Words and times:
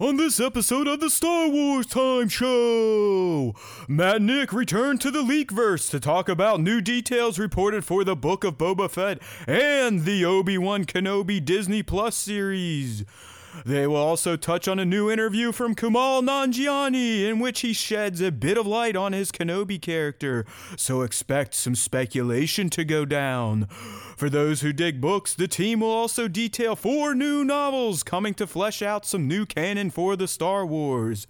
On 0.00 0.16
this 0.16 0.38
episode 0.38 0.86
of 0.86 1.00
the 1.00 1.10
Star 1.10 1.48
Wars 1.48 1.84
Time 1.84 2.28
Show, 2.28 3.52
Matt 3.88 4.22
Nick 4.22 4.52
return 4.52 4.96
to 4.98 5.10
the 5.10 5.24
Leakverse 5.24 5.90
to 5.90 5.98
talk 5.98 6.28
about 6.28 6.60
new 6.60 6.80
details 6.80 7.36
reported 7.36 7.84
for 7.84 8.04
the 8.04 8.14
Book 8.14 8.44
of 8.44 8.56
Boba 8.56 8.88
Fett 8.88 9.18
and 9.48 10.04
the 10.04 10.24
Obi-Wan 10.24 10.84
Kenobi 10.84 11.44
Disney 11.44 11.82
Plus 11.82 12.14
series. 12.14 13.04
They 13.64 13.86
will 13.86 13.96
also 13.96 14.36
touch 14.36 14.68
on 14.68 14.78
a 14.78 14.84
new 14.84 15.10
interview 15.10 15.52
from 15.52 15.74
Kumail 15.74 16.22
Nanjiani 16.22 17.28
in 17.28 17.38
which 17.38 17.60
he 17.60 17.72
sheds 17.72 18.20
a 18.20 18.30
bit 18.30 18.56
of 18.56 18.66
light 18.66 18.96
on 18.96 19.12
his 19.12 19.32
Kenobi 19.32 19.80
character, 19.80 20.46
so 20.76 21.02
expect 21.02 21.54
some 21.54 21.74
speculation 21.74 22.70
to 22.70 22.84
go 22.84 23.04
down. 23.04 23.66
For 24.16 24.30
those 24.30 24.60
who 24.60 24.72
dig 24.72 25.00
books, 25.00 25.34
the 25.34 25.48
team 25.48 25.80
will 25.80 25.90
also 25.90 26.28
detail 26.28 26.76
four 26.76 27.14
new 27.14 27.44
novels 27.44 28.02
coming 28.02 28.34
to 28.34 28.46
flesh 28.46 28.82
out 28.82 29.06
some 29.06 29.28
new 29.28 29.46
canon 29.46 29.90
for 29.90 30.16
the 30.16 30.28
Star 30.28 30.64
Wars. 30.64 31.26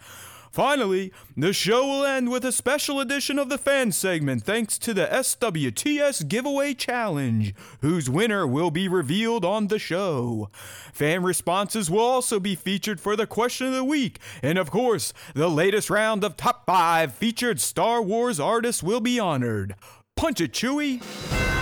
Finally, 0.50 1.12
the 1.36 1.52
show 1.52 1.86
will 1.86 2.04
end 2.04 2.30
with 2.30 2.44
a 2.44 2.52
special 2.52 3.00
edition 3.00 3.38
of 3.38 3.48
the 3.48 3.58
fan 3.58 3.92
segment 3.92 4.42
thanks 4.42 4.78
to 4.78 4.94
the 4.94 5.06
SWTS 5.06 6.26
Giveaway 6.28 6.74
Challenge, 6.74 7.54
whose 7.80 8.10
winner 8.10 8.46
will 8.46 8.70
be 8.70 8.88
revealed 8.88 9.44
on 9.44 9.68
the 9.68 9.78
show. 9.78 10.50
Fan 10.92 11.22
responses 11.22 11.90
will 11.90 12.00
also 12.00 12.40
be 12.40 12.54
featured 12.54 13.00
for 13.00 13.16
the 13.16 13.26
question 13.26 13.68
of 13.68 13.74
the 13.74 13.84
week, 13.84 14.18
and 14.42 14.58
of 14.58 14.70
course, 14.70 15.12
the 15.34 15.48
latest 15.48 15.90
round 15.90 16.24
of 16.24 16.36
Top 16.36 16.66
5 16.66 17.12
featured 17.14 17.60
Star 17.60 18.02
Wars 18.02 18.40
artists 18.40 18.82
will 18.82 19.00
be 19.00 19.18
honored. 19.18 19.74
Punch 20.16 20.40
it, 20.40 20.52
Chewie! 20.52 21.57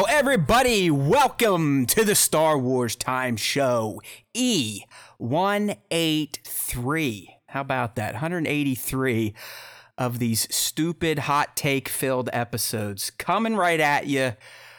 Everybody, 0.00 0.90
welcome 0.90 1.84
to 1.84 2.02
the 2.02 2.14
Star 2.14 2.56
Wars 2.56 2.96
Time 2.96 3.36
Show 3.36 4.00
E183. 4.34 7.26
How 7.46 7.60
about 7.60 7.96
that? 7.96 8.14
183 8.14 9.34
of 9.98 10.18
these 10.18 10.48
stupid 10.54 11.18
hot 11.18 11.54
take 11.56 11.90
filled 11.90 12.30
episodes 12.32 13.10
coming 13.10 13.54
right 13.54 13.80
at 13.80 14.06
you, 14.06 14.32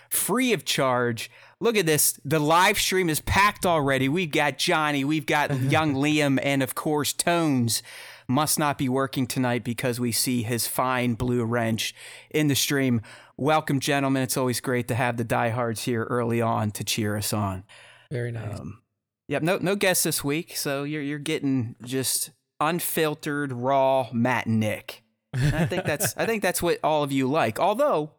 free 0.09 0.51
of 0.51 0.65
charge. 0.65 1.29
Look 1.59 1.77
at 1.77 1.85
this. 1.85 2.19
The 2.25 2.39
live 2.39 2.79
stream 2.79 3.07
is 3.07 3.19
packed 3.19 3.67
already. 3.67 4.09
We've 4.09 4.31
got 4.31 4.57
Johnny, 4.57 5.05
we've 5.05 5.27
got 5.27 5.55
young 5.61 5.93
Liam, 5.93 6.39
and 6.41 6.63
of 6.63 6.73
course, 6.73 7.13
Tones 7.13 7.83
must 8.27 8.57
not 8.57 8.79
be 8.79 8.89
working 8.89 9.27
tonight 9.27 9.63
because 9.63 9.99
we 9.99 10.11
see 10.11 10.41
his 10.41 10.65
fine 10.65 11.13
blue 11.13 11.43
wrench 11.43 11.93
in 12.31 12.47
the 12.47 12.55
stream. 12.55 12.99
Welcome, 13.37 13.79
gentlemen. 13.79 14.21
It's 14.23 14.37
always 14.37 14.59
great 14.59 14.87
to 14.89 14.95
have 14.95 15.17
the 15.17 15.23
diehards 15.23 15.83
here 15.83 16.03
early 16.03 16.41
on 16.41 16.71
to 16.71 16.83
cheer 16.83 17.17
us 17.17 17.33
on. 17.33 17.63
Very 18.11 18.31
nice. 18.31 18.59
Um, 18.59 18.81
yep, 19.27 19.41
no 19.41 19.57
no 19.57 19.75
guests 19.75 20.03
this 20.03 20.23
week, 20.23 20.55
so 20.55 20.83
you're 20.83 21.01
you're 21.01 21.19
getting 21.19 21.75
just 21.83 22.31
unfiltered, 22.59 23.51
raw 23.51 24.07
Matt 24.13 24.45
and 24.45 24.59
Nick. 24.59 25.03
And 25.33 25.55
I 25.55 25.65
think 25.65 25.83
that's 25.85 26.15
I 26.15 26.27
think 26.27 26.43
that's 26.43 26.61
what 26.61 26.77
all 26.83 27.01
of 27.03 27.11
you 27.11 27.27
like. 27.27 27.59
Although, 27.59 28.11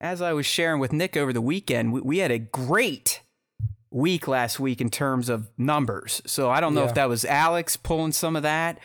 as 0.00 0.20
I 0.20 0.32
was 0.32 0.44
sharing 0.44 0.80
with 0.80 0.92
Nick 0.92 1.16
over 1.16 1.32
the 1.32 1.40
weekend, 1.40 1.92
we, 1.92 2.00
we 2.00 2.18
had 2.18 2.32
a 2.32 2.40
great 2.40 3.22
week 3.92 4.26
last 4.26 4.58
week 4.58 4.80
in 4.80 4.90
terms 4.90 5.28
of 5.28 5.50
numbers. 5.56 6.20
So 6.26 6.50
I 6.50 6.60
don't 6.60 6.74
know 6.74 6.82
Yeah. 6.82 6.88
if 6.88 6.94
that 6.94 7.08
was 7.08 7.24
Alex 7.24 7.76
pulling 7.76 8.12
some 8.12 8.34
of 8.34 8.42
that 8.42 8.78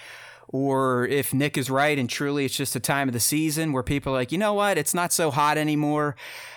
or 0.48 1.06
if 1.08 1.34
Nick 1.34 1.58
is 1.58 1.70
right 1.70 1.98
and 1.98 2.10
truly 2.10 2.46
it's 2.46 2.56
just 2.56 2.76
a 2.76 2.80
time 2.80 3.10
of 3.10 3.14
the 3.14 3.20
season 3.20 3.74
where 3.74 3.84
people 3.84 4.14
are 4.14 4.18
like, 4.18 4.32
you 4.32 4.38
know 4.38 4.54
what, 4.54 4.78
it's 4.78 4.94
not 4.94 5.12
so 5.12 5.32
hot 5.32 5.58
anymore. 5.58 6.16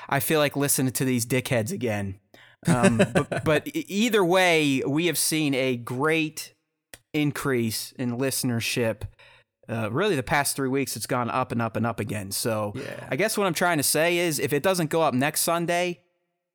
I 0.08 0.20
feel 0.20 0.38
like 0.40 0.56
listening 0.56 0.92
to 0.92 1.04
these 1.04 1.26
dickheads 1.26 1.72
again. 1.72 2.18
Um, 2.66 2.98
but, 3.14 3.44
but 3.44 3.68
either 3.72 4.24
way, 4.24 4.82
we 4.86 5.06
have 5.06 5.18
seen 5.18 5.54
a 5.54 5.76
great 5.76 6.54
increase 7.12 7.92
in 7.98 8.16
listenership. 8.18 9.02
Uh, 9.68 9.88
really, 9.90 10.16
the 10.16 10.22
past 10.22 10.56
three 10.56 10.68
weeks, 10.68 10.96
it's 10.96 11.06
gone 11.06 11.30
up 11.30 11.52
and 11.52 11.62
up 11.62 11.76
and 11.76 11.86
up 11.86 12.00
again. 12.00 12.30
So 12.30 12.72
Yeah. 12.74 13.06
I 13.10 13.16
guess 13.16 13.38
what 13.38 13.46
I'm 13.46 13.54
trying 13.54 13.76
to 13.78 13.84
say 13.84 14.18
is 14.18 14.38
if 14.38 14.52
it 14.52 14.62
doesn't 14.62 14.90
go 14.90 15.02
up 15.02 15.14
next 15.14 15.42
Sunday, 15.42 16.00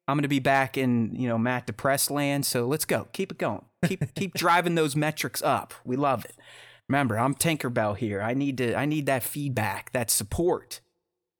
I'm 0.08 0.16
going 0.18 0.24
to 0.24 0.28
be 0.30 0.40
back 0.40 0.78
in, 0.78 1.16
you 1.16 1.28
know, 1.28 1.38
Matt 1.38 1.66
Depressed 1.66 2.12
land. 2.12 2.46
So 2.46 2.68
let's 2.68 2.86
go. 2.86 3.08
Keep 3.14 3.32
it 3.32 3.38
going. 3.38 3.66
Keep 3.86 4.14
keep 4.16 4.34
driving 4.36 4.76
those 4.76 4.96
metrics 4.96 5.42
up. 5.42 5.74
We 5.84 5.96
love 5.96 6.26
it. 6.26 6.36
Remember, 6.90 7.18
I'm 7.18 7.34
Tinkerbell 7.36 7.98
here. 7.98 8.22
I 8.22 8.34
need 8.34 8.58
to 8.60 8.76
I 8.76 8.86
need 8.86 9.08
that 9.08 9.24
feedback, 9.24 9.92
that 9.94 10.10
support 10.12 10.82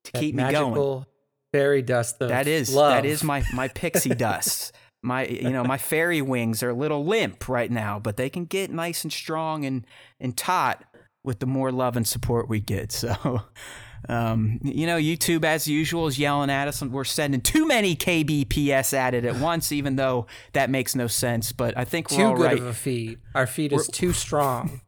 to 0.04 0.12
That 0.12 0.20
keep 0.20 0.34
me 0.34 0.50
going. 0.50 1.04
fairy 1.52 1.82
dust 1.82 2.18
That 2.18 2.46
is 2.46 2.74
love. 2.74 2.90
that 2.90 3.04
is 3.04 3.22
my 3.22 3.44
my 3.54 3.68
pixie 3.68 4.14
dust. 4.14 4.72
My 5.02 5.26
you 5.26 5.50
know 5.50 5.62
my 5.62 5.78
fairy 5.78 6.20
wings 6.20 6.62
are 6.62 6.70
a 6.70 6.74
little 6.74 7.04
limp 7.04 7.48
right 7.48 7.70
now, 7.70 8.00
but 8.00 8.16
they 8.16 8.28
can 8.28 8.44
get 8.44 8.70
nice 8.72 9.04
and 9.04 9.12
strong 9.12 9.64
and 9.64 9.86
and 10.18 10.36
taut 10.36 10.82
with 11.22 11.38
the 11.38 11.46
more 11.46 11.70
love 11.70 11.96
and 11.96 12.06
support 12.06 12.48
we 12.48 12.60
get. 12.60 12.90
So, 12.92 13.42
um, 14.08 14.58
you 14.62 14.86
know, 14.86 14.96
YouTube 14.96 15.44
as 15.44 15.66
usual 15.68 16.06
is 16.08 16.18
yelling 16.18 16.50
at 16.50 16.66
us, 16.68 16.82
and 16.82 16.92
we're 16.92 17.04
sending 17.04 17.40
too 17.40 17.66
many 17.66 17.94
kbps 17.96 18.92
at 18.94 19.14
it 19.14 19.24
at 19.24 19.36
once, 19.40 19.70
even 19.70 19.94
though 19.96 20.26
that 20.54 20.70
makes 20.70 20.94
no 20.96 21.06
sense. 21.06 21.52
But 21.52 21.76
I 21.76 21.84
think 21.84 22.10
we're 22.10 22.16
too 22.16 22.24
all 22.24 22.36
good 22.36 22.44
right. 22.44 22.58
of 22.58 22.66
a 22.66 22.74
feed. 22.74 23.18
Our 23.34 23.46
feed 23.46 23.72
is 23.72 23.86
too 23.88 24.12
strong. 24.12 24.80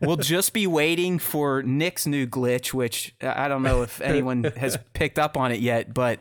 We'll 0.00 0.16
just 0.16 0.52
be 0.52 0.66
waiting 0.66 1.18
for 1.18 1.62
Nick's 1.62 2.06
new 2.06 2.26
glitch, 2.26 2.72
which 2.72 3.14
uh, 3.22 3.32
I 3.34 3.48
don't 3.48 3.62
know 3.62 3.82
if 3.82 4.00
anyone 4.00 4.44
has 4.56 4.78
picked 4.94 5.18
up 5.18 5.36
on 5.36 5.52
it 5.52 5.60
yet, 5.60 5.92
but 5.92 6.18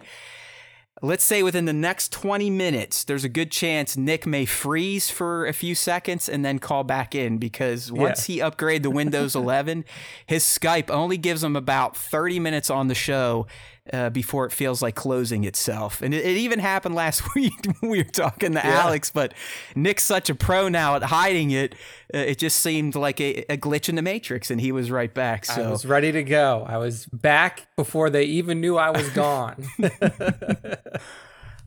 let's 1.01 1.23
say 1.23 1.41
within 1.41 1.65
the 1.65 1.73
next 1.73 2.11
20 2.11 2.49
minutes, 2.49 3.03
there's 3.03 3.23
a 3.23 3.29
good 3.29 3.51
chance 3.51 3.97
Nick 3.97 4.25
may 4.25 4.45
freeze 4.45 5.09
for 5.09 5.45
a 5.45 5.53
few 5.53 5.73
seconds 5.73 6.29
and 6.29 6.45
then 6.45 6.59
call 6.59 6.83
back 6.83 7.15
in 7.15 7.37
because 7.37 7.91
once 7.91 8.25
he 8.25 8.37
upgraded 8.37 8.83
to 8.83 8.91
Windows 8.91 9.35
11, 9.35 9.85
his 10.25 10.43
Skype 10.43 10.89
only 10.89 11.17
gives 11.17 11.43
him 11.43 11.55
about 11.55 11.97
30 11.97 12.39
minutes 12.39 12.69
on 12.69 12.87
the 12.87 12.95
show. 12.95 13.47
Uh, 13.91 14.11
before 14.11 14.45
it 14.45 14.51
feels 14.51 14.83
like 14.83 14.93
closing 14.93 15.43
itself. 15.43 16.03
And 16.03 16.13
it, 16.13 16.23
it 16.23 16.37
even 16.37 16.59
happened 16.59 16.93
last 16.93 17.23
week 17.35 17.51
when 17.79 17.89
we 17.89 17.97
were 17.97 18.03
talking 18.03 18.53
to 18.53 18.63
Alex, 18.63 19.09
but 19.09 19.33
Nick's 19.75 20.03
such 20.03 20.29
a 20.29 20.35
pro 20.35 20.69
now 20.69 20.95
at 20.95 21.01
hiding 21.01 21.49
it. 21.49 21.73
Uh, 22.13 22.19
it 22.19 22.37
just 22.37 22.59
seemed 22.59 22.93
like 22.93 23.19
a, 23.19 23.43
a 23.51 23.57
glitch 23.57 23.89
in 23.89 23.95
the 23.95 24.03
matrix, 24.03 24.51
and 24.51 24.61
he 24.61 24.71
was 24.71 24.91
right 24.91 25.11
back. 25.11 25.45
So 25.45 25.63
I 25.63 25.71
was 25.71 25.83
ready 25.83 26.11
to 26.11 26.21
go. 26.21 26.63
I 26.69 26.77
was 26.77 27.07
back 27.07 27.65
before 27.75 28.11
they 28.11 28.25
even 28.25 28.61
knew 28.61 28.77
I 28.77 28.91
was 28.91 29.09
gone. 29.09 29.65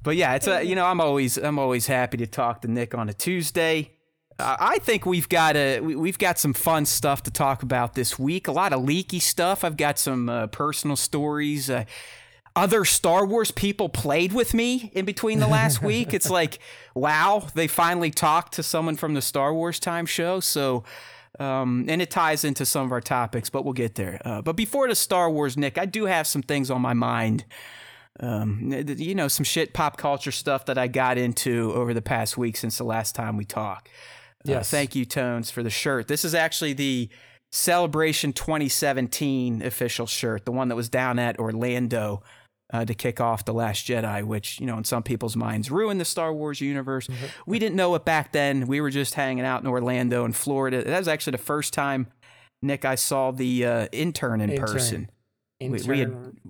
But 0.04 0.16
yeah, 0.16 0.34
it's 0.34 0.46
a 0.46 0.62
you 0.62 0.76
know 0.76 0.84
I'm 0.84 1.00
always 1.00 1.36
I'm 1.38 1.58
always 1.58 1.86
happy 1.86 2.18
to 2.18 2.26
talk 2.26 2.60
to 2.60 2.68
Nick 2.70 2.94
on 2.94 3.08
a 3.08 3.14
Tuesday. 3.14 3.90
Uh, 4.38 4.56
I 4.58 4.78
think 4.78 5.06
we've 5.06 5.28
got 5.28 5.56
a 5.56 5.80
we- 5.80 5.96
we've 5.96 6.18
got 6.18 6.38
some 6.38 6.52
fun 6.54 6.86
stuff 6.86 7.22
to 7.24 7.30
talk 7.30 7.62
about 7.62 7.94
this 7.94 8.18
week. 8.18 8.48
A 8.48 8.52
lot 8.52 8.72
of 8.72 8.82
leaky 8.82 9.20
stuff. 9.20 9.62
I've 9.64 9.76
got 9.76 9.98
some 9.98 10.28
uh, 10.28 10.46
personal 10.48 10.96
stories. 10.96 11.70
Uh, 11.70 11.84
other 12.56 12.84
Star 12.84 13.26
Wars 13.26 13.50
people 13.50 13.88
played 13.88 14.32
with 14.32 14.54
me 14.54 14.90
in 14.94 15.04
between 15.04 15.40
the 15.40 15.46
last 15.46 15.82
week. 15.90 16.14
It's 16.14 16.30
like, 16.30 16.58
wow, 16.94 17.48
they 17.54 17.66
finally 17.66 18.10
talked 18.10 18.54
to 18.54 18.62
someone 18.62 18.96
from 18.96 19.14
the 19.14 19.22
Star 19.22 19.52
Wars 19.52 19.80
Time 19.80 20.06
show. 20.06 20.38
So, 20.40 20.84
um, 21.40 21.86
and 21.88 22.00
it 22.00 22.10
ties 22.10 22.44
into 22.44 22.64
some 22.64 22.86
of 22.86 22.92
our 22.92 23.00
topics, 23.00 23.50
but 23.50 23.64
we'll 23.64 23.72
get 23.72 23.96
there. 23.96 24.20
Uh, 24.24 24.40
but 24.40 24.54
before 24.54 24.86
the 24.88 24.94
Star 24.94 25.28
Wars, 25.30 25.56
Nick, 25.56 25.78
I 25.78 25.86
do 25.86 26.04
have 26.04 26.28
some 26.28 26.42
things 26.42 26.70
on 26.70 26.80
my 26.80 26.94
mind 26.94 27.44
um, 28.20 28.72
you 28.96 29.14
know, 29.14 29.28
some 29.28 29.44
shit 29.44 29.72
pop 29.72 29.96
culture 29.96 30.30
stuff 30.30 30.66
that 30.66 30.78
I 30.78 30.86
got 30.86 31.18
into 31.18 31.72
over 31.74 31.92
the 31.92 32.02
past 32.02 32.38
week 32.38 32.56
since 32.56 32.78
the 32.78 32.84
last 32.84 33.14
time 33.14 33.36
we 33.36 33.44
talked. 33.44 33.88
Uh, 34.46 34.62
thank 34.62 34.94
you, 34.94 35.04
Tones, 35.04 35.50
for 35.50 35.62
the 35.62 35.70
shirt. 35.70 36.06
This 36.08 36.24
is 36.24 36.34
actually 36.34 36.72
the 36.74 37.08
Celebration 37.52 38.32
2017 38.32 39.62
official 39.62 40.06
shirt, 40.06 40.44
the 40.44 40.52
one 40.52 40.68
that 40.68 40.76
was 40.76 40.88
down 40.88 41.18
at 41.18 41.38
Orlando 41.38 42.22
uh, 42.72 42.84
to 42.84 42.94
kick 42.94 43.20
off 43.20 43.44
The 43.44 43.54
Last 43.54 43.86
Jedi, 43.86 44.24
which, 44.24 44.58
you 44.60 44.66
know, 44.66 44.76
in 44.76 44.84
some 44.84 45.02
people's 45.02 45.36
minds 45.36 45.70
ruined 45.70 46.00
the 46.00 46.04
Star 46.04 46.32
Wars 46.34 46.60
universe. 46.60 47.08
We 47.46 47.58
didn't 47.58 47.76
know 47.76 47.94
it 47.94 48.04
back 48.04 48.32
then. 48.32 48.66
We 48.66 48.80
were 48.80 48.90
just 48.90 49.14
hanging 49.14 49.44
out 49.44 49.60
in 49.62 49.66
Orlando 49.68 50.24
in 50.24 50.32
Florida. 50.32 50.82
That 50.82 50.98
was 50.98 51.08
actually 51.08 51.32
the 51.32 51.38
first 51.38 51.72
time, 51.72 52.08
Nick, 52.62 52.84
I 52.84 52.96
saw 52.96 53.30
the 53.30 53.64
uh, 53.64 53.86
intern 53.92 54.40
in 54.40 54.50
Intern. 54.50 54.66
person. 54.66 55.10
We- 55.60 55.68
we 55.68 55.98
had- 56.00 56.08
Intern- 56.08 56.40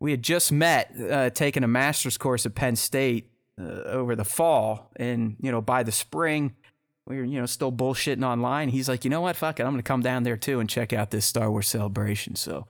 We 0.00 0.12
had 0.12 0.22
just 0.22 0.52
met, 0.52 0.92
uh, 1.10 1.28
taking 1.30 1.64
a 1.64 1.68
master's 1.68 2.16
course 2.16 2.46
at 2.46 2.54
Penn 2.54 2.76
State 2.76 3.30
uh, 3.60 3.64
over 3.64 4.14
the 4.14 4.24
fall, 4.24 4.90
and 4.96 5.36
you 5.40 5.50
know, 5.50 5.60
by 5.60 5.82
the 5.82 5.92
spring, 5.92 6.54
we 7.06 7.16
were 7.16 7.24
you 7.24 7.40
know 7.40 7.46
still 7.46 7.72
bullshitting 7.72 8.24
online. 8.24 8.68
He's 8.68 8.88
like, 8.88 9.04
you 9.04 9.10
know 9.10 9.20
what, 9.20 9.36
fuck 9.36 9.60
it, 9.60 9.64
I'm 9.64 9.72
gonna 9.72 9.82
come 9.82 10.02
down 10.02 10.22
there 10.22 10.36
too 10.36 10.60
and 10.60 10.68
check 10.68 10.92
out 10.92 11.10
this 11.10 11.24
Star 11.24 11.50
Wars 11.50 11.68
celebration. 11.68 12.36
So, 12.36 12.66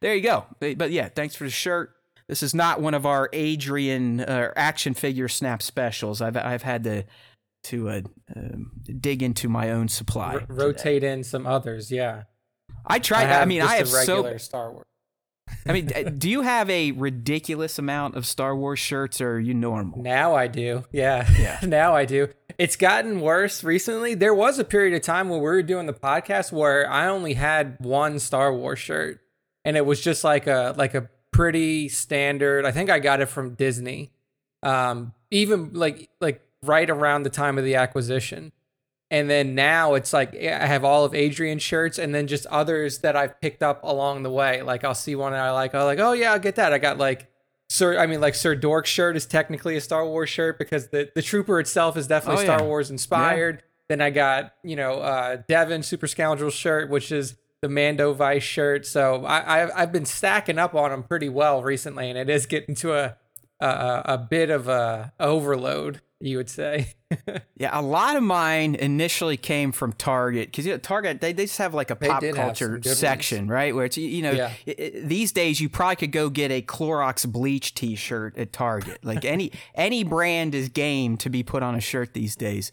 there 0.00 0.14
you 0.14 0.22
go. 0.22 0.46
But, 0.60 0.90
yeah, 0.90 1.08
thanks 1.08 1.34
for 1.34 1.44
the 1.44 1.50
shirt. 1.50 1.94
this 2.28 2.42
is 2.42 2.54
not 2.54 2.80
one 2.80 2.94
of 2.94 3.06
our 3.06 3.28
Adrian 3.32 4.20
uh, 4.20 4.52
action 4.56 4.94
figure 4.94 5.28
snap 5.28 5.62
specials. 5.62 6.20
I've 6.20 6.36
I've 6.36 6.62
had 6.62 6.84
to 6.84 7.04
to 7.64 7.88
uh, 7.88 8.00
um, 8.34 8.70
dig 9.00 9.22
into 9.22 9.48
my 9.48 9.70
own 9.70 9.88
supply. 9.88 10.34
R- 10.34 10.46
rotate 10.48 11.04
in 11.04 11.24
some 11.24 11.46
others. 11.46 11.90
Yeah. 11.90 12.22
I 12.86 12.98
tried. 12.98 13.24
I, 13.24 13.40
have 13.40 13.48
mean, 13.48 13.62
I 13.62 13.76
have 13.76 13.88
so. 13.88 14.16
regular 14.16 14.38
Star 14.38 14.72
Wars. 14.72 14.86
I 15.66 15.72
mean, 15.72 16.16
do 16.18 16.30
you 16.30 16.42
have 16.42 16.68
a 16.70 16.92
ridiculous 16.92 17.78
amount 17.78 18.16
of 18.16 18.26
Star 18.26 18.56
Wars 18.56 18.78
shirts, 18.78 19.20
or 19.20 19.32
are 19.32 19.40
you 19.40 19.54
normal? 19.54 20.02
Now 20.02 20.34
I 20.34 20.46
do. 20.46 20.84
Yeah. 20.92 21.28
Yeah. 21.38 21.60
now 21.66 21.94
I 21.94 22.04
do. 22.04 22.28
It's 22.58 22.76
gotten 22.76 23.20
worse 23.20 23.62
recently. 23.64 24.14
There 24.14 24.34
was 24.34 24.58
a 24.58 24.64
period 24.64 24.94
of 24.94 25.02
time 25.02 25.28
when 25.28 25.40
we 25.40 25.44
were 25.44 25.62
doing 25.62 25.86
the 25.86 25.92
podcast 25.92 26.52
where 26.52 26.90
I 26.90 27.06
only 27.08 27.34
had 27.34 27.76
one 27.80 28.18
Star 28.18 28.54
Wars 28.54 28.78
shirt 28.78 29.20
and 29.64 29.76
it 29.76 29.86
was 29.86 30.00
just 30.00 30.24
like 30.24 30.46
a 30.46 30.74
like 30.76 30.94
a 30.94 31.08
pretty 31.30 31.88
standard. 31.88 32.64
I 32.66 32.72
think 32.72 32.90
I 32.90 32.98
got 32.98 33.20
it 33.20 33.26
from 33.26 33.54
Disney. 33.54 34.12
Um 34.62 35.14
even 35.30 35.72
like 35.72 36.10
like 36.20 36.42
right 36.62 36.90
around 36.90 37.22
the 37.22 37.30
time 37.30 37.56
of 37.58 37.64
the 37.64 37.76
acquisition. 37.76 38.52
And 39.10 39.28
then 39.28 39.54
now 39.56 39.94
it's 39.94 40.12
like 40.12 40.34
I 40.36 40.66
have 40.66 40.84
all 40.84 41.04
of 41.04 41.14
Adrian's 41.14 41.62
shirts 41.62 41.98
and 41.98 42.14
then 42.14 42.28
just 42.28 42.46
others 42.46 42.98
that 42.98 43.16
I've 43.16 43.40
picked 43.40 43.62
up 43.62 43.82
along 43.82 44.22
the 44.22 44.30
way. 44.30 44.62
Like 44.62 44.84
I'll 44.84 44.94
see 44.94 45.16
one 45.16 45.32
that 45.32 45.40
I 45.40 45.50
like, 45.50 45.74
I'll 45.74 45.84
like, 45.84 45.98
oh 45.98 46.12
yeah, 46.12 46.32
I'll 46.32 46.38
get 46.38 46.56
that. 46.56 46.72
I 46.72 46.78
got 46.78 46.98
like 46.98 47.28
Sir, 47.68 47.98
I 47.98 48.06
mean, 48.06 48.20
like 48.20 48.34
Sir 48.34 48.56
Dork's 48.56 48.90
shirt 48.90 49.16
is 49.16 49.26
technically 49.26 49.76
a 49.76 49.80
Star 49.80 50.04
Wars 50.04 50.28
shirt 50.28 50.58
because 50.58 50.88
the, 50.88 51.08
the 51.14 51.22
trooper 51.22 51.60
itself 51.60 51.96
is 51.96 52.08
definitely 52.08 52.42
Oh, 52.42 52.46
Star 52.46 52.60
yeah. 52.60 52.66
Wars 52.66 52.90
inspired. 52.90 53.62
Then 53.88 54.00
I 54.00 54.10
got, 54.10 54.54
you 54.64 54.74
know, 54.76 54.94
uh, 54.94 55.38
Devin 55.48 55.82
Super 55.84 56.06
Scoundrel 56.08 56.50
shirt, 56.50 56.90
which 56.90 57.12
is 57.12 57.36
the 57.62 57.68
Mando 57.68 58.12
Vice 58.12 58.42
shirt. 58.42 58.86
So 58.86 59.24
I, 59.24 59.62
I've, 59.62 59.70
I've 59.74 59.92
been 59.92 60.04
stacking 60.04 60.58
up 60.58 60.74
on 60.74 60.90
them 60.90 61.02
pretty 61.04 61.28
well 61.28 61.62
recently, 61.62 62.08
and 62.10 62.18
it 62.18 62.28
is 62.30 62.46
getting 62.46 62.74
to 62.76 62.94
a 62.94 63.16
a, 63.60 64.02
a 64.04 64.18
bit 64.18 64.50
of 64.50 64.68
a 64.68 65.12
overload, 65.20 66.00
you 66.20 66.36
would 66.36 66.48
say. 66.50 66.94
Yeah, 67.56 67.78
a 67.78 67.82
lot 67.82 68.16
of 68.16 68.22
mine 68.22 68.74
initially 68.76 69.36
came 69.36 69.72
from 69.72 69.92
Target 69.92 70.46
because 70.48 70.64
you 70.64 70.72
know, 70.72 70.78
Target 70.78 71.20
they, 71.20 71.32
they 71.34 71.44
just 71.44 71.58
have 71.58 71.74
like 71.74 71.90
a 71.90 71.96
They 72.00 72.06
pop 72.08 72.22
culture 72.34 72.68
good 72.78 72.86
ones. 72.86 72.98
section, 72.98 73.48
right? 73.48 73.74
Where 73.74 73.84
it's 73.84 73.98
you- 73.98 74.22
know 74.22 74.30
Yeah. 74.30 74.52
i 74.66 74.70
i 74.78 74.92
these 75.04 75.32
days 75.32 75.60
you 75.60 75.68
probably 75.68 75.96
could 75.96 76.12
go 76.12 76.30
get 76.30 76.50
a 76.50 76.62
Clorox 76.62 77.30
bleach 77.30 77.74
T-shirt 77.74 78.38
at 78.38 78.52
Target. 78.54 79.04
Like 79.04 79.24
any 79.26 79.52
any 79.74 80.04
brand 80.04 80.54
is 80.54 80.68
game 80.70 81.16
to 81.18 81.28
be 81.28 81.42
put 81.42 81.62
on 81.62 81.74
a 81.74 81.80
shirt 81.80 82.14
these 82.14 82.36
days. 82.36 82.70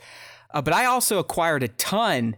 Uh, 0.54 0.62
but 0.62 0.74
I 0.74 0.86
also 0.86 1.18
acquired 1.20 1.64
a 1.64 1.68
ton 1.68 2.38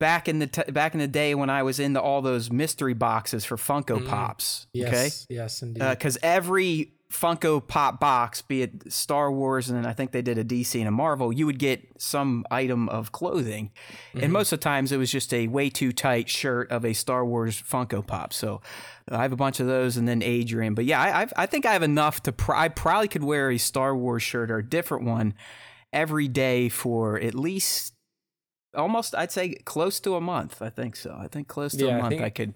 back 0.00 0.28
in 0.28 0.40
the 0.40 0.46
t- 0.48 0.72
back 0.72 0.94
in 0.94 1.00
the 1.00 1.06
day 1.06 1.34
when 1.36 1.50
I 1.50 1.62
was 1.62 1.78
into 1.78 2.00
all 2.00 2.22
those 2.22 2.50
mystery 2.50 2.94
boxes 2.94 3.44
for 3.44 3.56
Funko 3.56 4.04
Pops. 4.08 4.66
Okay, 4.76 4.86
Mm. 4.88 4.92
yes, 4.92 5.26
yes, 5.30 5.62
indeed. 5.62 5.84
because 5.90 6.18
every 6.22 6.94
Funko 7.20 7.66
Pop 7.66 7.98
box, 7.98 8.42
be 8.42 8.62
it 8.62 8.92
Star 8.92 9.32
Wars, 9.32 9.68
and 9.68 9.78
then 9.78 9.86
I 9.86 9.92
think 9.92 10.12
they 10.12 10.22
did 10.22 10.38
a 10.38 10.44
DC 10.44 10.78
and 10.78 10.88
a 10.88 10.90
Marvel, 10.90 11.32
you 11.32 11.46
would 11.46 11.58
get 11.58 11.82
some 11.98 12.44
item 12.50 12.88
of 12.88 13.12
clothing, 13.12 13.70
and 14.12 14.24
mhm. 14.24 14.30
most 14.30 14.52
of 14.52 14.60
the 14.60 14.64
times 14.64 14.92
it 14.92 14.98
was 14.98 15.10
just 15.10 15.32
a 15.32 15.48
way 15.48 15.70
too 15.70 15.92
tight 15.92 16.28
shirt 16.28 16.70
of 16.70 16.84
a 16.84 16.92
Star 16.92 17.24
Wars 17.24 17.60
Funko 17.60 18.06
Pop. 18.06 18.32
So 18.32 18.60
I 19.10 19.22
have 19.22 19.32
a 19.32 19.36
bunch 19.36 19.60
of 19.60 19.66
those, 19.66 19.96
and 19.96 20.06
then 20.06 20.22
Adrian. 20.22 20.74
But 20.74 20.84
yeah, 20.84 21.00
I, 21.00 21.22
I've, 21.22 21.32
I 21.36 21.46
think 21.46 21.64
I 21.64 21.72
have 21.72 21.82
enough 21.82 22.22
to. 22.24 22.32
Pr- 22.32 22.54
I 22.54 22.68
probably 22.68 23.08
could 23.08 23.24
wear 23.24 23.50
a 23.50 23.58
Star 23.58 23.96
Wars 23.96 24.22
shirt 24.22 24.50
or 24.50 24.58
a 24.58 24.64
different 24.64 25.04
one 25.04 25.34
every 25.92 26.28
day 26.28 26.68
for 26.68 27.18
at 27.18 27.34
least 27.34 27.94
almost 28.74 29.14
I'd 29.14 29.32
say 29.32 29.54
close 29.64 30.00
to 30.00 30.14
a 30.14 30.20
month. 30.20 30.60
I 30.60 30.68
think 30.70 30.96
so. 30.96 31.16
I 31.18 31.28
think 31.28 31.48
close 31.48 31.72
to 31.72 31.86
Yeah, 31.86 31.94
I 31.94 31.98
a 31.98 32.02
month 32.02 32.10
think- 32.10 32.22
I 32.22 32.30
could 32.30 32.54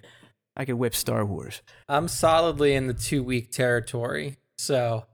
I 0.57 0.65
could 0.65 0.75
whip 0.75 0.95
Star 0.95 1.25
Wars. 1.25 1.63
I'm 1.89 2.09
solidly 2.09 2.75
in 2.75 2.87
the 2.87 2.95
two 2.95 3.23
week 3.23 3.51
territory. 3.51 4.37
So 4.61 5.07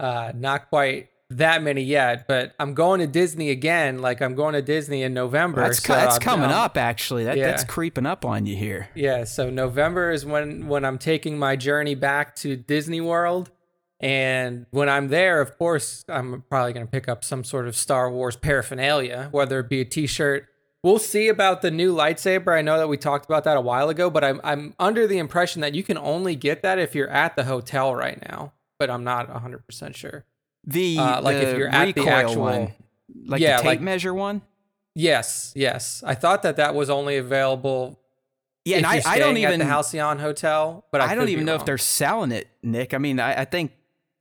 uh 0.00 0.32
not 0.34 0.68
quite 0.68 1.08
that 1.30 1.62
many 1.62 1.82
yet, 1.82 2.28
but 2.28 2.54
I'm 2.60 2.74
going 2.74 3.00
to 3.00 3.06
Disney 3.06 3.50
again. 3.50 3.98
Like 3.98 4.20
I'm 4.22 4.34
going 4.34 4.54
to 4.54 4.62
Disney 4.62 5.02
in 5.02 5.12
November. 5.12 5.60
That's, 5.62 5.82
so 5.82 5.92
that's 5.92 6.18
coming 6.18 6.50
up 6.50 6.76
actually. 6.76 7.24
That, 7.24 7.36
Yeah. 7.36 7.48
That's 7.48 7.64
creeping 7.64 8.06
up 8.06 8.24
on 8.24 8.46
you 8.46 8.56
here. 8.56 8.88
Yeah, 8.94 9.24
so 9.24 9.50
November 9.50 10.10
is 10.12 10.24
when 10.24 10.68
when 10.68 10.84
I'm 10.84 10.98
taking 10.98 11.38
my 11.38 11.56
journey 11.56 11.94
back 11.94 12.36
to 12.36 12.56
Disney 12.56 13.00
World. 13.00 13.50
And 13.98 14.66
when 14.72 14.90
I'm 14.90 15.08
there, 15.08 15.40
of 15.40 15.56
course, 15.56 16.04
I'm 16.06 16.44
probably 16.50 16.74
going 16.74 16.84
to 16.84 16.90
pick 16.90 17.08
up 17.08 17.24
some 17.24 17.42
sort 17.44 17.66
of 17.66 17.74
Star 17.74 18.10
Wars 18.10 18.36
paraphernalia, 18.36 19.28
whether 19.30 19.58
it 19.60 19.70
be 19.70 19.80
a 19.80 19.86
t-shirt. 19.86 20.48
We'll 20.82 20.98
see 20.98 21.28
about 21.28 21.62
the 21.62 21.70
new 21.70 21.94
lightsaber. 21.94 22.54
I 22.56 22.60
know 22.60 22.76
that 22.76 22.88
we 22.88 22.98
talked 22.98 23.24
about 23.24 23.44
that 23.44 23.56
a 23.56 23.60
while 23.60 23.88
ago, 23.88 24.10
but 24.10 24.22
I'm 24.22 24.40
I'm 24.44 24.74
under 24.78 25.06
the 25.06 25.16
impression 25.18 25.62
that 25.62 25.74
you 25.74 25.82
can 25.82 25.96
only 25.96 26.36
get 26.36 26.62
that 26.62 26.78
if 26.78 26.94
you're 26.94 27.08
at 27.08 27.36
the 27.36 27.44
hotel 27.44 27.94
right 27.94 28.20
now, 28.28 28.52
but 28.78 28.90
I'm 28.90 29.04
not 29.04 29.28
100% 29.28 29.94
sure. 29.94 30.24
The 30.64 30.98
Uh, 30.98 31.22
like 31.22 31.36
if 31.36 31.56
you're 31.56 31.68
at 31.68 31.94
the 31.94 32.08
actual- 32.08 32.42
one, 32.42 32.72
like 33.26 33.40
Yeah, 33.40 33.56
the 33.58 33.62
tape 33.62 33.66
like- 33.66 33.80
measure 33.80 34.12
one. 34.14 34.42
Yes, 34.94 35.52
yes. 35.54 36.02
I 36.06 36.14
thought 36.14 36.42
that 36.42 36.56
that 36.56 36.74
was 36.74 36.88
only 36.90 37.16
available 37.18 38.00
Yeah, 38.64 38.78
and 38.78 38.86
I, 38.86 39.02
I 39.06 39.18
don't 39.18 39.36
even 39.36 39.58
the 39.60 39.64
Halcyon 39.66 40.18
Hotel, 40.18 40.84
but 40.90 41.00
I, 41.00 41.12
I, 41.12 41.14
don't 41.14 41.28
even 41.28 41.44
know 41.44 41.54
if 41.54 41.64
they're 41.64 41.78
selling 41.78 42.32
it, 42.32 42.48
Nick. 42.62 42.94
I 42.94 42.98
mean, 42.98 43.20
I, 43.20 43.42
I 43.42 43.44
think 43.44 43.72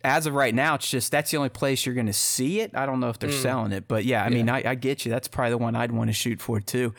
as 0.04 0.28
of 0.28 0.36
right 0.36 0.54
now, 0.54 0.75
it's 0.75 0.88
just 0.88 1.12
that's 1.12 1.31
the 1.31 1.38
only 1.38 1.50
place 1.50 1.84
you're 1.86 1.96
going 1.96 2.06
to 2.06 2.13
see 2.13 2.60
it. 2.60 2.72
I 2.75 2.86
don't 2.86 3.00
know 3.00 3.10
if 3.10 3.18
they're 3.18 3.31
Mm. 3.31 3.42
selling 3.42 3.72
it, 3.72 3.88
but 3.88 4.06
yeah, 4.06 4.24
I 4.24 4.30
mean, 4.30 4.50
I, 4.50 4.62
I 4.63 4.75
get 4.75 5.04
you. 5.04 5.10
That's 5.12 5.28
probably 5.28 5.50
the 5.51 5.58
one 5.58 5.75
I'd 5.75 5.92
want 5.92 6.10
to 6.10 6.13
shoot 6.13 6.40
for 6.42 6.60
too. 6.60 6.94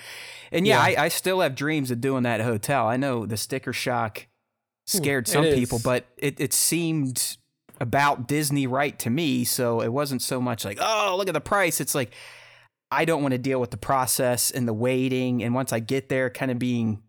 And 0.51 0.67
yeah, 0.67 0.85
Yeah. 0.89 1.01
I, 1.03 1.05
I 1.05 1.09
still 1.09 1.41
have 1.41 1.55
dreams 1.55 1.93
of 1.93 2.01
doing 2.01 2.25
that 2.25 2.41
hotel. 2.41 2.89
I 2.89 2.97
know 2.97 3.27
the 3.27 3.37
sticker 3.37 3.73
shock 3.73 4.27
scared 4.87 5.29
it 5.29 5.31
some 5.31 5.45
people, 5.45 5.79
but 5.85 6.07
it, 6.17 6.41
it 6.41 6.53
seemed 6.53 7.37
about 7.81 8.27
Disney 8.29 8.67
right 8.67 8.99
to 9.01 9.11
me. 9.11 9.45
So 9.45 9.81
it 9.81 9.93
wasn't 9.93 10.23
so 10.23 10.41
much 10.41 10.65
like, 10.65 10.79
oh, 10.81 11.15
look 11.19 11.29
at 11.29 11.35
the 11.35 11.41
price. 11.41 11.81
It's 11.81 11.95
like, 11.95 12.13
I 12.91 13.05
don't 13.05 13.23
want 13.23 13.33
to 13.33 13.39
deal 13.39 13.61
with 13.61 13.71
the 13.71 13.77
process 13.77 14.51
and 14.51 14.67
the 14.67 14.73
waiting. 14.73 15.43
And 15.43 15.55
once 15.55 15.73
I 15.73 15.81
get 15.81 16.09
there, 16.09 16.31
kind 16.31 16.51
of 16.51 16.59
being, 16.59 17.03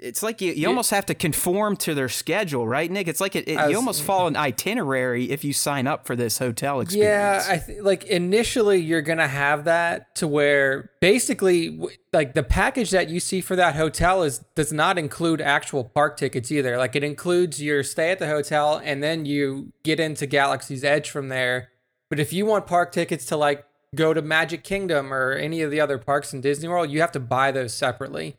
it's 0.00 0.22
like 0.22 0.40
you, 0.40 0.52
you 0.52 0.62
Yeah. 0.62 0.68
almost 0.68 0.90
have 0.90 1.06
to 1.06 1.14
conform 1.14 1.76
to 1.78 1.94
their 1.94 2.08
schedule, 2.08 2.66
right, 2.68 2.90
Nick? 2.90 3.08
It's 3.08 3.20
like 3.20 3.34
it, 3.36 3.48
it, 3.48 3.56
I 3.56 3.68
you 3.68 3.76
almost 3.76 4.02
follow 4.02 4.26
an 4.26 4.36
itinerary 4.36 5.30
if 5.30 5.44
you 5.44 5.52
sign 5.52 5.86
up 5.86 6.06
for 6.06 6.16
this 6.16 6.38
hotel 6.38 6.76
Yeah, 6.90 7.36
experience. 7.36 7.48
I 7.48 7.58
th- 7.58 7.82
like 7.82 8.04
initially 8.04 8.78
you're 8.80 9.02
gonna 9.02 9.28
have 9.28 9.64
that 9.64 10.14
to 10.16 10.28
where 10.28 10.90
basically 11.00 11.80
like 12.12 12.34
the 12.34 12.42
package 12.42 12.90
that 12.90 13.08
you 13.08 13.20
see 13.20 13.40
for 13.40 13.56
that 13.56 13.74
hotel 13.74 14.22
is 14.22 14.38
does 14.54 14.72
not 14.72 14.98
include 14.98 15.40
actual 15.40 15.84
park 15.84 16.16
tickets 16.16 16.50
either. 16.52 16.76
Like 16.76 16.94
it 16.96 17.04
includes 17.04 17.62
your 17.62 17.82
stay 17.82 18.10
at 18.10 18.18
the 18.18 18.26
hotel 18.26 18.80
and 18.84 19.02
then 19.02 19.24
you 19.24 19.72
get 19.82 19.98
into 20.00 20.26
Galaxy's 20.26 20.84
Edge 20.84 21.10
from 21.10 21.28
there. 21.28 21.68
But 22.10 22.20
if 22.20 22.32
you 22.32 22.46
want 22.46 22.66
park 22.66 22.92
tickets 22.92 23.24
to 23.26 23.36
like 23.36 23.64
go 23.94 24.12
to 24.12 24.20
Magic 24.22 24.62
Kingdom 24.62 25.12
or 25.12 25.32
any 25.32 25.62
of 25.62 25.70
the 25.70 25.80
other 25.80 25.96
parks 25.98 26.34
in 26.34 26.40
Disney 26.40 26.68
World, 26.68 26.90
you 26.90 27.00
have 27.00 27.12
to 27.12 27.20
buy 27.20 27.50
those 27.50 27.72
separately. 27.72 28.36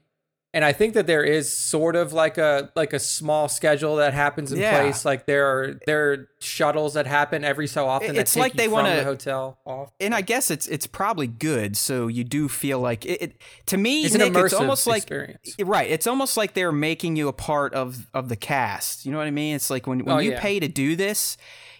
And 0.53 0.63
I 0.63 0.71
think 0.71 0.93
that 0.95 1.05
there 1.07 1.23
is 1.23 1.51
sort 1.55 1.95
of 1.95 2.13
like 2.13 2.37
a 2.37 2.71
like 2.75 2.93
a 2.93 2.99
small 2.99 3.47
schedule 3.49 3.97
that 3.97 4.13
happens 4.13 4.51
in 4.51 4.59
Yeah. 4.59 4.79
place. 4.81 5.03
Like 5.05 5.25
there 5.27 5.45
are 5.45 5.79
there 5.85 6.11
are 6.13 6.29
shuttles 6.39 6.93
that 6.95 7.05
happen 7.05 7.43
every 7.43 7.67
so 7.67 7.85
often. 7.85 8.15
It's 8.15 8.35
like 8.35 8.53
they 8.53 8.67
wanna- 8.67 8.95
the 8.95 9.03
hotel 9.03 9.59
off. 9.65 9.91
and 9.99 10.15
I 10.15 10.21
guess 10.21 10.49
it's 10.49 10.65
it's 10.65 10.87
probably 10.87 11.27
good. 11.27 11.75
So 11.77 12.07
you 12.07 12.23
do 12.23 12.47
feel 12.47 12.79
like 12.79 13.05
it. 13.05 13.21
it 13.21 13.41
to 13.67 13.77
me, 13.77 14.03
It's 14.03 14.15
an 14.15 14.21
immersive 14.21 14.45
it's 14.45 14.53
almost 14.53 14.87
like 14.87 15.03
experience. 15.03 15.55
right. 15.59 15.89
It's 15.91 16.07
almost 16.07 16.37
like 16.37 16.53
they're 16.53 16.71
making 16.71 17.17
you 17.17 17.27
a 17.27 17.33
part 17.33 17.73
of 17.73 18.07
of 18.13 18.29
the 18.29 18.37
cast. 18.37 19.05
You 19.05 19.11
know 19.11 19.17
what 19.19 19.27
I 19.27 19.31
mean? 19.31 19.53
It's 19.55 19.69
like 19.69 19.85
when 19.85 20.05
when 20.05 20.15
Oh, 20.15 20.19
you 20.19 20.31
yeah. 20.31 20.39
pay 20.41 20.59
to 20.61 20.67
do 20.69 20.95
this, 20.95 21.37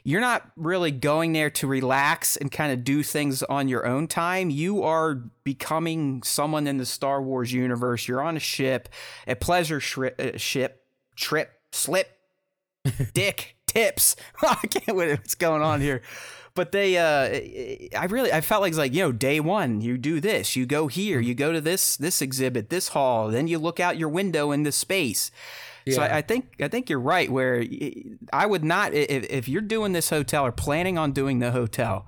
you're 0.08 0.22
not 0.22 0.50
really 0.56 0.90
going 0.90 1.34
there 1.34 1.50
to 1.50 1.68
relax 1.68 2.38
and 2.38 2.50
kind 2.50 2.72
of 2.72 2.86
do 2.86 3.04
things 3.04 3.44
on 3.44 3.68
your 3.68 3.86
own 3.86 4.08
time. 4.08 4.50
You 4.50 4.84
are 4.84 5.16
becoming 5.44 6.24
someone 6.24 6.66
in 6.66 6.78
the 6.78 6.86
Star 6.86 7.22
Wars 7.22 7.52
universe. 7.52 8.08
You're 8.08 8.22
on 8.22 8.38
a 8.38 8.40
ship, 8.40 8.88
a 9.28 9.36
pleasure 9.36 9.82
shri- 9.82 10.18
uh, 10.18 10.38
ship, 10.38 10.86
trip, 11.18 11.52
slip, 11.74 12.08
dick, 13.14 13.58
tips. 13.68 14.16
I 14.42 14.56
can't 14.56 14.96
wait 14.96 15.10
what's 15.10 15.36
going 15.36 15.62
on 15.62 15.82
here. 15.82 16.02
But 16.58 16.72
they, 16.72 16.98
uh, 16.98 17.30
eh, 17.30 17.88
eh, 17.94 17.98
I 17.98 18.06
really, 18.06 18.34
I 18.34 18.42
felt 18.42 18.64
like 18.64 18.72
it's 18.72 18.80
like 18.80 18.92
you 18.92 19.04
know, 19.04 19.12
day 19.12 19.40
one, 19.40 19.80
you 19.80 19.96
do 19.96 20.20
this, 20.20 20.56
you 20.56 20.66
go 20.66 20.88
here, 20.88 21.20
you 21.20 21.36
mm-hmm. 21.36 21.38
go 21.38 21.54
to 21.54 21.62
this 21.62 21.96
this 21.96 22.20
exhibit, 22.20 22.72
this 22.72 22.90
hall, 22.90 23.28
then 23.30 23.48
you 23.48 23.60
look 23.60 23.80
out 23.80 23.98
your 23.98 24.10
window 24.10 24.52
into 24.52 24.72
space. 24.72 25.30
So 25.94 26.02
I, 26.02 26.18
I 26.18 26.22
think 26.22 26.56
I 26.60 26.68
think 26.68 26.90
you're 26.90 27.00
right. 27.00 27.32
Where 27.32 27.64
i 28.34 28.46
would 28.46 28.64
not, 28.64 28.96
if, 28.96 29.24
if 29.30 29.48
you're 29.48 29.62
doing 29.62 29.94
this 29.94 30.10
hotel 30.10 30.46
or 30.46 30.52
planning 30.52 30.98
on 30.98 31.12
doing 31.12 31.38
the 31.38 31.52
hotel, 31.52 32.08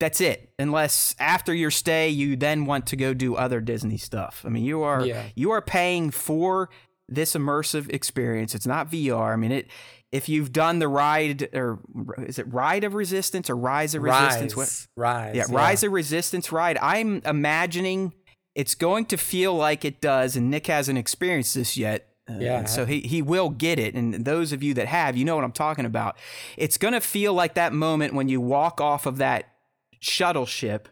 that's 0.00 0.22
it. 0.22 0.50
Unless 0.58 1.14
after 1.18 1.54
your 1.54 1.70
stay, 1.70 2.08
you 2.08 2.36
then 2.36 2.64
want 2.64 2.86
to 2.86 2.96
go 2.96 3.12
do 3.12 3.36
other 3.36 3.60
Disney 3.60 3.98
stuff. 3.98 4.44
I 4.46 4.48
mean, 4.48 4.64
you 4.64 4.82
are 4.82 5.04
Yeah. 5.04 5.24
you 5.34 5.50
are 5.50 5.62
paying 5.62 6.10
for 6.10 6.70
this 7.06 7.34
immersive 7.34 7.92
experience. 7.92 8.54
It's 8.54 8.66
not 8.66 8.90
VR. 8.90 9.34
I 9.34 9.36
mean, 9.36 9.52
it. 9.52 9.68
If 10.10 10.28
you've 10.28 10.52
done 10.52 10.78
the 10.78 10.88
ride, 10.88 11.48
or 11.54 11.80
is 12.26 12.38
it 12.38 12.50
Ride 12.52 12.84
of 12.84 12.94
Resistance 12.94 13.50
or 13.50 13.56
Rise 13.56 13.94
of 13.94 14.02
Resistance? 14.02 14.56
What- 14.56 14.64
Rise, 14.64 14.86
rise, 14.96 15.34
yeah, 15.36 15.44
Rise 15.50 15.82
of 15.82 15.92
Resistance 15.92 16.50
ride. 16.50 16.78
I'm 16.80 17.20
imagining 17.26 18.14
it's 18.54 18.74
going 18.74 19.04
to 19.06 19.16
feel 19.18 19.54
like 19.54 19.84
it 19.84 20.00
does, 20.00 20.34
and 20.36 20.50
Nick 20.50 20.66
hasn't 20.66 20.98
experienced 20.98 21.54
this 21.54 21.76
yet. 21.76 22.06
Uh, 22.28 22.38
Yeah. 22.40 22.64
so 22.64 22.84
he 22.86 23.00
he 23.00 23.22
will 23.22 23.48
get 23.50 23.78
it, 23.78 23.94
and 23.94 24.24
those 24.24 24.52
of 24.52 24.62
you 24.62 24.74
that 24.74 24.86
have, 24.88 25.16
you 25.16 25.24
know 25.24 25.34
what 25.34 25.44
I'm 25.44 25.52
talking 25.52 25.84
about. 25.84 26.16
It's 26.56 26.76
gonna 26.78 27.00
feel 27.00 27.32
like 27.34 27.54
that 27.54 27.72
moment 27.72 28.14
when 28.14 28.28
you 28.28 28.40
walk 28.40 28.80
off 28.80 29.06
of 29.06 29.18
that 29.18 29.44
shuttle 30.00 30.46
ship 30.46 30.88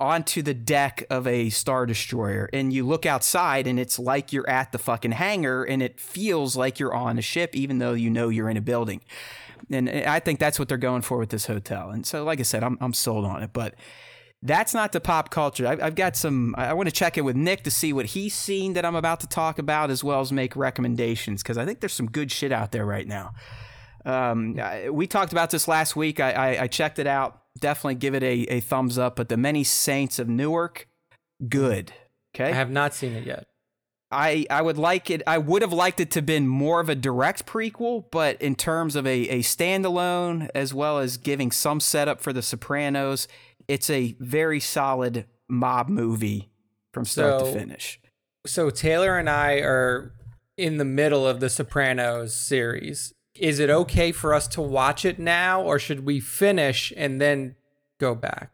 onto 0.00 0.40
the 0.42 0.54
deck 0.54 1.04
of 1.10 1.26
a 1.26 1.50
star 1.50 1.86
destroyer 1.86 2.48
and 2.52 2.72
you 2.72 2.86
look 2.86 3.04
outside 3.04 3.66
and 3.66 3.78
it's 3.78 3.98
like 3.98 4.32
you're 4.32 4.48
at 4.48 4.72
the 4.72 4.78
fucking 4.78 5.12
hangar 5.12 5.62
and 5.62 5.82
it 5.82 6.00
feels 6.00 6.56
like 6.56 6.80
you're 6.80 6.94
on 6.94 7.18
a 7.18 7.22
ship 7.22 7.54
even 7.54 7.78
though 7.78 7.92
you 7.92 8.08
know 8.10 8.28
you're 8.28 8.48
in 8.48 8.56
a 8.56 8.62
building. 8.62 9.02
And 9.70 9.88
I 9.88 10.18
think 10.18 10.40
that's 10.40 10.58
what 10.58 10.68
they're 10.68 10.78
going 10.78 11.02
for 11.02 11.18
with 11.18 11.28
this 11.28 11.46
hotel. 11.46 11.90
And 11.90 12.06
so 12.06 12.24
like 12.24 12.40
I 12.40 12.44
said 12.44 12.64
I'm, 12.64 12.78
I'm 12.80 12.94
sold 12.94 13.24
on 13.24 13.42
it 13.42 13.50
but 13.52 13.74
that's 14.42 14.72
not 14.72 14.92
the 14.92 15.00
pop 15.00 15.28
culture. 15.28 15.66
I've, 15.66 15.82
I've 15.82 15.94
got 15.94 16.16
some 16.16 16.54
I 16.56 16.72
want 16.72 16.88
to 16.88 16.94
check 16.94 17.18
in 17.18 17.24
with 17.24 17.36
Nick 17.36 17.64
to 17.64 17.70
see 17.70 17.92
what 17.92 18.06
he's 18.06 18.34
seen 18.34 18.72
that 18.72 18.86
I'm 18.86 18.96
about 18.96 19.20
to 19.20 19.26
talk 19.26 19.58
about 19.58 19.90
as 19.90 20.02
well 20.02 20.20
as 20.20 20.32
make 20.32 20.56
recommendations 20.56 21.42
because 21.42 21.58
I 21.58 21.66
think 21.66 21.80
there's 21.80 21.92
some 21.92 22.10
good 22.10 22.32
shit 22.32 22.50
out 22.50 22.72
there 22.72 22.86
right 22.86 23.06
now 23.06 23.32
um, 24.04 24.58
we 24.90 25.06
talked 25.06 25.32
about 25.32 25.50
this 25.50 25.68
last 25.68 25.96
week. 25.96 26.20
I, 26.20 26.32
I, 26.32 26.62
I 26.62 26.66
checked 26.66 26.98
it 26.98 27.06
out. 27.06 27.42
Definitely 27.58 27.96
give 27.96 28.14
it 28.14 28.22
a, 28.22 28.42
a 28.44 28.60
thumbs 28.60 28.98
up. 28.98 29.16
But 29.16 29.28
the 29.28 29.36
Many 29.36 29.64
Saints 29.64 30.18
of 30.18 30.28
Newark, 30.28 30.88
good. 31.48 31.92
Okay. 32.34 32.50
I 32.50 32.54
have 32.54 32.70
not 32.70 32.94
seen 32.94 33.12
it 33.12 33.26
yet. 33.26 33.46
I, 34.12 34.44
I 34.50 34.62
would 34.62 34.78
like 34.78 35.08
it. 35.10 35.22
I 35.26 35.38
would 35.38 35.62
have 35.62 35.72
liked 35.72 36.00
it 36.00 36.10
to 36.12 36.18
have 36.18 36.26
been 36.26 36.48
more 36.48 36.80
of 36.80 36.88
a 36.88 36.96
direct 36.96 37.46
prequel, 37.46 38.06
but 38.10 38.40
in 38.42 38.56
terms 38.56 38.96
of 38.96 39.06
a, 39.06 39.28
a 39.28 39.38
standalone, 39.40 40.48
as 40.54 40.74
well 40.74 40.98
as 40.98 41.16
giving 41.16 41.52
some 41.52 41.78
setup 41.78 42.20
for 42.20 42.32
The 42.32 42.42
Sopranos, 42.42 43.28
it's 43.68 43.88
a 43.88 44.16
very 44.18 44.58
solid 44.58 45.26
mob 45.48 45.88
movie 45.88 46.50
from 46.92 47.04
start 47.04 47.44
to 47.44 47.52
finish. 47.52 48.00
So 48.46 48.70
Taylor 48.70 49.16
and 49.16 49.30
I 49.30 49.58
are 49.58 50.12
in 50.56 50.78
the 50.78 50.84
middle 50.84 51.26
of 51.26 51.38
the 51.38 51.48
Sopranos 51.48 52.34
series. 52.34 53.12
Is 53.34 53.58
it 53.58 53.70
okay 53.70 54.12
for 54.12 54.34
us 54.34 54.48
to 54.48 54.60
watch 54.60 55.04
it 55.04 55.18
now, 55.18 55.62
or 55.62 55.78
should 55.78 56.04
we 56.04 56.20
finish 56.20 56.92
and 56.96 57.20
then 57.20 57.54
go 57.98 58.14
back? 58.14 58.50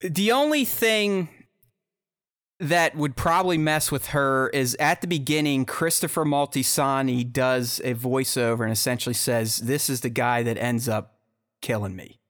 The 0.00 0.32
only 0.32 0.64
thing 0.64 1.28
that 2.60 2.96
would 2.96 3.16
probably 3.16 3.58
mess 3.58 3.90
with 3.90 4.08
her 4.08 4.48
is 4.50 4.76
at 4.78 5.00
the 5.00 5.06
beginning, 5.06 5.64
Christopher 5.64 6.24
Moltisanti 6.24 7.30
does 7.30 7.80
a 7.84 7.94
voiceover 7.94 8.62
and 8.62 8.72
essentially 8.72 9.14
says, 9.14 9.58
This 9.58 9.90
is 9.90 10.00
the 10.00 10.10
guy 10.10 10.42
that 10.42 10.58
ends 10.58 10.88
up 10.88 11.18
killing 11.60 11.96
me. 11.96 12.20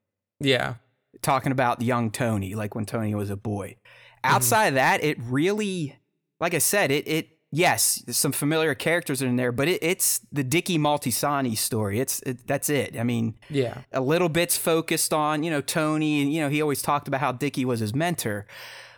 Yeah. 0.41 0.75
Talking 1.23 1.53
about 1.53 1.83
young 1.83 2.11
Tony, 2.11 2.55
like 2.55 2.75
when 2.75 2.87
Tony 2.87 3.15
was 3.15 3.31
a 3.31 3.37
boy. 3.37 3.77
Mm-hmm. 4.25 4.35
Outside 4.35 4.67
of 4.69 4.75
that, 4.75 5.05
it 5.05 5.19
really, 5.21 5.97
like 6.41 6.55
I 6.55 6.59
said, 6.59 6.91
it, 6.91 7.07
it, 7.07 7.34
yes, 7.55 8.03
some 8.09 8.33
familiar 8.33 8.75
characters 8.75 9.23
are 9.23 9.27
in 9.27 9.37
there, 9.37 9.53
but 9.53 9.69
it, 9.69 9.83
it's 9.83 10.21
the 10.33 10.43
Dickie 10.45 10.79
Moltisanti 10.79 11.57
story. 11.57 12.01
It's, 12.01 12.21
it, 12.23 12.47
that's 12.47 12.69
it. 12.69 12.99
I 12.99 13.05
mean, 13.05 13.35
Yeah. 13.49 13.79
a 13.93 14.01
little 14.01 14.29
bit's 14.29 14.57
focused 14.57 15.13
on 15.13 15.43
you 15.43 15.51
know 15.51 15.61
Tony 15.61 16.21
and 16.23 16.33
you 16.33 16.41
know 16.41 16.49
he 16.49 16.61
always 16.63 16.83
talked 16.83 17.09
about 17.09 17.21
how 17.21 17.33
Dickie 17.33 17.65
was 17.65 17.81
his 17.81 17.95
mentor 17.95 18.47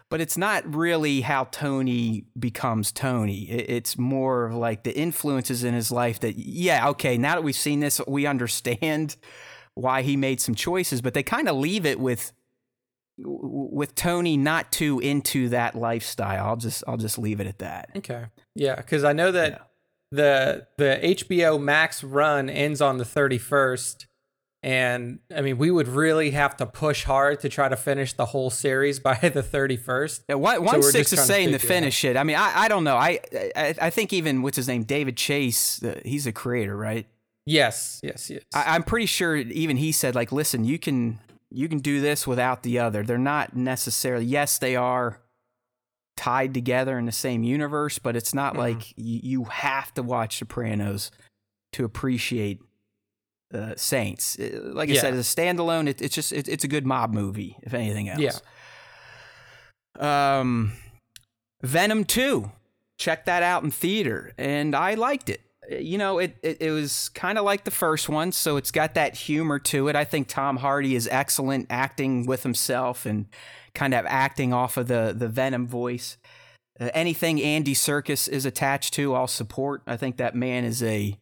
but 0.08 0.20
it's 0.20 0.38
not 0.38 0.62
really 0.72 1.20
how 1.22 1.48
Tony 1.50 2.24
becomes 2.38 2.92
Tony 2.92 3.50
It- 3.50 3.68
it's 3.70 3.98
more 3.98 4.46
of 4.46 4.54
like 4.54 4.84
the 4.84 4.96
influences 4.96 5.64
in 5.64 5.74
his 5.74 5.90
life 5.90 6.20
that 6.20 6.36
yeah 6.36 6.88
okay 6.90 7.18
now 7.18 7.34
that 7.34 7.42
we've 7.42 7.56
seen 7.56 7.80
this 7.80 8.00
we 8.06 8.24
understand 8.26 9.16
why 9.74 10.02
he 10.02 10.16
made 10.16 10.40
some 10.40 10.54
choices 10.54 11.02
but 11.02 11.12
they 11.14 11.22
kind 11.24 11.48
of 11.48 11.56
leave 11.56 11.84
it 11.84 11.98
with 11.98 12.32
with 13.18 13.94
Tony 13.94 14.36
not 14.36 14.70
too 14.72 15.00
into 15.00 15.48
that 15.50 15.74
lifestyle 15.74 16.46
I'll 16.46 16.56
just 16.56 16.84
I'll 16.86 16.96
just 16.98 17.18
leave 17.18 17.40
it 17.40 17.46
at 17.46 17.58
that 17.60 17.90
Okay. 17.96 18.26
Yeah, 18.54 18.74
because 18.76 19.04
I 19.04 19.12
know 19.12 19.32
that 19.32 19.52
Yeah. 19.52 19.58
the 20.12 20.66
the 20.76 21.00
HBO 21.02 21.60
Max 21.60 22.04
run 22.04 22.48
ends 22.50 22.80
on 22.80 22.98
the 22.98 23.04
thirty 23.04 23.38
first, 23.38 24.06
and 24.62 25.18
I 25.34 25.40
mean 25.42 25.58
we 25.58 25.70
would 25.70 25.88
really 25.88 26.30
have 26.32 26.56
to 26.58 26.66
push 26.66 27.04
hard 27.04 27.40
to 27.40 27.48
try 27.48 27.68
to 27.68 27.76
finish 27.76 28.12
the 28.12 28.26
whole 28.26 28.50
series 28.50 28.98
by 29.08 29.14
the 29.16 29.42
thirty 29.42 29.76
first. 29.76 30.22
Yeah, 30.28 30.36
one, 30.36 30.56
So 30.56 30.60
one 30.62 30.80
we're 30.80 30.90
six 30.90 31.12
is 31.12 31.16
trying 31.18 31.26
to 31.26 31.32
saying 31.32 31.48
to 31.52 31.58
figure 31.58 31.66
it 31.74 31.78
finish 31.80 32.04
it. 32.04 32.16
I 32.16 32.24
mean, 32.24 32.36
I, 32.36 32.52
I 32.64 32.68
don't 32.68 32.84
know. 32.84 32.96
I, 32.96 33.20
I 33.56 33.74
I 33.82 33.90
think 33.90 34.12
even 34.12 34.42
what's 34.42 34.56
his 34.56 34.68
name, 34.68 34.84
David 34.84 35.16
Chase. 35.16 35.82
Uh, 35.82 36.00
he's 36.04 36.26
a 36.26 36.32
creator, 36.32 36.76
right? 36.76 37.06
Yes, 37.46 38.00
yes, 38.02 38.28
yes. 38.28 38.42
I, 38.54 38.74
I'm 38.74 38.82
pretty 38.82 39.06
sure 39.06 39.36
even 39.36 39.76
he 39.76 39.92
said 39.92 40.14
like, 40.14 40.32
listen, 40.32 40.64
you 40.64 40.78
can 40.78 41.18
you 41.56 41.68
can 41.68 41.78
do 41.78 42.00
this 42.00 42.26
without 42.26 42.62
the 42.62 42.78
other. 42.78 43.02
They're 43.02 43.18
not 43.18 43.56
necessarily. 43.56 44.24
Yes, 44.26 44.58
they 44.58 44.76
are 44.76 45.20
tied 46.16 46.54
together 46.54 46.98
in 46.98 47.06
the 47.06 47.12
same 47.12 47.42
universe, 47.42 47.98
but 47.98 48.16
it's 48.16 48.32
not 48.34 48.54
Mhm. 48.54 48.58
like 48.58 48.92
you, 48.96 49.20
you 49.22 49.44
have 49.44 49.92
to 49.94 50.02
watch 50.02 50.38
Sopranos 50.38 51.10
to 51.72 51.84
appreciate 51.84 52.60
uh, 53.54 53.74
Saints. 53.76 54.36
Uh, 54.40 54.60
Like 54.74 54.88
I 54.90 54.94
Yeah. 54.94 55.00
said, 55.02 55.14
as 55.14 55.20
a 55.32 55.36
standalone, 55.36 55.88
it, 55.88 56.02
it's 56.02 56.14
just 56.14 56.32
it, 56.32 56.48
it's 56.48 56.64
a 56.64 56.68
good 56.68 56.84
mob 56.84 57.12
movie, 57.14 57.56
if 57.62 57.74
anything 57.74 58.08
else. 58.08 58.42
Yeah. 60.00 60.38
Um, 60.40 60.72
Venom 61.62 62.04
Two, 62.04 62.50
check 62.98 63.24
that 63.26 63.42
out 63.44 63.62
in 63.62 63.70
theater, 63.70 64.32
and 64.36 64.74
I 64.74 64.94
liked 64.94 65.28
it. 65.30 65.40
You 65.70 65.98
know, 65.98 66.18
it 66.18 66.36
it, 66.42 66.60
it 66.60 66.70
was 66.70 67.08
kind 67.10 67.38
of 67.38 67.44
like 67.44 67.64
the 67.64 67.70
first 67.70 68.08
one, 68.08 68.32
so 68.32 68.56
it's 68.56 68.70
got 68.70 68.94
that 68.94 69.16
humor 69.16 69.58
to 69.60 69.88
it. 69.88 69.96
I 69.96 70.04
think 70.04 70.28
Tom 70.28 70.58
Hardy 70.58 70.94
is 70.94 71.08
excellent 71.10 71.66
acting 71.70 72.26
with 72.26 72.42
himself 72.42 73.06
and 73.06 73.26
kind 73.74 73.94
of 73.94 74.06
acting 74.06 74.52
off 74.52 74.76
of 74.76 74.88
the 74.88 75.14
the 75.16 75.28
Venom 75.28 75.66
voice. 75.66 76.16
Uh, 76.78 76.90
anything 76.94 77.40
Andy 77.40 77.74
Serkis 77.74 78.28
is 78.28 78.44
attached 78.44 78.94
to, 78.94 79.14
I'll 79.14 79.26
support. 79.26 79.82
I 79.86 79.96
think 79.96 80.18
that 80.18 80.34
man 80.34 80.64
is 80.64 80.82
a 80.82 81.18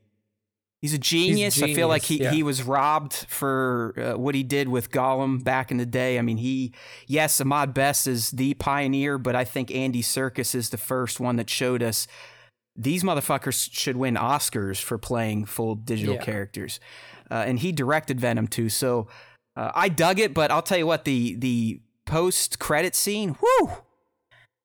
he's 0.81 0.93
a 0.93 0.99
genius. 0.99 1.63
I 1.63 1.73
feel 1.73 1.89
like 1.89 2.03
he, 2.03 2.21
yeah. 2.21 2.31
he 2.31 2.43
was 2.43 2.63
robbed 2.63 3.15
for 3.29 3.95
uh, 3.97 4.19
what 4.19 4.35
he 4.35 4.43
did 4.43 4.69
with 4.69 4.91
Gollum 4.91 5.43
back 5.43 5.71
in 5.71 5.79
the 5.79 5.87
day. 5.87 6.19
I 6.19 6.23
mean, 6.23 6.37
he 6.37 6.75
yes, 7.07 7.41
Ahmed 7.41 7.73
Best 7.73 8.07
is 8.07 8.33
the 8.33 8.55
pioneer, 8.55 9.17
but 9.17 9.37
I 9.37 9.45
think 9.45 9.75
Andy 9.75 10.03
Serkis 10.03 10.55
is 10.55 10.71
the 10.71 10.77
first 10.77 11.21
one 11.21 11.37
that 11.37 11.49
showed 11.49 11.83
us 11.83 12.07
these 12.76 13.02
motherfuckers 13.04 13.69
should 13.73 13.97
win 13.97 14.14
Oscars 14.16 14.81
for 14.83 14.99
playing 14.99 15.45
full 15.47 15.75
digital 15.75 16.14
Yeah. 16.16 16.23
characters. 16.23 16.81
Uh, 17.31 17.45
and 17.47 17.59
he 17.61 17.73
directed 17.73 18.21
Venom 18.21 18.49
too, 18.49 18.69
so 18.69 19.09
uh, 19.57 19.71
I 19.75 19.88
dug 19.88 20.19
it. 20.19 20.35
But 20.35 20.50
I'll 20.50 20.62
tell 20.62 20.78
you 20.78 20.87
what 20.87 21.04
the 21.04 21.35
the 21.37 21.81
post 22.04 22.59
credit 22.59 22.95
scene, 22.95 23.37
whoo, 23.40 23.71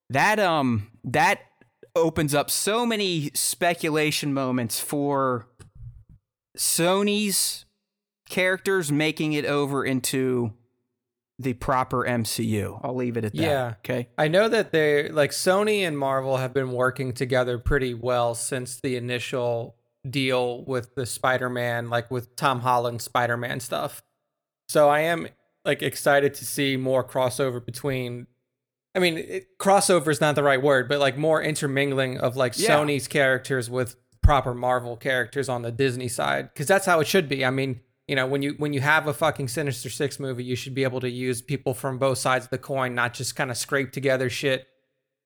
that 0.09 0.39
um 0.39 0.91
that 1.03 1.39
opens 1.95 2.33
up 2.35 2.49
so 2.51 2.85
many 2.85 3.31
speculation 3.33 4.33
moments 4.33 4.79
for 4.79 5.47
Sony's 6.57 7.65
characters 8.27 8.91
making 8.91 9.33
it 9.33 9.45
over 9.45 9.85
into 9.85 10.53
the 11.39 11.53
proper 11.53 12.03
MCU. 12.03 12.79
I'll 12.83 12.95
leave 12.95 13.15
it 13.15 13.23
at 13.23 13.33
that. 13.33 13.41
Yeah. 13.41 13.73
Okay. 13.79 14.09
I 14.17 14.27
know 14.27 14.49
that 14.49 14.71
they 14.73 15.07
like 15.09 15.31
Sony 15.31 15.79
and 15.87 15.97
Marvel 15.97 16.37
have 16.37 16.53
been 16.53 16.73
working 16.73 17.13
together 17.13 17.57
pretty 17.57 17.93
well 17.93 18.35
since 18.35 18.79
the 18.81 18.97
initial 18.97 19.77
deal 20.07 20.65
with 20.65 20.95
the 20.95 21.05
Spider-Man, 21.05 21.89
like 21.89 22.11
with 22.11 22.35
Tom 22.35 22.59
Holland 22.59 23.01
Spider-Man 23.01 23.61
stuff. 23.61 24.03
So 24.67 24.89
I 24.89 24.99
am 25.01 25.27
like 25.63 25.81
excited 25.81 26.33
to 26.35 26.45
see 26.45 26.75
more 26.77 27.03
crossover 27.03 27.65
between 27.65 28.27
I 28.95 28.99
mean, 28.99 29.17
it, 29.19 29.57
crossover 29.59 30.09
is 30.09 30.19
not 30.19 30.35
the 30.35 30.43
right 30.43 30.61
word, 30.61 30.89
but 30.89 30.99
like 30.99 31.15
more 31.17 31.41
intermingling 31.41 32.17
of 32.17 32.35
like 32.35 32.57
Yeah. 32.57 32.71
Sony's 32.75 33.07
characters 33.07 33.69
with 33.69 33.95
proper 34.21 34.53
Marvel 34.53 34.97
characters 34.97 35.47
on 35.47 35.61
the 35.61 35.71
Disney 35.71 36.09
side 36.09 36.53
cuz 36.53 36.67
that's 36.67 36.85
how 36.85 36.99
it 36.99 37.07
should 37.07 37.29
be. 37.29 37.45
I 37.45 37.49
mean, 37.49 37.79
you 38.09 38.15
know, 38.15 38.25
when 38.27 38.41
you 38.41 38.55
when 38.57 38.73
you 38.73 38.81
have 38.81 39.07
a 39.07 39.13
fucking 39.13 39.47
Sinister 39.47 39.89
6 39.89 40.19
movie, 40.19 40.43
you 40.43 40.55
should 40.55 40.73
be 40.73 40.83
able 40.83 40.99
to 41.01 41.09
use 41.09 41.41
people 41.41 41.73
from 41.73 41.97
both 41.99 42.17
sides 42.17 42.45
of 42.45 42.51
the 42.51 42.57
coin, 42.57 42.95
not 42.95 43.13
just 43.13 43.35
kind 43.35 43.51
of 43.51 43.57
scrape 43.57 43.91
together 43.91 44.29
shit 44.29 44.67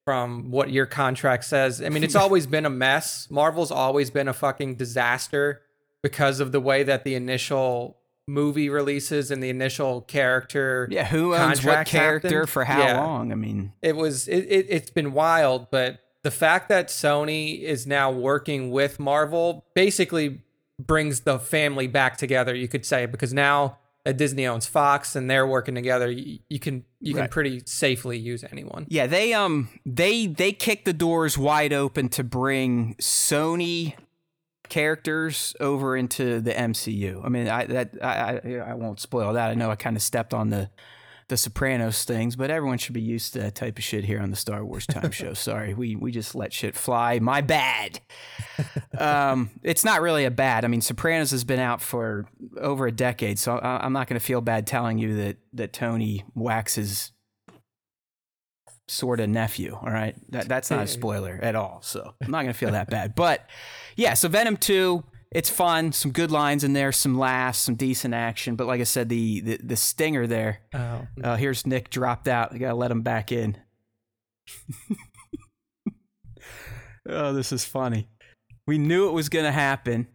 from 0.06 0.52
what 0.52 0.70
your 0.70 0.86
contract 0.86 1.46
says. 1.46 1.82
I 1.82 1.90
mean, 1.90 2.04
it's 2.04 2.16
always 2.26 2.46
been 2.46 2.66
a 2.66 2.70
mess. 2.70 3.28
Marvel's 3.32 3.72
always 3.72 4.10
been 4.10 4.28
a 4.28 4.34
fucking 4.34 4.76
disaster 4.76 5.62
because 6.02 6.42
of 6.42 6.52
the 6.52 6.60
way 6.60 6.84
that 6.84 7.06
the 7.06 7.16
initial 7.16 7.98
movie 8.28 8.70
releases 8.70 9.32
and 9.32 9.42
the 9.42 9.50
initial 9.50 10.02
character 10.02 10.88
Yeah, 10.92 11.06
who 11.06 11.34
owns 11.36 11.64
what 11.66 11.86
character 11.88 12.28
happened. 12.30 12.50
for 12.50 12.66
how 12.66 12.80
Yeah. 12.80 13.00
long? 13.02 13.32
I 13.32 13.36
mean, 13.36 13.74
it 13.82 13.96
was 13.96 14.28
it, 14.28 14.46
it 14.50 14.66
it's 14.70 14.90
been 14.90 15.12
wild 15.14 15.68
but 15.72 16.00
the 16.24 16.32
fact 16.32 16.70
that 16.70 16.88
sony 16.88 17.62
is 17.62 17.86
now 17.86 18.10
working 18.12 18.72
with 18.72 18.98
marvel 18.98 19.66
basically 19.76 20.42
brings 20.88 21.22
the 21.22 21.40
family 21.40 21.88
back 21.88 22.18
together 22.18 22.56
you 22.56 22.68
could 22.68 22.86
say 22.86 23.06
because 23.06 23.34
now 23.34 23.78
that 24.06 24.18
disney 24.18 24.46
owns 24.46 24.66
fox 24.66 25.16
and 25.16 25.30
they're 25.30 25.48
working 25.48 25.76
together 25.76 26.10
you, 26.12 26.40
you 26.50 26.60
can 26.60 26.84
you 27.00 27.14
can 27.14 27.28
pretty 27.28 27.62
safely 27.66 28.18
use 28.18 28.44
anyone 28.52 28.86
yeah, 28.94 29.08
they 29.08 29.34
um 29.34 29.70
they 29.86 30.28
they 30.28 30.52
kick 30.52 30.86
the 30.86 30.94
doors 30.94 31.38
wide 31.38 31.74
open 31.74 32.10
to 32.10 32.24
bring 32.24 32.96
Sony 32.96 33.96
characters 34.70 35.56
over 35.60 35.98
into 35.98 36.42
the 36.42 36.52
MCU. 36.52 37.24
I 37.24 37.30
mean, 37.30 37.48
I 37.48 37.66
that 37.66 37.96
I 38.02 38.40
I, 38.44 38.56
I 38.58 38.74
won't 38.76 39.00
spoil 39.00 39.34
that. 39.34 39.50
I 39.50 39.54
know 39.56 39.72
I 39.72 39.76
kind 39.76 39.96
of 39.96 40.04
stepped 40.04 40.34
on 40.34 40.50
the 40.50 40.70
the 41.34 41.38
Sopranos 41.38 42.04
things, 42.04 42.36
but 42.36 42.52
everyone 42.52 42.78
should 42.78 42.94
be 42.94 43.02
used 43.02 43.34
to 43.34 43.40
that 43.40 43.56
type 43.56 43.80
of 43.80 43.84
shit 43.84 44.04
here 44.04 44.20
on 44.20 44.30
the 44.30 44.36
Star 44.36 44.64
Wars 44.64 44.86
Time 44.86 45.10
Show. 45.12 45.34
Sorry, 45.34 45.74
we 45.74 45.96
we 45.96 46.12
just 46.12 46.36
let 46.36 46.54
shit 46.54 46.76
fly. 46.76 47.18
My 47.18 47.42
bad. 47.42 48.00
um, 49.00 49.50
it's 49.64 49.84
not 49.84 50.02
really 50.02 50.26
a 50.26 50.32
bad. 50.32 50.64
I 50.64 50.68
mean, 50.68 50.82
Sopranos 50.82 51.32
has 51.32 51.44
been 51.44 51.60
out 51.60 51.82
for 51.82 52.28
over 52.56 52.86
a 52.86 52.92
decade, 52.92 53.40
so 53.40 53.58
I, 53.58 53.84
I'm 53.84 53.94
not 53.94 54.08
going 54.08 54.20
to 54.20 54.24
feel 54.24 54.42
bad 54.42 54.68
telling 54.68 55.00
you 55.00 55.16
that 55.16 55.38
that 55.54 55.74
Tony 55.74 56.24
waxes 56.36 57.12
sort 58.88 59.20
of 59.20 59.28
nephew. 59.28 59.76
All 59.76 59.92
right, 59.92 60.16
that 60.30 60.48
that's 60.48 60.70
not 60.70 60.84
a 60.84 60.88
spoiler 60.88 61.40
at 61.42 61.56
all. 61.56 61.80
So 61.82 62.14
I'm 62.22 62.30
not 62.30 62.44
going 62.44 62.54
to 62.54 62.60
feel 62.60 62.72
that 62.74 62.92
bad. 62.92 63.16
But 63.24 63.50
yeah, 63.96 64.14
so 64.14 64.30
Venom 64.30 64.58
two 64.58 65.04
it's 65.34 65.50
fun. 65.50 65.92
Some 65.92 66.12
good 66.12 66.32
lines 66.32 66.64
in 66.64 66.74
there, 66.74 66.92
some 66.92 67.18
laughs, 67.18 67.60
some 67.60 67.76
decent 67.76 68.14
action. 68.14 68.56
But 68.56 68.68
like 68.68 68.82
I 68.82 68.86
said, 68.86 69.10
the 69.10 69.42
the, 69.42 69.58
the 69.58 69.76
stinger 69.76 70.28
there. 70.28 70.60
Oh. 70.74 71.08
Uh, 71.22 71.36
here's 71.36 71.66
Nick 71.66 71.90
dropped 71.90 72.28
out. 72.28 72.54
You 72.54 72.60
gotta 72.60 72.76
let 72.76 72.92
him 72.92 73.02
back 73.02 73.32
in. 73.32 73.58
oh, 77.10 77.34
this 77.34 77.52
is 77.52 77.66
funny. 77.66 78.10
We 78.68 78.78
knew 78.78 79.10
it 79.10 79.14
was 79.14 79.30
gonna 79.30 79.52
happen. 79.52 80.08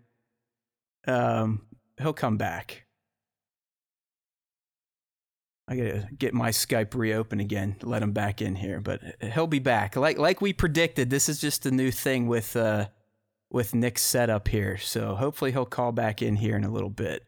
Um, 1.07 1.63
he'll 1.99 2.13
come 2.13 2.37
back. 2.37 2.85
I 5.69 5.77
gotta 5.77 6.09
get 6.17 6.33
my 6.33 6.49
Skype 6.49 6.95
reopened 6.95 7.43
again, 7.43 7.77
let 7.83 8.03
him 8.03 8.13
back 8.13 8.41
in 8.41 8.55
here, 8.55 8.81
but 8.81 9.03
he'll 9.21 9.47
be 9.47 9.59
back. 9.59 9.97
Like 9.97 10.17
like 10.17 10.41
we 10.41 10.53
predicted, 10.55 11.11
this 11.11 11.29
is 11.29 11.41
just 11.41 11.67
a 11.67 11.71
new 11.71 11.91
thing 11.91 12.27
with 12.27 12.57
uh 12.57 12.87
with 13.51 13.75
Nick's 13.75 14.03
setup 14.03 14.49
here. 14.49 14.77
So 14.77 15.15
hopefully 15.15 15.53
he'll 15.53 15.65
call 15.67 15.93
back 15.93 16.23
in 16.23 16.37
here 16.37 16.57
in 16.57 16.65
a 16.65 16.71
little 16.71 16.91
bit. 16.91 17.25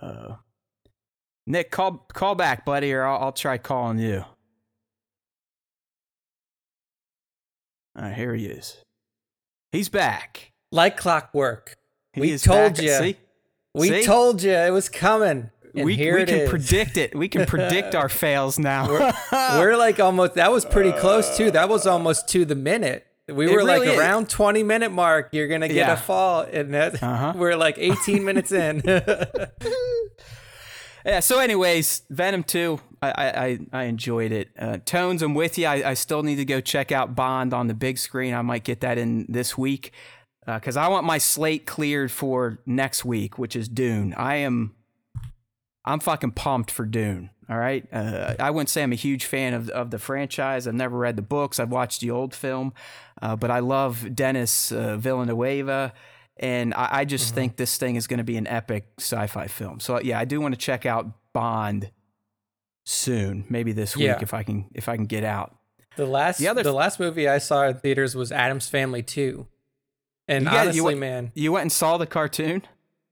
Uh, 0.00 0.36
Nick, 1.46 1.70
call 1.70 2.06
call 2.12 2.34
back, 2.34 2.64
buddy, 2.64 2.92
or 2.92 3.04
I'll, 3.04 3.24
I'll 3.24 3.32
try 3.32 3.58
calling 3.58 3.98
you. 3.98 4.24
All 7.96 8.04
right, 8.04 8.14
here 8.14 8.34
he 8.34 8.46
is. 8.46 8.78
He's 9.72 9.88
back. 9.88 10.52
Like 10.72 10.96
clockwork. 10.96 11.76
He 12.12 12.20
we 12.20 12.38
told 12.38 12.74
back. 12.74 12.82
you. 12.82 12.94
See? 12.94 13.16
We 13.74 13.88
See? 13.88 14.04
told 14.04 14.42
you 14.42 14.52
it 14.52 14.70
was 14.70 14.88
coming. 14.88 15.50
We 15.74 15.84
we 15.84 15.96
can 15.96 16.28
is. 16.28 16.48
predict 16.48 16.96
it. 16.96 17.14
We 17.16 17.28
can 17.28 17.46
predict 17.46 17.94
our 17.94 18.08
fails 18.08 18.58
now. 18.58 18.88
We're 19.32 19.76
like 19.76 19.98
almost. 20.00 20.34
That 20.34 20.52
was 20.52 20.64
pretty 20.64 20.92
close 20.92 21.36
too. 21.36 21.50
That 21.50 21.68
was 21.68 21.86
almost 21.86 22.28
to 22.28 22.44
the 22.44 22.54
minute. 22.54 23.06
We 23.26 23.46
It 23.46 23.52
were 23.54 23.64
like 23.64 23.82
is. 23.84 23.98
around 23.98 24.28
20 24.28 24.62
minute 24.62 24.92
mark. 24.92 25.30
You're 25.32 25.48
gonna 25.48 25.68
get 25.68 25.76
Yeah. 25.76 25.92
a 25.94 25.96
fall, 25.96 26.42
and 26.42 26.74
that 26.74 27.02
Uh-huh. 27.02 27.32
we're 27.36 27.56
like 27.56 27.76
18 27.78 28.24
minutes 28.30 28.52
in. 28.52 28.82
Yeah. 31.06 31.20
So, 31.20 31.38
anyways, 31.38 32.02
Venom 32.08 32.42
Two, 32.44 32.80
I 33.02 33.58
I, 33.72 33.78
I- 33.80 33.84
enjoyed 33.84 34.32
it. 34.32 34.48
Uh, 34.58 34.78
Tones, 34.86 35.20
I'm 35.22 35.34
with 35.34 35.58
you. 35.58 35.66
I, 35.66 35.90
I 35.90 35.94
still 35.94 36.22
need 36.22 36.36
to 36.36 36.46
go 36.46 36.62
check 36.62 36.92
out 36.92 37.14
Bond 37.14 37.52
on 37.52 37.66
the 37.66 37.74
big 37.74 37.98
screen. 37.98 38.32
I 38.32 38.40
might 38.40 38.64
get 38.64 38.80
that 38.80 38.96
in 38.96 39.26
this 39.28 39.58
week 39.58 39.92
because 40.46 40.78
I 40.78 40.88
want 40.88 41.04
my 41.06 41.18
slate 41.18 41.66
cleared 41.66 42.10
for 42.10 42.58
next 42.64 43.04
week, 43.04 43.38
which 43.38 43.54
is 43.54 43.68
Dune. 43.68 44.14
I 44.16 44.36
am, 44.36 44.74
I'm 45.84 46.00
fucking 46.00 46.30
pumped 46.32 46.70
for 46.70 46.86
Dune. 46.86 47.28
All 47.50 47.58
right. 47.58 47.86
Uh, 47.92 48.34
I 48.38 48.50
wouldn't 48.50 48.70
say 48.70 48.82
I'm 48.82 48.92
a 48.92 48.96
huge 48.96 49.26
fan 49.26 49.52
of 49.54 49.68
of 49.70 49.90
the 49.90 49.98
franchise. 49.98 50.66
I've 50.66 50.74
never 50.74 50.96
read 50.96 51.16
the 51.16 51.22
books. 51.22 51.60
I've 51.60 51.70
watched 51.70 52.00
the 52.00 52.10
old 52.10 52.34
film, 52.34 52.72
uh, 53.20 53.36
but 53.36 53.50
I 53.50 53.58
love 53.58 54.14
Denis 54.14 54.72
uh, 54.72 54.96
Villeneuve. 54.96 55.92
And 56.36 56.74
I, 56.74 56.88
I 56.90 57.04
just 57.04 57.34
think 57.34 57.56
this 57.56 57.76
thing 57.76 57.94
is 57.96 58.06
going 58.08 58.18
to 58.18 58.24
be 58.24 58.36
an 58.36 58.46
epic 58.48 58.88
sci-fi 58.98 59.46
film. 59.46 59.78
So 59.78 60.00
yeah, 60.00 60.18
I 60.18 60.24
do 60.24 60.40
want 60.40 60.54
to 60.54 60.58
check 60.58 60.84
out 60.86 61.06
Bond 61.32 61.90
soon, 62.84 63.44
maybe 63.48 63.72
this 63.72 63.96
week 63.96 64.06
Yeah. 64.06 64.18
if 64.20 64.34
I 64.34 64.42
can 64.42 64.66
if 64.74 64.88
I 64.88 64.96
can 64.96 65.06
get 65.06 65.24
out. 65.24 65.54
the 65.96 66.06
last 66.06 66.38
The 66.38 66.48
other- 66.48 66.62
the 66.64 66.72
last 66.72 66.98
movie 66.98 67.28
I 67.28 67.38
saw 67.38 67.68
in 67.68 67.76
theaters 67.76 68.16
was 68.16 68.32
Addams 68.32 68.68
Family 68.68 69.02
2. 69.02 69.46
And 70.26 70.44
You 70.44 70.50
got- 70.50 70.54
you 70.54 70.60
honestly, 70.60 70.80
went- 70.82 70.98
man, 70.98 71.32
You 71.34 71.52
went 71.52 71.62
and 71.62 71.72
saw 71.72 71.98
the 71.98 72.06
cartoon? 72.06 72.62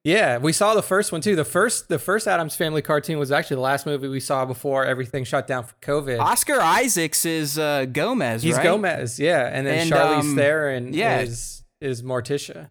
Yeah, 0.04 0.38
we 0.38 0.52
saw 0.52 0.74
the 0.74 0.82
first 0.82 1.12
one 1.12 1.20
too. 1.20 1.36
The 1.36 1.44
first 1.44 1.88
the 1.88 1.98
first 1.98 2.26
Addams 2.26 2.56
Family 2.56 2.82
cartoon 2.82 3.18
was 3.18 3.30
actually 3.30 3.56
the 3.56 3.62
last 3.62 3.86
movie 3.86 4.08
we 4.08 4.18
saw 4.18 4.44
before 4.44 4.84
everything 4.84 5.22
shut 5.22 5.46
down 5.46 5.64
for 5.64 5.74
COVID. 5.80 6.18
Oscar 6.18 6.60
Isaacs 6.60 7.24
is 7.24 7.56
uh, 7.56 7.84
Gomez, 7.84 8.42
He's 8.42 8.56
right? 8.56 8.64
Gomez, 8.64 9.20
yeah, 9.20 9.48
and 9.52 9.64
then 9.64 9.80
And, 9.80 9.92
Charlize 9.92 10.20
um, 10.20 10.36
Theron 10.36 10.92
yeah. 10.92 11.20
is 11.20 11.62
is 11.80 12.02
Morticia. 12.02 12.70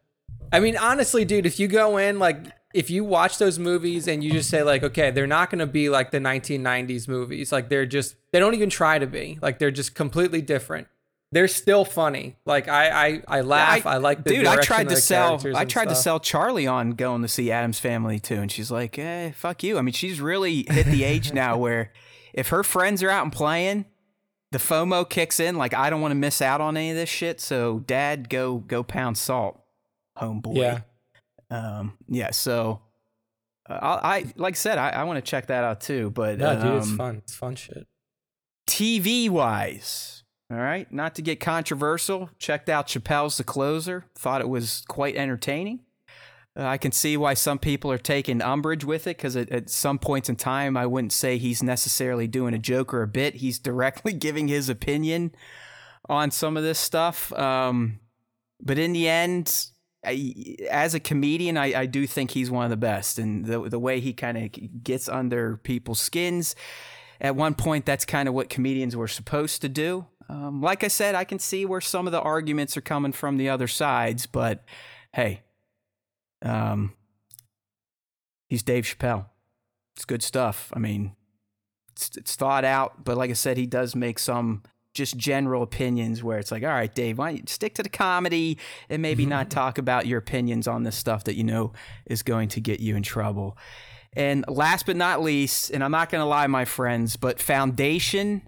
I 0.51 0.59
mean, 0.59 0.75
honestly, 0.75 1.23
dude, 1.23 1.45
if 1.45 1.57
you 1.57 1.69
go 1.69 1.95
in 1.95 2.19
like 2.19 2.47
if 2.73 2.89
you 2.89 3.05
watch 3.05 3.37
those 3.37 3.57
movies 3.57 4.07
and 4.07 4.23
you 4.23 4.31
just 4.31 4.49
say 4.49 4.63
like, 4.63 4.83
okay, 4.83 5.11
they're 5.11 5.27
not 5.27 5.49
going 5.49 5.59
to 5.59 5.67
be 5.67 5.89
like 5.89 6.11
the 6.11 6.19
1990s 6.19 7.07
movies, 7.07 7.51
like 7.51 7.69
they're 7.69 7.85
just 7.85 8.15
they 8.33 8.39
don't 8.39 8.53
even 8.55 8.69
try 8.69 8.99
to 8.99 9.07
be, 9.07 9.39
like 9.41 9.57
they're 9.59 9.71
just 9.71 9.95
completely 9.95 10.41
different. 10.41 10.87
They're 11.33 11.47
still 11.47 11.85
funny. 11.85 12.35
Like 12.45 12.67
I 12.67 12.89
I, 12.89 13.23
I 13.27 13.41
laugh. 13.41 13.85
I, 13.85 13.97
like 13.97 14.23
the 14.23 14.31
dude. 14.31 14.45
I 14.47 14.57
tried 14.57 14.89
to 14.89 14.97
sell. 14.97 15.41
I 15.55 15.63
tried 15.63 15.89
to 15.89 15.95
sell 15.95 16.19
Charlie 16.19 16.67
on 16.67 16.91
going 16.91 17.21
to 17.21 17.27
see 17.27 17.51
Addams 17.51 17.79
Family 17.79 18.19
too, 18.19 18.35
and 18.35 18.51
she's 18.51 18.69
like, 18.69 18.99
"Eh, 18.99 19.31
fuck 19.31 19.63
you." 19.63 19.77
I 19.77 19.81
mean, 19.81 19.93
she's 19.93 20.19
really 20.19 20.65
hit 20.69 20.87
the 20.87 21.05
age 21.05 21.31
now 21.33 21.57
where 21.57 21.93
if 22.33 22.49
her 22.49 22.63
friends 22.63 23.01
are 23.01 23.09
out 23.09 23.23
and 23.23 23.31
playing, 23.31 23.85
the 24.51 24.57
FOMO 24.57 25.09
kicks 25.09 25.39
in. 25.39 25.55
Like, 25.55 25.73
I 25.73 25.89
don't 25.89 26.01
want 26.01 26.11
to 26.11 26.15
miss 26.15 26.41
out 26.41 26.59
on 26.59 26.75
any 26.75 26.91
of 26.91 26.97
this 26.97 27.09
shit. 27.09 27.39
So, 27.39 27.79
Dad, 27.79 28.29
go 28.29 28.57
go 28.57 28.83
pound 28.83 29.17
salt, 29.17 29.61
homeboy. 30.17 30.57
Yeah. 30.57 30.79
Um. 31.49 31.97
Yeah. 32.07 32.31
So. 32.31 32.81
Uh, 33.69 33.99
I, 34.03 34.17
I 34.17 34.25
like 34.35 34.55
I 34.55 34.57
said 34.57 34.77
I, 34.79 34.89
I 34.89 35.03
want 35.03 35.23
to 35.23 35.29
check 35.29 35.47
that 35.47 35.63
out 35.63 35.81
too, 35.81 36.09
but 36.09 36.39
No, 36.39 36.55
dude, 36.55 36.75
it's 36.77 36.87
um, 36.87 36.97
fun. 36.97 37.15
It's 37.17 37.35
fun 37.35 37.55
shit. 37.55 37.87
TV 38.67 39.29
wise, 39.29 40.20
all 40.51 40.57
right, 40.57 40.91
not 40.91 41.15
to 41.15 41.21
get 41.21 41.39
controversial, 41.39 42.29
checked 42.37 42.67
out 42.67 42.87
Chappelle's 42.87 43.37
The 43.37 43.43
Closer. 43.45 44.05
Thought 44.15 44.41
it 44.41 44.49
was 44.49 44.83
quite 44.89 45.15
entertaining. 45.15 45.79
Uh, 46.57 46.65
I 46.65 46.77
can 46.77 46.91
see 46.91 47.15
why 47.15 47.35
some 47.35 47.57
people 47.57 47.89
are 47.89 47.97
taking 47.97 48.41
umbrage 48.41 48.83
with 48.83 49.07
it 49.07 49.15
because 49.15 49.37
at, 49.37 49.69
some 49.69 49.97
points 49.97 50.27
in 50.27 50.35
time, 50.35 50.75
I 50.75 50.85
wouldn't 50.85 51.13
say 51.13 51.37
he's 51.37 51.63
necessarily 51.63 52.27
doing 52.27 52.53
a 52.53 52.59
joke 52.59 52.93
or 52.93 53.01
a 53.01 53.07
bit. 53.07 53.35
He's 53.35 53.59
directly 53.59 54.11
giving 54.27 54.49
his 54.49 54.67
opinion 54.67 55.33
on 56.09 56.31
some 56.31 56.57
of 56.57 56.63
this 56.63 56.79
stuff. 56.79 57.31
Um, 57.33 58.01
but 58.59 58.77
in 58.77 58.91
the 58.91 59.07
end, 59.07 59.67
I, 60.03 60.57
as 60.69 60.93
a 60.93 60.99
comedian, 60.99 61.55
I, 61.55 61.81
I 61.81 61.85
do 61.85 62.05
think 62.05 62.31
he's 62.31 62.51
one 62.51 62.65
of 62.65 62.71
the 62.71 62.77
best. 62.77 63.17
And 63.19 63.45
the, 63.45 63.69
the 63.69 63.79
way 63.79 64.01
he 64.01 64.11
kind 64.11 64.37
of 64.37 64.83
gets 64.83 65.07
under 65.07 65.55
people's 65.55 66.01
skins, 66.01 66.57
at 67.21 67.37
one 67.37 67.55
point, 67.55 67.85
that's 67.85 68.03
kind 68.03 68.27
of 68.27 68.33
what 68.33 68.49
comedians 68.49 68.97
were 68.97 69.07
supposed 69.07 69.61
to 69.61 69.69
do. 69.69 70.07
Um, 70.31 70.61
like 70.61 70.85
I 70.85 70.87
said, 70.87 71.13
I 71.13 71.25
can 71.25 71.39
see 71.39 71.65
where 71.65 71.81
some 71.81 72.07
of 72.07 72.13
the 72.13 72.21
arguments 72.21 72.77
are 72.77 72.81
coming 72.81 73.11
from 73.11 73.35
the 73.35 73.49
other 73.49 73.67
sides, 73.67 74.27
but 74.27 74.63
hey, 75.11 75.41
um, 76.41 76.93
he's 78.47 78.63
Dave 78.63 78.85
Chappelle. 78.85 79.25
It's 79.93 80.05
good 80.05 80.23
stuff. 80.23 80.71
I 80.73 80.79
mean, 80.79 81.17
it's, 81.91 82.15
it's 82.15 82.37
thought 82.37 82.63
out, 82.63 83.03
but 83.03 83.17
like 83.17 83.29
I 83.29 83.33
said, 83.33 83.57
he 83.57 83.65
does 83.65 83.93
make 83.93 84.19
some 84.19 84.63
just 84.93 85.17
general 85.17 85.63
opinions 85.63 86.23
where 86.23 86.39
it's 86.39 86.51
like, 86.51 86.63
all 86.63 86.69
right, 86.69 86.93
Dave, 86.95 87.17
why 87.17 87.31
don't 87.31 87.37
you 87.37 87.43
stick 87.47 87.75
to 87.75 87.83
the 87.83 87.89
comedy 87.89 88.57
and 88.89 89.01
maybe 89.01 89.25
not 89.25 89.49
talk 89.49 89.77
about 89.77 90.05
your 90.05 90.19
opinions 90.19 90.65
on 90.65 90.83
this 90.83 90.95
stuff 90.95 91.25
that 91.25 91.35
you 91.35 91.43
know 91.43 91.73
is 92.05 92.23
going 92.23 92.47
to 92.49 92.61
get 92.61 92.79
you 92.79 92.95
in 92.95 93.03
trouble. 93.03 93.57
And 94.13 94.45
last 94.47 94.85
but 94.85 94.95
not 94.95 95.21
least, 95.21 95.71
and 95.71 95.83
I'm 95.83 95.91
not 95.91 96.09
going 96.09 96.21
to 96.21 96.25
lie, 96.25 96.47
my 96.47 96.63
friends, 96.63 97.17
but 97.17 97.41
Foundation 97.41 98.43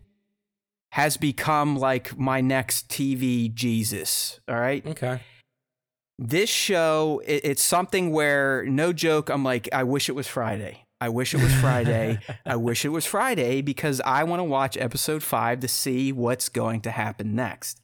has 0.93 1.17
become 1.17 1.75
like 1.77 2.17
my 2.17 2.39
next 2.41 2.87
TV 2.89 3.51
Jesus. 3.53 4.39
All 4.47 4.55
right 4.59 4.85
Okay. 4.85 5.19
this 6.19 6.49
show 6.49 7.21
it, 7.25 7.41
it's 7.43 7.63
something 7.63 8.11
where 8.11 8.63
no 8.65 8.93
joke 8.93 9.29
i'm 9.29 9.43
like 9.43 9.67
i 9.73 9.83
wish 9.83 10.07
it 10.09 10.11
was 10.13 10.27
friday 10.27 10.85
i 11.01 11.09
wish 11.09 11.33
it 11.33 11.41
was 11.41 11.51
friday 11.55 12.19
i 12.45 12.55
wish 12.55 12.85
it 12.85 12.89
was 12.89 13.05
friday 13.05 13.61
because 13.61 13.99
i 14.05 14.23
want 14.23 14.39
to 14.39 14.43
watch 14.43 14.77
episode 14.77 15.23
5 15.23 15.61
to 15.61 15.67
see 15.67 16.11
what's 16.11 16.49
going 16.49 16.81
to 16.81 16.91
happen 16.91 17.33
next 17.35 17.81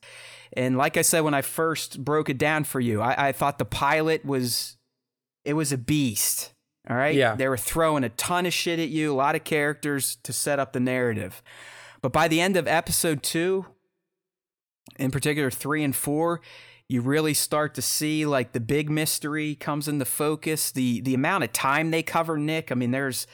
and 0.53 0.77
like 0.77 0.95
i 0.95 1.01
said 1.01 1.21
when 1.21 1.33
i 1.33 1.41
first 1.41 2.03
broke 2.05 2.29
it 2.29 2.37
down 2.37 2.63
for 2.63 2.79
you 2.79 3.01
i, 3.01 3.29
I 3.29 3.31
thought 3.31 3.57
the 3.57 3.65
pilot 3.65 4.23
was 4.23 4.77
it 5.43 5.53
was 5.53 5.71
a 5.71 5.77
beast 5.77 6.53
all 6.87 6.95
right 6.95 7.15
Yeah. 7.15 7.33
they 7.35 7.47
were 7.47 7.57
throwing 7.57 8.03
a 8.03 8.09
ton 8.09 8.45
of 8.45 8.53
shit 8.53 8.77
at 8.79 8.89
you 8.89 9.11
a 9.11 9.15
lot 9.15 9.35
of 9.35 9.43
characters 9.43 10.17
to 10.23 10.31
set 10.31 10.59
up 10.59 10.73
the 10.73 10.79
narrative 10.79 11.41
but 12.01 12.11
by 12.11 12.27
the 12.27 12.41
end 12.41 12.57
of 12.57 12.67
episode 12.67 13.23
2 13.23 13.65
in 14.97 15.11
particular 15.11 15.51
3 15.51 15.83
and 15.83 15.95
4 15.95 16.41
you 16.87 17.01
really 17.01 17.33
start 17.33 17.75
to 17.75 17.81
see 17.81 18.25
like 18.25 18.51
the 18.53 18.59
big 18.59 18.89
mystery 18.89 19.53
comes 19.53 19.87
into 19.87 20.05
focus. 20.05 20.71
The 20.71 21.01
the 21.01 21.13
amount 21.13 21.43
of 21.43 21.53
time 21.53 21.91
they 21.91 22.01
cover 22.01 22.37
nick 22.37 22.71
i 22.71 22.75
mean 22.75 22.91
there's 22.91 23.27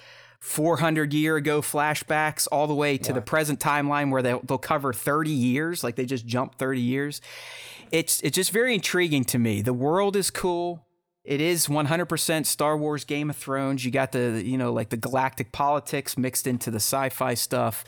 400 0.46 1.12
year 1.12 1.38
ago 1.38 1.60
flashbacks 1.60 2.48
all 2.52 2.68
the 2.68 2.76
way 2.76 3.00
to 3.00 3.12
the 3.12 3.22
present 3.22 3.60
timeline 3.60 4.12
where 4.12 4.22
they'll, 4.22 4.42
they'll 4.42 4.60
cover 4.60 4.94
30 4.94 5.32
years 5.32 5.84
like 5.84 5.96
they 5.96 6.06
just 6.06 6.28
jump 6.28 6.60
30 6.60 6.82
years. 6.82 7.20
It's 7.92 8.22
it's 8.22 8.36
just 8.36 8.52
very 8.52 8.76
intriguing 8.76 9.24
to 9.26 9.40
me. 9.40 9.64
The 9.64 9.74
world 9.74 10.16
is 10.16 10.30
cool 10.30 10.86
it 11.26 11.42
is 11.42 11.68
100% 11.68 12.46
Star 12.46 12.78
Wars 12.78 13.04
Game 13.04 13.30
of 13.30 13.36
Thrones. 13.36 13.84
You 13.84 13.92
got 13.92 14.12
the 14.12 14.42
you 14.46 14.58
know 14.58 14.72
like 14.72 14.90
the 14.90 14.98
galactic 14.98 15.52
politics 15.52 16.18
mixed 16.18 16.48
into 16.48 16.70
the 16.72 16.78
sci-fi 16.78 17.34
stuff. 17.34 17.84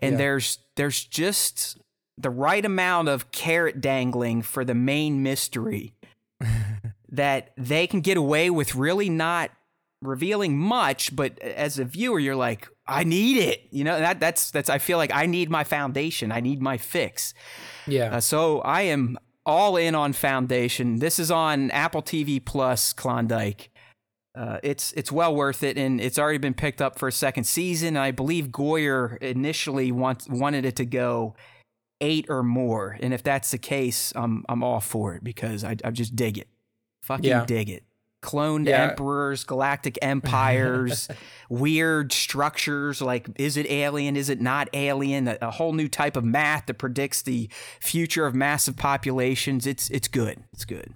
And 0.00 0.12
Yeah. 0.12 0.18
there's 0.18 0.58
there's 0.76 1.04
just 1.04 1.78
the 2.16 2.30
right 2.30 2.64
amount 2.64 3.08
of 3.08 3.30
carrot 3.30 3.80
dangling 3.80 4.42
for 4.42 4.64
the 4.64 4.74
main 4.74 5.22
mystery 5.22 5.92
that 7.10 7.52
they 7.56 7.86
can 7.86 8.00
get 8.00 8.16
away 8.16 8.50
with 8.50 8.74
really 8.74 9.08
not 9.08 9.50
revealing 10.02 10.56
much, 10.56 11.14
but 11.14 11.38
as 11.40 11.78
a 11.78 11.84
viewer 11.84 12.18
you're 12.18 12.36
like 12.36 12.68
I 12.86 13.04
need 13.04 13.36
it. 13.36 13.68
You 13.70 13.84
know, 13.84 13.98
that 13.98 14.18
that's 14.20 14.50
that's 14.50 14.70
I 14.70 14.78
feel 14.78 14.96
like 14.98 15.12
I 15.14 15.26
need 15.26 15.50
my 15.50 15.64
foundation. 15.64 16.32
I 16.32 16.40
need 16.40 16.62
my 16.62 16.78
fix. 16.78 17.34
Yeah. 17.86 18.16
Uh, 18.16 18.20
so 18.20 18.60
I 18.60 18.82
am 18.82 19.18
all 19.48 19.76
in 19.78 19.94
on 19.94 20.12
Foundation. 20.12 20.98
This 20.98 21.18
is 21.18 21.30
on 21.30 21.70
Apple 21.70 22.02
TV 22.02 22.44
Plus, 22.44 22.92
Klondike. 22.92 23.70
Uh, 24.36 24.58
it's 24.62 24.92
it's 24.92 25.10
well 25.10 25.34
worth 25.34 25.62
it, 25.64 25.76
and 25.78 26.00
it's 26.00 26.18
already 26.18 26.38
been 26.38 26.54
picked 26.54 26.80
up 26.82 26.98
for 26.98 27.08
a 27.08 27.12
second 27.12 27.44
season. 27.44 27.96
I 27.96 28.10
believe 28.12 28.48
Goyer 28.48 29.16
initially 29.18 29.90
want, 29.90 30.28
wanted 30.30 30.64
it 30.64 30.76
to 30.76 30.84
go 30.84 31.34
eight 32.00 32.26
or 32.28 32.42
more, 32.44 32.96
and 33.00 33.12
if 33.12 33.22
that's 33.22 33.50
the 33.50 33.58
case, 33.58 34.12
I'm 34.14 34.44
I'm 34.48 34.62
all 34.62 34.80
for 34.80 35.14
it 35.14 35.24
because 35.24 35.64
I 35.64 35.76
I 35.82 35.90
just 35.90 36.14
dig 36.14 36.38
it, 36.38 36.46
fucking 37.02 37.24
Yeah. 37.24 37.44
dig 37.46 37.70
it. 37.70 37.82
Cloned 38.20 38.66
Yeah. 38.66 38.90
emperors, 38.90 39.44
galactic 39.44 39.96
empires, 40.02 41.08
weird 41.48 42.12
structures 42.12 43.00
like 43.00 43.28
is 43.36 43.56
it 43.56 43.70
alien, 43.70 44.16
is 44.16 44.28
it 44.28 44.40
not 44.40 44.68
alien? 44.72 45.28
A, 45.28 45.38
a 45.40 45.50
whole 45.52 45.72
new 45.72 45.88
type 45.88 46.16
of 46.16 46.24
math 46.24 46.66
that 46.66 46.74
predicts 46.74 47.22
the 47.22 47.48
future 47.80 48.26
of 48.26 48.34
massive 48.34 48.76
populations. 48.76 49.66
It's 49.66 49.88
it's 49.90 50.08
good. 50.08 50.42
It's 50.52 50.64
good. 50.64 50.94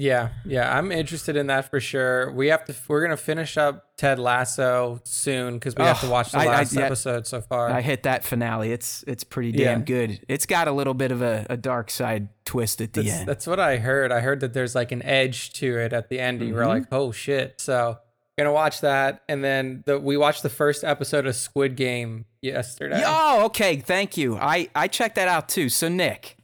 Yeah, 0.00 0.28
yeah, 0.44 0.76
I'm 0.78 0.92
interested 0.92 1.36
in 1.36 1.48
that 1.48 1.68
for 1.70 1.80
sure. 1.80 2.30
We 2.32 2.46
have 2.48 2.64
to. 2.66 2.74
We're 2.86 3.02
gonna 3.02 3.16
finish 3.16 3.56
up 3.56 3.84
Ted 3.96 4.18
Lasso 4.20 5.00
soon 5.04 5.54
because 5.54 5.74
we 5.74 5.82
have 5.82 6.00
to 6.02 6.06
Oh, 6.06 6.10
watch 6.10 6.30
the 6.32 6.38
I- 6.38 6.44
I- 6.44 6.46
last 6.46 6.72
yeah. 6.74 6.82
episode 6.82 7.26
so 7.26 7.40
far. 7.40 7.68
I 7.68 7.80
hit 7.80 8.04
that 8.04 8.22
finale. 8.24 8.70
It's 8.70 9.04
it's 9.08 9.24
pretty 9.24 9.58
Yeah. 9.58 9.72
damn 9.72 9.82
good. 9.84 10.20
It's 10.28 10.46
got 10.46 10.68
a 10.68 10.72
little 10.72 10.94
bit 10.94 11.10
of 11.10 11.20
a, 11.20 11.46
a 11.50 11.56
dark 11.56 11.90
side 11.90 12.28
twist 12.44 12.80
at 12.80 12.92
the 12.92 13.02
that's, 13.02 13.14
end. 13.14 13.28
that's 13.28 13.46
what 13.46 13.58
I 13.58 13.78
heard. 13.78 14.12
I 14.12 14.20
heard 14.20 14.40
that 14.40 14.54
there's 14.54 14.74
like 14.76 14.92
an 14.92 15.02
edge 15.02 15.52
to 15.54 15.76
it 15.78 15.92
at 15.92 16.08
the 16.08 16.20
end. 16.20 16.40
and 16.40 16.48
You 16.48 16.54
were 16.54 16.60
Mm-hmm. 16.62 16.68
like, 16.70 16.84
oh 16.92 17.10
shit. 17.12 17.60
So 17.60 17.98
gonna 18.38 18.52
watch 18.52 18.82
that, 18.82 19.22
and 19.28 19.42
then 19.42 19.82
the, 19.84 19.98
we 19.98 20.16
watched 20.16 20.44
the 20.44 20.48
first 20.48 20.84
episode 20.84 21.26
of 21.26 21.34
Squid 21.34 21.74
Game 21.74 22.24
yesterday. 22.40 23.02
Oh, 23.04 23.46
okay. 23.46 23.78
Thank 23.78 24.16
you. 24.16 24.36
I 24.36 24.68
I 24.76 24.86
checked 24.86 25.16
that 25.16 25.26
out 25.26 25.48
too. 25.48 25.68
So 25.68 25.88
Nick, 25.88 26.36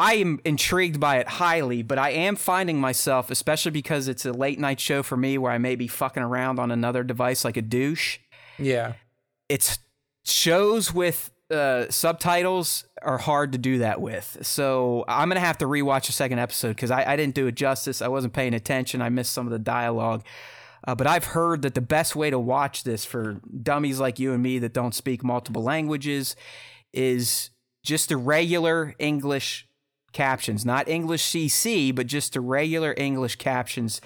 I 0.00 0.14
am 0.14 0.40
intrigued 0.46 0.98
by 0.98 1.18
it 1.18 1.28
highly, 1.28 1.82
but 1.82 1.98
I 1.98 2.08
am 2.10 2.34
finding 2.34 2.80
myself, 2.80 3.30
especially 3.30 3.70
because 3.70 4.08
it's 4.08 4.24
a 4.24 4.32
late 4.32 4.58
night 4.58 4.80
show 4.80 5.02
for 5.02 5.14
me, 5.14 5.36
where 5.36 5.52
I 5.52 5.58
may 5.58 5.76
be 5.76 5.88
fucking 5.88 6.22
around 6.22 6.58
on 6.58 6.70
another 6.70 7.04
device 7.04 7.44
like 7.44 7.58
a 7.58 7.62
douche. 7.62 8.18
Yeah, 8.58 8.94
it's 9.50 9.78
shows 10.24 10.94
with 10.94 11.30
uh, 11.50 11.90
subtitles 11.90 12.86
are 13.02 13.18
hard 13.18 13.52
to 13.52 13.58
do 13.58 13.78
that 13.78 14.00
with. 14.00 14.38
So 14.40 15.04
I'm 15.06 15.28
gonna 15.28 15.40
have 15.40 15.58
to 15.58 15.66
rewatch 15.66 16.06
the 16.06 16.12
second 16.12 16.38
episode 16.38 16.76
because 16.76 16.90
I, 16.90 17.04
I 17.04 17.16
didn't 17.16 17.34
do 17.34 17.46
it 17.46 17.54
justice. 17.54 18.00
I 18.00 18.08
wasn't 18.08 18.32
paying 18.32 18.54
attention. 18.54 19.02
I 19.02 19.10
missed 19.10 19.32
some 19.32 19.46
of 19.46 19.52
the 19.52 19.58
dialogue. 19.58 20.24
Uh, 20.82 20.94
but 20.94 21.06
I've 21.06 21.24
heard 21.24 21.60
that 21.60 21.74
the 21.74 21.82
best 21.82 22.16
way 22.16 22.30
to 22.30 22.38
watch 22.38 22.84
this 22.84 23.04
for 23.04 23.42
dummies 23.62 24.00
like 24.00 24.18
you 24.18 24.32
and 24.32 24.42
me 24.42 24.58
that 24.60 24.72
don't 24.72 24.94
speak 24.94 25.22
multiple 25.22 25.62
languages 25.62 26.36
is 26.94 27.50
just 27.82 28.08
the 28.08 28.16
regular 28.16 28.94
English 28.98 29.66
captions, 30.12 30.64
not 30.64 30.88
English 30.88 31.22
CC, 31.24 31.94
but 31.94 32.06
just 32.06 32.32
the 32.34 32.40
regular 32.40 32.94
English 32.96 33.36
captions. 33.36 34.00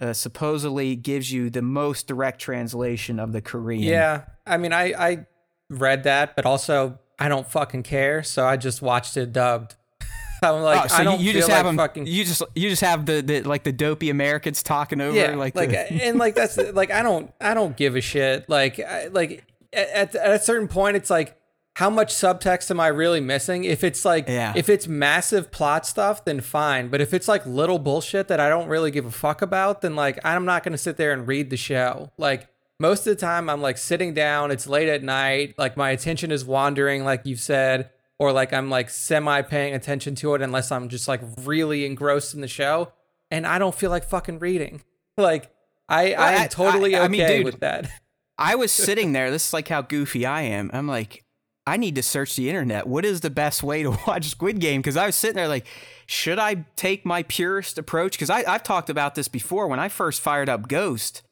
Uh, 0.00 0.12
supposedly 0.12 0.94
gives 0.94 1.32
you 1.32 1.50
the 1.50 1.60
most 1.60 2.06
direct 2.06 2.40
translation 2.40 3.18
of 3.18 3.32
the 3.32 3.40
Korean. 3.42 3.82
yeah. 3.82 4.26
I 4.46 4.56
mean, 4.56 4.72
I 4.72 4.92
I 4.92 5.26
read 5.70 6.04
that, 6.04 6.36
but 6.36 6.46
also 6.46 7.00
I 7.18 7.28
don't 7.28 7.50
fucking 7.50 7.82
care, 7.82 8.22
so 8.22 8.46
I 8.46 8.56
just 8.56 8.80
watched 8.80 9.16
it 9.16 9.32
dubbed. 9.32 9.74
I'm 10.42 10.62
like, 10.62 10.84
Oh, 10.84 10.86
so 10.86 10.94
I 10.94 11.02
don't 11.02 11.20
you, 11.20 11.32
just 11.32 11.48
like 11.48 11.56
have 11.56 11.66
them, 11.66 11.76
fucking 11.76 12.06
you 12.06 12.24
just 12.24 12.42
you 12.54 12.70
just 12.70 12.82
have 12.82 13.06
the, 13.06 13.22
the 13.22 13.42
like 13.42 13.64
the 13.64 13.72
dopey 13.72 14.08
Americans 14.08 14.62
talking 14.62 15.00
over 15.00 15.16
yeah, 15.16 15.34
like, 15.34 15.56
like, 15.56 15.70
the, 15.70 15.90
and 16.04 16.16
like 16.16 16.36
that's 16.36 16.56
like 16.74 16.92
I 16.92 17.02
don't 17.02 17.32
I 17.40 17.54
don't 17.54 17.76
give 17.76 17.96
a 17.96 18.00
shit. 18.00 18.48
Like 18.48 18.78
I, 18.78 19.08
like 19.08 19.44
at, 19.72 20.14
at 20.14 20.30
a 20.30 20.38
certain 20.38 20.68
point, 20.68 20.96
it's 20.96 21.10
like 21.10 21.36
how 21.78 21.88
much 21.88 22.12
subtext 22.12 22.70
am 22.72 22.80
I 22.80 22.88
really 22.88 23.20
missing? 23.20 23.62
If 23.62 23.84
it's 23.84 24.04
like 24.04 24.26
Yeah. 24.28 24.52
if 24.56 24.68
it's 24.68 24.88
massive 24.88 25.52
plot 25.52 25.86
stuff, 25.86 26.24
then 26.24 26.40
fine. 26.40 26.88
But 26.88 27.00
if 27.00 27.14
it's 27.14 27.28
like 27.28 27.46
little 27.46 27.78
bullshit 27.78 28.26
that 28.28 28.40
I 28.40 28.48
don't 28.48 28.66
really 28.68 28.90
give 28.90 29.06
a 29.06 29.12
fuck 29.12 29.42
about, 29.42 29.80
then 29.80 29.94
like 29.94 30.18
I'm 30.24 30.44
not 30.44 30.64
gonna 30.64 30.76
sit 30.78 30.96
there 30.96 31.12
and 31.12 31.26
read 31.28 31.50
the 31.50 31.56
show. 31.56 32.10
Like 32.18 32.48
most 32.80 33.06
of 33.06 33.16
the 33.16 33.20
time, 33.20 33.48
I'm 33.48 33.62
like 33.62 33.78
sitting 33.78 34.12
down. 34.12 34.50
It's 34.50 34.66
late 34.66 34.88
at 34.88 35.04
night. 35.04 35.54
Like 35.56 35.76
my 35.76 35.90
attention 35.90 36.32
is 36.32 36.44
wandering, 36.44 37.04
like 37.04 37.22
you've 37.24 37.40
said. 37.40 37.90
Or 38.18 38.32
like 38.32 38.52
I'm 38.52 38.68
like 38.68 38.90
semi 38.90 39.42
paying 39.42 39.74
attention 39.74 40.16
to 40.16 40.34
it 40.34 40.42
unless 40.42 40.72
I'm 40.72 40.88
just 40.88 41.06
like 41.06 41.20
really 41.44 41.86
engrossed 41.86 42.34
in 42.34 42.40
the 42.40 42.48
show, 42.48 42.90
and 43.30 43.46
I 43.46 43.60
don't 43.60 43.72
feel 43.74 43.90
like 43.90 44.04
fucking 44.04 44.40
reading. 44.40 44.82
Like 45.16 45.50
I, 45.88 46.12
I 46.14 46.26
I- 46.26 46.32
am 46.42 46.48
totally 46.48 46.94
I- 46.96 46.98
okay 46.98 47.04
I 47.04 47.08
mean, 47.08 47.26
dude, 47.28 47.44
with 47.44 47.60
that. 47.60 47.88
I 48.36 48.56
was 48.56 48.72
sitting 48.72 49.12
there. 49.12 49.30
This 49.30 49.46
is 49.48 49.52
like 49.52 49.68
how 49.68 49.82
goofy 49.82 50.26
I 50.26 50.42
am. 50.42 50.70
I'm 50.72 50.86
like, 50.88 51.24
I 51.68 51.76
need 51.76 51.94
to 51.96 52.02
search 52.02 52.34
the 52.36 52.48
internet. 52.48 52.86
What 52.86 53.04
is 53.04 53.20
the 53.20 53.30
best 53.30 53.62
way 53.62 53.82
to 53.82 53.90
watch 54.06 54.26
Squid 54.26 54.58
Game? 54.60 54.80
Because 54.80 54.96
I 54.96 55.06
was 55.06 55.14
sitting 55.16 55.36
there 55.36 55.48
like, 55.48 55.66
should 56.06 56.38
I 56.38 56.64
take 56.76 57.04
my 57.04 57.22
purest 57.24 57.78
approach? 57.78 58.12
Because 58.12 58.30
I've 58.30 58.62
talked 58.62 58.90
about 58.90 59.14
this 59.14 59.28
before. 59.28 59.66
When 59.68 59.78
I 59.78 59.88
first 59.88 60.20
fired 60.20 60.48
up 60.48 60.68
Ghost, 60.68 61.22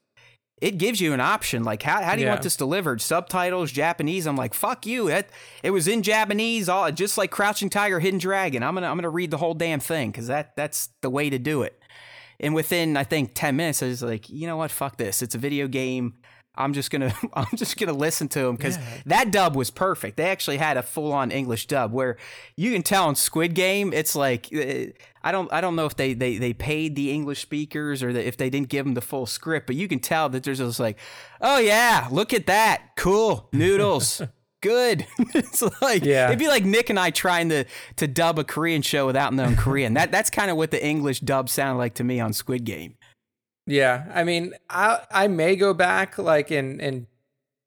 it 0.61 0.79
gives 0.79 1.01
you 1.01 1.13
an 1.13 1.21
option. 1.21 1.65
Like, 1.65 1.83
how, 1.83 2.03
how 2.03 2.15
do 2.15 2.21
you 2.21 2.27
Yeah. 2.27 2.33
want 2.33 2.43
this 2.43 2.57
delivered? 2.57 3.01
Subtitles, 3.01 3.73
Japanese. 3.73 4.27
I'm 4.27 4.37
like, 4.37 4.55
fuck 4.55 4.87
you. 4.87 5.09
That, 5.09 5.29
it 5.63 5.71
was 5.71 5.87
in 5.89 6.03
Japanese, 6.03 6.69
all 6.69 6.91
just 6.93 7.19
like 7.19 7.31
Crouching 7.31 7.69
Tiger, 7.71 8.01
Hidden 8.01 8.21
Dragon. 8.21 8.63
I'm 8.63 8.75
gonna 8.75 8.87
I'm 8.89 8.97
gonna 8.97 9.11
read 9.11 9.31
the 9.31 9.37
whole 9.39 9.55
damn 9.55 9.81
thing 9.81 10.11
because 10.11 10.29
that 10.29 10.57
that's 10.57 10.89
the 11.03 11.11
way 11.11 11.29
to 11.31 11.39
do 11.39 11.63
it. 11.63 11.79
And 12.41 12.55
within 12.55 12.97
I 12.97 13.05
think 13.05 13.33
ten 13.35 13.57
minutes, 13.57 13.83
I 13.83 13.87
was 13.89 14.03
like, 14.03 14.29
you 14.31 14.47
know 14.47 14.57
what? 14.57 14.71
Fuck 14.71 14.97
this. 14.97 15.21
It's 15.23 15.35
a 15.35 15.39
video 15.39 15.69
game. 15.69 16.15
I'm 16.57 16.73
just 16.73 16.91
gonna 16.91 17.15
I'm 17.35 17.57
just 17.57 17.77
gonna 17.79 17.93
listen 17.93 18.29
to 18.29 18.41
them 18.41 18.57
because 18.57 18.79
that 19.07 19.31
dub 19.31 19.55
was 19.57 19.71
perfect. 19.71 20.17
They 20.17 20.25
actually 20.31 20.57
had 20.57 20.77
a 20.77 20.83
full 20.83 21.13
on 21.13 21.31
English 21.31 21.67
dub 21.67 21.93
where 21.93 22.17
you 22.57 22.73
can 22.73 22.83
tell 22.83 23.09
in 23.09 23.15
Squid 23.15 23.55
Game 23.55 23.93
it's 23.93 24.15
like 24.17 24.49
uh, 24.55 24.87
I 25.23 25.33
don't 25.33 25.53
I 25.53 25.61
don't 25.61 25.77
know 25.77 25.87
if 25.87 25.97
they 25.97 26.15
they 26.15 26.39
they 26.39 26.53
paid 26.53 26.97
the 26.97 27.11
English 27.13 27.41
speakers 27.43 28.03
or 28.03 28.13
that 28.13 28.27
if 28.27 28.37
they 28.37 28.49
didn't 28.51 28.69
give 28.69 28.85
them 28.85 28.95
the 28.95 29.01
full 29.01 29.27
script, 29.27 29.67
but 29.67 29.77
you 29.77 29.89
can 29.89 29.99
tell 29.99 30.29
that 30.31 30.43
there's 30.45 30.59
just 30.59 30.81
like, 30.81 30.99
oh 31.41 31.59
yeah, 31.59 32.09
look 32.11 32.33
at 32.33 32.47
that, 32.47 32.83
cool 32.97 33.49
noodles. 33.53 34.23
Good. 34.63 35.07
it's 35.35 35.63
like 35.83 36.03
Yeah. 36.03 36.27
it'd 36.27 36.39
be 36.39 36.49
like 36.49 36.65
Nick 36.65 36.89
and 36.91 36.99
I 36.99 37.11
trying 37.11 37.51
to 37.51 37.65
to 37.97 38.09
dub 38.09 38.39
a 38.39 38.43
Korean 38.45 38.83
show 38.83 39.07
without 39.07 39.33
knowing 39.35 39.55
Korean. 39.55 39.95
That 39.95 40.11
that's 40.11 40.31
kind 40.31 40.51
of 40.51 40.57
what 40.57 40.71
the 40.71 40.85
English 40.85 41.21
dub 41.21 41.49
sounded 41.51 41.79
like 41.79 41.95
to 41.97 42.05
me 42.05 42.19
on 42.19 42.33
Squid 42.33 42.65
Game. 42.65 42.95
Yeah, 43.67 44.05
I 44.15 44.25
mean, 44.25 44.55
I 44.71 45.01
I 45.11 45.29
may 45.29 45.57
go 45.57 45.75
back 45.75 46.19
like 46.19 46.51
and 46.51 46.81
and 46.81 47.07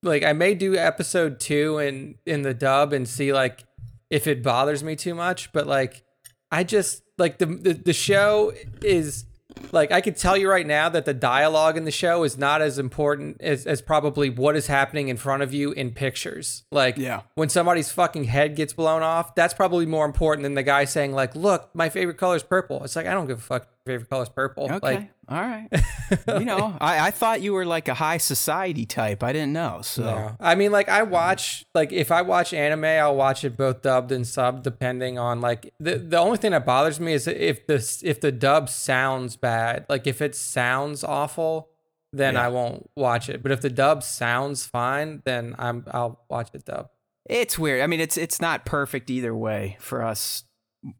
like 0.02 0.24
I 0.24 0.34
may 0.34 0.56
do 0.56 0.76
episode 0.76 1.40
two 1.40 1.78
in 1.80 2.16
in 2.26 2.42
the 2.44 2.54
dub 2.54 2.94
and 2.94 3.08
see 3.08 3.34
like 3.34 3.66
if 4.10 4.26
it 4.28 4.42
bothers 4.42 4.84
me 4.84 4.96
too 4.96 5.14
much, 5.14 5.52
but 5.52 5.68
like 5.68 6.04
I 6.52 6.64
just 6.64 7.04
like 7.18 7.38
the 7.38 7.46
the, 7.46 7.74
the 7.74 7.94
show 7.94 8.54
is 8.82 9.26
like 9.74 9.92
I 9.92 10.00
could 10.00 10.16
tell 10.16 10.38
you 10.38 10.50
right 10.50 10.66
now 10.66 10.88
that 10.90 11.04
the 11.06 11.14
dialogue 11.14 11.76
in 11.76 11.84
the 11.84 11.92
show 11.92 12.24
is 12.24 12.38
not 12.38 12.62
as 12.62 12.80
important 12.80 13.42
as, 13.42 13.66
as 13.66 13.82
probably 13.82 14.30
what 14.30 14.56
is 14.56 14.68
happening 14.68 15.10
in 15.10 15.18
front 15.18 15.44
of 15.44 15.54
you 15.54 15.72
in 15.74 15.92
pictures. 15.92 16.64
Like 16.72 16.98
Yeah. 16.98 17.22
when 17.36 17.50
somebody's 17.50 17.92
fucking 17.92 18.24
head 18.26 18.56
gets 18.56 18.72
blown 18.74 19.02
off, 19.04 19.36
that's 19.36 19.54
probably 19.54 19.86
more 19.86 20.06
important 20.06 20.44
than 20.44 20.54
the 20.54 20.64
guy 20.64 20.86
saying 20.86 21.12
like, 21.12 21.36
"Look, 21.36 21.72
my 21.74 21.90
favorite 21.90 22.18
color 22.18 22.38
is 22.38 22.44
purple." 22.44 22.84
It's 22.86 22.96
like 22.96 23.06
I 23.06 23.14
don't 23.14 23.28
give 23.28 23.40
a 23.40 23.42
fuck. 23.42 23.68
Your 23.86 23.96
favorite 23.98 24.10
color 24.10 24.24
is 24.24 24.30
purple. 24.30 24.66
Okay. 24.66 24.80
Like 24.82 25.10
All 25.30 25.40
right. 25.40 25.68
you 26.40 26.46
know, 26.46 26.76
I, 26.82 27.08
I 27.08 27.12
thought 27.12 27.42
you 27.42 27.54
were 27.54 27.66
like 27.66 27.88
a 27.88 27.94
high 27.94 28.18
society 28.18 28.86
type. 28.88 29.22
I 29.24 29.32
didn't 29.32 29.54
know. 29.54 29.82
So 29.84 30.04
No. 30.04 30.36
I 30.40 30.56
mean, 30.56 30.72
like 30.72 30.90
I 30.90 31.04
watch, 31.04 31.66
like 31.76 31.92
if 31.94 32.12
I 32.12 32.24
watch 32.24 32.52
anime, 32.54 32.84
I'll 32.86 33.16
watch 33.16 33.44
it 33.46 33.56
both 33.56 33.84
dubbed 33.84 34.12
and 34.12 34.26
subbed, 34.26 34.64
depending 34.64 35.20
on 35.20 35.40
like 35.40 35.72
the 35.80 36.00
the 36.00 36.18
only 36.18 36.38
thing 36.38 36.52
that 36.52 36.66
bothers 36.66 37.00
me 37.00 37.14
is 37.14 37.28
if 37.28 37.68
the 37.68 37.76
if 38.04 38.20
the 38.22 38.32
dub 38.32 38.70
sounds 38.70 39.36
bad. 39.36 39.86
Like 39.88 40.08
if 40.08 40.20
it 40.22 40.34
sounds 40.36 41.04
awful, 41.04 41.70
then 42.12 42.34
Yeah. 42.34 42.46
I 42.46 42.48
won't 42.48 42.90
watch 42.96 43.30
it. 43.30 43.44
But 43.44 43.52
if 43.52 43.62
the 43.62 43.70
dub 43.70 44.02
sounds 44.02 44.66
fine, 44.66 45.22
then 45.26 45.56
I'm 45.60 45.86
I'll 45.92 46.26
watch 46.28 46.50
it 46.56 46.66
dub. 46.66 46.90
it's 47.30 47.60
weird. 47.60 47.82
I 47.82 47.88
mean, 47.88 48.00
it's 48.00 48.18
it's 48.18 48.42
not 48.42 48.66
perfect 48.66 49.12
either 49.12 49.36
way 49.36 49.78
for 49.80 50.04
us 50.04 50.44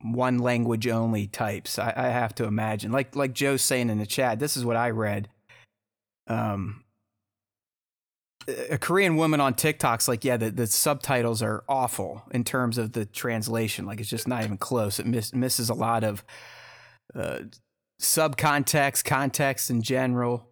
one 0.02 0.40
language 0.40 0.88
only 0.88 1.28
types. 1.28 1.80
I, 1.80 1.94
I 1.96 2.08
have 2.10 2.36
to 2.36 2.46
imagine. 2.46 2.92
Like 2.92 3.16
like 3.16 3.34
Joe's 3.34 3.62
saying 3.62 3.90
in 3.90 3.98
the 3.98 4.06
chat, 4.06 4.40
this 4.40 4.58
is 4.58 4.66
what 4.66 4.76
I 4.76 4.90
read. 4.90 5.30
Um 6.28 6.84
a 8.70 8.78
Korean 8.78 9.16
woman 9.16 9.40
on 9.40 9.54
TikTok's 9.54 10.08
like, 10.08 10.24
yeah, 10.24 10.38
the, 10.38 10.50
the 10.50 10.68
subtitles 10.68 11.42
are 11.42 11.64
awful 11.68 12.24
in 12.32 12.44
terms 12.44 12.78
of 12.78 12.94
the 12.94 13.06
translation. 13.06 13.86
Like, 13.86 14.00
it's 14.00 14.10
just 14.10 14.28
not 14.28 14.44
even 14.44 14.58
close. 14.58 15.00
It 15.00 15.06
miss, 15.06 15.34
misses 15.34 15.70
a 15.70 15.74
lot 15.74 16.04
of 16.04 16.24
uh, 17.14 17.40
subcontext, 18.02 19.06
context 19.06 19.70
in 19.70 19.82
general. 19.82 20.48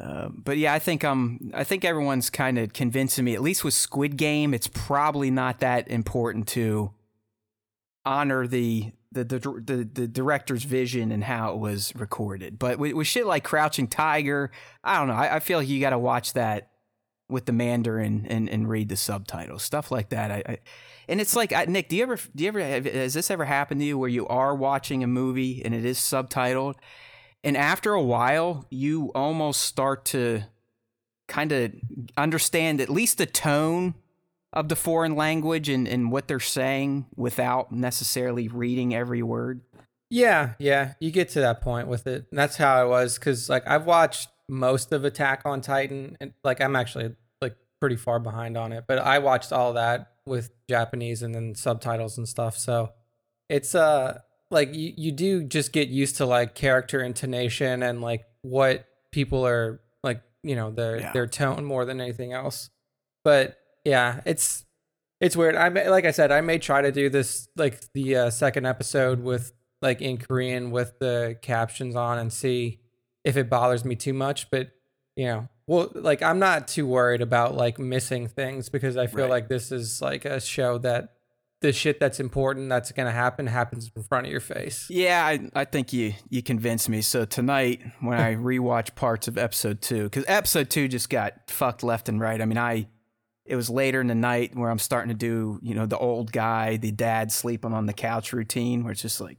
Uh, 0.00 0.28
but 0.30 0.58
yeah, 0.58 0.74
I 0.74 0.78
think 0.78 1.04
um, 1.04 1.50
I 1.54 1.64
think 1.64 1.84
everyone's 1.84 2.28
kind 2.28 2.58
of 2.58 2.72
convincing 2.72 3.24
me. 3.24 3.34
At 3.34 3.40
least 3.40 3.64
with 3.64 3.74
Squid 3.74 4.16
Game, 4.16 4.52
it's 4.52 4.68
probably 4.68 5.30
not 5.30 5.60
that 5.60 5.88
important 5.88 6.48
to 6.48 6.92
honor 8.06 8.46
the 8.46 8.92
the 9.12 9.24
the, 9.24 9.38
the, 9.38 9.90
the 9.92 10.08
director's 10.08 10.62
vision 10.62 11.10
and 11.10 11.24
how 11.24 11.52
it 11.52 11.58
was 11.58 11.92
recorded. 11.96 12.58
But 12.58 12.78
with, 12.78 12.92
with 12.92 13.06
shit 13.06 13.26
like 13.26 13.44
Crouching 13.44 13.88
Tiger, 13.88 14.50
I 14.84 14.98
don't 14.98 15.08
know. 15.08 15.14
I, 15.14 15.36
I 15.36 15.40
feel 15.40 15.58
like 15.58 15.68
you 15.68 15.80
got 15.80 15.90
to 15.90 15.98
watch 15.98 16.34
that 16.34 16.70
with 17.28 17.46
the 17.46 17.52
Mandarin 17.52 18.26
and, 18.28 18.48
and 18.48 18.68
read 18.68 18.88
the 18.88 18.96
subtitles, 18.96 19.62
stuff 19.62 19.90
like 19.90 20.10
that. 20.10 20.30
I, 20.30 20.42
I 20.46 20.58
and 21.08 21.20
it's 21.20 21.36
like 21.36 21.50
Nick, 21.68 21.88
do 21.88 21.96
you 21.96 22.02
ever 22.02 22.16
do 22.34 22.44
you 22.44 22.48
ever 22.48 22.60
have, 22.60 22.84
has 22.84 23.14
this 23.14 23.30
ever 23.30 23.44
happened 23.44 23.80
to 23.80 23.84
you 23.86 23.98
where 23.98 24.08
you 24.08 24.26
are 24.28 24.54
watching 24.54 25.02
a 25.02 25.06
movie 25.06 25.62
and 25.64 25.74
it 25.74 25.84
is 25.84 25.98
subtitled, 25.98 26.74
and 27.42 27.56
after 27.56 27.92
a 27.92 28.02
while 28.02 28.66
you 28.70 29.10
almost 29.14 29.62
start 29.62 30.04
to 30.06 30.42
kind 31.28 31.52
of 31.52 31.72
understand 32.16 32.80
at 32.80 32.88
least 32.88 33.18
the 33.18 33.26
tone 33.26 33.94
of 34.56 34.70
the 34.70 34.74
foreign 34.74 35.14
language 35.14 35.68
and, 35.68 35.86
and 35.86 36.10
what 36.10 36.28
they're 36.28 36.40
saying 36.40 37.04
without 37.14 37.70
necessarily 37.72 38.48
reading 38.48 38.94
every 38.94 39.22
word. 39.22 39.60
Yeah, 40.08 40.54
yeah, 40.58 40.94
you 40.98 41.10
get 41.10 41.28
to 41.30 41.40
that 41.40 41.60
point 41.60 41.88
with 41.88 42.06
it. 42.06 42.26
And 42.30 42.38
that's 42.38 42.56
how 42.56 42.74
I 42.74 42.84
was 42.84 43.18
because 43.18 43.50
like 43.50 43.68
I've 43.68 43.84
watched 43.84 44.30
most 44.48 44.92
of 44.92 45.04
Attack 45.04 45.42
on 45.44 45.60
Titan, 45.60 46.16
and 46.20 46.32
like 46.42 46.62
I'm 46.62 46.74
actually 46.74 47.14
like 47.42 47.54
pretty 47.80 47.96
far 47.96 48.18
behind 48.18 48.56
on 48.56 48.72
it, 48.72 48.84
but 48.88 48.98
I 48.98 49.18
watched 49.18 49.52
all 49.52 49.74
that 49.74 50.12
with 50.24 50.50
Japanese 50.68 51.22
and 51.22 51.34
then 51.34 51.54
subtitles 51.54 52.16
and 52.16 52.26
stuff. 52.26 52.56
So 52.56 52.92
it's 53.50 53.74
uh 53.74 54.20
like 54.50 54.74
you, 54.74 54.94
you 54.96 55.12
do 55.12 55.44
just 55.44 55.72
get 55.72 55.88
used 55.88 56.16
to 56.16 56.24
like 56.24 56.54
character 56.54 57.02
intonation 57.02 57.82
and 57.82 58.00
like 58.00 58.24
what 58.40 58.86
people 59.12 59.46
are 59.46 59.82
like, 60.02 60.22
you 60.42 60.56
know, 60.56 60.70
their 60.70 60.98
yeah. 60.98 61.12
their 61.12 61.26
tone 61.26 61.64
more 61.66 61.84
than 61.84 62.00
anything 62.00 62.32
else. 62.32 62.70
But 63.22 63.58
yeah, 63.86 64.20
it's 64.26 64.64
it's 65.20 65.36
weird. 65.36 65.54
I 65.54 65.68
may, 65.68 65.88
like 65.88 66.04
I 66.04 66.10
said, 66.10 66.32
I 66.32 66.40
may 66.40 66.58
try 66.58 66.82
to 66.82 66.90
do 66.90 67.08
this 67.08 67.48
like 67.56 67.80
the 67.94 68.16
uh, 68.16 68.30
second 68.30 68.66
episode 68.66 69.22
with 69.22 69.52
like 69.80 70.02
in 70.02 70.18
Korean 70.18 70.72
with 70.72 70.98
the 70.98 71.38
captions 71.40 71.94
on 71.94 72.18
and 72.18 72.32
see 72.32 72.80
if 73.24 73.36
it 73.36 73.48
bothers 73.48 73.84
me 73.84 73.94
too 73.94 74.12
much. 74.12 74.50
But 74.50 74.70
you 75.14 75.26
know, 75.26 75.48
well, 75.68 75.92
like 75.94 76.20
I'm 76.20 76.40
not 76.40 76.66
too 76.66 76.84
worried 76.86 77.22
about 77.22 77.54
like 77.54 77.78
missing 77.78 78.26
things 78.26 78.68
because 78.68 78.96
I 78.96 79.06
feel 79.06 79.22
right. 79.22 79.30
like 79.30 79.48
this 79.48 79.70
is 79.70 80.02
like 80.02 80.24
a 80.24 80.40
show 80.40 80.78
that 80.78 81.12
the 81.60 81.72
shit 81.72 82.00
that's 82.00 82.18
important 82.18 82.68
that's 82.68 82.90
gonna 82.90 83.12
happen 83.12 83.46
happens 83.46 83.88
in 83.94 84.02
front 84.02 84.26
of 84.26 84.32
your 84.32 84.40
face. 84.40 84.88
Yeah, 84.90 85.24
I, 85.24 85.48
I 85.54 85.64
think 85.64 85.92
you 85.92 86.14
you 86.28 86.42
convinced 86.42 86.88
me. 86.88 87.02
So 87.02 87.24
tonight 87.24 87.82
when 88.00 88.18
I 88.18 88.34
rewatch 88.50 88.96
parts 88.96 89.28
of 89.28 89.38
episode 89.38 89.80
two, 89.80 90.04
because 90.04 90.24
episode 90.26 90.70
two 90.70 90.88
just 90.88 91.08
got 91.08 91.48
fucked 91.48 91.84
left 91.84 92.08
and 92.08 92.20
right. 92.20 92.42
I 92.42 92.46
mean, 92.46 92.58
I 92.58 92.88
it 93.46 93.56
was 93.56 93.70
later 93.70 94.00
in 94.00 94.06
the 94.08 94.14
night 94.14 94.54
where 94.54 94.70
I'm 94.70 94.78
starting 94.78 95.08
to 95.08 95.14
do, 95.14 95.58
you 95.62 95.74
know, 95.74 95.86
the 95.86 95.98
old 95.98 96.32
guy, 96.32 96.76
the 96.76 96.90
dad 96.90 97.30
sleeping 97.30 97.72
on 97.72 97.86
the 97.86 97.92
couch 97.92 98.32
routine, 98.32 98.82
where 98.82 98.92
it's 98.92 99.02
just 99.02 99.20
like, 99.20 99.38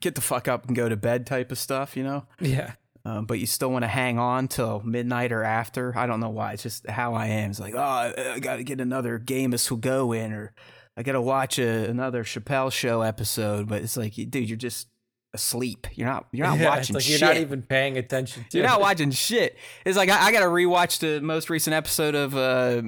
get 0.00 0.14
the 0.14 0.20
fuck 0.20 0.48
up 0.48 0.66
and 0.66 0.76
go 0.76 0.88
to 0.88 0.96
bed 0.96 1.26
type 1.26 1.50
of 1.50 1.58
stuff, 1.58 1.96
you 1.96 2.02
know? 2.02 2.26
Yeah. 2.40 2.72
Um, 3.06 3.26
but 3.26 3.38
you 3.38 3.46
still 3.46 3.70
want 3.70 3.82
to 3.82 3.88
hang 3.88 4.18
on 4.18 4.48
till 4.48 4.80
midnight 4.80 5.30
or 5.30 5.42
after. 5.42 5.96
I 5.96 6.06
don't 6.06 6.20
know 6.20 6.30
why. 6.30 6.52
It's 6.52 6.62
just 6.62 6.88
how 6.88 7.14
I 7.14 7.26
am. 7.26 7.50
It's 7.50 7.60
like, 7.60 7.74
oh, 7.74 7.78
I, 7.80 8.38
got 8.40 8.56
to 8.56 8.64
get 8.64 8.80
another 8.80 9.18
Gamus 9.18 9.70
will 9.70 9.78
go 9.78 10.12
in, 10.12 10.32
or 10.32 10.54
I 10.96 11.02
got 11.02 11.12
to 11.12 11.20
watch 11.20 11.58
a, 11.58 11.88
another 11.88 12.24
Chappelle 12.24 12.72
show 12.72 13.02
episode. 13.02 13.68
But 13.68 13.82
it's 13.82 13.96
like, 13.98 14.14
dude, 14.14 14.48
you're 14.48 14.56
just 14.56 14.88
asleep. 15.34 15.86
You're 15.92 16.08
not 16.08 16.26
you're 16.32 16.46
not 16.46 16.58
yeah, 16.58 16.70
watching 16.70 16.94
like 16.94 17.02
shit. 17.02 17.20
You're 17.20 17.28
not 17.28 17.36
even 17.36 17.62
paying 17.62 17.98
attention 17.98 18.46
to 18.48 18.58
You're 18.58 18.66
not 18.66 18.80
watching 18.88 19.10
shit. 19.10 19.58
It's 19.84 19.96
like 19.96 20.08
I, 20.08 20.26
I 20.26 20.32
got 20.32 20.40
to 20.40 20.46
rewatch 20.46 21.00
the 21.00 21.20
most 21.20 21.50
recent 21.50 21.74
episode 21.74 22.14
of 22.14 22.34
uh, 22.34 22.82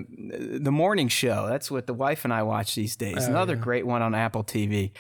the 0.59 0.71
morning 0.73 1.09
show. 1.09 1.47
That's 1.49 1.71
what 1.71 1.87
the 1.87 1.95
wife 1.95 2.25
and 2.25 2.33
I 2.33 2.45
watch 2.45 2.75
these 2.75 2.97
days. 2.97 3.17
Oh, 3.21 3.27
Another 3.31 3.55
yeah. 3.55 3.61
great 3.61 3.87
one 3.87 4.01
on 4.01 4.15
Apple 4.15 4.45
TV. 4.45 4.93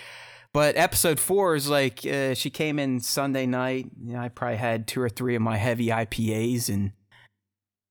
But 0.53 0.77
episode 0.77 1.21
four 1.21 1.55
is 1.55 1.69
like 1.69 2.05
uh, 2.05 2.35
she 2.35 2.51
came 2.51 2.79
in 2.79 3.01
Sunday 3.01 3.47
night. 3.47 3.91
You 4.03 4.15
know, 4.15 4.21
I 4.21 4.29
probably 4.29 4.57
had 4.57 4.87
two 4.87 5.01
or 5.01 5.09
three 5.09 5.37
of 5.37 5.43
my 5.43 5.57
heavy 5.57 5.89
IPAs 5.89 6.69
and 6.69 6.93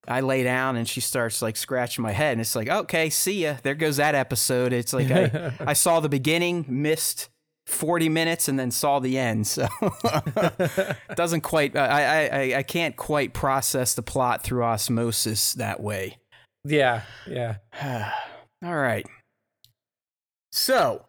I 0.07 0.21
lay 0.21 0.43
down 0.43 0.75
and 0.75 0.87
she 0.87 0.99
starts 1.01 1.41
like 1.41 1.57
scratching 1.57 2.03
my 2.03 2.11
head 2.11 2.33
and 2.33 2.41
it's 2.41 2.55
like, 2.55 2.69
okay, 2.69 3.09
see 3.09 3.43
ya. 3.43 3.55
There 3.63 3.75
goes 3.75 3.97
that 3.97 4.15
episode. 4.15 4.73
It's 4.73 4.93
like 4.93 5.11
I, 5.11 5.53
I 5.59 5.73
saw 5.73 5.99
the 5.99 6.09
beginning, 6.09 6.65
missed 6.67 7.29
40 7.65 8.09
minutes 8.09 8.47
and 8.47 8.59
then 8.59 8.71
saw 8.71 8.99
the 8.99 9.17
end. 9.17 9.47
So 9.47 9.67
doesn't 11.15 11.41
quite, 11.41 11.75
uh, 11.75 11.79
I, 11.79 12.27
I, 12.27 12.57
I 12.57 12.63
can't 12.63 12.95
quite 12.95 13.33
process 13.33 13.93
the 13.93 14.03
plot 14.03 14.43
through 14.43 14.63
osmosis 14.63 15.53
that 15.53 15.79
way. 15.81 16.17
Yeah. 16.63 17.01
Yeah. 17.27 17.57
All 18.63 18.75
right. 18.75 19.05
So 20.51 21.05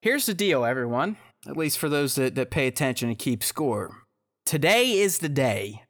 here's 0.00 0.26
the 0.26 0.34
deal, 0.34 0.64
everyone, 0.64 1.16
at 1.46 1.56
least 1.56 1.78
for 1.78 1.88
those 1.88 2.14
that, 2.14 2.34
that 2.36 2.50
pay 2.50 2.66
attention 2.66 3.08
and 3.08 3.18
keep 3.18 3.42
score. 3.42 3.98
Today 4.46 4.92
is 4.92 5.18
the 5.18 5.28
day 5.28 5.82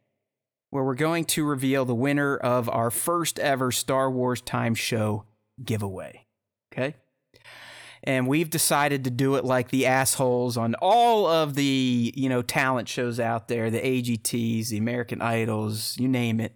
where 0.70 0.84
we're 0.84 0.94
going 0.94 1.24
to 1.26 1.44
reveal 1.44 1.84
the 1.84 1.94
winner 1.94 2.36
of 2.36 2.68
our 2.68 2.90
first 2.90 3.38
ever 3.38 3.70
Star 3.70 4.10
Wars 4.10 4.40
Time 4.40 4.74
Show 4.74 5.24
giveaway. 5.62 6.26
Okay 6.72 6.96
and 8.04 8.26
we've 8.26 8.50
decided 8.50 9.04
to 9.04 9.10
do 9.10 9.36
it 9.36 9.44
like 9.44 9.68
the 9.68 9.86
assholes 9.86 10.56
on 10.56 10.74
all 10.76 11.26
of 11.26 11.54
the 11.54 12.12
you 12.16 12.28
know 12.28 12.42
talent 12.42 12.88
shows 12.88 13.20
out 13.20 13.48
there 13.48 13.70
the 13.70 13.84
agts 13.84 14.70
the 14.70 14.78
american 14.78 15.20
idols 15.20 15.96
you 15.98 16.08
name 16.08 16.40
it 16.40 16.54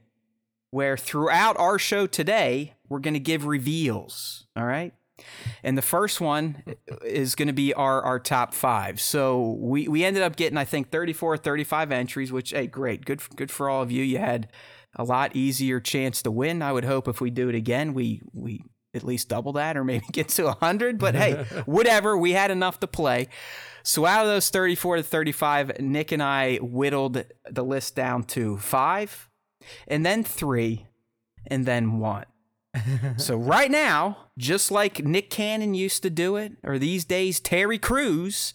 where 0.71 0.97
throughout 0.97 1.57
our 1.59 1.79
show 1.79 2.07
today 2.07 2.75
we're 2.89 2.99
going 3.01 3.15
to 3.15 3.21
give 3.21 3.47
reveals 3.47 4.47
all 4.57 4.67
right 4.67 4.93
and 5.63 5.77
the 5.77 5.83
first 5.83 6.21
one 6.21 6.63
is 7.05 7.35
going 7.35 7.49
to 7.49 7.55
be 7.55 7.73
our, 7.75 8.03
our 8.03 8.19
top 8.19 8.53
five. 8.53 9.01
So 9.01 9.57
we, 9.59 9.89
we 9.89 10.05
ended 10.05 10.23
up 10.23 10.37
getting, 10.37 10.59
I 10.59 10.65
think, 10.65 10.91
34, 10.91 11.39
35 11.39 11.93
entries, 11.93 12.33
which, 12.33 12.51
hey, 12.51 12.67
great. 12.67 13.05
Good, 13.05 13.23
good 13.37 13.51
for 13.51 13.69
all 13.69 13.83
of 13.83 13.91
you. 13.91 14.03
You 14.03 14.19
had 14.19 14.49
a 14.95 15.05
lot 15.05 15.35
easier 15.35 15.81
chance 15.81 16.23
to 16.23 16.31
win. 16.31 16.63
I 16.63 16.73
would 16.73 16.85
hope 16.85 17.09
if 17.09 17.21
we 17.21 17.31
do 17.31 17.49
it 17.49 17.55
again, 17.55 17.95
we, 17.95 18.21
we 18.33 18.63
at 18.97 19.05
least 19.05 19.29
double 19.29 19.53
that 19.53 19.77
or 19.77 19.85
maybe 19.85 20.07
get 20.13 20.29
to 20.31 20.45
100. 20.45 20.99
But 20.99 21.15
hey, 21.15 21.35
whatever. 21.67 22.17
We 22.17 22.33
had 22.33 22.51
enough 22.51 22.81
to 22.81 22.87
play. 22.87 23.29
So 23.83 24.05
out 24.05 24.23
of 24.23 24.29
those 24.29 24.51
34 24.51 24.97
to 24.97 25.03
35, 25.03 25.81
Nick 25.81 26.11
and 26.11 26.23
I 26.23 26.57
whittled 26.57 27.25
the 27.49 27.63
list 27.63 27.95
down 27.95 28.25
to 28.25 28.59
five, 28.59 29.29
and 29.87 30.05
then 30.05 30.25
three, 30.25 30.87
and 31.47 31.67
then 31.67 32.01
one. 32.01 32.25
so 33.17 33.37
right 33.37 33.71
now, 33.71 34.29
just 34.37 34.73
like 34.73 35.05
Nick 35.05 35.31
Cannon 35.31 35.75
used 35.75 36.03
to 36.03 36.11
do 36.11 36.35
it, 36.35 36.55
or 36.65 36.81
these 36.81 37.05
days 37.05 37.39
Terry 37.39 37.79
Crews, 37.79 38.53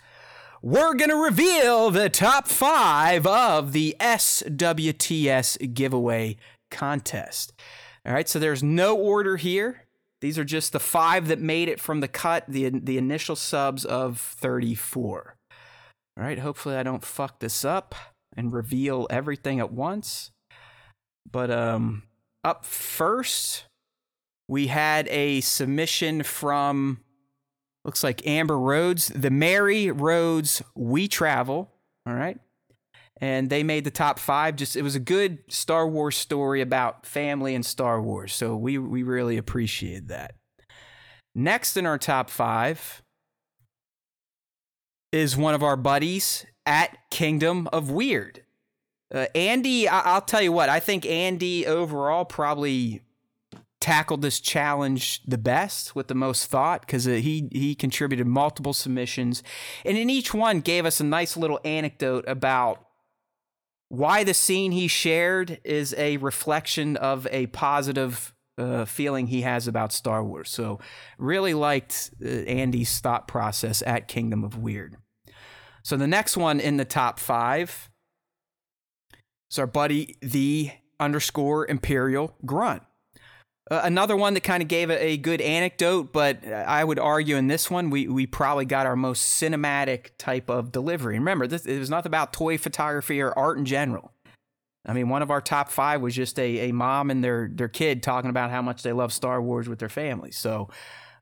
we're 0.61 0.93
going 0.93 1.09
to 1.09 1.15
reveal 1.15 1.89
the 1.89 2.09
top 2.09 2.47
five 2.47 3.25
of 3.25 3.71
the 3.71 3.95
SWTS 4.01 5.73
giveaway 5.73 6.35
contest. 6.69 7.53
All 8.05 8.13
right, 8.13 8.27
so 8.27 8.37
there's 8.37 8.61
no 8.61 8.97
order 8.97 9.37
here. 9.37 9.80
These 10.21 10.37
are 10.37 10.43
just 10.43 10.71
the 10.71 10.79
five 10.79 11.27
that 11.27 11.39
made 11.39 11.67
it 11.67 11.79
from 11.79 11.99
the 11.99 12.07
cut, 12.07 12.45
the 12.47 12.69
the 12.69 12.97
initial 12.97 13.35
subs 13.35 13.83
of 13.83 14.19
34. 14.19 15.35
All 16.17 16.23
right, 16.23 16.39
hopefully 16.39 16.75
I 16.75 16.83
don't 16.83 17.03
fuck 17.03 17.39
this 17.39 17.65
up 17.65 17.95
and 18.35 18.53
reveal 18.53 19.07
everything 19.09 19.59
at 19.59 19.71
once. 19.71 20.31
But 21.29 21.49
um 21.49 22.03
up 22.43 22.65
first, 22.65 23.65
we 24.47 24.67
had 24.67 25.07
a 25.07 25.41
submission 25.41 26.23
from 26.23 26.99
looks 27.83 28.03
like 28.03 28.25
Amber 28.27 28.59
Rhodes, 28.59 29.07
the 29.09 29.31
Mary 29.31 29.89
Rhodes 29.89 30.61
We 30.75 31.07
Travel, 31.07 31.71
all 32.05 32.13
right? 32.13 32.37
And 33.21 33.51
they 33.51 33.61
made 33.61 33.83
the 33.83 33.91
top 33.91 34.19
five. 34.19 34.55
Just 34.55 34.75
it 34.75 34.81
was 34.81 34.95
a 34.95 34.99
good 34.99 35.39
Star 35.47 35.87
Wars 35.87 36.17
story 36.17 36.59
about 36.59 37.05
family 37.05 37.55
and 37.55 37.65
Star 37.65 38.01
Wars, 38.01 38.33
so 38.33 38.57
we 38.57 38.77
we 38.77 39.03
really 39.03 39.37
appreciated 39.37 40.09
that. 40.09 40.33
Next 41.33 41.77
in 41.77 41.85
our 41.85 41.97
top 41.97 42.29
five 42.29 43.01
is 45.13 45.37
one 45.37 45.53
of 45.53 45.63
our 45.63 45.77
buddies 45.77 46.45
at 46.65 46.97
Kingdom 47.09 47.69
of 47.71 47.89
Weird. 47.91 48.43
Uh, 49.13 49.27
Andy, 49.35 49.87
I- 49.87 50.15
will 50.15 50.21
tell 50.21 50.41
you 50.41 50.51
what, 50.51 50.69
I 50.69 50.79
think 50.79 51.05
Andy 51.05 51.65
overall 51.65 52.25
probably 52.25 53.01
tackled 53.81 54.21
this 54.21 54.39
challenge 54.39 55.21
the 55.23 55.37
best 55.37 55.95
with 55.95 56.07
the 56.07 56.15
most 56.15 56.45
thought 56.45 56.81
because 56.81 57.07
uh, 57.07 57.11
he 57.13 57.49
he 57.51 57.73
contributed 57.73 58.27
multiple 58.27 58.73
submissions 58.73 59.41
and 59.83 59.97
in 59.97 60.07
each 60.07 60.35
one 60.35 60.61
gave 60.61 60.85
us 60.85 60.99
a 60.99 61.03
nice 61.03 61.35
little 61.35 61.59
anecdote 61.65 62.23
about 62.27 62.85
why 63.91 64.23
the 64.23 64.33
scene 64.33 64.71
he 64.71 64.87
shared 64.87 65.59
is 65.65 65.93
a 65.97 66.15
reflection 66.17 66.95
of 66.95 67.27
a 67.29 67.47
positive 67.47 68.33
uh, 68.57 68.85
feeling 68.85 69.27
he 69.27 69.41
has 69.41 69.67
about 69.67 69.91
Star 69.91 70.23
Wars. 70.23 70.49
So, 70.49 70.79
really 71.17 71.53
liked 71.53 72.11
uh, 72.23 72.27
Andy's 72.27 72.99
thought 72.99 73.27
process 73.27 73.83
at 73.85 74.07
Kingdom 74.07 74.45
of 74.45 74.57
Weird. 74.57 74.95
So 75.83 75.97
the 75.97 76.07
next 76.07 76.37
one 76.37 76.59
in 76.59 76.77
the 76.77 76.85
top 76.85 77.19
five 77.19 77.89
is 79.49 79.59
our 79.59 79.67
buddy 79.67 80.15
the 80.21 80.71
underscore 80.99 81.67
Imperial 81.67 82.35
Grunt. 82.45 82.83
Uh, 83.71 83.79
another 83.85 84.17
one 84.17 84.33
that 84.33 84.41
kind 84.41 84.61
of 84.61 84.67
gave 84.67 84.89
a, 84.89 85.01
a, 85.01 85.15
good 85.15 85.39
anecdote, 85.39 86.11
but 86.11 86.45
I 86.45 86.83
would 86.83 86.99
argue 86.99 87.37
in 87.37 87.47
this 87.47 87.71
one 87.71 87.89
we 87.89 88.05
we 88.05 88.27
probably 88.27 88.65
got 88.65 88.85
our 88.85 88.97
most 88.97 89.41
cinematic 89.41 90.09
type 90.17 90.49
of 90.49 90.73
delivery. 90.73 91.17
Remember, 91.17 91.47
this 91.47 91.65
it 91.65 91.79
was 91.79 91.89
not 91.89 92.05
about 92.05 92.33
toy 92.33 92.57
photography 92.57 93.21
or 93.21 93.31
art 93.31 93.57
in 93.57 93.63
general. 93.63 94.11
I 94.85 94.91
mean, 94.91 95.07
one 95.07 95.21
of 95.21 95.31
our 95.31 95.39
top 95.39 95.69
five 95.69 96.01
was 96.01 96.13
just 96.13 96.37
a, 96.37 96.69
a 96.69 96.73
mom 96.73 97.09
and 97.09 97.23
their 97.23 97.49
their 97.49 97.69
kid 97.69 98.03
talking 98.03 98.29
about 98.29 98.51
how 98.51 98.61
much 98.61 98.83
they 98.83 98.91
love 98.91 99.13
Star 99.13 99.41
Wars 99.41 99.69
with 99.69 99.79
their 99.79 99.87
family. 99.87 100.31
So, 100.31 100.69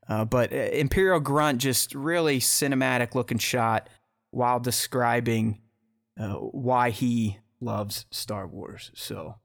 uh, 0.08 0.24
but 0.24 0.52
uh, 0.52 0.56
Imperial 0.56 1.20
Grunt 1.20 1.58
just 1.58 1.94
really 1.94 2.40
cinematic 2.40 3.14
looking 3.14 3.38
shot 3.38 3.88
while 4.32 4.58
describing 4.58 5.60
uh, 6.18 6.34
why 6.34 6.90
he 6.90 7.38
loves 7.60 8.06
Star 8.10 8.48
Wars. 8.48 8.90
So 8.94 9.36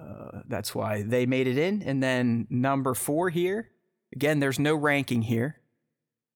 uh, 0.00 0.42
that's 0.46 0.74
why 0.74 1.02
they 1.02 1.26
made 1.26 1.46
it 1.46 1.58
in. 1.58 1.82
And 1.82 2.02
then 2.02 2.46
number 2.50 2.94
four 2.94 3.30
here, 3.30 3.70
again, 4.12 4.40
there's 4.40 4.58
no 4.58 4.74
ranking 4.74 5.22
here, 5.22 5.60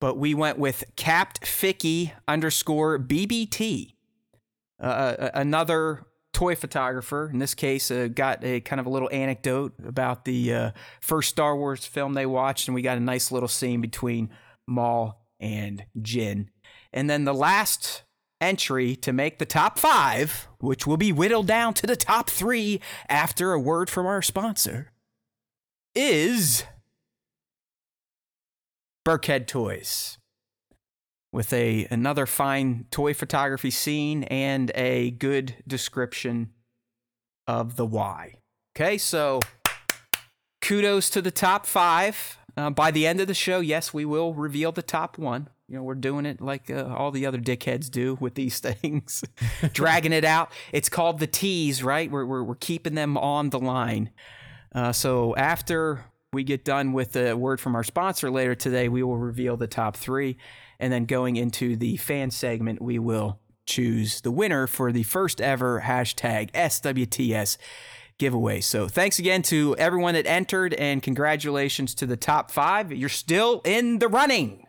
but 0.00 0.16
we 0.16 0.34
went 0.34 0.58
with 0.58 0.84
Capt 0.96 1.42
Ficky 1.42 2.12
underscore 2.26 2.98
BBT. 2.98 3.94
Uh, 4.80 4.84
uh, 4.84 5.30
another 5.34 6.06
toy 6.32 6.56
photographer, 6.56 7.30
in 7.32 7.38
this 7.38 7.54
case, 7.54 7.90
uh, 7.90 8.08
got 8.12 8.42
a 8.42 8.60
kind 8.60 8.80
of 8.80 8.86
a 8.86 8.90
little 8.90 9.10
anecdote 9.12 9.74
about 9.86 10.24
the 10.24 10.52
uh, 10.52 10.70
first 11.00 11.28
Star 11.28 11.56
Wars 11.56 11.84
film 11.84 12.14
they 12.14 12.26
watched, 12.26 12.68
and 12.68 12.74
we 12.74 12.82
got 12.82 12.96
a 12.96 13.00
nice 13.00 13.30
little 13.30 13.48
scene 13.48 13.80
between 13.80 14.30
Maul 14.66 15.20
and 15.38 15.84
Jinn. 16.00 16.50
And 16.92 17.08
then 17.08 17.24
the 17.24 17.34
last 17.34 18.02
entry 18.40 18.96
to 18.96 19.12
make 19.12 19.38
the 19.38 19.46
top 19.46 19.78
five, 19.78 20.48
which 20.62 20.86
will 20.86 20.96
be 20.96 21.12
whittled 21.12 21.46
down 21.46 21.74
to 21.74 21.86
the 21.86 21.96
top 21.96 22.30
three 22.30 22.80
after 23.08 23.52
a 23.52 23.58
word 23.60 23.90
from 23.90 24.06
our 24.06 24.22
sponsor, 24.22 24.92
is 25.94 26.64
Burkhead 29.04 29.46
Toys. 29.46 30.18
With 31.32 31.52
a 31.52 31.86
another 31.90 32.26
fine 32.26 32.84
toy 32.90 33.14
photography 33.14 33.70
scene 33.70 34.24
and 34.24 34.70
a 34.74 35.12
good 35.12 35.56
description 35.66 36.50
of 37.46 37.76
the 37.76 37.86
why. 37.86 38.34
Okay, 38.76 38.98
so 38.98 39.40
kudos 40.60 41.08
to 41.10 41.22
the 41.22 41.30
top 41.30 41.66
five. 41.66 42.38
Uh, 42.54 42.68
by 42.68 42.90
the 42.90 43.06
end 43.06 43.18
of 43.18 43.28
the 43.28 43.34
show, 43.34 43.60
yes, 43.60 43.94
we 43.94 44.04
will 44.04 44.34
reveal 44.34 44.72
the 44.72 44.82
top 44.82 45.16
one. 45.16 45.48
You 45.68 45.76
know, 45.76 45.82
we're 45.82 45.94
doing 45.94 46.26
it 46.26 46.40
like 46.40 46.70
uh, 46.70 46.94
all 46.94 47.10
the 47.10 47.26
other 47.26 47.38
dickheads 47.38 47.90
do 47.90 48.18
with 48.20 48.34
these 48.34 48.58
things, 48.60 49.24
dragging 49.72 50.12
it 50.12 50.24
out. 50.24 50.52
It's 50.72 50.88
called 50.88 51.18
the 51.18 51.26
tease, 51.26 51.82
right? 51.82 52.10
We're, 52.10 52.26
we're, 52.26 52.42
we're 52.42 52.54
keeping 52.56 52.94
them 52.94 53.16
on 53.16 53.50
the 53.50 53.60
line. 53.60 54.10
Uh, 54.74 54.92
so 54.92 55.36
after 55.36 56.04
we 56.32 56.44
get 56.44 56.64
done 56.64 56.92
with 56.92 57.12
the 57.12 57.36
word 57.36 57.60
from 57.60 57.74
our 57.74 57.84
sponsor 57.84 58.30
later 58.30 58.54
today, 58.54 58.88
we 58.88 59.02
will 59.02 59.18
reveal 59.18 59.56
the 59.56 59.66
top 59.66 59.96
three. 59.96 60.36
And 60.80 60.92
then 60.92 61.04
going 61.04 61.36
into 61.36 61.76
the 61.76 61.96
fan 61.98 62.30
segment, 62.30 62.80
we 62.80 62.98
will 62.98 63.38
choose 63.66 64.20
the 64.22 64.30
winner 64.30 64.66
for 64.66 64.92
the 64.92 65.02
first 65.02 65.40
ever 65.40 65.82
hashtag 65.84 66.50
SWTS 66.52 67.58
giveaway. 68.18 68.60
So 68.60 68.88
thanks 68.88 69.18
again 69.18 69.42
to 69.42 69.76
everyone 69.76 70.14
that 70.14 70.26
entered 70.26 70.74
and 70.74 71.02
congratulations 71.02 71.94
to 71.96 72.06
the 72.06 72.16
top 72.16 72.50
five. 72.50 72.92
You're 72.92 73.08
still 73.08 73.60
in 73.64 73.98
the 73.98 74.08
running. 74.08 74.61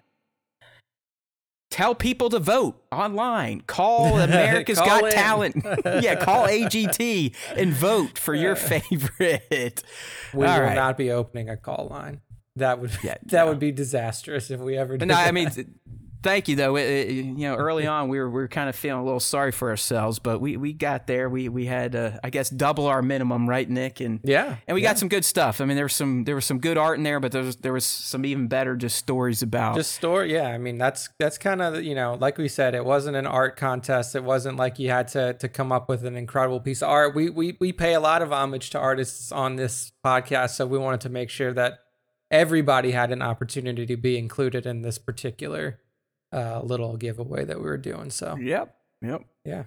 Tell 1.73 1.95
people 1.95 2.29
to 2.29 2.37
vote 2.37 2.79
online. 2.91 3.61
Call 3.61 4.19
America's 4.19 4.77
call 4.77 4.99
Got 4.99 5.05
in. 5.05 5.11
Talent. 5.11 5.55
yeah, 6.03 6.23
call 6.23 6.45
AGT 6.45 7.33
and 7.55 7.73
vote 7.73 8.19
for 8.19 8.35
your 8.35 8.55
favorite. 8.55 9.81
We 10.35 10.45
All 10.45 10.59
will 10.59 10.65
right. 10.65 10.75
not 10.75 10.97
be 10.97 11.09
opening 11.09 11.49
a 11.49 11.57
call 11.57 11.87
line. 11.89 12.21
That 12.57 12.79
would 12.79 12.91
yeah, 13.03 13.15
that 13.23 13.45
no. 13.45 13.47
would 13.47 13.59
be 13.59 13.71
disastrous 13.71 14.51
if 14.51 14.59
we 14.59 14.77
ever 14.77 14.97
did. 14.97 15.07
No, 15.07 15.15
that. 15.15 15.27
I 15.27 15.31
mean 15.31 15.49
thank 16.23 16.47
you 16.47 16.55
though. 16.55 16.75
It, 16.75 16.83
it, 16.83 17.11
you 17.11 17.47
know, 17.47 17.55
early 17.55 17.85
on 17.85 18.07
we 18.07 18.17
were 18.17 18.29
we 18.29 18.41
were 18.41 18.47
kind 18.47 18.69
of 18.69 18.75
feeling 18.75 19.01
a 19.01 19.03
little 19.03 19.19
sorry 19.19 19.51
for 19.51 19.69
ourselves, 19.69 20.19
but 20.19 20.39
we, 20.39 20.57
we 20.57 20.73
got 20.73 21.05
there. 21.05 21.29
We 21.29 21.49
we 21.49 21.65
had 21.65 21.95
uh, 21.95 22.19
I 22.23 22.29
guess 22.29 22.49
double 22.49 22.87
our 22.87 23.01
minimum, 23.01 23.47
right, 23.47 23.69
Nick? 23.69 23.99
And 23.99 24.19
yeah, 24.23 24.55
and 24.67 24.75
we 24.75 24.81
yeah. 24.81 24.89
got 24.89 24.97
some 24.97 25.09
good 25.09 25.25
stuff. 25.25 25.61
I 25.61 25.65
mean, 25.65 25.75
there 25.75 25.85
was 25.85 25.93
some 25.93 26.23
there 26.23 26.35
was 26.35 26.45
some 26.45 26.59
good 26.59 26.77
art 26.77 26.97
in 26.97 27.03
there, 27.03 27.19
but 27.19 27.31
there 27.31 27.43
was 27.43 27.57
there 27.57 27.73
was 27.73 27.85
some 27.85 28.25
even 28.25 28.47
better 28.47 28.75
just 28.75 28.95
stories 28.95 29.41
about 29.41 29.75
just 29.75 29.91
story. 29.91 30.33
Yeah, 30.33 30.47
I 30.47 30.57
mean 30.57 30.77
that's 30.77 31.09
that's 31.19 31.37
kind 31.37 31.61
of 31.61 31.83
you 31.83 31.93
know 31.93 32.17
like 32.19 32.37
we 32.37 32.47
said, 32.47 32.73
it 32.73 32.85
wasn't 32.85 33.17
an 33.17 33.27
art 33.27 33.55
contest. 33.57 34.15
It 34.15 34.23
wasn't 34.23 34.57
like 34.57 34.79
you 34.79 34.89
had 34.89 35.09
to 35.09 35.33
to 35.33 35.49
come 35.49 35.71
up 35.71 35.89
with 35.89 36.05
an 36.05 36.15
incredible 36.15 36.59
piece 36.59 36.81
of 36.81 36.89
art. 36.89 37.13
We 37.13 37.29
we 37.29 37.57
we 37.59 37.71
pay 37.71 37.93
a 37.93 37.99
lot 37.99 38.21
of 38.21 38.31
homage 38.31 38.69
to 38.71 38.79
artists 38.79 39.31
on 39.31 39.57
this 39.57 39.91
podcast, 40.03 40.51
so 40.51 40.65
we 40.65 40.77
wanted 40.77 41.01
to 41.01 41.09
make 41.09 41.29
sure 41.29 41.53
that 41.53 41.79
everybody 42.31 42.91
had 42.91 43.11
an 43.11 43.21
opportunity 43.21 43.85
to 43.85 43.95
be 43.95 44.17
included 44.17 44.65
in 44.65 44.81
this 44.81 44.97
particular 44.97 45.79
uh, 46.33 46.61
little 46.63 46.97
giveaway 46.97 47.45
that 47.45 47.57
we 47.57 47.65
were 47.65 47.77
doing. 47.77 48.09
So 48.09 48.35
yep, 48.35 48.75
yep, 49.01 49.23
yeah. 49.45 49.65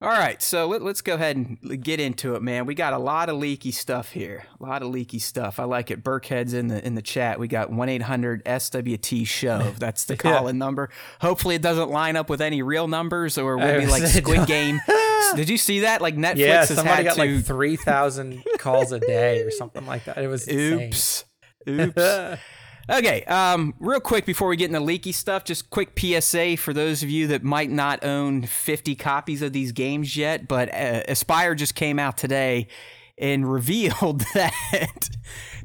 All 0.00 0.10
right, 0.10 0.40
so 0.40 0.68
let, 0.68 0.80
us 0.80 1.00
go 1.00 1.14
ahead 1.14 1.34
and 1.34 1.82
get 1.82 1.98
into 1.98 2.36
it, 2.36 2.42
man. 2.42 2.66
We 2.66 2.76
got 2.76 2.92
a 2.92 2.98
lot 2.98 3.28
of 3.28 3.36
leaky 3.36 3.72
stuff 3.72 4.12
here. 4.12 4.44
A 4.60 4.62
lot 4.62 4.82
of 4.82 4.90
leaky 4.90 5.18
stuff. 5.18 5.58
I 5.58 5.64
like 5.64 5.90
it. 5.90 6.04
Burkhead's 6.04 6.54
in 6.54 6.68
the 6.68 6.86
in 6.86 6.94
the 6.94 7.02
chat. 7.02 7.40
We 7.40 7.48
got 7.48 7.72
one 7.72 7.88
eight 7.88 8.02
hundred 8.02 8.44
SWT 8.44 9.26
show. 9.26 9.74
That's 9.78 10.04
the 10.04 10.16
call 10.16 10.46
in 10.46 10.54
yeah. 10.54 10.64
number. 10.64 10.90
Hopefully, 11.20 11.56
it 11.56 11.62
doesn't 11.62 11.90
line 11.90 12.14
up 12.14 12.30
with 12.30 12.40
any 12.40 12.62
real 12.62 12.86
numbers, 12.86 13.38
or 13.38 13.56
we'll 13.56 13.80
be 13.80 13.86
like 13.86 14.02
Squid 14.06 14.46
Game. 14.46 14.78
Did 15.34 15.48
you 15.48 15.58
see 15.58 15.80
that? 15.80 16.00
Like 16.00 16.14
Netflix 16.14 16.36
yeah, 16.36 16.58
has 16.58 16.76
somebody 16.76 17.02
got 17.02 17.16
to... 17.16 17.20
like 17.20 17.44
three 17.44 17.74
thousand 17.74 18.44
calls 18.58 18.92
a 18.92 19.00
day 19.00 19.42
or 19.42 19.50
something 19.50 19.84
like 19.84 20.04
that. 20.04 20.18
It 20.18 20.28
was 20.28 20.46
oops, 20.48 21.24
insane. 21.66 21.92
oops. 21.96 22.40
Okay, 22.90 23.22
um, 23.24 23.74
real 23.80 24.00
quick 24.00 24.24
before 24.24 24.48
we 24.48 24.56
get 24.56 24.70
into 24.70 24.80
leaky 24.80 25.12
stuff, 25.12 25.44
just 25.44 25.68
quick 25.68 25.90
PSA 25.98 26.56
for 26.56 26.72
those 26.72 27.02
of 27.02 27.10
you 27.10 27.26
that 27.26 27.42
might 27.42 27.70
not 27.70 28.02
own 28.02 28.44
50 28.44 28.94
copies 28.94 29.42
of 29.42 29.52
these 29.52 29.72
games 29.72 30.16
yet, 30.16 30.48
but 30.48 30.70
uh, 30.70 31.02
Aspyr 31.06 31.54
just 31.54 31.74
came 31.74 31.98
out 31.98 32.16
today 32.16 32.66
and 33.18 33.50
revealed 33.52 34.22
that 34.32 35.10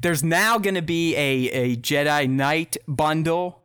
there's 0.02 0.22
now 0.22 0.58
going 0.58 0.76
to 0.76 0.82
be 0.82 1.16
a, 1.16 1.50
a 1.52 1.76
Jedi 1.78 2.30
Knight 2.30 2.76
bundle 2.90 3.63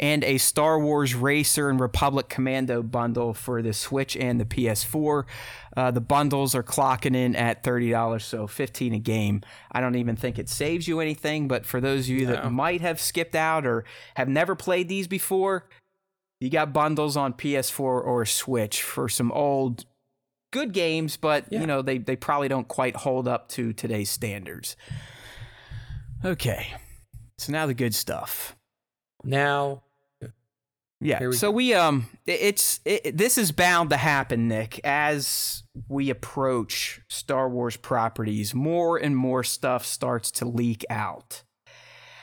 and 0.00 0.24
a 0.24 0.38
Star 0.38 0.80
Wars 0.80 1.14
Racer 1.14 1.68
and 1.68 1.78
Republic 1.78 2.30
Commando 2.30 2.82
bundle 2.82 3.34
for 3.34 3.60
the 3.60 3.74
Switch 3.74 4.16
and 4.16 4.40
the 4.40 4.46
PS4. 4.46 5.24
Uh, 5.76 5.90
the 5.90 6.00
bundles 6.00 6.54
are 6.54 6.62
clocking 6.62 7.14
in 7.14 7.36
at 7.36 7.62
$30, 7.62 8.22
so 8.22 8.46
15 8.46 8.94
a 8.94 8.98
game. 8.98 9.42
I 9.70 9.82
don't 9.82 9.96
even 9.96 10.16
think 10.16 10.38
it 10.38 10.48
saves 10.48 10.88
you 10.88 11.00
anything, 11.00 11.48
but 11.48 11.66
for 11.66 11.82
those 11.82 12.06
of 12.06 12.08
you 12.08 12.26
no. 12.26 12.32
that 12.32 12.50
might 12.50 12.80
have 12.80 12.98
skipped 12.98 13.34
out 13.36 13.66
or 13.66 13.84
have 14.16 14.26
never 14.26 14.56
played 14.56 14.88
these 14.88 15.06
before, 15.06 15.68
you 16.40 16.48
got 16.48 16.72
bundles 16.72 17.18
on 17.18 17.34
PS4 17.34 17.80
or 17.80 18.24
Switch 18.24 18.82
for 18.82 19.06
some 19.06 19.30
old 19.30 19.84
good 20.50 20.72
games, 20.72 21.18
but 21.18 21.44
yeah. 21.50 21.60
you 21.60 21.66
know, 21.66 21.82
they, 21.82 21.98
they 21.98 22.16
probably 22.16 22.48
don't 22.48 22.68
quite 22.68 22.96
hold 22.96 23.28
up 23.28 23.50
to 23.50 23.74
today's 23.74 24.08
standards. 24.08 24.76
Okay. 26.24 26.68
So 27.36 27.52
now 27.52 27.66
the 27.66 27.74
good 27.74 27.94
stuff. 27.94 28.56
Now 29.22 29.82
yeah. 31.00 31.26
We 31.26 31.32
so 31.32 31.48
go. 31.48 31.56
we 31.56 31.74
um 31.74 32.06
it's 32.26 32.80
it, 32.84 33.16
this 33.16 33.38
is 33.38 33.52
bound 33.52 33.90
to 33.90 33.96
happen, 33.96 34.48
Nick, 34.48 34.80
as 34.84 35.62
we 35.88 36.10
approach 36.10 37.00
Star 37.08 37.48
Wars 37.48 37.76
properties, 37.76 38.54
more 38.54 38.98
and 38.98 39.16
more 39.16 39.42
stuff 39.42 39.86
starts 39.86 40.30
to 40.32 40.44
leak 40.44 40.84
out. 40.90 41.42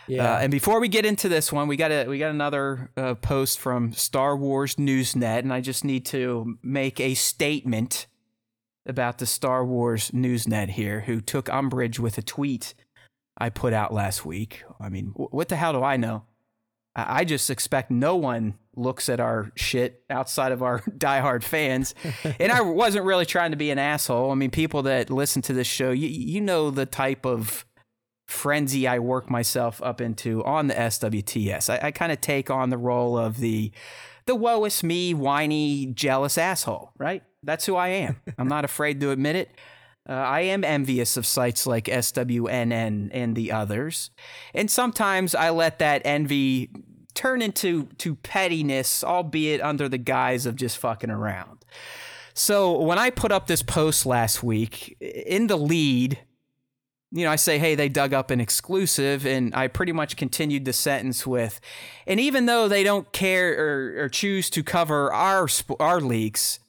Yeah. 0.07 0.35
Uh, 0.35 0.39
and 0.39 0.51
before 0.51 0.79
we 0.79 0.87
get 0.87 1.05
into 1.05 1.27
this 1.27 1.51
one, 1.51 1.67
we 1.67 1.75
got 1.75 1.91
a 1.91 2.05
we 2.07 2.19
got 2.19 2.29
another 2.29 2.91
uh, 2.95 3.15
post 3.15 3.59
from 3.59 3.93
Star 3.93 4.37
Wars 4.37 4.75
Newsnet, 4.75 5.39
and 5.39 5.51
I 5.51 5.59
just 5.59 5.83
need 5.83 6.05
to 6.07 6.57
make 6.63 6.99
a 6.99 7.13
statement 7.13 8.07
about 8.85 9.17
the 9.17 9.25
Star 9.25 9.65
Wars 9.65 10.11
Newsnet 10.11 10.69
here, 10.69 11.01
who 11.01 11.19
took 11.19 11.49
umbrage 11.49 11.99
with 11.99 12.17
a 12.17 12.21
tweet 12.21 12.73
I 13.37 13.49
put 13.49 13.73
out 13.73 13.93
last 13.93 14.25
week. 14.25 14.63
I 14.79 14.89
mean, 14.89 15.11
what 15.15 15.49
the 15.49 15.55
hell 15.55 15.73
do 15.73 15.83
I 15.83 15.97
know? 15.97 16.23
I 16.95 17.25
just 17.25 17.49
expect 17.49 17.91
no 17.91 18.15
one 18.15 18.55
looks 18.77 19.09
at 19.09 19.19
our 19.19 19.51
shit 19.55 20.04
outside 20.10 20.52
of 20.52 20.63
our 20.63 20.81
diehard 20.97 21.43
fans. 21.43 21.95
and 22.39 22.52
I 22.52 22.62
wasn't 22.62 23.06
really 23.06 23.25
trying 23.25 23.52
to 23.52 23.58
be 23.58 23.71
an 23.71 23.79
asshole. 23.79 24.31
I 24.31 24.35
mean, 24.35 24.52
people 24.52 24.83
that 24.83 25.10
listen 25.10 25.41
to 25.43 25.54
this 25.54 25.67
show, 25.67 25.91
you, 25.91 26.08
you 26.08 26.41
know 26.41 26.71
the 26.71 26.85
type 26.85 27.25
of 27.25 27.65
frenzy 28.27 28.87
I 28.87 28.99
work 28.99 29.29
myself 29.29 29.81
up 29.81 30.02
into 30.02 30.43
on 30.43 30.67
the 30.67 30.73
SWTS. 30.73 31.69
I, 31.69 31.87
I 31.87 31.91
kind 31.91 32.12
of 32.12 32.21
take 32.21 32.49
on 32.49 32.69
the 32.69 32.77
role 32.77 33.17
of 33.17 33.37
the 33.37 33.71
the 34.25 34.35
woe 34.35 34.65
is 34.65 34.83
me, 34.83 35.13
whiny, 35.13 35.85
jealous 35.85 36.37
asshole, 36.37 36.91
right? 36.97 37.23
That's 37.43 37.65
who 37.65 37.75
I 37.75 37.87
am. 37.87 38.17
I'm 38.37 38.49
not 38.49 38.65
afraid 38.65 38.99
to 38.99 39.12
admit 39.12 39.37
it. 39.37 39.52
Uh, 40.08 40.13
I 40.13 40.41
am 40.41 40.63
envious 40.63 41.17
of 41.17 41.25
sites 41.25 41.65
like 41.67 41.85
SWNN 41.85 43.10
and 43.12 43.35
the 43.35 43.52
others. 43.52 44.12
And 44.54 44.69
sometimes 44.71 45.35
I 45.35 45.49
let 45.49 45.79
that 45.79 46.02
envy 46.06 46.69
turn 47.17 47.41
into 47.41 47.87
to 47.97 48.15
pettiness, 48.15 49.03
albeit 49.03 49.59
under 49.61 49.89
the 49.89 49.97
guise 49.97 50.45
of 50.45 50.55
just 50.55 50.77
fucking 50.77 51.09
around. 51.09 51.65
So 52.33 52.79
when 52.79 52.99
I 52.99 53.09
put 53.09 53.31
up 53.31 53.47
this 53.47 53.63
post 53.63 54.05
last 54.05 54.43
week, 54.43 54.95
in 55.01 55.47
the 55.47 55.57
lead, 55.57 56.19
you 57.11 57.25
know, 57.25 57.31
I 57.31 57.35
say, 57.35 57.57
hey, 57.57 57.73
they 57.73 57.89
dug 57.89 58.13
up 58.13 58.29
an 58.29 58.39
exclusive, 58.39 59.25
and 59.25 59.55
I 59.55 59.67
pretty 59.67 59.93
much 59.93 60.15
continued 60.15 60.65
the 60.65 60.73
sentence 60.73 61.25
with, 61.25 61.59
and 62.05 62.19
even 62.19 62.45
though 62.45 62.67
they 62.67 62.83
don't 62.83 63.11
care 63.11 63.57
or, 63.57 64.03
or 64.03 64.09
choose 64.09 64.51
to 64.51 64.61
cover 64.61 65.11
our 65.11 65.47
our 65.79 65.99
leaks, 65.99 66.59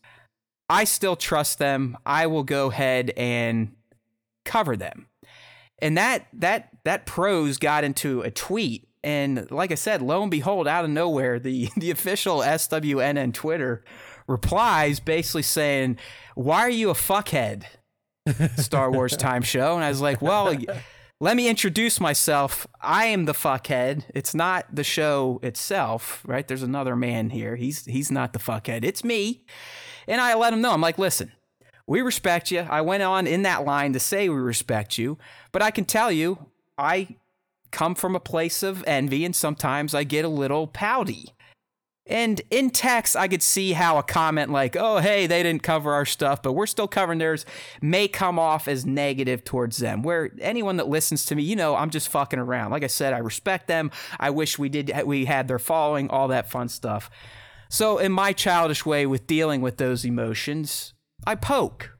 I 0.70 0.84
still 0.84 1.16
trust 1.16 1.58
them. 1.58 1.98
I 2.06 2.26
will 2.26 2.44
go 2.44 2.70
ahead 2.70 3.10
and 3.16 3.74
cover 4.46 4.76
them. 4.76 5.08
And 5.80 5.98
that 5.98 6.28
that 6.32 6.70
that 6.84 7.04
prose 7.04 7.58
got 7.58 7.84
into 7.84 8.22
a 8.22 8.30
tweet, 8.30 8.87
and 9.02 9.50
like 9.50 9.72
I 9.72 9.76
said, 9.76 10.02
lo 10.02 10.22
and 10.22 10.30
behold, 10.30 10.66
out 10.66 10.84
of 10.84 10.90
nowhere, 10.90 11.38
the 11.38 11.68
the 11.76 11.90
official 11.90 12.38
SWNN 12.38 13.32
Twitter 13.34 13.84
replies 14.26 15.00
basically 15.00 15.42
saying, 15.42 15.98
"Why 16.34 16.60
are 16.60 16.70
you 16.70 16.90
a 16.90 16.94
fuckhead?" 16.94 17.64
Star 18.56 18.90
Wars 18.90 19.16
Time 19.16 19.42
Show, 19.42 19.74
and 19.74 19.84
I 19.84 19.88
was 19.88 20.00
like, 20.00 20.22
"Well." 20.22 20.54
let 21.20 21.36
me 21.36 21.48
introduce 21.48 21.98
myself. 21.98 22.64
I 22.80 23.06
am 23.06 23.24
the 23.24 23.32
fuckhead. 23.32 24.04
It's 24.14 24.36
not 24.36 24.66
the 24.72 24.84
show 24.84 25.40
itself, 25.42 26.22
right? 26.24 26.46
There's 26.46 26.62
another 26.62 26.94
man 26.94 27.30
here. 27.30 27.56
He's 27.56 27.84
he's 27.86 28.10
not 28.10 28.32
the 28.32 28.38
fuckhead. 28.38 28.84
It's 28.84 29.02
me. 29.02 29.44
And 30.06 30.20
I 30.20 30.34
let 30.34 30.52
him 30.52 30.60
know. 30.60 30.72
I'm 30.72 30.80
like, 30.80 30.96
listen, 30.96 31.32
we 31.88 32.02
respect 32.02 32.50
you. 32.50 32.60
I 32.60 32.82
went 32.82 33.02
on 33.02 33.26
in 33.26 33.42
that 33.42 33.64
line 33.64 33.94
to 33.94 34.00
say 34.00 34.28
we 34.28 34.36
respect 34.36 34.96
you, 34.96 35.18
but 35.50 35.60
I 35.60 35.70
can 35.70 35.84
tell 35.84 36.12
you, 36.12 36.46
I 36.76 37.16
come 37.70 37.94
from 37.94 38.14
a 38.14 38.20
place 38.20 38.62
of 38.62 38.84
envy, 38.86 39.24
and 39.24 39.34
sometimes 39.34 39.94
I 39.94 40.04
get 40.04 40.24
a 40.24 40.28
little 40.28 40.66
pouty. 40.66 41.32
And 42.08 42.40
in 42.50 42.70
text, 42.70 43.16
I 43.16 43.28
could 43.28 43.42
see 43.42 43.72
how 43.72 43.98
a 43.98 44.02
comment 44.02 44.50
like, 44.50 44.76
oh, 44.76 44.98
hey, 44.98 45.26
they 45.26 45.42
didn't 45.42 45.62
cover 45.62 45.92
our 45.92 46.06
stuff, 46.06 46.42
but 46.42 46.54
we're 46.54 46.66
still 46.66 46.88
covering 46.88 47.18
theirs, 47.18 47.44
may 47.82 48.08
come 48.08 48.38
off 48.38 48.66
as 48.66 48.86
negative 48.86 49.44
towards 49.44 49.76
them. 49.76 50.02
Where 50.02 50.30
anyone 50.40 50.78
that 50.78 50.88
listens 50.88 51.26
to 51.26 51.34
me, 51.34 51.42
you 51.42 51.54
know, 51.54 51.76
I'm 51.76 51.90
just 51.90 52.08
fucking 52.08 52.38
around. 52.38 52.70
Like 52.70 52.82
I 52.82 52.86
said, 52.86 53.12
I 53.12 53.18
respect 53.18 53.68
them. 53.68 53.90
I 54.18 54.30
wish 54.30 54.58
we 54.58 54.70
did, 54.70 54.90
we 55.04 55.26
had 55.26 55.48
their 55.48 55.58
following, 55.58 56.08
all 56.08 56.28
that 56.28 56.50
fun 56.50 56.70
stuff. 56.70 57.10
So, 57.68 57.98
in 57.98 58.12
my 58.12 58.32
childish 58.32 58.86
way 58.86 59.04
with 59.04 59.26
dealing 59.26 59.60
with 59.60 59.76
those 59.76 60.06
emotions, 60.06 60.94
I 61.26 61.34
poke. 61.34 61.98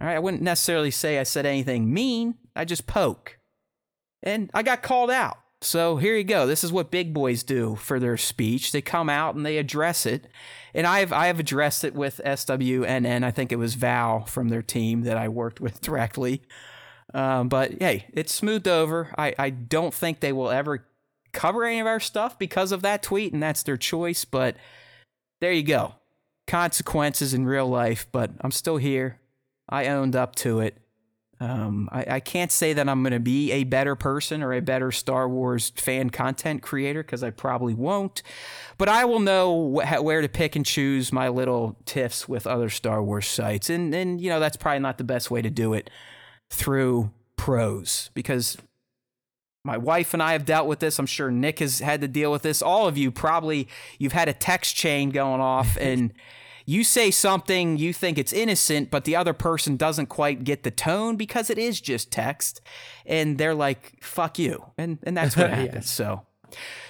All 0.00 0.08
right, 0.08 0.16
I 0.16 0.18
wouldn't 0.18 0.42
necessarily 0.42 0.90
say 0.90 1.20
I 1.20 1.22
said 1.22 1.46
anything 1.46 1.94
mean, 1.94 2.34
I 2.56 2.64
just 2.64 2.88
poke. 2.88 3.38
And 4.24 4.50
I 4.52 4.64
got 4.64 4.82
called 4.82 5.10
out. 5.10 5.38
So 5.60 5.96
here 5.96 6.16
you 6.16 6.24
go. 6.24 6.46
This 6.46 6.64
is 6.64 6.72
what 6.72 6.90
big 6.90 7.14
boys 7.14 7.42
do 7.42 7.76
for 7.76 7.98
their 7.98 8.16
speech. 8.16 8.72
They 8.72 8.82
come 8.82 9.08
out 9.08 9.34
and 9.34 9.46
they 9.46 9.56
address 9.56 10.04
it. 10.04 10.26
And 10.74 10.86
I've 10.86 11.12
I 11.12 11.28
have 11.28 11.38
addressed 11.38 11.84
it 11.84 11.94
with 11.94 12.20
SWNN. 12.24 13.24
I 13.24 13.30
think 13.30 13.52
it 13.52 13.56
was 13.56 13.74
Val 13.74 14.24
from 14.24 14.48
their 14.48 14.62
team 14.62 15.02
that 15.02 15.16
I 15.16 15.28
worked 15.28 15.60
with 15.60 15.80
directly. 15.80 16.42
Um, 17.14 17.48
but 17.48 17.80
hey, 17.80 18.06
it's 18.12 18.32
smoothed 18.32 18.68
over. 18.68 19.14
I, 19.16 19.34
I 19.38 19.50
don't 19.50 19.94
think 19.94 20.20
they 20.20 20.32
will 20.32 20.50
ever 20.50 20.86
cover 21.32 21.64
any 21.64 21.80
of 21.80 21.86
our 21.86 22.00
stuff 22.00 22.38
because 22.38 22.72
of 22.72 22.82
that 22.82 23.02
tweet, 23.02 23.32
and 23.32 23.42
that's 23.42 23.62
their 23.62 23.76
choice. 23.76 24.24
But 24.24 24.56
there 25.40 25.52
you 25.52 25.62
go. 25.62 25.94
Consequences 26.46 27.32
in 27.32 27.46
real 27.46 27.68
life, 27.68 28.06
but 28.10 28.32
I'm 28.40 28.50
still 28.50 28.78
here. 28.78 29.20
I 29.68 29.86
owned 29.86 30.16
up 30.16 30.34
to 30.36 30.60
it. 30.60 30.78
Um, 31.44 31.90
I, 31.92 32.06
I, 32.08 32.20
can't 32.20 32.50
say 32.50 32.72
that 32.72 32.88
I'm 32.88 33.02
going 33.02 33.12
to 33.12 33.20
be 33.20 33.52
a 33.52 33.64
better 33.64 33.94
person 33.94 34.42
or 34.42 34.54
a 34.54 34.60
better 34.60 34.90
Star 34.90 35.28
Wars 35.28 35.72
fan 35.76 36.08
content 36.08 36.62
creator 36.62 37.02
because 37.02 37.22
I 37.22 37.30
probably 37.30 37.74
won't, 37.74 38.22
but 38.78 38.88
I 38.88 39.04
will 39.04 39.20
know 39.20 39.78
wh- 39.78 40.02
where 40.02 40.22
to 40.22 40.28
pick 40.28 40.56
and 40.56 40.64
choose 40.64 41.12
my 41.12 41.28
little 41.28 41.76
tiffs 41.84 42.26
with 42.26 42.46
other 42.46 42.70
Star 42.70 43.02
Wars 43.02 43.26
sites. 43.26 43.68
And, 43.68 43.94
and, 43.94 44.22
you 44.22 44.30
know, 44.30 44.40
that's 44.40 44.56
probably 44.56 44.78
not 44.78 44.96
the 44.96 45.04
best 45.04 45.30
way 45.30 45.42
to 45.42 45.50
do 45.50 45.74
it 45.74 45.90
through 46.48 47.10
pros 47.36 48.10
because 48.14 48.56
my 49.64 49.76
wife 49.76 50.14
and 50.14 50.22
I 50.22 50.32
have 50.32 50.46
dealt 50.46 50.66
with 50.66 50.78
this. 50.78 50.98
I'm 50.98 51.04
sure 51.04 51.30
Nick 51.30 51.58
has 51.58 51.80
had 51.80 52.00
to 52.00 52.08
deal 52.08 52.32
with 52.32 52.40
this. 52.40 52.62
All 52.62 52.88
of 52.88 52.96
you 52.96 53.10
probably, 53.10 53.68
you've 53.98 54.12
had 54.12 54.30
a 54.30 54.32
text 54.32 54.76
chain 54.76 55.10
going 55.10 55.42
off 55.42 55.76
and 55.80 56.14
you 56.66 56.84
say 56.84 57.10
something 57.10 57.76
you 57.76 57.92
think 57.92 58.18
it's 58.18 58.32
innocent, 58.32 58.90
but 58.90 59.04
the 59.04 59.16
other 59.16 59.32
person 59.32 59.76
doesn't 59.76 60.06
quite 60.06 60.44
get 60.44 60.62
the 60.62 60.70
tone 60.70 61.16
because 61.16 61.50
it 61.50 61.58
is 61.58 61.80
just 61.80 62.10
text, 62.10 62.60
and 63.04 63.38
they're 63.38 63.54
like, 63.54 64.02
"Fuck 64.02 64.38
you," 64.38 64.64
and 64.78 64.98
and 65.02 65.16
that's 65.16 65.36
what 65.36 65.50
happens. 65.54 65.90
So, 65.90 66.22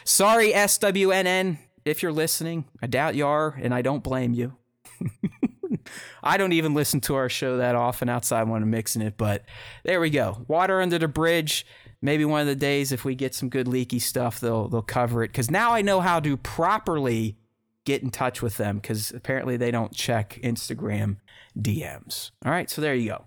sorry, 0.04 0.52
SWNN, 0.52 1.58
if 1.84 2.02
you're 2.02 2.12
listening. 2.12 2.64
I 2.82 2.86
doubt 2.86 3.14
you 3.14 3.26
are, 3.26 3.58
and 3.60 3.74
I 3.74 3.82
don't 3.82 4.02
blame 4.02 4.32
you. 4.32 4.56
I 6.22 6.36
don't 6.36 6.52
even 6.52 6.74
listen 6.74 7.00
to 7.02 7.14
our 7.16 7.28
show 7.28 7.58
that 7.58 7.74
often 7.74 8.08
outside 8.08 8.48
when 8.48 8.62
I'm 8.62 8.70
mixing 8.70 9.02
it, 9.02 9.16
but 9.16 9.44
there 9.84 10.00
we 10.00 10.10
go. 10.10 10.44
Water 10.48 10.80
under 10.80 10.98
the 10.98 11.08
bridge. 11.08 11.66
Maybe 12.00 12.24
one 12.24 12.40
of 12.40 12.46
the 12.46 12.56
days, 12.56 12.92
if 12.92 13.04
we 13.04 13.14
get 13.14 13.34
some 13.34 13.48
good 13.48 13.66
leaky 13.66 13.98
stuff, 13.98 14.40
they'll 14.40 14.68
they'll 14.68 14.82
cover 14.82 15.22
it. 15.22 15.28
Because 15.28 15.50
now 15.50 15.72
I 15.72 15.82
know 15.82 16.00
how 16.00 16.20
to 16.20 16.36
properly 16.36 17.36
get 17.84 18.02
in 18.02 18.10
touch 18.10 18.42
with 18.42 18.56
them 18.56 18.76
because 18.76 19.10
apparently 19.10 19.56
they 19.56 19.70
don't 19.70 19.92
check 19.92 20.38
Instagram 20.42 21.16
DMs. 21.58 22.30
All 22.44 22.52
right, 22.52 22.68
so 22.68 22.80
there 22.80 22.94
you 22.94 23.10
go. 23.10 23.24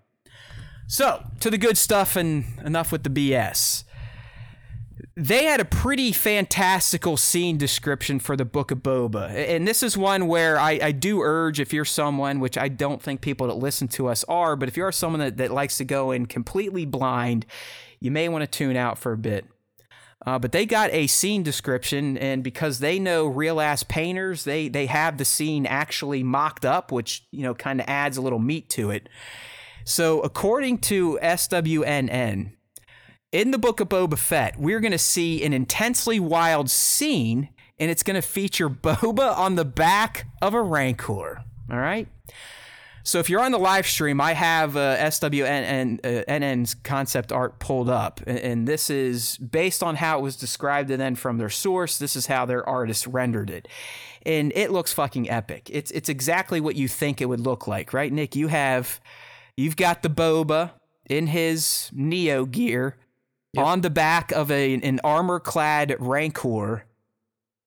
So, 0.87 1.23
to 1.41 1.49
the 1.49 1.57
good 1.57 1.77
stuff 1.77 2.15
and 2.15 2.45
enough 2.63 2.91
with 2.91 3.03
the 3.03 3.09
BS. 3.09 3.83
They 5.15 5.45
had 5.45 5.59
a 5.59 5.65
pretty 5.65 6.11
fantastical 6.11 7.17
scene 7.17 7.57
description 7.57 8.19
for 8.19 8.35
the 8.35 8.45
Book 8.45 8.71
of 8.71 8.79
Boba. 8.79 9.29
And 9.31 9.67
this 9.67 9.83
is 9.83 9.97
one 9.97 10.27
where 10.27 10.59
I, 10.59 10.79
I 10.81 10.91
do 10.91 11.21
urge 11.21 11.59
if 11.59 11.73
you're 11.73 11.85
someone, 11.85 12.39
which 12.39 12.57
I 12.57 12.67
don't 12.67 13.01
think 13.01 13.21
people 13.21 13.47
that 13.47 13.55
listen 13.55 13.87
to 13.89 14.07
us 14.07 14.23
are, 14.25 14.55
but 14.55 14.69
if 14.69 14.77
you 14.77 14.83
are 14.85 14.91
someone 14.91 15.19
that, 15.19 15.37
that 15.37 15.51
likes 15.51 15.77
to 15.77 15.85
go 15.85 16.11
in 16.11 16.27
completely 16.27 16.85
blind, 16.85 17.45
you 17.99 18.11
may 18.11 18.29
want 18.29 18.43
to 18.43 18.47
tune 18.47 18.75
out 18.75 18.97
for 18.97 19.11
a 19.11 19.17
bit. 19.17 19.45
Uh, 20.25 20.39
but 20.39 20.51
they 20.51 20.65
got 20.65 20.91
a 20.93 21.07
scene 21.07 21.43
description, 21.43 22.17
and 22.17 22.43
because 22.43 22.79
they 22.79 22.97
know 22.97 23.27
real 23.27 23.61
ass 23.61 23.83
painters, 23.83 24.43
they 24.43 24.67
they 24.67 24.87
have 24.87 25.17
the 25.17 25.25
scene 25.25 25.65
actually 25.65 26.23
mocked 26.23 26.65
up, 26.65 26.91
which 26.91 27.25
you 27.31 27.43
know 27.43 27.53
kind 27.53 27.79
of 27.79 27.87
adds 27.87 28.17
a 28.17 28.21
little 28.21 28.39
meat 28.39 28.69
to 28.69 28.89
it. 28.89 29.07
So 29.83 30.19
according 30.21 30.79
to 30.79 31.19
SWNN, 31.21 32.51
in 33.31 33.51
the 33.51 33.57
book 33.57 33.79
of 33.79 33.89
Boba 33.89 34.17
Fett, 34.17 34.59
we're 34.59 34.79
going 34.79 34.91
to 34.91 34.97
see 34.97 35.43
an 35.43 35.53
intensely 35.53 36.19
wild 36.19 36.69
scene, 36.69 37.49
and 37.79 37.91
it's 37.91 38.03
going 38.03 38.15
to 38.15 38.27
feature 38.27 38.69
Boba 38.69 39.37
on 39.37 39.55
the 39.55 39.65
back 39.65 40.27
of 40.41 40.53
a 40.53 40.61
Rancor. 40.61 41.43
All 41.71 41.77
right. 41.77 42.07
So 43.07 43.19
if 43.19 43.29
you're 43.29 43.39
on 43.39 43.53
the 43.53 43.57
live 43.57 43.87
stream, 43.87 44.19
I 44.19 44.33
have 44.33 44.75
uh, 44.75 44.97
SWNN's 44.97 46.75
uh, 46.75 46.77
concept 46.83 47.31
art 47.31 47.57
pulled 47.57 47.89
up, 47.89 48.19
and 48.27 48.67
this 48.67 48.89
is 48.89 49.37
based 49.37 49.81
on 49.81 49.95
how 49.95 50.19
it 50.19 50.21
was 50.21 50.35
described, 50.35 50.91
and 50.91 50.99
then 50.99 51.15
from 51.15 51.37
their 51.37 51.49
source, 51.49 51.99
this 51.99 52.17
is 52.17 52.25
how 52.25 52.45
their 52.45 52.67
artist 52.67 53.07
rendered 53.07 53.49
it, 53.49 53.69
and 54.25 54.51
it 54.55 54.71
looks 54.71 54.91
fucking 54.91 55.29
epic. 55.29 55.69
It's 55.71 55.89
it's 55.91 56.09
exactly 56.09 56.59
what 56.59 56.75
you 56.75 56.89
think 56.89 57.21
it 57.21 57.27
would 57.27 57.39
look 57.39 57.65
like, 57.65 57.93
right, 57.93 58.11
Nick? 58.11 58.35
You 58.35 58.49
have 58.49 58.99
you've 59.55 59.77
got 59.77 60.03
the 60.03 60.09
boba 60.09 60.71
in 61.09 61.27
his 61.27 61.89
neo 61.93 62.43
gear 62.43 62.97
yep. 63.53 63.65
on 63.65 63.79
the 63.81 63.89
back 63.89 64.33
of 64.33 64.51
a 64.51 64.73
an 64.73 64.99
armor 65.05 65.39
clad 65.39 65.95
rancor 65.97 66.83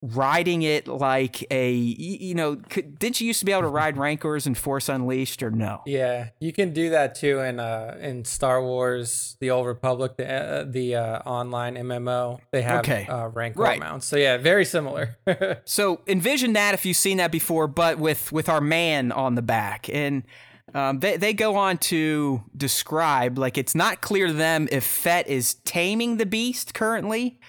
riding 0.03 0.63
it 0.63 0.89
like 0.89 1.45
a 1.51 1.71
you 1.71 2.35
know 2.35 2.57
could, 2.57 2.99
didn't 2.99 3.21
you 3.21 3.27
used 3.27 3.39
to 3.41 3.45
be 3.45 3.53
able 3.53 3.63
to 3.63 3.69
ride 3.69 3.97
rancors 3.99 4.47
in 4.47 4.55
force 4.55 4.89
unleashed 4.89 5.43
or 5.43 5.51
no? 5.51 5.83
Yeah 5.87 6.31
you 6.41 6.53
can 6.53 6.73
do 6.73 6.91
that 6.91 7.15
too 7.15 7.41
in 7.41 7.61
uh 7.61 7.99
in 8.01 8.25
star 8.25 8.63
wars 8.63 9.37
the 9.41 9.51
old 9.51 9.67
republic 9.67 10.17
the 10.17 10.31
uh, 10.31 10.65
the 10.67 10.95
uh, 10.95 11.19
online 11.21 11.75
mmo 11.77 12.41
they 12.51 12.63
have 12.63 12.81
okay. 12.81 13.07
uh, 13.07 13.29
rancor 13.29 13.61
right. 13.61 13.79
mounts. 13.79 14.07
So 14.07 14.17
yeah 14.17 14.37
very 14.39 14.65
similar. 14.65 15.17
So 15.65 16.01
envision 16.07 16.55
that 16.55 16.75
if 16.75 16.85
you've 16.85 16.97
seen 16.97 17.19
that 17.19 17.31
before 17.31 17.67
but 17.67 17.99
with 17.99 18.33
with 18.33 18.49
our 18.49 18.61
man 18.61 19.13
on 19.13 19.35
the 19.35 19.43
back. 19.43 19.89
And 19.91 20.25
um, 20.75 21.01
they, 21.01 21.17
they 21.17 21.33
go 21.33 21.57
on 21.57 21.79
to 21.79 22.43
describe 22.57 23.39
like 23.39 23.59
it's 23.59 23.75
not 23.75 24.01
clear 24.01 24.29
to 24.29 24.33
them 24.33 24.69
if 24.71 24.85
Fett 24.85 25.27
is 25.29 25.55
taming 25.55 26.17
the 26.17 26.27
beast 26.27 26.75
currently, 26.75 27.41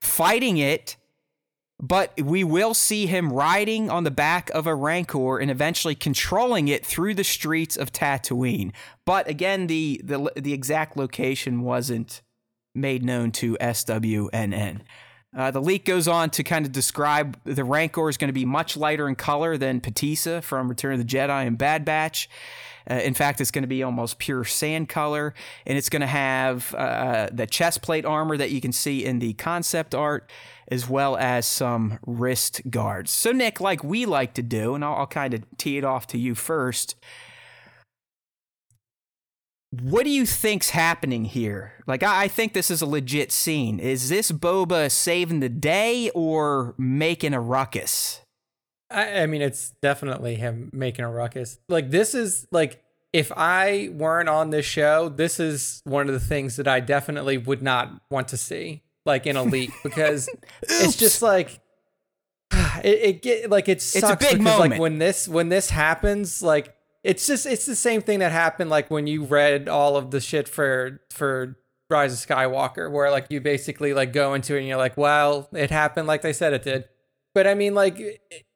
fighting 0.00 0.58
it, 0.58 0.96
but 1.80 2.12
we 2.20 2.44
will 2.44 2.74
see 2.74 3.06
him 3.06 3.32
riding 3.32 3.90
on 3.90 4.04
the 4.04 4.10
back 4.10 4.50
of 4.50 4.66
a 4.66 4.74
Rancor 4.74 5.38
and 5.38 5.50
eventually 5.50 5.94
controlling 5.94 6.68
it 6.68 6.86
through 6.86 7.14
the 7.14 7.24
streets 7.24 7.76
of 7.76 7.92
Tatooine. 7.92 8.72
But 9.04 9.28
again, 9.28 9.66
the 9.66 10.00
the, 10.04 10.32
the 10.36 10.52
exact 10.52 10.96
location 10.96 11.62
wasn't 11.62 12.22
made 12.74 13.04
known 13.04 13.32
to 13.32 13.56
SWNN. 13.60 14.80
Uh, 15.36 15.50
the 15.50 15.60
leak 15.60 15.84
goes 15.84 16.06
on 16.06 16.30
to 16.30 16.44
kind 16.44 16.64
of 16.64 16.70
describe 16.70 17.38
the 17.44 17.64
Rancor 17.64 18.08
is 18.08 18.16
going 18.16 18.28
to 18.28 18.32
be 18.32 18.44
much 18.44 18.76
lighter 18.76 19.08
in 19.08 19.16
color 19.16 19.56
than 19.56 19.80
Pateesa 19.80 20.42
from 20.42 20.68
Return 20.68 20.92
of 20.92 20.98
the 21.00 21.04
Jedi 21.04 21.46
and 21.46 21.58
Bad 21.58 21.84
Batch. 21.84 22.28
Uh, 22.90 22.94
in 22.94 23.14
fact, 23.14 23.40
it's 23.40 23.50
going 23.50 23.62
to 23.62 23.68
be 23.68 23.82
almost 23.82 24.18
pure 24.18 24.44
sand 24.44 24.88
color, 24.88 25.34
and 25.66 25.78
it's 25.78 25.88
going 25.88 26.00
to 26.00 26.06
have 26.06 26.74
uh, 26.74 27.28
the 27.32 27.46
chest 27.46 27.82
plate 27.82 28.04
armor 28.04 28.36
that 28.36 28.50
you 28.50 28.60
can 28.60 28.72
see 28.72 29.04
in 29.04 29.18
the 29.18 29.32
concept 29.34 29.94
art, 29.94 30.30
as 30.68 30.88
well 30.88 31.16
as 31.16 31.46
some 31.46 31.98
wrist 32.06 32.62
guards. 32.70 33.10
So, 33.10 33.32
Nick, 33.32 33.60
like 33.60 33.82
we 33.82 34.06
like 34.06 34.34
to 34.34 34.42
do, 34.42 34.74
and 34.74 34.84
I'll, 34.84 34.94
I'll 34.94 35.06
kind 35.06 35.34
of 35.34 35.44
tee 35.56 35.78
it 35.78 35.84
off 35.84 36.06
to 36.08 36.18
you 36.18 36.34
first. 36.34 36.96
What 39.82 40.04
do 40.04 40.10
you 40.10 40.24
think's 40.24 40.70
happening 40.70 41.24
here? 41.24 41.72
Like, 41.86 42.04
I, 42.04 42.24
I 42.24 42.28
think 42.28 42.52
this 42.52 42.70
is 42.70 42.80
a 42.80 42.86
legit 42.86 43.32
scene. 43.32 43.80
Is 43.80 44.08
this 44.08 44.30
Boba 44.30 44.90
saving 44.90 45.40
the 45.40 45.48
day 45.48 46.10
or 46.14 46.74
making 46.78 47.34
a 47.34 47.40
ruckus? 47.40 48.20
I, 48.94 49.22
I 49.22 49.26
mean, 49.26 49.42
it's 49.42 49.70
definitely 49.82 50.36
him 50.36 50.70
making 50.72 51.04
a 51.04 51.10
ruckus. 51.10 51.58
Like, 51.68 51.90
this 51.90 52.14
is 52.14 52.46
like, 52.50 52.82
if 53.12 53.32
I 53.36 53.90
weren't 53.92 54.28
on 54.28 54.50
this 54.50 54.66
show, 54.66 55.08
this 55.08 55.38
is 55.38 55.80
one 55.84 56.08
of 56.08 56.14
the 56.14 56.20
things 56.20 56.56
that 56.56 56.66
I 56.66 56.80
definitely 56.80 57.38
would 57.38 57.62
not 57.62 57.92
want 58.10 58.28
to 58.28 58.36
see, 58.36 58.82
like 59.04 59.26
in 59.26 59.36
a 59.36 59.42
leak, 59.42 59.70
because 59.84 60.28
it's 60.62 60.96
just 60.96 61.22
like, 61.22 61.60
it, 62.82 62.98
it 63.02 63.22
get 63.22 63.50
like 63.50 63.68
it 63.68 63.82
sucks 63.82 64.24
It's 64.24 64.32
a 64.32 64.36
big 64.36 64.44
because 64.44 64.58
like 64.58 64.80
when 64.80 64.98
this 64.98 65.28
when 65.28 65.48
this 65.48 65.70
happens, 65.70 66.42
like 66.42 66.74
it's 67.02 67.26
just 67.26 67.46
it's 67.46 67.66
the 67.66 67.76
same 67.76 68.00
thing 68.00 68.20
that 68.20 68.32
happened 68.32 68.70
like 68.70 68.90
when 68.90 69.06
you 69.06 69.24
read 69.24 69.68
all 69.68 69.96
of 69.96 70.10
the 70.10 70.20
shit 70.20 70.48
for 70.48 71.00
for 71.10 71.56
Rise 71.90 72.12
of 72.12 72.28
Skywalker, 72.28 72.90
where 72.90 73.10
like 73.10 73.26
you 73.30 73.40
basically 73.40 73.94
like 73.94 74.12
go 74.12 74.34
into 74.34 74.56
it 74.56 74.60
and 74.60 74.68
you're 74.68 74.78
like, 74.78 74.96
well, 74.96 75.48
it 75.52 75.70
happened 75.70 76.08
like 76.08 76.22
they 76.22 76.32
said 76.32 76.52
it 76.52 76.62
did. 76.62 76.84
But 77.34 77.46
I 77.46 77.54
mean, 77.54 77.74
like 77.74 78.00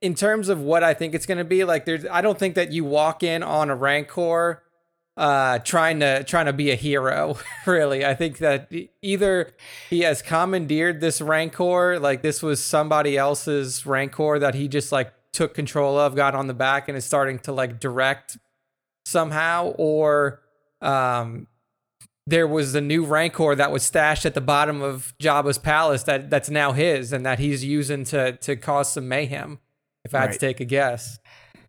in 0.00 0.14
terms 0.14 0.48
of 0.48 0.60
what 0.60 0.84
I 0.84 0.94
think 0.94 1.14
it's 1.14 1.26
gonna 1.26 1.44
be, 1.44 1.64
like 1.64 1.84
there's 1.84 2.06
I 2.06 2.20
don't 2.20 2.38
think 2.38 2.54
that 2.54 2.72
you 2.72 2.84
walk 2.84 3.22
in 3.22 3.42
on 3.42 3.70
a 3.70 3.76
Rancor 3.76 4.62
uh 5.18 5.58
trying 5.58 5.98
to 5.98 6.22
trying 6.22 6.46
to 6.46 6.52
be 6.52 6.70
a 6.70 6.76
hero 6.76 7.36
really. 7.66 8.06
I 8.06 8.14
think 8.14 8.38
that 8.38 8.72
either 9.02 9.52
he 9.90 10.02
has 10.02 10.22
commandeered 10.22 11.00
this 11.00 11.20
rancor 11.20 11.98
like 11.98 12.22
this 12.22 12.40
was 12.40 12.62
somebody 12.62 13.18
else's 13.18 13.84
rancor 13.84 14.38
that 14.38 14.54
he 14.54 14.68
just 14.68 14.92
like 14.92 15.12
took 15.32 15.54
control 15.54 15.98
of 15.98 16.14
got 16.14 16.36
on 16.36 16.46
the 16.46 16.54
back 16.54 16.88
and 16.88 16.96
is 16.96 17.04
starting 17.04 17.40
to 17.40 17.52
like 17.52 17.80
direct 17.80 18.38
somehow 19.04 19.72
or 19.76 20.40
um 20.80 21.48
there 22.28 22.46
was 22.46 22.74
a 22.74 22.80
new 22.80 23.04
rancor 23.04 23.54
that 23.54 23.72
was 23.72 23.82
stashed 23.82 24.26
at 24.26 24.34
the 24.34 24.40
bottom 24.40 24.82
of 24.82 25.14
Jabba's 25.18 25.58
palace 25.58 26.02
that 26.04 26.30
that's 26.30 26.50
now 26.50 26.72
his 26.72 27.12
and 27.12 27.24
that 27.24 27.38
he's 27.38 27.64
using 27.64 28.04
to 28.04 28.32
to 28.38 28.56
cause 28.56 28.92
some 28.92 29.08
mayhem 29.08 29.58
if 30.04 30.14
i 30.14 30.20
had 30.20 30.32
to 30.32 30.38
take 30.38 30.60
a 30.60 30.64
guess 30.64 31.18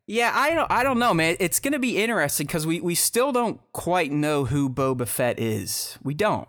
Yeah, 0.08 0.32
I 0.34 0.56
don't, 0.56 0.72
I 0.72 0.82
don't 0.82 0.98
know, 0.98 1.14
man. 1.14 1.36
It's 1.40 1.60
going 1.60 1.74
to 1.74 1.80
be 1.80 1.98
interesting 2.02 2.48
because 2.48 2.66
we, 2.66 2.82
we 2.82 2.96
still 2.96 3.32
don't 3.32 3.62
quite 3.74 4.12
know 4.12 4.46
who 4.46 4.68
Boba 4.68 5.08
Fett 5.08 5.40
is. 5.40 6.00
We 6.02 6.16
don't. 6.16 6.48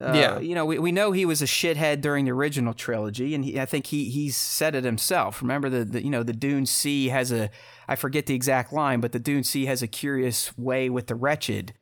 Uh, 0.00 0.12
Yeah. 0.12 0.40
You 0.40 0.56
know, 0.56 0.64
we, 0.64 0.80
we 0.80 0.90
know 0.90 1.12
he 1.12 1.24
was 1.24 1.40
a 1.40 1.46
shithead 1.46 2.00
during 2.00 2.24
the 2.24 2.32
original 2.32 2.74
trilogy, 2.74 3.32
and 3.36 3.44
he, 3.44 3.60
I 3.60 3.66
think 3.66 3.86
he 3.86 4.10
he's 4.10 4.36
said 4.36 4.74
it 4.74 4.82
himself. 4.82 5.40
Remember 5.40 5.70
the, 5.70 5.84
the 5.84 6.02
you 6.02 6.10
know 6.10 6.24
the 6.24 6.32
Dune 6.32 6.66
Sea 6.66 7.10
has 7.10 7.30
a 7.30 7.48
I 7.86 7.94
forget 7.94 8.26
the 8.26 8.34
exact 8.34 8.72
line, 8.72 9.00
but 9.00 9.12
the 9.12 9.20
Dune 9.20 9.44
Sea 9.44 9.66
has 9.66 9.82
a 9.82 9.86
curious 9.86 10.58
way 10.58 10.90
with 10.90 11.06
the 11.06 11.14
wretched. 11.14 11.74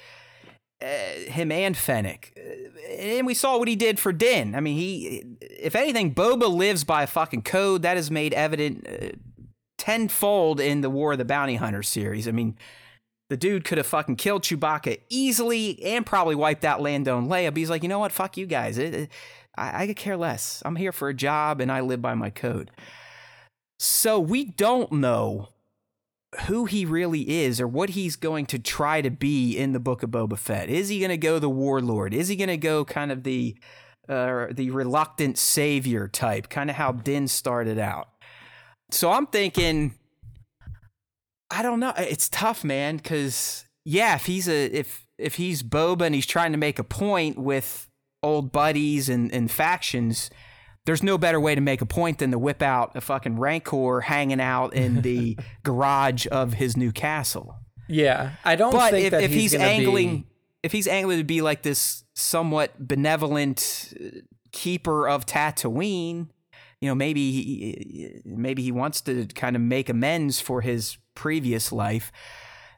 Uh, 0.81 1.31
him 1.31 1.51
and 1.51 1.77
Fennec, 1.77 2.33
Uh, 2.37 2.93
and 3.01 3.27
we 3.27 3.35
saw 3.35 3.59
what 3.59 3.67
he 3.69 3.75
did 3.77 3.99
for 3.99 4.13
Din. 4.13 4.55
I 4.55 4.61
mean, 4.61 4.77
he 4.77 5.25
if 5.41 5.75
anything, 5.75 6.15
Boba 6.15 6.49
lives 6.53 6.85
by 6.85 7.03
a 7.03 7.07
fucking 7.09 7.43
code 7.43 7.83
that 7.83 7.97
is 7.97 8.11
made 8.11 8.33
evident. 8.35 8.87
Uh, 8.89 9.09
tenfold 9.77 10.61
in 10.61 10.81
the 10.81 10.91
War 10.91 11.13
of 11.13 11.19
the 11.19 11.25
Bounty 11.25 11.55
Hunter 11.55 11.83
series. 11.85 12.27
I 12.29 12.33
mean, 12.33 12.57
the 13.31 13.37
dude 13.37 13.65
could 13.65 13.79
have 13.79 13.87
fucking 13.87 14.17
killed 14.17 14.43
Chewbacca 14.43 15.01
easily 15.09 15.81
and 15.85 16.05
probably 16.05 16.35
wiped 16.35 16.65
out 16.65 16.83
Lando 16.83 17.17
and 17.17 17.29
Leia. 17.31 17.51
But 17.51 17.59
he's 17.59 17.71
like, 17.71 17.83
you 17.85 17.89
know 17.89 18.01
what? 18.01 18.11
Fuck 18.13 18.37
you 18.37 18.47
guys. 18.47 18.77
It, 18.79 18.95
it- 18.95 19.11
I, 19.57 19.83
I 19.83 19.87
could 19.87 19.97
care 19.97 20.17
less. 20.17 20.63
I'm 20.65 20.77
here 20.77 20.93
for 20.93 21.09
a 21.09 21.15
job 21.15 21.61
and 21.61 21.71
I 21.73 21.81
live 21.81 22.03
by 22.03 22.15
my 22.15 22.29
code. 22.31 22.71
So 23.79 24.19
we 24.21 24.45
don't 24.45 24.91
know 24.93 25.49
who 26.47 26.67
he 26.67 26.85
really 26.85 27.43
is 27.45 27.61
or 27.61 27.67
what 27.67 27.91
he's 27.91 28.17
going 28.17 28.47
to 28.47 28.59
try 28.59 29.01
to 29.01 29.11
be 29.11 29.57
in 29.57 29.73
the 29.73 29.81
Book 29.81 30.03
of 30.03 30.11
Boba 30.11 30.39
Fett. 30.39 30.69
Is 30.69 30.89
he 30.89 30.99
going 30.99 31.11
to 31.11 31.17
go 31.17 31.39
the 31.39 31.49
warlord? 31.49 32.13
Is 32.13 32.29
he 32.29 32.37
going 32.37 32.49
to 32.49 32.57
go 32.57 32.85
kind 32.85 33.11
of 33.11 33.23
the 33.23 33.57
uh, 34.09 34.47
the 34.51 34.71
reluctant 34.71 35.37
savior 35.37 36.09
type, 36.09 36.49
kind 36.49 36.71
of 36.71 36.77
how 36.77 36.93
Din 36.93 37.29
started 37.29 37.79
out? 37.79 38.09
So 38.91 39.13
I'm 39.13 39.27
thinking, 39.27 39.95
I 41.51 41.63
don't 41.63 41.81
know. 41.81 41.93
It's 41.97 42.29
tough, 42.29 42.65
man, 42.65 42.97
because 42.97 43.65
yeah, 43.85 44.15
if 44.15 44.27
he's 44.27 44.49
a 44.49 44.67
if 44.67 45.07
if 45.17 45.37
he's 45.37 45.63
Boba 45.63 46.03
and 46.03 46.15
he's 46.15 46.27
trying 46.27 46.53
to 46.53 46.59
make 46.59 46.79
a 46.79 46.85
point 46.85 47.39
with 47.39 47.89
old 48.23 48.53
buddies 48.53 49.09
and, 49.09 49.33
and 49.33 49.51
factions, 49.51 50.31
there's 50.89 51.03
no 51.03 51.19
better 51.19 51.39
way 51.39 51.55
to 51.55 51.61
make 51.61 51.83
a 51.83 51.87
point 51.87 52.17
than 52.19 52.31
to 52.31 52.39
whip 52.39 52.63
out 52.63 52.97
a 52.97 53.01
fucking 53.03 53.39
Rancor 53.39 54.01
hanging 54.01 54.41
out 54.41 54.73
in 54.73 55.03
the 55.03 55.37
garage 55.63 56.27
of 56.33 56.55
his 56.55 56.79
new 56.79 56.93
castle. 56.93 57.55
yeah 57.89 58.33
i 58.43 58.57
don't 58.57 58.73
But 58.73 58.93
think 58.93 59.13
if, 59.13 59.23
if 59.25 59.31
he's, 59.31 59.53
gonna 59.53 59.65
angling, 59.65 60.17
be- 60.23 60.27
if 60.63 60.73
he's 60.73 60.89
angling 60.89 61.19
to 61.19 61.25
be 61.25 61.43
like 61.43 61.61
this 61.63 62.05
somewhat 62.15 62.71
benevolent 62.79 63.93
uh, 64.01 64.21
keeper 64.51 65.07
of 65.07 65.27
Tatooine, 65.27 66.31
you 66.81 66.89
know, 66.89 66.95
maybe 66.95 67.33
he, 67.33 68.21
maybe 68.25 68.63
he 68.63 68.73
wants 68.73 69.03
to 69.03 69.27
kind 69.27 69.57
of 69.57 69.63
make 69.63 69.89
amends 69.91 70.41
for 70.41 70.63
his 70.63 70.97
previous 71.15 71.71
life. 71.71 72.11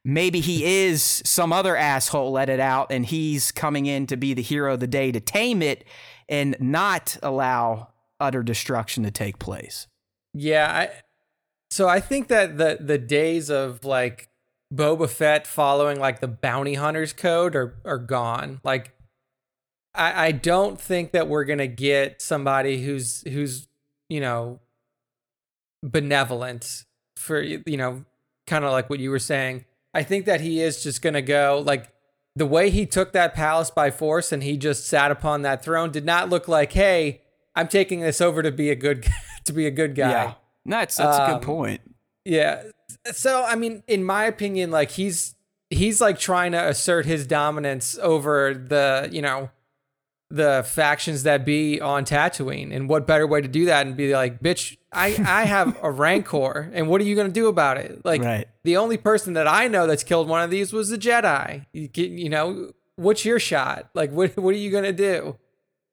Maybe 0.04 0.40
he 0.40 0.64
is 0.86 1.22
some 1.24 1.52
other 1.52 1.76
asshole 1.76 2.32
let 2.32 2.48
it 2.48 2.61
out, 2.61 2.90
and 2.90 3.06
he's 3.06 3.52
coming 3.52 3.86
in 3.86 4.06
to 4.08 4.16
be 4.16 4.34
the 4.34 4.42
hero 4.42 4.74
of 4.74 4.80
the 4.80 4.86
day 4.86 5.12
to 5.12 5.20
tame 5.20 5.62
it 5.62 5.84
and 6.28 6.56
not 6.61 7.16
allow 7.22 7.89
utter 8.20 8.42
destruction 8.42 9.02
to 9.04 9.10
take 9.10 9.38
place. 9.38 9.86
Yeah, 10.34 10.70
I, 10.70 10.90
so 11.70 11.88
I 11.88 12.00
think 12.00 12.28
that 12.28 12.58
the 12.58 12.78
the 12.80 12.98
days 12.98 13.50
of 13.50 13.84
like 13.84 14.28
Boba 14.72 15.08
Fett 15.08 15.46
following 15.46 15.98
like 15.98 16.20
the 16.20 16.28
bounty 16.28 16.74
hunters 16.74 17.12
code 17.12 17.56
are 17.56 17.76
are 17.84 17.98
gone. 17.98 18.60
Like 18.62 18.92
I 19.94 20.26
I 20.26 20.32
don't 20.32 20.80
think 20.80 21.12
that 21.12 21.28
we're 21.28 21.44
to 21.58 21.68
get 21.68 22.22
somebody 22.22 22.82
who's 22.82 23.22
who's, 23.22 23.68
you 24.08 24.20
know, 24.20 24.60
benevolent 25.82 26.84
for 27.16 27.40
you 27.40 27.76
know, 27.76 28.04
kind 28.46 28.64
of 28.64 28.72
like 28.72 28.90
what 28.90 29.00
you 29.00 29.10
were 29.10 29.18
saying. 29.18 29.64
I 29.92 30.02
think 30.02 30.26
that 30.26 30.40
he 30.40 30.60
is 30.60 30.82
just 30.82 31.02
to 31.14 31.22
go 31.22 31.62
like 31.64 31.92
the 32.36 32.46
way 32.46 32.70
he 32.70 32.86
took 32.86 33.12
that 33.12 33.34
palace 33.34 33.70
by 33.70 33.90
force 33.90 34.30
and 34.30 34.42
he 34.42 34.56
just 34.56 34.86
sat 34.86 35.10
upon 35.10 35.42
that 35.42 35.64
throne 35.64 35.90
did 35.90 36.04
not 36.04 36.28
look 36.28 36.46
like, 36.46 36.72
"Hey, 36.72 37.22
I'm 37.55 37.68
taking 37.68 38.01
this 38.01 38.20
over 38.20 38.42
to 38.42 38.53
be 38.53 38.70
a 38.70 38.74
good 38.76 39.07
to 39.44 39.53
be 39.53 39.66
a 39.66 39.70
good 39.70 39.94
guy." 39.94 40.36
no, 40.64 40.76
that's 40.78 40.96
that's 40.96 41.18
a 41.18 41.22
Um, 41.24 41.32
good 41.34 41.42
point. 41.42 41.80
Yeah. 42.24 42.62
So 43.12 43.44
I 43.44 43.55
mean, 43.57 43.82
in 43.86 44.05
my 44.05 44.24
opinion, 44.24 44.70
like 44.70 44.90
he's 44.92 45.34
he's 45.70 46.01
like 46.01 46.18
trying 46.18 46.53
to 46.53 46.68
assert 46.68 47.07
his 47.07 47.26
dominance 47.26 47.98
over 48.01 48.53
the 48.55 49.09
you 49.11 49.22
know 49.22 49.51
the 50.32 50.64
factions 50.64 51.24
that 51.24 51.44
be 51.44 51.80
on 51.80 52.05
Tatooine, 52.05 52.72
and 52.74 52.88
what 52.88 53.05
better 53.05 53.26
way 53.26 53.40
to 53.40 53.48
do 53.48 53.64
that 53.64 53.84
and 53.86 53.96
be 53.96 54.14
like, 54.14 54.40
bitch, 54.40 54.76
I 54.92 55.07
I 55.26 55.44
have 55.44 55.76
a 55.82 55.90
rancor, 55.90 56.70
and 56.72 56.88
what 56.88 57.01
are 57.01 57.05
you 57.05 57.16
gonna 57.16 57.30
do 57.30 57.48
about 57.48 57.78
it? 57.78 58.05
Like 58.05 58.22
Right. 58.22 58.46
the 58.62 58.76
only 58.76 58.96
person 58.96 59.32
that 59.34 59.48
I 59.48 59.66
know 59.66 59.86
that's 59.88 60.05
killed 60.05 60.28
one 60.28 60.42
of 60.42 60.51
these 60.51 60.72
was 60.72 60.90
the 60.90 60.98
Jedi. 60.98 61.66
You, 61.72 61.88
you 61.94 62.28
know, 62.28 62.70
what's 62.96 63.24
your 63.24 63.40
shot? 63.40 63.90
Like, 63.94 64.12
what 64.12 64.36
what 64.36 64.55
are 64.55 64.59
you 64.59 64.70
gonna 64.70 64.92
do? 64.92 65.36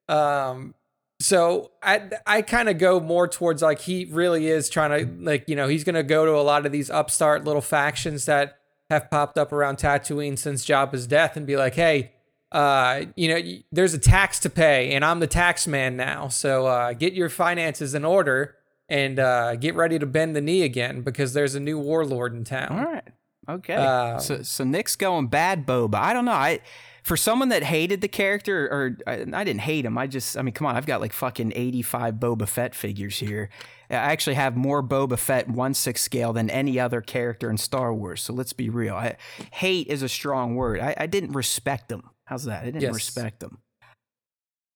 Um, 0.08 0.74
so 1.20 1.72
I 1.82 2.10
I 2.26 2.42
kind 2.42 2.68
of 2.68 2.78
go 2.78 3.00
more 3.00 3.26
towards 3.26 3.62
like 3.62 3.80
he 3.80 4.06
really 4.06 4.48
is 4.48 4.68
trying 4.68 4.90
to 4.90 5.24
like 5.24 5.48
you 5.48 5.56
know 5.56 5.68
he's 5.68 5.84
gonna 5.84 6.02
go 6.02 6.24
to 6.24 6.32
a 6.32 6.42
lot 6.42 6.66
of 6.66 6.72
these 6.72 6.90
upstart 6.90 7.44
little 7.44 7.62
factions 7.62 8.26
that 8.26 8.58
have 8.90 9.10
popped 9.10 9.36
up 9.36 9.52
around 9.52 9.76
Tatooine 9.78 10.38
since 10.38 10.64
Jabba's 10.64 11.06
death 11.06 11.36
and 11.36 11.46
be 11.46 11.56
like, 11.56 11.74
hey, 11.74 12.12
uh, 12.52 13.02
you 13.16 13.28
know, 13.28 13.40
there's 13.70 13.92
a 13.92 13.98
tax 13.98 14.38
to 14.40 14.50
pay, 14.50 14.94
and 14.94 15.04
I'm 15.04 15.20
the 15.20 15.26
tax 15.26 15.66
man 15.66 15.96
now, 15.96 16.28
so 16.28 16.66
uh, 16.66 16.92
get 16.94 17.12
your 17.12 17.28
finances 17.28 17.94
in 17.94 18.04
order 18.04 18.56
and 18.88 19.18
uh, 19.18 19.56
get 19.56 19.74
ready 19.74 19.98
to 19.98 20.06
bend 20.06 20.34
the 20.34 20.40
knee 20.40 20.62
again 20.62 21.02
because 21.02 21.34
there's 21.34 21.54
a 21.54 21.60
new 21.60 21.78
warlord 21.78 22.32
in 22.34 22.44
town. 22.44 22.78
All 22.78 22.84
right. 22.84 23.08
Okay. 23.48 23.74
Um, 23.74 24.20
so 24.20 24.42
so 24.42 24.64
Nick's 24.64 24.96
going 24.96 25.28
bad 25.28 25.66
Boba. 25.66 25.96
I 25.96 26.12
don't 26.12 26.24
know. 26.24 26.32
I 26.32 26.60
for 27.08 27.16
someone 27.16 27.48
that 27.48 27.62
hated 27.62 28.02
the 28.02 28.08
character, 28.08 28.66
or 28.66 28.96
I, 29.06 29.24
I 29.32 29.42
didn't 29.42 29.62
hate 29.62 29.86
him. 29.86 29.96
I 29.96 30.06
just, 30.06 30.36
I 30.36 30.42
mean, 30.42 30.52
come 30.52 30.66
on. 30.66 30.76
I've 30.76 30.84
got 30.84 31.00
like 31.00 31.14
fucking 31.14 31.54
eighty-five 31.56 32.16
Boba 32.16 32.46
Fett 32.46 32.74
figures 32.74 33.18
here. 33.18 33.48
I 33.90 33.94
actually 33.94 34.34
have 34.34 34.56
more 34.56 34.82
Boba 34.82 35.18
Fett 35.18 35.48
one 35.48 35.72
six 35.72 36.02
scale 36.02 36.34
than 36.34 36.50
any 36.50 36.78
other 36.78 37.00
character 37.00 37.50
in 37.50 37.56
Star 37.56 37.94
Wars. 37.94 38.20
So 38.20 38.34
let's 38.34 38.52
be 38.52 38.68
real. 38.68 38.94
I, 38.94 39.16
hate 39.52 39.86
is 39.86 40.02
a 40.02 40.08
strong 40.08 40.54
word. 40.54 40.80
I, 40.80 40.94
I 40.98 41.06
didn't 41.06 41.32
respect 41.32 41.90
him. 41.90 42.10
How's 42.26 42.44
that? 42.44 42.62
I 42.62 42.66
didn't 42.66 42.82
Yes. 42.82 42.94
respect 42.94 43.42
him. 43.42 43.56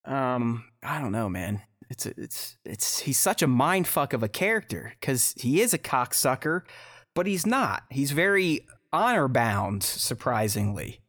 Um, 0.07 0.64
I 0.83 1.01
don't 1.01 1.12
know, 1.12 1.28
man. 1.28 1.61
It's 1.91 2.07
a, 2.07 2.14
it's 2.16 2.57
it's 2.64 3.01
he's 3.01 3.18
such 3.18 3.43
a 3.43 3.47
mind 3.47 3.87
fuck 3.87 4.14
of 4.14 4.22
a 4.22 4.28
character 4.28 4.95
because 4.99 5.35
he 5.39 5.61
is 5.61 5.74
a 5.74 5.78
cocksucker, 5.78 6.62
but 7.14 7.26
he's 7.26 7.45
not. 7.45 7.83
He's 7.91 8.12
very 8.12 8.66
honor 8.91 9.28
bound, 9.28 9.83
surprisingly. 9.83 11.01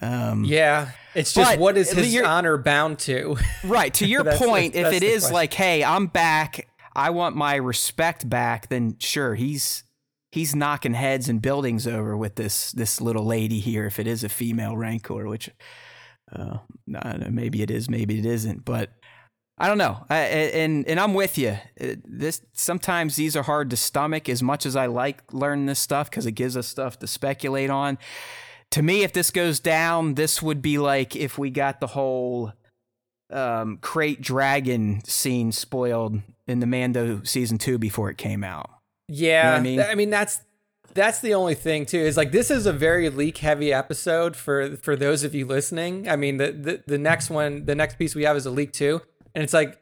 Um, 0.00 0.44
Yeah, 0.44 0.90
it's 1.14 1.32
just 1.32 1.58
what 1.58 1.76
is 1.76 1.90
his 1.90 2.20
honor 2.22 2.56
bound 2.56 2.98
to? 3.00 3.36
Right. 3.64 3.92
To 3.94 4.06
your 4.06 4.22
the- 4.24 4.32
point, 4.32 4.74
if 4.74 4.92
it 4.92 5.02
is 5.02 5.22
question. 5.22 5.34
like, 5.34 5.54
hey, 5.54 5.82
I'm 5.84 6.06
back, 6.06 6.68
I 6.94 7.10
want 7.10 7.36
my 7.36 7.56
respect 7.56 8.28
back, 8.28 8.68
then 8.68 8.96
sure, 8.98 9.34
he's 9.34 9.84
he's 10.30 10.54
knocking 10.54 10.94
heads 10.94 11.28
and 11.28 11.40
buildings 11.40 11.86
over 11.86 12.16
with 12.16 12.34
this 12.36 12.72
this 12.72 13.00
little 13.00 13.24
lady 13.24 13.60
here. 13.60 13.86
If 13.86 13.98
it 13.98 14.06
is 14.06 14.24
a 14.24 14.28
female 14.28 14.76
rancor, 14.76 15.26
which 15.26 15.50
uh, 16.34 16.58
I 16.96 17.10
don't 17.10 17.20
know, 17.20 17.30
maybe 17.30 17.62
it 17.62 17.70
is, 17.70 17.88
maybe 17.88 18.18
it 18.18 18.26
isn't, 18.26 18.64
but 18.64 18.90
I 19.60 19.66
don't 19.66 19.78
know. 19.78 20.04
I, 20.08 20.18
and 20.18 20.86
and 20.86 21.00
I'm 21.00 21.14
with 21.14 21.38
you. 21.38 21.56
This 22.04 22.40
sometimes 22.52 23.16
these 23.16 23.34
are 23.36 23.42
hard 23.42 23.70
to 23.70 23.76
stomach. 23.76 24.28
As 24.28 24.42
much 24.42 24.66
as 24.66 24.76
I 24.76 24.86
like 24.86 25.32
learning 25.32 25.66
this 25.66 25.80
stuff 25.80 26.08
because 26.10 26.26
it 26.26 26.32
gives 26.32 26.56
us 26.56 26.68
stuff 26.68 26.98
to 27.00 27.06
speculate 27.06 27.70
on. 27.70 27.98
To 28.72 28.82
me, 28.82 29.02
if 29.02 29.12
this 29.12 29.30
goes 29.30 29.60
down, 29.60 30.14
this 30.14 30.42
would 30.42 30.60
be 30.60 30.78
like 30.78 31.16
if 31.16 31.38
we 31.38 31.50
got 31.50 31.80
the 31.80 31.86
whole 31.88 32.52
um, 33.30 33.78
crate 33.80 34.20
dragon 34.20 35.02
scene 35.04 35.52
spoiled 35.52 36.20
in 36.46 36.60
the 36.60 36.66
Mando 36.66 37.22
season 37.24 37.58
two 37.58 37.78
before 37.78 38.10
it 38.10 38.18
came 38.18 38.44
out. 38.44 38.70
Yeah, 39.08 39.54
I 39.54 39.60
mean? 39.60 39.80
I 39.80 39.94
mean 39.94 40.10
that's 40.10 40.40
that's 40.94 41.20
the 41.20 41.34
only 41.34 41.54
thing 41.54 41.86
too. 41.86 41.98
Is 41.98 42.16
like 42.16 42.32
this 42.32 42.50
is 42.50 42.66
a 42.66 42.72
very 42.72 43.08
leak 43.08 43.38
heavy 43.38 43.72
episode 43.72 44.36
for 44.36 44.76
for 44.76 44.96
those 44.96 45.24
of 45.24 45.34
you 45.34 45.46
listening. 45.46 46.08
I 46.08 46.16
mean 46.16 46.36
the 46.36 46.52
the, 46.52 46.82
the 46.86 46.98
next 46.98 47.30
one, 47.30 47.64
the 47.64 47.74
next 47.74 47.98
piece 47.98 48.14
we 48.14 48.24
have 48.24 48.36
is 48.36 48.44
a 48.46 48.50
leak 48.50 48.72
too, 48.72 49.00
and 49.34 49.42
it's 49.44 49.54
like 49.54 49.78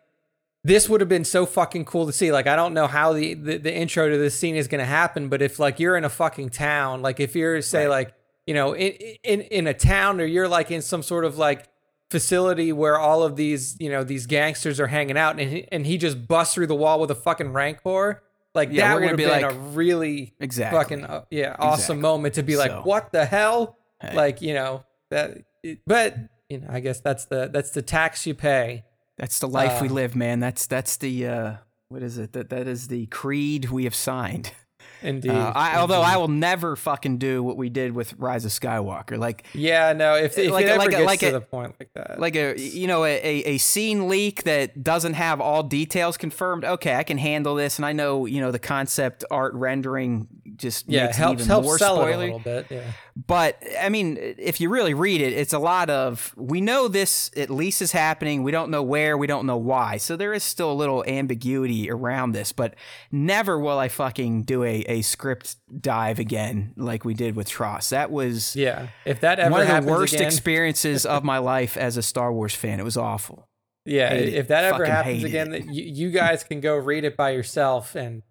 this 0.62 0.88
would 0.88 1.00
have 1.00 1.08
been 1.08 1.24
so 1.24 1.44
fucking 1.46 1.84
cool 1.86 2.06
to 2.06 2.12
see. 2.12 2.30
Like 2.32 2.46
I 2.46 2.54
don't 2.56 2.74
know 2.74 2.86
how 2.86 3.12
the 3.12 3.34
the, 3.34 3.56
the 3.58 3.74
intro 3.74 4.08
to 4.08 4.16
this 4.18 4.38
scene 4.38 4.54
is 4.56 4.68
gonna 4.68 4.84
happen, 4.84 5.28
but 5.28 5.42
if 5.42 5.58
like 5.58 5.80
you're 5.80 5.96
in 5.96 6.04
a 6.04 6.08
fucking 6.08 6.50
town, 6.50 7.02
like 7.02 7.18
if 7.18 7.34
you're 7.34 7.62
say 7.62 7.86
Right. 7.86 7.90
like 7.90 8.14
you 8.46 8.54
know 8.54 8.74
in 8.74 8.92
in 9.24 9.40
in 9.42 9.66
a 9.66 9.74
town 9.74 10.20
or 10.20 10.24
you're 10.24 10.48
like 10.48 10.70
in 10.70 10.82
some 10.82 11.02
sort 11.02 11.24
of 11.24 11.36
like 11.38 11.68
facility 12.10 12.72
where 12.72 12.98
all 12.98 13.22
of 13.22 13.36
these 13.36 13.76
you 13.80 13.90
know 13.90 14.04
these 14.04 14.26
gangsters 14.26 14.78
are 14.78 14.86
hanging 14.86 15.18
out 15.18 15.38
and 15.40 15.50
he, 15.50 15.68
and 15.72 15.86
he 15.86 15.98
just 15.98 16.28
busts 16.28 16.54
through 16.54 16.66
the 16.68 16.74
wall 16.74 17.00
with 17.00 17.10
a 17.10 17.14
fucking 17.16 17.52
rancor 17.52 18.22
like 18.54 18.68
Yeah, 18.70 18.88
that 18.88 18.94
we're 18.94 19.00
would 19.00 19.08
have 19.10 19.16
be 19.16 19.24
been 19.24 19.42
like- 19.42 19.52
a 19.52 19.58
really 19.58 20.32
Exactly. 20.40 20.78
fucking 20.78 21.04
uh, 21.04 21.24
yeah 21.30 21.56
awesome 21.58 21.74
Exactly. 21.98 22.02
moment 22.02 22.34
to 22.34 22.42
be 22.42 22.56
like 22.56 22.70
So- 22.70 22.82
what 22.82 23.10
the 23.12 23.24
hell 23.26 23.76
Hey. 24.00 24.14
like 24.14 24.40
you 24.42 24.54
know 24.54 24.84
that 25.10 25.38
but 25.86 26.16
you 26.48 26.60
know 26.60 26.66
i 26.70 26.80
guess 26.80 27.00
that's 27.00 27.24
the 27.24 27.48
that's 27.52 27.70
the 27.70 27.82
tax 27.82 28.26
you 28.26 28.34
pay 28.34 28.84
That's 29.18 29.38
the 29.38 29.48
life 29.48 29.80
we 29.80 29.88
Uh, 29.88 29.92
live, 29.94 30.14
man. 30.14 30.40
That's 30.40 30.66
that's 30.66 30.98
the 30.98 31.26
uh, 31.26 31.52
what 31.88 32.02
is 32.02 32.18
it? 32.18 32.34
That 32.34 32.50
that 32.50 32.68
is 32.68 32.88
the 32.88 33.06
creed 33.06 33.70
we 33.70 33.84
have 33.84 33.94
signed. 33.94 34.52
indeed 35.02 35.30
Uh, 35.30 35.52
I, 35.54 35.76
although. 35.78 36.02
I 36.02 36.16
will 36.16 36.28
never 36.28 36.76
fucking 36.76 37.18
do 37.18 37.42
what 37.42 37.56
we 37.56 37.68
did 37.68 37.92
with 37.92 38.14
Rise 38.14 38.44
of 38.44 38.50
Skywalker. 38.52 39.18
Like 39.18 39.46
yeah 39.54 39.92
no 39.92 40.14
if, 40.14 40.36
if 40.38 40.50
Like- 40.50 40.64
it 40.64 40.68
ever 40.68 40.78
like 40.78 40.90
gets 40.90 41.04
like 41.06 41.20
to 41.20 41.26
a- 41.28 41.32
the 41.32 41.40
point 41.40 41.74
like 41.80 41.90
that 41.94 42.20
like 42.20 42.36
a 42.36 42.58
you 42.58 42.86
know 42.86 43.04
a, 43.04 43.16
a, 43.18 43.58
scene 43.58 44.08
leak 44.08 44.44
that 44.44 44.82
doesn't 44.82 45.14
have 45.14 45.40
all 45.40 45.62
details 45.62 46.16
confirmed 46.16 46.64
okay 46.64 46.94
i 46.94 47.02
can 47.02 47.18
handle 47.18 47.54
this 47.54 47.78
and 47.78 47.86
i 47.86 47.92
know 47.92 48.26
you 48.26 48.40
know 48.40 48.50
the 48.50 48.58
concept 48.58 49.24
art 49.30 49.52
rendering 49.54 50.26
just 50.56 50.88
yeah 50.88 51.12
helps 51.14 51.46
helps 51.46 51.66
more 51.66 51.78
sell 51.78 52.02
it 52.06 52.14
a 52.14 52.18
little 52.18 52.38
bit 52.38 52.66
yeah 52.70 52.82
but 53.16 53.62
i 53.80 53.88
mean 53.88 54.18
if 54.20 54.60
you 54.60 54.68
really 54.68 54.92
read 54.92 55.22
it 55.22 55.32
it's 55.32 55.54
a 55.54 55.58
lot 55.58 55.88
of 55.88 56.34
we 56.36 56.60
know 56.60 56.86
this 56.86 57.30
at 57.36 57.50
least 57.50 57.80
is 57.80 57.92
happening. 57.92 58.42
We 58.42 58.52
don't 58.52 58.70
know 58.70 58.82
where. 58.82 59.16
We 59.16 59.26
don't 59.26 59.46
know 59.46 59.56
why. 59.56 59.96
So 59.96 60.16
there 60.16 60.32
is 60.32 60.42
still 60.42 60.70
a 60.70 60.74
little 60.74 61.04
ambiguity 61.06 61.90
around 61.90 62.32
this 62.32 62.52
but 62.52 62.74
never 63.10 63.58
will 63.58 63.78
i 63.78 63.88
fucking 63.88 64.42
do 64.42 64.62
a, 64.62 64.80
a 64.88 65.02
script 65.02 65.56
dive 65.80 66.18
again 66.18 66.72
like 66.76 67.04
we 67.04 67.14
did 67.14 67.36
with 67.36 67.48
TROS. 67.48 67.90
that 67.90 68.10
was 68.10 68.54
yeah. 68.56 68.88
If 69.04 69.20
that 69.20 69.38
ever 69.38 69.50
one 69.50 69.66
of 69.66 69.84
the 69.84 69.90
worst 69.90 70.14
again, 70.14 70.26
experiences 70.26 71.06
of 71.06 71.24
my 71.24 71.38
life 71.54 71.76
as 71.76 71.96
a 71.96 72.02
star 72.02 72.32
wars 72.32 72.54
fan. 72.54 72.80
It 72.80 72.84
was 72.84 72.96
awful. 72.96 73.48
Yeah. 73.84 74.10
Hated 74.10 74.34
if 74.34 74.46
it. 74.46 74.48
that 74.48 74.64
ever 74.64 74.78
Fucking 74.86 74.92
happens 74.92 75.24
again 75.24 75.54
it. 75.54 75.64
you, 75.66 75.84
you 75.84 76.10
guys 76.10 76.44
can 76.44 76.60
go 76.60 76.76
read 76.76 77.04
it 77.04 77.16
by 77.16 77.30
yourself 77.30 77.94
and 77.94 78.22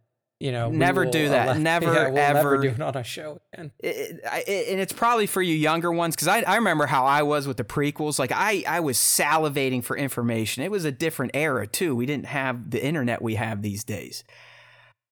you 0.46 0.52
know 0.52 0.70
Never 0.70 1.06
do 1.06 1.30
that. 1.30 1.48
allow- 1.48 1.58
Never, 1.74 1.93
yeah, 1.93 2.04
we'll 2.06 2.14
never 2.14 2.38
ever. 2.56 2.58
do 2.62 2.68
it 2.70 2.82
on 2.82 2.96
a 2.96 3.04
show 3.04 3.39
again 3.54 3.72
it, 3.80 4.20
it, 4.48 4.68
and 4.72 4.80
it's 4.80 4.93
probably 4.93 5.26
for 5.26 5.41
you 5.41 5.56
younger 5.56 5.91
ones 5.91 6.16
because 6.16 6.28
I, 6.28 6.41
I 6.41 6.56
remember 6.58 6.86
how 6.86 7.06
I 7.06 7.24
was 7.24 7.48
with 7.48 7.58
the 7.58 7.64
prequels. 7.64 8.20
Like 8.20 8.32
I, 8.32 8.64
I 8.68 8.80
was 8.82 8.98
salivating 8.98 9.84
for 9.84 9.98
information. 9.98 10.64
It 10.64 10.72
was 10.72 10.86
a 10.86 10.91
different 10.91 11.32
era 11.34 11.66
too. 11.68 11.96
We 11.96 12.06
didn't 12.06 12.28
have 12.28 12.70
the 12.70 12.84
internet 12.84 13.22
we 13.22 13.36
have 13.36 13.62
these 13.62 13.84
days. 13.84 14.24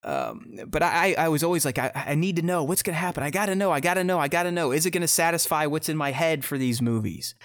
Um, 0.03 0.59
but 0.67 0.83
I, 0.83 1.13
I 1.17 1.29
was 1.29 1.43
always 1.43 1.63
like, 1.63 1.79
I, 1.79 1.91
I 1.95 2.15
need 2.15 2.35
to 2.35 2.41
know 2.41 2.63
what's 2.65 2.83
gonna 2.83 2.97
happen. 2.97 3.23
I 3.23 3.29
gotta 3.29 3.55
know. 3.55 3.71
I 3.71 3.79
gotta 3.79 4.03
know. 4.03 4.19
I 4.19 4.27
gotta 4.27 4.51
know. 4.51 4.71
Is 4.71 4.85
it 4.85 4.91
gonna 4.91 5.07
satisfy 5.07 5.65
what's 5.65 5.87
in 5.87 5.95
my 5.95 6.11
head 6.11 6.43
for 6.43 6.57
these 6.57 6.81
movies? 6.81 7.35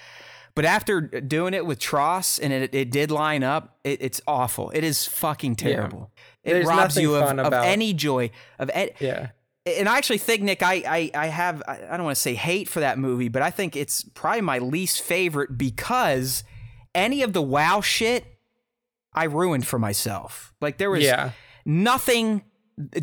But 0.55 0.65
after 0.65 1.01
doing 1.01 1.53
it 1.53 1.65
with 1.65 1.79
TROS 1.79 2.39
and 2.39 2.51
it, 2.51 2.73
it 2.75 2.91
did 2.91 3.11
line 3.11 3.43
up, 3.43 3.77
it, 3.83 4.01
it's 4.01 4.21
awful. 4.27 4.71
It 4.71 4.83
is 4.83 5.05
fucking 5.05 5.55
terrible. 5.55 6.11
It 6.43 6.53
There's 6.53 6.67
robs 6.67 6.97
you 6.97 7.15
of, 7.15 7.37
of 7.39 7.53
any 7.53 7.93
joy 7.93 8.31
of 8.57 8.69
any, 8.73 8.91
yeah 8.99 9.29
and 9.77 9.89
I 9.89 9.97
actually 9.97 10.17
think 10.17 10.41
Nick, 10.41 10.63
I 10.63 10.83
I, 10.87 11.11
I 11.13 11.27
have 11.27 11.61
I 11.67 11.79
I 11.89 11.97
don't 11.97 12.03
want 12.03 12.15
to 12.15 12.21
say 12.21 12.35
hate 12.35 12.67
for 12.67 12.79
that 12.79 12.97
movie, 12.97 13.29
but 13.29 13.41
I 13.41 13.51
think 13.51 13.75
it's 13.75 14.03
probably 14.03 14.41
my 14.41 14.59
least 14.59 15.01
favorite 15.01 15.57
because 15.57 16.43
any 16.95 17.21
of 17.23 17.33
the 17.33 17.41
wow 17.41 17.81
shit 17.81 18.25
I 19.13 19.25
ruined 19.25 19.67
for 19.67 19.79
myself. 19.79 20.53
Like 20.61 20.77
there 20.77 20.89
was 20.89 21.03
yeah 21.03 21.31
nothing 21.65 22.43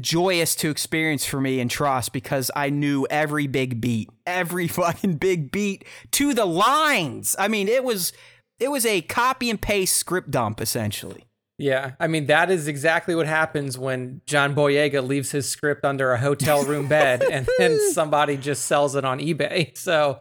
joyous 0.00 0.54
to 0.56 0.70
experience 0.70 1.24
for 1.24 1.40
me 1.40 1.60
in 1.60 1.68
TROS 1.68 2.08
because 2.08 2.50
I 2.56 2.70
knew 2.70 3.06
every 3.10 3.46
big 3.46 3.80
beat, 3.80 4.10
every 4.26 4.68
fucking 4.68 5.14
big 5.16 5.50
beat 5.50 5.84
to 6.12 6.34
the 6.34 6.46
lines. 6.46 7.36
I 7.38 7.48
mean, 7.48 7.68
it 7.68 7.84
was 7.84 8.12
it 8.58 8.70
was 8.70 8.86
a 8.86 9.02
copy 9.02 9.50
and 9.50 9.60
paste 9.60 9.96
script 9.96 10.30
dump 10.30 10.60
essentially. 10.60 11.24
Yeah, 11.58 11.92
I 11.98 12.06
mean 12.06 12.26
that 12.26 12.50
is 12.50 12.68
exactly 12.68 13.14
what 13.14 13.26
happens 13.26 13.78
when 13.78 14.20
John 14.26 14.54
Boyega 14.54 15.06
leaves 15.06 15.30
his 15.30 15.48
script 15.48 15.84
under 15.84 16.12
a 16.12 16.18
hotel 16.18 16.64
room 16.64 16.86
bed 16.88 17.22
and 17.22 17.48
then 17.58 17.78
somebody 17.92 18.36
just 18.36 18.64
sells 18.64 18.94
it 18.94 19.04
on 19.04 19.20
eBay. 19.20 19.76
So, 19.76 20.20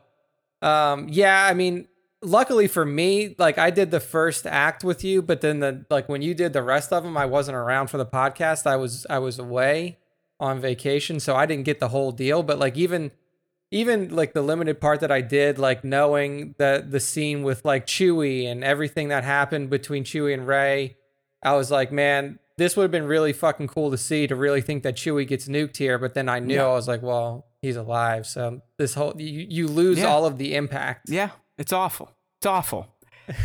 um, 0.61 1.07
yeah, 1.09 1.45
I 1.45 1.53
mean, 1.53 1.87
luckily 2.25 2.67
for 2.67 2.85
me, 2.85 3.35
like 3.37 3.57
I 3.57 3.69
did 3.69 3.91
the 3.91 3.99
first 3.99 4.45
act 4.45 4.83
with 4.83 5.03
you, 5.03 5.21
but 5.21 5.41
then 5.41 5.59
the 5.59 5.85
like 5.89 6.09
when 6.09 6.21
you 6.21 6.33
did 6.33 6.53
the 6.53 6.63
rest 6.63 6.91
of 6.91 7.03
them, 7.03 7.15
I 7.17 7.25
wasn't 7.25 7.55
around 7.55 7.87
for 7.87 7.97
the 7.97 8.05
podcast. 8.05 8.65
I 8.67 8.75
was 8.75 9.05
I 9.09 9.19
was 9.19 9.39
away 9.39 9.99
on 10.39 10.59
vacation, 10.59 11.19
so 11.19 11.35
I 11.35 11.45
didn't 11.45 11.65
get 11.65 11.79
the 11.79 11.89
whole 11.89 12.11
deal. 12.11 12.43
But 12.43 12.59
like 12.59 12.75
even 12.77 13.11
even 13.71 14.15
like 14.15 14.33
the 14.33 14.41
limited 14.41 14.79
part 14.81 14.99
that 15.01 15.11
I 15.11 15.21
did, 15.21 15.57
like 15.57 15.83
knowing 15.83 16.55
the 16.57 16.85
the 16.87 16.99
scene 16.99 17.43
with 17.43 17.63
like 17.65 17.87
Chewie 17.87 18.45
and 18.45 18.63
everything 18.63 19.07
that 19.09 19.23
happened 19.23 19.69
between 19.69 20.03
Chewie 20.03 20.33
and 20.33 20.47
Rey, 20.47 20.97
I 21.43 21.53
was 21.55 21.71
like, 21.71 21.91
man, 21.91 22.39
this 22.57 22.75
would 22.77 22.83
have 22.83 22.91
been 22.91 23.05
really 23.07 23.33
fucking 23.33 23.67
cool 23.67 23.91
to 23.91 23.97
see 23.97 24.27
to 24.27 24.35
really 24.35 24.61
think 24.61 24.83
that 24.83 24.95
Chewie 24.95 25.27
gets 25.27 25.47
nuked 25.47 25.77
here. 25.77 25.97
But 25.97 26.13
then 26.13 26.29
I 26.29 26.39
knew 26.39 26.55
Yeah. 26.55 26.65
I 26.65 26.73
was 26.73 26.87
like, 26.87 27.01
well, 27.01 27.47
he's 27.61 27.75
alive, 27.75 28.25
so 28.27 28.61
this 28.77 28.93
whole 28.93 29.13
you, 29.17 29.45
you 29.49 29.67
lose 29.67 29.97
Yeah. 29.99 30.05
all 30.05 30.25
of 30.25 30.37
the 30.37 30.55
impact. 30.55 31.09
Yeah, 31.09 31.31
it's 31.57 31.73
awful. 31.73 32.14
It's 32.45 32.51
awful. 32.51 32.87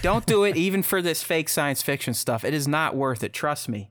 Don't 0.02 0.26
do 0.26 0.44
it 0.44 0.56
even 0.58 0.82
for 0.82 1.00
this 1.00 1.22
fake 1.22 1.48
science 1.48 1.80
fiction 1.80 2.12
stuff. 2.12 2.44
It 2.44 2.52
is 2.52 2.68
not 2.68 2.94
worth 2.94 3.24
it. 3.24 3.32
Trust 3.32 3.66
me. 3.66 3.90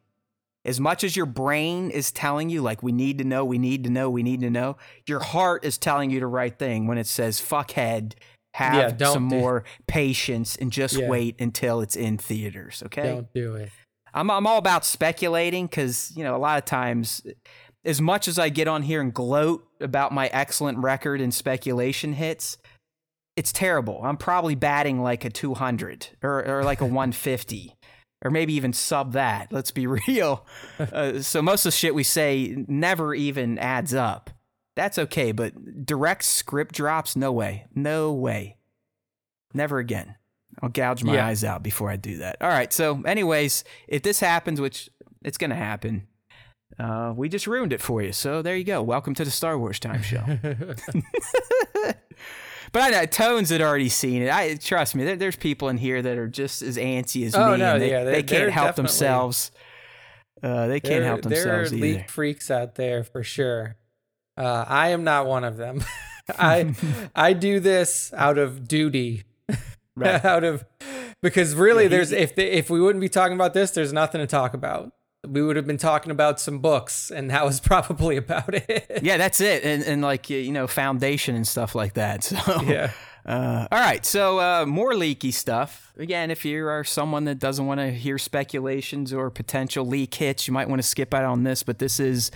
As 0.64 0.80
much 0.80 1.03
as 1.03 1.16
your 1.16 1.26
brain 1.26 1.89
is 1.89 2.12
telling 2.12 2.51
you, 2.51 2.62
like, 2.62 2.84
we 2.84 2.91
need 2.91 3.18
to 3.18 3.24
know, 3.24 3.43
we 3.43 3.57
need 3.57 3.84
to 3.86 3.89
know, 3.89 4.07
we 4.07 4.22
need 4.22 4.41
to 4.41 4.51
know, 4.51 4.78
your 5.07 5.20
heart 5.20 5.66
is 5.66 5.80
telling 5.80 6.12
you 6.12 6.20
the 6.20 6.28
right 6.28 6.55
thing 6.60 6.86
when 6.86 6.99
it 6.99 7.07
says, 7.07 7.39
fuckhead, 7.41 8.14
have 8.53 8.99
Yeah, 9.01 9.07
some 9.14 9.30
do- 9.30 9.36
more 9.38 9.64
patience 9.88 10.55
and 10.57 10.72
just 10.72 10.95
Yeah. 10.95 11.07
wait 11.10 11.41
until 11.41 11.82
it's 11.82 11.95
in 11.95 12.20
theaters, 12.20 12.84
okay? 12.86 13.03
Don't 13.16 13.34
do 13.34 13.55
it. 13.55 13.72
I'm 14.14 14.30
I'm 14.30 14.45
all 14.45 14.60
about 14.60 14.86
speculating 14.86 15.66
because 15.66 16.12
you 16.16 16.24
know 16.24 16.36
a 16.36 16.38
lot 16.38 16.60
of 16.60 16.66
times, 16.66 17.22
as 17.84 17.99
much 17.99 18.28
as 18.28 18.38
I 18.38 18.49
get 18.49 18.68
on 18.68 18.84
here 18.84 19.01
and 19.01 19.12
gloat 19.12 19.66
about 19.80 20.12
my 20.12 20.28
excellent 20.28 20.78
record 20.80 21.20
in 21.20 21.32
speculation 21.32 22.14
hits, 22.14 22.57
it's 23.40 23.54
terrible. 23.54 24.02
I'm 24.04 24.18
probably 24.18 24.56
batting 24.56 25.02
like 25.02 25.24
a 25.24 25.30
200 25.30 26.08
or 26.22 26.46
or 26.46 26.64
like 26.66 26.82
a 26.82 26.86
150. 27.00 27.76
Or 28.22 28.30
maybe 28.32 28.54
even 28.56 28.74
sub 28.74 29.14
that. 29.14 29.48
Let's 29.50 29.72
be 29.72 29.88
real. 30.08 30.46
Uh, 30.78 31.22
so 31.22 31.42
most 31.42 31.66
of 31.66 31.72
the 31.72 31.78
shit 31.78 31.96
we 31.96 32.04
say 32.04 32.66
never 32.68 33.14
even 33.16 33.58
adds 33.58 33.94
up. 33.94 34.30
That's 34.76 34.98
okay, 35.00 35.32
but 35.32 35.86
direct 35.86 36.26
script 36.26 36.76
drops, 36.76 37.16
no 37.16 37.32
way, 37.32 37.68
no 37.74 38.12
way, 38.12 38.58
never 39.54 39.80
again. 39.80 40.16
I'll 40.62 40.68
gouge 40.70 41.02
my 41.04 41.16
Yeah. 41.16 41.28
eyes 41.28 41.46
out 41.46 41.64
before 41.64 41.90
I 41.90 41.96
do 41.96 42.18
that. 42.18 42.36
All 42.42 42.50
right. 42.50 42.74
So, 42.74 43.02
anyways, 43.06 43.64
if 43.88 44.04
this 44.04 44.20
happens, 44.20 44.60
which 44.60 44.90
it's 45.24 45.38
going 45.38 45.52
to 45.52 45.56
happen, 45.56 46.08
uh, 46.78 47.14
we 47.16 47.30
just 47.30 47.48
ruined 47.48 47.72
it 47.72 47.82
for 47.82 48.02
you. 48.02 48.12
So 48.12 48.42
there 48.42 48.56
you 48.58 48.66
go. 48.66 48.82
Welcome 48.84 49.16
to 49.16 49.24
the 49.26 49.32
Star 49.32 49.58
Wars 49.58 49.80
Time 49.80 50.02
Show. 50.02 50.24
but 52.72 52.82
I 52.82 52.90
know 52.90 53.06
Tones 53.06 53.50
had 53.50 53.62
already 53.62 53.90
seen 53.90 54.22
it. 54.24 54.32
I 54.32 54.56
trust 54.56 54.96
me. 54.96 55.04
There, 55.04 55.16
there's 55.16 55.36
people 55.36 55.70
in 55.70 55.78
here 55.78 56.02
that 56.02 56.18
are 56.18 56.28
just 56.28 56.62
as 56.62 56.78
antsy 56.78 57.26
as 57.26 57.36
Oh, 57.36 57.52
me. 57.54 57.58
no, 57.60 57.74
and 57.74 57.82
they, 57.82 57.92
yeah, 57.92 58.04
they 58.04 58.22
they're- 58.22 58.40
can't 58.42 58.52
help 58.52 58.76
themselves. 58.76 59.52
Uh, 60.42 60.68
they 60.68 60.80
can't 60.80 61.04
help 61.04 61.22
there 61.24 61.62
are 61.62 61.68
leak 61.70 62.10
freaks 62.10 62.50
out 62.50 62.76
there 62.76 63.04
for 63.04 63.24
sure. 63.24 63.76
Uh, 64.38 64.64
I 64.68 64.90
am 64.90 65.04
not 65.04 65.26
one 65.26 65.44
of 65.44 65.58
them. 65.58 65.84
I 66.40 66.74
I 67.16 67.34
do 67.34 67.60
this 67.60 68.14
out 68.16 68.38
of 68.38 68.68
duty, 68.68 69.24
Right. 69.96 70.24
out 70.26 70.44
of 70.46 70.64
because 71.22 71.56
really, 71.56 71.84
Yeah, 71.84 71.90
he- 71.90 71.96
there's 71.96 72.12
if 72.14 72.36
the, 72.36 72.58
if 72.58 72.70
we 72.70 72.80
wouldn't 72.80 73.02
be 73.02 73.10
talking 73.10 73.34
about 73.36 73.54
this, 73.54 73.72
there's 73.72 73.92
nothing 73.92 74.22
to 74.22 74.28
talk 74.28 74.54
about. 74.54 74.94
We 75.28 75.42
would 75.42 75.58
have 75.58 75.68
been 75.68 75.78
talking 75.78 76.12
about 76.12 76.40
some 76.40 76.60
books, 76.60 77.12
and 77.12 77.30
that 77.30 77.46
was 77.46 77.60
probably 77.72 78.18
about 78.18 78.54
it. 78.54 79.02
Yeah, 79.04 79.18
that's 79.18 79.42
it, 79.42 79.64
and 79.64 79.84
and 79.84 80.02
like 80.02 80.30
you 80.30 80.52
know, 80.52 80.68
foundation 80.68 81.36
and 81.36 81.48
stuff 81.48 81.76
like 81.76 81.94
that. 81.94 82.24
So 82.46 82.62
yeah. 82.62 82.92
Uh, 83.26 83.68
all 83.72 83.80
right, 83.80 84.06
so 84.06 84.40
uh, 84.40 84.66
more 84.66 84.96
leaky 84.96 85.30
stuff. 85.30 85.94
Again, 85.98 86.32
if 86.32 86.46
you 86.46 86.66
are 86.66 86.84
someone 86.84 87.26
that 87.26 87.38
doesn't 87.38 87.68
want 87.68 87.80
to 87.80 87.92
hear 87.92 88.18
speculations 88.18 89.14
or 89.14 89.30
potential 89.30 89.86
leak 89.86 90.16
hits, 90.16 90.48
you 90.48 90.54
might 90.54 90.70
want 90.70 90.82
to 90.82 90.88
skip 90.88 91.14
out 91.14 91.26
on 91.26 91.44
this. 91.44 91.62
But 91.62 91.78
this 91.80 92.00
is 92.00 92.32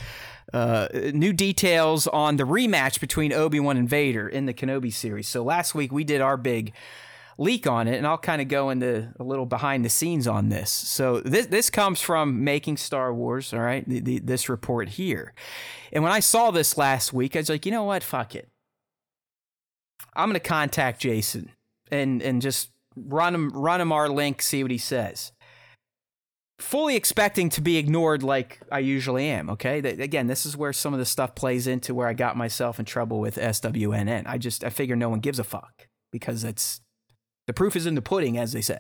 uh, 0.54 0.90
new 1.14 1.34
details 1.34 2.06
on 2.08 2.36
the 2.38 2.44
rematch 2.44 3.00
between 3.00 3.34
Obi 3.34 3.60
Wan 3.60 3.78
and 3.78 3.90
Vader 3.90 4.28
in 4.28 4.46
the 4.46 4.54
Kenobi 4.54 4.94
series. 4.94 5.28
So 5.28 5.44
last 5.44 5.74
week 5.74 5.92
we 5.92 6.04
did 6.04 6.22
our 6.22 6.38
big 6.38 6.74
leak 7.38 7.68
on 7.68 7.88
it, 7.88 7.98
and 7.98 8.08
I'll 8.08 8.18
kind 8.18 8.42
of 8.42 8.48
go 8.48 8.70
into 8.70 9.10
a 9.20 9.24
little 9.24 9.46
behind 9.46 9.84
the 9.84 9.90
scenes 9.90 10.28
on 10.28 10.50
this. 10.50 10.70
So 10.70 11.20
this 11.22 11.48
this 11.48 11.70
comes 11.70 12.02
from 12.02 12.44
Making 12.44 12.78
Star 12.78 13.14
Wars. 13.14 13.54
All 13.54 13.60
right, 13.60 13.88
the, 13.88 14.00
the, 14.00 14.20
this 14.20 14.50
report 14.50 14.90
here, 14.90 15.34
and 15.92 16.04
when 16.04 16.14
I 16.14 16.20
saw 16.20 16.52
this 16.52 16.78
last 16.78 17.14
week, 17.14 17.36
I 17.36 17.40
was 17.40 17.50
like, 17.50 17.66
you 17.66 17.72
know 17.72 17.84
what, 17.84 18.04
fuck 18.04 18.36
it. 18.36 18.50
I'm 20.16 20.30
gonna 20.30 20.40
contact 20.40 21.02
Jason 21.02 21.52
and 21.92 22.22
and 22.22 22.42
just 22.42 22.70
run 22.96 23.34
him 23.34 23.50
run 23.50 23.82
him 23.82 23.92
our 23.92 24.10
link, 24.10 24.42
see 24.42 24.64
what 24.64 24.72
he 24.72 24.78
says. 24.78 25.32
Fully 26.60 26.96
expecting 26.96 27.50
to 27.50 27.62
be 27.62 27.78
ignored 27.78 28.24
like 28.24 28.62
I 28.72 28.80
usually 28.80 29.26
am. 29.26 29.50
Okay, 29.50 29.80
again, 29.80 30.28
this 30.28 30.46
is 30.46 30.56
where 30.56 30.72
some 30.72 30.94
of 30.94 31.00
the 31.00 31.06
stuff 31.06 31.36
plays 31.36 31.68
into 31.68 31.96
where 31.96 32.08
I 32.08 32.14
got 32.14 32.38
myself 32.38 32.80
in 32.80 32.86
trouble 32.86 33.20
with 33.20 33.36
SWNN. 33.36 34.24
I 34.28 34.38
just 34.38 34.64
I 34.64 34.70
figure 34.70 34.96
no 34.96 35.10
one 35.10 35.20
gives 35.20 35.40
a 35.40 35.44
fuck 35.44 35.88
because 36.12 36.44
it's 36.44 36.80
the 37.48 37.54
proof 37.54 37.76
is 37.76 37.86
in 37.86 37.96
the 37.96 38.02
pudding, 38.02 38.38
as 38.38 38.54
they 38.54 38.62
say. 38.62 38.80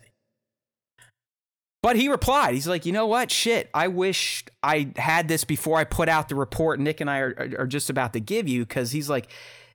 But 1.83 1.97
he 1.97 2.07
replied, 2.07 2.53
he's 2.53 2.67
like, 2.67 2.85
you 2.85 2.93
know 2.93 3.07
what? 3.07 3.29
Shit, 3.29 3.69
I 3.73 3.89
wish 3.89 4.45
I 4.63 4.93
had 4.95 5.27
this 5.27 5.43
before 5.43 5.77
I 5.77 5.83
put 5.83 6.07
out 6.07 6.29
the 6.29 6.35
report 6.35 6.79
Nick 6.79 7.01
and 7.01 7.09
I 7.09 7.19
are, 7.19 7.55
are, 7.59 7.67
just 7.67 7.89
about 7.89 8.13
to 8.13 8.21
give 8.21 8.47
you 8.47 8.61
because 8.65 8.91
he's 8.91 9.09
like, 9.09 9.27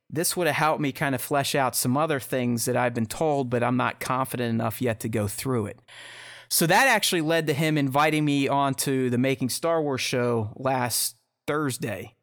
this 0.09 0.35
would 0.35 0.47
have 0.47 0.57
helped 0.57 0.81
me 0.81 0.91
kind 0.91 1.15
of 1.15 1.21
flesh 1.21 1.55
out 1.55 1.77
some 1.77 1.99
other 1.99 2.19
things 2.19 2.65
that 2.65 2.79
I've 2.79 2.95
been 2.95 3.05
told, 3.05 3.51
but 3.51 3.63
I'm 3.63 3.77
not 3.77 4.01
confident 4.01 4.49
enough 4.49 4.81
yet 4.81 5.01
to 5.01 5.09
go 5.11 5.29
through 5.29 5.67
it. 5.67 5.81
So 6.49 6.67
that 6.67 6.89
actually 6.89 7.21
led 7.21 7.47
to 7.49 7.53
him 7.53 7.77
inviting 7.77 8.25
me 8.25 8.49
onto 8.49 9.11
the 9.11 9.19
Making 9.19 9.51
Star 9.51 9.83
Wars 9.83 10.01
show 10.01 10.55
last 10.57 11.15
Thursday. 11.47 12.15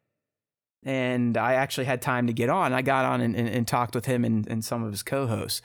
And 0.83 1.37
I 1.37 1.53
actually 1.53 1.85
had 1.85 2.01
time 2.01 2.25
to 2.25 2.33
get 2.33 2.49
on. 2.49 2.73
I 2.73 2.81
got 2.81 3.05
on 3.05 3.21
and, 3.21 3.35
and, 3.35 3.47
and 3.47 3.67
talked 3.67 3.93
with 3.93 4.07
him 4.07 4.25
and, 4.25 4.47
and 4.47 4.65
some 4.65 4.83
of 4.83 4.91
his 4.91 5.03
co-hosts. 5.03 5.61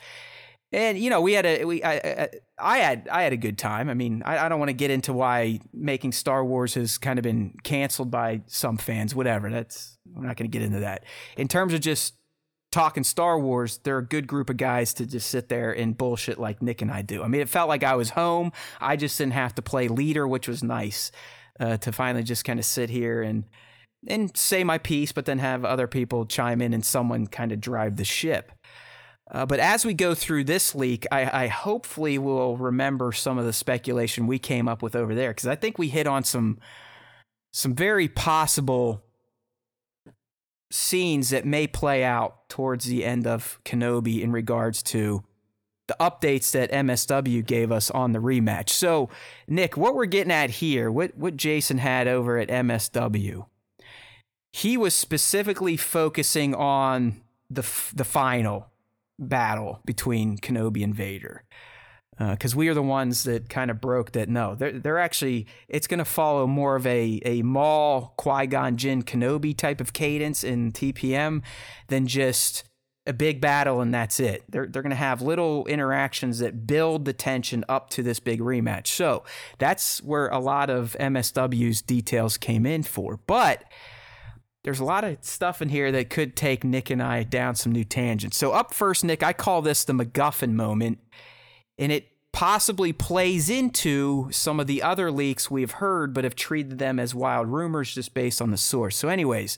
And 0.71 0.97
you 0.97 1.09
know, 1.09 1.21
we 1.21 1.33
had 1.33 1.45
a 1.45 1.65
we 1.65 1.83
I, 1.83 1.93
I, 1.93 2.29
I 2.57 2.77
had 2.77 3.09
I 3.11 3.23
had 3.23 3.33
a 3.33 3.37
good 3.37 3.57
time. 3.57 3.89
I 3.89 3.93
mean, 3.93 4.23
I, 4.25 4.45
I 4.45 4.49
don't 4.49 4.59
want 4.59 4.69
to 4.69 4.73
get 4.73 4.89
into 4.89 5.11
why 5.11 5.59
making 5.73 6.13
Star 6.13 6.45
Wars 6.45 6.75
has 6.75 6.97
kind 6.97 7.19
of 7.19 7.23
been 7.23 7.55
canceled 7.63 8.09
by 8.09 8.41
some 8.47 8.77
fans. 8.77 9.13
Whatever. 9.13 9.49
That's 9.49 9.97
we're 10.13 10.25
not 10.25 10.37
going 10.37 10.49
to 10.49 10.57
get 10.57 10.65
into 10.65 10.79
that. 10.79 11.03
In 11.35 11.47
terms 11.47 11.73
of 11.73 11.81
just 11.81 12.15
talking 12.71 13.03
Star 13.03 13.37
Wars, 13.37 13.79
they're 13.83 13.97
a 13.97 14.05
good 14.05 14.27
group 14.27 14.49
of 14.49 14.57
guys 14.57 14.93
to 14.93 15.05
just 15.05 15.29
sit 15.29 15.49
there 15.49 15.73
and 15.73 15.97
bullshit 15.97 16.39
like 16.39 16.61
Nick 16.61 16.81
and 16.81 16.89
I 16.89 17.01
do. 17.01 17.21
I 17.21 17.27
mean, 17.27 17.41
it 17.41 17.49
felt 17.49 17.67
like 17.67 17.83
I 17.83 17.95
was 17.95 18.11
home. 18.11 18.53
I 18.79 18.95
just 18.95 19.17
didn't 19.17 19.33
have 19.33 19.53
to 19.55 19.61
play 19.61 19.89
leader, 19.89 20.25
which 20.25 20.47
was 20.47 20.63
nice 20.63 21.11
uh, 21.59 21.77
to 21.77 21.91
finally 21.91 22.23
just 22.23 22.45
kind 22.45 22.59
of 22.59 22.65
sit 22.65 22.89
here 22.89 23.21
and 23.21 23.43
and 24.07 24.35
say 24.35 24.63
my 24.63 24.77
piece, 24.77 25.11
but 25.11 25.25
then 25.25 25.39
have 25.39 25.63
other 25.63 25.85
people 25.85 26.25
chime 26.25 26.61
in 26.61 26.73
and 26.73 26.83
someone 26.83 27.27
kind 27.27 27.51
of 27.51 27.61
drive 27.61 27.97
the 27.97 28.05
ship. 28.05 28.51
Uh, 29.31 29.45
but 29.45 29.59
as 29.59 29.85
we 29.85 29.93
go 29.93 30.13
through 30.13 30.43
this 30.43 30.75
leak, 30.75 31.07
I, 31.11 31.43
I 31.43 31.47
hopefully 31.47 32.17
will 32.17 32.57
remember 32.57 33.13
some 33.13 33.37
of 33.37 33.45
the 33.45 33.53
speculation 33.53 34.27
we 34.27 34.39
came 34.39 34.67
up 34.67 34.81
with 34.81 34.95
over 34.95 35.15
there 35.15 35.29
because 35.29 35.47
I 35.47 35.55
think 35.55 35.77
we 35.77 35.87
hit 35.87 36.05
on 36.05 36.23
some 36.23 36.59
some 37.53 37.73
very 37.73 38.07
possible 38.07 39.03
scenes 40.69 41.29
that 41.29 41.45
may 41.45 41.67
play 41.67 42.03
out 42.03 42.47
towards 42.49 42.85
the 42.85 43.03
end 43.05 43.27
of 43.27 43.59
Kenobi 43.65 44.21
in 44.21 44.31
regards 44.31 44.81
to 44.83 45.23
the 45.87 45.95
updates 45.99 46.51
that 46.51 46.71
MSW 46.71 47.45
gave 47.45 47.71
us 47.71 47.91
on 47.91 48.13
the 48.13 48.19
rematch. 48.19 48.69
So, 48.69 49.09
Nick, 49.47 49.75
what 49.75 49.95
we're 49.95 50.05
getting 50.05 50.31
at 50.31 50.49
here, 50.49 50.91
what 50.91 51.17
what 51.17 51.37
Jason 51.37 51.77
had 51.77 52.07
over 52.07 52.37
at 52.37 52.49
MSW, 52.49 53.45
he 54.51 54.75
was 54.75 54.93
specifically 54.93 55.77
focusing 55.77 56.53
on 56.53 57.21
the 57.49 57.63
the 57.93 58.05
final 58.05 58.70
battle 59.21 59.79
between 59.85 60.37
Kenobi 60.37 60.83
and 60.83 60.93
Vader. 60.93 61.45
Uh, 62.19 62.31
because 62.31 62.55
we 62.55 62.67
are 62.67 62.73
the 62.73 62.83
ones 62.83 63.23
that 63.23 63.49
kind 63.49 63.71
of 63.71 63.79
broke 63.81 64.11
that. 64.11 64.29
No, 64.29 64.53
they're 64.53 64.77
they're 64.77 64.99
actually. 64.99 65.47
It's 65.69 65.87
going 65.87 65.97
to 65.99 66.05
follow 66.05 66.45
more 66.45 66.75
of 66.75 66.85
a 66.85 67.21
a 67.25 67.41
Maul 67.41 68.13
Qui 68.17 68.47
Gon 68.47 68.77
Jinn 68.77 69.01
Kenobi 69.03 69.57
type 69.57 69.81
of 69.81 69.93
cadence 69.93 70.43
in 70.43 70.71
TPM 70.71 71.41
than 71.87 72.05
just 72.05 72.65
a 73.07 73.13
big 73.13 73.41
battle 73.41 73.81
and 73.81 73.93
that's 73.93 74.19
it. 74.19 74.43
They're 74.49 74.67
they're 74.67 74.83
going 74.83 74.91
to 74.91 74.95
have 74.95 75.21
little 75.21 75.65
interactions 75.65 76.39
that 76.39 76.67
build 76.67 77.05
the 77.05 77.13
tension 77.13 77.65
up 77.67 77.89
to 77.91 78.03
this 78.03 78.19
big 78.19 78.39
rematch. 78.39 78.87
So 78.87 79.23
that's 79.57 80.03
where 80.03 80.27
a 80.27 80.39
lot 80.39 80.69
of 80.69 80.95
MSW's 80.99 81.81
details 81.81 82.37
came 82.37 82.65
in 82.65 82.83
for. 82.83 83.19
But 83.25 83.63
there's 84.63 84.79
a 84.79 84.85
lot 84.85 85.03
of 85.03 85.17
stuff 85.21 85.61
in 85.61 85.69
here 85.69 85.91
that 85.91 86.09
could 86.09 86.35
take 86.35 86.63
Nick 86.63 86.89
and 86.89 87.01
I 87.01 87.23
down 87.23 87.55
some 87.55 87.71
new 87.71 87.83
tangents. 87.83 88.37
So, 88.37 88.51
up 88.51 88.73
first, 88.73 89.03
Nick, 89.03 89.23
I 89.23 89.33
call 89.33 89.61
this 89.61 89.83
the 89.83 89.93
MacGuffin 89.93 90.53
moment, 90.53 90.99
and 91.77 91.91
it 91.91 92.09
possibly 92.31 92.93
plays 92.93 93.49
into 93.49 94.29
some 94.31 94.59
of 94.59 94.67
the 94.67 94.81
other 94.83 95.11
leaks 95.11 95.49
we've 95.49 95.71
heard, 95.71 96.13
but 96.13 96.23
have 96.23 96.35
treated 96.35 96.77
them 96.77 96.99
as 96.99 97.15
wild 97.15 97.47
rumors 97.47 97.93
just 97.93 98.13
based 98.13 98.41
on 98.41 98.51
the 98.51 98.57
source. 98.57 98.95
So, 98.95 99.09
anyways, 99.09 99.57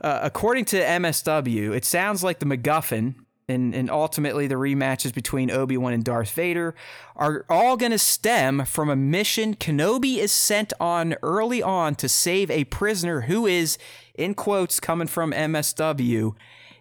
uh, 0.00 0.20
according 0.22 0.64
to 0.66 0.80
MSW, 0.80 1.74
it 1.76 1.84
sounds 1.84 2.24
like 2.24 2.38
the 2.38 2.46
MacGuffin. 2.46 3.14
And, 3.48 3.74
and 3.74 3.90
ultimately, 3.90 4.46
the 4.46 4.54
rematches 4.54 5.12
between 5.12 5.50
Obi 5.50 5.76
Wan 5.76 5.92
and 5.92 6.04
Darth 6.04 6.30
Vader 6.30 6.74
are 7.16 7.44
all 7.48 7.76
going 7.76 7.92
to 7.92 7.98
stem 7.98 8.64
from 8.64 8.88
a 8.88 8.96
mission 8.96 9.54
Kenobi 9.54 10.18
is 10.18 10.32
sent 10.32 10.72
on 10.80 11.16
early 11.22 11.62
on 11.62 11.94
to 11.96 12.08
save 12.08 12.50
a 12.50 12.64
prisoner 12.64 13.22
who 13.22 13.46
is 13.46 13.78
in 14.14 14.34
quotes 14.34 14.78
coming 14.80 15.08
from 15.08 15.32
MSW, 15.32 16.34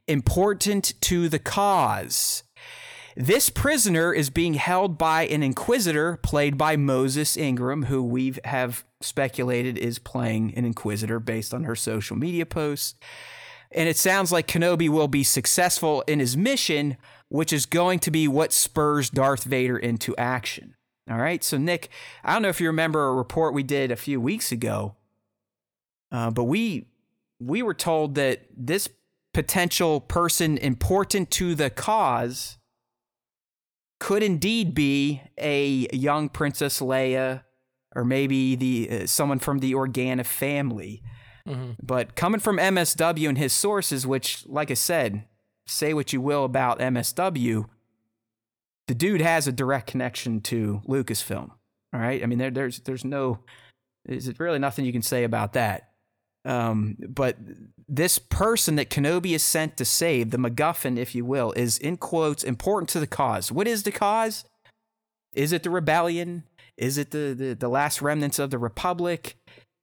important 0.08 0.94
to 1.02 1.30
the 1.30 1.40
cause. 1.40 2.44
This 3.16 3.50
prisoner 3.50 4.14
is 4.14 4.30
being 4.30 4.54
held 4.54 4.98
by 4.98 5.24
an 5.28 5.44
inquisitor 5.44 6.18
played 6.18 6.58
by 6.58 6.78
Moses 6.78 7.36
Ingram, 7.36 7.84
who 7.84 8.02
we 8.02 8.36
have 8.46 8.86
speculated 9.02 9.78
is 9.78 10.00
playing 10.00 10.54
an 10.56 10.64
inquisitor 10.64 11.20
based 11.20 11.54
on 11.54 11.66
her 11.66 11.76
social 11.76 12.16
media 12.16 12.46
posts. 12.46 12.96
And 13.74 13.88
it 13.88 13.98
sounds 13.98 14.32
like 14.32 14.48
Kenobi 14.48 14.90
will 14.90 15.08
be 15.08 15.24
successful 15.24 16.04
in 16.08 16.20
his 16.20 16.36
mission, 16.36 16.98
which 17.30 17.54
is 17.54 17.66
going 17.66 18.00
to 18.00 18.12
be 18.12 18.28
what 18.28 18.52
spurs 18.52 19.10
Darth 19.10 19.44
Vader 19.44 19.78
into 19.78 20.16
action. 20.18 20.76
All 21.10 21.18
right. 21.18 21.44
So, 21.44 21.58
Nick, 21.58 21.90
I 22.24 22.34
don't 22.34 22.42
know 22.42 22.50
if 22.50 22.62
you 22.62 22.68
remember 22.68 23.08
a 23.08 23.14
report 23.14 23.54
we 23.54 23.64
did 23.64 23.92
a 23.92 23.96
few 23.96 24.20
weeks 24.20 24.52
ago, 24.52 24.96
uh, 26.12 26.32
but 26.32 26.44
we 26.44 26.88
we 27.40 27.64
were 27.64 27.74
told 27.74 28.16
that 28.16 28.42
this 28.56 28.88
potential 29.34 30.00
person 30.00 30.58
important 30.58 31.32
to 31.32 31.56
the 31.56 31.70
cause 31.70 32.58
could 34.00 34.24
indeed 34.24 34.74
be 34.74 35.22
a 35.38 35.88
young 35.94 36.30
Princess 36.30 36.82
Leia 36.82 37.44
or 37.96 38.04
maybe 38.04 38.56
the 38.56 38.90
uh, 38.90 39.08
someone 39.08 39.40
from 39.40 39.60
the 39.60 39.74
Organa 39.74 40.26
family. 40.26 41.02
Mm-hmm. 41.48 41.72
But 41.82 42.16
coming 42.16 42.40
from 42.40 42.58
MSW 42.58 43.30
and 43.30 43.38
his 43.38 43.54
sources, 43.54 44.06
which, 44.06 44.46
like 44.48 44.72
I 44.72 44.76
said, 44.76 45.26
say 45.68 45.94
what 45.94 46.14
you 46.14 46.22
will 46.22 46.44
about 46.44 46.80
MSW, 46.80 47.68
the 48.88 48.96
dude 48.96 49.22
has 49.22 49.48
a 49.48 49.52
direct 49.52 49.88
connection 49.88 50.42
to 50.42 50.82
Lucasfilm. 50.88 51.52
All 51.94 52.00
right, 52.00 52.24
I 52.24 52.26
mean, 52.26 52.38
there, 52.38 52.52
there's 52.52 52.80
there's 52.80 53.04
no, 53.04 53.40
there's 54.06 54.40
really 54.40 54.60
nothing 54.60 54.86
you 54.86 54.94
can 54.94 55.02
say 55.02 55.24
about 55.24 55.54
that. 55.54 55.90
Um, 56.46 56.98
but 57.08 57.38
this 57.88 58.18
person 58.18 58.76
that 58.78 58.90
Kenobi 58.90 59.36
is 59.36 59.44
sent 59.44 59.78
to 59.78 59.86
save, 59.86 60.32
the 60.32 60.38
MacGuffin, 60.38 60.98
if 60.98 61.14
you 61.14 61.26
will, 61.26 61.52
is 61.52 61.78
in 61.78 61.98
quotes 61.98 62.44
important 62.44 62.90
to 62.90 63.00
the 63.00 63.08
cause. 63.08 63.52
What 63.52 63.68
is 63.68 63.84
the 63.84 63.92
cause? 63.92 64.46
Is 65.34 65.52
it 65.52 65.64
the 65.64 65.70
rebellion? 65.70 66.44
Is 66.78 66.98
it 66.98 67.12
the, 67.12 67.36
the, 67.38 67.54
the 67.54 67.70
last 67.70 68.02
remnants 68.02 68.40
of 68.40 68.50
the 68.50 68.58
Republic? 68.58 69.36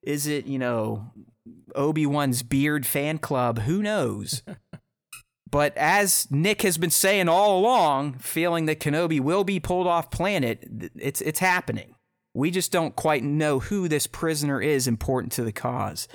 Is 0.02 0.26
it, 0.26 0.46
you 0.46 0.58
know, 0.58 1.12
Obi 1.74 2.06
Wan's 2.06 2.42
beard 2.42 2.86
fan 2.86 3.18
club? 3.18 3.60
Who 3.60 3.82
knows? 3.82 4.42
but 5.50 5.76
as 5.76 6.26
Nick 6.30 6.62
has 6.62 6.78
been 6.78 6.90
saying 6.90 7.28
all 7.28 7.58
along, 7.58 8.14
feeling 8.18 8.66
that 8.66 8.80
Kenobi 8.80 9.20
will 9.20 9.44
be 9.44 9.60
pulled 9.60 9.86
off 9.86 10.10
planet, 10.10 10.64
it's 10.96 11.20
it's 11.20 11.38
happening. 11.38 11.94
We 12.34 12.50
just 12.50 12.70
don't 12.70 12.94
quite 12.94 13.24
know 13.24 13.58
who 13.58 13.88
this 13.88 14.06
prisoner 14.06 14.60
is 14.60 14.86
important 14.86 15.32
to 15.32 15.44
the 15.44 15.52
cause. 15.52 16.06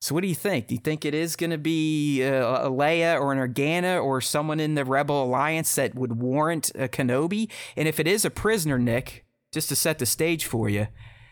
So 0.00 0.16
what 0.16 0.22
do 0.22 0.26
you 0.28 0.34
think? 0.34 0.66
Do 0.66 0.74
you 0.74 0.80
think 0.80 1.04
it 1.04 1.14
is 1.14 1.36
going 1.36 1.50
to 1.50 1.58
be 1.58 2.24
uh, 2.24 2.66
a 2.66 2.70
Leia 2.70 3.20
or 3.20 3.32
an 3.32 3.38
Organa 3.38 4.02
or 4.02 4.20
someone 4.20 4.58
in 4.58 4.74
the 4.74 4.84
Rebel 4.84 5.22
Alliance 5.22 5.76
that 5.76 5.94
would 5.94 6.20
warrant 6.20 6.70
a 6.74 6.88
Kenobi? 6.88 7.48
And 7.76 7.86
if 7.86 8.00
it 8.00 8.08
is 8.08 8.24
a 8.24 8.30
prisoner, 8.30 8.78
Nick, 8.80 9.24
just 9.52 9.68
to 9.68 9.76
set 9.76 9.98
the 10.00 10.06
stage 10.06 10.44
for 10.44 10.68
you, 10.68 10.88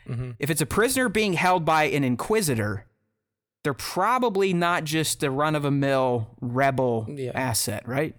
Mm-hmm. 0.09 0.31
if 0.41 0.51
it's 0.51 0.63
a 0.63 0.67
prisoner 0.67 1.09
being 1.09 1.35
held 1.35 1.65
by 1.65 1.85
an 1.85 2.03
Inquisitor, 2.03 2.87
they're 3.63 3.75
probably 3.75 4.53
not 4.53 4.85
just 4.85 5.23
a 5.23 5.31
run 5.31 5.55
of 5.55 5.63
the 5.63 5.71
mill 5.71 6.37
Rebel 6.41 7.07
Yeah. 7.09 7.33
asset, 7.35 7.87
right? 7.87 8.15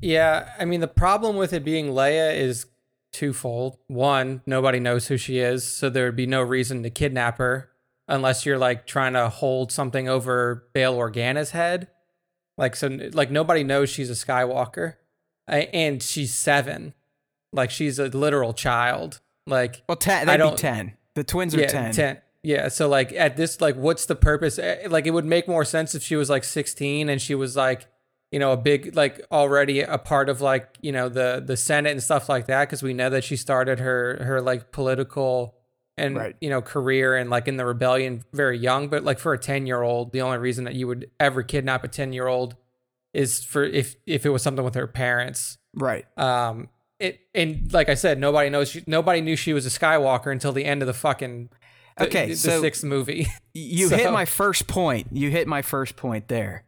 Yeah, 0.00 0.50
I 0.58 0.64
mean 0.64 0.80
the 0.80 0.88
problem 0.88 1.36
with 1.36 1.52
it 1.52 1.64
being 1.64 1.88
Leia 1.88 2.36
is 2.36 2.66
twofold. 3.12 3.78
One, 3.88 4.42
nobody 4.46 4.80
knows 4.80 5.08
who 5.08 5.16
she 5.16 5.38
is, 5.38 5.64
so 5.66 5.90
there 5.90 6.06
would 6.06 6.16
be 6.16 6.26
no 6.26 6.40
reason 6.42 6.82
to 6.84 6.90
kidnap 6.90 7.38
her 7.38 7.70
unless 8.06 8.46
you're 8.46 8.58
like 8.58 8.86
trying 8.86 9.12
to 9.14 9.28
hold 9.28 9.72
something 9.72 10.08
over 10.08 10.68
Bail 10.72 10.96
Organa's 10.96 11.50
head. 11.50 11.88
Like 12.56 12.76
so 12.76 12.88
like 13.12 13.30
nobody 13.30 13.64
knows 13.64 13.90
she's 13.90 14.10
a 14.10 14.14
Skywalker. 14.14 14.94
A- 15.48 15.74
And 15.74 16.02
she's 16.02 16.34
7. 16.34 16.94
Like 17.52 17.70
she's 17.70 17.98
a 17.98 18.06
literal 18.06 18.52
child. 18.52 19.20
Like 19.46 19.82
Well, 19.88 19.96
ten, 19.96 20.22
I 20.22 20.36
that'd 20.36 20.44
be 20.44 20.48
don't- 20.50 20.58
10. 20.58 20.96
The 21.14 21.24
twins 21.24 21.54
are 21.54 21.60
yeah, 21.60 21.90
10. 21.90 22.18
Yeah, 22.42 22.68
so 22.68 22.88
like 22.88 23.12
at 23.12 23.36
this 23.36 23.60
like 23.60 23.76
what's 23.76 24.06
the 24.06 24.14
purpose? 24.14 24.58
Eh, 24.58 24.86
Like 24.88 25.06
it 25.06 25.10
would 25.10 25.24
make 25.24 25.48
more 25.48 25.64
sense 25.64 25.94
if 25.94 26.02
she 26.02 26.16
was 26.16 26.30
like 26.30 26.44
16 26.44 27.08
and 27.08 27.20
she 27.20 27.34
was 27.34 27.56
like, 27.56 27.86
you 28.30 28.38
know, 28.38 28.52
a 28.52 28.56
big 28.56 28.94
like 28.94 29.20
already 29.32 29.80
a 29.80 29.98
part 29.98 30.28
of 30.28 30.40
like, 30.40 30.76
you 30.80 30.92
know, 30.92 31.08
the 31.08 31.42
the 31.44 31.56
Senate 31.56 31.90
and 31.92 32.02
stuff 32.02 32.28
like 32.28 32.46
that 32.46 32.68
because 32.68 32.82
we 32.82 32.94
know 32.94 33.10
that 33.10 33.24
she 33.24 33.36
started 33.36 33.80
her 33.80 34.22
her 34.22 34.40
like 34.40 34.70
political 34.70 35.54
and 35.96 36.16
Right. 36.16 36.36
you 36.40 36.48
know 36.48 36.62
career 36.62 37.16
and 37.16 37.28
like 37.28 37.48
in 37.48 37.56
the 37.56 37.66
rebellion 37.66 38.22
very 38.32 38.56
young 38.56 38.86
but 38.88 39.02
like 39.02 39.18
for 39.18 39.32
a 39.32 39.38
10 39.38 39.66
year 39.66 39.82
old 39.82 40.12
the 40.12 40.22
only 40.22 40.38
reason 40.38 40.62
that 40.64 40.74
you 40.74 40.86
would 40.86 41.10
ever 41.18 41.42
kidnap 41.42 41.82
a 41.82 41.88
10 41.88 42.12
year 42.12 42.28
old 42.28 42.54
is 43.12 43.42
for 43.42 43.64
if 43.64 43.96
if 44.06 44.24
it 44.24 44.28
was 44.28 44.40
something 44.40 44.64
with 44.64 44.76
her 44.76 44.86
parents 44.86 45.58
Right. 45.74 46.06
um, 46.16 46.68
it 47.00 47.18
and 47.34 47.72
like 47.72 47.88
I 47.88 47.94
said, 47.94 48.18
nobody 48.18 48.48
knows. 48.50 48.70
She, 48.70 48.82
nobody 48.86 49.20
knew 49.20 49.34
she 49.36 49.52
was 49.52 49.66
a 49.66 49.70
Skywalker 49.70 50.30
until 50.32 50.52
the 50.52 50.64
end 50.64 50.82
of 50.82 50.86
the 50.86 50.92
fucking 50.94 51.48
Okay, 52.00 52.28
the, 52.28 52.36
so- 52.36 52.60
sixth 52.60 52.84
movie. 52.84 53.26
You 53.54 53.88
So- 53.88 53.96
hit 53.96 54.12
my 54.12 54.24
first 54.24 54.66
point. 54.66 55.08
You 55.12 55.30
hit 55.30 55.46
my 55.48 55.62
first 55.62 55.96
point 55.96 56.28
there. 56.28 56.64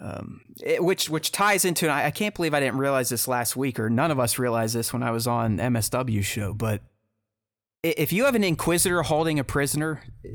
Um, 0.00 0.40
it- 0.62 0.82
which 0.82 1.10
which 1.10 1.30
ties 1.30 1.64
into 1.64 1.84
and 1.86 1.92
I, 1.92 2.06
I 2.06 2.10
can't 2.10 2.34
believe 2.34 2.54
I 2.54 2.60
didn't 2.60 2.78
realize 2.78 3.08
this 3.10 3.28
last 3.28 3.54
week, 3.56 3.78
or 3.78 3.90
none 3.90 4.10
of 4.10 4.18
us 4.18 4.38
realized 4.38 4.74
this 4.74 4.92
when 4.92 5.02
I 5.02 5.10
was 5.10 5.26
on 5.26 5.58
MSW 5.58 6.22
show. 6.24 6.54
But 6.54 6.80
if 7.82 8.12
you 8.12 8.24
have 8.24 8.34
an 8.34 8.44
Inquisitor 8.44 9.02
holding 9.02 9.38
a 9.38 9.44
prisoner, 9.44 10.02
i- 10.24 10.28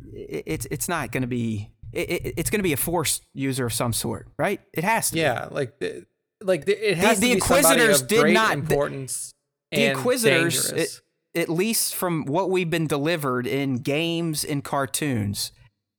it's 0.46 0.68
it's 0.70 0.88
not 0.88 1.12
going 1.12 1.22
to 1.22 1.28
be 1.28 1.72
it, 1.92 2.10
it- 2.12 2.34
it's 2.38 2.50
going 2.52 2.60
to 2.60 2.64
be 2.64 2.74
a 2.74 2.78
Force 2.78 3.22
user 3.34 3.66
of 3.66 3.74
some 3.74 3.92
sort, 3.94 4.28
right? 4.38 4.62
It 4.74 4.84
has 4.84 5.10
to. 5.10 5.16
be. 5.16 5.22
yeah, 5.22 5.48
like 5.50 5.80
the, 5.80 6.06
like 6.44 6.66
the, 6.66 6.92
it 6.92 6.98
has 6.98 7.20
the 7.20 7.28
to 7.28 7.30
be 7.30 7.32
Inquisitors 7.38 8.02
of 8.02 8.08
did 8.08 8.34
not- 8.34 8.50
the- 8.54 8.60
importance. 8.60 9.34
the 9.72 9.78
and 9.78 9.98
Inquisitors, 9.98 10.72
it- 10.74 11.02
at 11.36 11.50
least 11.50 11.96
from 11.96 12.26
what 12.26 12.50
we've 12.50 12.70
been 12.70 12.88
delivered 12.88 13.46
in 13.46 13.78
games 13.78 14.44
and 14.44 14.64
cartoons, 14.64 15.52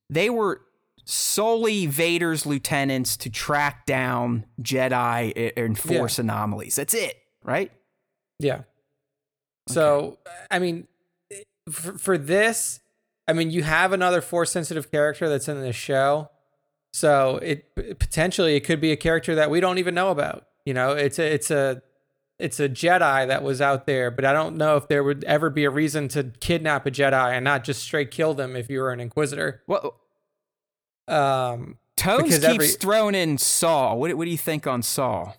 they 0.09 0.31
were 0.31 0.63
solely 1.05 1.87
Vader's 1.87 2.47
lieutenants 2.47 3.17
to 3.19 3.31
track 3.31 3.87
down 3.87 4.45
Jedi 4.61 5.53
and 5.57 5.79
Force 5.79 6.19
anomalies. 6.19 6.77
That's 6.77 6.95
it, 6.95 7.17
right? 7.45 7.71
Yeah. 8.39 8.63
So 9.69 10.19
I 10.51 10.59
mean, 10.59 10.87
for, 11.71 11.99
for 11.99 12.19
this, 12.19 12.81
I 13.29 13.33
mean, 13.33 13.51
you 13.51 13.63
have 13.63 13.93
another 13.93 14.21
force 14.21 14.53
sensitive 14.53 14.91
character 14.91 15.29
that's 15.29 15.49
in 15.49 15.61
this 15.61 15.77
show, 15.77 16.31
so 16.93 17.37
it 17.39 17.75
potentially 17.99 18.55
it 18.55 18.61
could 18.61 18.81
be 18.81 18.93
a 18.93 18.97
character 18.97 19.35
that 19.35 19.51
we 19.51 19.61
don't 19.61 19.79
even 19.79 19.95
know 19.95 20.11
about. 20.11 20.47
You 20.65 20.75
know, 20.75 20.93
it's 20.93 21.19
a 21.19 21.33
it's 21.33 21.51
a 21.51 21.83
it's 22.39 22.61
a 22.61 22.69
Jedi 22.69 23.27
that 23.29 23.43
was 23.43 23.61
out 23.61 23.87
there, 23.87 24.11
but 24.11 24.25
I 24.25 24.33
don't 24.33 24.57
know 24.57 24.77
if 24.77 24.89
there 24.89 25.03
would 25.03 25.25
ever 25.25 25.49
be 25.51 25.65
a 25.65 25.71
reason 25.71 26.09
to 26.09 26.25
kidnap 26.41 26.87
a 26.87 26.91
Jedi 26.91 27.33
and 27.33 27.45
not 27.45 27.65
just 27.65 27.83
straight 27.83 28.11
kill 28.11 28.35
them 28.35 28.55
if 28.57 28.69
you 28.69 28.81
were 28.81 28.93
an 28.93 29.01
Inquisitor. 29.01 29.63
Well, 29.67 29.99
Um, 31.09 31.79
Tones 31.97 32.35
keeps 32.35 32.45
every- 32.45 32.69
throwing 32.69 33.15
in 33.15 33.39
Saw. 33.39 33.95
What, 33.95 34.13
what 34.15 34.25
do 34.25 34.31
you 34.31 34.37
think 34.39 34.67
on 34.67 34.83
Saw? 34.83 35.33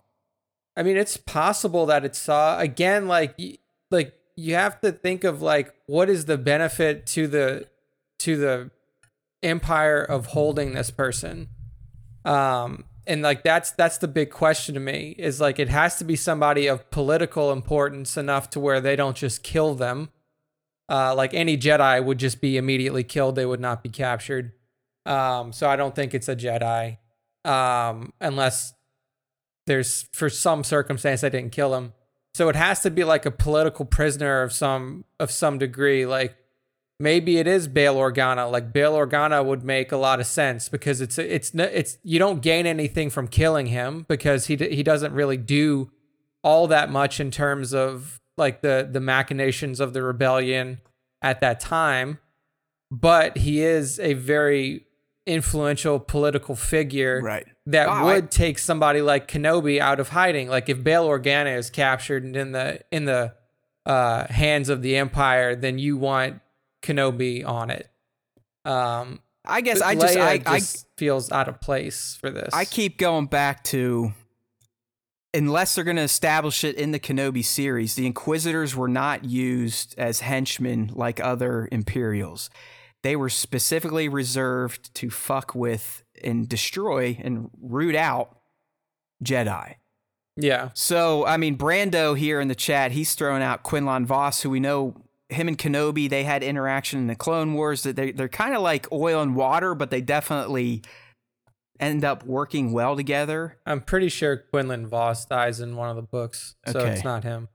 I 0.75 0.83
mean, 0.83 0.95
it's 0.97 1.17
possible 1.17 1.85
that 1.87 2.05
it's 2.05 2.19
saw 2.19 2.59
again. 2.59 3.07
Like, 3.07 3.35
like 3.89 4.13
you 4.35 4.53
have 4.53 4.79
to 4.81 4.91
think 4.91 5.23
of 5.23 5.41
like 5.41 5.73
what 5.87 6.07
is 6.09 6.25
the 6.25 6.37
benefit 6.37 7.05
to 7.07 7.27
the 7.27 7.67
to 8.19 8.37
the 8.37 8.71
empire 9.41 10.01
of 10.03 10.27
holding 10.27 10.73
this 10.73 10.91
person, 10.91 11.49
um, 12.25 12.85
and 13.07 13.21
like 13.21 13.43
that's 13.43 13.71
that's 13.71 13.97
the 13.97 14.07
big 14.07 14.29
question 14.29 14.75
to 14.75 14.79
me. 14.79 15.15
Is 15.17 15.41
like 15.41 15.59
it 15.59 15.69
has 15.69 15.95
to 15.97 16.03
be 16.03 16.15
somebody 16.15 16.67
of 16.67 16.89
political 16.91 17.51
importance 17.51 18.17
enough 18.17 18.49
to 18.51 18.59
where 18.59 18.81
they 18.81 18.95
don't 18.95 19.15
just 19.15 19.43
kill 19.43 19.73
them. 19.73 20.09
Uh, 20.89 21.15
like 21.15 21.33
any 21.33 21.57
Jedi 21.57 22.03
would 22.03 22.17
just 22.17 22.41
be 22.41 22.57
immediately 22.57 23.03
killed; 23.03 23.35
they 23.35 23.45
would 23.45 23.59
not 23.59 23.81
be 23.81 23.89
captured. 23.89 24.51
Um, 25.05 25.53
so 25.53 25.69
I 25.69 25.75
don't 25.77 25.95
think 25.95 26.13
it's 26.13 26.27
a 26.27 26.35
Jedi, 26.35 26.97
um, 27.45 28.13
unless 28.19 28.73
there's 29.65 30.07
for 30.11 30.29
some 30.29 30.63
circumstance 30.63 31.23
I 31.23 31.29
didn't 31.29 31.51
kill 31.51 31.73
him. 31.75 31.93
So 32.35 32.49
it 32.49 32.55
has 32.55 32.81
to 32.81 32.91
be 32.91 33.03
like 33.03 33.25
a 33.25 33.31
political 33.31 33.85
prisoner 33.85 34.43
of 34.43 34.53
some 34.53 35.05
of 35.19 35.31
some 35.31 35.57
degree. 35.57 36.05
Like 36.05 36.35
maybe 36.99 37.37
it 37.37 37.47
is 37.47 37.67
Bail 37.67 37.95
Organa. 37.95 38.51
Like 38.51 38.73
Bail 38.73 38.93
Organa 38.93 39.43
would 39.45 39.63
make 39.63 39.91
a 39.91 39.97
lot 39.97 40.19
of 40.19 40.25
sense 40.27 40.69
because 40.69 41.01
it's 41.01 41.17
it's 41.17 41.53
it's 41.53 41.97
you 42.03 42.19
don't 42.19 42.41
gain 42.41 42.65
anything 42.65 43.09
from 43.09 43.27
killing 43.27 43.67
him 43.67 44.05
because 44.07 44.47
he 44.47 44.55
he 44.55 44.83
doesn't 44.83 45.13
really 45.13 45.37
do 45.37 45.91
all 46.43 46.67
that 46.67 46.89
much 46.89 47.19
in 47.19 47.31
terms 47.31 47.73
of 47.73 48.19
like 48.37 48.61
the 48.61 48.87
the 48.91 48.99
machinations 48.99 49.79
of 49.79 49.93
the 49.93 50.01
rebellion 50.01 50.79
at 51.21 51.41
that 51.41 51.59
time. 51.59 52.19
But 52.89 53.37
he 53.39 53.61
is 53.61 53.99
a 53.99 54.13
very 54.13 54.85
influential 55.25 55.99
political 55.99 56.55
figure 56.55 57.19
Right. 57.21 57.45
that 57.65 57.87
Oh, 57.89 57.91
I- 57.91 58.03
would 58.03 58.31
take 58.31 58.57
somebody 58.57 59.01
like 59.01 59.27
Kenobi 59.27 59.77
out 59.79 59.99
of 59.99 60.09
hiding. 60.09 60.47
Like 60.47 60.69
if 60.69 60.81
Bail 60.85 61.05
Organa 61.05 61.57
is 61.57 61.69
captured 61.69 62.23
and 62.23 62.33
in 62.35 62.53
the 62.53 62.79
in 62.91 63.03
the 63.05 63.33
uh, 63.85 64.25
hands 64.27 64.69
of 64.69 64.81
the 64.81 64.95
Empire, 64.95 65.53
then 65.55 65.79
you 65.79 65.97
want 65.97 66.39
Kenobi 66.81 67.45
on 67.45 67.69
it. 67.69 67.89
Um, 68.65 69.21
I 69.45 69.61
guess 69.61 69.81
I 69.81 69.95
just 69.95 70.17
Leia 70.17 70.43
I, 70.45 70.55
I 70.55 70.59
feels 70.97 71.31
out 71.31 71.47
of 71.47 71.61
place 71.61 72.17
for 72.19 72.29
this. 72.29 72.53
I 72.53 72.65
keep 72.65 72.97
going 72.97 73.27
back 73.27 73.63
to 73.65 74.13
unless 75.33 75.75
they're 75.75 75.83
going 75.83 75.97
to 75.97 76.03
establish 76.03 76.63
it 76.63 76.75
in 76.75 76.91
the 76.91 76.99
Kenobi 76.99 77.43
series, 77.43 77.95
the 77.95 78.05
Inquisitors 78.05 78.75
were 78.75 78.87
not 78.87 79.23
used 79.23 79.95
as 79.97 80.21
henchmen 80.21 80.91
like 80.93 81.19
other 81.19 81.69
Imperials. 81.71 82.49
They 83.03 83.15
were 83.15 83.29
specifically 83.29 84.09
reserved 84.09 84.93
to 84.95 85.09
fuck 85.09 85.53
with 85.53 86.03
and 86.23 86.49
destroy 86.49 87.17
and 87.21 87.49
root 87.61 87.95
out 87.95 88.39
Jedi. 89.23 89.75
yeah, 90.35 90.69
So, 90.73 91.25
I 91.25 91.37
mean, 91.37 91.57
Brando 91.57 92.17
here 92.17 92.41
in 92.41 92.47
the 92.47 92.55
chat, 92.55 92.91
he's 92.91 93.13
throwing 93.13 93.43
out 93.43 93.63
Quinlan 93.63 94.05
Vos, 94.05 94.41
who 94.41 94.49
we 94.49 94.59
know 94.59 94.95
him 95.29 95.47
and 95.47 95.57
Kenobi, 95.57 96.09
they 96.09 96.23
had 96.23 96.41
interaction 96.43 96.99
in 96.99 97.07
the 97.07 97.15
Clone 97.15 97.53
Wars. 97.53 97.83
That 97.83 97.95
they 97.95 98.11
they're 98.11 98.29
kind 98.29 98.55
of 98.55 98.61
like 98.61 98.89
oil 98.91 99.21
and 99.21 99.35
water, 99.35 99.75
but 99.75 99.89
they 99.91 100.01
definitely 100.01 100.81
end 101.79 102.03
up 102.03 102.23
working 102.25 102.71
well 102.71 102.95
together. 102.95 103.57
I'm 103.65 103.81
pretty 103.81 104.09
sure 104.09 104.37
Quinlan 104.37 104.87
Vos 104.87 105.25
dies 105.25 105.59
in 105.59 105.75
one 105.75 105.89
of 105.89 105.95
the 105.95 106.01
books, 106.01 106.55
so 106.67 106.79
Okay. 106.79 106.91
it's 106.93 107.03
not 107.03 107.23
him. 107.23 107.49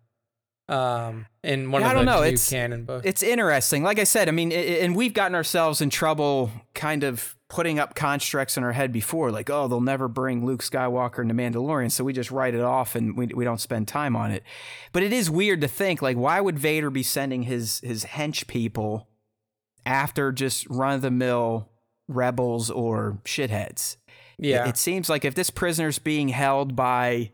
Um, 0.68 1.26
in 1.42 1.70
one 1.72 1.82
Yeah, 1.82 1.88
I 1.88 1.90
of 1.90 1.98
the 1.98 2.04
don't 2.04 2.14
know, 2.14 2.20
new 2.20 2.26
it's- 2.28 2.48
canon 2.48 2.84
books. 2.84 3.04
It's 3.06 3.22
interesting. 3.22 3.82
Like 3.82 3.98
I 3.98 4.04
said, 4.04 4.28
I 4.28 4.30
mean, 4.30 4.52
i- 4.52 4.56
i- 4.56 4.58
and 4.82 4.94
we've 4.94 5.12
gotten 5.12 5.34
ourselves 5.34 5.80
in 5.80 5.90
trouble 5.90 6.50
kind 6.74 7.02
of 7.04 7.36
putting 7.53 7.78
up 7.78 7.94
constructs 7.94 8.57
in 8.57 8.64
our 8.64 8.72
head 8.72 8.90
before, 8.90 9.30
like, 9.30 9.50
oh, 9.50 9.68
they'll 9.68 9.82
never 9.82 10.09
bring 10.09 10.46
Luke 10.46 10.62
Skywalker 10.62 11.18
into 11.18 11.34
Mandalorian. 11.34 11.92
So 11.92 12.03
we 12.03 12.14
just 12.14 12.30
write 12.30 12.55
it 12.55 12.62
off 12.62 12.94
and 12.94 13.14
we, 13.14 13.26
we 13.26 13.44
don't 13.44 13.61
spend 13.61 13.86
time 13.88 14.16
on 14.16 14.30
it. 14.30 14.42
But 14.90 15.03
it 15.03 15.12
is 15.12 15.30
weird 15.30 15.61
to 15.61 15.68
think, 15.68 16.00
like, 16.00 16.16
why 16.16 16.40
would 16.40 16.59
Vader 16.59 16.88
be 16.88 17.03
sending 17.03 17.42
his, 17.42 17.80
his 17.80 18.07
hench 18.07 18.46
people 18.46 19.07
after 19.84 20.32
just 20.32 20.66
run 20.70 20.94
of 20.94 21.03
the 21.03 21.11
mill 21.11 21.68
rebels 22.09 22.70
or 22.70 23.18
shitheads? 23.26 23.98
yeah, 24.38 24.64
It, 24.64 24.70
it 24.70 24.76
seems 24.78 25.11
like 25.11 25.26
if 25.26 25.34
this 25.34 25.50
prisoner's 25.50 25.98
being 25.98 26.30
held 26.30 26.74
by 26.74 27.32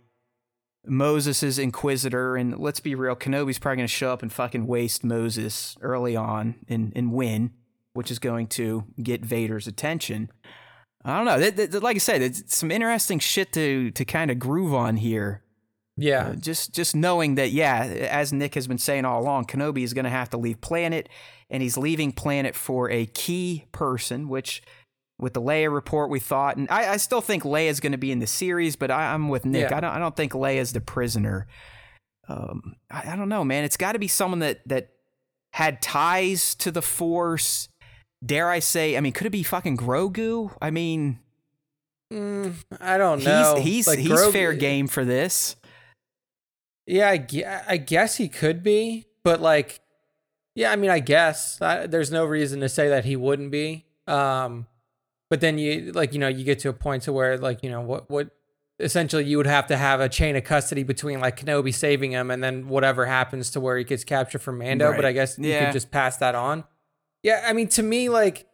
Moses' 0.85 1.59
inquisitor, 1.59 2.35
and 2.35 2.59
let's 2.59 2.81
be 2.81 2.97
real, 2.97 3.14
Kenobi's 3.14 3.61
probably 3.61 3.77
going 3.77 3.87
to 3.87 3.95
show 3.95 4.12
up 4.12 4.23
and 4.23 4.33
fucking 4.33 4.66
waste 4.66 5.05
Moses 5.05 5.77
early 5.81 6.16
on 6.16 6.57
and, 6.69 6.93
and 6.97 7.12
win, 7.12 7.53
which 7.95 8.11
is 8.11 8.18
going 8.18 8.47
to 8.49 8.84
get 9.03 9.24
Vader's 9.24 9.66
attention. 9.66 10.30
I 11.05 11.16
don't 11.16 11.24
know. 11.26 11.39
That- 11.39 11.72
that- 11.72 11.82
like 11.82 11.97
I 11.97 12.01
said, 12.01 12.22
it's 12.22 12.55
some 12.57 12.70
interesting 12.70 13.18
shit 13.18 13.53
to 13.53 13.91
to 13.93 14.05
kind 14.05 14.30
of 14.30 14.39
groove 14.39 14.74
on 14.74 14.97
here. 14.97 15.43
yeah. 15.97 16.28
Uh, 16.28 16.34
just 16.34 16.74
just 16.74 16.95
knowing 16.95 17.36
that, 17.36 17.51
yeah, 17.51 17.82
as 18.11 18.32
Nick 18.32 18.55
has 18.55 18.66
been 18.66 18.78
saying 18.78 19.05
all 19.05 19.20
along, 19.22 19.47
Kenobi 19.47 19.82
is 19.84 19.95
going 19.95 20.05
to 20.05 20.11
have 20.11 20.30
to 20.30 20.36
leave 20.36 20.61
planet, 20.61 21.09
and 21.51 21.62
he's 21.62 21.76
leaving 21.76 22.12
planet 22.12 22.55
for 22.55 22.91
a 22.91 23.07
key 23.07 23.64
person, 23.72 24.28
which 24.28 24.62
with 25.18 25.32
the 25.34 25.43
Leia 25.43 25.72
report 25.72 26.11
we 26.11 26.20
thought, 26.20 26.57
and 26.57 26.68
I, 26.70 26.93
I 26.93 26.97
still 26.99 27.20
think 27.20 27.43
Leia's 27.43 27.80
going 27.80 27.91
to 27.93 27.99
be 27.99 28.12
in 28.12 28.20
the 28.20 28.26
series, 28.28 28.76
but 28.76 28.91
I, 28.93 29.12
am 29.14 29.28
with 29.28 29.45
Nick. 29.45 29.70
Yeah. 29.70 29.76
I 29.76 29.80
don't 29.80 29.91
I 29.91 29.99
don't 29.99 30.14
think 30.16 30.32
Leia's 30.32 30.72
the 30.72 30.80
prisoner. 30.80 31.47
Um, 32.28 32.76
I, 32.91 33.12
I 33.12 33.16
don't 33.16 33.28
know, 33.28 33.45
man. 33.45 33.64
It's 33.64 33.76
got 33.76 33.93
to 33.93 33.99
be 33.99 34.09
someone 34.09 34.41
that 34.41 34.61
that 34.68 34.91
had 35.53 35.80
ties 35.82 36.55
to 36.57 36.70
the 36.70 36.82
Force. 36.82 37.68
Dare 38.25 38.49
I 38.51 38.59
say? 38.59 38.97
I 38.97 39.01
mean, 39.01 39.12
could 39.12 39.27
it 39.27 39.31
be 39.31 39.43
fucking 39.43 39.77
Grogu? 39.77 40.57
I 40.61 40.71
mean, 40.71 41.21
Mm, 42.12 42.55
I 42.81 42.97
don't 42.97 43.23
know. 43.23 43.57
he's 43.57 43.64
he's 43.64 43.87
Like, 43.87 43.99
he's 43.99 44.11
Grogu- 44.11 44.33
fair 44.33 44.53
game 44.55 44.87
for 44.87 45.05
this. 45.05 45.57
Yeah, 46.87 47.11
I, 47.11 47.62
I 47.69 47.77
guess 47.77 48.16
he 48.16 48.29
could 48.29 48.62
be, 48.62 49.07
but 49.23 49.43
like, 49.43 49.81
yeah, 50.55 50.73
I 50.73 50.77
mean, 50.77 50.91
I 50.91 51.01
guess 51.01 51.61
I, 51.61 51.87
there's 51.87 52.11
no 52.11 52.25
reason 52.25 52.61
to 52.61 52.69
say 52.71 52.89
that 52.89 53.05
he 53.05 53.14
wouldn't 53.14 53.51
be. 53.51 53.85
Um, 54.07 54.66
but 55.29 55.43
then 55.43 55.59
you 55.59 55.93
like, 55.93 56.14
you 56.14 56.19
know, 56.19 56.29
you 56.29 56.45
get 56.45 56.61
to 56.61 56.71
a 56.71 56.73
point 56.73 57.03
to 57.03 57.12
where 57.12 57.37
like, 57.37 57.62
you 57.62 57.69
know, 57.71 57.83
what 57.83 58.09
what 58.11 58.31
essentially 58.81 59.25
you 59.25 59.37
would 59.37 59.47
have 59.47 59.66
to 59.66 59.77
have 59.77 60.01
a 60.01 60.09
chain 60.09 60.35
of 60.35 60.45
custody 60.45 60.83
between 60.85 61.21
like 61.21 61.39
Kenobi 61.39 61.75
saving 61.75 62.12
him 62.12 62.31
and 62.31 62.43
then 62.43 62.69
whatever 62.69 63.05
happens 63.05 63.51
to 63.51 63.61
where 63.61 63.77
he 63.77 63.85
gets 63.85 64.03
captured 64.03 64.41
from 64.41 64.57
Mando. 64.59 64.95
But 64.97 65.05
I 65.05 65.12
guess 65.12 65.37
you 65.39 65.45
could 65.59 65.73
just 65.73 65.91
pass 65.91 66.16
that 66.16 66.35
on. 66.35 66.64
Yeah, 67.23 67.45
I 67.47 67.53
mean, 67.53 67.69
to 67.69 67.83
me, 67.83 68.09
like 68.09 68.47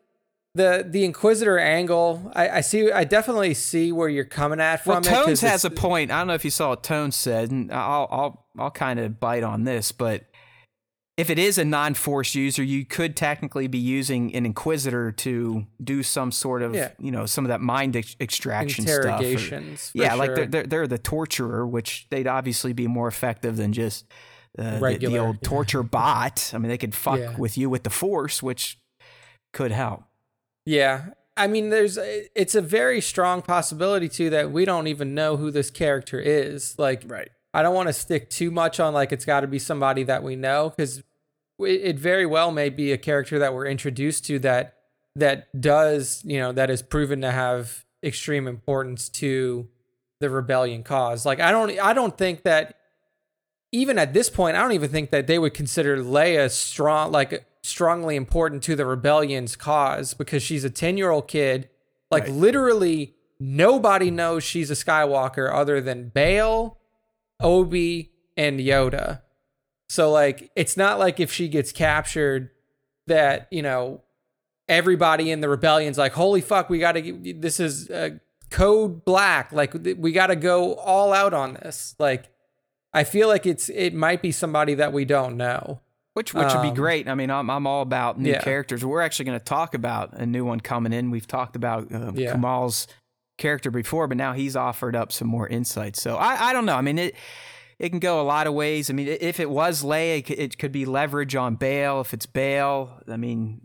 the 0.54 0.86
the 0.88 1.04
Inquisitor 1.04 1.58
angle, 1.58 2.30
I, 2.34 2.48
I 2.48 2.60
see, 2.60 2.90
I 2.90 3.04
definitely 3.04 3.54
see 3.54 3.92
where 3.92 4.08
you're 4.08 4.24
coming 4.24 4.60
at 4.60 4.84
from 4.84 5.02
Well, 5.02 5.22
it. 5.22 5.24
Tones 5.26 5.40
has 5.42 5.64
a 5.64 5.70
point. 5.70 6.10
I 6.10 6.18
don't 6.18 6.28
know 6.28 6.34
if 6.34 6.44
you 6.44 6.50
saw 6.50 6.70
what 6.70 6.82
Tones 6.82 7.16
said, 7.16 7.50
and 7.50 7.72
I'll 7.72 8.08
I'll 8.10 8.46
I'll 8.58 8.70
kind 8.70 9.00
of 9.00 9.18
bite 9.20 9.42
on 9.42 9.64
this, 9.64 9.92
but 9.92 10.24
if 11.16 11.30
it 11.30 11.38
is 11.38 11.58
a 11.58 11.64
non-force 11.64 12.34
user, 12.34 12.62
you 12.64 12.84
could 12.84 13.16
technically 13.16 13.68
be 13.68 13.78
using 13.78 14.34
an 14.34 14.44
Inquisitor 14.44 15.12
to 15.12 15.64
do 15.82 16.02
some 16.02 16.32
sort 16.32 16.62
of 16.62 16.74
Yeah. 16.74 16.90
you 16.98 17.10
know 17.12 17.26
some 17.26 17.44
of 17.44 17.50
that 17.50 17.60
mind 17.60 17.96
ex- 17.96 18.16
extraction 18.18 18.84
stuff. 18.86 18.96
or- 18.96 19.00
interrogations. 19.08 19.90
yeah, 19.94 20.14
like 20.14 20.34
they're, 20.34 20.46
they're 20.46 20.66
they're 20.66 20.86
the 20.86 20.98
torturer, 20.98 21.66
which 21.66 22.06
they'd 22.10 22.26
obviously 22.26 22.72
be 22.72 22.86
more 22.86 23.08
effective 23.08 23.56
than 23.56 23.72
just 23.72 24.06
uh, 24.58 24.62
the, 24.64 24.70
the 24.76 24.80
Regular, 24.80 25.20
old 25.20 25.38
yeah. 25.42 25.48
torture 25.48 25.82
bot. 25.98 26.50
I 26.54 26.58
mean, 26.58 26.68
they 26.68 26.78
could 26.78 26.94
fuck 26.94 27.18
Yeah. 27.18 27.36
with 27.36 27.56
you 27.58 27.68
with 27.70 27.82
the 27.82 27.90
force, 27.90 28.42
which 28.42 28.78
could 29.52 29.72
help. 29.72 30.04
Yeah. 30.66 31.06
I 31.36 31.46
mean, 31.48 31.70
there's 31.70 31.98
it's 32.00 32.54
a 32.54 32.60
very 32.60 33.00
strong 33.00 33.42
possibility 33.42 34.08
too 34.08 34.30
that 34.30 34.52
we 34.52 34.64
don't 34.64 34.86
even 34.86 35.14
know 35.14 35.36
who 35.36 35.50
this 35.50 35.70
character 35.70 36.20
is. 36.20 36.78
Like, 36.78 37.02
Right. 37.06 37.28
I 37.52 37.62
don't 37.62 37.74
want 37.74 37.88
to 37.88 37.92
stick 37.92 38.30
too 38.30 38.50
much 38.50 38.78
on 38.80 38.94
like 38.94 39.12
it's 39.12 39.24
got 39.24 39.40
to 39.40 39.46
be 39.46 39.58
somebody 39.58 40.02
that 40.04 40.22
we 40.22 40.36
know 40.36 40.70
because 40.70 41.02
it 41.60 41.98
very 41.98 42.26
well 42.26 42.50
may 42.50 42.68
be 42.68 42.90
a 42.92 42.98
character 42.98 43.38
that 43.38 43.54
we're 43.54 43.66
introduced 43.66 44.24
to 44.26 44.38
that 44.40 44.74
that 45.16 45.60
does 45.60 46.20
you 46.24 46.38
know 46.40 46.50
that 46.50 46.68
is 46.70 46.82
proven 46.82 47.20
to 47.20 47.30
have 47.30 47.84
extreme 48.02 48.48
importance 48.48 49.08
to 49.08 49.68
the 50.20 50.30
rebellion 50.30 50.82
cause. 50.82 51.24
Like, 51.26 51.38
I 51.40 51.50
don't 51.52 51.78
I 51.80 51.92
don't 51.92 52.16
think 52.18 52.42
that 52.44 52.76
even 53.74 53.98
at 53.98 54.14
this 54.14 54.30
point, 54.30 54.56
I 54.56 54.60
don't 54.62 54.72
even 54.72 54.88
think 54.90 55.10
that 55.10 55.26
they 55.26 55.38
would 55.38 55.52
consider 55.52 55.96
Leia 55.98 56.48
strong, 56.50 57.10
like 57.10 57.44
strongly 57.62 58.14
important 58.14 58.62
to 58.62 58.76
the 58.76 58.86
rebellion's 58.86 59.56
cause 59.56 60.14
because 60.14 60.42
she's 60.42 60.64
a 60.64 60.70
10 60.70 60.96
year 60.96 61.10
old 61.10 61.26
kid. 61.28 61.68
Like, 62.10 62.24
Right. 62.24 62.32
literally, 62.32 63.14
nobody 63.40 64.10
knows 64.10 64.44
she's 64.44 64.70
a 64.70 64.74
Skywalker 64.74 65.52
other 65.52 65.80
than 65.80 66.10
Bail, 66.10 66.78
Obi, 67.40 68.12
and 68.36 68.60
Yoda. 68.60 69.22
So, 69.88 70.10
like, 70.10 70.50
it's 70.54 70.76
not 70.76 70.98
like 70.98 71.18
if 71.18 71.32
she 71.32 71.48
gets 71.48 71.72
captured 71.72 72.50
that, 73.06 73.48
you 73.50 73.62
know, 73.62 74.02
everybody 74.68 75.30
in 75.30 75.40
the 75.40 75.48
rebellion's 75.48 75.98
like, 75.98 76.12
holy 76.12 76.40
fuck, 76.40 76.70
we 76.70 76.78
gotta, 76.78 77.02
this 77.36 77.58
is 77.60 77.90
uh, 77.90 78.10
code 78.50 79.04
black. 79.04 79.52
Like, 79.52 79.74
we 79.98 80.12
gotta 80.12 80.36
go 80.36 80.74
all 80.74 81.12
out 81.12 81.34
on 81.34 81.54
this. 81.54 81.94
Like, 81.98 82.30
I 82.94 83.04
feel 83.04 83.28
like 83.28 83.44
it's 83.46 83.68
it 83.68 83.92
might 83.92 84.22
be 84.22 84.32
somebody 84.32 84.74
that 84.74 84.92
we 84.92 85.04
don't 85.04 85.36
know. 85.36 85.80
Which 86.14 86.32
which 86.32 86.52
would 86.54 86.62
be 86.62 86.68
Um, 86.68 86.74
great. 86.74 87.08
I 87.08 87.14
mean, 87.16 87.30
I'm 87.30 87.50
I'm 87.50 87.66
all 87.66 87.82
about 87.82 88.20
new 88.20 88.30
Yeah. 88.30 88.40
characters. 88.40 88.84
We're 88.84 89.00
actually 89.02 89.24
going 89.26 89.38
to 89.38 89.44
talk 89.44 89.74
about 89.74 90.12
a 90.12 90.24
new 90.24 90.44
one 90.44 90.60
coming 90.60 90.92
in. 90.92 91.10
We've 91.10 91.26
talked 91.26 91.56
about 91.56 91.92
uh, 91.92 92.12
Yeah. 92.14 92.34
Kumail's 92.34 92.86
character 93.36 93.72
before, 93.72 94.06
but 94.06 94.16
now 94.16 94.32
he's 94.32 94.54
offered 94.54 94.94
up 94.94 95.10
some 95.10 95.26
more 95.26 95.48
insight. 95.48 95.96
So 95.96 96.14
I 96.16 96.50
I 96.50 96.52
don't 96.52 96.66
know. 96.66 96.76
I 96.76 96.82
mean 96.82 96.98
it. 96.98 97.14
It 97.80 97.88
can 97.90 97.98
go 97.98 98.20
a 98.20 98.22
lot 98.22 98.46
of 98.46 98.54
ways. 98.54 98.88
I 98.88 98.92
mean, 98.92 99.08
if 99.08 99.40
it 99.40 99.50
was 99.50 99.82
Leia, 99.82 100.18
it 100.18 100.22
could, 100.26 100.38
it 100.38 100.58
could 100.58 100.70
be 100.70 100.84
leverage 100.84 101.34
on 101.34 101.56
Bail. 101.56 102.00
If 102.00 102.14
it's 102.14 102.24
Bail, 102.26 103.02
I 103.10 103.16
mean, 103.16 103.60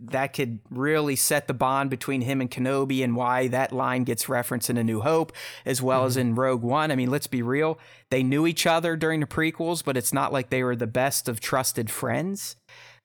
that 0.00 0.32
could 0.32 0.60
really 0.70 1.16
set 1.16 1.48
the 1.48 1.54
bond 1.54 1.90
between 1.90 2.22
him 2.22 2.40
and 2.40 2.50
Kenobi 2.50 3.02
and 3.02 3.16
why 3.16 3.48
that 3.48 3.72
line 3.72 4.04
gets 4.04 4.28
referenced 4.28 4.70
in 4.70 4.76
A 4.76 4.84
New 4.84 5.00
Hope 5.00 5.32
as 5.64 5.80
well 5.82 6.04
as 6.04 6.16
in 6.16 6.34
Rogue 6.34 6.62
One. 6.62 6.90
I 6.90 6.96
mean, 6.96 7.10
let's 7.10 7.26
be 7.26 7.42
real. 7.42 7.78
They 8.10 8.22
knew 8.22 8.46
each 8.46 8.66
other 8.66 8.96
during 8.96 9.20
the 9.20 9.26
prequels, 9.26 9.84
but 9.84 9.96
it's 9.96 10.12
not 10.12 10.32
like 10.32 10.50
they 10.50 10.62
were 10.62 10.76
the 10.76 10.86
best 10.86 11.28
of 11.28 11.40
trusted 11.40 11.90
friends. 11.90 12.56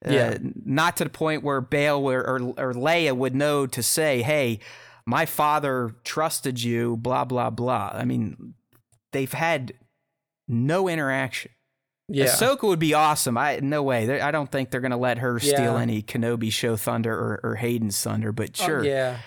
Yeah. 0.07 0.35
Uh, 0.35 0.37
not 0.65 0.97
to 0.97 1.03
the 1.03 1.09
point 1.09 1.43
where 1.43 1.61
Bail 1.61 2.09
or, 2.09 2.19
or, 2.19 2.41
or 2.57 2.73
Leia 2.73 3.15
would 3.15 3.35
know 3.35 3.67
to 3.67 3.83
say, 3.83 4.21
hey, 4.21 4.59
my 5.05 5.25
father 5.25 5.95
trusted 6.03 6.61
you, 6.61 6.95
blah, 6.97 7.25
blah, 7.25 7.49
blah. 7.49 7.91
I 7.93 8.05
mean, 8.05 8.53
they've 9.11 9.31
had 9.33 9.73
no 10.47 10.87
interaction. 10.87 11.51
Yeah. 12.09 12.25
Ahsoka 12.25 12.63
would 12.63 12.79
be 12.79 12.93
awesome. 12.93 13.37
I 13.37 13.59
no 13.61 13.83
way. 13.83 14.05
They're- 14.05 14.21
I 14.21 14.31
don't 14.31 14.51
think 14.51 14.71
they're 14.71 14.81
gonna 14.81 14.97
let 14.97 15.19
her 15.19 15.39
steal 15.39 15.77
any 15.77 16.01
Kenobi 16.01 16.51
show 16.51 16.75
thunder 16.75 17.13
or, 17.13 17.39
or 17.43 17.55
Hayden's 17.55 18.01
thunder. 18.01 18.31
But 18.31 18.59
Oh, 18.61 18.65
sure, 18.65 18.83
yeah. 18.85 19.17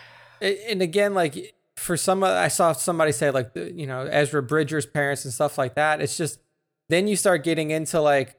And 0.40 0.82
again, 0.82 1.14
like 1.14 1.54
for 1.76 1.96
some, 1.96 2.22
I 2.24 2.48
saw 2.48 2.72
somebody 2.72 3.12
say 3.12 3.30
like 3.30 3.50
you 3.54 3.86
know 3.86 4.02
Ezra 4.02 4.42
Bridger's 4.42 4.86
parents 4.86 5.24
and 5.24 5.32
stuff 5.32 5.56
like 5.58 5.74
that. 5.76 6.00
It's 6.00 6.16
just 6.16 6.38
then 6.88 7.06
you 7.06 7.16
start 7.16 7.44
getting 7.44 7.70
into 7.70 8.00
like, 8.00 8.36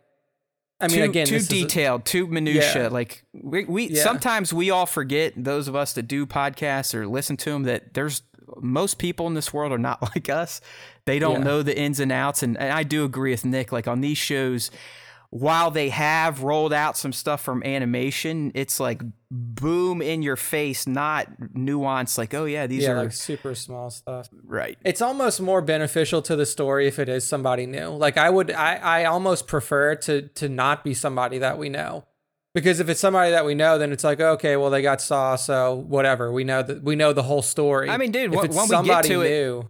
I 0.81 0.87
mean, 0.87 0.97
too, 0.97 1.03
again, 1.03 1.25
too 1.27 1.35
is 1.35 1.47
a- 1.47 1.49
detailed, 1.49 2.03
too 2.05 2.27
minutia. 2.27 2.83
Yeah. 2.83 2.87
Like 2.89 3.23
we, 3.33 3.63
we 3.65 3.87
Yeah. 3.89 4.03
sometimes 4.03 4.53
we 4.53 4.69
all 4.69 4.85
forget 4.85 5.33
those 5.37 5.67
of 5.69 5.75
us 5.75 5.93
that 5.93 6.03
do 6.03 6.25
podcasts 6.25 6.93
or 6.93 7.07
listen 7.07 7.37
to 7.37 7.51
them 7.51 7.63
that 7.63 7.93
there's 7.93 8.21
most 8.57 8.97
people 8.99 9.25
in 9.27 9.33
this 9.33 9.53
world 9.53 9.71
are 9.71 9.77
not 9.79 10.01
like 10.15 10.27
us. 10.29 10.59
They 11.05 11.19
don't 11.19 11.39
Yeah. 11.39 11.43
know 11.43 11.63
the 11.63 11.77
ins 11.77 11.99
and 11.99 12.11
outs, 12.11 12.43
and, 12.43 12.57
and 12.57 12.71
I 12.71 12.83
do 12.83 13.03
agree 13.03 13.31
with 13.31 13.43
Nick. 13.45 13.71
Like 13.71 13.87
on 13.87 14.01
these 14.01 14.17
shows, 14.17 14.71
while 15.29 15.71
they 15.71 15.89
have 15.89 16.43
rolled 16.43 16.71
out 16.71 16.95
some 16.97 17.11
stuff 17.11 17.41
from 17.41 17.63
animation, 17.63 18.51
it's 18.55 18.79
like 18.79 19.01
boom 19.31 20.01
in 20.01 20.21
your 20.21 20.35
face, 20.35 20.85
not 20.87 21.27
nuanced. 21.55 22.17
Like 22.17 22.33
oh 22.33 22.45
yeah, 22.45 22.67
these 22.67 22.83
yeah, 22.83 22.91
are 22.91 23.03
like 23.03 23.11
super 23.13 23.53
small 23.55 23.89
stuff. 23.89 24.29
right. 24.45 24.77
It's 24.85 25.01
almost 25.01 25.41
more 25.41 25.61
beneficial 25.61 26.21
to 26.21 26.35
the 26.35 26.45
story 26.45 26.87
if 26.87 26.99
it 26.99 27.09
is 27.09 27.27
somebody 27.27 27.65
new. 27.65 27.87
Like 27.89 28.17
I 28.17 28.29
would, 28.29 28.51
I, 28.51 28.75
I 28.75 29.05
almost 29.05 29.47
prefer 29.47 29.95
to 29.95 30.21
to 30.29 30.47
not 30.47 30.83
be 30.83 30.93
somebody 30.93 31.39
that 31.39 31.57
we 31.57 31.67
know, 31.67 32.05
because 32.53 32.79
if 32.79 32.87
it's 32.87 32.99
somebody 33.01 33.31
that 33.31 33.43
we 33.43 33.55
know, 33.55 33.77
then 33.77 33.91
it's 33.91 34.03
like 34.03 34.21
okay, 34.21 34.55
well 34.55 34.69
they 34.69 34.81
got 34.83 35.01
Saw, 35.01 35.35
so 35.35 35.73
whatever. 35.75 36.31
We 36.31 36.43
know 36.45 36.61
that 36.63 36.83
we 36.83 36.95
know 36.95 37.11
the 37.11 37.23
whole 37.23 37.41
story. 37.41 37.89
I 37.89 37.97
mean, 37.97 38.11
dude, 38.11 38.33
if 38.33 38.43
it's 38.45 38.55
when 38.55 38.63
we 38.65 38.69
get 38.69 38.69
somebody 38.69 39.07
to 39.09 39.21
it- 39.21 39.29
new, 39.29 39.69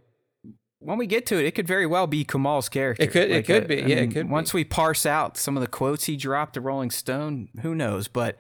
when 0.84 0.98
we 0.98 1.08
get 1.08 1.26
to 1.28 1.40
it, 1.40 1.46
it 1.46 1.52
could 1.56 1.68
very 1.68 1.86
well 1.86 2.08
be 2.08 2.26
Kumail's 2.26 2.70
character. 2.70 3.04
It 3.04 3.12
could- 3.12 3.32
it 3.32 3.46
could 3.46 3.68
be. 3.68 3.76
Yeah, 3.76 3.98
it 3.98 4.12
could 4.12 4.28
be. 4.28 4.32
Once 4.32 4.54
we 4.54 4.64
parse 4.64 5.06
out 5.06 5.38
some 5.38 5.58
of 5.58 5.62
the 5.62 5.68
quotes 5.68 6.06
he 6.06 6.16
dropped 6.16 6.54
to 6.56 6.62
Rolling 6.62 6.92
Stone, 6.92 7.50
who 7.62 7.74
knows? 7.74 8.08
But 8.08 8.38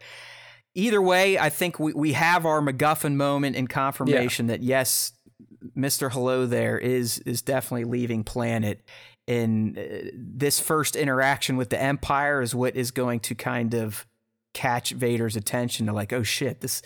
either 0.76 1.02
way, 1.02 1.38
I 1.39 1.50
think 1.50 1.80
we, 1.80 1.94
we 1.94 2.14
have 2.14 2.46
our 2.46 2.62
MacGuffin 2.62 3.16
moment 3.16 3.56
and 3.56 3.70
confirmation 3.70 4.48
that 4.48 4.62
yes, 4.62 5.14
Mister 5.76 6.10
Hello 6.10 6.46
there 6.46 6.78
is 6.78 7.20
is 7.20 7.41
definitely 7.41 7.86
leaving 7.86 8.24
planet. 8.24 8.82
And 9.26 9.78
uh, 9.78 9.82
this 10.14 10.60
first 10.60 10.98
interaction 10.98 11.56
with 11.56 11.70
the 11.70 11.82
Empire 11.82 12.41
is 12.41 12.54
what 12.54 12.76
is 12.76 12.91
going 12.91 13.22
to 13.22 13.36
kind 13.36 13.74
of 13.74 14.06
catch 14.54 14.91
Vader's 14.91 15.36
attention 15.38 15.86
to 15.86 15.94
like, 15.94 16.12
oh 16.12 16.24
shit, 16.24 16.60
this 16.60 16.82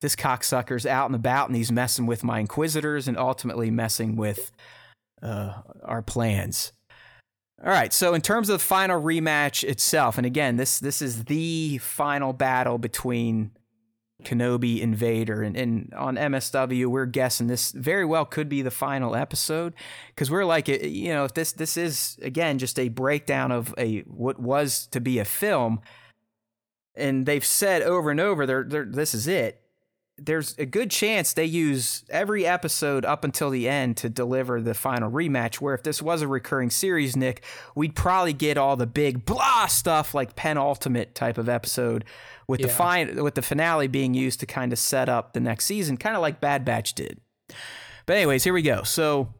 this 0.00 0.16
cocksucker's 0.16 0.86
out 0.86 1.06
and 1.06 1.14
about 1.14 1.48
and 1.48 1.56
he's 1.56 1.70
messing 1.70 2.06
with 2.06 2.24
my 2.24 2.40
Inquisitors 2.40 3.06
and 3.06 3.18
ultimately 3.18 3.70
messing 3.70 4.16
with 4.16 4.50
uh, 5.22 5.62
our 5.84 6.02
plans. 6.02 6.72
All 7.64 7.70
right, 7.70 7.92
so 7.92 8.12
in 8.12 8.22
terms 8.22 8.48
of 8.48 8.58
the 8.58 8.64
final 8.64 9.00
rematch 9.00 9.62
itself, 9.62 10.18
and 10.18 10.26
again, 10.26 10.56
this 10.56 10.80
this 10.80 11.00
is 11.00 11.24
the 11.24 11.78
final 11.78 12.32
battle 12.32 12.76
between 12.76 13.52
Kenobi 14.24 14.82
and 14.82 14.96
Vader, 14.96 15.42
and, 15.42 15.56
and 15.56 15.92
on 15.96 16.16
MSW, 16.16 16.86
we're 16.86 17.06
guessing 17.06 17.46
this 17.46 17.70
very 17.70 18.04
well 18.04 18.24
could 18.24 18.48
be 18.48 18.62
the 18.62 18.72
final 18.72 19.14
episode 19.14 19.74
because 20.08 20.28
we're 20.28 20.44
like, 20.44 20.68
eh, 20.68 20.86
you 20.86 21.10
know, 21.10 21.24
if 21.24 21.34
this 21.34 21.52
this 21.52 21.76
is 21.76 22.18
again 22.20 22.58
just 22.58 22.80
a 22.80 22.88
breakdown 22.88 23.52
of 23.52 23.72
a 23.78 24.00
what 24.00 24.40
was 24.40 24.88
to 24.88 25.00
be 25.00 25.20
a 25.20 25.24
film, 25.24 25.80
and 26.96 27.26
they've 27.26 27.44
said 27.44 27.82
over 27.82 28.10
and 28.10 28.20
over, 28.20 28.44
they're, 28.44 28.64
they're, 28.64 28.84
this 28.84 29.14
is 29.14 29.28
it. 29.28 29.61
There's 30.18 30.56
a 30.58 30.66
good 30.66 30.90
chance 30.90 31.32
they 31.32 31.44
use 31.44 32.04
every 32.10 32.46
episode 32.46 33.04
up 33.04 33.24
until 33.24 33.50
the 33.50 33.68
end 33.68 33.96
to 33.96 34.08
deliver 34.08 34.60
the 34.60 34.74
final 34.74 35.10
rematch. 35.10 35.56
Where 35.56 35.74
if 35.74 35.82
this 35.82 36.02
was 36.02 36.22
a 36.22 36.28
recurring 36.28 36.70
series, 36.70 37.16
Nick, 37.16 37.42
we'd 37.74 37.94
probably 37.96 38.32
get 38.32 38.56
all 38.58 38.76
the 38.76 38.86
big 38.86 39.24
blah 39.24 39.66
stuff 39.66 40.14
like 40.14 40.36
penultimate 40.36 41.14
type 41.14 41.38
of 41.38 41.48
episode, 41.48 42.04
with 42.46 42.60
the 42.60 42.68
Yeah. 42.68 42.74
fine 42.74 43.22
with 43.22 43.34
the 43.34 43.42
finale 43.42 43.88
being 43.88 44.14
used 44.14 44.40
to 44.40 44.46
kind 44.46 44.72
of 44.72 44.78
set 44.78 45.08
up 45.08 45.32
the 45.32 45.40
next 45.40 45.64
season, 45.64 45.96
kind 45.96 46.14
of 46.14 46.22
like 46.22 46.40
Bad 46.40 46.64
Batch 46.64 46.94
did. 46.94 47.18
But 48.06 48.16
anyways, 48.16 48.44
here 48.44 48.52
we 48.52 48.62
go. 48.62 48.82
So 48.82 49.32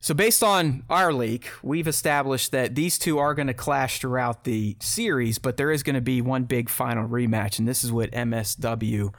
so 0.00 0.14
based 0.14 0.42
on 0.42 0.84
our 0.90 1.12
leak, 1.12 1.50
we've 1.62 1.88
established 1.88 2.52
that 2.52 2.74
these 2.74 2.98
two 2.98 3.18
are 3.18 3.34
going 3.34 3.48
to 3.48 3.54
clash 3.54 3.98
throughout 3.98 4.44
the 4.44 4.76
series, 4.80 5.38
but 5.38 5.56
there 5.56 5.70
is 5.70 5.82
going 5.82 5.94
to 5.94 6.00
be 6.00 6.20
one 6.20 6.44
big 6.44 6.68
final 6.68 7.08
rematch, 7.08 7.58
and 7.58 7.66
this 7.66 7.82
is 7.82 7.90
what 7.90 8.10
MSW 8.12 9.14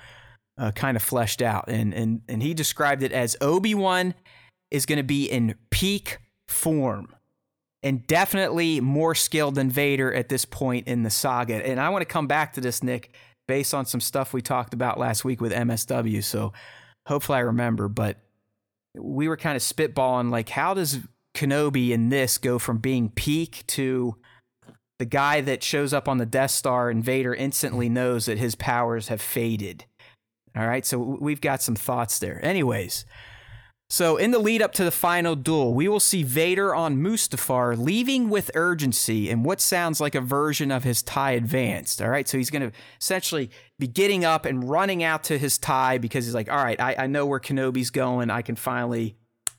uh, 0.57 0.71
kind 0.71 0.95
of 0.95 1.03
fleshed 1.03 1.41
out, 1.41 1.65
and 1.67 1.93
and 1.93 2.21
and 2.28 2.41
he 2.43 2.53
described 2.53 3.03
it 3.03 3.11
as 3.11 3.36
Obi 3.41 3.75
Wan 3.75 4.13
is 4.71 4.86
going 4.86 4.97
to 4.97 5.03
be 5.03 5.25
in 5.25 5.55
peak 5.71 6.19
form, 6.47 7.13
and 7.82 8.05
definitely 8.07 8.80
more 8.80 9.15
skilled 9.15 9.55
than 9.55 9.69
Vader 9.69 10.13
at 10.13 10.30
this 10.30 10.45
point 10.45 10.88
in 10.88 11.03
the 11.03 11.09
saga. 11.09 11.55
And 11.65 11.80
I 11.80 11.89
want 11.89 12.01
to 12.01 12.05
come 12.05 12.28
back 12.28 12.53
to 12.53 12.61
this, 12.61 12.84
Nick, 12.84 13.13
based 13.47 13.73
on 13.73 13.86
some 13.86 14.01
stuff 14.01 14.32
we 14.32 14.41
talked 14.41 14.73
about 14.73 14.99
last 14.99 15.25
week 15.25 15.41
with 15.41 15.51
MSW. 15.51 16.23
So 16.23 16.53
hopefully 17.07 17.38
I 17.38 17.41
remember, 17.41 17.88
but 17.88 18.17
we 19.00 19.28
were 19.28 19.38
kind 19.38 19.56
of 19.56 19.62
spitballing 19.62 20.32
like 20.32 20.50
how 20.50 20.74
does 20.74 21.00
Kenobi 21.36 21.91
in 21.91 22.10
this 22.10 22.38
go 22.38 22.58
from 22.58 22.80
being 22.80 23.10
peak 23.10 23.64
to 23.68 24.16
the 25.00 25.06
guy 25.06 25.41
that 25.41 25.64
shows 25.64 25.93
up 25.93 26.08
on 26.08 26.18
the 26.18 26.26
Death 26.26 26.52
Star 26.52 26.89
and 26.89 27.04
Vader 27.04 27.34
instantly 27.34 27.89
knows 27.89 28.26
that 28.26 28.39
his 28.39 28.56
powers 28.56 29.10
have 29.10 29.22
faded. 29.22 29.86
All 30.56 30.68
right, 30.68 30.86
so 30.86 30.98
we've 30.98 31.41
got 31.41 31.62
some 31.62 31.76
thoughts 31.76 32.18
there. 32.18 32.43
Anyways, 32.43 33.06
so 33.89 34.17
in 34.17 34.31
the 34.31 34.39
lead 34.39 34.61
up 34.61 34.73
to 34.73 34.83
the 34.83 34.91
final 34.91 35.35
duel, 35.35 35.73
we 35.73 35.88
will 35.88 36.01
see 36.01 36.21
Vader 36.21 36.75
on 36.75 36.97
Mustafar 36.97 37.77
leaving 37.77 38.29
with 38.29 38.51
urgency 38.53 39.29
in 39.29 39.43
what 39.43 39.61
sounds 39.61 40.01
like 40.01 40.13
a 40.13 40.19
version 40.19 40.71
of 40.71 40.83
his 40.83 41.01
tie 41.01 41.31
advanced. 41.31 42.01
All 42.01 42.09
right, 42.09 42.27
so 42.27 42.38
he's 42.38 42.49
going 42.49 42.69
to 42.69 42.77
essentially 42.99 43.49
be 43.79 43.88
getting 43.88 44.25
up 44.25 44.45
and 44.45 44.69
running 44.69 45.03
out 45.03 45.23
to 45.25 45.38
his 45.38 45.57
tie 45.57 45.97
because 45.99 46.25
he's 46.25 46.35
like, 46.35 46.51
all 46.51 46.57
right, 46.57 46.79
I, 46.81 46.95
I 46.99 47.07
know 47.07 47.25
where 47.25 47.39
Kenobi's 47.39 47.89
going. 47.89 48.29
I 48.29 48.41
can 48.41 48.57
finally 48.57 49.15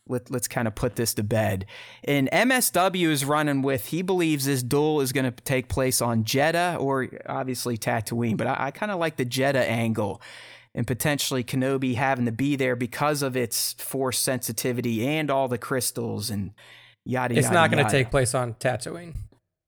let, 0.06 0.30
let's 0.30 0.48
kind 0.48 0.68
of 0.68 0.74
put 0.74 0.96
this 0.96 1.14
to 1.14 1.22
bed. 1.22 1.64
And 2.04 2.28
MSW 2.30 3.08
is 3.08 3.24
running 3.24 3.62
with, 3.62 3.86
he 3.86 4.02
believes 4.02 4.44
this 4.44 4.62
duel 4.62 5.00
is 5.00 5.12
going 5.12 5.30
to 5.32 5.42
take 5.42 5.68
place 5.68 6.02
on 6.02 6.24
Jedha 6.24 6.78
or 6.78 7.08
obviously 7.26 7.78
Tatooine, 7.78 8.36
but 8.36 8.46
I, 8.46 8.56
I 8.58 8.70
kind 8.72 8.92
of 8.92 8.98
like 8.98 9.16
the 9.16 9.26
Jedha 9.26 9.66
angle 9.66 10.20
and 10.74 10.86
potentially 10.86 11.42
Kenobi 11.44 11.94
having 11.96 12.24
to 12.26 12.32
be 12.32 12.56
there 12.56 12.76
because 12.76 13.22
of 13.22 13.36
its 13.36 13.72
force 13.74 14.18
sensitivity 14.18 15.06
and 15.06 15.30
all 15.30 15.48
the 15.48 15.58
crystals 15.58 16.30
and 16.30 16.52
yada 17.04 17.34
It's 17.36 17.44
yada. 17.44 17.54
not 17.54 17.70
going 17.70 17.84
to 17.84 17.90
take 17.90 18.10
place 18.10 18.34
on 18.34 18.54
Tatooine. 18.54 19.14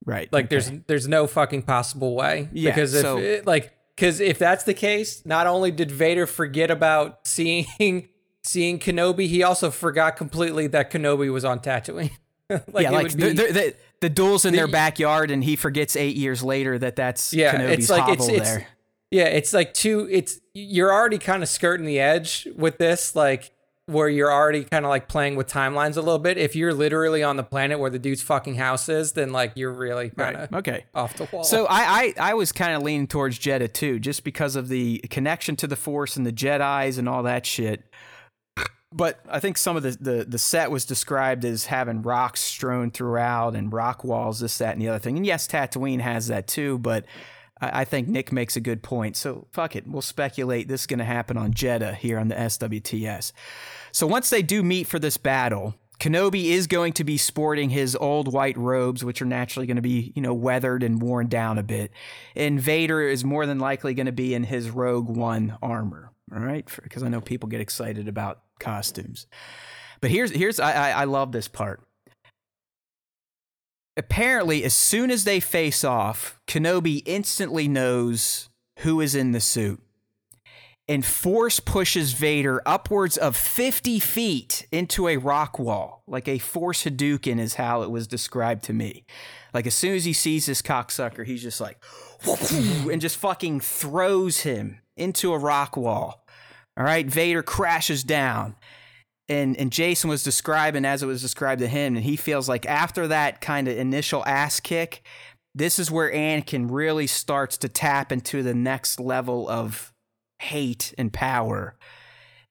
right. 0.05 0.33
Like 0.33 0.47
okay. 0.47 0.49
there's 0.57 0.71
there's 0.87 1.09
no 1.09 1.27
fucking 1.27 1.63
possible 1.63 2.15
way. 2.15 2.49
Yeah, 2.53 2.71
because 2.71 2.95
if 2.95 3.03
so- 3.03 3.19
it, 3.19 3.47
like 3.47 3.73
because 3.97 4.21
if 4.21 4.39
that's 4.39 4.65
the 4.65 4.75
case, 4.75 5.27
not 5.27 5.47
only 5.47 5.71
did 5.71 5.91
Vader 5.91 6.27
forget 6.27 6.71
about 6.71 7.27
seeing 7.27 8.09
seeing 8.43 8.79
Kenobi, 8.79 9.27
he 9.27 9.43
also 9.43 9.71
forgot 9.71 10.17
completely 10.17 10.67
that 10.69 10.91
Kenobi 10.91 11.31
was 11.33 11.45
on 11.45 11.61
Tatooine. 11.61 12.11
like 12.73 12.85
yeah, 12.85 12.91
like 12.91 13.11
the, 13.13 13.17
be, 13.17 13.29
the, 13.33 13.53
the, 13.53 13.75
the 14.01 14.09
duel's 14.09 14.45
in 14.45 14.55
their 14.55 14.67
backyard, 14.69 15.31
and 15.31 15.45
he 15.45 15.55
forgets 15.57 15.95
eight 15.97 16.17
years 16.17 16.43
later 16.43 16.79
that 16.79 16.97
that's 16.97 17.33
Yeah, 17.35 17.55
Kenobi's 17.55 17.79
it's 17.81 17.91
like- 17.91 18.03
hovel 18.03 18.25
it's- 18.27 18.29
it's- 18.37 18.55
there. 18.57 18.67
Yeah, 19.11 19.25
it's 19.25 19.53
like 19.53 19.75
two. 19.75 20.09
It's 20.11 20.41
you're 20.55 20.93
already 20.93 21.19
kind 21.19 21.43
of 21.43 21.49
skirting 21.49 21.87
the 21.87 21.99
edge 21.99 22.47
with 22.57 22.79
this, 22.79 23.17
like 23.17 23.53
where 23.87 24.09
you're 24.09 24.33
already 24.33 24.63
kind 24.63 24.85
of 24.85 24.89
like 24.89 25.09
playing 25.09 25.35
with 25.35 25.49
timelines 25.49 25.97
a 25.97 26.01
little 26.01 26.21
bit. 26.21 26.39
If 26.39 26.55
you're 26.55 26.73
literally 26.73 27.25
on 27.25 27.37
the 27.37 27.43
planet 27.43 27.81
where 27.81 27.91
the 27.91 27.99
dude's 27.99 28.23
fucking 28.23 28.55
house 28.55 28.89
is, 28.89 29.13
then 29.13 29.33
like 29.33 29.53
you're 29.57 29.73
really 29.73 30.11
kind 30.11 30.37
of 30.37 30.53
Okay. 30.55 30.85
off 30.95 31.17
the 31.17 31.25
wall. 31.33 31.43
So 31.43 31.67
I, 31.67 32.15
I, 32.19 32.31
I 32.31 32.35
was 32.35 32.53
kind 32.53 32.75
of 32.77 32.83
leaning 32.85 33.09
towards 33.09 33.37
Jedha 33.41 33.73
too, 33.73 33.99
just 33.99 34.23
because 34.23 34.55
of 34.55 34.69
the 34.69 34.99
connection 35.11 35.57
to 35.57 35.67
the 35.67 35.75
Force 35.75 36.17
and 36.17 36.25
the 36.25 36.33
Jedi's 36.33 36.99
and 36.99 37.09
all 37.09 37.25
that 37.25 37.45
shit. 37.45 37.83
But 38.93 39.21
I 39.29 39.41
think 39.41 39.57
some 39.59 39.77
of 39.77 39.83
the, 39.83 39.91
the, 40.01 40.25
the 40.25 40.39
set 40.39 40.71
was 40.71 40.85
described 40.85 41.45
as 41.45 41.67
having 41.67 42.03
rocks 42.03 42.41
strewn 42.41 42.93
throughout 42.93 43.57
and 43.57 43.73
rock 43.73 44.05
walls, 44.05 44.39
this, 44.39 44.59
that, 44.59 44.73
and 44.75 44.83
the 44.83 44.89
other 44.89 44.99
thing. 45.01 45.17
And 45.17 45.27
yes, 45.27 45.49
Tatooine 45.49 46.01
has 46.01 46.29
that 46.29 46.47
too, 46.47 46.79
but 46.79 47.05
I, 47.61 47.81
I 47.81 47.85
think 47.85 48.09
Nick 48.09 48.33
makes 48.33 48.57
a 48.57 48.61
good 48.61 48.83
point. 48.83 49.17
So 49.17 49.47
fuck 49.53 49.77
it. 49.77 49.87
We'll 49.87 50.03
speculate 50.03 50.69
this 50.69 50.83
is 50.83 50.87
going 50.87 50.99
to 50.99 51.05
happen 51.05 51.37
on 51.37 51.53
Jedha 51.53 51.95
here 51.97 52.19
on 52.19 52.29
the 52.29 52.35
SWTS. 52.35 53.33
So 53.93 54.07
once 54.07 54.31
they 54.31 54.43
do 54.43 54.63
meet 54.63 54.87
for 54.87 54.99
this 54.99 55.17
battle, 55.17 55.75
Kenobi 56.01 56.47
is 56.47 56.67
going 56.67 56.95
to 56.95 57.05
be 57.05 57.19
sporting 57.19 57.71
his 57.71 57.95
old 57.95 58.33
white 58.33 58.57
robes, 58.57 59.05
which 59.05 59.21
are 59.21 59.27
naturally 59.27 59.67
going 59.67 59.77
to 59.77 59.83
be, 59.83 60.13
you 60.17 60.23
know, 60.23 60.33
weathered 60.33 60.83
and 60.83 61.01
worn 61.01 61.29
down 61.29 61.59
a 61.59 61.63
bit. 61.63 61.93
And 62.35 62.59
Vader 62.59 63.03
is 63.03 63.23
more 63.23 63.45
than 63.45 63.59
likely 63.59 63.93
going 63.93 64.07
to 64.07 64.13
be 64.13 64.33
in 64.33 64.45
his 64.45 64.71
Rogue 64.71 65.09
One 65.09 65.59
armor. 65.63 66.13
All 66.33 66.41
right, 66.41 66.67
because 66.83 67.03
I 67.03 67.09
know 67.09 67.21
people 67.21 67.49
get 67.49 67.61
excited 67.61 68.09
about 68.09 68.41
costumes. 68.61 69.27
But 70.01 70.11
here's 70.11 70.31
here's 70.31 70.61
I, 70.61 70.73
I 70.73 70.91
I 70.91 71.05
love 71.05 71.33
this 71.33 71.49
part. 71.49 71.83
Apparently, 74.01 74.65
as 74.65 74.73
soon 74.73 75.11
as 75.11 75.25
they 75.25 75.41
face 75.41 75.85
off, 75.85 76.41
Kenobi 76.47 77.03
instantly 77.05 77.69
knows 77.69 78.49
who 78.79 78.99
is 79.03 79.15
in 79.15 79.33
the 79.33 79.41
suit 79.41 79.79
and 80.89 81.05
force 81.05 81.61
pushes 81.61 82.15
Vader 82.15 82.63
upwards 82.65 83.19
of 83.19 83.37
50 83.37 84.01
feet 84.01 84.67
into 84.73 85.07
a 85.07 85.19
rock 85.19 85.59
wall. 85.59 86.03
Like 86.07 86.27
a 86.29 86.39
force 86.39 86.85
Hadouken 86.85 87.39
is 87.39 87.57
how 87.57 87.83
it 87.83 87.91
was 87.91 88.07
described 88.07 88.65
to 88.65 88.73
me. 88.73 89.05
Like 89.53 89.67
as 89.67 89.75
soon 89.75 89.95
as 89.95 90.07
he 90.07 90.15
sees 90.15 90.47
this 90.47 90.63
cocksucker, 90.63 91.27
he's 91.27 91.43
just 91.43 91.61
like, 91.61 91.77
and 92.91 93.03
just 93.03 93.19
fucking 93.19 93.61
throws 93.61 94.41
him 94.41 94.81
into 94.97 95.35
a 95.35 95.39
rock 95.39 95.77
wall. 95.77 96.25
All 96.77 96.85
right, 96.85 97.07
Vader 97.07 97.43
crashes 97.43 98.03
down. 98.03 98.57
And, 99.31 99.57
and 99.57 99.71
Jason 99.71 100.11
was 100.11 100.25
describing 100.25 100.85
as 100.85 101.05
it 101.05 101.07
was 101.07 101.23
described 101.23 101.61
to 101.61 101.69
him, 101.69 101.95
and 101.95 102.05
he 102.05 102.17
feels 102.17 102.49
like 102.49 102.67
after 102.67 103.07
that 103.07 103.41
kind 103.41 103.69
of 103.69 103.79
initial 103.79 104.27
ass 104.27 104.59
kick, 104.59 105.03
this 105.55 105.79
is 105.79 105.89
where 105.89 106.13
Anakin 106.13 106.67
really 106.69 107.07
starts 107.07 107.57
to 107.59 107.69
tap 107.69 108.11
into 108.11 108.43
the 108.43 108.55
next 108.55 108.99
level 108.99 109.49
of 109.49 109.93
hate 110.41 110.93
and 110.99 111.13
power. 111.13 111.77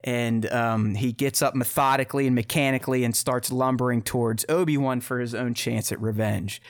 And 0.06 0.50
um, 0.50 0.96
he 0.96 1.12
gets 1.12 1.42
up 1.42 1.54
methodically 1.54 2.28
and 2.28 2.36
mechanically 2.36 3.04
and 3.04 3.14
starts 3.14 3.52
lumbering 3.52 4.02
towards 4.02 4.46
Obi 4.48 4.78
Wan 4.78 5.02
for 5.02 5.20
his 5.20 5.36
own 5.36 5.54
chance 5.54 5.92
at 5.92 6.02
revenge. 6.02 6.62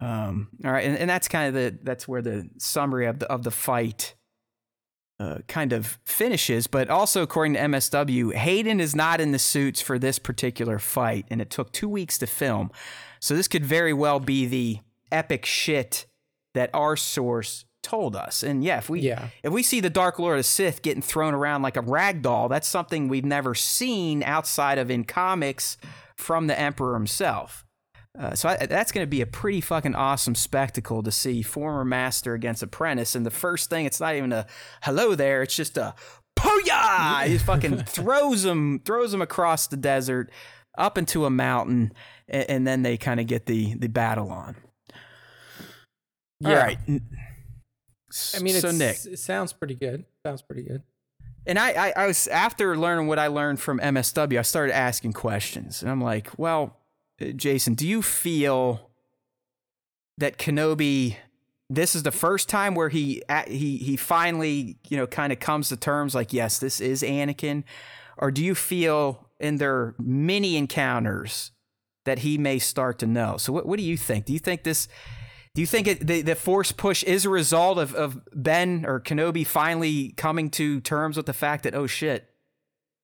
Um, 0.00 0.50
all 0.64 0.70
right, 0.70 0.84
and, 0.84 0.96
and 0.96 1.10
that's 1.10 1.26
kind 1.26 1.48
of 1.48 1.54
the 1.54 1.76
that's 1.82 2.06
where 2.06 2.22
the 2.22 2.48
summary 2.58 3.06
of 3.06 3.18
the 3.18 3.26
of 3.26 3.42
the 3.42 3.50
fight 3.50 4.14
uh, 5.20 5.38
kind 5.46 5.72
of 5.72 5.98
finishes. 6.04 6.66
But 6.66 6.88
also, 6.88 7.22
according 7.22 7.52
to 7.54 7.60
MSW, 7.60 8.32
Hayden 8.34 8.80
is 8.80 8.96
not 8.96 9.20
in 9.20 9.32
the 9.32 9.38
suits 9.38 9.80
for 9.80 9.98
this 9.98 10.18
particular 10.18 10.78
fight, 10.78 11.26
and 11.30 11.40
it 11.40 11.50
took 11.50 11.70
two 11.72 11.88
weeks 11.88 12.18
to 12.18 12.26
film. 12.26 12.70
So 13.20 13.36
this 13.36 13.46
could 13.46 13.64
very 13.64 13.92
well 13.92 14.18
be 14.18 14.46
the 14.46 14.78
epic 15.12 15.44
shit 15.44 16.06
that 16.54 16.70
our 16.74 16.96
source 16.96 17.66
told 17.82 18.16
us. 18.16 18.42
And 18.42 18.64
yeah, 18.64 18.78
if 18.78 18.88
we 18.90 19.00
Yeah. 19.00 19.28
if 19.42 19.52
we 19.52 19.62
see 19.62 19.80
the 19.80 19.90
Dark 19.90 20.18
Lord 20.18 20.38
of 20.38 20.46
Sith 20.46 20.82
getting 20.82 21.02
thrown 21.02 21.34
around 21.34 21.62
like 21.62 21.76
a 21.76 21.80
rag 21.82 22.22
doll, 22.22 22.48
that's 22.48 22.68
something 22.68 23.08
we've 23.08 23.24
never 23.24 23.54
seen 23.54 24.22
outside 24.22 24.78
of 24.78 24.90
in 24.90 25.04
comics 25.04 25.76
from 26.16 26.46
the 26.46 26.58
Emperor 26.58 26.94
himself. 26.94 27.64
Uh, 28.18 28.34
so 28.34 28.48
I, 28.48 28.66
that's 28.66 28.90
going 28.92 29.04
to 29.06 29.08
be 29.10 29.20
a 29.20 29.26
pretty 29.26 29.60
fucking 29.60 29.94
awesome 29.94 30.34
spectacle 30.34 31.02
to 31.02 31.12
see 31.12 31.42
former 31.42 31.84
master 31.84 32.34
against 32.34 32.62
apprentice. 32.62 33.14
And 33.14 33.24
the 33.24 33.30
first 33.30 33.70
thing, 33.70 33.86
it's 33.86 34.00
not 34.00 34.14
even 34.16 34.32
a 34.32 34.46
hello 34.82 35.14
there; 35.14 35.42
it's 35.42 35.54
just 35.54 35.78
a 35.78 35.94
pooyah. 36.38 37.26
He 37.26 37.38
fucking 37.38 37.78
throws 37.84 38.44
him, 38.44 38.80
throws 38.84 39.14
him 39.14 39.22
across 39.22 39.68
the 39.68 39.76
desert, 39.76 40.30
up 40.76 40.98
into 40.98 41.24
a 41.24 41.30
mountain, 41.30 41.92
and, 42.28 42.50
and 42.50 42.66
then 42.66 42.82
they 42.82 42.96
kind 42.96 43.20
of 43.20 43.26
get 43.26 43.46
the 43.46 43.74
the 43.74 43.88
battle 43.88 44.30
on. 44.30 44.56
All 46.44 46.50
Yeah. 46.50 46.62
right. 46.62 46.78
I 48.34 48.40
mean, 48.40 48.54
so 48.60 48.72
Nick, 48.72 48.96
it 49.06 49.18
sounds 49.20 49.52
pretty 49.52 49.76
good. 49.76 50.04
Sounds 50.26 50.42
pretty 50.42 50.62
good. 50.64 50.82
and 51.46 51.58
I, 51.60 51.70
I, 51.70 51.92
I 51.96 52.06
was 52.08 52.26
after 52.26 52.76
learning 52.76 53.06
what 53.06 53.20
I 53.20 53.28
learned 53.28 53.60
from 53.60 53.78
MSW, 53.78 54.36
I 54.38 54.42
started 54.42 54.74
asking 54.74 55.12
questions, 55.12 55.80
and 55.80 55.90
I'm 55.90 56.00
like, 56.00 56.28
well, 56.36 56.76
Jason, 57.36 57.74
do 57.74 57.86
you 57.86 58.02
feel 58.02 58.90
that 60.18 60.38
Kenobi? 60.38 61.16
This 61.68 61.94
is 61.94 62.02
the 62.02 62.10
first 62.10 62.48
time 62.48 62.74
where 62.74 62.88
he 62.88 63.22
he 63.46 63.76
he 63.76 63.96
finally 63.96 64.76
you 64.88 64.96
know 64.96 65.06
kind 65.06 65.32
of 65.32 65.38
comes 65.38 65.68
to 65.68 65.76
terms 65.76 66.14
like 66.14 66.32
yes 66.32 66.58
this 66.58 66.80
is 66.80 67.02
Anakin, 67.02 67.64
or 68.18 68.30
do 68.30 68.44
you 68.44 68.54
feel 68.54 69.28
in 69.38 69.56
their 69.56 69.94
many 69.98 70.56
encounters 70.56 71.52
that 72.04 72.20
he 72.20 72.38
may 72.38 72.58
start 72.58 72.98
to 73.00 73.06
know? 73.06 73.36
So 73.36 73.52
what 73.52 73.66
what 73.66 73.78
do 73.78 73.84
you 73.84 73.96
think? 73.96 74.24
Do 74.24 74.32
you 74.32 74.38
think 74.38 74.64
this 74.64 74.88
Do 75.54 75.60
you 75.60 75.66
think 75.66 75.86
it, 75.86 76.06
the 76.06 76.22
the 76.22 76.34
force 76.34 76.72
push 76.72 77.02
is 77.04 77.24
a 77.24 77.30
result 77.30 77.78
of 77.78 77.94
of 77.94 78.20
Ben 78.34 78.84
or 78.86 79.00
Kenobi 79.00 79.46
finally 79.46 80.14
coming 80.16 80.50
to 80.50 80.80
terms 80.80 81.16
with 81.16 81.26
the 81.26 81.32
fact 81.32 81.64
that 81.64 81.74
oh 81.74 81.86
shit, 81.86 82.29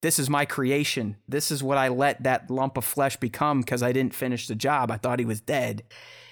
this 0.02 0.18
is 0.18 0.28
my 0.28 0.44
creation. 0.44 1.16
This 1.28 1.51
is 1.51 1.62
what 1.62 1.78
I 1.78 1.89
let 1.89 2.23
that 2.23 2.51
lump 2.51 2.77
of 2.77 2.85
flesh 2.85 3.16
become 3.16 3.60
because 3.60 3.82
I 3.82 3.93
didn't 3.93 4.14
finish 4.14 4.47
the 4.47 4.55
job. 4.55 4.90
I 4.90 4.97
thought 4.98 5.18
he 5.18 5.24
was 5.24 5.40
dead, 5.40 5.82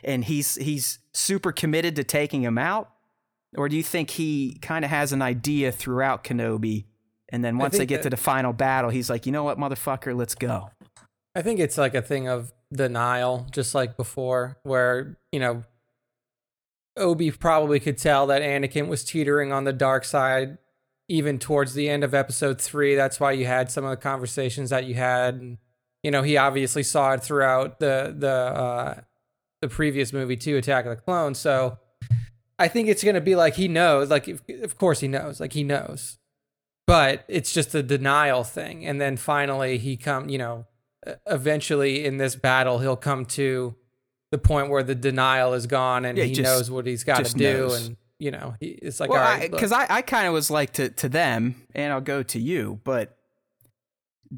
and 0.02 0.24
he's 0.24 0.56
he's 0.56 0.98
super 1.12 1.52
committed 1.52 1.96
to 1.96 2.04
taking 2.04 2.42
him 2.42 2.58
out. 2.58 2.90
Or 3.56 3.68
do 3.68 3.76
you 3.76 3.82
think 3.82 4.10
he 4.10 4.58
kind 4.60 4.84
of 4.84 4.90
has 4.90 5.12
an 5.12 5.22
idea 5.22 5.70
throughout 5.72 6.24
Kenobi, 6.24 6.84
and 7.28 7.44
then 7.44 7.56
once 7.56 7.78
they 7.78 7.86
get 7.86 7.98
that- 7.98 8.02
to 8.04 8.10
the 8.10 8.16
final 8.16 8.52
battle, 8.52 8.90
he's 8.90 9.08
like, 9.08 9.26
you 9.26 9.32
know 9.32 9.44
what, 9.44 9.58
motherfucker, 9.58 10.16
let's 10.16 10.34
go. 10.34 10.70
I 11.36 11.42
think 11.42 11.58
it's 11.60 11.78
like 11.78 11.94
a 11.94 12.02
thing 12.02 12.28
of 12.28 12.52
denial, 12.72 13.46
just 13.50 13.74
like 13.74 13.96
before, 13.96 14.58
where, 14.62 15.18
you 15.32 15.40
know, 15.40 15.64
Obi 16.96 17.30
probably 17.30 17.80
could 17.80 17.98
tell 17.98 18.26
that 18.28 18.42
Anakin 18.42 18.88
was 18.88 19.04
teetering 19.04 19.52
on 19.52 19.64
the 19.64 19.72
dark 19.72 20.04
side 20.04 20.58
even 21.08 21.38
towards 21.38 21.74
the 21.74 21.88
end 21.88 22.02
of 22.04 22.14
episode 22.14 22.60
three. 22.60 22.94
That's 22.94 23.20
why 23.20 23.32
you 23.32 23.46
had 23.46 23.70
some 23.70 23.84
of 23.84 23.90
the 23.90 23.96
conversations 23.96 24.70
that 24.70 24.84
you 24.84 24.94
had. 24.94 25.58
You 26.02 26.10
know, 26.10 26.22
he 26.22 26.36
obviously 26.36 26.82
saw 26.82 27.12
it 27.12 27.22
throughout 27.22 27.78
the 27.80 28.14
the 28.16 28.30
uh 28.30 29.00
the 29.62 29.68
previous 29.68 30.12
movie 30.12 30.36
too, 30.36 30.56
Attack 30.56 30.84
of 30.86 30.96
the 30.96 31.02
Clones. 31.02 31.38
So 31.38 31.78
I 32.58 32.68
think 32.68 32.88
it's 32.88 33.02
gonna 33.04 33.20
be 33.20 33.36
like 33.36 33.54
he 33.54 33.68
knows, 33.68 34.10
like 34.10 34.28
if, 34.28 34.42
of 34.62 34.76
course 34.78 35.00
he 35.00 35.08
knows, 35.08 35.40
like 35.40 35.52
he 35.54 35.64
knows. 35.64 36.18
But 36.86 37.24
it's 37.28 37.52
just 37.52 37.74
a 37.74 37.82
denial 37.82 38.44
thing. 38.44 38.84
And 38.84 39.00
then 39.00 39.16
finally 39.16 39.78
he 39.78 39.96
come, 39.96 40.28
you 40.28 40.36
know, 40.36 40.66
eventually 41.26 42.04
in 42.04 42.18
this 42.18 42.36
battle 42.36 42.78
he'll 42.78 42.96
come 42.96 43.24
to 43.26 43.74
the 44.30 44.38
point 44.38 44.68
where 44.68 44.82
the 44.82 44.94
denial 44.94 45.54
is 45.54 45.66
gone 45.66 46.04
and 46.04 46.18
Yeah, 46.18 46.24
he 46.24 46.32
just- 46.34 46.44
knows 46.44 46.70
what 46.70 46.86
he's 46.86 47.04
got 47.04 47.24
to 47.24 47.34
do 47.34 47.44
knows. 47.68 47.86
and 47.86 47.96
you 48.18 48.30
know 48.30 48.54
it's 48.60 49.00
like 49.00 49.10
well, 49.10 49.20
all 49.22 49.26
right 49.38 49.50
because 49.50 49.72
I, 49.72 49.86
I, 49.90 50.02
kind 50.02 50.26
of 50.26 50.32
was 50.32 50.50
like 50.50 50.72
to 50.74 50.88
to 50.90 51.08
them, 51.08 51.56
and 51.74 51.92
I'll 51.92 52.00
go 52.00 52.22
to 52.22 52.38
you, 52.38 52.80
but 52.84 53.16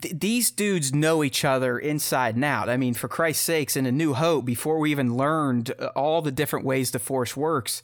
th- 0.00 0.14
these 0.18 0.50
dudes 0.50 0.94
know 0.94 1.22
each 1.22 1.44
other 1.44 1.78
inside 1.78 2.34
and 2.36 2.44
out. 2.44 2.68
I 2.68 2.76
mean, 2.76 2.94
for 2.94 3.08
Christ's 3.08 3.44
sakes, 3.44 3.76
in 3.76 3.86
A 3.86 3.92
New 3.92 4.14
Hope, 4.14 4.44
before 4.44 4.78
we 4.78 4.90
even 4.90 5.16
learned 5.16 5.72
uh, 5.78 5.86
all 5.96 6.22
the 6.22 6.32
different 6.32 6.64
ways 6.64 6.90
the 6.90 6.98
Force 6.98 7.36
works, 7.36 7.82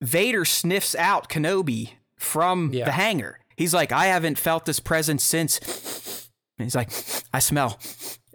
Vader 0.00 0.44
sniffs 0.44 0.94
out 0.94 1.28
Kenobi 1.28 1.92
from 2.18 2.70
Yeah. 2.72 2.84
the 2.84 2.92
hangar. 2.92 3.40
He's 3.56 3.74
like, 3.74 3.90
I 3.92 4.06
haven't 4.06 4.38
felt 4.38 4.66
this 4.66 4.78
presence 4.80 5.24
since. 5.24 6.28
And 6.58 6.64
he's 6.66 6.76
like, 6.76 6.90
I 7.34 7.40
smell 7.40 7.78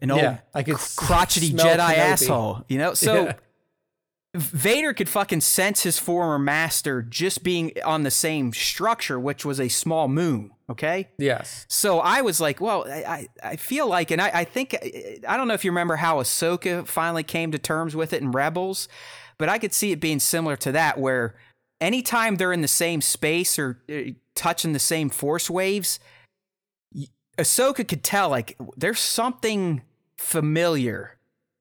an 0.01 0.11
old 0.11 0.21
yeah 0.21 0.39
I 0.53 0.63
could 0.63 0.75
crotchety 0.75 1.51
Jedi 1.51 1.77
Kenobi. 1.77 1.97
asshole. 1.97 2.65
You 2.67 2.77
know, 2.77 2.93
so. 3.05 3.23
Yeah. 3.25 3.33
Vader 4.35 4.93
could 4.93 5.09
fucking 5.09 5.41
sense 5.41 5.83
his 5.83 5.99
former 5.99 6.39
master 6.39 7.03
just 7.03 7.43
being 7.43 7.71
on 7.85 8.01
the 8.01 8.11
same 8.11 8.51
structure, 8.51 9.19
which 9.19 9.45
was 9.45 9.59
a 9.59 9.69
small 9.69 10.07
moon. 10.07 10.51
Okay. 10.69 11.09
yes 11.19 11.65
So 11.69 11.99
I 11.99 12.21
was 12.21 12.41
like, 12.41 12.59
well, 12.59 12.85
I, 12.89 13.03
I 13.03 13.27
I 13.51 13.55
feel 13.57 13.87
like, 13.87 14.09
and 14.09 14.19
I, 14.21 14.31
I 14.33 14.43
think, 14.43 14.75
I 15.27 15.37
don't 15.37 15.47
know 15.47 15.53
if 15.53 15.63
you 15.63 15.71
remember 15.71 15.97
how 15.97 16.17
Ahsoka 16.17 16.87
finally 16.87 17.23
came 17.23 17.51
to 17.51 17.59
terms 17.59 17.95
with 17.95 18.11
it 18.11 18.21
in 18.21 18.31
Rebels, 18.31 18.87
but 19.37 19.49
I 19.49 19.59
could 19.59 19.73
see 19.73 19.91
it 19.91 19.99
being 19.99 20.19
similar 20.19 20.55
to 20.57 20.71
that, 20.71 20.97
where 20.97 21.35
anytime 21.79 22.37
they're 22.37 22.53
in 22.53 22.61
the 22.61 22.67
same 22.67 23.01
space 23.01 23.59
or 23.59 23.81
uh, 23.91 24.13
touching 24.35 24.73
the 24.73 24.79
same 24.79 25.09
force 25.09 25.49
waves, 25.49 25.99
Ahsoka 27.37 27.87
could 27.87 28.03
tell, 28.03 28.29
like, 28.29 28.57
there's 28.77 28.99
something 28.99 29.81
familiar 30.17 31.17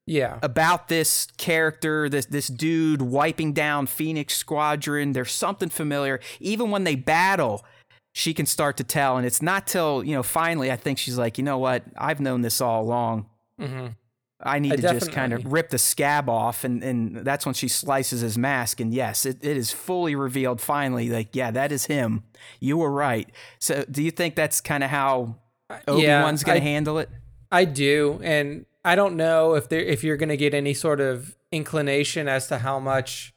yeah 0.06 0.38
about 0.42 0.88
this 0.88 1.28
character, 1.38 2.08
this 2.08 2.26
this 2.26 2.48
dude 2.48 3.02
wiping 3.02 3.52
down 3.52 3.86
Phoenix 3.86 4.36
Squadron. 4.36 5.12
There's 5.12 5.32
something 5.32 5.68
familiar. 5.68 6.20
Even 6.40 6.70
when 6.70 6.84
they 6.84 6.94
battle, 6.96 7.64
she 8.12 8.34
can 8.34 8.46
start 8.46 8.76
to 8.78 8.84
tell. 8.84 9.16
And 9.16 9.26
it's 9.26 9.40
not 9.42 9.66
till, 9.66 10.02
you 10.04 10.14
know, 10.14 10.22
finally 10.22 10.70
I 10.72 10.76
think 10.76 10.98
she's 10.98 11.16
like, 11.18 11.38
you 11.38 11.44
know 11.44 11.58
what? 11.58 11.84
I've 11.96 12.20
known 12.20 12.42
this 12.42 12.60
all 12.60 12.82
along. 12.82 13.26
hmm 13.58 13.88
I 14.44 14.58
need 14.58 14.72
I 14.72 14.76
to 14.76 14.82
just 14.82 15.12
kind 15.12 15.32
of 15.32 15.52
rip 15.52 15.70
the 15.70 15.78
scab 15.78 16.28
off 16.28 16.64
and, 16.64 16.82
and 16.82 17.18
that's 17.18 17.46
when 17.46 17.54
she 17.54 17.68
slices 17.68 18.22
his 18.22 18.36
mask. 18.36 18.80
And 18.80 18.92
yes, 18.92 19.24
it, 19.24 19.38
it 19.40 19.56
is 19.56 19.70
fully 19.70 20.16
revealed 20.16 20.60
finally, 20.60 21.10
like, 21.10 21.36
yeah, 21.36 21.52
that 21.52 21.70
is 21.70 21.84
him. 21.86 22.24
You 22.58 22.76
were 22.76 22.90
right. 22.90 23.30
So 23.60 23.84
do 23.88 24.02
you 24.02 24.10
think 24.10 24.34
that's 24.34 24.60
kind 24.60 24.82
of 24.82 24.90
how 24.90 25.36
Obi-Wan's 25.86 26.42
gonna 26.42 26.58
I- 26.58 26.60
handle 26.60 26.98
it? 26.98 27.08
I 27.52 27.64
do, 27.66 28.18
and 28.24 28.66
I 28.84 28.96
don't 28.96 29.16
know 29.16 29.54
if 29.54 29.68
there 29.68 29.80
if 29.80 30.02
you're 30.02 30.16
gonna 30.16 30.36
get 30.36 30.54
any 30.54 30.74
sort 30.74 31.00
of 31.00 31.36
inclination 31.52 32.28
as 32.28 32.48
to 32.48 32.58
how 32.58 32.78
much 32.80 33.32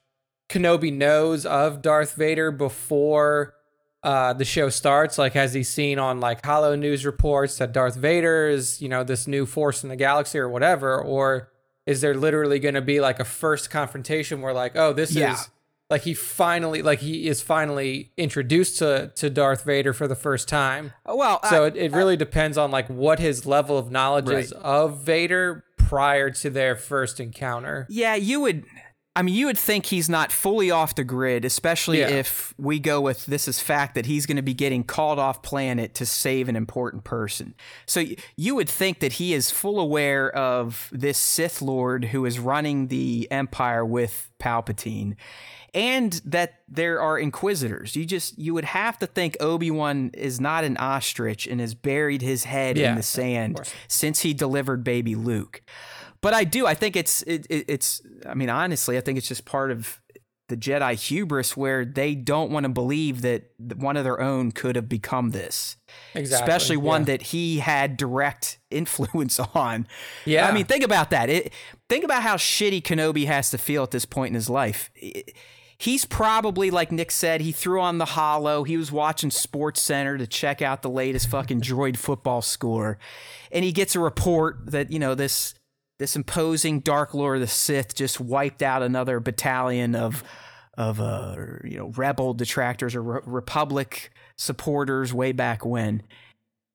Kenobi 0.50 0.92
knows 0.94 1.46
of 1.46 1.82
Darth 1.82 2.16
Vader 2.16 2.52
before 2.52 3.54
uh, 4.04 4.34
the 4.34 4.46
show 4.46 4.70
starts. 4.70 5.18
Like, 5.18 5.34
has 5.34 5.54
he 5.54 5.64
seen 5.64 5.98
on 6.00 6.20
like 6.20 6.46
Hollow 6.46 6.76
News 6.76 7.06
reports 7.06 7.58
that 7.58 7.72
Darth 7.74 7.96
Vader 7.96 8.48
is 8.48 8.82
you 8.82 8.90
know 8.90 9.04
this 9.04 9.28
new 9.28 9.46
force 9.46 9.84
in 9.84 9.90
the 9.90 9.96
galaxy 9.96 10.38
or 10.40 10.50
whatever, 10.50 11.00
or 11.02 11.52
is 11.86 12.02
there 12.02 12.16
literally 12.16 12.60
gonna 12.60 12.82
be 12.82 13.00
like 13.00 13.20
a 13.20 13.26
first 13.26 13.70
confrontation 13.70 14.42
where 14.42 14.54
like, 14.54 14.76
oh, 14.76 14.94
this 14.94 15.12
Yeah. 15.16 15.34
is 15.34 15.50
like 15.90 16.02
he 16.02 16.14
finally 16.14 16.82
like 16.82 17.00
he 17.00 17.28
is 17.28 17.42
finally 17.42 18.12
introduced 18.18 18.80
to 18.80 19.12
to 19.16 19.30
Darth 19.30 19.64
Vader 19.64 19.94
for 19.94 20.08
the 20.08 20.16
first 20.16 20.48
time. 20.48 20.94
Oh, 21.06 21.16
well, 21.16 21.40
I- 21.44 21.50
So 21.50 21.66
it, 21.66 21.76
it 21.76 21.92
really 21.92 22.18
depends 22.18 22.58
on 22.58 22.72
like 22.72 22.88
what 22.90 23.20
his 23.20 23.46
level 23.46 23.78
of 23.78 23.92
knowledge 23.92 24.30
is 24.30 24.52
of 24.54 25.00
Vader 25.02 25.64
prior 25.78 26.32
to 26.32 26.50
their 26.50 26.76
first 26.76 27.20
encounter. 27.20 27.86
Yeah, 27.90 28.16
you 28.16 28.40
would. 28.42 28.66
I 29.18 29.22
mean, 29.22 29.34
you 29.36 29.46
would 29.46 29.58
think 29.58 29.86
he's 29.86 30.10
not 30.10 30.30
fully 30.30 30.70
off 30.72 30.96
the 30.96 31.06
grid, 31.06 31.46
especially 31.46 32.00
Yeah. 32.00 32.10
if 32.10 32.54
we 32.58 32.80
go 32.80 33.00
with 33.00 33.26
this 33.28 33.48
is 33.48 33.62
fact 33.62 33.96
that 33.96 34.06
he's 34.08 34.26
going 34.26 34.36
to 34.36 34.42
be 34.44 34.54
getting 34.54 34.84
called 34.84 35.20
off 35.20 35.42
planet 35.42 35.94
to 35.94 36.06
save 36.06 36.50
an 36.50 36.58
important 36.58 37.06
person. 37.06 37.54
So 37.86 38.02
y- 38.02 38.18
you 38.36 38.56
would 38.56 38.68
think 38.68 39.00
that 39.00 39.14
he 39.14 39.34
is 39.34 39.52
full 39.52 39.80
aware 39.80 40.30
of 40.36 40.90
this 40.92 41.18
Sith 41.18 41.62
Lord 41.62 42.06
who 42.06 42.26
is 42.26 42.40
running 42.40 42.88
the 42.88 43.30
Empire 43.32 43.86
with 43.86 44.30
Palpatine. 44.38 45.16
And 45.76 46.14
that 46.26 46.62
there 46.70 47.02
are 47.02 47.20
inquisitors. 47.20 47.96
You 47.98 48.06
just 48.06 48.40
you 48.40 48.54
would 48.54 48.64
have 48.66 48.98
to 49.00 49.06
think 49.06 49.36
Obi 49.42 49.70
Wan 49.70 50.10
is 50.14 50.40
not 50.40 50.64
an 50.64 50.78
ostrich 50.78 51.46
and 51.46 51.60
has 51.60 51.76
buried 51.76 52.22
his 52.22 52.46
head 52.46 52.78
Yeah, 52.78 52.92
in 52.92 52.96
the 52.96 53.04
sand 53.04 53.60
since 53.90 54.22
he 54.22 54.34
delivered 54.34 54.84
baby 54.86 55.16
Luke. 55.16 55.62
But 56.22 56.34
I 56.34 56.46
do. 56.46 56.66
I 56.66 56.74
think 56.74 56.96
it's 56.96 57.22
it, 57.24 57.46
it, 57.50 57.66
it's. 57.68 58.02
I 58.26 58.34
mean, 58.34 58.50
honestly, 58.50 58.98
I 58.98 59.02
think 59.02 59.18
it's 59.18 59.28
just 59.28 59.44
part 59.46 59.70
of 59.70 60.00
the 60.48 60.56
Jedi 60.56 60.94
hubris 60.94 61.58
where 61.58 61.84
they 61.84 62.16
don't 62.16 62.52
want 62.52 62.64
to 62.66 62.70
believe 62.70 63.22
that 63.24 63.52
one 63.76 63.98
of 63.98 64.04
their 64.04 64.22
own 64.22 64.52
could 64.52 64.76
have 64.76 64.88
become 64.88 65.32
this, 65.32 65.76
Exactly. 66.14 66.44
especially 66.54 66.78
one 66.78 67.02
yeah. 67.02 67.06
that 67.06 67.22
he 67.24 67.58
had 67.60 67.98
direct 67.98 68.60
influence 68.72 69.40
on. 69.40 69.88
Yeah. 70.24 70.48
I 70.48 70.52
mean, 70.52 70.66
think 70.66 70.84
about 70.84 71.10
that. 71.10 71.30
It, 71.30 71.52
think 71.90 72.04
about 72.06 72.22
how 72.22 72.36
shitty 72.38 72.82
Kenobi 72.84 73.26
has 73.26 73.50
to 73.52 73.58
feel 73.58 73.82
at 73.84 73.92
this 73.92 74.06
point 74.06 74.30
in 74.30 74.36
his 74.36 74.50
life. 74.50 74.90
It- 74.96 75.36
He's 75.78 76.06
probably, 76.06 76.72
like 76.72 76.92
Nick 76.92 77.12
said, 77.12 77.42
he 77.42 77.52
threw 77.52 77.82
on 77.82 77.98
the 77.98 78.06
holo. 78.06 78.64
He 78.64 78.78
was 78.78 78.92
watching 78.92 79.30
Sports 79.30 79.82
Center 79.82 80.18
to 80.18 80.26
check 80.26 80.62
out 80.62 80.82
the 80.82 80.90
latest 80.90 81.28
fucking 81.28 81.62
droid 81.62 81.98
football 81.98 82.42
score. 82.42 82.98
And 83.52 83.66
he 83.66 83.72
gets 83.74 83.96
a 83.96 84.00
report 84.00 84.72
that, 84.72 84.92
you 84.92 85.00
know, 85.00 85.16
this 85.16 85.54
this 85.98 86.16
imposing 86.16 86.82
Dark 86.82 87.14
Lord 87.14 87.38
of 87.38 87.42
the 87.42 87.48
Sith 87.48 87.96
just 87.96 88.20
wiped 88.20 88.62
out 88.62 88.84
another 88.84 89.20
battalion 89.20 89.96
of 89.96 90.24
of 90.78 91.00
uh, 91.00 91.36
you 91.64 91.78
know 91.78 91.90
rebel 91.96 92.34
detractors 92.34 92.96
or 92.96 93.02
re- 93.02 93.22
Republic 93.26 94.12
supporters 94.38 95.14
way 95.14 95.32
back 95.32 95.66
when. 95.66 96.04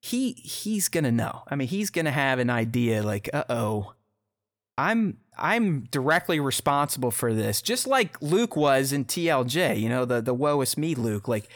He 0.02 0.32
he's 0.32 0.89
gonna 0.89 1.12
know. 1.12 1.43
I 1.48 1.56
mean, 1.56 1.68
he's 1.68 1.90
gonna 1.90 2.10
have 2.10 2.39
an 2.39 2.48
idea 2.48 3.02
like, 3.02 3.28
uh 3.32 3.44
oh, 3.51 3.93
I'm 4.78 5.18
I'm 5.39 5.82
directly 5.90 6.39
responsible 6.40 7.11
for 7.11 7.32
this, 7.32 7.62
just 7.62 7.86
like 7.86 8.20
Luke 8.20 8.57
was 8.57 8.93
in 8.93 9.05
TLJ. 9.05 9.81
You 9.81 9.89
know, 9.89 10.05
the 10.05 10.20
the 10.20 10.35
woe 10.35 10.61
is 10.61 10.77
me 10.77 10.94
Luke. 10.94 11.28
Like, 11.28 11.48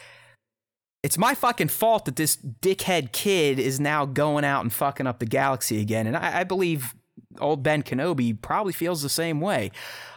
it's 1.02 1.18
my 1.18 1.34
fucking 1.34 1.68
fault 1.68 2.06
that 2.06 2.16
this 2.16 2.36
dickhead 2.36 3.12
kid 3.12 3.58
is 3.58 3.78
now 3.78 4.06
going 4.06 4.44
out 4.44 4.62
and 4.62 4.72
fucking 4.72 5.06
up 5.06 5.18
the 5.18 5.26
galaxy 5.26 5.80
again. 5.80 6.06
And 6.06 6.16
I, 6.16 6.40
I 6.40 6.44
believe 6.44 6.94
old 7.40 7.62
Ben 7.62 7.82
Kenobi 7.82 8.40
probably 8.40 8.72
feels 8.72 9.02
the 9.02 9.08
same 9.08 9.40
way. 9.40 9.70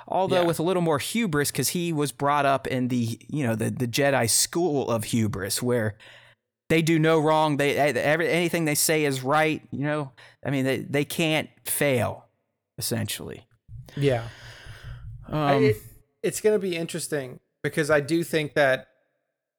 Although 0.07 0.41
Yeah. 0.41 0.47
with 0.47 0.59
a 0.59 0.63
little 0.63 0.81
more 0.81 0.99
hubris, 0.99 1.51
because 1.51 1.69
he 1.69 1.91
was 1.91 2.13
brought 2.13 2.45
up 2.45 2.67
in 2.67 2.87
the 2.87 3.19
you 3.27 3.45
know 3.45 3.55
the 3.55 3.69
the 3.69 3.87
Jedi 3.87 4.29
school 4.29 4.89
of 4.89 5.05
hubris, 5.05 5.61
where 5.61 5.97
they 6.69 6.81
do 6.81 6.99
no 6.99 7.19
wrong. 7.19 7.57
They 7.57 7.75
every, 7.77 8.29
anything 8.29 8.63
they 8.65 8.75
say 8.75 9.03
is 9.03 9.21
right. 9.23 9.61
You 9.71 9.83
know, 9.83 10.11
I 10.45 10.49
mean 10.51 10.63
they 10.63 10.77
they 10.79 11.03
can't 11.03 11.49
fail, 11.65 12.27
essentially. 12.77 13.46
Yeah. 13.97 14.23
I- 15.29 15.55
Um, 15.55 15.63
it, 15.63 15.77
it's 16.23 16.41
going 16.41 16.55
to 16.55 16.59
be 16.59 16.75
interesting 16.75 17.39
because 17.63 17.89
I 17.91 17.99
do 17.99 18.23
think 18.23 18.53
that 18.53 18.87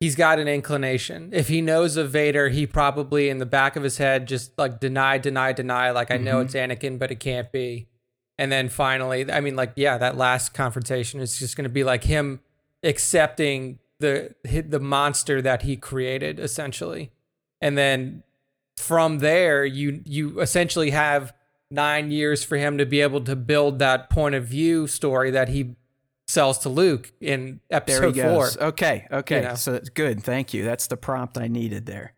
he's 0.01 0.15
got 0.16 0.39
an 0.39 0.48
inclination. 0.48 1.31
If 1.32 1.48
he 1.48 1.60
knows 1.60 1.97
of 1.97 2.10
Vader, 2.10 2.48
he 2.48 2.66
probably 2.66 3.28
in 3.28 3.39
the 3.39 3.47
back 3.47 3.77
of 3.77 3.82
his 3.82 3.98
head 3.98 4.27
just 4.27 4.56
like 4.59 4.81
deny, 4.81 5.19
deny, 5.19 5.52
deny. 5.52 5.90
Like 5.90 6.10
I 6.10 6.16
know 6.16 6.36
Mhm. 6.40 6.44
it's 6.47 6.55
Anakin, 6.55 6.98
but 6.98 7.10
it 7.10 7.20
can't 7.20 7.51
be. 7.52 7.89
And 8.39 8.51
then 8.52 8.69
finally, 8.69 9.31
I 9.31 9.40
mean, 9.40 9.56
like, 9.56 9.73
yeah, 9.77 9.98
that 9.98 10.16
last 10.16 10.55
confrontation 10.55 11.20
is 11.20 11.39
just 11.39 11.56
going 11.56 11.65
to 11.65 11.69
be 11.70 11.82
like 11.85 12.05
him 12.05 12.40
accepting 12.85 13.78
the 14.01 14.35
the 14.44 14.81
monster 14.81 15.43
that 15.43 15.62
he 15.62 15.77
created, 15.77 16.39
essentially. 16.39 17.10
And 17.60 17.77
then 17.77 18.23
from 18.77 19.19
there, 19.19 19.65
you 19.65 20.01
you 20.05 20.40
essentially 20.40 20.90
have 20.90 21.32
nine 21.70 22.11
years 22.11 22.45
for 22.45 22.57
him 22.57 22.78
to 22.78 22.86
be 22.86 23.01
able 23.01 23.20
to 23.23 23.36
build 23.36 23.78
that 23.78 24.11
point 24.11 24.35
of 24.35 24.45
view 24.47 24.86
story 24.86 25.31
that 25.31 25.49
he 25.49 25.77
sells 26.27 26.59
to 26.59 26.69
Luke 26.69 27.12
in 27.20 27.61
episode 27.70 28.15
four. 28.16 28.45
goes. 28.45 28.57
Okay, 28.59 29.07
okay. 29.11 29.43
You 29.43 29.49
know? 29.49 29.55
So 29.55 29.73
that's 29.73 29.89
good. 29.89 30.23
Thank 30.23 30.55
you. 30.55 30.65
That's 30.65 30.86
the 30.86 30.97
prompt 30.97 31.39
I 31.39 31.49
needed 31.49 31.86
there. 31.86 32.15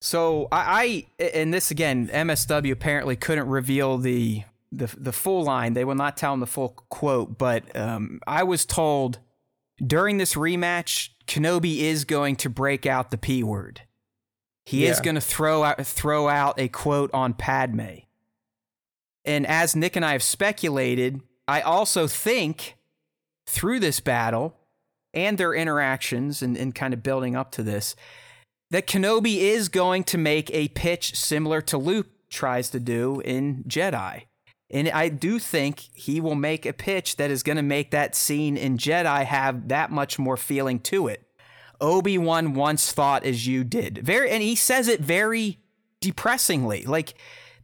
So 0.00 0.48
I, 0.50 1.06
I 1.18 1.24
and 1.34 1.52
this 1.52 1.70
again, 1.70 2.08
MSW 2.08 2.72
apparently 2.72 3.16
couldn't 3.16 3.48
reveal 3.48 3.98
the 3.98 4.44
the 4.72 4.86
the 4.96 5.12
full 5.12 5.44
line. 5.44 5.74
They 5.74 5.84
will 5.84 5.94
not 5.94 6.16
tell 6.16 6.32
him 6.32 6.40
the 6.40 6.46
full 6.46 6.70
quote, 6.88 7.36
but 7.36 7.76
um, 7.76 8.20
I 8.26 8.44
was 8.44 8.64
told 8.64 9.18
during 9.84 10.18
this 10.18 10.34
rematch, 10.34 11.10
Kenobi 11.26 11.80
is 11.80 12.04
going 12.04 12.36
to 12.36 12.48
break 12.48 12.86
out 12.86 13.10
the 13.10 13.18
p 13.18 13.42
word. 13.42 13.82
He 14.64 14.86
is 14.86 15.00
going 15.00 15.16
to 15.16 15.20
throw 15.20 15.64
out 15.64 15.84
throw 15.84 16.28
out 16.28 16.58
a 16.58 16.68
quote 16.68 17.10
on 17.12 17.34
Padme. 17.34 18.04
And 19.24 19.46
as 19.46 19.76
Nick 19.76 19.96
and 19.96 20.04
I 20.04 20.12
have 20.12 20.22
speculated, 20.22 21.20
I 21.46 21.60
also 21.60 22.06
think 22.06 22.76
through 23.46 23.80
this 23.80 24.00
battle 24.00 24.56
and 25.12 25.36
their 25.38 25.54
interactions 25.54 26.42
and, 26.42 26.56
and 26.56 26.74
kind 26.74 26.94
of 26.94 27.02
building 27.02 27.36
up 27.36 27.50
to 27.52 27.62
this, 27.62 27.96
that 28.70 28.86
Kenobi 28.86 29.38
is 29.38 29.68
going 29.68 30.04
to 30.04 30.18
make 30.18 30.50
a 30.52 30.68
pitch 30.68 31.16
similar 31.16 31.60
to 31.62 31.76
Luke 31.76 32.06
tries 32.30 32.70
to 32.70 32.80
do 32.80 33.20
in 33.24 33.64
Jedi. 33.64 34.22
And 34.70 34.88
I 34.88 35.08
do 35.08 35.40
think 35.40 35.80
he 35.80 36.20
will 36.20 36.36
make 36.36 36.64
a 36.64 36.72
pitch 36.72 37.16
that 37.16 37.30
is 37.30 37.42
going 37.42 37.56
to 37.56 37.62
make 37.62 37.90
that 37.90 38.14
scene 38.14 38.56
in 38.56 38.78
Jedi 38.78 39.24
have 39.24 39.68
that 39.68 39.90
much 39.90 40.18
more 40.18 40.36
feeling 40.36 40.78
to 40.80 41.08
it. 41.08 41.26
Obi 41.80 42.18
Wan 42.18 42.54
once 42.54 42.92
thought 42.92 43.24
as 43.24 43.46
you 43.46 43.64
did. 43.64 43.98
Very, 43.98 44.30
and 44.30 44.42
he 44.42 44.54
says 44.54 44.86
it 44.86 45.00
very 45.00 45.58
depressingly. 46.00 46.84
Like 46.84 47.14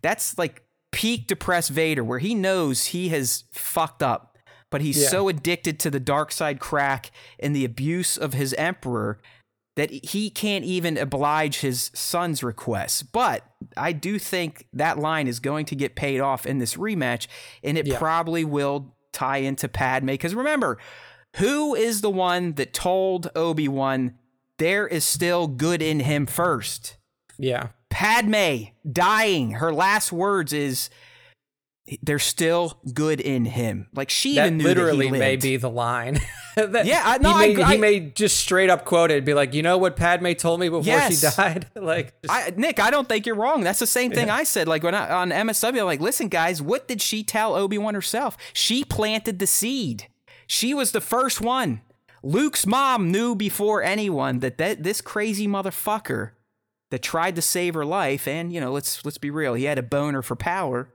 that's 0.03 0.37
like 0.37 0.66
peak 0.93 1.27
depressed 1.27 1.71
Vader, 1.71 2.03
where 2.05 2.19
he 2.19 2.35
knows 2.35 2.87
he 2.87 3.09
has 3.11 3.45
fucked 3.53 4.03
up, 4.03 4.39
but 4.71 4.81
he's 4.81 5.03
Yeah. 5.03 5.09
so 5.09 5.29
addicted 5.29 5.79
to 5.81 5.91
the 5.91 6.01
dark 6.01 6.33
side 6.33 6.59
crack 6.61 7.11
and 7.39 7.55
the 7.55 7.65
abuse 7.65 8.17
of 8.17 8.33
his 8.35 8.55
emperor 8.55 9.19
that 9.77 9.91
he 9.91 10.31
can't 10.31 10.65
even 10.65 10.97
oblige 10.97 11.61
his 11.61 11.91
son's 11.95 12.43
requests. 12.43 13.03
But 13.03 13.45
I 13.77 13.93
do 13.93 14.19
think 14.19 14.67
that 14.73 14.99
line 14.99 15.29
is 15.29 15.39
going 15.39 15.67
to 15.67 15.77
get 15.77 15.95
paid 15.97 16.21
off 16.21 16.47
in 16.47 16.59
this 16.59 16.77
rematch, 16.77 17.27
and 17.63 17.77
it 17.77 17.87
Yeah. 17.87 17.99
probably 17.99 18.43
will 18.45 18.95
tie 19.13 19.39
into 19.39 19.69
Padme. 19.69 20.07
Because 20.09 20.35
remember, 20.35 20.79
who 21.37 21.75
is 21.75 22.01
the 22.01 22.11
one 22.11 22.55
that 22.55 22.73
told 22.73 23.31
Obi 23.37 23.69
Wan 23.69 24.15
there 24.59 24.87
is 24.87 25.05
still 25.05 25.47
good 25.47 25.83
in 25.83 26.01
him 26.01 26.25
first? 26.25 26.97
Yeah. 27.39 27.69
Padme 27.97 28.65
dying. 28.91 29.53
Her 29.53 29.73
last 29.73 30.13
words 30.13 30.53
is, 30.53 30.91
"There's 32.03 32.25
still 32.25 32.79
good 32.93 33.21
in 33.23 33.47
him." 33.47 33.87
Like 33.95 34.11
she 34.11 34.35
That 34.35 34.47
even 34.49 34.59
knew 34.59 34.65
literally 34.65 35.11
may 35.11 35.37
be 35.37 35.57
the 35.57 35.71
line. 35.71 36.21
That- 36.57 36.87
Yeah, 36.87 37.03
I- 37.05 37.19
no, 37.19 37.37
he, 37.39 37.55
may, 37.55 37.63
I- 37.63 37.73
he 37.73 37.79
may 37.79 38.01
just 38.01 38.39
straight 38.39 38.71
up 38.71 38.85
quote 38.87 39.11
it 39.11 39.19
and 39.19 39.27
be 39.27 39.35
like, 39.35 39.53
you 39.53 39.63
know 39.63 39.77
what 39.77 39.95
Padme 39.95 40.33
told 40.33 40.59
me 40.59 40.69
before 40.71 40.85
Yes. 40.85 41.21
she 41.21 41.27
died? 41.37 41.67
like, 41.75 42.19
just, 42.23 42.33
I, 42.33 42.53
Nick, 42.57 42.81
I 42.81 42.91
don't 42.91 43.07
think 43.09 43.27
you're 43.27 43.35
wrong. 43.35 43.61
That's 43.63 43.79
the 43.79 43.87
same 43.87 44.11
thing 44.11 44.31
I 44.31 44.45
said. 44.45 44.67
Like 44.67 44.83
when 44.83 44.95
I, 44.95 45.11
on 45.11 45.31
MSW, 45.31 45.81
I'm 45.81 45.85
like, 45.85 46.01
listen, 46.01 46.29
guys, 46.29 46.63
what 46.63 46.89
did 46.89 47.03
she 47.03 47.23
tell 47.23 47.55
Obi 47.57 47.77
Wan 47.77 47.95
herself? 47.95 48.39
She 48.55 48.85
planted 48.85 49.39
the 49.39 49.47
seed. 49.47 50.07
She 50.47 50.73
was 50.73 50.93
the 50.93 51.01
first 51.03 51.43
one. 51.43 51.83
Luke's 52.23 52.67
mom 52.67 53.11
knew 53.13 53.35
before 53.35 53.83
anyone 53.83 54.39
that, 54.41 54.57
that 54.57 54.83
this 54.83 55.03
crazy 55.03 55.47
motherfucker 55.47 56.31
that 56.91 57.03
tried 57.03 57.37
to 57.37 57.43
save 57.43 57.75
her 57.75 57.85
life, 57.85 58.29
and 58.29 58.53
you 58.53 58.61
know, 58.61 58.73
let's 58.73 59.05
let's 59.05 59.19
be 59.19 59.31
real, 59.31 59.55
he 59.55 59.65
had 59.65 59.79
a 59.79 59.83
boner 59.83 60.23
for 60.23 60.37
power, 60.37 60.89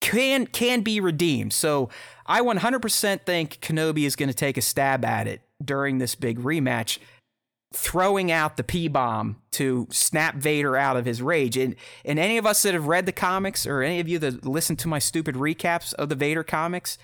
can 0.00 0.46
can 0.46 0.82
be 0.82 1.00
redeemed. 1.00 1.52
So 1.52 1.88
I 2.26 2.40
100% 2.40 3.20
think 3.24 3.60
Kenobi 3.60 4.04
is 4.04 4.16
going 4.16 4.28
to 4.28 4.34
take 4.34 4.56
a 4.56 4.62
stab 4.62 5.04
at 5.04 5.26
it 5.26 5.42
during 5.62 5.98
this 5.98 6.14
big 6.14 6.38
rematch 6.38 6.98
throwing 7.74 8.30
out 8.30 8.56
the 8.56 8.62
P 8.62 8.86
bomb 8.86 9.36
to 9.50 9.88
snap 9.90 10.36
Vader 10.36 10.76
out 10.76 10.96
of 10.96 11.04
his 11.04 11.20
rage. 11.20 11.56
And 11.56 11.74
and 12.04 12.18
any 12.18 12.38
of 12.38 12.46
us 12.46 12.62
that 12.62 12.74
have 12.74 12.86
read 12.86 13.06
the 13.06 13.12
comics 13.12 13.66
or 13.66 13.82
any 13.82 14.00
of 14.00 14.08
you 14.08 14.18
that 14.20 14.44
listen 14.46 14.76
to 14.76 14.88
my 14.88 14.98
stupid 14.98 15.34
recaps 15.34 15.92
of 15.94 16.08
the 16.08 16.14
Vader 16.14 16.44
comics, 16.44 16.98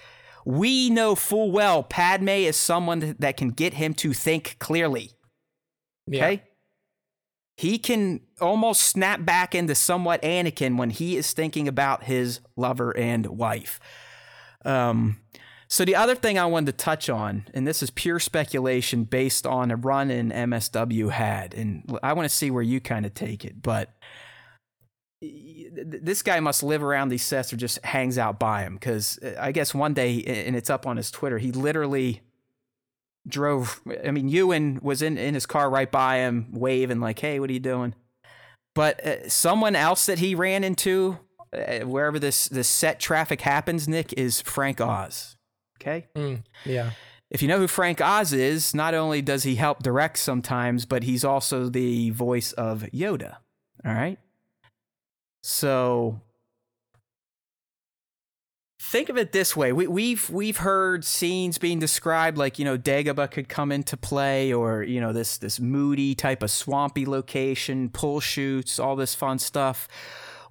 we 0.44 0.88
know 0.88 1.14
full 1.14 1.50
well 1.50 1.82
Padme 1.82 2.28
is 2.28 2.56
someone 2.56 3.16
that 3.18 3.36
can 3.36 3.50
get 3.50 3.74
him 3.74 3.94
to 3.94 4.12
think 4.12 4.56
clearly. 4.58 5.10
yeah. 6.06 6.24
Okay? 6.24 6.42
He 7.60 7.76
can 7.76 8.20
almost 8.40 8.80
snap 8.80 9.26
back 9.26 9.54
into 9.54 9.74
somewhat 9.74 10.22
Anakin 10.22 10.78
when 10.78 10.88
he 10.88 11.18
is 11.18 11.34
thinking 11.34 11.68
about 11.68 12.04
his 12.04 12.40
lover 12.56 12.96
and 12.96 13.26
wife. 13.26 13.78
Um, 14.64 15.20
so 15.68 15.84
the 15.84 15.94
other 15.94 16.14
thing 16.14 16.38
I 16.38 16.46
wanted 16.46 16.78
to 16.78 16.82
touch 16.82 17.10
on, 17.10 17.44
and 17.52 17.68
this 17.68 17.82
is 17.82 17.90
pure 17.90 18.18
speculation 18.18 19.04
based 19.04 19.46
on 19.46 19.70
a 19.70 19.76
run 19.76 20.10
in 20.10 20.30
MSW 20.30 21.10
had, 21.10 21.52
and 21.52 21.84
I 22.02 22.14
want 22.14 22.26
to 22.26 22.34
see 22.34 22.50
where 22.50 22.62
you 22.62 22.80
kind 22.80 23.04
of 23.04 23.12
take 23.12 23.44
it, 23.44 23.60
but 23.60 23.90
this 25.20 26.22
guy 26.22 26.40
must 26.40 26.62
live 26.62 26.82
around 26.82 27.10
these 27.10 27.22
sets 27.22 27.52
or 27.52 27.58
just 27.58 27.84
hangs 27.84 28.16
out 28.16 28.40
by 28.40 28.62
him 28.62 28.76
because 28.76 29.18
I 29.38 29.52
guess 29.52 29.74
one 29.74 29.92
day, 29.92 30.22
and 30.22 30.56
it's 30.56 30.70
up 30.70 30.86
on 30.86 30.96
his 30.96 31.10
Twitter, 31.10 31.36
he 31.36 31.52
literally 31.52 32.22
drove. 33.26 33.80
I 34.04 34.10
mean, 34.10 34.28
Ewan 34.28 34.80
was 34.82 35.02
in, 35.02 35.18
in 35.18 35.34
his 35.34 35.46
car 35.46 35.68
right 35.70 35.90
by 35.90 36.18
him, 36.18 36.48
waving 36.52 37.00
like, 37.00 37.18
"Hey, 37.18 37.40
what 37.40 37.50
are 37.50 37.52
you 37.52 37.60
doing?" 37.60 37.94
But 38.74 39.04
uh, 39.04 39.28
someone 39.28 39.74
else 39.76 40.06
that 40.06 40.20
he 40.20 40.34
ran 40.34 40.62
into, 40.64 41.18
uh, 41.52 41.80
wherever 41.80 42.18
this 42.18 42.48
this 42.48 42.68
set 42.68 43.00
traffic 43.00 43.40
happens, 43.40 43.88
Nick 43.88 44.12
is 44.14 44.40
Frank 44.40 44.80
Oz. 44.80 45.36
Okay, 45.80 46.08
Mm, 46.14 46.44
yeah. 46.64 46.90
if 47.30 47.40
you 47.42 47.48
know 47.48 47.58
who 47.58 47.66
Frank 47.66 48.00
Oz 48.00 48.32
is, 48.32 48.74
not 48.74 48.92
only 48.94 49.22
does 49.22 49.44
he 49.44 49.54
help 49.56 49.82
direct 49.82 50.18
sometimes, 50.18 50.84
but 50.86 51.02
he's 51.04 51.24
also 51.24 51.68
the 51.68 52.10
voice 52.10 52.52
of 52.52 52.82
Yoda. 52.92 53.36
All 53.84 53.94
right. 53.94 54.18
So 55.42 56.20
think 58.80 59.10
of 59.10 59.18
it 59.18 59.32
this 59.32 59.54
way: 59.54 59.72
we, 59.72 59.86
we've 59.86 60.28
we've 60.30 60.56
heard 60.56 61.04
scenes 61.04 61.58
being 61.58 61.78
described 61.78 62.38
like 62.38 62.58
you 62.58 62.64
know 62.64 62.78
Dagobah 62.78 63.30
could 63.30 63.48
come 63.48 63.70
into 63.70 63.96
play, 63.96 64.52
or 64.52 64.82
you 64.82 65.00
know 65.00 65.12
this 65.12 65.38
this 65.38 65.60
moody 65.60 66.14
type 66.14 66.42
of 66.42 66.50
swampy 66.50 67.06
location, 67.06 67.90
pull 67.90 68.20
shoots, 68.20 68.78
all 68.78 68.96
this 68.96 69.14
fun 69.14 69.38
stuff. 69.38 69.86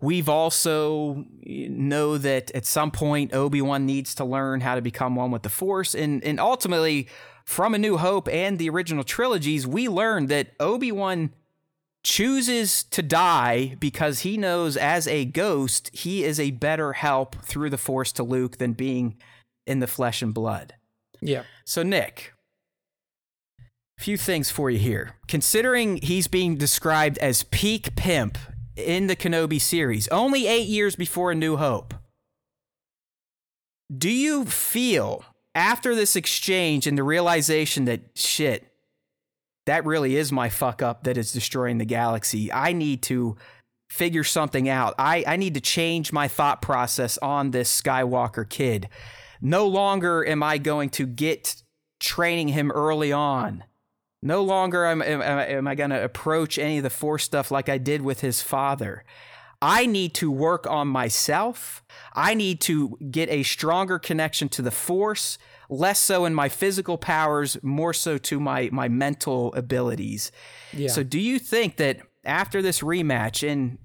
We've 0.01 0.29
also 0.29 1.25
know 1.43 2.17
that 2.17 2.51
at 2.51 2.65
some 2.65 2.91
point 2.91 3.33
Obi 3.33 3.61
Wan 3.61 3.85
needs 3.85 4.15
to 4.15 4.23
learn 4.23 4.61
how 4.61 4.75
to 4.75 4.81
become 4.81 5.15
one 5.15 5.31
with 5.31 5.43
the 5.43 5.49
Force, 5.49 5.95
and 5.95 6.23
and 6.23 6.39
ultimately 6.39 7.07
from 7.43 7.73
A 7.73 7.79
New 7.79 7.97
Hope 7.97 8.29
and 8.29 8.59
the 8.59 8.69
original 8.69 9.03
trilogies, 9.03 9.65
we 9.65 9.89
learned 9.89 10.29
that 10.29 10.51
Obi 10.59 10.91
Wan 10.91 11.31
chooses 12.09 12.83
to 12.85 13.03
die 13.03 13.75
because 13.79 14.21
he 14.21 14.35
knows 14.35 14.75
as 14.75 15.07
a 15.07 15.25
ghost 15.25 15.91
he 15.93 16.23
is 16.23 16.39
a 16.39 16.49
better 16.49 16.93
help 16.93 17.35
through 17.43 17.69
the 17.69 17.77
Force 17.77 18.11
to 18.13 18.23
Luke 18.23 18.57
than 18.57 18.73
being 18.73 19.15
in 19.67 19.79
the 19.79 19.85
flesh 19.85 20.23
and 20.23 20.33
blood. 20.33 20.73
Yeah. 21.21 21.43
So, 21.65 21.83
Nick, 21.83 22.33
a 23.99 24.03
few 24.03 24.17
things 24.17 24.49
for 24.49 24.71
you 24.71 24.79
here. 24.79 25.17
Considering 25.27 25.97
he's 25.97 26.27
being 26.27 26.57
described 26.57 27.19
as 27.19 27.43
peak 27.43 27.95
pimp 27.95 28.39
in 28.75 29.05
the 29.05 29.15
Kenobi 29.15 29.61
series, 29.61 30.07
only 30.07 30.47
eight 30.47 30.67
years 30.67 30.95
before 30.95 31.31
A 31.31 31.35
New 31.35 31.57
Hope, 31.57 31.93
do 33.95 34.09
you 34.09 34.45
feel 34.45 35.23
after 35.53 35.93
this 35.93 36.15
exchange 36.15 36.87
and 36.87 36.97
the 36.97 37.03
realization 37.03 37.85
that 37.85 38.01
shit, 38.15 38.68
that 39.69 39.85
really 39.85 40.15
is 40.15 40.31
my 40.31 40.49
fuck 40.49 40.81
up 40.81 41.03
that 41.03 41.15
is 41.15 41.31
destroying 41.31 41.77
the 41.77 41.85
galaxy, 41.85 42.51
I 42.51 42.73
need 42.73 43.03
to 43.03 43.37
figure 43.87 44.23
something 44.23 44.67
out. 44.67 44.95
I, 44.97 45.23
I 45.27 45.35
need 45.35 45.53
to 45.53 45.61
change 45.61 46.11
my 46.11 46.27
thought 46.27 46.59
process 46.59 47.19
on 47.19 47.51
this 47.51 47.81
Skywalker 47.81 48.49
kid. 48.49 48.89
No 49.41 49.67
longer 49.67 50.25
am 50.25 50.41
I 50.41 50.57
going 50.57 50.89
to 50.91 51.05
get 51.05 51.61
training 51.99 52.47
him 52.49 52.71
early 52.71 53.11
on. 53.11 53.63
No 54.23 54.41
longer 54.41 54.85
am, 54.85 55.03
am, 55.03 55.21
am 55.21 55.67
I 55.67 55.75
going 55.75 55.91
to 55.91 56.03
approach 56.03 56.57
any 56.57 56.77
of 56.77 56.83
the 56.83 56.89
Force 56.89 57.23
stuff 57.23 57.51
like 57.51 57.69
I 57.69 57.77
did 57.77 58.01
with 58.01 58.21
his 58.21 58.41
father. 58.41 59.05
I 59.61 59.85
need 59.85 60.15
to 60.15 60.31
work 60.31 60.65
on 60.67 60.87
myself. 60.87 61.83
I 62.15 62.33
need 62.33 62.59
to 62.61 62.97
get 63.11 63.29
a 63.29 63.43
stronger 63.43 63.99
connection 63.99 64.49
to 64.49 64.63
the 64.63 64.71
Force, 64.71 65.37
less 65.69 65.99
so 65.99 66.25
in 66.25 66.33
my 66.33 66.49
physical 66.49 66.97
powers, 66.97 67.57
more 67.63 67.93
so 67.93 68.17
to 68.17 68.39
my, 68.39 68.69
my 68.71 68.87
mental 68.89 69.53
abilities. 69.53 70.31
Yeah. 70.73 70.89
So, 70.89 71.03
do 71.03 71.19
you 71.19 71.39
think 71.39 71.77
that 71.77 71.99
after 72.25 72.61
this 72.61 72.81
rematch, 72.81 73.47
and 73.47 73.77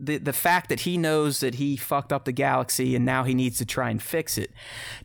the 0.00 0.18
the 0.18 0.32
fact 0.32 0.68
that 0.68 0.80
he 0.80 0.96
knows 0.96 1.40
that 1.40 1.56
he 1.56 1.76
fucked 1.76 2.12
up 2.12 2.24
the 2.24 2.32
galaxy 2.32 2.96
and 2.96 3.04
now 3.04 3.24
he 3.24 3.34
needs 3.34 3.58
to 3.58 3.66
try 3.66 3.90
and 3.90 4.02
fix 4.02 4.38
it. 4.38 4.52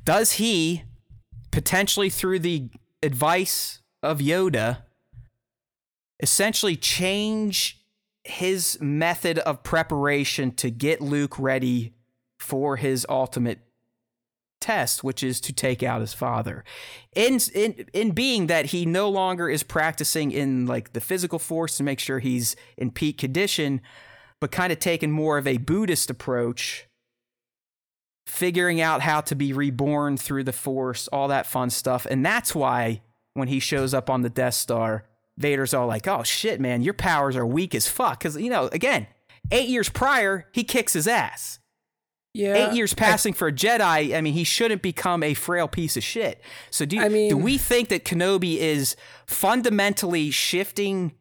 Does 0.03 0.33
he 0.33 0.83
potentially 1.51 2.09
through 2.09 2.39
the 2.39 2.69
advice 3.03 3.81
of 4.01 4.19
Yoda 4.19 4.79
essentially 6.19 6.75
change 6.75 7.81
his 8.23 8.77
method 8.81 9.39
of 9.39 9.63
preparation 9.63 10.51
to 10.51 10.69
get 10.69 11.01
Luke 11.01 11.37
ready 11.37 11.93
for 12.39 12.77
his 12.77 13.05
ultimate 13.09 13.59
test, 14.59 15.03
which 15.03 15.23
is 15.23 15.39
to 15.41 15.53
take 15.53 15.83
out 15.83 16.01
his 16.01 16.13
father. 16.13 16.63
In 17.15 17.39
in 17.53 17.85
in 17.93 18.11
being 18.11 18.47
that 18.47 18.67
he 18.67 18.85
no 18.85 19.09
longer 19.09 19.49
is 19.49 19.63
practicing 19.63 20.31
in 20.31 20.65
like 20.65 20.93
the 20.93 21.01
physical 21.01 21.39
force 21.39 21.77
to 21.77 21.83
make 21.83 21.99
sure 21.99 22.19
he's 22.19 22.55
in 22.77 22.91
peak 22.91 23.17
condition, 23.17 23.81
but 24.41 24.51
kind 24.51 24.71
of 24.71 24.79
taking 24.79 25.11
more 25.11 25.37
of 25.37 25.47
a 25.47 25.57
Buddhist 25.57 26.09
approach, 26.09 26.87
figuring 28.25 28.81
out 28.81 29.01
how 29.01 29.21
to 29.21 29.35
be 29.35 29.53
reborn 29.53 30.17
through 30.17 30.43
the 30.43 30.53
force, 30.53 31.07
all 31.09 31.27
that 31.27 31.45
fun 31.45 31.69
stuff. 31.69 32.07
And 32.09 32.25
that's 32.25 32.55
why 32.55 33.01
when 33.33 33.47
he 33.47 33.59
shows 33.59 33.93
up 33.93 34.09
on 34.09 34.21
the 34.21 34.29
Death 34.29 34.55
Star, 34.55 35.05
Vader's 35.37 35.73
all 35.73 35.87
like, 35.87 36.07
"Oh 36.07 36.23
shit, 36.23 36.59
man, 36.59 36.81
your 36.81 36.93
powers 36.93 37.35
are 37.35 37.45
weak 37.45 37.75
as 37.75 37.87
fuck." 37.87 38.19
Because 38.19 38.37
you 38.37 38.49
know, 38.49 38.67
again, 38.71 39.07
eight 39.51 39.69
years 39.69 39.89
prior, 39.89 40.47
he 40.53 40.63
kicks 40.63 40.93
his 40.93 41.07
ass. 41.07 41.59
Yeah. 42.35 42.67
Eight 42.69 42.75
years 42.75 42.93
passing 42.93 43.31
for 43.31 43.47
a 43.47 43.51
Jedi, 43.51 44.13
I 44.13 44.19
mean, 44.19 44.33
he 44.33 44.43
shouldn't 44.43 44.81
become 44.81 45.23
a 45.23 45.33
frail 45.33 45.69
piece 45.69 45.95
of 45.95 46.03
shit. 46.03 46.41
So 46.69 46.83
do 46.85 46.97
you, 46.97 47.01
I 47.01 47.07
mean- 47.07 47.29
do 47.29 47.37
we 47.37 47.57
think 47.57 47.87
that 47.87 48.03
Kenobi 48.03 48.57
is 48.57 48.97
fundamentally 49.25 50.31
shifting 50.31 51.13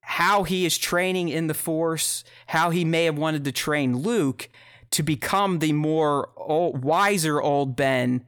how 0.00 0.44
he 0.44 0.64
is 0.64 0.78
training 0.78 1.28
in 1.28 1.48
the 1.48 1.54
Force, 1.54 2.22
how 2.46 2.70
he 2.70 2.84
may 2.84 3.06
have 3.06 3.18
wanted 3.18 3.42
to 3.46 3.52
train 3.52 3.96
Luke 3.98 4.48
to 4.92 5.02
become 5.02 5.58
the 5.58 5.72
more 5.72 6.30
old, 6.36 6.84
wiser 6.84 7.42
old 7.42 7.74
Ben 7.74 8.24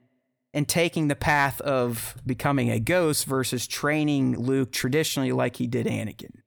and 0.52 0.66
taking 0.66 1.06
the 1.06 1.14
path 1.14 1.60
of 1.60 2.16
becoming 2.26 2.72
a 2.72 2.80
ghost 2.80 3.24
versus 3.26 3.68
training 3.68 4.36
Luke 4.36 4.72
traditionally 4.72 5.30
like 5.30 5.56
he 5.56 5.68
did 5.68 5.86
Anakin? 5.86 6.40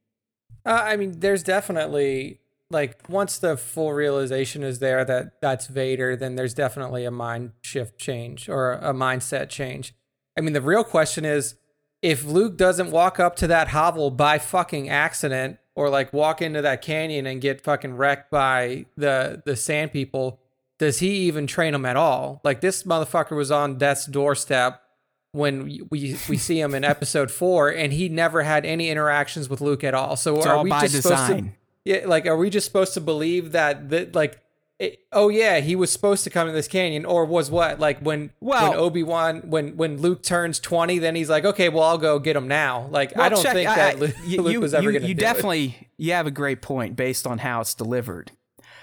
Uh, 0.66 0.82
I 0.84 0.98
mean, 0.98 1.20
there's 1.20 1.44
definitely 1.44 2.42
like 2.72 3.10
once 3.10 3.40
the 3.40 3.58
full 3.58 3.94
realization 3.94 4.64
is 4.64 4.80
there 4.80 5.04
that 5.06 5.42
that's 5.42 5.68
Vader, 5.68 6.16
then 6.16 6.36
there's 6.36 6.54
definitely 6.54 7.06
a 7.06 7.12
mind 7.12 7.52
shift 7.62 7.98
change 7.98 8.48
or 8.48 8.74
a 8.74 8.94
mindset 8.94 9.50
change. 9.50 9.94
I 10.38 10.42
mean, 10.42 10.54
the 10.54 10.62
real 10.62 10.84
question 10.84 11.26
is 11.26 11.56
if 12.02 12.24
Luke 12.24 12.58
doesn't 12.58 12.92
walk 12.92 13.20
up 13.20 13.36
to 13.38 13.48
that 13.48 13.70
hovel 13.70 14.12
by 14.12 14.38
fucking 14.38 14.90
accident 14.90 15.58
or 15.76 15.90
like 15.90 16.14
walk 16.14 16.42
into 16.42 16.62
that 16.62 16.82
canyon 16.82 17.26
and 17.26 17.42
get 17.42 17.62
fucking 17.62 17.98
wrecked 17.98 18.30
by 18.30 18.86
the 18.96 19.42
the 19.46 19.56
sand 19.56 19.92
people, 19.92 20.40
does 20.78 21.00
he 21.00 21.10
even 21.22 21.48
train 21.48 21.74
him 21.74 21.86
at 21.86 21.98
all? 21.98 22.40
Like 22.44 22.62
this 22.62 22.84
motherfucker 22.84 23.36
was 23.36 23.52
on 23.52 23.78
death's 23.78 24.06
doorstep 24.06 24.82
when 25.32 25.64
we 25.64 25.82
we, 25.90 26.18
we 26.30 26.38
see 26.38 26.60
him 26.60 26.76
in 26.76 26.84
episode 26.84 27.32
4 27.32 27.70
and 27.70 27.94
he 27.94 28.10
never 28.10 28.44
had 28.44 28.66
any 28.66 28.90
interactions 28.90 29.50
with 29.50 29.60
Luke 29.60 29.84
at 29.84 29.94
all. 29.94 30.16
So 30.16 30.38
It's 30.38 30.46
are 30.46 30.58
all 30.58 30.64
we 30.64 30.70
by 30.70 30.82
just 30.82 31.02
supposed 31.02 31.28
to 31.28 31.34
design. 31.36 31.56
Yeah, 31.86 32.02
like, 32.06 32.26
are 32.26 32.38
we 32.38 32.50
just 32.50 32.66
supposed 32.68 32.94
to 32.96 33.02
believe 33.02 33.52
that 33.54 33.90
that 33.90 34.14
like, 34.16 34.40
it, 34.80 35.00
oh 35.12 35.28
yeah, 35.30 35.60
he 35.60 35.76
was 35.76 35.92
supposed 35.92 36.24
to 36.24 36.30
come 36.30 36.48
to 36.48 36.54
this 36.54 36.68
canyon, 36.68 37.04
or 37.06 37.26
was 37.26 37.52
what 37.52 37.80
like 37.80 38.00
when 38.00 38.32
Well- 38.40 38.70
when 38.72 38.80
Obi 38.80 39.04
Wan 39.04 39.42
when 39.50 39.76
when 39.76 39.98
Luke 39.98 40.24
turns 40.24 40.60
twenty, 40.60 41.00
then 41.00 41.16
he's 41.16 41.30
like, 41.30 41.44
okay, 41.46 41.68
well 41.70 41.84
I'll 41.84 41.98
go 41.98 42.18
get 42.20 42.36
him 42.36 42.48
now. 42.48 42.88
Like, 42.90 43.18
I 43.18 43.28
don't 43.30 43.44
check- 43.44 43.54
think 43.54 43.70
I- 43.70 43.76
that 43.76 43.96
I- 43.96 44.00
Luke, 44.00 44.16
you, 44.26 44.42
Luke 44.42 44.62
was 44.62 44.74
ever 44.74 44.90
going 44.92 45.02
to. 45.02 45.08
You 45.08 45.14
do 45.14 45.20
definitely 45.20 45.90
you 45.98 46.14
have 46.14 46.28
a 46.28 46.32
great 46.32 46.62
point 46.62 46.96
based 46.96 47.28
on 47.28 47.40
how 47.40 47.60
it's 47.62 47.74
delivered. 47.74 48.32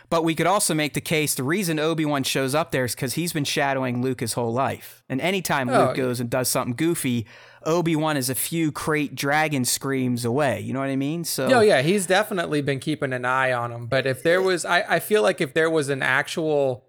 But 0.09 0.23
we 0.23 0.37
could 0.37 0.47
also 0.47 0.73
make 0.73 0.95
the 0.95 1.01
case 1.01 1.35
the 1.35 1.43
reason 1.43 1.81
Obi 1.81 2.05
Wan 2.05 2.23
shows 2.23 2.55
up 2.55 2.71
there 2.71 2.85
is 2.85 2.95
because 2.95 3.15
he's 3.15 3.33
been 3.33 3.43
shadowing 3.45 4.03
Luke 4.03 4.21
his 4.21 4.35
whole 4.35 4.53
life, 4.53 5.03
and 5.09 5.21
anytime 5.21 5.69
Oh, 5.69 5.87
Luke 5.87 5.97
goes 5.97 6.21
and 6.21 6.31
does 6.31 6.49
something 6.49 6.77
goofy, 6.77 7.27
Obi 7.67 7.97
Wan 7.97 8.17
is 8.17 8.31
a 8.31 8.35
few 8.35 8.73
krayt 8.73 9.15
dragon 9.15 9.65
screams 9.65 10.25
away. 10.25 10.61
You 10.61 10.73
know 10.73 10.81
what 10.81 10.89
I 10.89 10.97
mean? 10.97 11.25
So 11.25 11.49
No, 11.49 11.61
yeah, 11.61 11.83
he's 11.83 12.07
definitely 12.07 12.63
been 12.63 12.81
keeping 12.81 13.13
an 13.13 13.25
eye 13.25 13.53
on 13.53 13.73
him. 13.73 13.87
But 13.87 14.07
if 14.07 14.23
there 14.23 14.41
was, 14.41 14.65
I, 14.65 14.83
I 14.89 14.99
feel 15.01 15.23
like 15.23 15.41
if 15.41 15.53
there 15.53 15.69
was 15.69 15.89
an 15.89 16.03
actual 16.03 16.85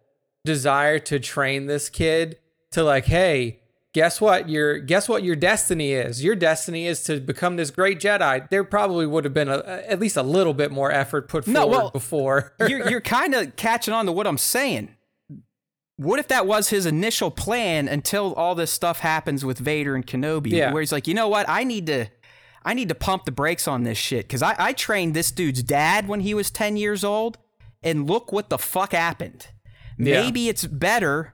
desire 0.45 0.99
to 0.99 1.19
train 1.19 1.65
this 1.65 1.89
kid 1.89 2.37
to 2.71 2.83
like, 2.83 3.05
hey, 3.05 3.59
guess 3.93 4.21
what? 4.21 4.47
Your 4.47 4.77
guess 4.77 5.09
what 5.09 5.23
your 5.23 5.35
destiny 5.35 5.93
is. 5.93 6.23
Your 6.23 6.35
destiny 6.35 6.85
is 6.85 7.03
to 7.05 7.19
become 7.19 7.55
this 7.55 7.71
great 7.71 7.99
Jedi. 7.99 8.47
There 8.49 8.63
probably 8.63 9.07
would 9.07 9.23
have 9.23 9.33
been 9.33 9.49
a, 9.49 9.57
at 9.87 9.99
least 9.99 10.15
a 10.17 10.23
little 10.23 10.53
bit 10.53 10.71
more 10.71 10.91
effort 10.91 11.27
put 11.27 11.47
No, 11.47 11.61
forward 11.63 11.77
well, 11.77 11.89
before. 11.91 12.53
you're 12.67 12.89
you're 12.89 13.01
kind 13.19 13.33
of 13.33 13.55
catching 13.55 13.93
on 13.93 14.05
to 14.05 14.11
what 14.11 14.27
I'm 14.27 14.37
saying. 14.37 14.89
What 15.97 16.19
if 16.19 16.27
that 16.27 16.45
was 16.47 16.69
his 16.69 16.85
initial 16.85 17.31
plan 17.31 17.87
until 17.87 18.33
all 18.35 18.55
this 18.55 18.71
stuff 18.71 18.99
happens 18.99 19.43
with 19.43 19.57
Vader 19.57 19.95
and 19.95 20.05
Kenobi? 20.05 20.51
Yeah. 20.51 20.71
Where 20.71 20.81
he's 20.81 20.91
like, 20.91 21.07
you 21.07 21.13
know 21.13 21.27
what, 21.27 21.49
I 21.49 21.63
need 21.63 21.87
to, 21.87 22.07
I 22.63 22.73
need 22.75 22.89
to 22.89 22.95
pump 22.95 23.25
the 23.25 23.31
brakes 23.31 23.67
on 23.67 23.83
this 23.83 23.97
shit 23.97 24.27
because 24.27 24.43
I, 24.43 24.55
I 24.59 24.73
trained 24.73 25.15
this 25.15 25.31
dude's 25.31 25.63
dad 25.63 26.07
when 26.07 26.19
he 26.19 26.33
was 26.33 26.51
ten 26.51 26.77
years 26.77 27.03
old, 27.03 27.39
and 27.81 28.07
look 28.07 28.31
what 28.31 28.49
the 28.49 28.57
fuck 28.57 28.91
happened. 28.91 29.47
Yeah. 29.97 30.21
Maybe 30.21 30.49
it's 30.49 30.65
better 30.65 31.33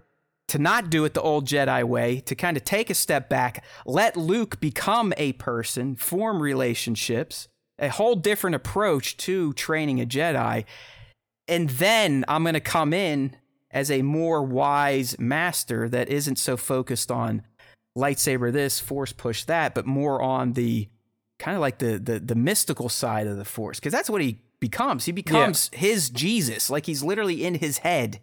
to 0.49 0.59
not 0.59 0.89
do 0.89 1.03
it 1.05 1.13
the 1.13 1.21
old 1.21 1.47
Jedi 1.47 1.83
way, 1.83 2.19
to 2.21 2.35
kind 2.35 2.55
of 2.55 2.63
take 2.63 2.89
a 2.89 2.93
step 2.93 3.29
back, 3.29 3.63
let 3.85 4.15
Luke 4.15 4.59
become 4.59 5.13
a 5.17 5.33
person, 5.33 5.95
form 5.95 6.41
relationships, 6.41 7.47
a 7.79 7.89
whole 7.89 8.15
different 8.15 8.55
approach 8.55 9.17
to 9.17 9.53
training 9.53 9.99
a 9.99 10.05
Jedi. 10.05 10.65
And 11.47 11.69
then 11.71 12.23
I'm 12.27 12.43
going 12.43 12.53
to 12.53 12.59
come 12.59 12.93
in 12.93 13.35
as 13.73 13.91
a 13.91 14.01
more 14.03 14.43
wise 14.43 15.19
master 15.19 15.89
that 15.89 16.07
isn't 16.07 16.37
so 16.37 16.55
focused 16.55 17.11
on 17.11 17.41
lightsaber 17.97 18.53
this, 18.53 18.79
force 18.79 19.11
push 19.11 19.43
that, 19.45 19.75
but 19.75 19.85
more 19.85 20.21
on 20.21 20.53
the 20.53 20.87
kind 21.39 21.55
of 21.55 21.61
like 21.61 21.79
the 21.79 21.97
the, 21.97 22.19
the 22.19 22.35
mystical 22.35 22.87
side 22.87 23.27
of 23.27 23.35
the 23.37 23.45
force 23.45 23.79
because 23.79 23.91
that's 23.91 24.09
what 24.09 24.21
he 24.21 24.39
becomes. 24.59 25.05
He 25.05 25.11
becomes 25.11 25.69
his 25.73 26.09
Jesus, 26.09 26.69
like 26.69 26.85
he's 26.85 27.03
literally 27.03 27.43
in 27.43 27.55
his 27.55 27.79
head 27.79 28.21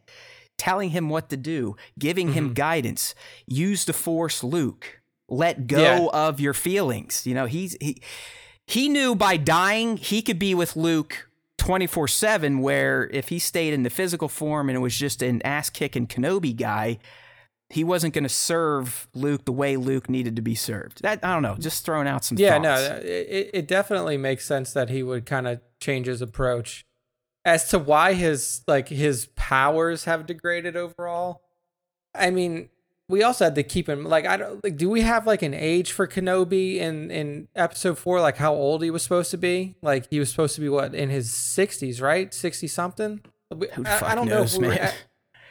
telling 0.57 0.91
him 0.91 1.09
what 1.09 1.31
to 1.31 1.37
do, 1.39 1.75
giving 1.99 2.35
him 2.35 2.47
mm-hmm. 2.47 2.55
guidance. 2.55 3.15
Use 3.47 3.87
the 3.87 3.95
force, 3.95 4.45
Luke. 4.45 5.01
Let 5.29 5.67
go 5.67 5.81
Yeah. 5.83 6.09
of 6.13 6.39
your 6.39 6.55
feelings. 6.55 7.27
You 7.27 7.35
know, 7.35 7.47
he's 7.47 7.77
he 7.81 8.01
he 8.67 8.89
knew 8.89 9.15
by 9.15 9.37
dying 9.37 9.97
he 9.97 10.23
could 10.23 10.39
be 10.39 10.55
with 10.55 10.77
Luke 10.77 11.30
24 11.61 12.09
7, 12.09 12.59
where 12.61 13.09
if 13.13 13.29
he 13.29 13.39
stayed 13.39 13.75
in 13.75 13.83
the 13.83 13.91
physical 13.91 14.29
form 14.29 14.71
and 14.71 14.77
it 14.77 14.81
was 14.81 14.97
just 14.97 15.23
an 15.23 15.43
ass 15.43 15.69
kicking 15.69 16.07
Kenobi 16.07 16.57
guy, 16.57 16.99
he 17.69 17.85
wasn't 17.85 18.15
going 18.15 18.25
to 18.25 18.31
serve 18.31 19.09
Luke 19.15 19.45
the 19.45 19.53
way 19.53 19.77
Luke 19.77 20.09
needed 20.09 20.37
to 20.37 20.43
be 20.43 20.55
served. 20.55 21.03
That 21.03 21.23
I 21.23 21.35
don't 21.35 21.43
know, 21.43 21.57
just 21.59 21.85
throwing 21.85 22.09
out 22.09 22.25
some 22.25 22.39
yeah, 22.39 22.55
thoughts. 22.55 22.63
no, 22.63 22.97
it, 23.05 23.51
it 23.53 23.69
definitely 23.69 24.17
makes 24.17 24.47
sense 24.47 24.73
that 24.73 24.89
he 24.89 25.03
would 25.03 25.27
kind 25.27 25.47
of 25.47 25.61
change 25.81 26.07
his 26.07 26.23
approach 26.23 26.87
as 27.45 27.69
to 27.69 27.79
why 27.79 28.15
his 28.15 28.63
like 28.67 28.89
his 28.89 29.27
powers 29.37 30.05
have 30.05 30.27
degraded 30.27 30.77
overall. 30.77 31.43
I 32.15 32.31
mean, 32.31 32.71
we 33.11 33.23
also 33.23 33.45
had 33.45 33.55
to 33.57 33.63
keep 33.63 33.89
him 33.89 34.05
like 34.05 34.27
I 34.27 34.37
don't 34.37 34.63
like. 34.65 34.77
Do 34.77 34.89
we 34.89 35.03
have 35.03 35.27
like 35.27 35.43
an 35.43 35.53
age 35.55 35.93
for 35.93 36.07
Kenobi 36.07 36.77
in 36.77 37.11
in 37.11 37.49
episode 37.55 37.99
four? 37.99 38.21
Like 38.21 38.37
how 38.37 38.55
old 38.55 38.83
he 38.83 38.91
was 38.91 39.03
supposed 39.03 39.31
to 39.33 39.37
be? 39.39 39.75
Like 39.83 40.09
he 40.11 40.19
was 40.19 40.31
supposed 40.31 40.55
to 40.55 40.61
be 40.61 40.69
what 40.69 40.95
in 40.95 41.11
his 41.11 41.33
sixties, 41.35 42.01
right? 42.01 42.33
Sixty 42.33 42.67
something. 42.69 43.21
Who 43.53 43.67
I, 43.85 43.95
I 43.97 43.99
fuck 43.99 44.15
don't 44.15 44.29
knows, 44.29 44.59
know 44.59 44.69
man? 44.69 44.93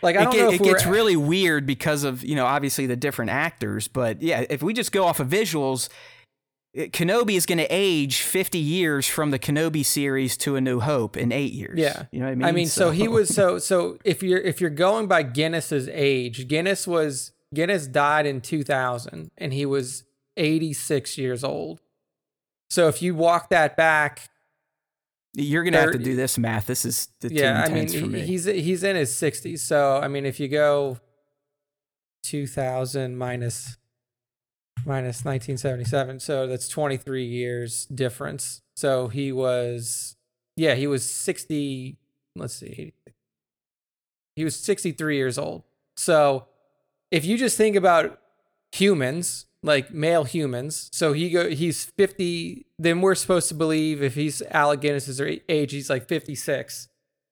like 0.02 0.16
I 0.16 0.22
it 0.22 0.24
don't 0.24 0.34
get- 0.34 0.54
it 0.54 0.62
we 0.62 0.68
gets 0.68 0.86
really 0.86 1.18
weird 1.18 1.66
because 1.66 2.04
of 2.06 2.24
you 2.24 2.36
know 2.36 2.46
obviously 2.46 2.86
the 2.86 2.96
different 2.96 3.32
actors, 3.32 3.88
but 3.88 4.22
yeah, 4.22 4.46
if 4.50 4.64
we 4.64 4.74
just 4.74 4.92
go 4.94 5.04
off 5.06 5.20
of 5.20 5.28
visuals, 5.28 5.90
eh, 6.76 6.86
Kenobi 6.88 7.36
is 7.36 7.46
going 7.46 7.58
to 7.58 7.68
age 7.70 8.22
50 8.22 8.58
years 8.58 9.06
from 9.08 9.32
the 9.32 9.40
Kenobi 9.40 9.84
series 9.86 10.38
to 10.38 10.56
A 10.56 10.62
New 10.62 10.80
Hope 10.80 11.18
in 11.18 11.34
eight 11.34 11.52
years. 11.52 11.78
Yeah. 11.78 12.06
you 12.14 12.20
know 12.20 12.28
what 12.28 12.32
I 12.32 12.36
mean. 12.36 12.46
I 12.48 12.52
mean, 12.54 12.68
so, 12.68 12.92
he 12.92 13.10
was 13.10 13.28
so 13.36 13.60
so 13.60 13.98
if 14.06 14.24
you're 14.24 14.40
if 14.40 14.62
you're 14.62 14.70
going 14.70 15.08
by 15.08 15.24
Guinness's 15.24 15.90
age, 15.92 16.48
Guinness 16.48 16.88
was 16.88 17.34
Guinness 17.54 17.88
died 17.88 18.26
in 18.26 18.42
2000 18.42 19.32
and 19.38 19.54
he 19.54 19.66
was 19.66 20.04
86 20.38 21.18
years 21.18 21.44
old. 21.44 21.82
So 22.70 22.88
if 22.88 23.02
you 23.02 23.16
walk 23.16 23.50
that 23.50 23.76
back, 23.76 24.30
You're 25.34 25.64
going 25.64 25.74
to 25.74 25.80
have 25.80 25.92
to 25.94 25.98
do 25.98 26.16
this 26.16 26.38
math. 26.38 26.68
This 26.68 26.86
is 26.86 27.10
the 27.22 27.34
yeah, 27.34 27.64
I 27.66 27.70
mean 27.70 27.88
for 27.88 28.06
me. 28.06 28.22
he's 28.22 28.46
he's 28.46 28.84
in 28.84 28.96
his 28.96 29.12
60s. 29.12 29.60
So 29.60 29.98
I 29.98 30.08
mean 30.08 30.26
if 30.26 30.40
you 30.40 30.48
go 30.48 31.00
2000 32.24 33.18
minus 33.18 33.78
minus 34.86 35.26
1977, 35.26 36.20
so 36.20 36.48
that's 36.48 36.68
23 36.68 37.26
years 37.26 37.86
difference. 37.86 38.62
So 38.76 39.08
he 39.08 39.32
was 39.32 40.16
yeah, 40.56 40.76
he 40.76 40.88
was 40.88 41.10
60 41.10 41.98
let's 42.36 42.54
see. 42.56 42.94
He 44.36 44.44
was 44.44 44.56
63 44.56 45.18
years 45.18 45.38
old. 45.38 45.64
So 45.98 46.49
if 47.12 47.26
you 47.26 47.38
just 47.38 47.58
think 47.58 47.76
about 47.76 48.20
humans, 48.72 49.46
like 49.64 49.92
male 49.94 50.24
humans, 50.24 50.90
so 50.94 51.14
he 51.14 51.30
go 51.30 51.50
he's 51.50 51.86
50, 51.98 52.66
then 52.78 53.02
we're 53.02 53.16
supposed 53.16 53.48
to 53.50 53.56
believe 53.56 54.02
if 54.02 54.16
he's 54.16 54.42
Alec 54.52 54.82
Guinness's 54.82 55.20
age, 55.22 55.72
he's 55.72 55.90
like 55.90 56.08
56. 56.08 56.88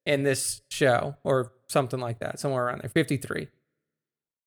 in 0.06 0.22
this 0.22 0.62
show 0.70 1.16
or 1.22 1.52
something 1.68 2.00
like 2.00 2.18
that, 2.20 2.40
somewhere 2.40 2.64
around 2.64 2.80
there, 2.80 2.88
53. 2.88 3.48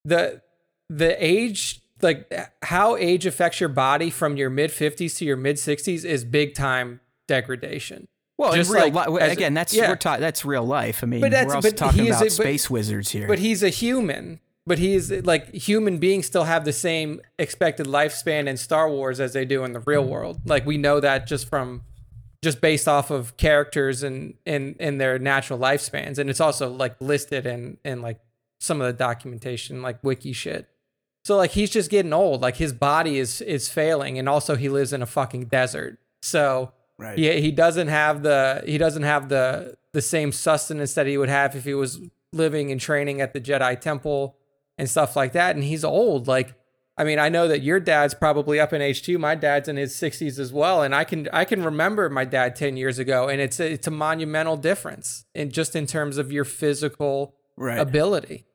The 0.06 0.42
the 0.90 1.24
age 1.24 1.82
like 2.02 2.34
how 2.64 2.96
age 2.98 3.26
affects 3.28 3.60
your 3.60 3.70
body 3.70 4.10
from 4.10 4.36
your 4.38 4.50
mid 4.50 4.72
50s 4.72 5.18
to 5.18 5.26
your 5.26 5.38
mid 5.38 5.58
60s 5.58 6.04
is 6.04 6.26
big 6.26 6.56
time 6.56 7.00
degradation. 7.28 8.08
Well, 8.40 8.54
Just 8.56 8.72
real 8.74 8.90
like 8.92 9.08
li- 9.10 9.22
as- 9.22 9.32
again, 9.34 9.54
that's 9.54 9.72
yeah. 9.74 9.90
we're 9.90 9.96
ta- 9.98 10.18
that's 10.18 10.44
real 10.44 10.64
life. 10.66 11.04
I 11.04 11.06
mean, 11.06 11.22
But 11.22 11.32
we're 11.32 11.54
also 11.56 11.70
talking 11.70 12.08
about 12.08 12.22
a- 12.22 12.26
but- 12.26 12.32
space 12.32 12.70
wizards 12.72 13.12
here. 13.12 13.28
But 13.28 13.38
he's 13.40 13.62
a 13.62 13.70
human. 13.70 14.40
But 14.68 14.78
he's 14.78 15.12
like 15.12 15.54
human 15.54 15.98
beings 15.98 16.28
still 16.28 16.44
have 16.44 16.66
the 16.66 16.74
same 16.74 17.20
expected 17.40 17.88
lifespan 17.88 18.48
in 18.48 18.58
Star 18.58 18.90
Wars 18.90 19.20
as 19.20 19.34
they 19.34 19.44
do 19.44 19.64
in 19.64 19.74
the 19.74 19.80
real 19.80 20.04
mm-hmm. 20.04 20.12
world. 20.12 20.42
Like 20.46 20.66
we 20.66 20.78
know 20.78 21.00
that 21.00 21.26
just 21.28 21.50
from 21.50 21.84
just 22.44 22.62
based 22.62 22.88
off 22.88 23.10
of 23.12 23.38
characters 23.38 24.04
and 24.04 24.36
in 24.46 24.76
in 24.80 24.98
their 24.98 25.18
natural 25.18 25.58
lifespans. 25.58 26.20
And 26.20 26.30
it's 26.30 26.40
also 26.40 26.70
like 26.70 26.96
listed 27.00 27.46
in 27.46 27.78
in 27.84 28.02
like 28.02 28.20
some 28.60 28.82
of 28.82 28.88
the 28.88 28.94
documentation, 28.94 29.82
like 29.82 30.04
wiki 30.04 30.34
shit. 30.34 30.70
So 31.26 31.38
like 31.38 31.52
he's 31.52 31.72
just 31.72 31.90
getting 31.90 32.14
old. 32.14 32.42
Like 32.42 32.58
his 32.58 32.74
body 32.74 33.18
is 33.18 33.42
is 33.42 33.68
failing, 33.68 34.20
and 34.20 34.30
also 34.30 34.56
he 34.56 34.70
lives 34.70 34.94
in 34.94 35.02
a 35.02 35.08
fucking 35.08 35.46
desert. 35.46 36.00
So 36.22 36.74
Right. 37.02 37.18
he 37.18 37.42
he 37.42 37.52
doesn't 37.52 37.88
have 37.88 38.22
the 38.22 38.62
he 38.64 38.78
doesn't 38.78 39.02
have 39.02 39.28
the 39.28 39.76
the 39.92 40.04
same 40.04 40.32
sustenance 40.32 40.94
that 40.94 41.08
he 41.08 41.18
would 41.18 41.30
have 41.30 41.56
if 41.56 41.64
he 41.64 41.74
was 41.74 42.00
living 42.32 42.72
and 42.72 42.80
training 42.80 43.22
at 43.22 43.34
the 43.34 43.42
Jedi 43.42 43.80
Temple 43.80 44.38
and 44.78 44.90
stuff 44.90 45.16
like 45.16 45.34
that. 45.34 45.56
And 45.56 45.64
he's 45.64 45.84
old. 45.84 46.28
Like 46.28 46.56
I 46.98 47.04
mean, 47.04 47.20
I 47.20 47.30
know 47.30 47.48
that 47.48 47.64
your 47.64 47.80
dad's 47.80 48.14
probably 48.14 48.60
up 48.60 48.74
in 48.74 48.82
age 48.82 49.02
too. 49.02 49.18
My 49.18 49.34
dad's 49.34 49.68
in 49.68 49.78
his 49.78 49.96
sixties 49.96 50.38
as 50.38 50.54
well, 50.54 50.84
and 50.84 50.94
I 50.94 51.04
can 51.04 51.30
I 51.34 51.46
can 51.46 51.64
remember 51.64 52.10
my 52.10 52.26
dad 52.26 52.56
ten 52.56 52.78
years 52.78 53.00
ago, 53.00 53.28
and 53.28 53.42
it's 53.42 53.60
a, 53.60 53.72
it's 53.72 53.88
a 53.88 53.92
monumental 53.92 54.58
difference 54.58 55.26
in 55.34 55.52
just 55.52 55.76
in 55.76 55.88
terms 55.88 56.18
of 56.18 56.32
your 56.32 56.46
physical 56.46 57.36
Right. 57.58 57.80
ability. 57.80 58.46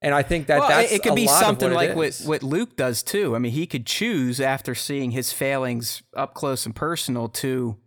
And 0.00 0.14
I 0.14 0.22
think 0.22 0.46
that 0.48 0.60
well, 0.60 0.68
that's 0.68 0.92
it, 0.92 0.96
it 0.96 1.02
could 1.02 1.12
a 1.12 1.16
be 1.16 1.26
lot 1.26 1.40
something 1.40 1.70
what 1.72 1.88
like 1.88 1.96
what, 1.96 2.20
what 2.24 2.42
Luke 2.42 2.76
does 2.76 3.02
too. 3.02 3.34
I 3.34 3.38
mean, 3.38 3.52
he 3.52 3.66
could 3.66 3.86
choose 3.86 4.40
after 4.40 4.74
seeing 4.74 5.12
his 5.12 5.32
failings 5.32 6.02
up 6.14 6.34
close 6.34 6.66
and 6.66 6.76
personal 6.76 7.28
to 7.28 7.78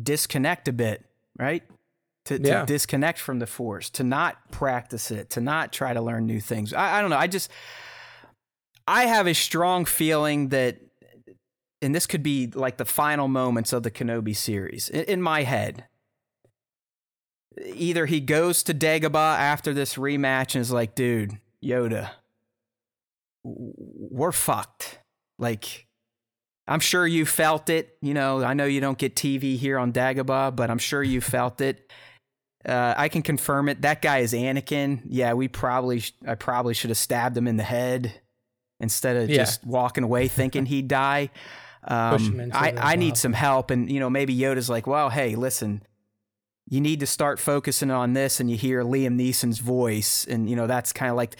disconnect 0.00 0.68
a 0.68 0.72
bit, 0.72 1.04
right? 1.38 1.62
To, 2.26 2.38
to 2.38 2.48
Yeah. 2.48 2.64
disconnect 2.64 3.18
from 3.18 3.40
the 3.40 3.46
force, 3.48 3.90
to 3.90 4.04
not 4.04 4.50
practice 4.52 5.10
it, 5.10 5.30
to 5.30 5.40
not 5.40 5.72
try 5.72 5.92
to 5.92 6.00
learn 6.00 6.24
new 6.26 6.40
things. 6.40 6.72
I, 6.72 6.98
I 6.98 7.00
don't 7.00 7.10
know. 7.10 7.16
I 7.16 7.26
just, 7.26 7.50
I 8.86 9.06
have 9.06 9.26
a 9.26 9.34
strong 9.34 9.84
feeling 9.84 10.50
that, 10.50 10.78
and 11.80 11.92
this 11.92 12.06
could 12.06 12.22
be 12.22 12.46
like 12.46 12.76
the 12.76 12.84
final 12.84 13.26
moments 13.26 13.72
of 13.72 13.82
the 13.82 13.90
Kenobi 13.90 14.36
series 14.36 14.88
in, 14.88 15.04
in 15.04 15.22
my 15.22 15.42
head. 15.42 15.86
Either 17.74 18.06
he 18.06 18.20
goes 18.20 18.62
to 18.62 18.72
Dagobah 18.72 19.38
after 19.38 19.74
this 19.74 19.96
rematch 19.96 20.54
and 20.54 20.62
is 20.62 20.70
like, 20.70 20.94
dude, 20.94 21.38
Yoda, 21.62 22.10
we're 23.44 24.32
fucked. 24.32 25.00
Like, 25.38 25.86
I'm 26.68 26.80
sure 26.80 27.06
you 27.06 27.26
felt 27.26 27.68
it. 27.68 27.96
You 28.00 28.14
know, 28.14 28.42
I 28.44 28.54
know 28.54 28.64
you 28.64 28.80
don't 28.80 28.96
get 28.96 29.16
TV 29.16 29.56
here 29.58 29.78
on 29.78 29.92
Dagobah, 29.92 30.54
but 30.54 30.70
I'm 30.70 30.78
sure 30.78 31.02
you 31.02 31.20
felt 31.20 31.60
it. 31.60 31.92
Uh, 32.66 32.94
I 32.96 33.08
can 33.08 33.22
confirm 33.22 33.68
it. 33.68 33.82
That 33.82 34.02
guy 34.02 34.18
is 34.18 34.32
Anakin. 34.32 35.00
Yeah, 35.08 35.32
we 35.34 35.48
probably, 35.48 36.00
sh- 36.00 36.12
I 36.26 36.34
probably 36.36 36.74
should 36.74 36.90
have 36.90 36.96
stabbed 36.98 37.36
him 37.36 37.48
in 37.48 37.56
the 37.56 37.62
head 37.64 38.12
instead 38.80 39.16
of 39.16 39.30
Yeah. 39.30 39.38
just 39.38 39.64
walking 39.66 40.04
away 40.04 40.28
thinking 40.28 40.66
he'd 40.66 40.88
die. 40.88 41.30
Um, 41.84 42.52
I, 42.54 42.72
I 42.78 42.94
need 42.94 43.16
some 43.16 43.32
help. 43.32 43.72
And, 43.72 43.90
you 43.90 43.98
know, 43.98 44.08
maybe 44.08 44.36
Yoda's 44.38 44.70
like, 44.70 44.86
well, 44.86 45.10
hey, 45.10 45.34
listen, 45.34 45.82
you 46.70 46.80
need 46.80 47.00
to 47.00 47.06
start 47.08 47.40
focusing 47.40 47.90
on 47.90 48.12
this. 48.12 48.38
And 48.38 48.48
you 48.48 48.56
hear 48.56 48.84
Liam 48.84 49.20
Neeson's 49.20 49.58
voice. 49.58 50.24
And, 50.24 50.48
you 50.48 50.54
know, 50.54 50.68
that's 50.68 50.92
kind 50.92 51.10
of 51.10 51.16
like, 51.16 51.34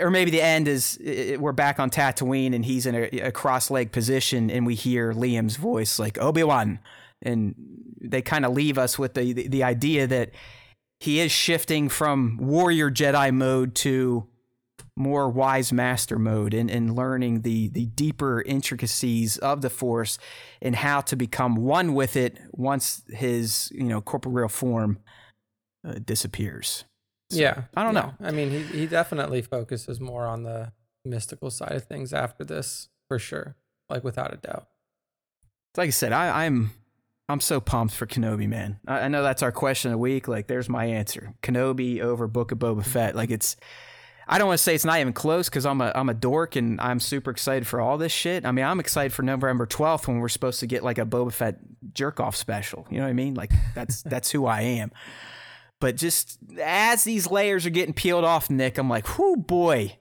or 0.00 0.10
maybe 0.10 0.30
the 0.30 0.40
end 0.40 0.66
is 0.66 0.96
uh, 1.06 1.38
we're 1.38 1.52
back 1.52 1.78
on 1.78 1.90
Tatooine 1.90 2.54
and 2.54 2.64
he's 2.64 2.86
in 2.86 2.94
a, 2.94 3.02
a 3.26 3.32
cross 3.32 3.70
leg 3.70 3.92
position 3.92 4.50
and 4.50 4.64
we 4.64 4.74
hear 4.76 5.12
Liam's 5.12 5.56
voice 5.56 5.98
like 5.98 6.16
Obi 6.16 6.42
Wan, 6.42 6.78
and 7.22 7.54
they 8.00 8.22
kind 8.22 8.44
of 8.44 8.52
leave 8.52 8.78
us 8.78 8.98
with 8.98 9.14
the, 9.14 9.32
the 9.32 9.48
the 9.48 9.62
idea 9.62 10.06
that 10.06 10.30
he 11.00 11.20
is 11.20 11.30
shifting 11.30 11.88
from 11.88 12.38
warrior 12.40 12.90
Jedi 12.90 13.32
mode 13.32 13.74
to 13.76 14.28
more 14.96 15.28
wise 15.28 15.72
master 15.72 16.18
mode 16.18 16.54
and, 16.54 16.70
and 16.70 16.94
learning 16.96 17.42
the 17.42 17.68
the 17.68 17.86
deeper 17.86 18.42
intricacies 18.46 19.36
of 19.38 19.60
the 19.60 19.70
force 19.70 20.18
and 20.62 20.76
how 20.76 21.00
to 21.02 21.16
become 21.16 21.54
one 21.54 21.94
with 21.94 22.16
it 22.16 22.38
once 22.52 23.02
his 23.08 23.70
you 23.74 23.84
know 23.84 24.00
corporeal 24.00 24.48
form 24.48 24.98
uh, 25.86 25.94
disappears. 26.04 26.84
So, 27.30 27.38
yeah, 27.38 27.64
I 27.74 27.82
don't 27.82 27.94
yeah. 27.94 28.00
know. 28.00 28.14
I 28.20 28.30
mean, 28.30 28.50
he 28.50 28.62
he 28.62 28.86
definitely 28.86 29.42
focuses 29.42 30.00
more 30.00 30.26
on 30.26 30.44
the 30.44 30.72
mystical 31.04 31.50
side 31.50 31.72
of 31.72 31.84
things 31.84 32.12
after 32.12 32.44
this, 32.44 32.88
for 33.08 33.18
sure. 33.18 33.56
Like 33.88 34.02
without 34.02 34.32
a 34.32 34.36
doubt. 34.36 34.66
like 35.76 35.88
I 35.88 35.90
said, 35.90 36.12
I, 36.12 36.46
I'm 36.46 36.72
I'm 37.28 37.40
so 37.40 37.60
pumped 37.60 37.94
for 37.94 38.06
Kenobi, 38.06 38.48
man. 38.48 38.78
I, 38.86 39.00
I 39.00 39.08
know 39.08 39.22
that's 39.22 39.42
our 39.42 39.52
question 39.52 39.90
of 39.90 39.94
the 39.94 39.98
week. 39.98 40.28
Like, 40.28 40.46
there's 40.46 40.68
my 40.68 40.84
answer: 40.86 41.34
Kenobi 41.42 42.00
over 42.00 42.26
Book 42.26 42.52
of 42.52 42.58
Boba 42.58 42.84
Fett. 42.84 43.16
Like, 43.16 43.30
it's 43.30 43.56
I 44.28 44.38
don't 44.38 44.48
want 44.48 44.58
to 44.58 44.62
say 44.62 44.74
it's 44.74 44.84
not 44.84 44.98
even 44.98 45.12
close 45.12 45.48
because 45.48 45.64
I'm 45.66 45.80
a 45.80 45.92
I'm 45.94 46.08
a 46.08 46.14
dork 46.14 46.56
and 46.56 46.80
I'm 46.80 46.98
super 46.98 47.30
excited 47.30 47.66
for 47.66 47.80
all 47.80 47.96
this 47.96 48.12
shit. 48.12 48.44
I 48.44 48.50
mean, 48.50 48.64
I'm 48.64 48.80
excited 48.80 49.12
for 49.12 49.22
November 49.22 49.66
12th 49.66 50.08
when 50.08 50.18
we're 50.18 50.28
supposed 50.28 50.60
to 50.60 50.66
get 50.66 50.82
like 50.82 50.98
a 50.98 51.06
Boba 51.06 51.32
Fett 51.32 51.58
jerk 51.92 52.18
off 52.18 52.34
special. 52.34 52.86
You 52.90 52.98
know 52.98 53.04
what 53.04 53.10
I 53.10 53.14
mean? 53.14 53.34
Like, 53.34 53.52
that's 53.74 54.02
that's 54.04 54.30
who 54.30 54.46
I 54.46 54.62
am. 54.62 54.90
But 55.80 55.96
just 55.96 56.38
as 56.60 57.04
these 57.04 57.30
layers 57.30 57.66
are 57.66 57.70
getting 57.70 57.94
peeled 57.94 58.24
off, 58.24 58.50
Nick, 58.50 58.78
I'm 58.78 58.88
like, 58.88 59.18
whoo 59.18 59.36
boy, 59.36 59.98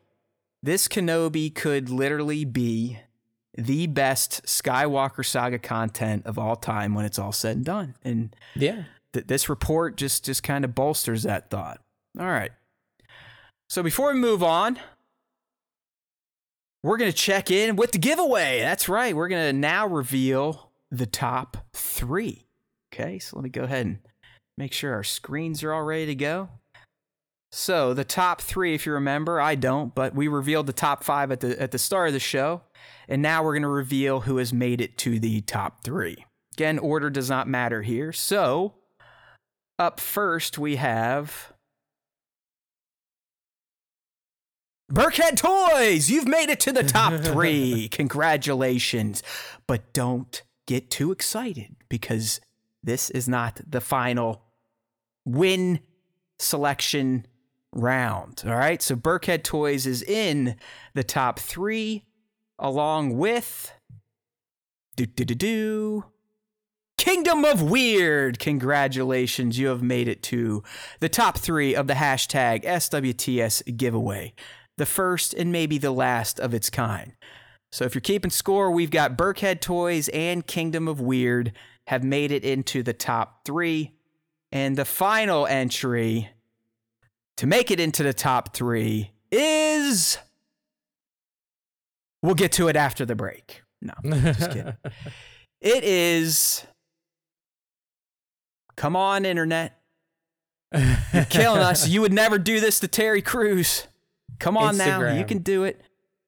this 0.64 0.88
Kenobi 0.88 1.54
could 1.54 1.90
literally 1.90 2.46
be 2.46 2.98
the 3.58 3.88
best 3.88 4.44
Skywalker 4.46 5.26
saga 5.26 5.58
content 5.60 6.26
of 6.26 6.38
all 6.38 6.56
time 6.56 6.94
when 6.94 7.06
it's 7.06 7.18
all 7.20 7.32
said 7.32 7.56
and 7.58 7.66
done. 7.66 7.96
And 8.04 8.36
Yeah. 8.56 8.84
th- 9.14 9.28
this 9.28 9.48
report 9.50 9.96
just 9.98 10.26
just 10.26 10.44
kind 10.44 10.66
of 10.66 10.76
bolsters 10.76 11.24
that 11.24 11.50
thought. 11.50 11.82
All 12.20 12.26
right. 12.28 12.52
So 13.70 13.82
before 13.82 14.14
we 14.14 14.20
move 14.20 14.44
on, 14.44 14.78
we're 16.84 16.98
going 16.98 17.12
to 17.12 17.18
check 17.18 17.50
in 17.50 17.76
with 17.76 17.92
the 17.94 17.98
giveaway. 17.98 18.60
That's 18.60 18.88
right. 18.88 19.16
We're 19.16 19.28
going 19.28 19.48
to 19.48 19.54
now 19.60 19.88
reveal 19.88 20.70
the 20.92 21.08
top 21.08 21.58
3. 21.74 22.46
Okay? 22.94 23.18
So 23.20 23.38
let 23.38 23.44
me 23.44 23.50
go 23.50 23.64
ahead 23.64 23.86
and 23.88 24.00
make 24.58 24.72
sure 24.72 24.94
our 24.94 25.04
screens 25.04 25.64
are 25.64 25.74
all 25.74 25.84
ready 25.84 26.06
to 26.06 26.16
go. 26.16 26.50
So 27.52 27.94
the 27.94 28.04
top 28.04 28.42
3 28.42 28.76
if 28.76 28.86
you 28.86 28.92
remember, 28.94 29.40
I 29.42 29.56
don't, 29.56 29.96
but 29.96 30.14
we 30.14 30.28
revealed 30.28 30.68
the 30.68 30.74
top 30.74 31.04
5 31.04 31.32
at 31.32 31.40
the 31.40 31.60
at 31.62 31.72
the 31.72 31.80
start 31.80 32.08
of 32.10 32.14
the 32.14 32.20
show. 32.20 32.62
And 33.08 33.22
now 33.22 33.44
we're 33.44 33.54
going 33.54 33.64
to 33.64 33.68
reveal 33.68 34.22
who 34.22 34.38
has 34.38 34.52
made 34.52 34.82
it 34.82 34.98
to 35.00 35.20
the 35.20 35.42
top 35.42 35.84
3. 35.84 36.26
Again, 36.56 36.80
order 36.80 37.10
does 37.10 37.30
not 37.30 37.48
matter 37.48 37.82
here. 37.82 38.14
So, 38.14 38.76
up 39.78 40.00
first, 40.00 40.58
we 40.58 40.78
have 40.78 41.52
Burkhead 44.92 45.36
Toys. 45.36 46.10
You've 46.10 46.28
made 46.28 46.50
it 46.50 46.60
to 46.62 46.72
the 46.72 46.84
top 46.84 47.14
three. 47.24 47.90
Congratulations. 47.90 49.24
But 49.68 49.92
don't 49.94 50.42
get 50.66 50.90
too 50.90 51.12
excited 51.12 51.76
because 51.90 52.40
this 52.84 53.10
is 53.10 53.28
not 53.28 53.60
the 53.68 53.82
final 53.82 54.44
win 55.26 55.80
selection 56.40 57.26
round. 57.74 58.44
All 58.46 58.56
right. 58.56 58.82
So, 58.82 58.96
Burkhead 58.96 59.44
Toys 59.44 59.86
is 59.86 60.02
in 60.04 60.56
the 60.94 61.04
top 61.04 61.40
three 61.40 62.06
along 62.60 63.18
with. 63.18 63.72
Do, 64.96 65.06
do, 65.06 65.26
do, 65.26 65.36
do. 65.36 66.06
Kingdom 66.98 67.44
of 67.44 67.62
Weird. 67.62 68.40
Congratulations, 68.40 69.60
you 69.60 69.68
have 69.68 69.84
made 69.84 70.08
it 70.08 70.24
to 70.24 70.64
the 71.02 71.10
top 71.10 71.38
three 71.38 71.76
of 71.76 71.88
the 71.88 71.94
hashtag 71.96 72.64
SWTS 72.64 73.76
giveaway. 73.78 74.34
The 74.78 74.86
first 74.86 75.34
and 75.34 75.52
maybe 75.52 75.78
the 75.78 75.92
last 75.92 76.40
of 76.40 76.54
its 76.54 76.70
kind. 76.70 77.14
So 77.72 77.84
if 77.84 77.94
you're 77.94 78.02
keeping 78.02 78.32
score, 78.32 78.72
we've 78.72 78.92
got 78.92 79.18
Burkhead 79.18 79.60
Toys 79.60 80.08
and 80.10 80.48
Kingdom 80.48 80.88
of 80.88 81.02
Weird 81.02 81.52
have 81.88 82.04
made 82.04 82.32
it 82.32 82.46
into 82.46 82.82
the 82.82 82.94
top 82.94 83.44
three. 83.46 83.94
And 84.52 84.78
the 84.78 84.86
final 84.86 85.46
entry 85.46 86.30
to 87.36 87.48
make 87.48 87.72
it 87.72 87.80
into 87.80 88.04
the 88.04 88.14
top 88.14 88.56
three 88.56 89.12
is. 89.32 90.18
We'll 92.26 92.36
get 92.36 92.52
to 92.54 92.68
it 92.68 92.76
after 92.76 93.06
the 93.06 93.16
break. 93.16 93.62
No, 93.82 93.94
just 94.04 94.52
kidding. 94.52 94.74
It 95.62 95.84
is. 95.84 96.64
Come 98.76 98.96
on, 98.96 99.26
internet. 99.26 99.80
You're 101.14 101.26
killing 101.30 101.62
us. 101.62 101.88
You 101.88 102.02
would 102.02 102.14
never 102.14 102.38
do 102.38 102.60
this 102.60 102.80
to 102.82 102.88
Terry 102.88 103.22
Crews. 103.22 103.88
Come 104.40 104.58
on 104.58 104.78
now. 104.78 105.14
You 105.16 105.26
can 105.26 105.40
do 105.40 105.64
it. 105.64 105.82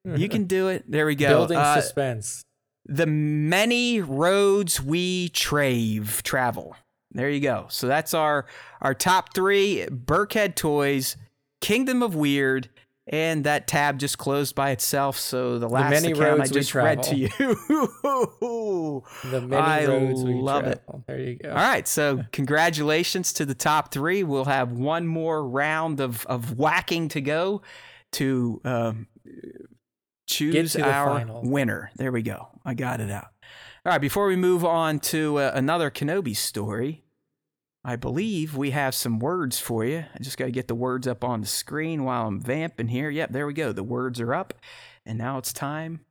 You 0.05 0.29
can 0.29 0.45
do 0.45 0.69
it. 0.69 0.89
There 0.89 1.05
we 1.05 1.15
go. 1.15 1.27
Building 1.27 1.57
Uh, 1.57 1.81
suspense. 1.81 2.41
the 2.85 3.05
many 3.05 3.99
roads 3.99 4.81
we 4.81 5.29
trave 5.29 6.21
travel. 6.23 6.75
There 7.11 7.29
you 7.29 7.41
go. 7.41 7.65
So 7.69 7.87
that's 7.87 8.13
our 8.13 8.45
our 8.81 8.93
top 8.93 9.33
three 9.33 9.85
Burkhead 9.91 10.55
toys, 10.55 11.17
Kingdom 11.59 12.01
of 12.01 12.15
Weird, 12.15 12.69
and 13.07 13.45
that 13.45 13.67
tab 13.67 13.97
just 13.99 14.17
closed 14.17 14.53
by 14.53 14.71
itself. 14.71 15.17
So 15.17 15.59
the 15.59 15.69
last 15.69 15.91
many 15.91 16.11
account 16.11 16.25
I 16.25 16.29
roads 16.37 16.51
we 16.51 16.59
just 16.59 16.75
read 16.75 17.03
to 17.03 17.15
you. 17.15 17.29
The 19.23 19.41
many 19.41 19.55
I 19.55 19.85
roads 19.85 20.23
we 20.23 20.33
love 20.33 20.65
it. 20.65 20.81
There 21.07 21.19
you 21.19 21.35
go. 21.35 21.49
All 21.49 21.55
right, 21.55 21.87
so 21.87 22.23
congratulations 22.31 23.31
to 23.33 23.45
the 23.45 23.53
top 23.53 23.91
three. 23.91 24.23
We'll 24.23 24.45
have 24.45 24.71
one 24.71 25.07
more 25.07 25.47
round 25.47 25.99
of, 25.99 26.25
of 26.25 26.57
whacking 26.57 27.09
to 27.09 27.21
go 27.21 27.61
to 28.13 28.61
um, 28.65 29.07
choose 30.27 30.73
to 30.73 30.79
the 30.79 30.91
our 30.91 31.19
final. 31.19 31.41
winner. 31.43 31.91
There 31.95 32.11
we 32.11 32.21
go. 32.21 32.47
I 32.65 32.73
got 32.73 32.99
it 32.99 33.11
out. 33.11 33.27
All 33.85 33.91
right, 33.91 34.01
before 34.01 34.27
we 34.27 34.35
move 34.35 34.65
on 34.65 34.99
to 34.99 35.37
uh, 35.37 35.51
another 35.53 35.89
Kenobi 35.89 36.35
story, 36.35 37.03
I 37.87 37.95
believe 37.95 38.57
we 38.57 38.71
have 38.71 38.93
some 38.93 39.17
words 39.17 39.59
for 39.59 39.85
you. 39.85 40.03
I 40.13 40.21
just 40.21 40.37
got 40.37 40.47
to 40.47 40.51
get 40.51 40.67
the 40.67 40.75
words 40.75 41.07
up 41.07 41.23
on 41.23 41.39
the 41.39 41.47
screen 41.47 42.03
while 42.03 42.27
I'm 42.27 42.37
vamping 42.37 42.89
here. 42.89 43.09
Yep, 43.09 43.31
there 43.31 43.47
we 43.47 43.53
go. 43.53 43.71
The 43.71 43.81
words 43.81 44.19
are 44.19 44.33
up. 44.33 44.53
And 45.05 45.17
now 45.17 45.37
it's 45.37 45.53
time 45.53 46.01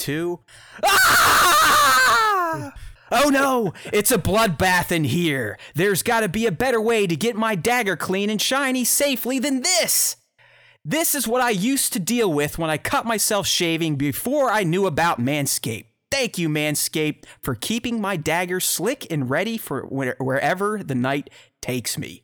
to. 0.00 0.40
Ah! 0.84 2.72
Oh 3.12 3.28
no, 3.28 3.74
it's 3.92 4.10
a 4.10 4.18
bloodbath 4.18 4.90
in 4.90 5.04
here. 5.04 5.56
There's 5.74 6.02
got 6.02 6.20
to 6.20 6.28
be 6.28 6.46
a 6.46 6.52
better 6.52 6.80
way 6.80 7.06
to 7.06 7.14
get 7.14 7.36
my 7.36 7.54
dagger 7.54 7.94
clean 7.94 8.28
and 8.28 8.42
shiny 8.42 8.84
safely 8.84 9.38
than 9.38 9.62
this. 9.62 10.16
This 10.84 11.14
is 11.14 11.28
what 11.28 11.42
I 11.42 11.50
used 11.50 11.92
to 11.92 12.00
deal 12.00 12.32
with 12.32 12.58
when 12.58 12.70
I 12.70 12.78
cut 12.78 13.06
myself 13.06 13.46
shaving 13.46 13.94
before 13.94 14.50
I 14.50 14.64
knew 14.64 14.86
about 14.86 15.20
Manscaped. 15.20 15.91
Thank 16.12 16.36
you, 16.36 16.50
Manscaped, 16.50 17.24
for 17.40 17.54
keeping 17.54 17.98
my 17.98 18.16
dagger 18.16 18.60
slick 18.60 19.10
and 19.10 19.30
ready 19.30 19.56
for 19.56 19.84
where- 19.86 20.16
wherever 20.18 20.82
the 20.82 20.94
night 20.94 21.30
takes 21.62 21.96
me. 21.96 22.22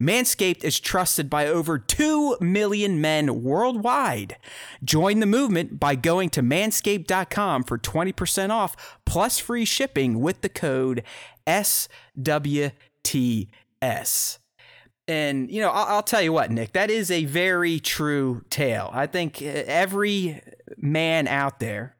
Manscaped 0.00 0.62
is 0.62 0.78
trusted 0.78 1.28
by 1.28 1.48
over 1.48 1.76
2 1.76 2.36
million 2.40 3.00
men 3.00 3.42
worldwide. 3.42 4.36
Join 4.84 5.18
the 5.18 5.26
movement 5.26 5.80
by 5.80 5.96
going 5.96 6.30
to 6.30 6.42
manscaped.com 6.42 7.64
for 7.64 7.76
20% 7.76 8.50
off 8.50 9.00
plus 9.04 9.40
free 9.40 9.64
shipping 9.64 10.20
with 10.20 10.40
the 10.42 10.48
code 10.48 11.02
SWTS. 11.44 12.78
And, 15.08 15.50
you 15.50 15.60
know, 15.60 15.70
I'll, 15.70 15.96
I'll 15.96 16.02
tell 16.04 16.22
you 16.22 16.32
what, 16.32 16.52
Nick, 16.52 16.72
that 16.74 16.88
is 16.88 17.10
a 17.10 17.24
very 17.24 17.80
true 17.80 18.44
tale. 18.48 18.90
I 18.92 19.08
think 19.08 19.42
uh, 19.42 19.64
every 19.66 20.40
man 20.76 21.26
out 21.26 21.58
there, 21.58 21.96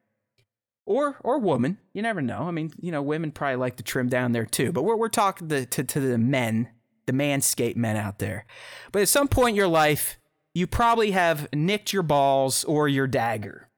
or 0.86 1.16
or 1.20 1.38
woman, 1.38 1.78
you 1.92 2.02
never 2.02 2.20
know. 2.20 2.42
I 2.42 2.50
mean, 2.50 2.72
you 2.80 2.92
know, 2.92 3.02
women 3.02 3.30
probably 3.30 3.56
like 3.56 3.76
to 3.76 3.82
trim 3.82 4.08
down 4.08 4.32
there 4.32 4.46
too, 4.46 4.72
but 4.72 4.82
we're, 4.82 4.96
we're 4.96 5.08
talking 5.08 5.48
the, 5.48 5.66
to, 5.66 5.84
to 5.84 6.00
the 6.00 6.18
men, 6.18 6.68
the 7.06 7.12
manscape 7.12 7.76
men 7.76 7.96
out 7.96 8.18
there. 8.18 8.46
But 8.92 9.02
at 9.02 9.08
some 9.08 9.28
point 9.28 9.50
in 9.50 9.56
your 9.56 9.68
life, 9.68 10.18
you 10.54 10.66
probably 10.66 11.10
have 11.12 11.48
nicked 11.52 11.92
your 11.92 12.02
balls 12.02 12.64
or 12.64 12.88
your 12.88 13.06
dagger. 13.06 13.68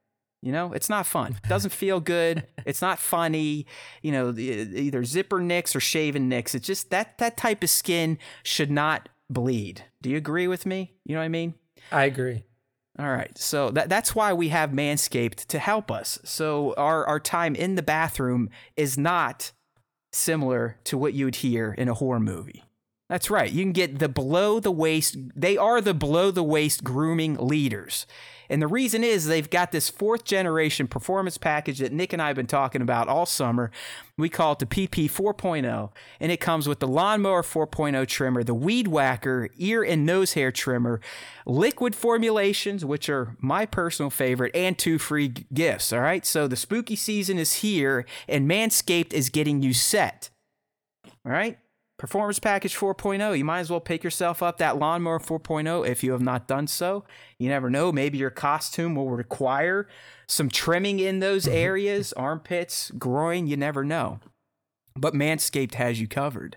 You 0.42 0.52
know, 0.52 0.72
it's 0.72 0.88
not 0.88 1.06
fun. 1.06 1.38
It 1.42 1.42
doesn't 1.48 1.70
feel 1.70 2.00
good. 2.00 2.46
It's 2.64 2.82
not 2.82 2.98
funny. 2.98 3.66
You 4.02 4.12
know, 4.12 4.34
either 4.36 5.04
zipper 5.04 5.40
nicks 5.40 5.74
or 5.74 5.80
shaven 5.80 6.28
nicks. 6.28 6.54
It's 6.54 6.66
just 6.66 6.90
that 6.90 7.18
that 7.18 7.36
type 7.36 7.62
of 7.62 7.70
skin 7.70 8.18
should 8.42 8.70
not 8.70 9.08
bleed. 9.30 9.84
Do 10.02 10.10
you 10.10 10.16
agree 10.16 10.46
with 10.46 10.66
me? 10.66 10.92
You 11.04 11.14
know 11.14 11.20
what 11.20 11.26
I 11.26 11.28
mean? 11.28 11.54
I 11.90 12.04
agree. 12.04 12.44
All 12.98 13.10
right. 13.10 13.36
So 13.36 13.70
that 13.70 13.88
that's 13.88 14.14
why 14.14 14.32
we 14.32 14.48
have 14.48 14.70
Manscaped 14.70 15.46
to 15.46 15.58
help 15.58 15.90
us. 15.90 16.18
So 16.24 16.74
our 16.76 17.06
our 17.06 17.20
time 17.20 17.54
in 17.54 17.74
the 17.74 17.82
bathroom 17.82 18.48
is 18.76 18.96
not 18.96 19.52
similar 20.12 20.78
to 20.84 20.96
what 20.96 21.12
you'd 21.12 21.36
hear 21.36 21.72
in 21.72 21.88
a 21.88 21.94
horror 21.94 22.20
movie. 22.20 22.64
That's 23.08 23.30
right. 23.30 23.52
You 23.52 23.62
can 23.62 23.72
get 23.72 24.00
the 24.00 24.08
below 24.08 24.58
the 24.58 24.72
waist. 24.72 25.16
They 25.36 25.56
are 25.56 25.80
the 25.80 25.94
below 25.94 26.32
the 26.32 26.42
waist 26.42 26.82
grooming 26.82 27.36
leaders. 27.36 28.04
And 28.48 28.60
the 28.60 28.66
reason 28.66 29.04
is 29.04 29.26
they've 29.26 29.48
got 29.48 29.72
this 29.72 29.88
fourth 29.88 30.24
generation 30.24 30.88
performance 30.88 31.38
package 31.38 31.78
that 31.78 31.92
Nick 31.92 32.12
and 32.12 32.20
I 32.20 32.28
have 32.28 32.36
been 32.36 32.46
talking 32.46 32.82
about 32.82 33.08
all 33.08 33.26
summer. 33.26 33.70
We 34.18 34.28
call 34.28 34.52
it 34.52 34.60
the 34.60 34.66
PP 34.66 35.10
4.0, 35.10 35.90
and 36.20 36.32
it 36.32 36.40
comes 36.40 36.68
with 36.68 36.80
the 36.80 36.88
Lawnmower 36.88 37.42
4.0 37.42 38.06
trimmer, 38.06 38.42
the 38.42 38.54
Weed 38.54 38.88
Whacker 38.88 39.50
ear 39.56 39.82
and 39.82 40.06
nose 40.06 40.32
hair 40.32 40.50
trimmer, 40.50 41.00
liquid 41.44 41.94
formulations, 41.94 42.84
which 42.84 43.08
are 43.08 43.36
my 43.40 43.66
personal 43.66 44.10
favorite, 44.10 44.54
and 44.54 44.78
two 44.78 44.98
free 44.98 45.28
gifts. 45.52 45.92
All 45.92 46.00
right, 46.00 46.24
so 46.24 46.48
the 46.48 46.56
spooky 46.56 46.96
season 46.96 47.38
is 47.38 47.54
here, 47.54 48.06
and 48.28 48.48
Manscaped 48.48 49.12
is 49.12 49.28
getting 49.28 49.62
you 49.62 49.74
set. 49.74 50.30
All 51.24 51.32
right. 51.32 51.58
Performance 51.98 52.38
Package 52.38 52.76
4.0. 52.76 53.38
You 53.38 53.44
might 53.44 53.60
as 53.60 53.70
well 53.70 53.80
pick 53.80 54.04
yourself 54.04 54.42
up 54.42 54.58
that 54.58 54.78
Lawnmower 54.78 55.18
4.0 55.18 55.88
if 55.88 56.04
you 56.04 56.12
have 56.12 56.20
not 56.20 56.46
done 56.46 56.66
so. 56.66 57.04
You 57.38 57.48
never 57.48 57.70
know. 57.70 57.90
Maybe 57.90 58.18
your 58.18 58.30
costume 58.30 58.94
will 58.94 59.10
require 59.10 59.88
some 60.28 60.50
trimming 60.50 60.98
in 61.00 61.20
those 61.20 61.46
mm-hmm. 61.46 61.56
areas 61.56 62.12
armpits, 62.12 62.90
groin. 62.98 63.46
You 63.46 63.56
never 63.56 63.82
know. 63.82 64.20
But 64.94 65.14
Manscaped 65.14 65.74
has 65.74 66.00
you 66.00 66.08
covered. 66.08 66.56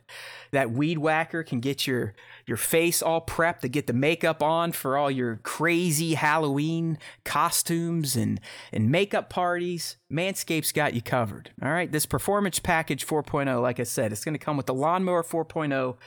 That 0.52 0.72
weed 0.72 0.98
whacker 0.98 1.44
can 1.44 1.60
get 1.60 1.86
your 1.86 2.14
your 2.46 2.58
face 2.58 3.02
all 3.02 3.26
prepped 3.26 3.60
to 3.60 3.68
get 3.68 3.88
the 3.88 3.94
makeup 3.94 4.42
on 4.42 4.72
for 4.72 4.98
all 4.98 5.12
your 5.12 5.40
crazy 5.44 6.16
Halloween 6.16 6.98
costumes 7.24 8.16
and 8.16 8.40
and 8.74 8.90
makeup 8.92 9.30
parties. 9.30 9.98
Manscaped's 10.12 10.72
got 10.72 10.94
you 10.94 11.02
covered. 11.02 11.52
All 11.62 11.72
right, 11.72 11.92
this 11.92 12.06
performance 12.06 12.60
package 12.60 13.06
4.0, 13.06 13.62
like 13.62 13.80
I 13.80 13.84
said, 13.84 14.12
it's 14.12 14.26
going 14.26 14.34
to 14.34 14.44
come 14.44 14.58
with 14.58 14.66
the 14.66 14.74
lawnmower 14.74 15.24
4.0, 15.24 15.98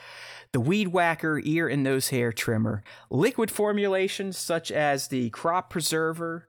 the 0.52 0.60
weed 0.60 0.89
whacker 0.89 1.40
ear 1.44 1.69
and 1.69 1.82
nose 1.82 2.09
hair 2.09 2.32
trimmer, 2.32 2.82
liquid 3.10 3.51
formulations 3.51 4.36
such 4.36 4.73
as 4.73 5.09
the 5.09 5.31
crop 5.31 5.70
preserver, 5.70 6.48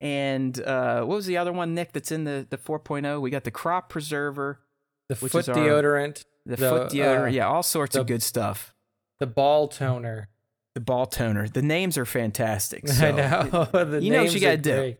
and 0.00 0.60
uh, 0.60 1.02
what 1.04 1.16
was 1.16 1.26
the 1.26 1.38
other 1.38 1.52
one, 1.52 1.74
Nick? 1.74 1.92
That's 1.92 2.12
in 2.12 2.24
the 2.24 2.46
the 2.48 2.58
4.0. 2.58 3.20
We 3.20 3.30
got 3.30 3.44
the 3.44 3.50
crop 3.50 3.88
preserver, 3.88 4.60
The 5.08 5.16
foot 5.16 5.46
deodorant, 5.46 6.24
the, 6.46 6.56
The, 6.56 6.68
foot 6.68 6.90
deodorant, 6.92 7.24
uh, 7.24 7.30
yeah, 7.30 7.46
all 7.48 7.62
sorts 7.62 7.96
of 7.96 8.06
good 8.06 8.22
stuff. 8.22 8.74
the 9.20 9.26
ball 9.26 9.68
toner. 9.68 10.28
The 10.74 10.80
ball 10.80 11.06
toner. 11.06 11.48
The 11.48 11.62
names 11.62 11.96
are 11.96 12.04
fantastic. 12.04 12.84
I 12.88 12.92
So, 12.92 13.16
know. 13.16 13.64
the 13.84 14.00
you 14.02 14.10
know 14.10 14.18
what 14.18 14.22
names 14.24 14.34
you 14.34 14.40
gotta 14.40 14.54
are 14.54 14.56
do. 14.56 14.76
great. 14.76 14.98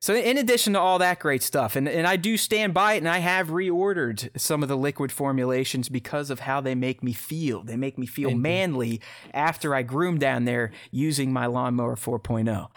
So 0.00 0.14
in 0.14 0.36
addition 0.36 0.74
to 0.74 0.80
all 0.80 0.98
that 0.98 1.18
great 1.18 1.42
stuff, 1.42 1.76
and, 1.76 1.88
and 1.88 2.06
I 2.06 2.16
do 2.16 2.36
stand 2.36 2.74
by 2.74 2.92
it, 2.92 2.98
and 2.98 3.08
I 3.08 3.18
have 3.20 3.48
reordered 3.48 4.28
some 4.38 4.62
of 4.62 4.68
the 4.68 4.76
liquid 4.76 5.10
formulations 5.10 5.88
because 5.88 6.28
of 6.28 6.40
how 6.40 6.60
they 6.60 6.74
make 6.74 7.02
me 7.02 7.14
feel. 7.14 7.62
They 7.62 7.76
make 7.76 7.96
me 7.96 8.04
feel 8.04 8.28
Indeed. 8.28 8.42
manly 8.42 9.00
after 9.32 9.74
I 9.74 9.80
groom 9.82 10.18
down 10.18 10.44
there 10.44 10.72
using 10.90 11.32
my 11.32 11.46
lawnmower 11.46 11.96
4.0. 11.96 12.68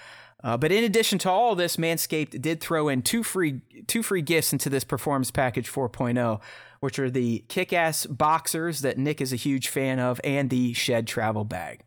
Uh, 0.41 0.55
but 0.55 0.71
in 0.71 0.85
addition 0.85 1.19
to 1.19 1.29
all 1.29 1.53
this, 1.53 1.75
Manscaped 1.75 2.41
did 2.41 2.61
throw 2.61 2.87
in 2.87 3.01
two 3.01 3.23
free 3.23 3.59
two 3.87 4.03
free 4.03 4.21
gifts 4.21 4.53
into 4.53 4.69
this 4.69 4.85
performance 4.85 5.29
package 5.29 5.69
4.0, 5.69 6.39
which 6.79 6.99
are 6.99 7.09
the 7.09 7.43
kick-ass 7.47 8.05
boxers 8.05 8.81
that 8.81 8.97
Nick 8.97 9.21
is 9.21 9.33
a 9.33 9.37
huge 9.37 9.67
fan 9.67 9.99
of, 9.99 10.21
and 10.23 10.49
the 10.49 10.73
shed 10.73 11.07
travel 11.07 11.43
bag. 11.43 11.81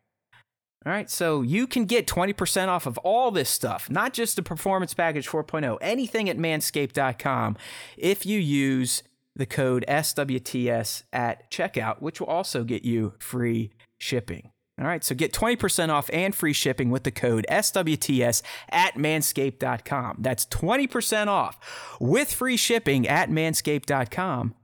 All 0.87 0.93
right, 0.93 1.11
so 1.11 1.43
you 1.43 1.67
can 1.67 1.85
get 1.85 2.07
20% 2.07 2.69
off 2.69 2.87
of 2.87 2.97
all 2.99 3.31
this 3.31 3.51
stuff, 3.51 3.91
not 3.91 4.15
just 4.15 4.37
the 4.37 4.43
Performance 4.43 4.95
Package 4.95 5.29
4.0, 5.29 5.77
anything 5.83 6.31
at 6.31 6.39
manscaped.com 6.39 7.59
if 7.99 8.25
you 8.25 8.39
use 8.39 9.03
the 9.37 9.45
code 9.45 9.85
SWTS 9.87 11.03
at 11.13 11.51
checkout, 11.51 12.01
which 12.01 12.19
will 12.19 12.29
also 12.29 12.65
get 12.65 12.83
you 12.83 13.13
free 13.19 13.73
shipping. 13.99 14.53
All 14.81 14.87
right, 14.87 15.05
so 15.05 15.15
get 15.15 15.35
20% 15.35 15.91
off 15.91 16.09
and 16.15 16.35
free 16.35 16.55
shipping 16.55 16.89
with 16.89 17.05
the 17.05 17.11
code 17.11 17.45
SWTS 17.51 18.41
at 18.71 18.95
manscaped.com. 18.95 20.17
That's 20.21 20.47
20% 20.47 21.27
off 21.27 21.97
with 22.01 22.33
free 22.33 22.57
shipping 22.57 23.07
at 23.07 23.29
manscaped.com 23.29 24.55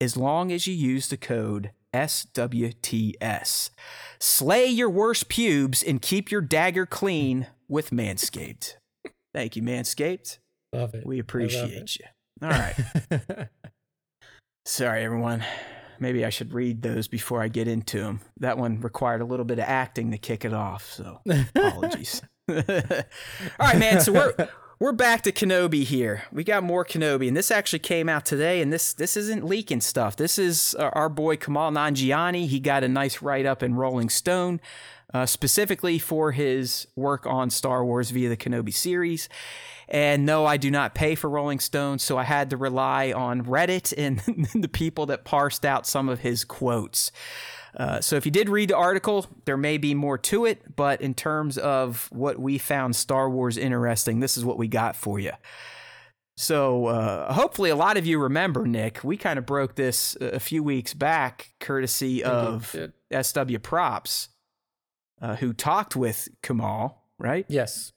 as 0.00 0.16
long 0.16 0.50
as 0.50 0.66
you 0.66 0.74
use 0.74 1.08
the 1.08 1.16
code 1.16 1.72
SWTS. 1.92 3.70
Slay 4.20 4.66
your 4.66 4.90
worst 4.90 5.28
pubes 5.28 5.82
and 5.82 6.00
keep 6.00 6.30
your 6.30 6.40
dagger 6.40 6.86
clean 6.86 7.48
with 7.68 7.90
Manscaped. 7.90 8.74
Thank 9.34 9.56
you, 9.56 9.62
Manscaped. 9.62 10.38
Love 10.72 10.94
it. 10.94 11.06
We 11.06 11.18
appreciate 11.18 11.96
you. 11.96 12.06
All 12.42 12.50
right. 12.50 12.74
Sorry, 14.64 15.04
everyone. 15.04 15.44
Maybe 15.98 16.24
I 16.24 16.30
should 16.30 16.54
read 16.54 16.80
those 16.82 17.08
before 17.08 17.42
I 17.42 17.48
get 17.48 17.68
into 17.68 17.98
them. 18.00 18.20
That 18.38 18.56
one 18.56 18.80
required 18.80 19.20
a 19.20 19.26
little 19.26 19.44
bit 19.44 19.58
of 19.58 19.64
acting 19.66 20.12
to 20.12 20.18
kick 20.18 20.44
it 20.44 20.54
off, 20.54 20.90
so 20.90 21.20
apologies. 21.54 22.22
All 22.48 22.56
right, 23.58 23.78
man. 23.78 24.00
So 24.00 24.12
we're 24.12 24.48
we're 24.80 24.92
back 24.92 25.20
to 25.20 25.30
Kenobi 25.30 25.84
here. 25.84 26.24
We 26.32 26.42
got 26.42 26.64
more 26.64 26.86
Kenobi, 26.86 27.28
and 27.28 27.36
this 27.36 27.50
actually 27.50 27.80
came 27.80 28.08
out 28.08 28.24
today. 28.24 28.62
And 28.62 28.72
this 28.72 28.94
this 28.94 29.14
isn't 29.16 29.44
leaking 29.44 29.82
stuff. 29.82 30.16
This 30.16 30.38
is 30.38 30.74
our, 30.76 30.90
our 30.96 31.08
boy 31.10 31.36
Kumail 31.36 31.70
Nanjiani. 31.70 32.46
He 32.48 32.58
got 32.60 32.82
a 32.82 32.88
nice 32.88 33.20
write 33.20 33.44
up 33.44 33.62
in 33.62 33.74
Rolling 33.74 34.08
Stone. 34.08 34.60
uh, 35.12 35.26
specifically 35.26 35.98
for 35.98 36.32
his 36.32 36.86
work 36.94 37.26
on 37.26 37.50
Star 37.50 37.84
Wars 37.84 38.10
via 38.10 38.28
the 38.28 38.36
Kenobi 38.36 38.72
series. 38.72 39.28
And 39.88 40.24
no, 40.24 40.46
I 40.46 40.56
do 40.56 40.70
not 40.70 40.94
pay 40.94 41.16
for 41.16 41.28
Rolling 41.28 41.58
Stone, 41.58 41.98
so 41.98 42.16
I 42.16 42.22
had 42.22 42.50
to 42.50 42.56
rely 42.56 43.12
on 43.12 43.44
Reddit 43.44 43.92
and 43.98 44.20
the 44.62 44.68
people 44.68 45.06
that 45.06 45.24
parsed 45.24 45.64
out 45.66 45.86
some 45.86 46.08
of 46.08 46.20
his 46.20 46.44
quotes. 46.44 47.10
Uh, 47.76 48.00
so 48.00 48.16
if 48.16 48.24
you 48.24 48.32
did 48.32 48.48
read 48.48 48.70
the 48.70 48.76
article, 48.76 49.26
there 49.44 49.56
may 49.56 49.78
be 49.78 49.94
more 49.94 50.18
to 50.18 50.44
it, 50.44 50.76
but 50.76 51.00
in 51.00 51.14
terms 51.14 51.56
of 51.58 52.08
what 52.10 52.38
we 52.38 52.58
found 52.58 52.96
Star 52.96 53.30
Wars 53.30 53.56
interesting, 53.56 54.20
this 54.20 54.36
is 54.36 54.44
what 54.44 54.58
we 54.58 54.68
got 54.68 54.96
for 54.96 55.18
you. 55.18 55.32
So 56.36 56.86
uh, 56.86 57.32
hopefully, 57.32 57.70
a 57.70 57.76
lot 57.76 57.96
of 57.96 58.06
you 58.06 58.18
remember 58.18 58.66
Nick. 58.66 59.04
We 59.04 59.16
kind 59.16 59.38
of 59.38 59.44
broke 59.44 59.74
this 59.74 60.16
a 60.20 60.40
few 60.40 60.62
weeks 60.62 60.94
back, 60.94 61.50
courtesy 61.60 62.24
of. 62.24 62.74
SW 63.12 63.58
Props, 63.62 64.28
uh, 65.20 65.36
who 65.36 65.52
talked 65.52 65.96
with 65.96 66.28
Kumail, 66.42 66.94
right? 67.18 67.44
Yes. 67.48 67.92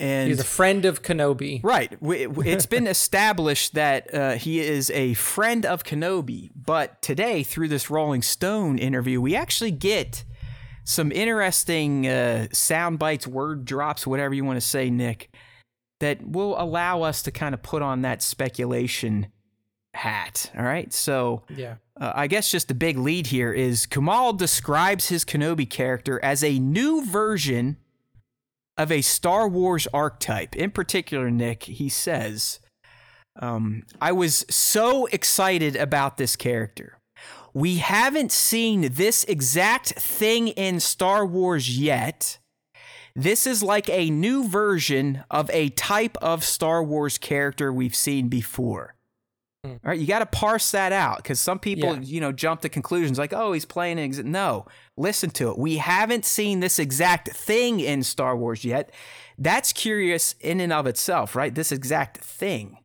And 0.00 0.28
He's 0.28 0.40
a 0.40 0.44
friend 0.44 0.84
of 0.86 1.02
Kenobi. 1.02 1.60
Right. 1.62 1.96
It's 2.02 2.66
been 2.66 2.86
established 2.96 3.74
that 3.74 4.12
uh, 4.14 4.32
he 4.32 4.60
is 4.60 4.90
a 4.90 5.14
friend 5.14 5.66
of 5.66 5.84
Kenobi, 5.84 6.50
but 6.56 7.00
today, 7.02 7.42
through 7.42 7.68
this 7.68 7.90
Rolling 7.90 8.22
Stone 8.22 8.78
interview, 8.78 9.20
we 9.20 9.36
actually 9.36 9.70
get 9.72 10.24
some 10.84 11.12
interesting 11.12 12.06
uh, 12.08 12.46
sound 12.52 12.98
bites, 12.98 13.26
word 13.26 13.64
drops, 13.64 14.06
whatever 14.06 14.34
you 14.34 14.44
want 14.44 14.56
to 14.56 14.66
say, 14.66 14.88
Nick, 14.90 15.30
that 16.00 16.26
will 16.26 16.60
allow 16.60 17.02
us 17.02 17.22
to 17.22 17.30
kind 17.30 17.54
of 17.54 17.62
put 17.62 17.82
on 17.82 18.00
that 18.02 18.22
speculation 18.22 19.26
hat. 19.92 20.50
All 20.56 20.64
right. 20.64 20.92
So 20.92 21.42
Yeah. 21.48 21.74
uh, 22.00 22.12
I 22.14 22.26
guess 22.26 22.50
just 22.50 22.68
the 22.68 22.74
big 22.74 22.96
lead 22.96 23.26
here 23.26 23.52
is 23.52 23.86
Kumail 23.86 24.36
describes 24.36 25.08
his 25.08 25.24
Kenobi 25.24 25.68
character 25.68 26.18
as 26.24 26.42
a 26.42 26.58
new 26.58 27.04
version 27.04 27.76
of 28.80 28.90
a 28.90 29.02
Star 29.02 29.46
Wars 29.48 29.86
archetype. 29.92 30.56
In 30.56 30.70
particular, 30.70 31.30
Nick, 31.30 31.64
he 31.64 31.88
says, 31.88 32.60
um, 33.38 33.82
I 34.00 34.12
was 34.12 34.46
so 34.48 35.06
excited 35.06 35.76
about 35.76 36.16
this 36.16 36.34
character. 36.34 36.98
We 37.52 37.76
haven't 37.76 38.32
seen 38.32 38.92
this 38.92 39.24
exact 39.24 39.88
thing 39.94 40.48
in 40.48 40.80
Star 40.80 41.26
Wars 41.26 41.78
yet. 41.78 42.38
This 43.14 43.46
is 43.46 43.62
like 43.62 43.90
a 43.90 44.08
new 44.08 44.48
version 44.48 45.24
of 45.30 45.50
a 45.50 45.68
type 45.70 46.16
of 46.22 46.44
Star 46.44 46.82
Wars 46.82 47.18
character 47.18 47.72
we've 47.72 47.94
seen 47.94 48.28
before. 48.28 48.94
All 49.64 49.78
right, 49.84 49.98
you 49.98 50.06
got 50.06 50.20
to 50.20 50.26
parse 50.26 50.70
that 50.70 50.90
out 50.92 51.18
because 51.18 51.38
some 51.38 51.58
people, 51.58 51.96
Yeah. 51.96 52.00
you 52.00 52.20
know, 52.20 52.32
jump 52.32 52.62
to 52.62 52.70
conclusions 52.70 53.18
like, 53.18 53.34
"Oh, 53.34 53.52
he's 53.52 53.66
playing." 53.66 53.98
Ex-. 53.98 54.16
No, 54.18 54.64
listen 55.00 55.30
to 55.30 55.50
it. 55.50 55.58
We 55.58 55.78
haven't 55.78 56.24
seen 56.24 56.60
this 56.60 56.78
exact 56.78 57.30
thing 57.30 57.80
in 57.80 58.02
Star 58.02 58.36
Wars 58.36 58.64
yet. 58.64 58.92
That's 59.38 59.72
curious 59.72 60.34
in 60.40 60.60
and 60.60 60.72
of 60.72 60.86
itself, 60.86 61.34
right? 61.34 61.54
This 61.54 61.72
exact 61.72 62.18
thing. 62.18 62.78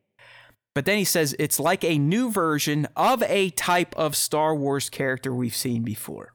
But 0.73 0.85
then 0.85 0.97
he 0.97 1.05
says 1.05 1.35
it's 1.39 1.59
like 1.59 1.83
a 1.83 1.97
new 1.97 2.31
version 2.31 2.87
of 2.95 3.23
a 3.23 3.49
type 3.51 3.95
of 3.95 4.15
Star 4.15 4.53
Wars 4.53 4.89
character 4.89 5.33
we've 5.33 5.55
seen 5.55 5.83
before. 5.83 6.33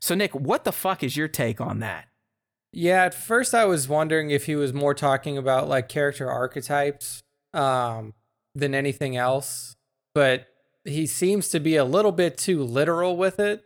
So, 0.00 0.14
Nick, 0.14 0.34
what 0.34 0.64
the 0.64 0.72
fuck 0.72 1.02
is 1.02 1.16
your 1.16 1.28
take 1.28 1.60
on 1.60 1.80
that? 1.80 2.06
Yeah, 2.72 3.04
at 3.04 3.14
first 3.14 3.54
I 3.54 3.64
was 3.64 3.88
wondering 3.88 4.30
if 4.30 4.46
he 4.46 4.54
was 4.54 4.72
more 4.72 4.94
talking 4.94 5.36
about 5.36 5.68
like 5.68 5.88
character 5.88 6.30
archetypes 6.30 7.22
um, 7.52 8.14
than 8.54 8.74
anything 8.74 9.16
else, 9.16 9.74
but 10.14 10.46
he 10.84 11.06
seems 11.06 11.48
to 11.50 11.60
be 11.60 11.76
a 11.76 11.84
little 11.84 12.12
bit 12.12 12.38
too 12.38 12.62
literal 12.62 13.16
with 13.16 13.40
it. 13.40 13.62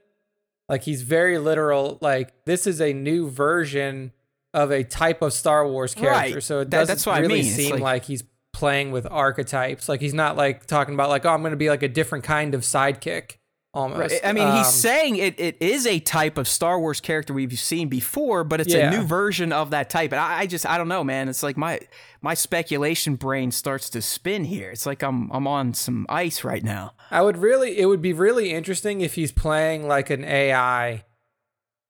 Like 0.68 0.82
he's 0.84 1.02
very 1.02 1.39
literal. 1.39 1.98
Like 2.01 2.32
this 2.44 2.66
is 2.66 2.80
a 2.80 2.93
new 2.93 3.28
version 3.30 4.12
of 4.55 4.70
a 4.70 4.84
type 4.84 5.22
of 5.22 5.32
Star 5.32 5.66
Wars 5.66 5.94
character, 5.94 6.34
Right. 6.34 6.43
so 6.43 6.60
it 6.60 6.70
doesn't 6.70 6.93
that's 6.93 7.06
what 7.06 7.16
I 7.16 7.20
really 7.20 7.43
mean. 7.43 7.52
Seem 7.52 7.70
like- 7.72 7.80
like... 7.82 8.05
he's 8.05 8.24
playing 8.52 8.93
with 8.93 9.06
archetypes. 9.10 9.89
Like 9.89 10.01
he's 10.01 10.14
not 10.14 10.36
like 10.36 10.66
talking 10.66 10.94
about 10.94 11.09
like 11.09 11.24
oh 11.24 11.30
I'm 11.30 11.40
going 11.40 11.52
to 11.52 11.56
be 11.56 11.70
like 11.70 11.82
a 11.82 11.89
different 11.89 12.24
kind 12.24 12.55
of 12.55 12.62
sidekick. 12.62 13.36
Almost. 13.74 14.20
I 14.23 14.35
mean, 14.35 14.47
Um, 14.47 14.59
he's 14.59 14.69
saying 14.69 15.16
it, 15.16 15.40
it 15.40 15.57
is 15.61 15.86
a 15.86 15.99
type 15.99 16.36
of 16.36 16.47
Star 16.47 16.78
Wars 16.78 17.01
character 17.01 17.32
we've 17.32 17.59
seen 17.59 17.89
before, 17.89 18.44
but 18.44 18.61
it's 18.61 18.74
Yeah. 18.74 18.89
a 18.89 18.90
new 18.90 19.03
version 19.07 19.51
of 19.51 19.70
that 19.70 19.89
type. 19.89 20.12
And 20.12 20.20
I, 20.20 20.40
I 20.40 20.47
just, 20.47 20.66
I 20.66 20.77
don't 20.77 20.89
know, 20.89 21.03
man. 21.03 21.28
It's 21.31 21.43
like 21.43 21.57
my 21.57 21.81
my 22.20 22.35
speculation 22.35 23.16
brain 23.16 23.51
starts 23.51 23.89
to 23.90 24.03
spin 24.03 24.44
here. 24.44 24.70
It's 24.70 24.85
like 24.85 25.03
I'm 25.03 25.31
I'm 25.32 25.47
on 25.47 25.73
some 25.73 26.05
ice 26.11 26.44
right 26.44 26.62
now. 26.62 26.93
I 27.11 27.23
would 27.23 27.39
really, 27.39 27.78
it 27.78 27.86
would 27.86 28.03
be 28.03 28.12
really 28.12 28.53
interesting 28.53 29.01
if 29.01 29.15
he's 29.15 29.32
playing 29.32 29.89
like 29.89 30.11
an 30.11 30.23
AI, 30.23 31.05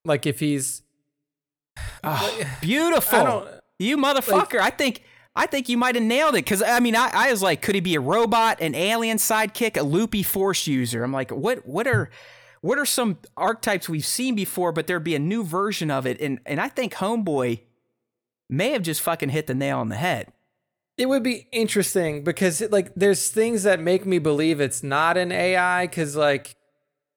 like 0.04 0.24
if 0.24 0.38
he's. 0.40 0.82
Oh, 2.04 2.40
beautiful, 2.60 3.48
you 3.78 3.96
motherfucker! 3.96 4.58
I 4.60 4.70
think 4.70 5.02
I 5.34 5.46
think 5.46 5.68
you 5.68 5.78
might 5.78 5.94
have 5.94 6.04
nailed 6.04 6.34
it 6.34 6.44
because 6.44 6.62
I 6.62 6.80
mean, 6.80 6.94
I, 6.94 7.10
I 7.12 7.30
was 7.30 7.42
like, 7.42 7.62
could 7.62 7.74
he 7.74 7.80
be 7.80 7.94
a 7.94 8.00
robot, 8.00 8.60
an 8.60 8.74
alien 8.74 9.16
sidekick, 9.16 9.78
a 9.78 9.82
loopy 9.82 10.22
force 10.22 10.66
user? 10.66 11.02
I'm 11.02 11.12
like, 11.12 11.30
what 11.30 11.66
what 11.66 11.86
are 11.86 12.10
what 12.60 12.78
are 12.78 12.84
some 12.84 13.18
archetypes 13.36 13.88
we've 13.88 14.06
seen 14.06 14.34
before, 14.34 14.72
but 14.72 14.86
there'd 14.86 15.02
be 15.02 15.14
a 15.14 15.20
new 15.20 15.42
version 15.42 15.90
of 15.90 16.06
it, 16.06 16.20
and 16.20 16.38
and 16.44 16.60
I 16.60 16.68
think 16.68 16.94
Homeboy 16.94 17.60
may 18.50 18.70
have 18.70 18.82
just 18.82 19.00
fucking 19.00 19.30
hit 19.30 19.46
the 19.46 19.54
nail 19.54 19.78
on 19.78 19.88
the 19.88 19.96
head. 19.96 20.32
It 20.98 21.06
would 21.06 21.22
be 21.22 21.48
interesting 21.50 22.22
because 22.22 22.60
like 22.70 22.92
there's 22.94 23.28
things 23.30 23.62
that 23.62 23.80
make 23.80 24.04
me 24.04 24.18
believe 24.18 24.60
it's 24.60 24.82
not 24.82 25.16
an 25.16 25.32
AI 25.32 25.86
because 25.86 26.16
like. 26.16 26.56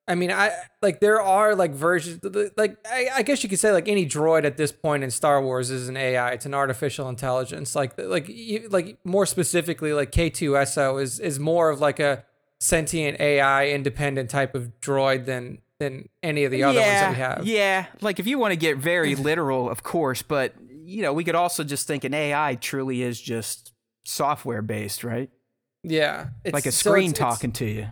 I 0.07 0.13
mean, 0.15 0.31
I 0.31 0.51
like 0.83 0.99
there 0.99 1.19
are 1.21 1.55
like 1.55 1.71
versions, 1.71 2.19
like 2.57 2.77
I, 2.87 3.09
I 3.15 3.21
guess 3.23 3.41
you 3.41 3.49
could 3.49 3.57
say 3.59 3.71
like 3.71 3.87
any 3.87 4.05
droid 4.05 4.43
at 4.45 4.55
this 4.55 4.71
point 4.71 5.03
in 5.03 5.09
Star 5.09 5.41
Wars 5.41 5.71
is 5.71 5.89
an 5.89 5.97
AI. 5.97 6.29
It's 6.31 6.45
an 6.45 6.53
artificial 6.53 7.09
intelligence. 7.09 7.75
Like, 7.75 7.97
like, 7.97 8.29
you- 8.29 8.67
like 8.69 8.97
more 9.03 9.25
specifically, 9.25 9.93
like 9.93 10.11
K2SO 10.11 11.01
is 11.01 11.19
is 11.19 11.39
more 11.39 11.69
of 11.71 11.79
like 11.81 11.99
a 11.99 12.23
sentient 12.59 13.19
AI 13.19 13.69
independent 13.69 14.29
type 14.29 14.53
of 14.53 14.79
droid 14.79 15.25
than 15.25 15.57
than 15.79 16.07
any 16.23 16.43
of 16.45 16.51
the 16.51 16.63
other 16.63 16.79
ones 16.79 16.87
that 17.01 17.09
we 17.09 17.17
have. 17.17 17.47
Yeah, 17.47 17.85
like 18.01 18.19
if 18.19 18.27
you 18.27 18.37
want 18.37 18.51
to 18.51 18.57
get 18.57 18.77
very 18.77 19.15
literal, 19.29 19.69
of 19.69 19.81
course, 19.81 20.21
but 20.21 20.53
you 20.69 21.01
know, 21.01 21.13
we 21.13 21.23
could 21.23 21.33
also 21.35 21.63
just 21.63 21.87
think 21.87 22.03
an 22.03 22.13
AI 22.13 22.55
truly 22.61 23.01
is 23.01 23.19
just 23.19 23.73
software 24.05 24.61
based, 24.61 25.03
right? 25.03 25.31
Yeah, 25.83 26.27
it's, 26.43 26.53
like 26.53 26.67
a 26.67 26.71
screen 26.71 27.09
it's- 27.09 27.19
it's- 27.19 27.33
talking 27.37 27.51
to 27.53 27.65
you. 27.65 27.87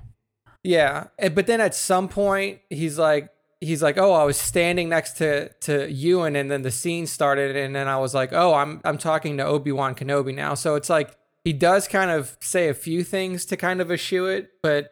Yeah, 0.63 1.07
and- 1.19 1.35
but 1.35 1.47
then 1.47 1.59
at 1.61 1.75
some 1.75 2.07
point 2.07 2.59
he's 2.69 2.97
like, 2.97 3.29
he's 3.59 3.81
like, 3.83 3.97
oh, 3.97 4.13
I 4.13 4.23
was 4.23 4.37
standing 4.37 4.89
next 4.89 5.13
to 5.17 5.49
to 5.61 5.91
Ewan, 5.91 6.35
and 6.35 6.49
then 6.51 6.61
the 6.63 6.71
scene 6.71 7.05
started, 7.07 7.55
and 7.55 7.75
then 7.75 7.87
I 7.87 7.97
was 7.97 8.13
like, 8.13 8.31
oh, 8.33 8.53
I'm 8.53 8.81
I'm 8.83 8.97
talking 8.97 9.37
to 9.37 9.45
Obi 9.45 9.71
Wan 9.71 9.95
Kenobi 9.95 10.33
now. 10.33 10.53
So 10.53 10.75
it's 10.75 10.89
like 10.89 11.15
he 11.43 11.53
does 11.53 11.87
kind 11.87 12.09
of 12.11 12.37
say 12.39 12.69
a 12.69 12.73
few 12.73 13.03
things 13.03 13.45
to 13.45 13.57
kind 13.57 13.81
of 13.81 13.91
eschew 13.91 14.25
it, 14.27 14.51
but 14.61 14.91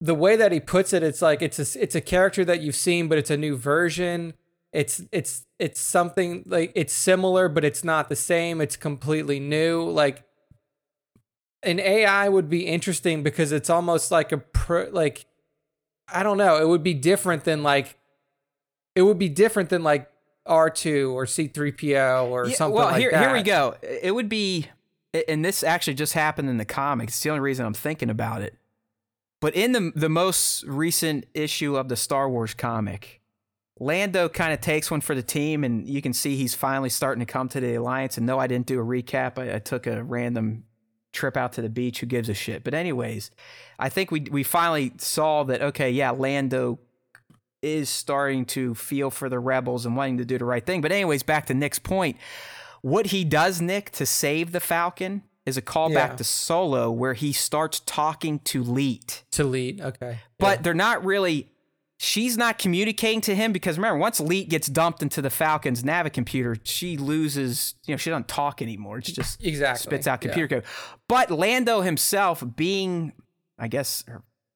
the 0.00 0.14
way 0.14 0.34
that 0.36 0.52
he 0.52 0.60
puts 0.60 0.92
it, 0.92 1.02
it's 1.02 1.20
like 1.20 1.42
it's 1.42 1.58
a 1.58 1.82
it's 1.82 1.94
a 1.94 2.00
character 2.00 2.44
that 2.44 2.60
you've 2.60 2.76
seen, 2.76 3.08
but 3.08 3.18
it's 3.18 3.30
a 3.30 3.36
new 3.36 3.56
version. 3.56 4.34
It's 4.72 5.02
it's 5.12 5.46
it's 5.58 5.80
something 5.80 6.44
like 6.46 6.72
it's 6.76 6.92
similar, 6.92 7.48
but 7.48 7.64
it's 7.64 7.82
not 7.84 8.08
the 8.08 8.16
same. 8.16 8.60
It's 8.60 8.76
completely 8.76 9.40
new. 9.40 9.82
Like 9.90 10.22
an 11.62 11.78
AI 11.80 12.28
would 12.28 12.48
be 12.48 12.66
interesting 12.66 13.22
because 13.22 13.52
it's 13.52 13.68
almost 13.70 14.10
like 14.10 14.32
a 14.32 14.38
pro, 14.38 14.88
like 14.90 15.26
I 16.12 16.22
don't 16.22 16.38
know. 16.38 16.56
It 16.56 16.68
would 16.68 16.82
be 16.82 16.94
different 16.94 17.44
than 17.44 17.62
like 17.62 17.96
it 18.94 19.02
would 19.02 19.18
be 19.18 19.28
different 19.28 19.70
than 19.70 19.82
like 19.82 20.10
R2 20.48 21.12
or 21.12 21.24
C3PO 21.26 22.24
or 22.28 22.48
Yeah, 22.48 22.54
something 22.54 22.74
well, 22.74 22.86
like 22.86 23.00
here, 23.00 23.10
that. 23.10 23.20
here 23.22 23.32
we 23.32 23.42
go. 23.42 23.76
It 23.82 24.12
would 24.14 24.28
be, 24.28 24.66
and 25.28 25.44
this 25.44 25.62
actually 25.62 25.94
just 25.94 26.14
happened 26.14 26.48
in 26.48 26.56
the 26.56 26.64
comics. 26.64 27.12
It's 27.14 27.22
the 27.22 27.30
only 27.30 27.40
reason 27.40 27.66
I'm 27.66 27.74
thinking 27.74 28.10
about 28.10 28.42
it. 28.42 28.56
But 29.40 29.54
in 29.54 29.72
the 29.72 29.92
the 29.94 30.08
most 30.08 30.64
recent 30.64 31.26
issue 31.34 31.76
of 31.76 31.88
the 31.88 31.96
Star 31.96 32.28
Wars 32.28 32.52
comic, 32.54 33.20
Lando 33.78 34.28
kind 34.28 34.52
of 34.52 34.60
takes 34.60 34.90
one 34.90 35.00
for 35.00 35.14
the 35.14 35.22
team, 35.22 35.64
and 35.64 35.88
you 35.88 36.02
can 36.02 36.12
see 36.12 36.36
he's 36.36 36.54
finally 36.54 36.90
starting 36.90 37.20
to 37.20 37.32
come 37.32 37.48
to 37.50 37.60
the 37.60 37.74
alliance. 37.76 38.18
And 38.18 38.26
no, 38.26 38.38
I 38.38 38.46
didn't 38.46 38.66
do 38.66 38.80
a 38.80 38.84
recap. 38.84 39.38
I, 39.38 39.54
I 39.54 39.58
took 39.58 39.86
a 39.86 40.02
random 40.02 40.64
trip 41.12 41.36
out 41.36 41.52
to 41.54 41.62
the 41.62 41.68
beach. 41.68 42.00
Who 42.00 42.06
gives 42.06 42.28
a 42.28 42.34
shit? 42.34 42.62
But 42.64 42.74
anyways, 42.74 43.30
I 43.78 43.88
think 43.88 44.10
we 44.10 44.20
we 44.30 44.42
finally 44.42 44.92
saw 44.98 45.42
that. 45.44 45.60
Okay, 45.62 45.90
yeah, 45.90 46.10
Lando 46.10 46.78
is 47.62 47.88
starting 47.90 48.44
to 48.46 48.74
feel 48.74 49.10
for 49.10 49.28
the 49.28 49.38
rebels 49.38 49.84
and 49.84 49.96
wanting 49.96 50.16
to 50.18 50.24
do 50.24 50.38
the 50.38 50.44
right 50.44 50.64
thing. 50.64 50.80
But 50.80 50.92
anyways, 50.92 51.22
back 51.22 51.46
to 51.46 51.54
Nick's 51.54 51.78
point. 51.78 52.16
What 52.82 53.06
he 53.06 53.24
does, 53.24 53.60
Nick, 53.60 53.90
to 53.92 54.06
save 54.06 54.52
the 54.52 54.60
Falcon 54.60 55.22
is 55.44 55.58
a 55.58 55.62
callback 55.62 55.92
Yeah. 55.92 56.16
to 56.16 56.24
Solo 56.24 56.90
where 56.90 57.12
he 57.14 57.32
starts 57.32 57.80
talking 57.84 58.38
to 58.40 58.62
Leet. 58.62 59.24
to 59.32 59.44
Leet, 59.44 59.80
Okay. 59.80 60.20
But 60.38 60.62
they're 60.62 60.72
not 60.72 61.04
really 61.04 61.50
she's 62.02 62.38
not 62.38 62.58
communicating 62.58 63.20
to 63.20 63.34
him 63.34 63.52
because 63.52 63.76
remember, 63.76 63.98
once 63.98 64.20
Leet 64.20 64.48
gets 64.48 64.68
dumped 64.68 65.02
into 65.02 65.20
the 65.20 65.28
Falcon's 65.28 65.82
Navicomputer, 65.82 66.58
she 66.64 66.96
loses, 66.96 67.74
you 67.84 67.92
know, 67.92 67.98
she 67.98 68.08
doesn't 68.08 68.26
talk 68.26 68.62
anymore. 68.62 68.96
It's 68.96 69.12
just 69.12 69.44
exactly 69.44 69.82
spits 69.82 70.06
out 70.06 70.24
Yeah. 70.24 70.30
computer 70.30 70.62
code. 70.62 70.64
But 71.08 71.30
Lando 71.30 71.82
himself, 71.82 72.42
being, 72.56 73.12
I 73.58 73.68
guess, 73.68 74.02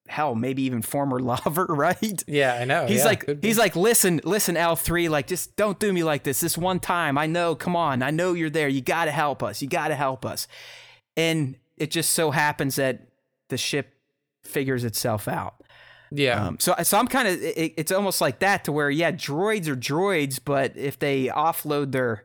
hell, 0.09 0.35
maybe 0.35 0.63
even 0.63 0.81
former 0.81 1.21
lover, 1.21 1.67
right? 1.69 2.23
Yeah, 2.27 2.55
I 2.55 2.65
know. 2.65 2.87
He's 2.87 3.01
yeah, 3.01 3.05
like 3.05 3.43
he's 3.43 3.59
like 3.59 3.77
listen, 3.77 4.23
listen 4.25 4.55
L3, 4.55 5.11
like 5.11 5.27
just 5.27 5.55
don't 5.55 5.79
do 5.79 5.93
me 5.93 6.03
like 6.03 6.23
this. 6.23 6.41
This 6.41 6.57
one 6.57 6.81
time. 6.81 7.19
I 7.19 7.27
know, 7.27 7.55
come 7.55 7.77
on. 7.77 8.03
I 8.03 8.11
know 8.11 8.33
you're 8.33 8.49
there. 8.49 8.69
You 8.69 8.81
got 8.81 9.05
to 9.05 9.11
help 9.11 9.43
us. 9.43 9.61
You 9.61 9.69
got 9.69 9.89
to 9.89 9.95
help 9.95 10.25
us. 10.25 10.49
And 11.15 11.59
it 11.77 11.91
just 11.91 12.13
so 12.13 12.31
happens 12.31 12.77
that 12.77 13.09
the 13.51 13.59
ship 13.59 13.93
figures 14.45 14.83
itself 14.83 15.29
out. 15.29 15.57
Yeah. 16.11 16.47
Um, 16.47 16.59
so, 16.61 16.75
so 16.83 16.99
I'm 16.99 17.09
kind 17.09 17.29
of, 17.29 17.43
it, 17.43 17.75
it's 17.77 17.93
almost 17.93 18.21
like 18.21 18.41
that 18.41 18.65
to 18.65 18.73
where, 18.73 18.91
yeah, 18.91 19.13
droids 19.13 19.69
are 19.69 19.77
droids, 19.77 20.41
but 20.45 20.77
if 20.77 20.99
they 20.99 21.27
offload 21.27 21.93
their 21.93 22.25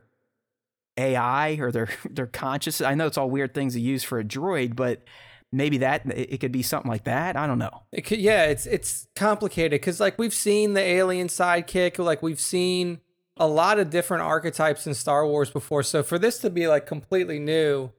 AI 0.96 1.56
or 1.60 1.72
their 1.72 1.88
their 2.10 2.26
conscious, 2.26 2.80
I 2.80 2.94
know 2.94 3.06
it's 3.06 3.18
all 3.18 3.30
weird 3.30 3.54
things 3.54 3.74
to 3.74 3.80
use 3.80 4.04
for 4.04 4.18
a 4.18 4.24
droid, 4.24 4.76
but 4.76 5.02
maybe 5.52 5.78
that 5.78 6.02
it, 6.06 6.38
could 6.38 6.52
be 6.52 6.62
something 6.62 6.90
like 6.90 7.04
that. 7.04 7.36
I 7.36 7.46
don't 7.46 7.58
know. 7.58 7.82
It 7.92 8.02
could, 8.02 8.20
yeah, 8.20 8.44
it's 8.44 8.66
it's 8.66 9.06
complicated 9.16 9.80
because 9.80 10.00
like 10.00 10.18
we've 10.18 10.34
seen 10.34 10.74
the 10.74 10.82
alien 10.82 11.28
sidekick, 11.28 11.98
like 11.98 12.22
we've 12.22 12.40
seen 12.40 13.00
a 13.36 13.46
lot 13.46 13.78
of 13.78 13.90
different 13.90 14.22
archetypes 14.22 14.86
in 14.86 14.94
Star 14.94 15.26
Wars 15.26 15.50
before. 15.50 15.82
So 15.82 16.02
for 16.02 16.18
this 16.18 16.38
to 16.38 16.50
be 16.50 16.68
like 16.68 16.86
completely 16.86 17.38
new, 17.38 17.90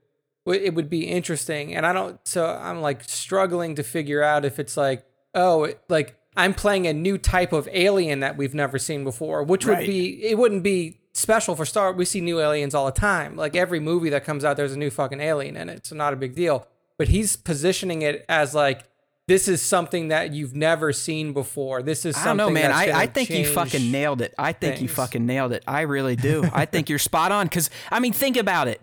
it 0.46 0.76
would 0.76 0.90
be 0.90 1.08
interesting. 1.08 1.76
And 1.76 1.86
I 1.86 1.94
don't, 1.94 2.20
so 2.24 2.48
I'm 2.48 2.82
like 2.82 3.04
struggling 3.04 3.76
to 3.76 3.84
figure 3.84 4.22
out 4.22 4.46
if 4.46 4.60
it's 4.60 4.78
like, 4.78 5.04
oh, 5.34 5.74
like 5.90 6.16
I'm 6.36 6.54
playing 6.54 6.88
a 6.88 6.94
new 6.94 7.18
type 7.18 7.52
of 7.54 7.68
alien 7.72 8.22
that 8.22 8.38
we've 8.38 8.54
never 8.54 8.78
seen 8.80 9.04
before, 9.04 9.44
which 9.44 9.66
would 9.66 9.80
Right. 9.80 9.88
be 9.88 10.24
it 10.26 10.38
wouldn't 10.38 10.64
be 10.64 10.98
special 11.14 11.56
for 11.56 11.66
Star. 11.66 11.92
We 11.92 12.06
see 12.06 12.22
new 12.22 12.40
aliens 12.40 12.74
all 12.74 12.86
the 12.86 12.92
time. 12.94 13.36
Like 13.36 13.56
every 13.56 13.80
movie 13.80 14.10
that 14.12 14.24
comes 14.24 14.46
out, 14.46 14.56
there's 14.58 14.74
a 14.74 14.78
new 14.80 14.90
fucking 14.90 15.20
alien 15.20 15.58
in 15.58 15.68
it, 15.70 15.86
so 15.86 15.96
not 15.96 16.14
a 16.14 16.16
big 16.16 16.36
deal. 16.36 16.68
But 16.98 17.08
he's 17.10 17.36
positioning 17.36 18.02
it 18.02 18.26
as 18.30 18.54
like 18.56 18.84
this 19.28 19.48
is 19.48 19.62
something 19.62 20.10
that 20.10 20.34
you've 20.34 20.56
never 20.56 20.92
seen 20.92 21.32
before. 21.32 21.82
This 21.82 22.06
is 22.06 22.16
I 22.18 22.24
something. 22.24 22.38
don't 22.38 22.54
know, 22.54 22.60
man. 22.62 22.72
I, 22.72 23.02
I 23.02 23.06
think 23.08 23.30
you 23.30 23.46
fucking 23.46 23.92
nailed 23.92 24.22
it. 24.22 24.34
I 24.38 24.52
think 24.52 24.82
you 24.82 24.88
fucking 24.90 25.26
nailed 25.26 25.54
it. 25.54 25.64
I 25.68 25.82
really 25.82 26.16
do. 26.16 26.50
I 26.54 26.66
think 26.66 26.90
you're 26.90 27.00
spot 27.00 27.32
on. 27.32 27.46
Because, 27.46 27.70
I 27.92 28.00
mean, 28.00 28.14
think 28.14 28.36
about 28.36 28.68
it. 28.68 28.82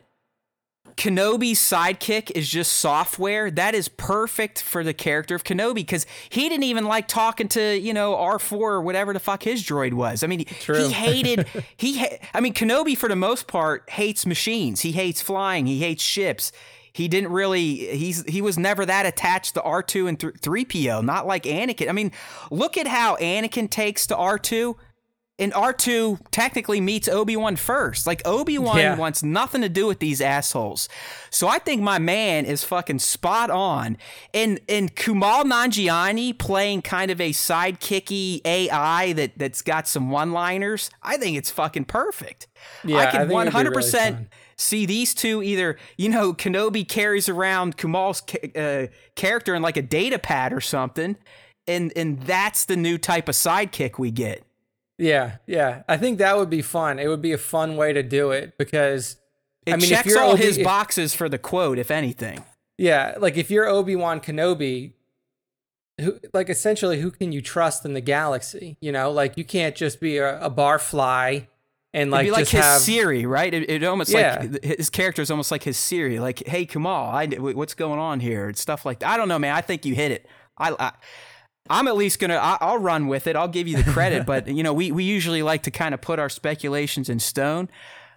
Kenobi's 0.99 1.61
sidekick 1.61 2.33
is 2.33 2.49
just 2.49 2.73
software. 2.73 3.53
That 3.53 3.77
is 3.77 3.89
perfect 3.89 4.61
for 4.61 4.83
the 4.83 4.93
character 4.93 5.37
of 5.37 5.45
Kenobi 5.45 5.77
because 5.77 6.07
he 6.29 6.49
didn't 6.49 6.65
even 6.65 6.87
like 6.87 7.07
talking 7.07 7.47
to, 7.51 7.79
you 7.79 7.95
know, 7.95 8.17
R4 8.17 8.53
or 8.53 8.83
whatever 8.83 9.13
the 9.13 9.21
fuck 9.21 9.45
his 9.45 9.63
droid 9.63 9.93
was. 9.93 10.25
I 10.25 10.27
mean, 10.27 10.45
True. 10.45 10.89
he 10.89 10.93
hated, 10.93 11.47
he, 11.77 11.99
ha- 12.01 12.19
I 12.35 12.41
mean, 12.41 12.53
Kenobi 12.53 12.97
for 12.97 13.09
the 13.09 13.15
most 13.15 13.47
part 13.47 13.89
hates 13.89 14.27
machines. 14.27 14.81
He 14.81 14.91
hates 14.91 15.23
flying. 15.23 15.67
He 15.67 15.79
hates 15.79 16.03
ships. 16.03 16.51
He 16.93 17.07
didn't 17.07 17.31
really, 17.31 17.97
he's, 17.97 18.25
he 18.25 18.43
was 18.43 18.59
never 18.59 18.85
that 18.85 19.07
attached 19.07 19.55
to 19.55 19.61
R2 19.61 20.09
and 20.09 20.19
3PO, 20.19 21.05
not 21.05 21.29
like 21.29 21.45
Anakin. 21.45 21.89
I 21.89 21.93
mean, 21.93 22.11
look 22.51 22.77
at 22.77 22.89
how 22.89 23.15
Anakin 23.19 23.71
takes 23.71 24.05
to 24.09 24.17
R2 24.17 24.75
and 25.41 25.53
R2 25.53 26.19
technically 26.33 26.81
meets 26.81 27.09
Obi-Wan 27.09 27.55
first. 27.57 28.07
Like 28.07 28.21
Obi-Wan 28.27 28.77
Yeah. 28.79 28.97
wants 28.97 29.23
nothing 29.23 29.61
to 29.63 29.69
do 29.69 29.87
with 29.87 30.01
these 30.01 30.21
assholes. 30.21 30.89
So 31.31 31.47
I 31.47 31.59
think 31.61 31.81
my 31.81 31.99
man 31.99 32.45
is 32.45 32.65
fucking 32.65 32.99
spot 32.99 33.49
on. 33.51 33.99
And 34.35 34.61
and 34.69 34.95
Kumail 34.97 35.45
Nanjiani 35.45 36.37
playing 36.37 36.83
kind 36.83 37.11
of 37.11 37.21
a 37.21 37.31
sidekicky 37.31 38.41
AI 38.45 39.13
that 39.13 39.33
that's 39.37 39.63
got 39.63 39.87
some 39.87 40.11
one-liners. 40.11 40.91
I 41.03 41.17
think 41.17 41.37
it's 41.37 41.51
fucking 41.51 41.85
perfect. 41.85 42.49
Yeah, 42.85 42.99
I 42.99 43.07
can 43.07 43.29
think 43.29 43.41
it'd 43.41 43.53
be 43.53 43.59
really 43.61 43.71
100% 43.71 43.93
fun. 43.93 44.29
see 44.57 44.87
these 44.87 45.15
two 45.15 45.43
either, 45.43 45.77
you 45.97 46.09
know, 46.09 46.33
Kenobi 46.35 46.87
carries 46.89 47.29
around 47.29 47.77
Kumail's 47.77 48.23
uh, 48.57 48.89
character 49.15 49.55
in 49.55 49.63
like 49.63 49.77
a 49.77 49.83
data 49.83 50.19
pad 50.19 50.53
or 50.53 50.61
something. 50.61 51.17
And 51.69 51.93
and 51.95 52.21
that's 52.23 52.65
the 52.65 52.77
new 52.77 52.99
type 52.99 53.29
of 53.29 53.35
sidekick 53.35 53.99
we 53.99 54.11
get. 54.11 54.43
Yeah, 54.99 55.37
yeah. 55.47 55.83
I 55.89 55.97
think 55.97 56.19
that 56.19 56.37
would 56.37 56.51
be 56.51 56.61
fun. 56.63 56.99
It 56.99 57.07
would 57.09 57.23
be 57.23 57.33
a 57.33 57.39
fun 57.39 57.77
way 57.77 57.93
to 57.93 58.03
do 58.03 58.33
it 58.33 58.59
because 58.59 59.17
It 59.65 59.75
I 59.75 59.77
mean, 59.77 59.89
checks 59.89 60.17
all 60.17 60.33
Obi- 60.33 60.43
his 60.43 60.59
boxes 60.59 61.15
for 61.15 61.29
the 61.29 61.39
quote, 61.39 61.79
if 61.79 61.91
anything. 61.91 62.45
Yeah, 62.77 63.15
like 63.19 63.37
if 63.37 63.51
you're 63.51 63.67
Obi 63.67 63.97
Wan 63.97 64.21
Kenobi, 64.21 64.93
who 66.01 66.19
like 66.33 66.49
essentially 66.49 67.01
who 67.01 67.11
can 67.11 67.33
you 67.33 67.41
trust 67.43 67.85
in 67.85 67.93
the 67.95 68.01
galaxy? 68.01 68.77
You 68.81 68.93
know, 68.93 69.11
like 69.11 69.37
you 69.37 69.45
can't 69.45 69.75
just 69.75 70.01
be 70.01 70.19
a, 70.19 70.41
a 70.41 70.51
barfly 70.51 71.47
and 71.95 72.11
like 72.11 72.27
It'd 72.27 72.35
be 72.35 72.41
like 72.41 72.49
his 72.49 72.61
have 72.65 72.81
Siri, 72.81 73.27
right? 73.27 73.53
It, 73.53 73.69
it 73.71 73.85
almost 73.85 74.11
Yeah. 74.11 74.47
like 74.51 74.65
his 74.65 74.91
character 74.91 75.23
is 75.23 75.31
almost 75.31 75.51
like 75.51 75.63
his 75.65 75.77
Siri. 75.77 76.19
Like, 76.21 76.47
hey, 76.47 76.67
Kumail, 76.67 77.13
I, 77.13 77.27
what's 77.53 77.75
going 77.75 77.99
on 77.99 78.21
here? 78.21 78.47
And 78.49 78.57
stuff 78.57 78.85
like 78.85 79.01
that. 79.01 79.09
I 79.11 79.17
don't 79.17 79.29
know, 79.29 79.39
man. 79.39 79.55
I 79.55 79.61
think 79.61 79.85
you 79.85 79.95
hit 79.95 80.13
it. 80.13 80.27
I, 80.57 80.75
I 80.79 80.93
I'm 81.71 81.89
at 81.89 81.97
least 81.97 82.19
gonna. 82.19 82.37
I, 82.37 82.59
I'll 82.61 82.79
run 82.79 83.07
with 83.09 83.27
it. 83.27 83.37
I'll 83.37 83.49
give 83.49 83.69
you 83.69 83.77
the 83.83 83.91
credit. 83.91 84.27
but 84.27 84.49
you 84.57 84.63
know, 84.63 84.73
we 84.73 84.91
we 84.93 85.05
usually 85.05 85.43
like 85.43 85.63
to 85.65 85.71
kind 85.71 85.95
of 85.95 86.01
put 86.01 86.19
our 86.19 86.29
speculations 86.29 87.09
in 87.09 87.19
stone. 87.19 87.69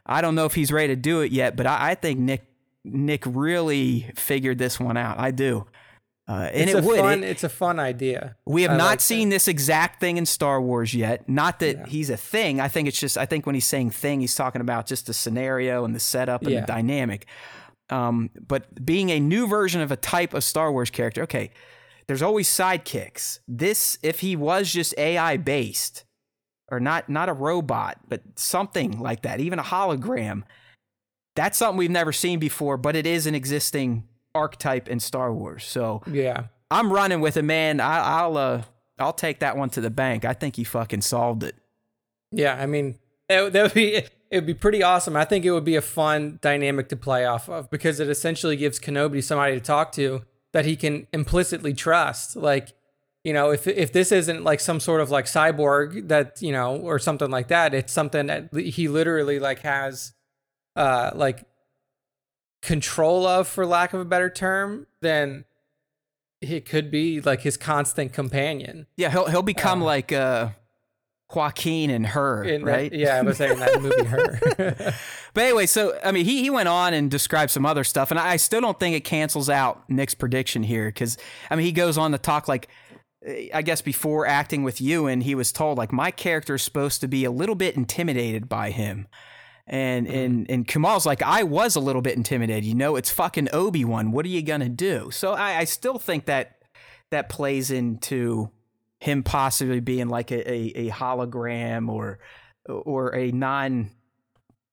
I 0.06 0.22
don't 0.22 0.36
know 0.36 0.46
if 0.46 0.56
he's 0.56 0.72
ready 0.72 0.88
to 0.88 0.96
do 0.96 1.22
it 1.22 1.32
yet, 1.32 1.56
but 1.56 1.68
I, 1.68 1.92
I 1.92 1.96
think 1.96 2.20
Nick 2.20 2.46
Nick 2.84 3.24
really 3.26 4.12
figured 4.16 4.58
this 4.58 4.80
one 4.80 4.98
out. 4.98 5.20
I 5.20 5.32
do. 5.32 5.68
Uh, 6.28 6.50
and 6.54 6.70
it's 6.70 6.74
it 6.80 6.84
a 6.84 6.88
would. 6.88 7.00
fun 7.00 7.24
It- 7.24 7.30
it's 7.32 7.44
a 7.44 7.50
fun 7.50 7.78
idea. 7.80 8.36
We 8.46 8.62
have 8.62 8.72
I 8.72 8.78
not 8.78 8.86
like 8.86 9.00
that. 9.00 9.04
seen 9.04 9.30
this 9.30 9.48
exact 9.50 10.00
thing 10.00 10.18
in 10.18 10.26
Star 10.26 10.62
Wars 10.62 10.94
yet. 10.94 11.28
Not 11.28 11.60
that 11.60 11.88
he's 11.90 12.10
a 12.10 12.16
thing. 12.18 12.62
I 12.62 12.68
think 12.70 12.88
it's 12.88 13.00
just. 13.00 13.18
I 13.18 13.26
think 13.26 13.46
when 13.46 13.56
he's 13.56 13.66
saying 13.66 13.90
thing, 13.92 14.22
he's 14.22 14.34
talking 14.36 14.62
about 14.62 14.86
just 14.88 15.08
the 15.08 15.14
scenario 15.14 15.84
and 15.84 15.94
the 15.94 16.00
setup 16.00 16.42
and 16.44 16.52
Yeah. 16.52 16.62
the 16.62 16.68
dynamic. 16.68 17.26
Um, 17.90 18.30
but 18.48 18.86
being 18.86 19.10
a 19.10 19.20
new 19.20 19.48
version 19.48 19.82
of 19.82 19.92
a 19.92 19.98
type 19.98 20.34
of 20.34 20.44
Star 20.46 20.72
Wars 20.72 20.90
character, 20.90 21.24
okay. 21.24 21.52
There's 22.08 22.22
always 22.22 22.50
sidekicks. 22.50 23.40
This, 23.48 23.98
if 24.04 24.20
he 24.20 24.36
was 24.36 24.72
just 24.72 24.94
AI 24.98 25.38
based, 25.38 26.04
or 26.70 26.80
not 26.80 27.10
not 27.10 27.30
a 27.30 27.34
robot, 27.34 27.98
but 28.08 28.22
something 28.36 29.00
like 29.00 29.22
that, 29.24 29.40
even 29.40 29.60
a 29.60 29.64
hologram. 29.64 30.44
That's 31.36 31.58
something 31.58 31.78
we've 31.78 31.90
never 31.90 32.12
seen 32.12 32.40
before, 32.40 32.78
but 32.78 32.96
it 32.96 33.06
is 33.06 33.26
an 33.26 33.36
existing 33.36 34.06
archetype 34.36 34.90
in 34.90 35.00
Star 35.00 35.34
Wars. 35.34 35.64
So 35.66 36.02
Yeah. 36.06 36.46
I'm 36.70 36.92
running 36.92 37.20
with 37.20 37.36
it, 37.36 37.44
man. 37.44 37.82
I, 37.82 38.00
I'll 38.00 38.38
uh, 38.38 38.62
I'll 38.98 39.14
take 39.14 39.40
that 39.40 39.58
one 39.58 39.70
to 39.72 39.82
the 39.82 39.90
bank. 39.90 40.24
I 40.24 40.34
think 40.34 40.56
he 40.56 40.64
fucking 40.64 41.02
solved 41.02 41.44
it. 41.44 41.56
Yeah, 42.32 42.56
I 42.56 42.66
mean 42.66 42.98
that, 43.28 43.52
that 43.52 43.64
would 43.64 43.74
be 43.74 43.96
it 43.96 44.08
would 44.32 44.46
be 44.46 44.54
pretty 44.54 44.82
awesome. 44.82 45.18
I 45.18 45.26
think 45.26 45.44
it 45.44 45.52
would 45.52 45.66
be 45.66 45.76
a 45.76 45.82
fun 45.82 46.40
dynamic 46.42 46.88
to 46.90 46.96
play 46.96 47.26
off 47.26 47.50
of 47.50 47.70
because 47.70 48.00
it 48.00 48.08
essentially 48.10 48.56
gives 48.56 48.80
Kenobi 48.80 49.22
somebody 49.22 49.56
to 49.56 49.60
talk 49.60 49.92
to 49.94 50.24
that 50.54 50.66
he 50.66 50.76
can 50.76 51.08
implicitly 51.14 51.74
trust. 51.74 52.36
Like, 52.36 52.74
you 53.24 53.34
know, 53.34 53.52
if 53.52 53.68
if 53.68 53.94
this 53.94 54.12
isn't 54.12 54.44
like 54.44 54.60
some 54.60 54.80
sort 54.80 55.02
of 55.02 55.10
like 55.10 55.26
cyborg 55.26 56.08
that, 56.08 56.42
you 56.42 56.52
know, 56.52 56.76
or 56.78 57.00
something 57.00 57.30
like 57.30 57.48
that, 57.50 57.74
it's 57.74 57.94
something 57.94 58.28
that 58.28 58.54
he 58.54 58.88
literally 58.88 59.40
like 59.40 59.60
has 59.60 60.14
uh 60.76 61.12
like 61.14 61.46
control 62.62 63.26
of 63.26 63.48
for 63.48 63.66
lack 63.66 63.94
of 63.94 64.00
a 64.00 64.06
better 64.06 64.30
term, 64.30 64.88
then 65.02 65.46
it 66.42 66.66
could 66.66 66.90
be 66.90 67.22
like 67.22 67.42
his 67.42 67.58
constant 67.58 68.14
companion. 68.14 68.88
Yeah, 68.98 69.12
he'll 69.12 69.28
he'll 69.28 69.44
become 69.44 69.82
like 69.82 70.12
uh, 70.12 70.50
Joaquin 71.36 71.90
and 71.90 72.06
her, 72.08 72.44
In 72.44 72.64
that- 72.66 72.72
right? 72.72 72.94
yeah, 72.94 73.16
I 73.18 73.22
was 73.22 73.38
saying 73.38 73.60
that 73.60 73.82
movie 73.82 74.04
her. 74.06 74.94
But 75.34 75.44
anyway, 75.46 75.66
so 75.66 75.98
I 76.04 76.12
mean, 76.12 76.26
he 76.26 76.42
he 76.42 76.50
went 76.50 76.68
on 76.68 76.94
and 76.94 77.10
described 77.10 77.52
some 77.52 77.66
other 77.66 77.86
stuff, 77.86 78.12
and 78.12 78.20
I 78.20 78.36
still 78.36 78.60
don't 78.60 78.78
think 78.78 78.96
it 78.98 79.06
cancels 79.06 79.50
out 79.50 79.90
Nick's 79.90 80.14
prediction 80.14 80.62
here 80.64 80.88
because 80.88 81.18
I 81.50 81.56
mean, 81.56 81.66
he 81.66 81.72
goes 81.72 81.98
on 81.98 82.12
to 82.12 82.18
talk 82.18 82.48
like. 82.50 82.68
eh, 83.26 83.48
I 83.54 83.62
guess 83.62 83.82
before 83.82 84.28
acting 84.28 84.64
with 84.64 84.82
Ewan, 84.82 85.22
he 85.22 85.34
was 85.36 85.54
told 85.54 85.78
like 85.78 85.94
my 85.94 86.12
character 86.12 86.56
is 86.56 86.64
supposed 86.64 87.00
to 87.02 87.08
be 87.08 87.24
a 87.24 87.32
little 87.32 87.56
bit 87.56 87.78
intimidated 87.78 88.50
by 88.50 88.72
him, 88.72 89.08
and 89.68 90.06
and 90.06 90.50
and 90.52 90.68
Kumail's 90.68 91.06
like 91.06 91.22
I 91.22 91.44
was 91.44 91.78
a 91.78 91.80
little 91.80 92.02
bit 92.02 92.18
intimidated. 92.18 92.66
You 92.66 92.76
know, 92.76 92.98
it's 92.98 93.10
fucking 93.10 93.48
Obi 93.54 93.86
Wan. 93.86 94.12
What 94.12 94.26
are 94.26 94.30
you 94.30 94.42
gonna 94.42 94.68
do? 94.68 95.12
So 95.12 95.32
I, 95.32 95.60
I 95.60 95.64
still 95.64 95.98
think 95.98 96.26
that 96.26 96.58
that 97.12 97.30
plays 97.30 97.72
into 97.72 98.50
him 99.02 99.24
possibly 99.24 99.80
being 99.80 100.08
like 100.10 100.32
a, 100.32 100.48
a, 100.50 100.88
a 100.88 100.90
hologram 100.92 101.90
or 101.90 102.20
or 102.70 103.16
a 103.16 103.32
non 103.32 103.90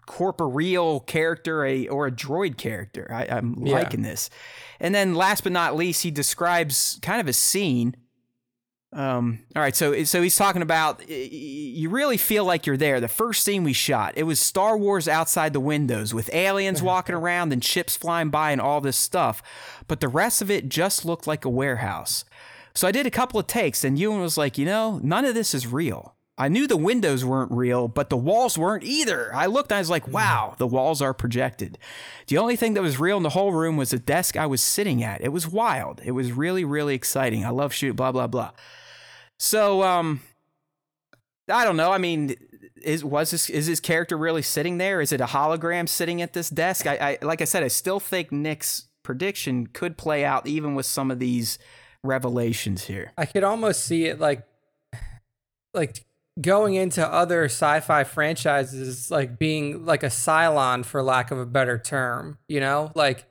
corporeal 0.06 1.00
character 1.00 1.64
a 1.64 1.88
or 1.88 2.06
a 2.06 2.10
droid 2.12 2.56
character. 2.56 3.09
I, 3.10 3.26
I'm 3.36 3.55
Yeah. 3.66 3.74
liking 3.74 4.02
this. 4.02 4.30
And 4.80 4.94
then 4.94 5.14
last 5.14 5.42
but 5.44 5.52
not 5.52 5.76
least, 5.76 6.02
he 6.02 6.10
describes 6.10 6.98
kind 7.02 7.20
of 7.20 7.28
a 7.28 7.32
scene. 7.32 7.94
Um, 8.90 9.40
all 9.55 9.60
right, 9.60 9.76
so 9.76 10.02
so 10.05 10.22
he's 10.22 10.36
talking 10.36 10.62
about 10.62 11.06
you 11.09 11.90
really 11.90 12.16
feel 12.16 12.44
like 12.46 12.64
you're 12.64 12.78
there. 12.78 13.00
The 13.00 13.09
first 13.09 13.44
scene 13.44 13.62
we 13.62 13.74
shot, 13.74 14.14
it 14.16 14.22
was 14.22 14.40
Star 14.40 14.78
Wars 14.78 15.06
outside 15.06 15.52
the 15.52 15.60
windows 15.60 16.14
with 16.14 16.32
aliens 16.34 16.82
walking 16.92 17.14
around 17.14 17.52
and 17.52 17.62
ships 17.62 17.96
flying 17.98 18.30
by 18.30 18.50
and 18.50 18.62
all 18.62 18.80
this 18.80 18.96
stuff. 18.96 19.42
But 19.88 20.00
the 20.00 20.09
rest 20.09 20.40
of 20.40 20.50
it 20.50 20.70
just 20.70 21.05
looked 21.05 21.26
like 21.26 21.44
a 21.44 21.50
warehouse. 21.50 22.24
So 22.78 22.86
I 22.86 22.92
did 22.92 23.06
a 23.06 23.10
couple 23.10 23.40
of 23.40 23.48
takes, 23.48 23.82
and 23.82 23.98
Ewan 23.98 24.20
was 24.20 24.38
like, 24.38 24.56
you 24.56 24.64
know, 24.64 25.00
none 25.02 25.24
of 25.24 25.34
this 25.34 25.52
is 25.52 25.66
real. 25.66 26.14
I 26.38 26.46
knew 26.46 26.68
the 26.68 26.76
windows 26.76 27.24
weren't 27.24 27.50
real, 27.50 27.88
but 27.88 28.09
the 28.09 28.16
walls 28.16 28.56
weren't 28.56 28.84
either. 28.84 29.34
I 29.34 29.46
looked, 29.46 29.72
I 29.72 29.80
was 29.80 29.90
like, 29.90 30.06
wow, 30.06 30.55
the 30.59 30.66
walls 30.68 31.02
are 31.02 31.12
projected. 31.12 31.76
The 32.28 32.38
only 32.38 32.55
thing 32.55 32.74
that 32.74 32.80
was 32.80 33.00
real 33.00 33.16
in 33.16 33.24
the 33.24 33.30
whole 33.30 33.50
room 33.50 33.76
was 33.76 33.90
the 33.90 33.98
desk 33.98 34.36
I 34.36 34.46
was 34.46 34.62
sitting 34.62 35.02
at. 35.02 35.20
It 35.20 35.32
was 35.32 35.48
wild. 35.48 36.00
It 36.05 36.12
was 36.12 36.30
really, 36.30 36.64
really 36.64 36.94
exciting. 36.94 37.44
I 37.44 37.48
love 37.48 37.72
shoot, 37.72 37.96
blah, 37.96 38.12
blah, 38.12 38.28
blah. 38.28 38.52
So, 39.40 39.82
um, 39.82 40.20
I 41.48 41.64
don't 41.64 41.76
know. 41.76 41.90
I 41.90 41.98
mean, 41.98 42.36
is 42.80 43.05
was 43.05 43.32
this 43.32 43.50
is 43.50 43.66
his 43.66 43.80
character 43.80 44.16
really 44.16 44.42
sitting 44.42 44.78
there? 44.78 45.00
Is 45.00 45.10
it 45.10 45.20
a 45.20 45.26
hologram 45.26 45.88
sitting 45.88 46.22
at 46.22 46.32
this 46.32 46.48
desk? 46.48 46.86
I, 46.86 46.96
I 46.96 47.18
like 47.22 47.42
I 47.42 47.44
said, 47.44 47.64
I 47.64 47.68
still 47.68 47.98
think 47.98 48.30
Nick's 48.30 48.86
prediction 49.02 49.66
could 49.66 49.98
play 49.98 50.24
out 50.24 50.46
even 50.46 50.76
with 50.76 50.86
some 50.86 51.10
of 51.10 51.18
these 51.18 51.59
revelations 52.04 52.84
here. 52.84 53.12
I 53.18 53.26
could 53.26 53.44
almost 53.44 53.84
see 53.84 54.04
it 54.06 54.18
like 54.20 54.44
like 55.74 56.04
going 56.40 56.74
into 56.74 57.06
other 57.06 57.44
sci-fi 57.46 58.04
franchises 58.04 59.10
like 59.10 59.38
being 59.38 59.84
like 59.84 60.02
a 60.02 60.06
Cylon 60.08 60.84
for 60.84 61.02
lack 61.02 61.30
of 61.30 61.38
a 61.38 61.46
better 61.46 61.78
term, 61.78 62.38
you 62.48 62.60
know? 62.60 62.92
Like 62.94 63.26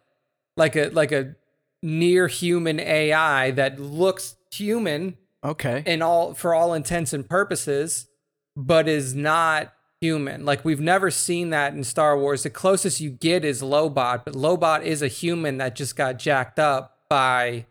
like 0.55 0.75
a 0.75 0.89
like 0.89 1.11
a 1.11 1.35
near 1.81 2.27
human 2.27 2.79
AI 2.79 3.51
that 3.51 3.79
looks 3.79 4.35
human 4.51 5.17
Okay. 5.43 5.83
in 5.85 6.01
all 6.01 6.33
for 6.33 6.53
all 6.53 6.73
intents 6.73 7.13
and 7.13 7.27
purposes, 7.27 8.07
but 8.55 8.87
is 8.87 9.13
not 9.15 9.71
human. 10.01 10.43
Like 10.45 10.65
we've 10.65 10.79
never 10.81 11.09
seen 11.11 11.51
that 11.51 11.73
in 11.73 11.83
Star 11.83 12.17
Wars. 12.17 12.43
The 12.43 12.49
closest 12.49 12.99
you 12.99 13.09
get 13.11 13.45
is 13.45 13.61
Lobot, 13.61 14.25
but 14.25 14.33
Lobot 14.33 14.83
is 14.83 15.01
a 15.01 15.07
human 15.07 15.57
that 15.59 15.75
just 15.75 15.95
got 15.95 16.19
jacked 16.19 16.59
up 16.59 16.97
by, 17.09 17.65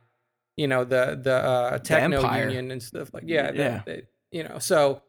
you 0.56 0.66
know, 0.66 0.84
the 0.84 1.18
the 1.22 1.34
uh, 1.34 1.78
techno 1.78 2.16
Empire. 2.18 2.44
union 2.44 2.70
and 2.70 2.82
stuff 2.82 3.12
like 3.12 3.24
yeah, 3.26 3.52
Yeah. 3.54 3.82
the- 3.86 4.02
you 4.30 4.42
know. 4.44 4.58
So 4.58 5.02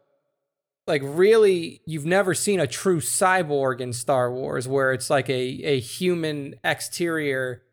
like 0.87 1.01
really 1.03 1.81
you've 1.85 2.05
never 2.05 2.33
seen 2.33 2.59
a 2.59 2.67
true 2.67 2.99
cyborg 3.01 3.81
in 3.81 3.91
Star 3.93 4.31
Wars 4.31 4.67
where 4.67 4.93
it's 4.93 5.09
like 5.09 5.29
a 5.29 5.33
a 5.63 5.79
human 5.79 6.55
exterior 6.63 7.63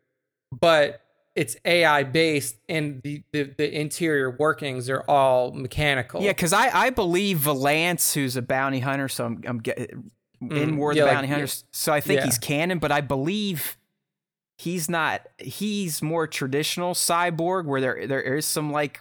but 0.51 1.01
it's 1.35 1.57
AI 1.65 2.03
based 2.03 2.55
and 2.69 3.01
the, 3.03 3.21
the, 3.33 3.43
the 3.57 3.77
interior 3.79 4.31
workings 4.31 4.89
are 4.89 5.01
all 5.09 5.51
mechanical. 5.51 6.21
Yeah, 6.21 6.29
because 6.31 6.53
I, 6.53 6.69
I 6.85 6.89
believe 6.91 7.39
Valance, 7.39 8.13
who's 8.13 8.37
a 8.37 8.41
bounty 8.41 8.79
hunter, 8.79 9.09
so 9.09 9.25
I'm, 9.25 9.41
I'm 9.45 9.57
getting 9.59 10.11
in 10.39 10.77
War 10.77 10.93
Mm, 10.93 10.95
yeah, 10.95 11.01
the 11.01 11.07
like, 11.07 11.15
Bounty 11.15 11.27
yeah. 11.27 11.33
Hunters. 11.33 11.65
So 11.73 11.91
I 11.91 11.99
think 11.99 12.19
Yeah. 12.19 12.25
he's 12.25 12.37
canon, 12.37 12.79
but 12.79 12.93
I 12.93 13.01
believe 13.01 13.75
he's 14.57 14.89
not. 14.89 15.21
He's 15.37 16.01
more 16.01 16.27
traditional 16.27 16.93
cyborg, 16.93 17.65
where 17.65 17.81
there 17.81 18.07
there 18.07 18.21
is 18.21 18.45
some 18.45 18.71
like 18.71 18.99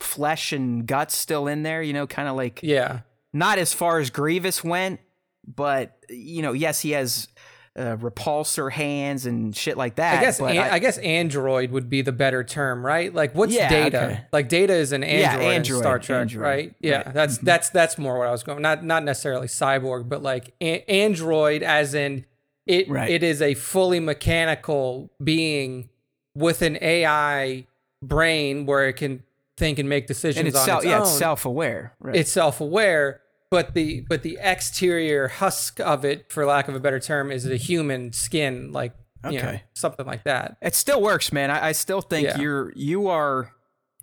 flesh 0.00 0.52
and 0.52 0.86
guts 0.86 1.16
still 1.16 1.46
in 1.48 1.62
there. 1.62 1.82
You 1.82 1.92
know, 1.92 2.06
kind 2.06 2.28
of 2.28 2.36
like 2.36 2.60
Yeah. 2.62 3.00
not 3.32 3.58
as 3.58 3.72
far 3.74 3.98
as 3.98 4.10
Grievous 4.10 4.62
went, 4.64 5.00
but 5.46 5.96
you 6.08 6.42
know, 6.42 6.52
yes, 6.52 6.80
he 6.80 6.90
has 6.92 7.28
uh, 7.76 7.96
repulsor 7.96 8.72
hands 8.72 9.24
and 9.24 9.56
shit 9.56 9.76
like 9.76 9.96
that. 9.96 10.18
I 10.18 10.20
guess 10.24 10.40
an, 10.40 10.46
I, 10.46 10.80
guess 10.80 10.98
android 10.98 11.70
would 11.70 11.88
be 11.88 12.02
the 12.02 12.10
better 12.10 12.42
term, 12.42 12.84
right? 12.84 13.14
Like 13.14 13.36
what's 13.36 13.52
Yeah, 13.54 13.68
data? 13.68 14.02
okay. 14.04 14.20
Like 14.32 14.48
data 14.48 14.72
is 14.74 14.90
an 14.90 15.04
android, 15.04 15.46
in 15.46 15.52
android, 15.52 15.78
Star 15.82 15.98
Trek, 16.00 16.20
android. 16.22 16.42
right? 16.42 16.74
Yeah, 16.80 16.96
Right. 16.96 17.04
Mm-hmm. 17.06 17.14
that's 17.14 17.38
that's 17.38 17.70
that's 17.70 17.96
more 17.98 18.18
what 18.18 18.26
I 18.26 18.32
was 18.32 18.42
going. 18.42 18.62
Not 18.62 18.84
not 18.84 19.04
necessarily 19.04 19.46
cyborg, 19.46 20.08
but 20.08 20.22
like 20.24 20.54
a- 20.60 20.82
android 20.90 21.62
as 21.62 21.94
in 21.94 22.24
it 22.68 22.88
Right. 22.88 23.10
it 23.10 23.22
is 23.24 23.42
a 23.42 23.54
fully 23.54 23.98
mechanical 24.00 25.10
being 25.22 25.88
with 26.34 26.62
an 26.62 26.78
AI 26.80 27.66
brain 28.02 28.66
where 28.66 28.86
it 28.88 28.92
can 28.94 29.22
think 29.56 29.78
and 29.80 29.88
make 29.88 30.06
decisions 30.06 30.38
and 30.38 30.46
it's 30.48 30.56
on 30.56 30.64
self, 30.66 30.82
its 30.84 30.86
yeah, 30.90 30.96
own. 30.98 31.02
it's 31.02 31.10
self-aware. 31.18 31.92
Right. 31.98 32.14
it's 32.16 32.30
self-aware 32.30 33.20
but 33.50 33.74
the 33.74 34.02
but 34.08 34.22
the 34.22 34.38
exterior 34.40 35.26
husk 35.28 35.80
of 35.80 36.04
it 36.04 36.30
for 36.30 36.44
lack 36.46 36.68
of 36.68 36.74
a 36.76 36.80
better 36.80 37.00
term 37.00 37.32
is 37.32 37.44
a 37.46 37.56
human 37.56 38.12
skin 38.12 38.70
like 38.72 38.92
you 39.24 39.32
know, 39.32 39.38
Okay. 39.38 39.62
something 39.74 40.06
like 40.06 40.22
that 40.24 40.58
It 40.62 40.76
still 40.76 41.02
works, 41.02 41.32
man. 41.32 41.50
I, 41.50 41.68
I 41.68 41.72
still 41.72 42.02
think 42.02 42.28
Yeah. 42.28 42.38
you're 42.38 42.72
you 42.76 43.08
are. 43.08 43.50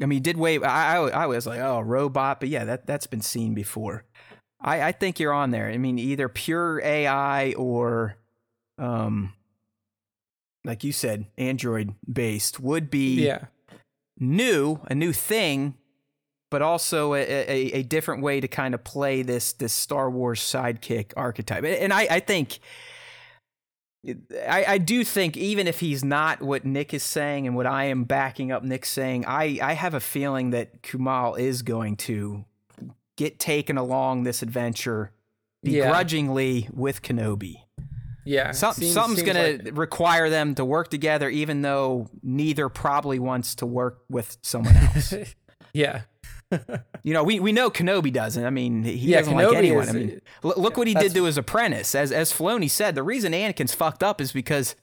I 0.01 0.07
mean, 0.07 0.21
did 0.23 0.35
wait. 0.35 0.61
I, 0.61 0.97
I 0.97 1.23
I 1.23 1.25
was 1.27 1.47
like, 1.47 1.61
oh, 1.61 1.79
robot, 1.79 2.41
but 2.41 2.49
yeah, 2.49 2.65
that 2.65 2.85
that's 2.85 3.07
been 3.07 3.21
seen 3.21 3.53
before. 3.53 4.03
I 4.59 4.81
I 4.89 4.91
think 4.91 5.21
you're 5.21 5.31
on 5.31 5.51
there. 5.51 5.69
I 5.69 5.77
mean, 5.77 5.97
either 5.99 6.27
pure 6.27 6.81
AI 6.83 7.53
or, 7.53 8.17
um, 8.77 9.33
like 10.63 10.83
you 10.83 10.91
said, 10.91 11.25
Android 11.37 11.93
based 12.11 12.59
would 12.59 12.89
be 12.89 13.25
yeah 13.25 13.45
new, 14.19 14.79
a 14.89 14.95
new 14.95 15.11
thing, 15.11 15.75
but 16.49 16.61
also 16.61 17.13
a, 17.13 17.19
a, 17.21 17.71
a 17.73 17.83
different 17.83 18.23
way 18.23 18.39
to 18.39 18.47
kind 18.47 18.73
of 18.73 18.83
play 18.83 19.21
this 19.21 19.53
this 19.53 19.73
Star 19.73 20.09
Wars 20.09 20.39
sidekick 20.39 21.11
archetype. 21.17 21.63
And 21.65 21.91
I, 21.91 22.07
I 22.09 22.19
think 22.21 22.59
I, 24.47 24.65
I 24.67 24.77
do 24.77 25.03
think 25.03 25.35
even 25.35 25.67
if 25.67 25.79
he's 25.79 26.03
not 26.03 26.41
what 26.41 26.63
Nick 26.63 26.93
is 26.93 27.03
saying 27.03 27.47
and 27.47 27.55
what 27.55 27.65
I 27.65 27.85
am 27.85 28.03
backing 28.03 28.51
up 28.51 28.63
Nick 28.63 28.85
saying, 28.85 29.25
I, 29.27 29.59
I 29.61 29.73
have 29.73 29.93
a 29.95 29.99
feeling 29.99 30.51
that 30.51 30.83
Kumail 30.83 31.39
is 31.39 31.63
going 31.63 31.95
to 31.97 32.45
get 33.17 33.39
taken 33.39 33.77
along 33.77 34.23
this 34.23 34.41
adventure 34.43 35.11
Yeah. 35.63 35.85
begrudgingly 35.85 36.69
with 36.71 37.01
Kenobi. 37.01 37.63
Yeah 38.25 38.51
Some, 38.51 38.73
Seems- 38.73 38.93
something's 38.93 39.23
going 39.23 39.59
to 39.65 39.71
require 39.71 40.29
them 40.29 40.55
to 40.55 40.65
work 40.65 40.89
together, 40.89 41.29
even 41.29 41.61
though 41.61 42.09
neither 42.23 42.67
probably 42.69 43.19
wants 43.19 43.55
to 43.55 43.65
work 43.65 43.99
with 44.09 44.37
someone 44.41 44.75
else. 44.75 45.13
yeah 45.73 46.01
you 47.03 47.11
know, 47.13 47.23
we, 47.23 47.39
we 47.39 47.51
know 47.51 47.69
Kenobi 47.71 48.13
doesn't. 48.13 48.45
I 48.45 48.49
mean, 48.51 48.83
he 48.83 48.93
Yeah, 49.11 49.19
doesn't 49.19 49.33
like 49.35 49.55
anyone. 49.55 49.83
is- 49.83 49.89
I 49.89 49.93
mean, 49.93 50.21
look 50.43 50.77
what 50.77 50.87
he 50.87 50.93
did 50.93 51.13
to 51.15 51.23
his 51.23 51.37
apprentice. 51.37 51.95
As 51.95 52.11
as 52.11 52.31
Filoni 52.31 52.69
said, 52.69 52.95
the 52.95 53.03
reason 53.03 53.33
Anakin's 53.33 53.73
fucked 53.73 54.03
up 54.03 54.21
is 54.21 54.31
because 54.31 54.75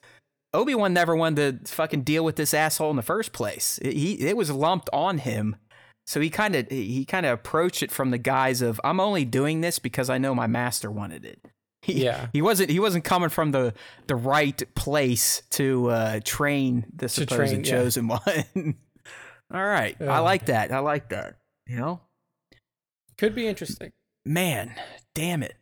Obi 0.52 0.74
Wan 0.74 0.92
never 0.92 1.14
wanted 1.16 1.64
to 1.66 1.72
fucking 1.72 2.02
deal 2.02 2.24
with 2.24 2.36
this 2.36 2.52
asshole 2.52 2.90
in 2.90 2.96
the 2.96 3.02
first 3.02 3.32
place. 3.32 3.78
It, 3.80 3.94
he 3.94 4.14
it 4.20 4.36
was 4.36 4.50
lumped 4.50 4.90
on 4.92 5.18
him. 5.18 5.56
So 6.04 6.20
he 6.20 6.30
kind 6.30 6.56
of 6.56 6.66
he 6.68 7.04
kind 7.04 7.24
of 7.24 7.32
approached 7.32 7.82
it 7.82 7.92
from 7.92 8.10
the 8.10 8.18
guise 8.18 8.60
of 8.60 8.80
I'm 8.82 8.98
only 9.00 9.24
doing 9.24 9.60
this 9.60 9.78
because 9.78 10.10
I 10.10 10.18
know 10.18 10.34
my 10.34 10.48
master 10.48 10.90
wanted 10.90 11.24
it. 11.24 11.40
He, 11.82 12.04
Yeah. 12.04 12.28
he 12.32 12.40
wasn't 12.40 12.70
he 12.70 12.78
wasn't 12.80 13.04
coming 13.04 13.28
from 13.28 13.50
the 13.50 13.74
the 14.06 14.14
right 14.16 14.62
place 14.74 15.42
to 15.50 15.90
uh, 15.90 16.20
train 16.24 16.86
the 16.94 17.08
supposed 17.08 17.36
train, 17.50 17.64
yeah. 17.64 17.70
chosen 17.70 18.08
one. 18.08 18.76
All 19.52 19.64
right, 19.66 20.00
I 20.00 20.20
like 20.20 20.46
that. 20.46 20.72
I 20.72 20.78
like 20.78 21.10
that. 21.10 21.36
You 21.66 21.76
know, 21.76 22.00
could 23.18 23.34
be 23.34 23.46
interesting 23.46 23.92
man, 24.24 24.74
damn 25.14 25.42
it. 25.42 25.56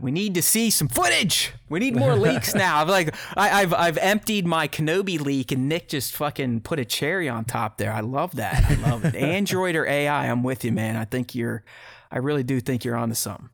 We 0.00 0.12
need 0.12 0.34
to 0.34 0.42
see 0.42 0.70
some 0.70 0.86
footage. 0.86 1.52
We 1.68 1.80
need 1.80 1.96
more 1.96 2.14
leaks 2.14 2.54
now. 2.64 2.80
I've 2.80 2.88
like 2.88 3.12
I, 3.36 3.62
I've 3.62 3.74
I've 3.74 3.98
emptied 3.98 4.46
my 4.46 4.68
Kenobi 4.68 5.18
leak, 5.20 5.50
and 5.50 5.68
Nick 5.68 5.88
just 5.88 6.12
fucking 6.14 6.60
put 6.60 6.78
a 6.78 6.84
cherry 6.84 7.28
on 7.28 7.44
top 7.44 7.78
there. 7.78 7.92
I 7.92 8.00
love 8.00 8.36
that. 8.36 8.64
I 8.70 8.74
love 8.88 9.04
it. 9.04 9.14
Android 9.16 9.74
or 9.74 9.84
AI, 9.86 10.30
I'm 10.30 10.44
with 10.44 10.64
you, 10.64 10.70
man. 10.70 10.96
I 10.96 11.04
think 11.06 11.34
you're, 11.34 11.64
I 12.12 12.18
really 12.18 12.44
do 12.44 12.60
think 12.60 12.84
you're 12.84 12.94
onto 12.96 13.16
something. 13.16 13.48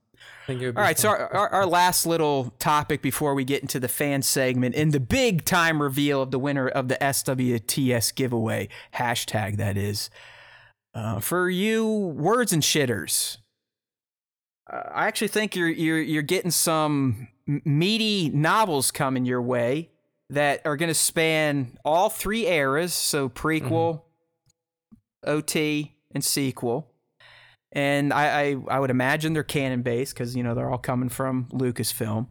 Think 0.51 0.63
it 0.63 0.67
would 0.67 0.79
All 0.79 0.83
right, 0.83 0.99
so 0.99 1.11
our, 1.11 1.33
our, 1.33 1.49
our 1.51 1.67
last 1.67 2.07
little 2.07 2.53
topic 2.59 3.03
before 3.03 3.37
we 3.37 3.45
get 3.45 3.63
into 3.63 3.79
the 3.79 3.87
fan 3.87 4.21
segment 4.21 4.75
and 4.75 4.91
the 4.91 4.99
big 4.99 5.45
time 5.45 5.81
reveal 5.81 6.21
of 6.21 6.33
the 6.33 6.41
winner 6.41 6.67
of 6.67 6.89
the 6.89 6.97
SWTS 6.97 8.13
giveaway 8.17 8.69
hashtag 8.97 9.59
that 9.59 9.77
is 9.77 10.11
uh, 10.93 11.21
for 11.21 11.49
you 11.49 11.87
words 11.87 12.53
and 12.53 12.65
shitters. 12.65 13.37
Uh, 14.69 14.83
I 14.93 15.07
actually 15.07 15.29
think 15.29 15.55
you're 15.55 15.69
you're 15.69 16.03
you're 16.03 16.23
getting 16.23 16.51
some 16.51 17.29
meaty 17.47 18.29
novels 18.31 18.91
coming 18.91 19.25
your 19.25 19.43
way 19.43 19.91
that 20.31 20.63
are 20.65 20.77
going 20.77 20.89
to 20.89 20.95
span 20.95 21.79
all 21.85 22.11
three 22.11 22.49
eras, 22.49 22.93
so 22.93 23.29
prequel, 23.29 24.03
OT, 25.25 25.95
and 26.13 26.25
sequel 26.25 26.90
and 27.73 28.13
I, 28.13 28.41
I, 28.51 28.57
I 28.69 28.81
would 28.81 28.91
imagine 28.91 29.33
they're 29.33 29.43
canon 29.43 29.83
based 29.83 30.15
because 30.15 30.35
you 30.37 30.43
know 30.43 30.55
they're 30.55 30.71
all 30.71 30.79
coming 30.79 31.09
from 31.09 31.47
Lucasfilm. 31.53 32.27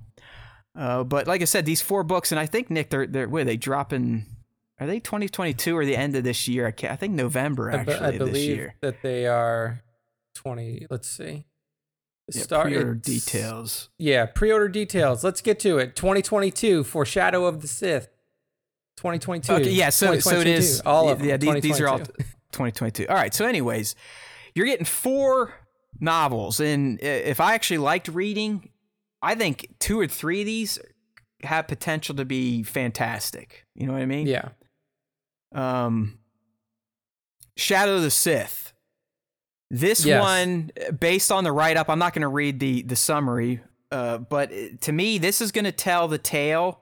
Uh, 0.77 1.03
but 1.03 1.27
like 1.27 1.41
I 1.41 1.45
said, 1.45 1.65
these 1.65 1.81
four 1.81 2.03
books, 2.03 2.31
and 2.31 2.39
I 2.39 2.45
think 2.45 2.69
Nick, 2.69 2.89
they're 2.89 3.07
they're 3.07 3.27
where 3.29 3.43
they 3.43 3.57
dropping? 3.57 4.25
Are 4.79 4.87
they 4.87 4.99
2022 5.01 5.75
or 5.77 5.85
the 5.85 5.97
end 5.97 6.15
of 6.15 6.23
this 6.23 6.47
year? 6.47 6.65
I, 6.67 6.71
can't, 6.71 6.93
I 6.93 6.95
think 6.95 7.13
November 7.13 7.69
I, 7.71 7.83
be- 7.83 7.91
actually 7.91 8.07
I 8.07 8.11
this 8.11 8.17
believe 8.19 8.57
year. 8.57 8.75
that 8.81 9.01
they 9.01 9.27
are 9.27 9.81
20 10.35 10.87
let's 10.89 11.09
see 11.09 11.43
Yeah, 12.33 12.41
Start- 12.43 12.67
pre-order 12.67 12.93
details. 12.95 13.89
yeah 13.97 14.25
pre-order 14.25 14.69
details 14.69 15.21
let's 15.21 15.41
get 15.41 15.59
to 15.61 15.79
it 15.79 15.97
2022 15.97 16.85
Foreshadow 16.85 17.43
of 17.45 17.59
the 17.61 17.67
sith 17.67 18.07
2022 18.97 19.51
Okay, 19.53 19.69
yeah, 19.71 19.89
so 19.89 20.07
so 20.07 20.11
it 20.13 20.15
2022, 20.45 20.49
is. 20.57 20.81
all 20.85 21.09
of 21.09 21.21
yeah, 21.25 21.35
them, 21.35 21.55
these, 21.55 21.63
these 21.63 21.81
are 21.81 21.87
all 21.89 21.97
2022. 21.99 22.23
2022. 22.51 23.07
All 23.09 23.15
right. 23.15 23.33
So, 23.33 23.45
anyways, 23.45 23.95
you're 24.55 24.65
getting 24.65 24.85
four 24.85 25.53
novels, 25.99 26.59
and 26.59 27.01
if 27.01 27.39
I 27.39 27.53
actually 27.55 27.79
liked 27.79 28.07
reading, 28.07 28.69
I 29.21 29.35
think 29.35 29.75
two 29.79 29.99
or 29.99 30.07
three 30.07 30.41
of 30.41 30.45
these 30.45 30.79
have 31.43 31.67
potential 31.67 32.15
to 32.15 32.25
be 32.25 32.63
fantastic. 32.63 33.65
You 33.75 33.87
know 33.87 33.93
what 33.93 34.01
I 34.01 34.05
mean? 34.05 34.27
yeah 34.27 34.49
um, 35.53 36.19
Shadow 37.57 37.95
of 37.97 38.03
the 38.03 38.11
Sith. 38.11 38.73
This 39.71 40.05
Yes. 40.05 40.21
one, 40.21 40.71
based 40.99 41.31
on 41.31 41.43
the 41.43 41.51
write 41.51 41.77
up, 41.77 41.89
I'm 41.89 41.99
not 41.99 42.13
going 42.13 42.21
to 42.23 42.27
read 42.27 42.59
the 42.59 42.81
the 42.83 42.95
summary, 42.95 43.61
uh, 43.91 44.17
but 44.19 44.51
to 44.81 44.91
me, 44.91 45.17
this 45.17 45.41
is 45.41 45.51
going 45.51 45.65
to 45.65 45.71
tell 45.71 46.07
the 46.07 46.17
tale 46.17 46.81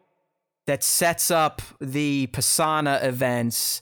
that 0.68 0.84
sets 0.84 1.32
up 1.32 1.62
the 1.80 2.28
Pasaana 2.28 3.04
events, 3.04 3.82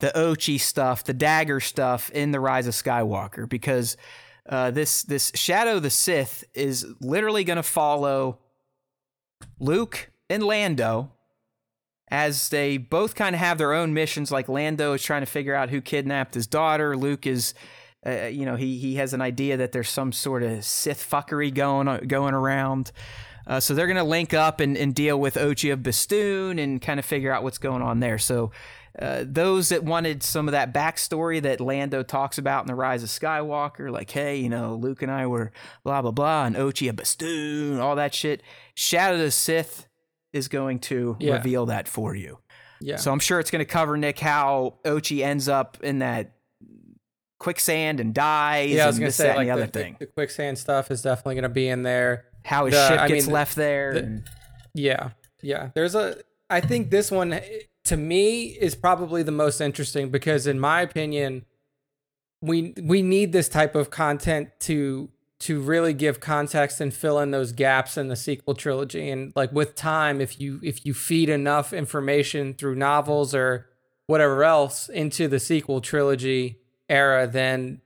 the 0.00 0.12
Ochi 0.14 0.60
stuff, 0.60 1.04
the 1.04 1.14
dagger 1.14 1.60
stuff 1.60 2.10
in 2.10 2.32
the 2.32 2.40
Rise 2.40 2.66
of 2.66 2.74
Skywalker, 2.74 3.48
because 3.48 3.96
uh, 4.48 4.70
this 4.70 5.02
this 5.02 5.32
Shadow 5.34 5.78
the 5.78 5.90
Sith 5.90 6.44
is 6.54 6.86
literally 7.00 7.44
going 7.44 7.56
to 7.56 7.62
follow 7.62 8.38
Luke 9.58 10.10
and 10.28 10.42
Lando 10.42 11.12
as 12.08 12.50
they 12.50 12.76
both 12.76 13.14
kind 13.14 13.34
of 13.34 13.40
have 13.40 13.58
their 13.58 13.72
own 13.72 13.94
missions. 13.94 14.30
Like 14.30 14.48
Lando 14.48 14.92
is 14.92 15.02
trying 15.02 15.22
to 15.22 15.26
figure 15.26 15.54
out 15.54 15.70
who 15.70 15.80
kidnapped 15.80 16.34
his 16.34 16.46
daughter. 16.46 16.96
Luke 16.96 17.26
is, 17.26 17.54
uh, 18.06 18.26
you 18.26 18.44
know, 18.44 18.56
he 18.56 18.78
he 18.78 18.96
has 18.96 19.14
an 19.14 19.20
idea 19.20 19.56
that 19.56 19.72
there's 19.72 19.88
some 19.88 20.12
sort 20.12 20.42
of 20.42 20.64
Sith 20.64 21.08
fuckery 21.08 21.52
going 21.52 22.06
going 22.06 22.34
around. 22.34 22.92
Uh, 23.46 23.60
so 23.60 23.74
they're 23.74 23.86
going 23.86 23.96
to 23.98 24.04
link 24.04 24.32
up 24.32 24.60
and, 24.60 24.74
and 24.76 24.94
deal 24.94 25.20
with 25.20 25.34
Ochi 25.34 25.70
of 25.70 25.82
Bestoon 25.82 26.58
and 26.58 26.80
kind 26.80 26.98
of 26.98 27.04
figure 27.04 27.30
out 27.30 27.42
what's 27.42 27.58
going 27.58 27.82
on 27.82 28.00
there. 28.00 28.16
So 28.16 28.52
uh, 28.98 29.24
those 29.26 29.70
that 29.70 29.82
wanted 29.84 30.22
some 30.22 30.46
of 30.48 30.52
that 30.52 30.72
backstory 30.72 31.42
that 31.42 31.60
Lando 31.60 32.02
talks 32.02 32.38
about 32.38 32.62
in 32.62 32.68
the 32.68 32.74
Rise 32.74 33.02
of 33.02 33.08
Skywalker, 33.08 33.90
like, 33.90 34.10
hey, 34.10 34.36
you 34.36 34.48
know, 34.48 34.74
Luke 34.76 35.02
and 35.02 35.10
I 35.10 35.26
were 35.26 35.50
blah 35.82 36.00
blah 36.02 36.10
blah, 36.12 36.44
and 36.46 36.54
Ochi 36.56 36.88
a 36.88 36.92
Bestoon, 36.92 37.80
all 37.80 37.96
that 37.96 38.14
shit. 38.14 38.42
Shadow 38.74 39.14
of 39.14 39.20
the 39.20 39.30
Sith 39.30 39.88
is 40.32 40.48
going 40.48 40.78
to 40.80 41.16
Yeah. 41.20 41.34
reveal 41.34 41.66
that 41.66 41.88
for 41.88 42.14
you. 42.14 42.38
Yeah. 42.80 42.96
So 42.96 43.12
I'm 43.12 43.18
sure 43.20 43.40
it's 43.40 43.50
going 43.50 43.64
to 43.64 43.70
cover 43.70 43.96
Nick 43.96 44.18
how 44.18 44.74
Ochi 44.84 45.22
ends 45.24 45.48
up 45.48 45.78
in 45.82 46.00
that 46.00 46.32
quicksand 47.38 48.00
and 48.00 48.14
dies. 48.14 48.70
yeah, 48.70 48.84
I 48.84 48.86
was 48.86 48.98
gonna 48.98 49.10
say 49.10 49.24
that, 49.24 49.36
like 49.36 49.46
the 49.46 49.54
the, 49.54 49.62
other 49.62 49.66
the- 49.66 49.72
thing. 49.78 49.96
the 49.98 50.06
quicksand 50.06 50.56
stuff 50.58 50.90
is 50.90 51.02
definitely 51.02 51.34
gonna 51.36 51.48
be 51.48 51.68
in 51.68 51.82
there. 51.82 52.26
how 52.44 52.66
his 52.66 52.74
the- 52.74 52.88
ship 52.88 53.00
I 53.00 53.08
gets 53.08 53.26
mean, 53.26 53.32
left 53.34 53.56
there. 53.56 53.92
the- 53.94 53.98
and- 54.00 54.22
Yeah, 54.74 55.10
yeah. 55.42 55.70
There's 55.74 55.94
a. 55.94 56.16
I 56.50 56.60
think 56.60 56.90
this 56.90 57.10
one 57.10 57.40
to 57.84 57.96
me 57.96 58.44
is 58.46 58.74
probably 58.74 59.22
the 59.22 59.32
most 59.32 59.60
interesting 59.60 60.10
because, 60.10 60.46
in 60.46 60.58
my 60.58 60.80
opinion, 60.80 61.44
we 62.40 62.74
we 62.82 63.02
need 63.02 63.32
this 63.32 63.48
type 63.48 63.74
of 63.74 63.90
content 63.90 64.50
to 64.60 65.10
to 65.40 65.60
really 65.60 65.92
give 65.92 66.20
context 66.20 66.80
and 66.80 66.94
fill 66.94 67.18
in 67.18 67.30
those 67.30 67.52
gaps 67.52 67.98
in 67.98 68.08
the 68.08 68.16
sequel 68.16 68.54
trilogy. 68.54 69.10
And 69.10 69.32
like 69.36 69.52
with 69.52 69.74
time, 69.74 70.20
if 70.20 70.40
you 70.40 70.60
if 70.62 70.86
you 70.86 70.94
feed 70.94 71.28
enough 71.28 71.72
information 71.72 72.54
through 72.54 72.76
novels 72.76 73.34
or 73.34 73.66
whatever 74.06 74.44
else 74.44 74.88
into 74.88 75.28
the 75.28 75.38
sequel 75.38 75.80
trilogy 75.80 76.60
era, 76.88 77.26
then 77.26 77.80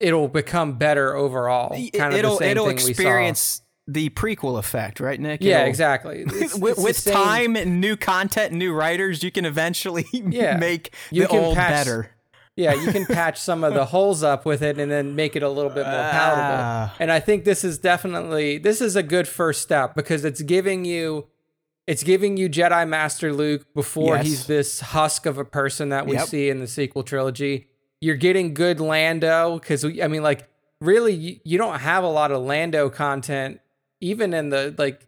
it'll 0.00 0.28
become 0.28 0.78
better 0.78 1.14
overall. 1.14 1.70
Kind 1.70 2.14
of 2.14 2.18
it'll 2.18 2.32
the 2.32 2.38
same 2.38 2.50
it'll 2.52 2.66
thing 2.66 2.76
we 2.76 2.94
saw. 2.94 3.58
The 3.90 4.10
prequel 4.10 4.58
effect, 4.58 5.00
right, 5.00 5.18
Nick? 5.18 5.42
Yeah, 5.42 5.60
It'll- 5.60 5.68
exactly. 5.68 6.20
It's- 6.26 6.54
with, 6.58 6.72
it's 6.78 6.82
with 6.82 7.04
time 7.14 7.56
and 7.56 7.80
new 7.80 7.96
content 7.96 8.52
new 8.52 8.72
writers, 8.74 9.22
you 9.22 9.30
can 9.30 9.44
eventually 9.46 10.04
Yeah. 10.12 10.58
make 10.58 10.92
You 11.10 11.22
the 11.22 11.28
old 11.30 11.56
patch- 11.56 11.70
better. 11.86 12.10
Yeah, 12.54 12.74
you 12.74 12.90
can 12.92 13.06
patch 13.20 13.40
some 13.40 13.62
of 13.64 13.72
the 13.74 13.86
holes 13.86 14.22
up 14.24 14.44
with 14.44 14.62
it 14.62 14.78
and 14.78 14.90
then 14.90 15.14
make 15.14 15.36
it 15.36 15.42
a 15.44 15.48
little 15.48 15.70
bit 15.70 15.86
more 15.86 15.94
palatable. 16.10 16.58
Ah. 16.64 16.94
And 16.98 17.10
I 17.12 17.20
think 17.20 17.44
this 17.44 17.62
is 17.64 17.78
definitely 17.78 18.58
this 18.58 18.80
is 18.80 18.94
a 18.96 19.02
good 19.02 19.26
first 19.28 19.62
step 19.62 19.94
because 19.94 20.24
it's 20.24 20.42
giving 20.42 20.84
you 20.84 21.28
it's 21.86 22.02
giving 22.02 22.36
you 22.36 22.50
Jedi 22.50 22.86
Master 22.86 23.32
Luke 23.32 23.64
before 23.74 24.16
Yes. 24.16 24.26
he's 24.26 24.46
this 24.46 24.80
husk 24.80 25.24
of 25.24 25.38
a 25.38 25.44
person 25.44 25.88
that 25.90 26.06
we 26.06 26.14
Yep. 26.16 26.26
see 26.28 26.50
in 26.50 26.58
the 26.58 26.66
sequel 26.66 27.04
trilogy. 27.04 27.68
You're 28.00 28.16
getting 28.16 28.52
good 28.54 28.80
Lando 28.80 29.58
cuz 29.60 29.84
I 29.84 30.08
mean 30.08 30.22
like 30.24 30.48
really 30.80 31.14
you, 31.14 31.40
you 31.44 31.58
don't 31.58 31.78
have 31.78 32.02
a 32.04 32.08
lot 32.08 32.32
of 32.32 32.42
Lando 32.42 32.90
content 32.90 33.60
even 34.00 34.34
in 34.34 34.48
the 34.50 34.74
like 34.78 35.06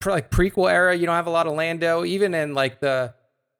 pre- 0.00 0.12
like 0.12 0.30
prequel 0.30 0.70
era, 0.70 0.94
you 0.96 1.06
don't 1.06 1.14
have 1.16 1.26
a 1.26 1.30
lot 1.30 1.46
of 1.46 1.54
Lando. 1.54 2.04
Even 2.04 2.34
in 2.34 2.54
like 2.54 2.80
the 2.80 3.14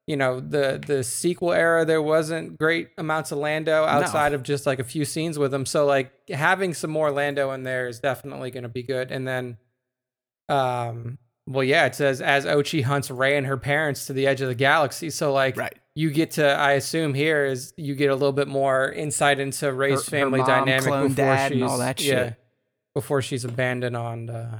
you 0.07 0.17
know 0.17 0.39
the 0.39 0.81
the 0.85 1.03
sequel 1.03 1.51
era 1.53 1.85
there 1.85 2.01
wasn't 2.01 2.57
great 2.57 2.89
amounts 2.97 3.31
of 3.31 3.37
lando 3.37 3.83
outside 3.85 4.33
of 4.33 4.41
just 4.41 4.65
like 4.65 4.79
a 4.79 4.83
few 4.83 5.05
scenes 5.05 5.37
with 5.37 5.53
him. 5.53 5.65
So 5.65 5.85
like 5.85 6.11
having 6.29 6.73
some 6.73 6.89
more 6.89 7.11
lando 7.11 7.51
in 7.51 7.63
there 7.63 7.87
is 7.87 7.99
definitely 7.99 8.49
going 8.51 8.63
to 8.63 8.69
be 8.69 8.81
good. 8.83 9.11
And 9.11 9.27
then 9.27 9.57
um 10.49 11.17
well 11.47 11.63
yeah 11.63 11.85
it 11.85 11.95
says 11.95 12.19
as 12.21 12.45
ochi 12.45 12.83
hunts 12.83 13.09
Rey 13.11 13.37
and 13.37 13.45
her 13.47 13.57
parents 13.57 14.07
to 14.07 14.13
the 14.13 14.27
edge 14.27 14.41
of 14.41 14.47
the 14.47 14.55
galaxy. 14.55 15.09
So 15.11 15.31
like 15.31 15.55
Right. 15.55 15.77
you 15.95 16.09
get 16.09 16.31
to 16.31 16.45
i 16.45 16.73
assume 16.73 17.13
here 17.13 17.45
is 17.45 17.71
you 17.77 17.95
get 17.95 18.09
a 18.09 18.15
little 18.15 18.33
bit 18.33 18.47
more 18.47 18.91
insight 18.91 19.39
into 19.39 19.71
Rey's 19.71 19.91
Her- 19.91 20.17
her 20.17 20.23
family 20.23 20.39
mom, 20.39 20.47
dynamic 20.47 20.83
clone 20.87 21.07
before 21.09 21.25
dad, 21.25 21.51
she's 21.51 21.61
and 21.61 21.69
all 21.69 21.77
that 21.77 22.01
yeah, 22.01 22.23
shit. 22.29 22.35
Before 22.93 23.21
she's 23.21 23.45
abandoned 23.45 23.95
on 23.95 24.29
uh 24.29 24.59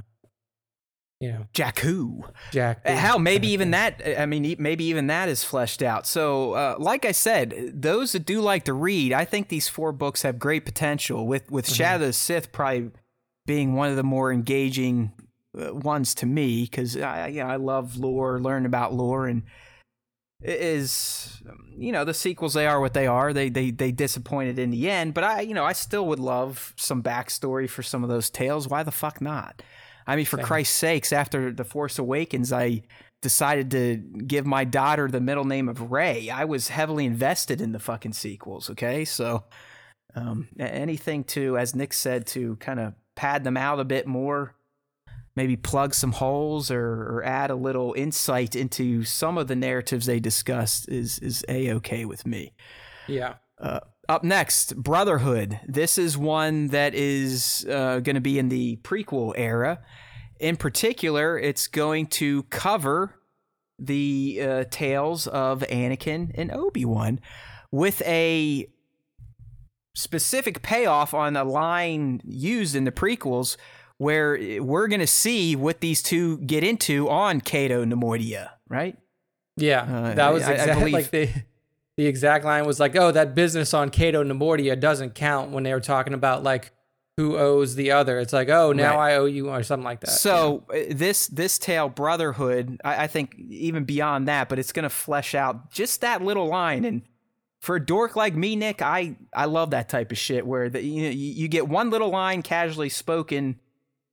you 1.22 1.30
know 1.30 1.46
Jakku. 1.54 2.28
jack 2.50 2.82
Uh, 2.84 2.92
Hell, 2.96 3.18
maybe 3.20 3.46
even 3.48 3.70
that. 3.70 4.02
I 4.18 4.26
mean, 4.26 4.56
maybe 4.58 4.84
even 4.86 5.06
that 5.06 5.28
is 5.28 5.44
fleshed 5.44 5.80
out. 5.80 6.04
So, 6.04 6.54
uh, 6.54 6.74
like 6.78 7.04
I 7.04 7.12
said, 7.12 7.70
those 7.72 8.10
that 8.12 8.26
do 8.26 8.40
like 8.40 8.64
to 8.64 8.72
read, 8.72 9.12
I 9.12 9.24
think 9.24 9.48
these 9.48 9.68
four 9.68 9.92
books 9.92 10.22
have 10.22 10.40
great 10.40 10.64
potential. 10.64 11.26
With 11.28 11.48
with 11.48 11.70
Shadow 11.70 12.08
of 12.08 12.16
Sith 12.16 12.50
probably 12.50 12.90
being 13.46 13.74
one 13.74 13.88
of 13.88 13.96
the 13.96 14.02
more 14.02 14.32
engaging 14.32 15.12
uh, 15.56 15.72
ones 15.74 16.14
to 16.16 16.26
me 16.26 16.62
because 16.62 16.96
I, 16.96 17.28
yeah, 17.28 17.46
I 17.46 17.56
love 17.56 17.96
lore, 17.96 18.40
learn 18.40 18.66
about 18.66 18.92
lore, 18.92 19.28
and 19.28 19.44
is 20.44 21.42
you 21.76 21.92
know 21.92 22.04
the 22.04 22.14
sequels 22.14 22.54
they 22.54 22.66
are 22.66 22.80
what 22.80 22.94
they 22.94 23.06
are. 23.06 23.32
They 23.32 23.48
they 23.48 23.70
they 23.70 23.92
disappointed 23.92 24.58
in 24.58 24.70
the 24.70 24.90
end, 24.90 25.14
but 25.14 25.24
I 25.24 25.40
you 25.40 25.54
know 25.54 25.64
I 25.64 25.72
still 25.72 26.06
would 26.06 26.18
love 26.18 26.74
some 26.76 27.02
backstory 27.02 27.68
for 27.68 27.82
some 27.82 28.02
of 28.02 28.08
those 28.08 28.30
tales. 28.30 28.68
Why 28.68 28.82
the 28.82 28.90
fuck 28.90 29.20
not? 29.20 29.62
I 30.06 30.16
mean, 30.16 30.24
for 30.24 30.38
Same. 30.38 30.46
Christ's 30.46 30.76
sakes, 30.76 31.12
after 31.12 31.52
The 31.52 31.64
Force 31.64 31.98
Awakens, 31.98 32.52
I 32.52 32.82
decided 33.20 33.70
to 33.70 33.96
give 34.26 34.44
my 34.44 34.64
daughter 34.64 35.08
the 35.08 35.20
middle 35.20 35.44
name 35.44 35.68
of 35.68 35.92
Ray. 35.92 36.28
I 36.28 36.44
was 36.44 36.68
heavily 36.68 37.06
invested 37.06 37.60
in 37.60 37.72
the 37.72 37.78
fucking 37.78 38.14
sequels, 38.14 38.68
okay? 38.70 39.04
So 39.04 39.44
um, 40.14 40.48
anything 40.58 41.24
to, 41.24 41.56
as 41.56 41.74
Nick 41.74 41.92
said, 41.92 42.26
to 42.28 42.56
kind 42.56 42.80
of 42.80 42.94
pad 43.14 43.44
them 43.44 43.56
out 43.56 43.78
a 43.78 43.84
bit 43.84 44.06
more, 44.06 44.54
maybe 45.36 45.56
plug 45.56 45.94
some 45.94 46.12
holes 46.12 46.70
or, 46.70 46.84
or 46.84 47.24
add 47.24 47.50
a 47.50 47.54
little 47.54 47.94
insight 47.94 48.54
into 48.54 49.04
some 49.04 49.38
of 49.38 49.48
the 49.48 49.56
narratives 49.56 50.06
they 50.06 50.20
discussed 50.20 50.88
is, 50.88 51.18
is 51.20 51.44
A-okay 51.48 52.04
with 52.04 52.26
me. 52.26 52.54
yeah 53.08 53.34
Uh, 53.58 53.80
up 54.08 54.24
next, 54.24 54.76
Brotherhood. 54.76 55.60
This 55.66 55.96
is 55.96 56.18
one 56.18 56.68
that 56.68 56.94
is 56.94 57.64
uh, 57.70 58.00
going 58.00 58.16
to 58.16 58.20
be 58.20 58.38
in 58.38 58.48
the 58.48 58.76
prequel 58.82 59.32
era. 59.36 59.80
In 60.40 60.56
particular, 60.56 61.38
it's 61.38 61.68
going 61.68 62.08
to 62.08 62.42
cover 62.44 63.14
the 63.78 64.40
uh, 64.42 64.64
tales 64.70 65.28
of 65.28 65.60
Anakin 65.70 66.32
and 66.34 66.50
Obi 66.50 66.84
Wan 66.84 67.20
with 67.70 68.02
a 68.02 68.66
specific 69.94 70.62
payoff 70.62 71.14
on 71.14 71.36
a 71.36 71.44
line 71.44 72.20
used 72.24 72.74
in 72.74 72.84
the 72.84 72.92
prequels 72.92 73.56
where 73.98 74.38
we're 74.60 74.88
going 74.88 75.00
to 75.00 75.06
see 75.06 75.54
what 75.56 75.80
these 75.80 76.02
two 76.02 76.38
get 76.38 76.64
into 76.64 77.08
on 77.08 77.40
Cato 77.40 77.84
Neimoidia, 77.84 78.50
right? 78.68 78.96
Yeah, 79.56 79.82
Uh, 79.82 80.14
that 80.14 80.32
was 80.32 80.48
exactly 80.48 80.90
like 80.98 81.10
the 81.10 81.28
the 81.98 82.06
exact 82.06 82.44
line 82.44 82.64
was 82.64 82.80
like, 82.80 82.96
"Oh, 82.96 83.10
that 83.10 83.34
business 83.34 83.74
on 83.74 83.90
Cato 83.90 84.24
Neimoidia 84.24 84.78
doesn't 84.80 85.14
count." 85.14 85.50
When 85.50 85.62
they 85.62 85.74
were 85.74 85.80
talking 85.80 86.14
about 86.14 86.42
like 86.42 86.72
who 87.18 87.36
owes 87.36 87.74
the 87.74 87.90
other, 87.90 88.18
it's 88.18 88.32
like, 88.32 88.48
"Oh, 88.48 88.72
now 88.72 88.96
Right. 88.96 89.12
I 89.12 89.16
owe 89.16 89.26
you," 89.26 89.50
or 89.50 89.62
something 89.62 89.84
like 89.84 90.00
that. 90.00 90.10
So 90.10 90.64
uh, 90.72 90.78
this 90.90 91.26
this 91.26 91.58
tale, 91.58 91.90
Brotherhood, 91.90 92.80
I, 92.82 93.04
I 93.04 93.06
think 93.08 93.34
even 93.38 93.84
beyond 93.84 94.26
that, 94.28 94.48
but 94.48 94.58
it's 94.58 94.72
going 94.72 94.84
to 94.84 94.88
flesh 94.90 95.34
out 95.34 95.70
just 95.70 96.00
that 96.00 96.22
little 96.22 96.46
line. 96.46 96.86
And 96.86 97.02
for 97.60 97.76
a 97.76 97.84
dork 97.84 98.16
like 98.16 98.34
me, 98.34 98.56
Nick, 98.56 98.80
I 98.80 99.16
I 99.34 99.44
love 99.44 99.70
that 99.72 99.90
type 99.90 100.10
of 100.12 100.16
shit 100.18 100.46
where 100.46 100.70
the, 100.70 100.82
you 100.82 101.02
know 101.02 101.10
you, 101.10 101.32
you 101.32 101.48
get 101.48 101.68
one 101.68 101.90
little 101.90 102.08
line 102.08 102.40
casually 102.40 102.88
spoken 102.88 103.60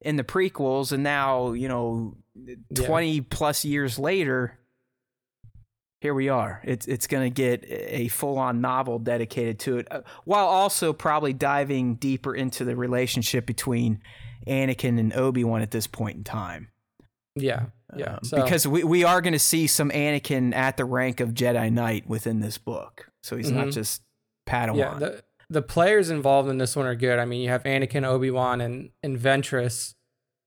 in 0.01 0.15
the 0.15 0.23
prequels, 0.23 0.91
and 0.91 1.03
now 1.03 1.51
you 1.53 1.67
know 1.67 2.15
Yeah. 2.35 2.55
twenty 2.73 3.21
plus 3.21 3.65
years 3.65 3.99
later. 3.99 4.55
Here 6.01 6.13
we 6.13 6.29
are. 6.29 6.61
It's 6.63 6.87
it's 6.87 7.07
going 7.07 7.29
to 7.29 7.33
get 7.33 7.65
a 7.67 8.07
full 8.07 8.37
on 8.37 8.61
novel 8.61 8.99
dedicated 8.99 9.59
to 9.59 9.79
it, 9.79 9.87
uh, 9.91 10.01
while 10.23 10.45
also 10.45 10.93
probably 10.93 11.33
diving 11.33 11.95
deeper 11.95 12.33
into 12.33 12.63
the 12.63 12.73
relationship 12.77 13.45
between 13.45 14.01
Anakin 14.47 14.97
and 14.97 15.11
Obi 15.13 15.43
Wan 15.43 15.61
at 15.61 15.71
this 15.71 15.87
point 15.87 16.15
in 16.17 16.23
time. 16.23 16.69
yeah, 17.35 17.65
yeah, 17.97 18.13
Um, 18.13 18.19
so, 18.23 18.41
because 18.41 18.65
we, 18.65 18.83
we 18.85 19.03
are 19.03 19.19
going 19.21 19.33
to 19.33 19.39
see 19.39 19.67
some 19.67 19.89
Anakin 19.91 20.55
at 20.55 20.77
the 20.77 20.85
rank 20.85 21.19
of 21.19 21.29
Jedi 21.33 21.69
Knight 21.71 22.07
within 22.07 22.39
this 22.39 22.57
book. 22.57 23.09
So 23.21 23.35
he's 23.35 23.51
not 23.51 23.67
Mhm. 23.67 23.73
just 23.73 24.01
Padawan. 24.47 24.77
yeah, 24.77 24.99
the 24.99 25.23
the 25.49 25.61
players 25.61 26.09
involved 26.09 26.49
in 26.49 26.57
this 26.57 26.75
one 26.75 26.85
are 26.85 26.95
good. 26.95 27.19
I 27.19 27.25
mean, 27.25 27.41
you 27.41 27.49
have 27.49 27.63
Anakin, 27.63 28.05
Obi 28.05 28.31
Wan, 28.31 28.61
and 28.61 28.89
and 29.03 29.17
Ventress, 29.17 29.95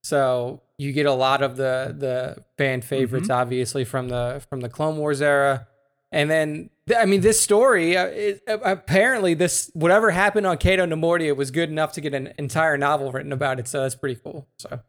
so 0.03 0.61
you 0.77 0.91
get 0.91 1.05
a 1.05 1.13
lot 1.13 1.41
of 1.41 1.55
the 1.57 1.95
the 1.97 2.43
fan 2.57 2.81
favorites, 2.81 3.27
Mm-hmm. 3.27 3.39
obviously 3.41 3.85
from 3.85 4.09
the 4.09 4.41
from 4.49 4.61
the 4.61 4.69
Clone 4.69 4.97
Wars 4.97 5.21
era, 5.21 5.67
and 6.11 6.29
then 6.29 6.69
th- 6.87 6.99
I 6.99 7.05
mean, 7.05 7.21
this 7.21 7.39
story 7.41 7.95
uh, 7.97 8.05
it, 8.05 8.41
uh, 8.47 8.57
apparently 8.63 9.33
this 9.33 9.69
whatever 9.73 10.11
happened 10.11 10.45
on 10.47 10.57
Cato 10.57 10.85
Neimoidia 10.85 11.35
was 11.35 11.51
good 11.51 11.69
enough 11.69 11.93
to 11.93 12.01
get 12.01 12.13
an 12.13 12.33
entire 12.37 12.77
novel 12.77 13.11
written 13.11 13.31
about 13.33 13.59
it. 13.59 13.67
So 13.67 13.81
that's 13.81 13.95
pretty 13.95 14.19
cool. 14.23 14.47
So, 14.59 14.79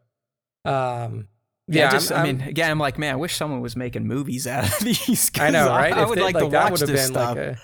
um, 0.65 1.27
Yeah, 1.67 1.83
yeah, 1.85 1.89
just, 1.91 2.11
I'm- 2.11 2.21
I 2.21 2.31
mean, 2.31 2.41
again, 2.41 2.71
I'm 2.71 2.79
like, 2.79 2.97
man, 2.97 3.13
I 3.13 3.15
wish 3.17 3.35
someone 3.35 3.61
was 3.61 3.75
making 3.75 4.05
movies 4.07 4.47
out 4.47 4.65
of 4.65 4.79
these. 4.83 5.31
I 5.39 5.49
know, 5.51 5.67
right? 5.67 5.93
I, 5.93 6.03
If 6.03 6.09
would 6.09 6.17
they- 6.17 6.23
like, 6.23 6.37
to 6.37 6.47
that 6.49 6.71
watch 6.71 6.79
this 6.81 6.89
been 6.89 6.97
stuff. 6.99 7.37
Like 7.37 7.45
a, 7.47 7.57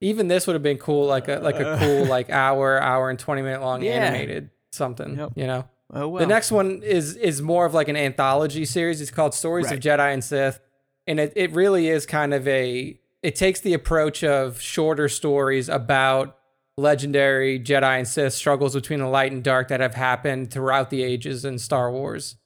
even 0.00 0.28
this 0.28 0.46
would 0.46 0.54
have 0.54 0.62
been 0.62 0.78
cool, 0.78 1.06
like 1.06 1.28
a 1.28 1.36
like 1.38 1.56
a 1.60 1.78
cool 1.80 2.04
like 2.08 2.30
hour, 2.30 2.80
hour 2.80 3.10
and 3.10 3.18
twenty 3.18 3.42
minute 3.42 3.60
long 3.60 3.82
Yeah. 3.82 3.92
animated 3.92 4.50
something. 4.72 5.16
Yep. 5.16 5.32
You 5.36 5.46
know. 5.46 5.64
oh 5.92 6.08
well. 6.08 6.20
The 6.20 6.26
next 6.26 6.50
one 6.52 6.82
is 6.82 7.16
is 7.16 7.40
more 7.42 7.64
of 7.66 7.74
like 7.74 7.88
an 7.88 7.96
anthology 7.96 8.64
series. 8.64 9.00
It's 9.00 9.10
called 9.10 9.34
Stories 9.34 9.70
of 9.72 9.80
Jedi 9.80 10.12
and 10.12 10.22
Sith, 10.22 10.60
and 11.06 11.18
it 11.20 11.32
it 11.36 11.52
really 11.52 11.88
is 11.88 12.06
kind 12.06 12.34
of 12.34 12.46
a. 12.46 12.98
It 13.22 13.34
takes 13.34 13.60
the 13.60 13.74
approach 13.74 14.22
of 14.22 14.60
shorter 14.60 15.08
stories 15.08 15.68
about 15.68 16.36
legendary 16.76 17.58
Jedi 17.58 17.98
and 17.98 18.06
Sith 18.06 18.34
struggles 18.34 18.74
between 18.74 19.00
the 19.00 19.08
light 19.08 19.32
and 19.32 19.42
dark 19.42 19.68
that 19.68 19.80
have 19.80 19.94
happened 19.94 20.50
throughout 20.50 20.90
the 20.90 21.02
ages 21.02 21.44
in 21.44 21.58
Star 21.58 21.90
Wars. 21.90 22.36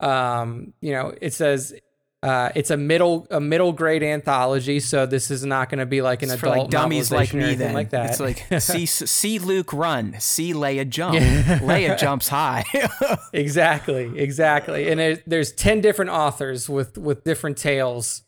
Um, 0.00 0.72
you 0.80 0.92
know, 0.92 1.12
it 1.20 1.32
says 1.34 1.74
uh, 2.22 2.50
it's 2.54 2.70
a 2.70 2.76
middle 2.76 3.26
a 3.30 3.40
middle 3.40 3.72
grade 3.72 4.02
anthology, 4.02 4.78
so 4.78 5.06
this 5.06 5.28
is 5.30 5.44
not 5.44 5.68
going 5.68 5.80
to 5.80 5.86
be 5.86 6.02
like 6.02 6.22
an 6.22 6.30
It's 6.30 6.38
for 6.40 6.46
adult 6.46 6.58
like 6.66 6.70
dummies 6.70 7.10
like 7.10 7.34
me. 7.34 7.54
Then 7.54 7.74
like 7.74 7.90
that. 7.90 8.10
it's 8.10 8.20
like 8.20 8.46
see 8.62 8.86
see 8.86 9.38
Luke 9.40 9.72
run, 9.72 10.14
see 10.20 10.52
Leia 10.54 10.88
jump. 10.88 11.16
Leia 11.18 11.98
jumps 11.98 12.28
high. 12.28 12.64
exactly 13.32 14.12
exactly 14.18 14.90
and 14.90 15.00
it, 15.00 15.22
there's 15.26 15.52
10 15.52 15.80
different 15.80 16.10
authors 16.10 16.68
with 16.68 16.96
with 16.98 17.24
different 17.24 17.56
tales 17.56 18.22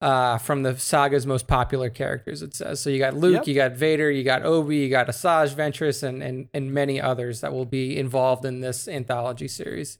uh, 0.00 0.38
from 0.38 0.62
the 0.62 0.76
saga's 0.78 1.26
most 1.26 1.46
popular 1.46 1.90
characters 1.90 2.42
it 2.42 2.54
says 2.54 2.80
so 2.80 2.88
you 2.90 2.98
got 2.98 3.14
luke 3.14 3.34
Yep. 3.34 3.46
you 3.48 3.54
got 3.54 3.72
vader 3.72 4.10
you 4.10 4.22
got 4.24 4.42
obi 4.42 4.76
you 4.78 4.90
got 4.90 5.06
asajj 5.08 5.54
ventress 5.54 6.02
and, 6.02 6.22
and 6.22 6.48
and 6.54 6.72
many 6.72 7.00
others 7.00 7.40
that 7.40 7.52
will 7.52 7.64
be 7.64 7.96
involved 7.98 8.44
in 8.44 8.60
this 8.60 8.86
anthology 8.88 9.48
series 9.48 9.98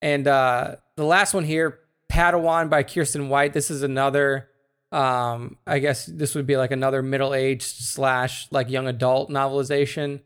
and 0.00 0.26
uh 0.26 0.76
the 0.96 1.04
last 1.04 1.34
one 1.34 1.44
here 1.44 1.80
padawan 2.10 2.68
by 2.70 2.82
kiersten 2.82 3.28
white 3.28 3.52
this 3.52 3.70
is 3.70 3.82
another 3.82 4.48
um 4.92 5.56
i 5.66 5.78
guess 5.78 6.06
this 6.06 6.34
would 6.34 6.46
be 6.46 6.56
like 6.56 6.70
another 6.70 7.02
middle-aged 7.02 7.62
slash 7.62 8.46
like 8.50 8.70
young 8.70 8.86
adult 8.86 9.30
novelization 9.30 10.20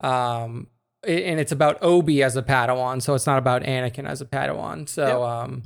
um 0.00 0.66
and 1.06 1.38
it's 1.38 1.52
about 1.52 1.78
Obi 1.82 2.20
as 2.24 2.36
a 2.36 2.42
Padawan, 2.42 3.00
so 3.00 3.14
it's 3.14 3.26
not 3.26 3.38
about 3.38 3.62
Anakin 3.62 4.08
as 4.08 4.20
a 4.20 4.24
Padawan. 4.24 4.88
So, 4.88 5.22
um, 5.22 5.62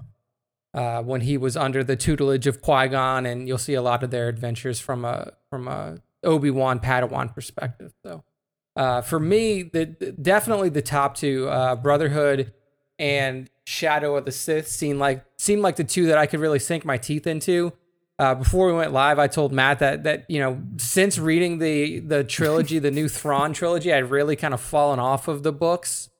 uh, 0.75 1.03
when 1.03 1.23
he 1.23 1.39
was 1.39 1.57
under 1.57 1.83
the 1.83 1.97
tutelage 1.97 2.47
of 2.47 2.61
Qui 2.61 2.89
Gon, 2.89 3.25
and 3.25 3.49
you'll 3.49 3.57
see 3.57 3.73
a 3.73 3.81
lot 3.81 4.03
of 4.03 4.11
their 4.11 4.29
adventures 4.29 4.81
from 4.81 5.07
a 5.07 5.33
from 5.49 5.67
a 5.67 5.99
Obi 6.25 6.51
Wan 6.51 6.79
Padawan 6.79 7.33
perspective. 7.35 7.95
So, 8.05 8.23
uh, 8.77 9.01
for 9.01 9.19
me, 9.19 9.63
the, 9.63 9.97
the- 9.99 10.13
definitely 10.13 10.69
the 10.69 10.83
top 10.83 11.17
two, 11.17 11.49
uh, 11.49 11.75
Brotherhood 11.77 12.53
and 12.99 13.49
Shadow 13.71 14.17
of 14.17 14.25
the 14.25 14.33
Sith, 14.33 14.67
seemed 14.67 14.99
like 14.99 15.25
seemed 15.39 15.63
like 15.63 15.77
the 15.77 15.85
two 15.85 16.07
that 16.07 16.19
I 16.19 16.27
could 16.27 16.41
really 16.41 16.59
sink 16.59 16.85
my 16.85 16.99
teeth 16.99 17.25
into. 17.25 17.73
Uh, 18.19 18.35
before 18.35 18.67
we 18.67 18.73
went 18.73 18.93
live, 18.93 19.21
I 19.21 19.29
told 19.29 19.53
Matt 19.53 19.79
that 19.79 20.03
that 20.03 20.27
you 20.29 20.41
know 20.41 20.61
since 20.77 21.19
reading 21.19 21.59
the 21.59 22.01
the 22.01 22.25
trilogy, 22.25 22.81
the 22.81 22.91
new 22.91 23.09
Thrawn 23.21 23.53
trilogy, 23.53 23.93
I'd 23.93 24.11
really 24.11 24.35
kind 24.35 24.53
of 24.53 24.61
fallen 24.61 24.99
off 24.99 25.29
of 25.29 25.45
the 25.45 25.53
books. 25.53 26.11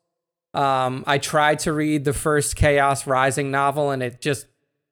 Um, 0.55 1.03
I 1.09 1.19
tried 1.19 1.59
to 1.61 1.73
read 1.73 2.05
the 2.05 2.13
first 2.13 2.55
Chaos 2.55 3.05
Rising 3.05 3.51
novel, 3.51 3.91
and 3.91 4.01
it 4.01 4.21
just 4.21 4.47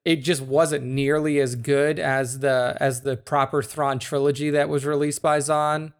it 0.04 0.16
just 0.16 0.42
wasn't 0.42 0.84
nearly 0.84 1.38
as 1.38 1.54
good 1.54 2.00
as 2.00 2.40
the 2.40 2.76
as 2.80 3.02
the 3.02 3.16
proper 3.16 3.62
Thrawn 3.62 4.00
trilogy 4.00 4.50
that 4.50 4.68
was 4.68 4.84
released 4.84 5.22
by 5.22 5.38
Zahn 5.38 5.92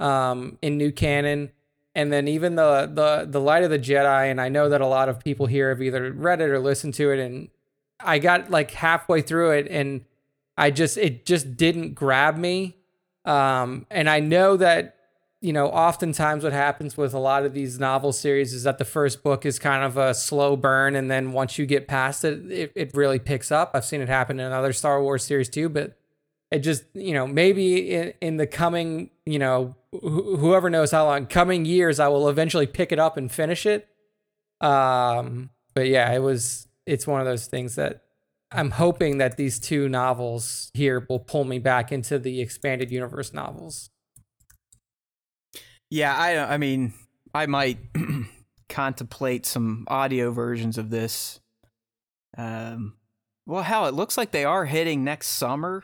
um, 0.00 0.58
in 0.60 0.76
new 0.76 0.90
canon. 0.90 1.52
And 1.94 2.12
then 2.12 2.28
even 2.28 2.54
the 2.54 2.90
the 2.92 3.26
the 3.28 3.40
Light 3.40 3.64
of 3.64 3.70
the 3.70 3.78
Jedi, 3.78 4.30
and 4.30 4.40
I 4.40 4.48
know 4.48 4.68
that 4.68 4.80
a 4.80 4.86
lot 4.86 5.08
of 5.08 5.18
people 5.18 5.46
here 5.46 5.70
have 5.70 5.82
either 5.82 6.12
read 6.12 6.40
it 6.40 6.50
or 6.50 6.60
listened 6.60 6.94
to 6.94 7.10
it, 7.10 7.18
and 7.18 7.48
I 7.98 8.18
got 8.18 8.50
like 8.50 8.70
halfway 8.70 9.22
through 9.22 9.52
it, 9.52 9.66
and 9.68 10.04
I 10.56 10.70
just 10.70 10.96
it 10.96 11.26
just 11.26 11.56
didn't 11.56 11.94
grab 11.94 12.36
me. 12.36 12.76
Um, 13.24 13.86
and 13.90 14.08
I 14.08 14.20
know 14.20 14.56
that 14.56 14.96
you 15.40 15.52
know 15.52 15.66
oftentimes 15.66 16.44
what 16.44 16.52
happens 16.52 16.96
with 16.96 17.12
a 17.12 17.18
lot 17.18 17.44
of 17.44 17.54
these 17.54 17.80
novel 17.80 18.12
series 18.12 18.52
is 18.52 18.62
that 18.62 18.78
the 18.78 18.84
first 18.84 19.22
book 19.22 19.44
is 19.44 19.58
kind 19.58 19.82
of 19.82 19.96
a 19.96 20.14
slow 20.14 20.56
burn, 20.56 20.94
and 20.94 21.10
then 21.10 21.32
once 21.32 21.58
you 21.58 21.66
get 21.66 21.88
past 21.88 22.24
it, 22.24 22.50
it, 22.52 22.72
it 22.74 22.94
really 22.94 23.18
picks 23.18 23.50
up. 23.50 23.72
I've 23.74 23.84
seen 23.84 24.00
it 24.00 24.08
happen 24.08 24.38
in 24.38 24.52
other 24.52 24.72
Star 24.72 25.02
Wars 25.02 25.24
series 25.24 25.48
too, 25.48 25.68
but 25.68 25.96
it 26.50 26.60
just 26.60 26.84
you 26.94 27.14
know 27.14 27.26
maybe 27.26 27.92
in, 27.92 28.12
in 28.20 28.36
the 28.36 28.46
coming 28.46 29.10
you 29.26 29.38
know 29.38 29.74
wh- 29.92 30.38
whoever 30.38 30.70
knows 30.70 30.90
how 30.90 31.06
long 31.06 31.26
coming 31.26 31.64
years 31.64 31.98
I 32.00 32.08
will 32.08 32.28
eventually 32.28 32.66
pick 32.66 32.92
it 32.92 32.98
up 32.98 33.16
and 33.16 33.30
finish 33.30 33.66
it. 33.66 33.88
Um, 34.60 35.50
but 35.74 35.86
yeah, 35.88 36.12
it 36.12 36.18
was 36.20 36.68
it's 36.86 37.06
one 37.06 37.20
of 37.20 37.26
those 37.26 37.46
things 37.46 37.76
that 37.76 38.02
I'm 38.52 38.72
hoping 38.72 39.18
that 39.18 39.36
these 39.36 39.58
two 39.60 39.88
novels 39.88 40.70
here 40.74 41.06
will 41.08 41.20
pull 41.20 41.44
me 41.44 41.58
back 41.58 41.92
into 41.92 42.18
the 42.18 42.40
expanded 42.40 42.90
universe 42.90 43.32
novels. 43.32 43.90
Yeah, 45.90 46.14
I 46.16 46.54
I 46.54 46.56
mean, 46.58 46.92
I 47.34 47.46
might 47.46 47.78
contemplate 48.68 49.46
some 49.46 49.84
audio 49.88 50.30
versions 50.32 50.78
of 50.78 50.90
this. 50.90 51.40
Um, 52.36 52.94
well, 53.46 53.62
hell, 53.62 53.86
it 53.86 53.94
looks 53.94 54.16
like 54.16 54.30
they 54.30 54.44
are 54.44 54.64
hitting 54.64 55.02
next 55.04 55.28
summer, 55.28 55.82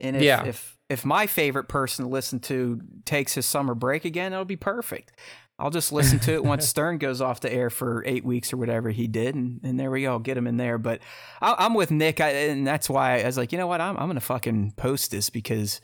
and 0.00 0.16
if 0.16 0.22
Yeah. 0.22 0.44
if 0.44 0.75
if 0.88 1.04
my 1.04 1.26
favorite 1.26 1.68
person 1.68 2.04
to 2.04 2.10
listen 2.10 2.38
to 2.40 2.80
takes 3.04 3.34
his 3.34 3.46
summer 3.46 3.74
break 3.74 4.04
again, 4.04 4.32
it'll 4.32 4.44
be 4.44 4.56
perfect. 4.56 5.12
I'll 5.58 5.70
just 5.70 5.90
listen 5.90 6.18
to 6.20 6.34
it 6.34 6.44
once 6.44 6.68
Stern 6.68 6.98
goes 6.98 7.20
off 7.20 7.40
the 7.40 7.52
air 7.52 7.70
for 7.70 8.04
eight 8.06 8.24
weeks 8.24 8.52
or 8.52 8.58
whatever 8.58 8.90
he 8.90 9.06
did, 9.06 9.34
and, 9.34 9.60
and 9.62 9.80
there 9.80 9.90
we 9.90 10.02
go, 10.02 10.18
get 10.18 10.36
him 10.36 10.46
in 10.46 10.58
there. 10.58 10.76
But 10.76 11.00
I, 11.40 11.54
I'm 11.58 11.74
with 11.74 11.90
Nick, 11.90 12.20
I, 12.20 12.28
and 12.30 12.66
that's 12.66 12.90
why 12.90 13.22
I 13.22 13.26
was 13.26 13.38
like, 13.38 13.52
you 13.52 13.58
know 13.58 13.66
what, 13.66 13.80
I'm 13.80 13.96
I'm 13.96 14.08
gonna 14.08 14.20
fucking 14.20 14.72
post 14.76 15.10
this 15.10 15.30
because 15.30 15.80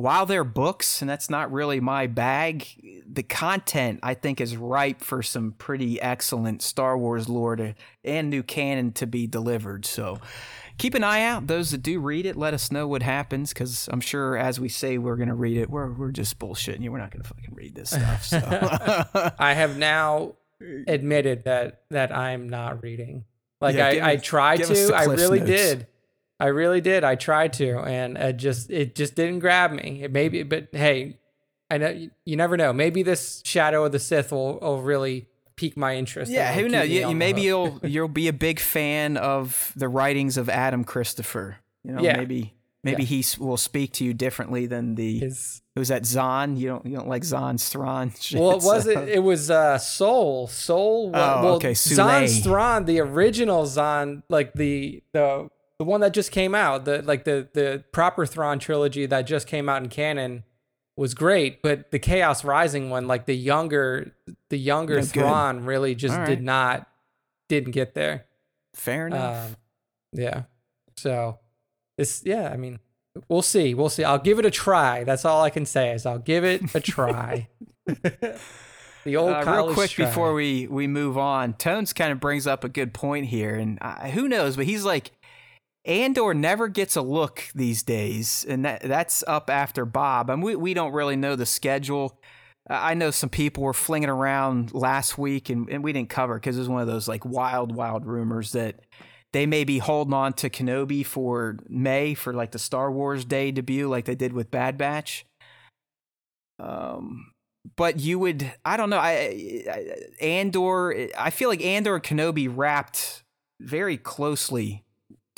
while 0.00 0.26
they're 0.26 0.44
books 0.44 1.00
and 1.00 1.10
that's 1.10 1.30
not 1.30 1.52
really 1.52 1.80
my 1.80 2.06
bag, 2.06 3.04
the 3.06 3.22
content 3.22 4.00
I 4.02 4.14
think 4.14 4.40
is 4.40 4.56
ripe 4.56 5.00
for 5.00 5.22
some 5.22 5.52
pretty 5.52 6.00
excellent 6.00 6.62
Star 6.62 6.96
Wars 6.96 7.28
lore 7.28 7.56
to, 7.56 7.74
and 8.04 8.30
new 8.30 8.42
canon 8.42 8.92
to 8.92 9.06
be 9.06 9.26
delivered. 9.26 9.84
So 9.84 10.18
keep 10.78 10.94
an 10.94 11.04
eye 11.04 11.22
out. 11.22 11.46
Those 11.46 11.70
that 11.72 11.82
do 11.82 12.00
read 12.00 12.26
it, 12.26 12.36
let 12.36 12.54
us 12.54 12.72
know 12.72 12.88
what 12.88 13.02
happens 13.02 13.52
because 13.52 13.88
I'm 13.92 14.00
sure 14.00 14.36
as 14.36 14.58
we 14.58 14.68
say 14.68 14.98
we're 14.98 15.16
going 15.16 15.28
to 15.28 15.34
read 15.34 15.56
it, 15.56 15.70
we're, 15.70 15.92
we're 15.92 16.12
just 16.12 16.38
bullshitting 16.38 16.82
you. 16.82 16.90
We're 16.90 16.98
not 16.98 17.10
going 17.10 17.22
to 17.22 17.28
fucking 17.28 17.54
read 17.54 17.74
this 17.74 17.90
stuff. 17.90 18.24
So 18.24 18.38
I 19.38 19.54
have 19.54 19.76
now 19.76 20.34
admitted 20.86 21.44
that 21.44 21.82
that 21.90 22.14
I'm 22.16 22.48
not 22.48 22.82
reading. 22.82 23.24
Like 23.60 23.76
Yeah, 23.76 23.88
I, 23.88 24.12
I 24.12 24.16
tried 24.16 24.64
to. 24.64 24.92
I 24.94 25.04
really 25.04 25.40
Notes. 25.40 25.50
did. 25.50 25.86
I 26.40 26.46
really 26.46 26.80
did. 26.80 27.04
I 27.04 27.14
tried 27.14 27.52
to, 27.54 27.78
and 27.80 28.16
it 28.16 28.36
just 28.38 28.70
it 28.70 28.94
just 28.94 29.14
didn't 29.14 29.40
grab 29.40 29.72
me. 29.72 30.02
It 30.04 30.12
maybe, 30.12 30.42
but 30.42 30.68
hey, 30.72 31.18
I 31.70 31.78
know 31.78 32.08
you 32.24 32.36
never 32.36 32.56
know. 32.56 32.72
Maybe 32.72 33.02
this 33.02 33.42
Shadow 33.44 33.84
of 33.84 33.92
the 33.92 33.98
Sith 33.98 34.32
will, 34.32 34.58
will 34.58 34.80
really 34.82 35.26
pique 35.56 35.76
my 35.76 35.94
interest. 35.96 36.32
yeah, 36.32 36.52
who 36.54 36.68
knows? 36.68 36.88
You, 36.88 37.08
you- 37.10 37.14
maybe 37.14 37.42
you'll 37.42 37.78
you'll 37.84 38.08
be 38.08 38.28
a 38.28 38.32
big 38.32 38.58
fan 38.58 39.16
of 39.18 39.72
the 39.76 39.88
writings 39.88 40.36
of 40.38 40.48
Adam 40.48 40.82
Christopher. 40.84 41.58
You 41.84 41.92
know, 41.92 42.02
Yeah. 42.02 42.16
maybe 42.16 42.54
maybe 42.82 43.04
he 43.04 43.22
will 43.38 43.58
speak 43.58 43.92
to 43.94 44.04
you 44.04 44.14
differently 44.14 44.64
than 44.66 44.94
the 44.94 45.18
His- 45.18 45.60
Who's 45.76 45.88
that? 45.88 46.04
Zahn? 46.04 46.56
You 46.56 46.68
don't 46.68 46.86
you 46.86 46.96
don't 46.96 47.08
like 47.08 47.24
Zahn's 47.24 47.68
Thrawn? 47.68 48.12
Shit, 48.20 48.40
well, 48.40 48.52
it 48.52 48.62
was 48.62 48.84
so- 48.84 48.90
it? 48.90 49.08
It 49.10 49.18
was 49.22 49.50
uh, 49.50 49.76
Soul. 49.78 50.46
Soul. 50.48 51.10
Oh, 51.14 51.42
well, 51.44 51.54
okay, 51.56 51.74
Zahn's 51.74 52.34
Soule. 52.42 52.42
Thrawn, 52.44 52.84
the 52.86 53.00
original 53.00 53.66
Zahn, 53.66 54.22
like 54.30 54.54
the 54.54 55.02
the 55.12 55.48
the 55.80 55.84
one 55.84 56.02
that 56.02 56.12
just 56.12 56.30
came 56.30 56.54
out, 56.54 56.84
the 56.84 57.00
like 57.00 57.24
the 57.24 57.48
the 57.54 57.82
proper 57.90 58.26
Thrawn 58.26 58.58
trilogy 58.58 59.06
that 59.06 59.22
just 59.22 59.46
came 59.46 59.66
out 59.66 59.82
in 59.82 59.88
canon 59.88 60.44
was 60.94 61.14
great, 61.14 61.62
but 61.62 61.90
the 61.90 61.98
Chaos 61.98 62.44
Rising 62.44 62.90
one, 62.90 63.08
like 63.08 63.24
the 63.24 63.34
younger 63.34 64.14
the 64.50 64.58
younger 64.58 64.96
good. 64.96 65.06
Thrawn, 65.06 65.64
really 65.64 65.94
just 65.94 66.18
All 66.18 66.26
did 66.26 66.42
not 66.42 66.86
didn't 67.48 67.70
get 67.70 67.94
there. 67.94 68.26
Fair 68.74 69.06
enough. 69.06 69.46
Um, 69.46 69.56
yeah. 70.12 70.42
So 70.98 71.38
this, 71.96 72.24
yeah, 72.26 72.50
I 72.52 72.58
mean, 72.58 72.80
we'll 73.30 73.40
see. 73.40 73.72
We'll 73.72 73.88
see. 73.88 74.04
I'll 74.04 74.18
give 74.18 74.38
it 74.38 74.44
a 74.44 74.50
try. 74.50 75.04
That's 75.04 75.24
all 75.24 75.42
I 75.42 75.48
can 75.48 75.64
say 75.64 75.92
is 75.94 76.04
I'll 76.04 76.18
give 76.18 76.44
it 76.44 76.74
a 76.74 76.80
try. 76.80 77.48
the 77.86 79.16
old 79.16 79.32
Uh, 79.32 79.44
real 79.50 79.72
quick 79.72 79.92
try. 79.92 80.04
before 80.04 80.34
we 80.34 80.66
we 80.66 80.86
move 80.86 81.16
on, 81.16 81.54
Tones 81.54 81.94
kind 81.94 82.12
of 82.12 82.20
brings 82.20 82.46
up 82.46 82.64
a 82.64 82.68
good 82.68 82.92
point 82.92 83.28
here, 83.28 83.54
and 83.54 83.78
uh, 83.80 84.08
who 84.10 84.28
knows? 84.28 84.56
But 84.56 84.66
he's 84.66 84.84
like, 84.84 85.12
Andor 85.84 86.34
never 86.34 86.68
gets 86.68 86.96
a 86.96 87.02
look 87.02 87.44
these 87.54 87.82
days, 87.82 88.44
and 88.48 88.64
that 88.64 88.82
that's 88.82 89.24
up 89.26 89.48
after 89.48 89.84
Bob. 89.84 90.30
I 90.30 90.34
mean, 90.34 90.44
we 90.44 90.56
we 90.56 90.74
don't 90.74 90.92
really 90.92 91.16
know 91.16 91.36
the 91.36 91.46
schedule. 91.46 92.20
I 92.68 92.94
know 92.94 93.10
some 93.10 93.30
people 93.30 93.64
were 93.64 93.72
flinging 93.72 94.10
around 94.10 94.74
last 94.74 95.18
week, 95.18 95.48
and, 95.48 95.68
and 95.70 95.82
we 95.82 95.92
didn't 95.92 96.10
cover 96.10 96.34
because 96.34 96.56
it 96.56 96.60
was 96.60 96.68
one 96.68 96.82
of 96.82 96.86
those 96.86 97.08
like 97.08 97.24
wild, 97.24 97.74
wild 97.74 98.06
rumors 98.06 98.52
that 98.52 98.80
they 99.32 99.46
may 99.46 99.64
be 99.64 99.78
holding 99.78 100.14
on 100.14 100.34
to 100.34 100.50
Kenobi 100.50 101.04
for 101.04 101.56
May 101.68 102.14
for 102.14 102.32
like 102.32 102.52
the 102.52 102.58
Star 102.58 102.92
Wars 102.92 103.24
Day 103.24 103.50
debut, 103.50 103.88
like 103.88 104.04
they 104.04 104.14
did 104.14 104.32
with 104.32 104.50
Bad 104.50 104.76
Batch. 104.76 105.24
Um, 106.58 107.32
but 107.76 107.98
you 107.98 108.18
would, 108.18 108.52
I 108.64 108.76
don't 108.76 108.90
know, 108.90 108.98
I, 108.98 109.64
I 109.68 110.24
Andor. 110.24 111.08
I 111.18 111.30
feel 111.30 111.48
like 111.48 111.64
Andor 111.64 111.96
and 111.96 112.04
Kenobi 112.04 112.52
wrapped 112.54 113.22
very 113.60 113.96
closely 113.96 114.84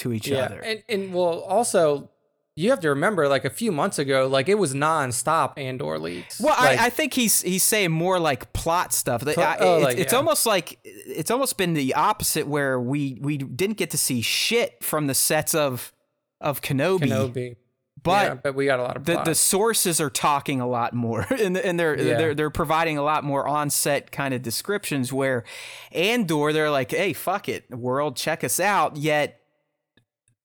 to 0.03 0.13
each 0.13 0.29
yeah. 0.29 0.45
other. 0.45 0.61
And 0.61 0.83
and 0.89 1.13
well, 1.15 1.41
also 1.41 2.11
you 2.55 2.69
have 2.69 2.81
to 2.81 2.91
remember, 2.91 3.29
like 3.29 3.47
a 3.47 3.51
few 3.51 3.73
months 3.73 3.99
ago, 3.99 4.27
like 4.27 4.47
it 4.49 4.57
was 4.59 4.75
nonstop 4.75 5.57
Andor 5.57 5.99
leaks. 5.99 6.39
Well, 6.39 6.55
like, 6.59 6.79
I, 6.79 6.87
I 6.87 6.91
think 6.91 7.15
he's 7.15 7.41
he's 7.41 7.63
saying 7.63 7.91
more 7.93 8.21
like 8.21 8.53
plot 8.53 8.93
stuff. 8.93 9.23
Pl- 9.23 9.41
I- 9.41 9.57
oh, 9.59 9.77
it's, 9.77 9.85
like, 9.85 9.99
it's 9.99 10.13
yeah. 10.13 10.19
almost 10.19 10.45
like 10.45 10.79
it's 10.85 11.31
almost 11.31 11.57
been 11.57 11.73
the 11.73 11.95
opposite, 11.95 12.47
where 12.47 12.79
we 12.79 13.19
we 13.23 13.39
didn't 13.39 13.79
get 13.79 13.91
to 13.91 13.99
see 13.99 14.21
shit 14.21 14.85
from 14.85 15.07
the 15.07 15.15
sets 15.15 15.55
of 15.55 15.95
of 16.43 16.61
Kenobi, 16.61 17.09
Kenobi. 17.09 17.57
but 18.03 18.27
yeah, 18.27 18.35
but 18.35 18.55
we 18.55 18.67
got 18.67 18.81
a 18.81 18.83
lot 18.83 18.97
of 18.99 19.05
the 19.07 19.23
the 19.23 19.35
sources 19.35 19.99
are 19.99 20.11
talking 20.11 20.61
a 20.61 20.69
lot 20.69 20.93
more, 20.93 21.27
and 21.31 21.57
and 21.57 21.81
they're 21.81 21.99
Yeah. 21.99 22.19
they're 22.19 22.35
they're 22.35 22.51
providing 22.51 22.99
a 22.99 23.03
lot 23.03 23.25
more 23.25 23.49
on 23.49 23.71
set 23.71 24.13
kind 24.13 24.35
of 24.35 24.43
descriptions. 24.43 25.11
Where 25.11 25.45
Andor, 25.93 26.53
they're 26.53 26.71
like, 26.71 26.91
hey, 26.91 27.15
fuck 27.15 27.49
it, 27.49 27.71
world, 27.71 28.17
check 28.17 28.45
us 28.45 28.61
out. 28.61 28.99
Yet 28.99 29.39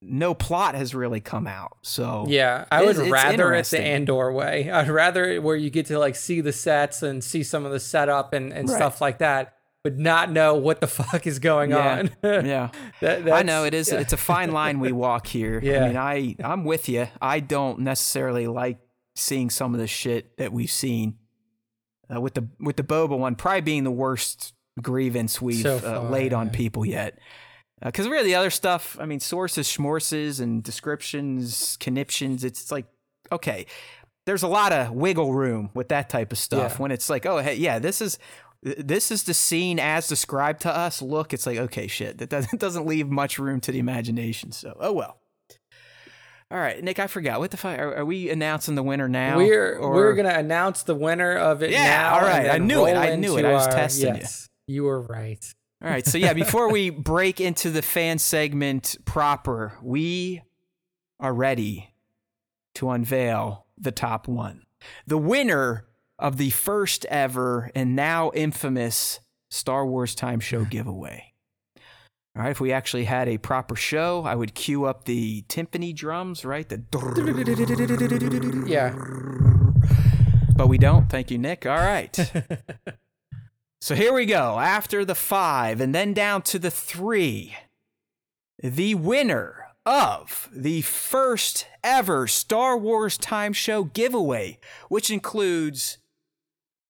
no 0.02 0.34
plot 0.34 0.76
has 0.76 0.94
really 0.94 1.19
come 1.22 1.48
out. 1.48 1.78
So 1.82 2.26
Yeah, 2.28 2.65
I 2.72 2.84
would 2.84 2.98
it's 2.98 3.10
rather 3.10 3.53
it 3.53 3.65
the. 3.65 3.82
Andor 3.82 4.32
way. 4.32 4.69
I'd 4.72 4.90
rather 4.90 5.26
it 5.26 5.41
where 5.41 5.56
you 5.56 5.69
get 5.69 5.88
to 5.88 5.98
like 5.99 6.15
see 6.15 6.41
the 6.41 6.53
sets 6.53 7.02
and 7.03 7.24
see 7.24 7.44
some 7.44 7.65
of 7.65 7.72
the 7.72 7.80
setup 7.80 8.34
and, 8.34 8.53
and 8.53 8.69
Right. 8.69 8.76
stuff 8.76 9.02
like 9.02 9.18
that, 9.19 9.56
but 9.84 9.98
not 9.98 10.32
know 10.32 10.53
what 10.56 10.82
the 10.82 10.88
fuck 10.99 11.26
is 11.26 11.40
going 11.40 11.72
Yeah. 11.72 11.99
on. 11.99 12.11
yeah. 12.45 12.69
That- 13.02 13.28
I 13.32 13.41
know 13.41 13.64
it 13.65 13.74
is. 13.74 13.91
yeah. 13.91 13.99
It's 13.99 14.14
a 14.14 14.18
fine 14.18 14.52
line 14.52 14.80
we 14.80 14.91
walk 14.91 15.26
here. 15.28 15.60
Yeah. 15.64 15.84
I 15.84 15.88
mean, 15.88 15.98
I 15.98 16.36
I'm 16.44 16.64
with 16.64 16.88
you. 16.90 17.07
I 17.19 17.40
don't 17.40 17.80
necessarily 17.80 18.45
like 18.48 18.78
seeing 19.15 19.49
some 19.49 19.74
of 19.74 19.80
the 19.80 19.88
shit 19.88 20.38
that 20.38 20.53
we've 20.53 20.69
seen 20.69 21.15
uh, 22.15 22.22
with 22.22 22.36
the 22.36 22.48
with 22.60 22.76
the 22.76 22.84
Boba 22.84 23.18
one, 23.18 23.34
probably 23.36 23.61
being 23.61 23.84
the 23.84 23.90
worst 23.91 24.53
grievance 24.80 25.41
we've 25.41 25.64
So 25.64 25.78
uh, 25.78 25.80
far, 25.80 26.11
laid 26.11 26.34
on 26.34 26.45
yeah. 26.48 26.53
people 26.53 26.86
yet. 26.86 27.18
Uh, 27.82 27.88
because 27.88 28.08
really, 28.08 28.26
the 28.30 28.36
other 28.36 28.49
stuff. 28.49 28.98
I 28.99 29.06
mean, 29.06 29.20
sources, 29.20 29.68
schmorses, 29.68 30.40
and 30.41 30.64
descriptions, 30.64 31.78
conniptions. 31.80 32.44
It's 32.44 32.72
like 32.72 32.86
okay, 33.32 33.66
there's 34.26 34.44
a 34.44 34.48
lot 34.48 34.72
of 34.74 34.91
wiggle 34.91 35.34
room 35.34 35.70
with 35.74 35.90
that 35.90 36.10
type 36.10 36.32
of 36.32 36.38
stuff. 36.38 36.74
Yeah. 36.74 36.78
When 36.82 36.91
it's 36.91 37.10
like, 37.10 37.26
oh, 37.26 37.38
hey, 37.40 37.56
yeah, 37.56 37.80
this 37.80 38.02
is 38.02 38.18
this 38.64 39.12
is 39.12 39.24
the 39.24 39.34
scene 39.36 39.80
as 39.80 40.08
described 40.08 40.62
to 40.62 40.76
us. 40.76 41.02
Look, 41.02 41.32
it's 41.34 41.45
like, 41.45 41.58
okay, 41.60 41.86
shit, 41.88 42.18
that 42.18 42.30
doesn't, 42.30 42.60
doesn't 42.60 42.86
leave 42.88 43.08
much 43.08 43.38
room 43.38 43.60
to 43.62 43.72
the 43.72 43.80
imagination. 43.80 44.52
So, 44.52 44.76
oh 44.80 44.94
well. 44.94 45.20
All 46.49 46.58
right, 46.58 46.82
Nick, 46.82 46.98
I 46.98 47.08
forgot. 47.08 47.40
What 47.40 47.52
the 47.52 47.58
fuck? 47.58 47.78
Are, 47.78 47.98
are 47.98 48.06
we 48.06 48.30
announcing 48.30 48.76
the 48.76 48.84
winner 48.84 49.10
now? 49.10 49.36
we're 49.38 49.78
or- 49.78 49.94
we're 49.94 50.14
gonna 50.16 50.30
announce 50.30 50.84
the 50.84 50.95
winner 50.95 51.36
of 51.36 51.62
it 51.62 51.72
Yeah, 51.72 51.84
now. 51.84 52.16
all 52.16 52.22
right, 52.22 52.49
I 52.49 52.58
knew 52.58 52.86
it, 52.86 52.95
I 52.95 53.16
knew 53.16 53.38
it, 53.38 53.44
I 53.45 53.52
was 53.52 53.68
our- 53.68 53.74
testing 53.74 54.16
you. 54.16 54.22
yes, 54.22 54.48
you 54.66 54.84
were 54.86 55.02
right. 55.02 55.44
All 55.84 55.90
right, 55.90 56.06
so 56.06 56.18
yeah, 56.18 56.34
before 56.34 56.72
we 56.72 56.90
break 56.90 57.40
into 57.40 57.70
the 57.70 57.84
fan 57.84 58.18
segment 58.18 58.98
proper, 59.06 59.78
we 59.84 60.41
are 61.20 61.34
ready 61.34 61.94
to 62.76 62.90
unveil 62.90 63.68
the 63.78 63.91
top 63.91 64.28
one. 64.28 64.64
The 65.06 65.20
winner 65.20 65.86
of 66.18 66.38
the 66.38 66.49
first 66.49 67.06
ever 67.06 67.70
and 67.76 67.95
now 67.95 68.32
infamous 68.34 69.20
Star 69.52 69.86
Wars 69.86 70.16
Time 70.16 70.40
Show 70.40 70.66
giveaway. 70.66 71.34
All 72.36 72.44
right, 72.44 72.52
if 72.52 72.60
we 72.60 72.72
actually 72.72 73.06
had 73.06 73.28
a 73.28 73.38
proper 73.38 73.76
show, 73.76 74.24
I 74.24 74.36
would 74.36 74.54
cue 74.56 74.86
up 74.86 75.06
the 75.06 75.44
timpani 75.44 75.95
drums, 75.95 76.44
right? 76.44 76.68
The 76.68 76.84
Yeah. 78.68 78.94
but 80.56 80.68
we 80.68 80.78
don't. 80.78 81.10
Thank 81.10 81.32
you, 81.32 81.38
Nick. 81.38 81.66
All 81.66 81.78
right. 81.78 82.16
so 83.80 83.95
here 83.95 84.14
we 84.14 84.26
go. 84.26 84.60
After 84.60 85.06
the 85.06 85.16
five 85.16 85.80
and 85.82 85.94
then 85.94 86.14
down 86.14 86.41
to 86.44 86.60
the 86.60 86.72
three, 86.72 87.56
the 88.62 88.95
winner 88.95 89.68
of 89.86 90.49
the 90.52 90.82
first 90.82 91.68
ever 91.84 92.28
Star 92.28 92.78
Wars 92.78 93.18
Time 93.18 93.54
Show 93.54 93.86
giveaway, 93.86 94.60
which 94.90 95.10
includes 95.10 95.99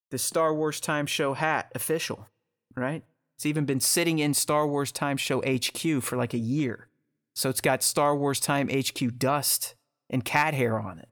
the 0.10 0.18
Star 0.18 0.54
Wars 0.54 0.80
Time 0.80 1.06
Show 1.06 1.34
hat 1.34 1.72
official, 1.76 2.28
right? 2.76 3.04
It's 3.36 3.46
even 3.46 3.66
been 3.66 3.80
sitting 3.80 4.20
in 4.20 4.34
Star 4.34 4.66
Wars 4.66 4.92
Time 4.92 5.18
Show 5.18 5.42
HQ 5.42 6.02
for 6.02 6.16
like 6.18 6.34
a 6.34 6.40
year. 6.40 6.88
So 7.36 7.50
it's 7.50 7.62
got 7.62 7.84
Star 7.84 8.16
Wars 8.16 8.40
Time 8.40 8.70
HQ 8.70 9.18
dust 9.18 9.76
and 10.10 10.26
cat 10.26 10.54
hair 10.54 10.80
on 10.80 10.98
it. 10.98 11.10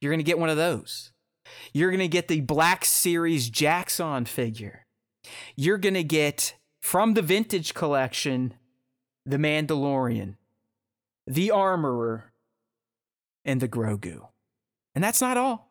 You're 0.00 0.12
going 0.12 0.20
to 0.20 0.24
get 0.24 0.38
one 0.38 0.50
of 0.50 0.56
those. 0.56 1.11
You're 1.72 1.90
going 1.90 2.00
to 2.00 2.08
get 2.08 2.28
the 2.28 2.40
Black 2.40 2.84
Series 2.84 3.50
Jackson 3.50 4.24
figure. 4.24 4.86
You're 5.56 5.78
going 5.78 5.94
to 5.94 6.04
get 6.04 6.54
from 6.80 7.14
the 7.14 7.22
vintage 7.22 7.74
collection 7.74 8.54
the 9.24 9.36
Mandalorian, 9.36 10.34
the 11.26 11.50
Armorer, 11.50 12.32
and 13.44 13.60
the 13.60 13.68
Grogu. 13.68 14.28
And 14.94 15.02
that's 15.02 15.20
not 15.20 15.36
all. 15.36 15.70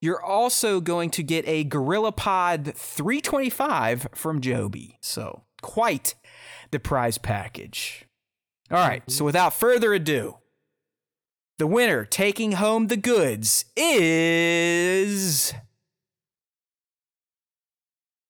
You're 0.00 0.22
also 0.22 0.80
going 0.80 1.10
to 1.10 1.22
get 1.22 1.46
a 1.46 1.64
Gorilla 1.64 2.12
Pod 2.12 2.72
325 2.74 4.08
from 4.14 4.40
Joby. 4.40 4.96
So, 5.02 5.42
quite 5.60 6.14
the 6.70 6.80
prize 6.80 7.18
package. 7.18 8.06
All 8.70 8.78
right, 8.78 9.02
so 9.10 9.24
without 9.24 9.52
further 9.52 9.92
ado, 9.92 10.36
the 11.60 11.66
winner 11.66 12.06
taking 12.06 12.52
home 12.52 12.86
the 12.86 12.96
goods 12.96 13.66
is. 13.76 15.52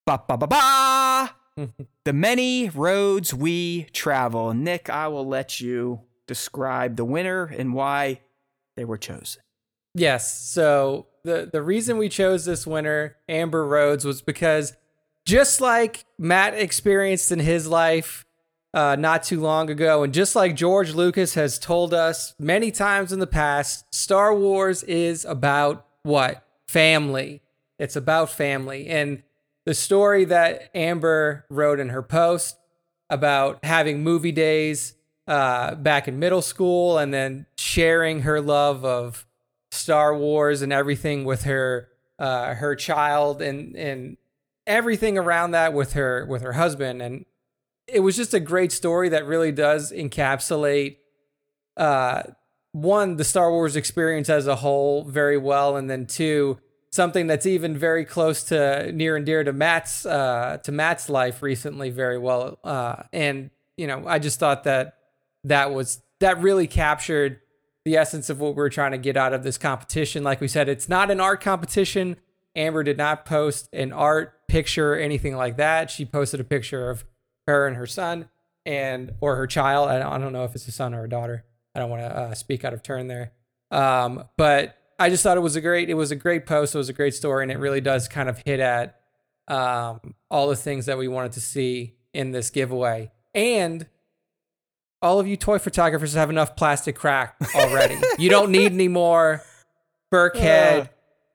Ba 0.05 0.21
ba 0.27 0.37
ba 0.37 0.47
ba! 0.47 1.35
the 2.03 2.11
many 2.11 2.67
roads 2.67 3.33
we 3.33 3.83
travel. 3.93 4.53
Nick, 4.53 4.89
I 4.89 5.07
will 5.07 5.25
let 5.25 5.61
you 5.61 6.01
describe 6.27 6.97
the 6.97 7.05
winner 7.05 7.45
and 7.45 7.73
why 7.73 8.19
they 8.75 8.83
were 8.83 8.97
chosen. 8.97 9.41
Yes. 9.95 10.49
So 10.49 11.07
the 11.23 11.49
the 11.49 11.61
reason 11.61 11.97
we 11.97 12.09
chose 12.09 12.43
this 12.43 12.67
winner, 12.67 13.15
Amber 13.29 13.65
Rhodes, 13.65 14.03
was 14.03 14.21
because 14.21 14.73
just 15.25 15.61
like 15.61 16.03
Matt 16.19 16.53
experienced 16.53 17.31
in 17.31 17.39
his 17.39 17.65
life 17.65 18.25
uh, 18.73 18.95
not 18.97 19.23
too 19.23 19.39
long 19.39 19.69
ago, 19.69 20.03
and 20.03 20.13
just 20.13 20.35
like 20.35 20.55
George 20.55 20.93
Lucas 20.93 21.33
has 21.33 21.59
told 21.59 21.93
us 21.93 22.33
many 22.39 22.71
times 22.71 23.11
in 23.11 23.19
the 23.19 23.27
past, 23.27 23.85
Star 23.93 24.33
Wars 24.33 24.83
is 24.83 25.25
about 25.25 25.85
what? 26.03 26.45
Family. 26.67 27.41
It's 27.77 27.95
about 27.95 28.29
family. 28.29 28.87
And 28.87 29.23
the 29.65 29.73
story 29.73 30.25
that 30.25 30.69
Amber 30.73 31.45
wrote 31.49 31.79
in 31.79 31.89
her 31.89 32.03
post 32.03 32.57
about 33.09 33.59
having 33.63 34.03
movie 34.03 34.31
days 34.31 34.93
uh, 35.27 35.75
back 35.75 36.07
in 36.07 36.17
middle 36.19 36.41
school 36.41 36.97
and 36.97 37.13
then 37.13 37.45
sharing 37.57 38.21
her 38.21 38.41
love 38.41 38.83
of 38.85 39.25
Star 39.71 40.15
Wars 40.15 40.61
and 40.61 40.73
everything 40.73 41.25
with 41.25 41.43
her 41.43 41.89
uh, 42.19 42.53
her 42.55 42.75
child 42.75 43.41
and 43.41 43.75
and 43.75 44.17
everything 44.67 45.17
around 45.17 45.51
that 45.51 45.73
with 45.73 45.93
her 45.93 46.25
with 46.25 46.41
her 46.41 46.53
husband 46.53 47.01
and 47.01 47.25
it 47.87 47.99
was 48.01 48.15
just 48.15 48.33
a 48.33 48.39
great 48.39 48.71
story 48.71 49.09
that 49.09 49.25
really 49.25 49.51
does 49.51 49.91
encapsulate 49.91 50.97
uh 51.77 52.23
one 52.73 53.17
the 53.17 53.23
Star 53.23 53.51
Wars 53.51 53.75
experience 53.75 54.29
as 54.29 54.47
a 54.47 54.57
whole 54.57 55.03
very 55.03 55.37
well 55.37 55.75
and 55.75 55.89
then 55.89 56.05
two 56.05 56.59
something 56.91 57.27
that's 57.27 57.45
even 57.45 57.77
very 57.77 58.05
close 58.05 58.43
to 58.43 58.91
near 58.91 59.15
and 59.15 59.25
dear 59.25 59.43
to 59.43 59.53
Matt's 59.53 60.05
uh 60.05 60.57
to 60.63 60.71
Matt's 60.71 61.09
life 61.09 61.41
recently 61.41 61.89
very 61.89 62.17
well 62.17 62.59
uh 62.63 63.03
and 63.11 63.49
you 63.77 63.87
know 63.87 64.03
I 64.07 64.19
just 64.19 64.39
thought 64.39 64.63
that 64.65 64.95
that 65.43 65.73
was 65.73 66.01
that 66.19 66.39
really 66.39 66.67
captured 66.67 67.41
the 67.83 67.97
essence 67.97 68.29
of 68.29 68.39
what 68.39 68.55
we 68.55 68.63
are 68.63 68.69
trying 68.69 68.91
to 68.91 68.97
get 68.97 69.17
out 69.17 69.33
of 69.33 69.43
this 69.43 69.57
competition. 69.57 70.23
Like 70.23 70.39
we 70.39 70.47
said, 70.47 70.69
it's 70.69 70.87
not 70.87 71.11
an 71.11 71.19
art 71.19 71.41
competition. 71.41 72.17
Amber 72.55 72.83
did 72.83 72.97
not 72.97 73.25
post 73.25 73.69
an 73.73 73.91
art 73.91 74.47
picture 74.47 74.93
or 74.93 74.97
anything 74.97 75.35
like 75.35 75.57
that. 75.57 75.89
She 75.89 76.05
posted 76.05 76.39
a 76.39 76.43
picture 76.43 76.89
of 76.89 77.05
her 77.51 77.67
and 77.67 77.77
her 77.77 77.87
son 77.87 78.29
and 78.65 79.11
or 79.21 79.35
her 79.35 79.47
child. 79.47 79.89
I 79.89 79.99
don't, 79.99 80.13
I 80.13 80.17
don't 80.17 80.33
know 80.33 80.43
if 80.43 80.55
it's 80.55 80.67
a 80.67 80.71
son 80.71 80.93
or 80.93 81.03
a 81.03 81.09
daughter. 81.09 81.45
I 81.75 81.79
don't 81.79 81.89
want 81.89 82.01
to 82.01 82.17
uh, 82.17 82.33
speak 82.33 82.65
out 82.65 82.73
of 82.73 82.83
turn 82.83 83.07
there. 83.07 83.31
Um, 83.69 84.25
but 84.37 84.77
I 84.99 85.09
just 85.09 85.23
thought 85.23 85.37
it 85.37 85.41
was 85.41 85.55
a 85.55 85.61
great 85.61 85.89
it 85.89 85.93
was 85.95 86.11
a 86.11 86.15
great 86.15 86.45
post. 86.45 86.75
It 86.75 86.77
was 86.77 86.89
a 86.89 86.93
great 86.93 87.13
story, 87.13 87.43
and 87.43 87.51
it 87.51 87.57
really 87.57 87.81
does 87.81 88.07
kind 88.07 88.29
of 88.29 88.41
hit 88.45 88.59
at 88.59 88.99
um, 89.47 90.15
all 90.29 90.49
the 90.49 90.55
things 90.55 90.85
that 90.85 90.97
we 90.97 91.07
wanted 91.07 91.33
to 91.33 91.41
see 91.41 91.95
in 92.13 92.31
this 92.31 92.49
giveaway. 92.49 93.11
And 93.33 93.87
all 95.01 95.19
of 95.19 95.27
you 95.27 95.37
toy 95.37 95.57
photographers 95.57 96.13
have 96.13 96.29
enough 96.29 96.55
plastic 96.55 96.95
crack 96.95 97.35
already. 97.55 97.97
you 98.19 98.29
don't 98.29 98.51
need 98.51 98.71
any 98.71 98.87
more 98.87 99.41
Burkhead 100.13 100.89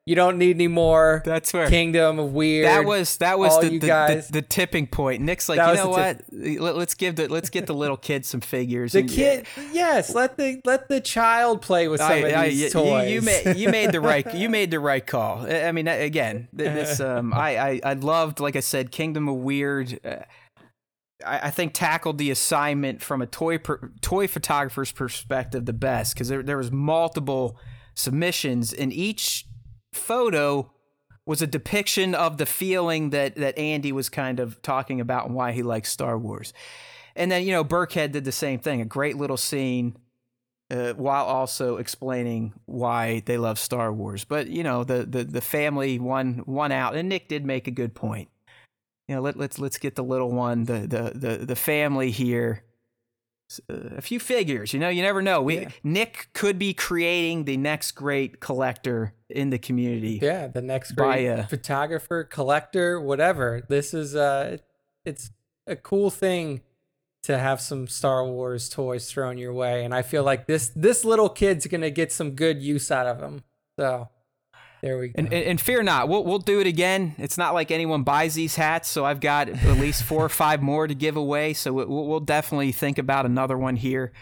You 0.07 0.15
don't 0.15 0.39
need 0.39 0.55
any 0.57 0.69
more. 0.69 1.20
That's 1.24 1.53
where 1.53 1.69
Kingdom 1.69 2.20
of 2.20 2.33
Weird. 2.33 2.65
that 2.66 2.85
was 2.85 3.16
that 3.16 3.41
was 3.41 3.61
the, 3.61 3.70
the, 3.70 3.78
the, 3.89 4.27
the 4.35 4.43
tipping 4.43 4.87
point. 4.87 5.20
Nick's 5.20 5.49
like, 5.49 5.57
That 5.59 5.70
you 5.70 5.83
know 5.83 5.89
what? 5.91 6.20
Let, 6.31 6.77
let's 6.77 6.95
give 6.95 7.16
the 7.16 7.27
let's 7.27 7.51
get 7.51 7.66
the 7.66 7.74
little 7.74 7.97
kids 7.97 8.28
some 8.28 8.41
figures. 8.41 8.93
the 8.93 9.01
and- 9.01 9.11
kid. 9.11 9.47
Yes, 9.73 10.15
let 10.15 10.37
the 10.37 10.61
let 10.65 10.89
the 10.89 11.01
child 11.01 11.61
play 11.61 11.89
with 11.89 12.01
some 12.01 12.12
I- 12.12 12.16
of 12.16 12.39
I- 12.39 12.49
these 12.51 12.61
you- 12.62 12.70
toys. 12.70 13.09
You, 13.09 13.15
you 13.16 13.23
made 13.23 13.57
you 13.57 13.69
made 13.69 13.91
the 13.91 14.01
right 14.01 14.33
you 14.35 14.49
made 14.49 14.70
the 14.70 14.78
right 14.78 15.05
call. 15.05 15.45
I 15.45 15.65
I 15.65 15.73
mean, 15.73 15.89
again, 15.89 16.47
this 16.53 17.01
um, 17.01 17.35
I, 17.35 17.59
I 17.59 17.81
I 17.83 17.93
loved, 17.95 18.39
like 18.39 18.55
I 18.55 18.61
said, 18.61 18.93
Kingdom 18.93 19.28
of 19.28 19.35
Weird. 19.39 19.99
Uh, 20.05 20.19
I, 21.27 21.49
I 21.49 21.51
think 21.51 21.73
tackled 21.74 22.19
the 22.19 22.31
assignment 22.31 23.03
from 23.03 23.23
a 23.23 23.27
toy 23.27 23.59
per, 23.59 23.91
toy 24.03 24.28
photographer's 24.28 24.93
perspective 24.93 25.65
the 25.65 25.73
best 25.73 26.15
because 26.15 26.28
there 26.28 26.45
there 26.45 26.59
was 26.59 26.70
multiple 26.70 27.59
submissions 27.95 28.73
and 28.73 28.93
each 28.93 29.47
photo 29.97 30.70
was 31.24 31.43
a 31.43 31.47
depiction 31.47 32.14
of 32.14 32.39
the 32.39 32.47
feeling 32.47 33.10
that 33.10 33.35
that 33.36 33.59
Andy 33.59 33.93
was 33.93 34.09
kind 34.09 34.39
of 34.39 34.62
talking 34.62 35.01
about 35.01 35.27
and 35.27 35.35
why 35.35 35.52
he 35.52 35.62
likes 35.62 35.90
Star 35.90 36.16
Wars. 36.18 36.52
And 37.14 37.31
then 37.31 37.44
you 37.44 37.52
know 37.52 37.64
Burkhead 37.64 38.12
did 38.12 38.24
the 38.24 38.32
same 38.32 38.59
thing, 38.59 38.81
a 38.81 38.85
great 38.85 39.16
little 39.16 39.36
scene 39.36 39.97
uh, 40.70 40.93
while 40.94 41.24
also 41.24 41.77
explaining 41.77 42.52
why 42.64 43.23
they 43.27 43.39
love 43.39 43.59
Star 43.59 43.93
Wars. 43.93 44.24
But 44.24 44.48
you 44.48 44.62
know, 44.62 44.85
the 44.85 45.05
the 45.05 45.24
the 45.24 45.40
family 45.40 45.98
won 45.98 46.43
won 46.47 46.73
out, 46.73 46.94
and 46.94 47.09
Nick 47.09 47.28
did 47.28 47.44
make 47.44 47.66
a 47.66 47.73
good 47.73 47.94
point. 47.94 48.28
You 49.09 49.16
know, 49.16 49.23
let, 49.23 49.36
let's 49.36 49.59
let's 49.59 49.78
get 49.78 49.94
the 49.94 50.05
little 50.05 50.32
one, 50.32 50.64
the 50.64 50.81
the 50.81 51.12
the 51.14 51.47
the 51.47 51.56
family 51.56 52.10
here. 52.10 52.62
Uh, 53.70 53.97
A 53.97 54.01
few 54.01 54.18
figures, 54.18 54.73
you 54.73 54.81
know, 54.81 54.89
you 54.89 55.02
never 55.02 55.23
know. 55.23 55.40
We 55.43 55.60
Yeah. 55.60 55.68
Nick 55.85 56.28
could 56.35 56.59
be 56.59 56.74
creating 56.74 57.44
the 57.44 57.56
next 57.56 57.93
great 57.93 58.40
collector 58.40 59.14
in 59.31 59.51
the 59.51 59.59
community. 59.59 60.18
yeah, 60.23 60.48
the 60.48 60.62
next 60.62 60.93
great 60.93 61.28
uh, 61.28 61.47
photographer, 61.47 62.24
collector, 62.24 63.01
whatever. 63.01 63.62
This 63.68 63.94
is 63.94 64.14
uh, 64.16 64.59
it's 65.05 65.31
a 65.66 65.77
cool 65.77 66.10
thing 66.10 66.62
to 67.23 67.39
have 67.39 67.60
some 67.60 67.86
Star 67.89 68.24
Wars 68.24 68.68
toys 68.68 69.10
thrown 69.10 69.36
your 69.39 69.52
way, 69.52 69.85
and 69.85 69.94
I 69.94 70.02
feel 70.02 70.23
like 70.24 70.47
this 70.47 70.70
this 70.74 71.05
little 71.05 71.28
kid's 71.28 71.66
gonna 71.66 71.90
get 71.90 72.12
some 72.12 72.32
good 72.32 72.62
use 72.62 72.90
out 72.90 73.06
of 73.06 73.20
them. 73.20 73.44
So 73.78 74.09
there 74.82 74.98
we 74.98 75.09
go. 75.09 75.12
And, 75.16 75.32
and, 75.32 75.44
and 75.44 75.61
fear 75.61 75.82
not, 75.82 76.09
we'll 76.09 76.24
we'll 76.24 76.39
do 76.39 76.61
it 76.61 76.66
again. 76.66 77.15
It's 77.19 77.36
not 77.39 77.55
like 77.55 77.70
anyone 77.70 78.03
buys 78.03 78.35
these 78.35 78.57
hats, 78.57 78.89
so 78.89 79.05
I've 79.05 79.20
got 79.20 79.48
at 79.48 79.78
least 79.78 80.03
four 80.05 80.24
or 80.24 80.28
five 80.28 80.62
more 80.62 80.86
to 80.86 80.94
give 80.94 81.16
away. 81.16 81.53
So 81.55 81.73
we- 81.73 81.85
we'll, 81.85 82.07
we'll 82.07 82.20
definitely 82.20 82.73
think 82.73 82.98
about 82.98 83.27
another 83.27 83.57
one 83.59 83.77
here. 83.77 84.12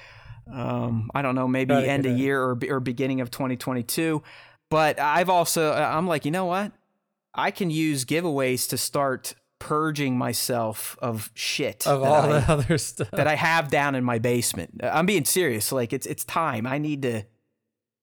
Um, 0.53 1.11
I 1.15 1.23
don't 1.23 1.35
know, 1.35 1.49
maybe 1.49 1.75
end 1.75 2.05
of 2.07 2.19
year 2.19 2.43
or 2.43 2.59
or 2.69 2.81
beginning 2.81 3.21
of 3.21 3.31
2022. 3.31 4.23
But 4.71 4.99
I've 5.01 5.29
also 5.31 5.73
I'm 5.73 6.07
like, 6.07 6.25
you 6.25 6.31
know 6.31 6.47
what? 6.47 6.73
I 7.35 7.51
can 7.51 7.71
use 7.71 8.05
giveaways 8.05 8.69
to 8.69 8.77
start 8.79 9.35
purging 9.59 10.19
myself 10.19 10.99
of 11.01 11.31
shit 11.35 11.87
of 11.87 12.03
all 12.03 12.31
I- 12.31 12.41
the 12.41 12.53
other 12.53 12.79
stuff. 12.79 13.11
that 13.13 13.27
I 13.27 13.35
have 13.37 13.71
down 13.71 13.95
in 13.95 14.05
my 14.05 14.19
basement. 14.19 14.81
I'm 14.83 15.07
being 15.07 15.25
serious. 15.25 15.73
Like 15.73 15.93
it's 15.93 16.07
it's 16.07 16.25
time. 16.25 16.67
I 16.67 16.79
need 16.79 17.03
to. 17.03 17.25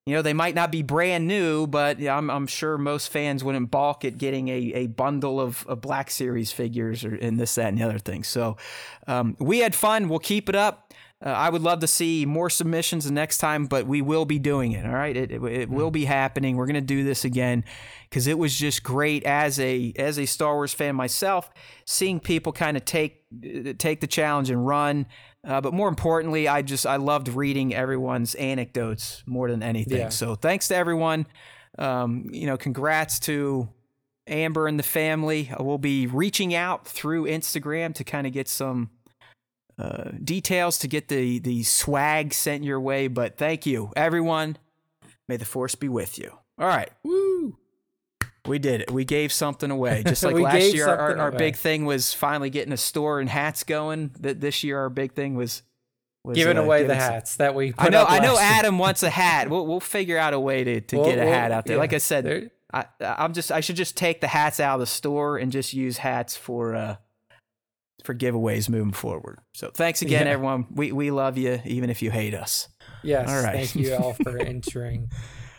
You 0.07 0.15
know, 0.15 0.23
they 0.23 0.33
might 0.33 0.55
not 0.55 0.71
be 0.71 0.81
brand 0.81 1.27
new, 1.27 1.67
but 1.67 2.01
I'm 2.01 2.31
I'm 2.31 2.47
sure 2.47 2.77
most 2.79 3.09
fans 3.09 3.43
wouldn't 3.43 3.69
balk 3.69 4.03
at 4.03 4.17
getting 4.17 4.47
a, 4.47 4.73
a 4.73 4.87
bundle 4.87 5.39
of, 5.39 5.63
of 5.67 5.79
Black 5.79 6.09
Series 6.09 6.51
figures 6.51 7.05
or 7.05 7.13
and 7.13 7.39
this 7.39 7.53
that 7.55 7.67
and 7.67 7.77
the 7.77 7.83
other 7.83 7.99
thing. 7.99 8.23
So 8.23 8.57
um, 9.05 9.37
we 9.39 9.59
had 9.59 9.75
fun. 9.75 10.09
We'll 10.09 10.19
keep 10.19 10.49
it 10.49 10.55
up. 10.55 10.91
Uh, 11.23 11.29
I 11.29 11.49
would 11.49 11.61
love 11.61 11.79
to 11.81 11.87
see 11.87 12.25
more 12.25 12.49
submissions 12.49 13.05
the 13.05 13.11
next 13.11 13.37
time, 13.37 13.67
but 13.67 13.85
we 13.85 14.01
will 14.01 14.25
be 14.25 14.39
doing 14.39 14.71
it. 14.71 14.85
All 14.85 14.93
right, 14.93 15.15
it, 15.15 15.31
it, 15.31 15.43
it 15.43 15.69
will 15.69 15.91
be 15.91 16.05
happening. 16.05 16.55
We're 16.55 16.65
gonna 16.65 16.81
do 16.81 17.03
this 17.03 17.25
again 17.25 17.63
because 18.09 18.27
it 18.27 18.37
was 18.37 18.57
just 18.57 18.81
great 18.83 19.23
as 19.23 19.59
a 19.59 19.93
as 19.97 20.17
a 20.17 20.25
Star 20.25 20.55
Wars 20.55 20.73
fan 20.73 20.95
myself, 20.95 21.51
seeing 21.85 22.19
people 22.19 22.51
kind 22.51 22.75
of 22.75 22.85
take 22.85 23.23
take 23.77 24.01
the 24.01 24.07
challenge 24.07 24.49
and 24.49 24.65
run. 24.65 25.05
Uh, 25.43 25.59
but 25.59 25.73
more 25.73 25.89
importantly, 25.89 26.47
I 26.47 26.61
just 26.61 26.85
I 26.85 26.97
loved 26.97 27.27
reading 27.29 27.73
everyone's 27.73 28.35
anecdotes 28.35 29.23
more 29.25 29.49
than 29.49 29.63
anything. 29.63 29.97
Yeah. 29.97 30.09
So 30.09 30.35
thanks 30.35 30.67
to 30.69 30.75
everyone. 30.75 31.27
Um, 31.79 32.29
you 32.31 32.45
know, 32.47 32.57
congrats 32.57 33.19
to 33.21 33.69
Amber 34.27 34.67
and 34.67 34.77
the 34.77 34.83
family. 34.83 35.51
Uh, 35.51 35.63
We'll 35.63 35.77
be 35.77 36.05
reaching 36.07 36.53
out 36.53 36.87
through 36.87 37.25
Instagram 37.25 37.93
to 37.95 38.03
kind 38.03 38.27
of 38.27 38.33
get 38.33 38.47
some 38.47 38.89
uh, 39.81 40.11
details 40.23 40.77
to 40.79 40.87
get 40.87 41.07
the 41.07 41.39
the 41.39 41.63
swag 41.63 42.33
sent 42.33 42.63
your 42.63 42.79
way. 42.79 43.07
But 43.07 43.37
thank 43.37 43.65
you, 43.65 43.91
everyone. 43.95 44.57
May 45.27 45.37
the 45.37 45.45
force 45.45 45.75
be 45.75 45.89
with 45.89 46.19
you. 46.19 46.31
All 46.59 46.67
right, 46.67 46.89
Woo! 47.03 47.57
we 48.45 48.59
did 48.59 48.81
it. 48.81 48.91
We 48.91 49.05
gave 49.05 49.31
something 49.31 49.71
away, 49.71 50.03
just 50.07 50.23
like 50.23 50.35
last 50.35 50.73
year. 50.73 50.87
Our, 50.87 51.17
our 51.17 51.31
big 51.31 51.55
thing 51.55 51.85
was 51.85 52.13
finally 52.13 52.49
getting 52.49 52.73
a 52.73 52.77
store 52.77 53.19
and 53.19 53.29
hats 53.29 53.63
going. 53.63 54.11
That 54.19 54.39
this 54.41 54.63
year, 54.63 54.77
our 54.79 54.89
big 54.89 55.13
thing 55.13 55.35
was, 55.35 55.63
was 56.23 56.35
Giving 56.35 56.57
uh, 56.57 56.63
away 56.63 56.83
the 56.83 56.89
some- 56.99 57.13
hats 57.13 57.35
that 57.37 57.55
we. 57.55 57.73
I 57.77 57.89
know. 57.89 58.05
I 58.07 58.19
know. 58.19 58.33
year. 58.33 58.41
Adam 58.41 58.77
wants 58.77 59.03
a 59.03 59.09
hat. 59.09 59.49
We'll 59.49 59.65
we'll 59.65 59.79
figure 59.79 60.17
out 60.17 60.33
a 60.33 60.39
way 60.39 60.63
to, 60.63 60.81
to 60.81 60.95
We'll- 60.97 61.05
get 61.05 61.17
a 61.19 61.23
we'll- 61.25 61.33
hat 61.33 61.51
out 61.51 61.65
there. 61.65 61.77
Like 61.77 61.93
I 61.93 61.97
said, 61.99 62.25
there- 62.25 62.51
I 62.73 62.85
I'm 63.01 63.33
just 63.33 63.51
I 63.51 63.59
should 63.61 63.75
just 63.75 63.97
take 63.97 64.21
the 64.21 64.27
hats 64.27 64.59
out 64.59 64.75
of 64.75 64.79
the 64.81 64.85
store 64.85 65.37
and 65.37 65.51
just 65.51 65.73
use 65.73 65.97
hats 65.97 66.37
for 66.37 66.75
uh 66.75 66.95
for 68.03 68.13
giveaways 68.15 68.69
moving 68.69 68.93
forward. 68.93 69.39
So 69.53 69.69
thanks 69.73 70.01
again, 70.01 70.25
Yeah. 70.27 70.33
everyone. 70.33 70.67
We 70.71 70.91
we 70.91 71.11
love 71.11 71.37
you 71.37 71.61
even 71.65 71.89
if 71.89 72.01
you 72.01 72.11
hate 72.11 72.33
us. 72.33 72.67
Yes. 73.03 73.29
All 73.29 73.41
right. 73.43 73.55
Thank 73.67 73.75
you 73.75 73.95
all 73.95 74.13
for 74.23 74.37
entering 74.37 75.09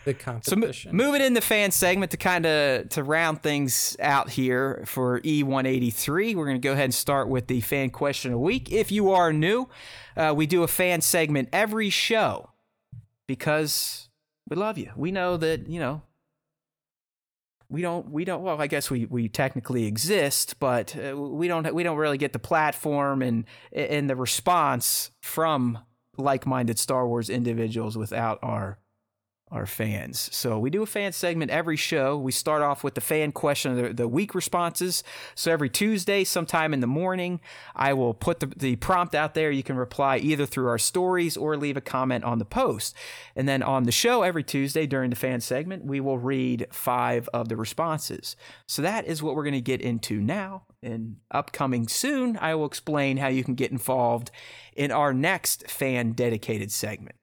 the 0.05 0.11
So 0.13 0.17
mo- 0.17 0.43
competition. 0.67 0.95
moving 0.95 1.21
in 1.21 1.33
the 1.33 1.41
fan 1.41 1.71
segment 1.71 2.11
to 2.11 2.17
kind 2.17 2.45
of 2.45 2.89
to 2.89 3.03
round 3.03 3.41
things 3.41 3.95
out 4.01 4.29
here 4.29 4.83
for 4.85 5.21
E183, 5.21 6.35
we're 6.35 6.45
going 6.45 6.61
to 6.61 6.65
go 6.67 6.73
ahead 6.73 6.85
and 6.85 6.93
start 6.93 7.29
with 7.29 7.47
the 7.47 7.61
fan 7.61 7.89
question 7.89 8.31
of 8.31 8.35
the 8.35 8.39
week. 8.39 8.71
If 8.71 8.91
you 8.91 9.11
are 9.11 9.31
new, 9.31 9.69
uh, 10.17 10.33
we 10.35 10.45
do 10.45 10.63
a 10.63 10.67
fan 10.67 10.99
segment 11.01 11.47
every 11.53 11.89
show 11.89 12.49
because 13.27 14.09
we 14.49 14.55
love 14.55 14.77
you. 14.77 14.91
We 14.95 15.11
know 15.11 15.37
that 15.37 15.67
you 15.69 15.79
know 15.79 16.01
we 17.73 17.81
don't 17.81 18.11
we 18.11 18.23
don't 18.23 18.43
well 18.43 18.61
I 18.61 18.67
guess 18.67 18.91
we 18.91 19.07
we 19.07 19.27
technically 19.27 19.85
exist, 19.85 20.59
but 20.59 20.95
uh, 20.95 21.17
we 21.17 21.47
don't 21.47 21.73
we 21.73 21.81
don't 21.81 21.97
really 21.97 22.19
get 22.19 22.31
the 22.31 22.39
platform 22.39 23.23
and 23.23 23.45
and 23.73 24.07
the 24.07 24.15
response 24.15 25.09
from 25.21 25.79
like-minded 26.15 26.77
Star 26.77 27.07
Wars 27.07 27.31
individuals 27.31 27.97
without 27.97 28.37
our 28.43 28.77
our 29.53 29.65
fans. 29.67 30.29
So 30.35 30.57
we 30.57 30.71
do 30.71 30.81
a 30.81 30.87
fan 30.87 31.11
segment 31.11 31.51
every 31.51 31.77
show. 31.77 32.17
We 32.17 32.31
start 32.31 32.63
off 32.63 32.83
with 32.83 32.95
the 32.95 33.01
fan 33.01 33.31
question 33.31 33.71
of 33.71 33.77
the, 33.77 33.93
the 33.93 34.07
week 34.07 34.33
responses. 34.33 35.03
So 35.35 35.51
every 35.51 35.69
Tuesday, 35.69 36.23
sometime 36.23 36.73
in 36.73 36.79
the 36.79 36.87
morning, 36.87 37.39
I 37.75 37.93
will 37.93 38.15
put 38.15 38.39
the, 38.39 38.47
the 38.47 38.75
prompt 38.77 39.13
out 39.13 39.35
there. 39.35 39.51
You 39.51 39.61
can 39.61 39.75
reply 39.75 40.17
either 40.17 40.47
through 40.47 40.67
our 40.67 40.79
stories 40.79 41.37
or 41.37 41.55
leave 41.55 41.77
a 41.77 41.81
comment 41.81 42.23
on 42.23 42.39
the 42.39 42.45
post. 42.45 42.95
And 43.35 43.47
then 43.47 43.61
on 43.61 43.83
the 43.83 43.91
show 43.91 44.23
every 44.23 44.43
Tuesday 44.43 44.87
during 44.87 45.11
the 45.11 45.15
fan 45.15 45.39
segment, 45.39 45.85
we 45.85 45.99
will 45.99 46.17
read 46.17 46.65
five 46.71 47.29
of 47.31 47.47
the 47.47 47.55
responses. 47.55 48.35
So 48.65 48.81
that 48.81 49.05
is 49.05 49.21
what 49.21 49.35
we're 49.35 49.43
going 49.43 49.53
to 49.53 49.61
get 49.61 49.81
into 49.81 50.19
now. 50.19 50.63
And 50.81 51.17
upcoming 51.29 51.87
soon, 51.87 52.37
I 52.41 52.55
will 52.55 52.65
explain 52.65 53.17
how 53.17 53.27
you 53.27 53.43
can 53.43 53.53
get 53.53 53.71
involved 53.71 54.31
in 54.75 54.91
our 54.91 55.13
next 55.13 55.69
fan 55.69 56.13
dedicated 56.13 56.71
segment. 56.71 57.15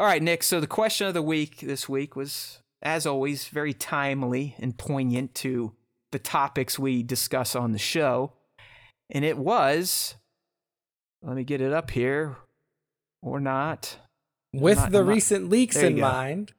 All 0.00 0.06
right, 0.06 0.22
Nick. 0.22 0.42
So 0.42 0.60
the 0.60 0.66
question 0.66 1.06
of 1.08 1.12
the 1.14 1.20
week 1.20 1.58
this 1.58 1.86
week 1.86 2.16
was, 2.16 2.60
as 2.80 3.04
always, 3.04 3.48
very 3.48 3.74
timely 3.74 4.54
and 4.58 4.74
poignant 4.78 5.34
to 5.36 5.74
the 6.10 6.18
topics 6.18 6.78
we 6.78 7.02
discuss 7.02 7.54
on 7.54 7.72
the 7.72 7.78
show. 7.78 8.32
And 9.10 9.26
it 9.26 9.36
was, 9.36 10.14
let 11.22 11.36
me 11.36 11.44
get 11.44 11.60
it 11.60 11.74
up 11.74 11.90
here 11.90 12.36
or 13.20 13.40
not. 13.40 13.98
With 14.54 14.78
not- 14.78 14.90
the 14.92 15.00
I'm 15.00 15.04
not- 15.06 15.12
recent 15.12 15.50
leaks 15.50 15.76
in 15.76 15.96
go. 15.96 16.00
mind, 16.02 16.52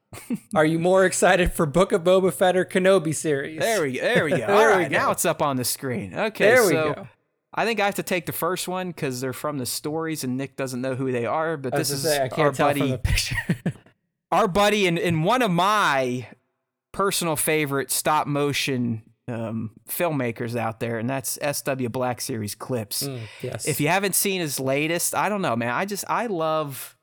are 0.54 0.64
you 0.66 0.78
more 0.78 1.04
excited 1.06 1.52
for 1.52 1.66
Book 1.66 1.92
of 1.94 2.04
Boba 2.04 2.32
Fett 2.32 2.56
or 2.56 2.64
Kenobi 2.64 3.16
series? 3.16 3.60
There 3.60 3.82
we 3.82 3.94
go. 3.94 4.02
There 4.02 4.24
we 4.26 4.30
go. 4.32 4.38
There 4.46 4.52
All 4.52 4.78
we 4.78 4.84
right, 4.84 4.92
now 4.92 5.08
go. 5.08 5.12
it's 5.14 5.26
up 5.26 5.42
on 5.42 5.56
the 5.58 5.66
screen. 5.66 6.14
Okay, 6.14 6.46
There 6.46 6.64
we 6.64 6.70
so 6.74 6.94
go. 6.94 7.08
I 7.54 7.66
think 7.66 7.80
I 7.80 7.86
have 7.86 7.96
to 7.96 8.04
take 8.04 8.26
the 8.26 8.32
first 8.32 8.68
one 8.68 8.88
because 8.90 9.20
they're 9.20 9.34
from 9.34 9.58
the 9.58 9.66
stories 9.66 10.24
and 10.24 10.38
Nick 10.38 10.56
doesn't 10.56 10.82
know 10.82 10.96
who 10.96 11.12
they 11.12 11.26
are. 11.26 11.58
But 11.58 11.76
this 11.76 11.92
is 11.92 12.04
say, 12.04 12.30
I 12.32 12.42
our 12.42 12.52
buddy. 12.52 12.80
from 12.80 12.90
the 12.92 12.98
picture. 12.98 13.36
our 14.32 14.48
buddy 14.48 14.88
and, 14.88 14.98
and 14.98 15.26
one 15.26 15.42
of 15.42 15.52
my 15.52 16.28
personal 16.94 17.36
favorite 17.36 17.92
stop 17.92 18.28
motion 18.28 19.04
um, 19.28 19.72
filmmakers 19.88 20.56
out 20.56 20.80
there, 20.80 20.98
and 20.98 21.10
that's 21.10 21.38
SW 21.42 21.88
Black 21.90 22.22
Series 22.22 22.56
Clips. 22.56 23.04
Mm, 23.04 23.22
yes. 23.42 23.68
If 23.68 23.80
you 23.80 23.88
haven't 23.88 24.16
seen 24.16 24.42
his 24.42 24.60
latest, 24.60 25.16
I 25.16 25.30
don't 25.30 25.42
know, 25.42 25.56
man. 25.56 25.70
I 25.70 25.86
just 25.86 26.06
I 26.10 26.28
love. 26.28 26.98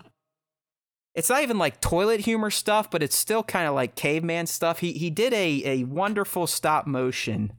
It's 1.14 1.30
not 1.30 1.42
even 1.42 1.58
like 1.58 1.80
toilet 1.80 2.20
humor 2.20 2.50
stuff, 2.50 2.90
but 2.90 3.02
it's 3.02 3.16
still 3.16 3.42
kind 3.42 3.66
of 3.66 3.74
like 3.74 3.96
caveman 3.96 4.46
stuff. 4.46 4.80
He 4.80 4.92
he 4.92 5.10
did 5.10 5.32
a 5.32 5.62
a 5.64 5.84
wonderful 5.84 6.46
stop 6.46 6.86
motion, 6.86 7.52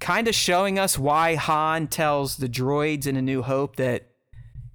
kind 0.00 0.26
of 0.28 0.34
showing 0.34 0.78
us 0.78 0.98
why 0.98 1.34
Han 1.36 1.86
tells 1.86 2.36
the 2.38 2.48
droids 2.48 3.06
in 3.06 3.16
A 3.16 3.22
New 3.22 3.42
Hope 3.42 3.76
that 3.76 4.06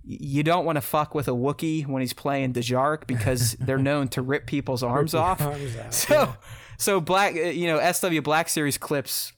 you 0.03 0.43
don't 0.43 0.65
want 0.65 0.75
to 0.75 0.81
fuck 0.81 1.15
with 1.15 1.27
a 1.27 1.31
Wookiee 1.31 1.87
when 1.87 2.01
he's 2.01 2.13
playing 2.13 2.53
Dejarik 2.53 3.07
because 3.07 3.53
they're 3.59 3.77
known 3.79 4.07
to 4.09 4.21
rip 4.21 4.45
people's 4.45 4.83
arms 4.83 5.13
your 5.13 5.23
off. 5.23 5.41
arms 5.41 5.75
out, 5.77 5.93
so, 5.93 6.13
yeah. 6.13 6.33
so 6.77 7.01
black, 7.01 7.35
uh, 7.35 7.39
you 7.39 7.67
know, 7.67 7.91
SW 7.91 8.21
Black 8.21 8.47
Series 8.49 8.77
clips 8.77 9.33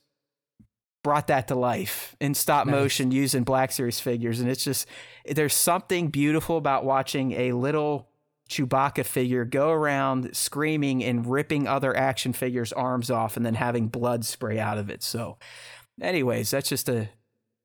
brought 1.04 1.28
that 1.28 1.48
to 1.48 1.56
life 1.56 2.18
in 2.20 2.34
stop 2.34 2.66
Nice. 2.66 2.74
motion 2.74 3.12
using 3.12 3.44
Black 3.46 3.72
Series 3.72 4.00
figures, 4.02 4.42
and 4.42 4.50
it's 4.50 4.64
just 4.64 4.88
there's 5.26 5.54
something 5.54 6.10
beautiful 6.10 6.58
about 6.58 6.84
watching 6.84 7.32
a 7.32 7.54
little 7.54 8.10
Chewbacca 8.50 9.06
figure 9.06 9.46
go 9.46 9.72
around 9.72 10.36
screaming 10.36 11.04
and 11.04 11.26
ripping 11.26 11.68
other 11.68 11.96
action 11.96 12.34
figures' 12.34 12.74
arms 12.74 13.10
off, 13.10 13.38
and 13.38 13.46
then 13.46 13.56
having 13.56 13.88
blood 13.88 14.26
spray 14.26 14.60
out 14.60 14.78
of 14.78 14.90
it. 14.90 15.02
So, 15.02 15.38
anyways, 16.02 16.52
that's 16.52 16.70
just 16.70 16.90
a 16.90 17.10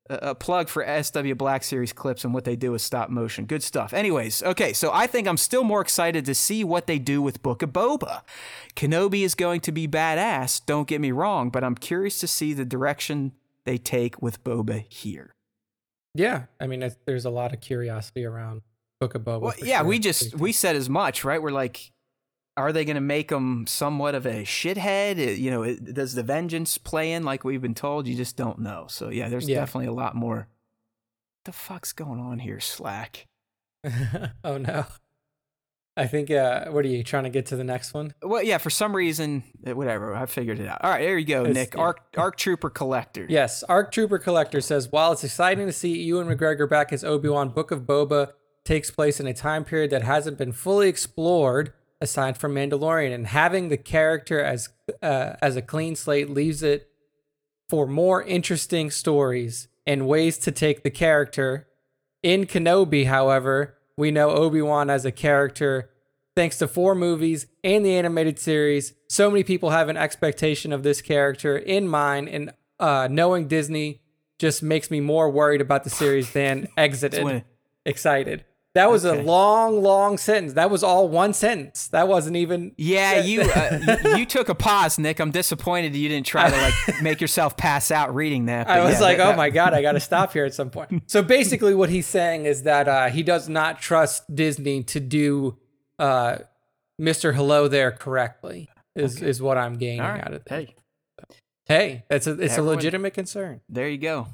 a 0.09 0.35
plug 0.35 0.67
for 0.67 0.85
SW 1.01 1.33
Black 1.35 1.63
Series 1.63 1.93
clips 1.93 2.25
and 2.25 2.33
what 2.33 2.43
they 2.43 2.55
do 2.55 2.73
with 2.73 2.81
stop 2.81 3.09
motion. 3.09 3.45
Good 3.45 3.63
stuff. 3.63 3.93
Anyways, 3.93 4.43
okay, 4.43 4.73
so 4.73 4.91
I 4.93 5.07
think 5.07 5.27
I'm 5.27 5.37
still 5.37 5.63
more 5.63 5.81
excited 5.81 6.25
to 6.25 6.35
see 6.35 6.63
what 6.63 6.87
they 6.87 6.99
do 6.99 7.21
with 7.21 7.41
Book 7.41 7.61
of 7.61 7.71
Boba. 7.71 8.21
Kenobi 8.75 9.21
is 9.21 9.33
going 9.33 9.61
to 9.61 9.71
be 9.71 9.87
badass, 9.87 10.61
don't 10.65 10.87
get 10.87 10.99
me 10.99 11.11
wrong, 11.11 11.49
but 11.49 11.63
I'm 11.63 11.75
curious 11.75 12.19
to 12.19 12.27
see 12.27 12.53
the 12.53 12.65
direction 12.65 13.31
they 13.65 13.77
take 13.77 14.21
with 14.21 14.43
Boba 14.43 14.85
here. 14.91 15.33
Yeah, 16.15 16.43
I 16.59 16.67
mean, 16.67 16.87
there's 17.05 17.25
a 17.25 17.29
lot 17.29 17.53
of 17.53 17.61
curiosity 17.61 18.25
around 18.25 18.61
Book 18.99 19.15
of 19.15 19.21
Boba. 19.23 19.41
Well, 19.41 19.53
yeah, 19.59 19.79
sure. 19.79 19.87
we 19.87 19.99
just 19.99 20.37
we 20.37 20.51
said 20.51 20.75
as 20.75 20.89
much, 20.89 21.23
right? 21.23 21.41
We're 21.41 21.51
like 21.51 21.91
are 22.55 22.71
they 22.71 22.85
going 22.85 22.95
to 22.95 23.01
make 23.01 23.31
him 23.31 23.65
somewhat 23.67 24.15
of 24.15 24.25
a 24.25 24.43
shithead? 24.43 25.37
You 25.37 25.49
know, 25.51 25.63
it- 25.63 25.93
does 25.93 26.13
the 26.13 26.23
vengeance 26.23 26.77
play 26.77 27.11
in 27.11 27.23
like 27.23 27.43
we've 27.43 27.61
been 27.61 27.73
told? 27.75 28.07
You 28.07 28.15
just 28.15 28.37
don't 28.37 28.59
know. 28.59 28.85
So 28.89 29.09
yeah, 29.09 29.29
there's 29.29 29.47
Yeah. 29.49 29.59
definitely 29.59 29.87
a 29.87 29.93
lot 29.93 30.15
more. 30.15 30.47
the 31.45 31.51
fuck's 31.51 31.91
going 31.91 32.21
on 32.21 32.39
here, 32.39 32.61
Slack? 32.61 33.27
oh 34.45 34.57
no. 34.57 34.85
I 35.97 36.07
think. 36.07 36.31
Uh, 36.31 36.65
what 36.71 36.85
are 36.85 36.87
you 36.87 37.03
trying 37.03 37.25
to 37.25 37.29
get 37.29 37.47
to 37.47 37.55
the 37.55 37.63
next 37.65 37.93
one? 37.93 38.13
Well, 38.23 38.41
yeah, 38.41 38.57
for 38.57 38.69
some 38.71 38.95
reason, 38.95 39.43
uh, 39.67 39.75
whatever. 39.75 40.15
I 40.15 40.25
figured 40.25 40.59
it 40.59 40.67
out. 40.67 40.79
All 40.83 40.89
right, 40.89 41.01
there 41.01 41.17
you 41.17 41.25
go, 41.25 41.41
It's- 41.41 41.53
Nick. 41.53 41.77
Arc 41.77 41.99
Arc 42.17 42.37
Trooper 42.37 42.69
Collector. 42.69 43.27
Yes, 43.29 43.61
Arc 43.63 43.91
Trooper 43.91 44.17
Collector 44.19 44.61
says 44.61 44.87
while 44.91 45.11
it's 45.11 45.23
exciting 45.23 45.67
to 45.67 45.73
see 45.73 46.01
Ewan 46.03 46.27
McGregor 46.27 46.67
back 46.69 46.91
as 46.93 47.03
Obi 47.03 47.27
Wan, 47.29 47.49
Book 47.49 47.69
of 47.71 47.81
Boba 47.81 48.31
takes 48.63 48.89
place 48.89 49.19
in 49.19 49.27
a 49.27 49.33
time 49.33 49.65
period 49.65 49.91
that 49.91 50.01
hasn't 50.03 50.37
been 50.37 50.51
fully 50.53 50.87
explored 50.87 51.73
aside 52.03 52.37
from 52.37 52.53
Mandalorian, 52.53 53.13
and 53.13 53.25
having 53.27 53.69
the 53.69 53.77
character 53.77 54.43
as 54.43 54.69
uh, 55.01 55.33
as 55.41 55.55
a 55.55 55.61
clean 55.61 55.95
slate 55.95 56.29
leaves 56.29 56.61
it 56.61 56.89
for 57.69 57.87
more 57.87 58.21
interesting 58.21 58.91
stories 58.91 59.69
and 59.87 60.07
ways 60.07 60.37
to 60.39 60.51
take 60.51 60.83
the 60.83 60.91
character. 60.91 61.67
In 62.21 62.45
Kenobi, 62.45 63.07
however, 63.07 63.77
we 63.97 64.11
know 64.11 64.29
Obi 64.29 64.61
Wan 64.61 64.89
as 64.89 65.05
a 65.05 65.11
character 65.11 65.89
thanks 66.35 66.57
to 66.57 66.67
four 66.67 66.95
movies 66.95 67.47
and 67.63 67.85
the 67.85 67.95
animated 67.95 68.39
series. 68.39 68.93
So 69.07 69.29
many 69.29 69.43
people 69.43 69.69
have 69.69 69.89
an 69.89 69.97
expectation 69.97 70.73
of 70.73 70.83
this 70.83 71.01
character 71.01 71.57
in 71.57 71.87
mind, 71.87 72.29
and 72.29 72.53
uh, 72.79 73.07
knowing 73.09 73.47
Disney 73.47 74.01
just 74.39 74.61
makes 74.61 74.91
me 74.91 74.99
more 74.99 75.29
worried 75.29 75.61
about 75.61 75.83
the 75.83 75.89
series 75.89 76.31
than 76.33 76.67
exited. 76.77 77.43
excited. 77.85 78.45
That 78.75 78.89
was 78.89 79.05
Okay. 79.05 79.19
a 79.19 79.23
long, 79.23 79.83
long 79.83 80.17
sentence. 80.17 80.53
That 80.53 80.71
was 80.71 80.83
all 80.83 81.07
one 81.07 81.33
sentence. 81.33 81.89
That 81.89 82.07
wasn't 82.07 82.37
even. 82.37 82.71
Yeah, 82.75 83.19
you, 83.21 83.41
uh, 83.41 83.97
you 84.03 84.15
you 84.17 84.25
took 84.25 84.49
a 84.49 84.55
pause, 84.55 84.97
Nick. 84.97 85.19
I'm 85.19 85.29
disappointed 85.29 85.95
you 85.95 86.09
didn't 86.09 86.25
try 86.25 86.49
to 86.49 86.57
like 86.57 86.73
make 87.03 87.21
yourself 87.21 87.55
pass 87.55 87.91
out 87.91 88.15
reading 88.15 88.45
that. 88.47 88.67
I 88.67 88.83
was 88.83 88.95
yeah, 88.95 88.99
like, 89.01 89.17
that- 89.17 89.25
oh 89.25 89.29
that- 89.29 89.37
my 89.37 89.51
god, 89.51 89.75
I 89.75 89.83
got 89.83 89.91
to 89.91 89.99
stop 89.99 90.33
here 90.33 90.45
at 90.45 90.53
some 90.55 90.71
point. 90.71 91.03
So 91.07 91.21
basically, 91.21 91.75
what 91.75 91.89
he's 91.89 92.07
saying 92.07 92.45
is 92.45 92.63
that 92.63 92.87
uh, 92.87 93.09
he 93.09 93.21
does 93.21 93.47
not 93.47 93.79
trust 93.79 94.33
Disney 94.33 94.81
to 94.85 94.99
do 94.99 95.57
uh, 95.99 96.37
Mr. 96.99 97.35
Hello 97.35 97.67
there 97.67 97.91
correctly. 97.91 98.69
Is 98.95 99.21
is 99.21 99.39
what 99.39 99.57
I'm 99.59 99.75
gaining 99.77 99.99
right. 100.01 100.19
out 100.21 100.33
of 100.33 100.41
it. 100.41 100.43
Hey, 100.49 100.75
Hey, 101.67 102.03
that's 102.09 102.25
a 102.25 102.31
it's 102.39 102.53
Everyone- 102.53 102.73
a 102.73 102.75
legitimate 102.77 103.13
concern. 103.13 103.61
there 103.69 103.87
you 103.87 103.99
go. 103.99 104.27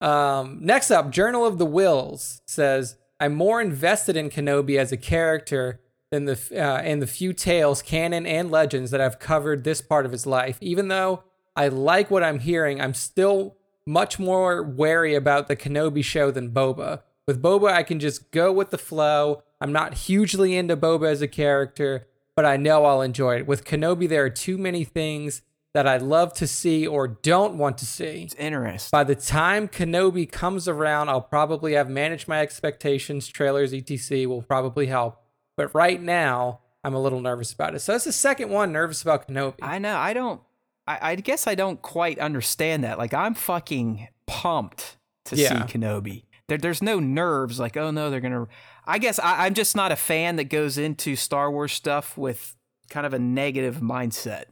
Um, 0.00 0.58
next 0.62 0.90
up, 0.92 1.10
Journal 1.10 1.44
of 1.44 1.58
the 1.58 1.66
Wills 1.66 2.40
says 2.46 2.96
I'm 3.20 3.34
more 3.34 3.60
invested 3.60 4.16
in 4.16 4.30
Kenobi 4.30 4.78
as 4.78 4.90
a 4.90 4.96
character 4.96 5.80
than 6.10 6.24
the 6.24 6.38
uh, 6.52 6.82
in 6.82 7.00
the 7.00 7.06
few 7.06 7.32
tales, 7.32 7.82
canon 7.82 8.26
and 8.26 8.50
legends 8.50 8.90
that 8.90 9.00
I've 9.00 9.18
covered 9.18 9.62
this 9.62 9.82
part 9.82 10.06
of 10.06 10.12
his 10.12 10.26
life. 10.26 10.56
Even 10.60 10.88
though 10.88 11.22
I 11.54 11.68
like 11.68 12.10
what 12.10 12.24
I'm 12.24 12.38
hearing, 12.40 12.80
I'm 12.80 12.94
still 12.94 13.56
much 13.86 14.18
more 14.18 14.62
wary 14.62 15.14
about 15.14 15.48
the 15.48 15.56
Kenobi 15.56 16.02
show 16.02 16.30
than 16.30 16.50
Boba. 16.50 17.02
With 17.26 17.42
Boba, 17.42 17.70
I 17.72 17.82
can 17.82 18.00
just 18.00 18.30
go 18.30 18.52
with 18.52 18.70
the 18.70 18.78
flow. 18.78 19.42
I'm 19.60 19.72
not 19.72 19.94
hugely 19.94 20.56
into 20.56 20.76
Boba 20.76 21.10
as 21.10 21.22
a 21.22 21.28
character, 21.28 22.08
but 22.34 22.44
I 22.44 22.56
know 22.56 22.86
I'll 22.86 23.02
enjoy 23.02 23.36
it. 23.36 23.46
With 23.46 23.64
Kenobi, 23.64 24.08
there 24.08 24.24
are 24.24 24.30
too 24.30 24.56
many 24.56 24.84
things 24.84 25.42
that 25.74 25.86
I 25.86 25.98
love 25.98 26.32
to 26.34 26.46
see 26.46 26.86
or 26.86 27.06
don't 27.08 27.56
want 27.56 27.78
to 27.78 27.86
see. 27.86 28.22
It's 28.24 28.34
interesting. 28.34 28.90
By 28.90 29.04
the 29.04 29.14
time 29.14 29.68
Kenobi 29.68 30.30
comes 30.30 30.66
around, 30.66 31.08
I'll 31.08 31.20
probably 31.20 31.74
have 31.74 31.88
managed 31.88 32.26
my 32.26 32.40
expectations. 32.40 33.28
Trailers, 33.28 33.72
etc., 33.72 34.26
will 34.28 34.42
probably 34.42 34.86
help. 34.86 35.22
But 35.56 35.74
right 35.74 36.00
now, 36.02 36.60
I'm 36.82 36.94
a 36.94 37.00
little 37.00 37.20
nervous 37.20 37.52
about 37.52 37.74
it. 37.74 37.80
So 37.80 37.92
that's 37.92 38.04
the 38.04 38.12
second 38.12 38.50
one 38.50 38.72
nervous 38.72 39.02
about 39.02 39.28
Kenobi. 39.28 39.56
I 39.62 39.78
know. 39.78 39.96
I 39.96 40.12
don't. 40.12 40.40
I, 40.86 40.98
I 41.12 41.14
guess 41.16 41.46
I 41.46 41.54
don't 41.54 41.80
quite 41.82 42.18
understand 42.18 42.82
that. 42.84 42.98
Like, 42.98 43.14
I'm 43.14 43.34
fucking 43.34 44.08
pumped 44.26 44.96
to 45.26 45.36
Yeah. 45.36 45.66
see 45.66 45.78
Kenobi. 45.78 46.24
There, 46.48 46.58
there's 46.58 46.82
no 46.82 46.98
nerves. 46.98 47.60
Like, 47.60 47.76
oh 47.76 47.90
no, 47.92 48.10
they're 48.10 48.20
gonna. 48.20 48.48
I 48.86 48.98
guess 48.98 49.18
I, 49.20 49.46
I'm 49.46 49.54
just 49.54 49.76
not 49.76 49.92
a 49.92 49.96
fan 49.96 50.34
that 50.36 50.44
goes 50.44 50.78
into 50.78 51.14
Star 51.14 51.50
Wars 51.50 51.72
stuff 51.72 52.18
with 52.18 52.56
kind 52.88 53.06
of 53.06 53.14
a 53.14 53.18
negative 53.20 53.76
mindset, 53.76 54.46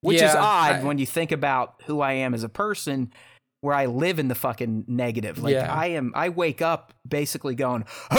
which 0.00 0.22
is 0.22 0.34
odd 0.34 0.76
I- 0.76 0.82
when 0.84 0.98
you 0.98 1.06
think 1.06 1.32
about 1.32 1.82
who 1.86 2.00
I 2.00 2.12
am 2.14 2.34
as 2.34 2.44
a 2.44 2.48
person. 2.48 3.12
Where 3.60 3.74
I 3.74 3.86
live 3.86 4.20
in 4.20 4.28
the 4.28 4.36
fucking 4.36 4.84
negative. 4.86 5.40
Like 5.40 5.52
Yeah. 5.54 5.74
I 5.74 5.86
am, 5.88 6.12
I 6.14 6.28
wake 6.28 6.62
up 6.62 6.94
basically 7.04 7.56
going, 7.56 7.86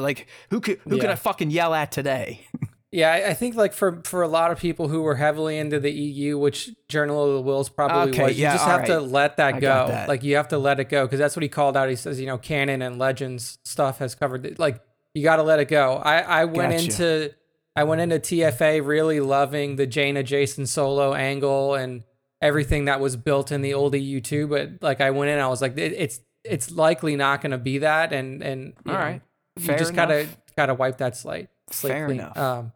like 0.00 0.26
who 0.50 0.60
could 0.60 0.80
who 0.88 0.98
could 0.98 1.10
I 1.10 1.14
fucking 1.14 1.50
yell 1.50 1.72
at 1.74 1.92
today? 1.92 2.46
yeah, 2.90 3.12
I, 3.12 3.28
I 3.30 3.34
think 3.34 3.54
like 3.54 3.72
for 3.72 4.02
for 4.04 4.22
a 4.22 4.28
lot 4.28 4.50
of 4.50 4.58
people 4.58 4.88
who 4.88 5.02
were 5.02 5.14
heavily 5.16 5.56
into 5.58 5.78
the 5.80 5.90
EU, 5.92 6.38
which 6.38 6.70
Journal 6.88 7.24
of 7.28 7.34
the 7.34 7.40
Wills 7.42 7.68
probably 7.68 8.10
Okay, 8.12 8.24
was, 8.24 8.36
you 8.36 8.42
yeah, 8.42 8.54
just 8.54 8.64
have 8.66 8.86
to 8.86 9.00
let 9.00 9.36
that 9.36 9.54
I 9.54 9.60
go. 9.60 9.86
that. 9.88 10.08
Like 10.08 10.22
you 10.22 10.36
have 10.36 10.48
to 10.48 10.58
let 10.58 10.80
it 10.80 10.88
go 10.88 11.04
because 11.06 11.18
that's 11.18 11.36
what 11.36 11.42
he 11.42 11.48
called 11.48 11.76
out. 11.76 11.88
He 11.88 11.96
says, 11.96 12.18
you 12.20 12.26
know, 12.26 12.38
canon 12.38 12.82
and 12.82 12.98
legends 12.98 13.58
stuff 13.64 13.98
has 13.98 14.14
covered. 14.14 14.46
it. 14.46 14.58
Like 14.58 14.80
you 15.14 15.22
got 15.22 15.36
to 15.36 15.42
let 15.42 15.60
it 15.60 15.68
go. 15.68 15.94
I 15.96 16.18
I 16.18 16.44
went 16.46 16.72
Gotcha. 16.72 16.84
into 16.84 17.34
I 17.76 17.84
went 17.84 18.00
into 18.00 18.18
TFA 18.18 18.84
really 18.86 19.20
loving 19.20 19.76
the 19.76 19.86
Jaina 19.86 20.22
Jacen 20.22 20.66
Solo 20.68 21.14
angle 21.14 21.74
and 21.74 22.04
everything 22.40 22.84
that 22.84 23.00
was 23.00 23.16
built 23.16 23.50
in 23.50 23.62
the 23.62 23.74
old 23.74 23.94
EU 23.94 24.20
too. 24.20 24.46
But 24.46 24.82
like 24.82 25.00
I 25.00 25.10
went 25.10 25.30
in, 25.30 25.38
I 25.38 25.48
was 25.48 25.60
like, 25.60 25.76
it, 25.76 25.92
it's 25.96 26.20
it's 26.44 26.70
likely 26.70 27.16
not 27.16 27.40
going 27.40 27.52
to 27.52 27.58
be 27.58 27.78
that. 27.78 28.12
And 28.12 28.42
and 28.42 28.74
you 28.84 28.92
All 28.92 28.98
know, 28.98 28.98
right. 29.04 29.22
you 29.56 29.62
Fair 29.66 29.78
just 29.78 29.94
gotta 29.94 30.20
enough. 30.20 30.36
gotta 30.56 30.74
wipe 30.74 30.98
that 30.98 31.16
slate. 31.16 31.48
slate 31.70 31.92
Fair 31.92 32.06
clean. 32.06 32.20
enough. 32.20 32.36
Um, 32.36 32.72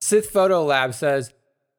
Sith 0.00 0.30
Photo 0.30 0.64
Lab 0.64 0.94
says. 0.94 1.32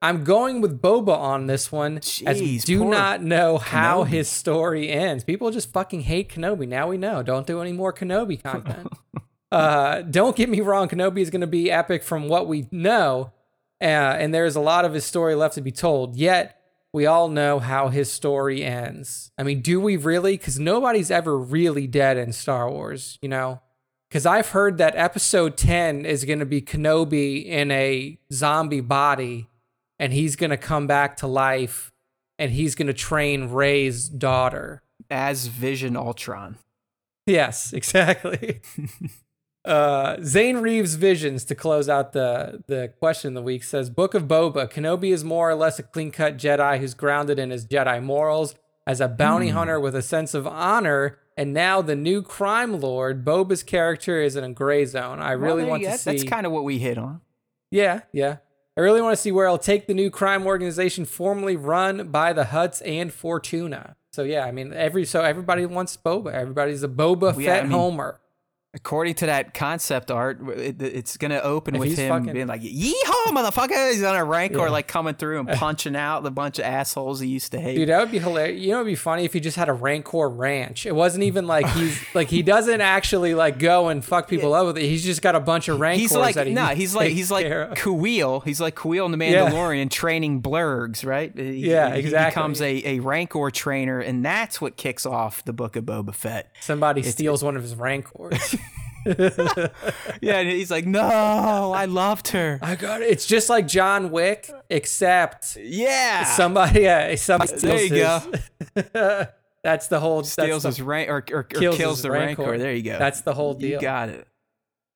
I'm 0.04 0.24
going 0.24 0.62
with 0.62 0.82
Boba 0.82 1.16
on 1.16 1.46
this 1.46 1.72
one, 1.72 1.98
as 1.98 2.24
we 2.26 2.58
do 2.58 2.86
not 2.86 3.22
know 3.22 3.60
how 3.60 4.04
Kenobi. 4.04 4.08
his 4.08 4.30
story 4.30 4.90
ends. 4.90 5.24
People 5.24 5.52
just 5.52 5.72
fucking 5.72 6.02
hate 6.02 6.30
Kenobi. 6.34 6.68
Now 6.68 6.88
we 6.88 6.98
know. 6.98 7.22
Don't 7.22 7.46
do 7.46 7.62
any 7.62 7.72
more 7.72 7.94
Kenobi 7.94 8.42
content. 8.42 8.88
uh, 9.52 10.02
don't 10.04 10.36
get 10.36 10.50
me 10.50 10.62
wrong. 10.62 10.88
Kenobi 10.88 11.20
is 11.20 11.30
going 11.30 11.42
to 11.42 11.48
be 11.48 11.70
epic 11.70 12.04
from 12.04 12.28
what 12.28 12.48
we 12.48 12.68
know, 12.72 13.34
uh, 13.82 13.86
and 13.86 14.34
there's 14.34 14.56
a 14.56 14.62
lot 14.62 14.86
of 14.86 14.94
his 14.94 15.06
story 15.06 15.36
left 15.36 15.56
to 15.56 15.62
be 15.62 15.72
told. 15.72 16.16
Yet 16.16 16.58
we 16.94 17.06
all 17.06 17.30
know 17.30 17.60
how 17.60 17.90
his 17.90 18.12
story 18.12 18.64
ends. 18.64 19.32
I 19.38 19.44
mean, 19.44 19.62
do 19.62 19.80
we 19.80 19.98
really? 19.98 20.38
Because 20.38 20.60
nobody's 20.60 21.12
ever 21.12 21.38
really 21.38 21.88
dead 21.88 22.18
in 22.18 22.32
Star 22.34 22.70
Wars, 22.70 23.18
you 23.22 23.30
know. 23.30 23.62
Because 24.10 24.26
I've 24.26 24.50
heard 24.50 24.78
that 24.78 24.96
Episode 24.98 25.56
Ten 25.56 26.06
is 26.06 26.26
going 26.26 26.40
to 26.40 26.46
be 26.46 26.62
Kenobi 26.62 27.46
in 27.46 27.72
a 27.72 28.20
zombie 28.32 28.82
body, 28.82 29.48
and 30.00 30.12
he's 30.12 30.36
going 30.36 30.50
to 30.50 30.58
come 30.58 30.86
back 30.86 31.16
to 31.18 31.28
life, 31.28 31.94
and 32.38 32.52
he's 32.52 32.76
going 32.76 32.88
to 32.88 32.94
train 32.94 33.50
Rey's 33.50 34.10
daughter. 34.10 34.82
as 35.10 35.48
Vision 35.48 35.96
Ultron. 35.96 36.58
Yes, 37.26 37.72
exactly. 37.74 38.62
uh, 39.66 40.18
Zane 40.24 40.58
Reeves 40.58 40.96
Visions 40.96 41.44
to 41.46 41.56
close 41.56 41.88
out 41.88 42.14
the 42.14 42.64
the 42.68 42.94
question 43.00 43.30
of 43.30 43.34
the 43.36 43.42
week 43.44 43.64
says 43.64 43.90
Book 43.90 44.14
of 44.14 44.24
Boba 44.24 44.72
Kenobi 44.72 45.12
is 45.14 45.24
more 45.24 45.50
or 45.50 45.56
less 45.56 45.78
a 45.80 45.84
clean 45.84 46.12
cut 46.12 46.38
Jedi 46.38 46.80
who's 46.80 46.94
grounded 46.94 47.38
in 47.38 47.52
his 47.52 47.66
Jedi 47.66 48.02
morals 48.02 48.56
as 48.88 49.00
a 49.00 49.08
bounty 49.08 49.50
hunter 49.50 49.80
with 49.80 49.96
a 49.96 50.02
sense 50.02 50.34
of 50.34 50.48
honor. 50.48 51.20
And 51.38 51.54
now 51.54 51.82
the 51.82 51.96
new 51.96 52.22
crime 52.22 52.80
lord, 52.80 53.24
Boba's 53.24 53.64
character 53.64 54.22
is 54.22 54.36
in 54.36 54.44
a 54.44 54.52
gray 54.52 54.86
zone. 54.86 55.20
I 55.22 55.32
really 55.32 55.62
Well, 55.64 55.72
want 55.72 55.84
to 55.84 55.98
see. 55.98 56.12
That's 56.12 56.24
kind 56.24 56.46
of 56.46 56.52
what 56.52 56.64
we 56.66 56.78
hit 56.80 56.98
on. 56.98 57.22
Yeah, 57.70 58.02
yeah. 58.12 58.38
I 58.76 58.82
I 58.82 58.84
really 58.84 59.02
want 59.02 59.14
to 59.16 59.22
see 59.22 59.32
where 59.32 59.46
it'll 59.46 59.58
take 59.58 59.86
the 59.88 59.94
new 59.94 60.10
crime 60.10 60.46
organization 60.48 61.06
formerly 61.06 61.56
run 61.56 62.10
by 62.10 62.34
the 62.34 62.46
Hutts 62.46 62.82
and 62.86 63.14
Fortuna. 63.14 63.96
So 64.12 64.24
yeah, 64.24 64.46
I 64.46 64.52
mean 64.52 64.74
every 64.74 65.06
so 65.06 65.22
everybody 65.22 65.66
wants 65.66 65.96
Boba. 65.98 66.34
Everybody's 66.34 66.84
a 66.84 66.88
Boba 66.88 67.34
Yeah, 67.40 67.54
I 67.54 67.56
Fett 67.58 67.64
mean- 67.64 67.72
homer. 67.78 68.20
According 68.74 69.16
to 69.16 69.26
that 69.26 69.54
concept 69.54 70.10
art, 70.12 70.40
it, 70.58 70.82
it's 70.82 71.18
gonna 71.18 71.42
open 71.42 71.76
If 71.76 71.82
with 71.82 71.98
him 71.98 72.08
fucking- 72.10 72.32
being 72.34 72.48
like, 72.48 72.62
"Yeehaw, 72.62 73.26
motherfucker!" 73.28 73.92
He's 73.92 74.02
on 74.02 74.16
a 74.16 74.24
rancor, 74.24 74.60
Yeah. 74.60 74.70
like 74.70 74.88
coming 74.88 75.14
through 75.14 75.40
and 75.42 75.50
punching 75.60 75.94
out 75.98 76.24
the 76.24 76.32
bunch 76.32 76.58
of 76.58 76.64
assholes 76.64 77.20
he 77.20 77.28
used 77.28 77.52
to 77.52 77.60
hate. 77.60 77.76
Dude, 77.76 77.90
that 77.90 78.00
would 78.00 78.12
be 78.12 78.20
hilarious. 78.20 78.62
You 78.62 78.70
know, 78.70 78.76
it'd 78.78 78.86
be 78.88 78.96
funny 78.96 79.26
if 79.26 79.34
he 79.34 79.42
just 79.42 79.58
had 79.58 79.68
a 79.68 79.74
Rancor 79.74 80.30
ranch. 80.30 80.86
It 80.86 80.96
wasn't 80.96 81.26
even 81.26 81.48
like 81.48 81.68
he's 81.72 82.02
like 82.16 82.30
he 82.30 82.44
doesn't 82.44 82.80
actually 82.80 83.34
like 83.36 83.60
go 83.60 83.90
and 83.90 84.06
fuck 84.06 84.30
people 84.30 84.54
up 84.54 84.66
with 84.68 84.78
it. 84.78 84.84
He's 84.84 85.04
just 85.04 85.22
got 85.22 85.36
a 85.36 85.42
bunch 85.42 85.68
of 85.68 85.78
Rancors. 85.82 86.00
he's 86.04 86.16
like 86.16 86.36
that 86.36 86.48
he 86.48 86.54
no, 86.54 86.68
he's 86.74 86.96
like 86.96 87.12
he's 87.12 87.30
like. 87.30 87.48
Kuil. 87.48 88.42
He's 88.46 88.62
like 88.62 88.76
Kuil 88.76 89.06
in 89.06 89.12
the 89.20 89.26
Yeah. 89.26 89.50
Mandalorian 89.50 89.90
training 89.92 90.42
blurgs, 90.42 91.06
right? 91.06 91.38
He- 91.38 91.70
Yeah, 91.70 91.94
he 91.94 92.00
exactly. 92.00 92.30
becomes 92.40 92.62
a, 92.62 92.88
a 92.88 93.00
Rancor 93.00 93.52
trainer, 93.52 94.00
and 94.00 94.24
that's 94.24 94.62
what 94.62 94.78
kicks 94.78 95.06
off 95.06 95.44
the 95.44 95.52
book 95.52 95.76
of 95.76 95.84
Boba 95.84 96.16
Fett. 96.16 96.56
somebody 96.62 97.04
steals 97.04 97.44
one 97.44 97.58
of 97.58 97.64
his 97.64 97.76
Rancors. 97.76 98.56
Yeah, 100.22 100.38
and 100.40 100.50
he's 100.50 100.70
like, 100.70 100.86
"No, 100.86 101.02
I 101.74 101.86
loved 101.86 102.30
her." 102.30 102.60
I 102.62 102.76
got 102.76 103.02
it. 103.02 103.10
It's 103.10 103.26
just 103.26 103.50
like 103.50 103.68
John 103.68 104.12
Wick, 104.12 104.50
except 104.70 105.58
Yeah, 105.58 106.24
somebody, 106.26 106.82
yeah, 106.82 107.16
somebody 107.16 107.56
There 107.58 107.84
you 107.84 108.04
his- 108.76 109.28
that's 109.64 109.88
the 109.88 110.00
whole 110.00 110.24
steals 110.24 110.64
that's 110.64 110.78
his 110.78 110.86
rank 110.86 111.10
or, 111.10 111.18
or, 111.32 111.38
or 111.40 111.44
kills 111.44 111.78
kills, 111.78 112.02
the 112.02 112.12
rancor. 112.12 112.44
Rancor. 112.44 112.58
There 112.60 112.74
you 112.74 112.84
go. 112.84 112.98
That's 113.00 113.22
the 113.22 113.34
whole 113.34 113.54
you 113.60 113.70
deal. 113.72 113.82
got 113.82 114.10
it. 114.10 114.28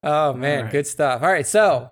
Oh 0.03 0.34
man, 0.34 0.64
right. 0.65 0.72
good 0.72 0.86
stuff. 0.88 1.23
All 1.23 1.30
right, 1.30 1.48
so 1.48 1.90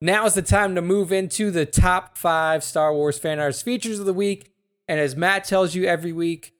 now 0.00 0.24
is 0.26 0.34
the 0.34 0.42
time 0.42 0.76
to 0.76 0.82
move 0.82 1.10
into 1.12 1.50
the 1.50 1.66
top 1.66 2.16
five 2.16 2.62
Star 2.62 2.94
Wars 2.94 3.18
fan 3.18 3.40
arts 3.40 3.62
features 3.62 3.98
of 3.98 4.06
the 4.06 4.14
week. 4.14 4.52
And 4.88 5.00
as 5.00 5.16
Matt 5.16 5.44
tells 5.44 5.74
you 5.74 5.84
every 5.86 6.12
week, 6.12 6.52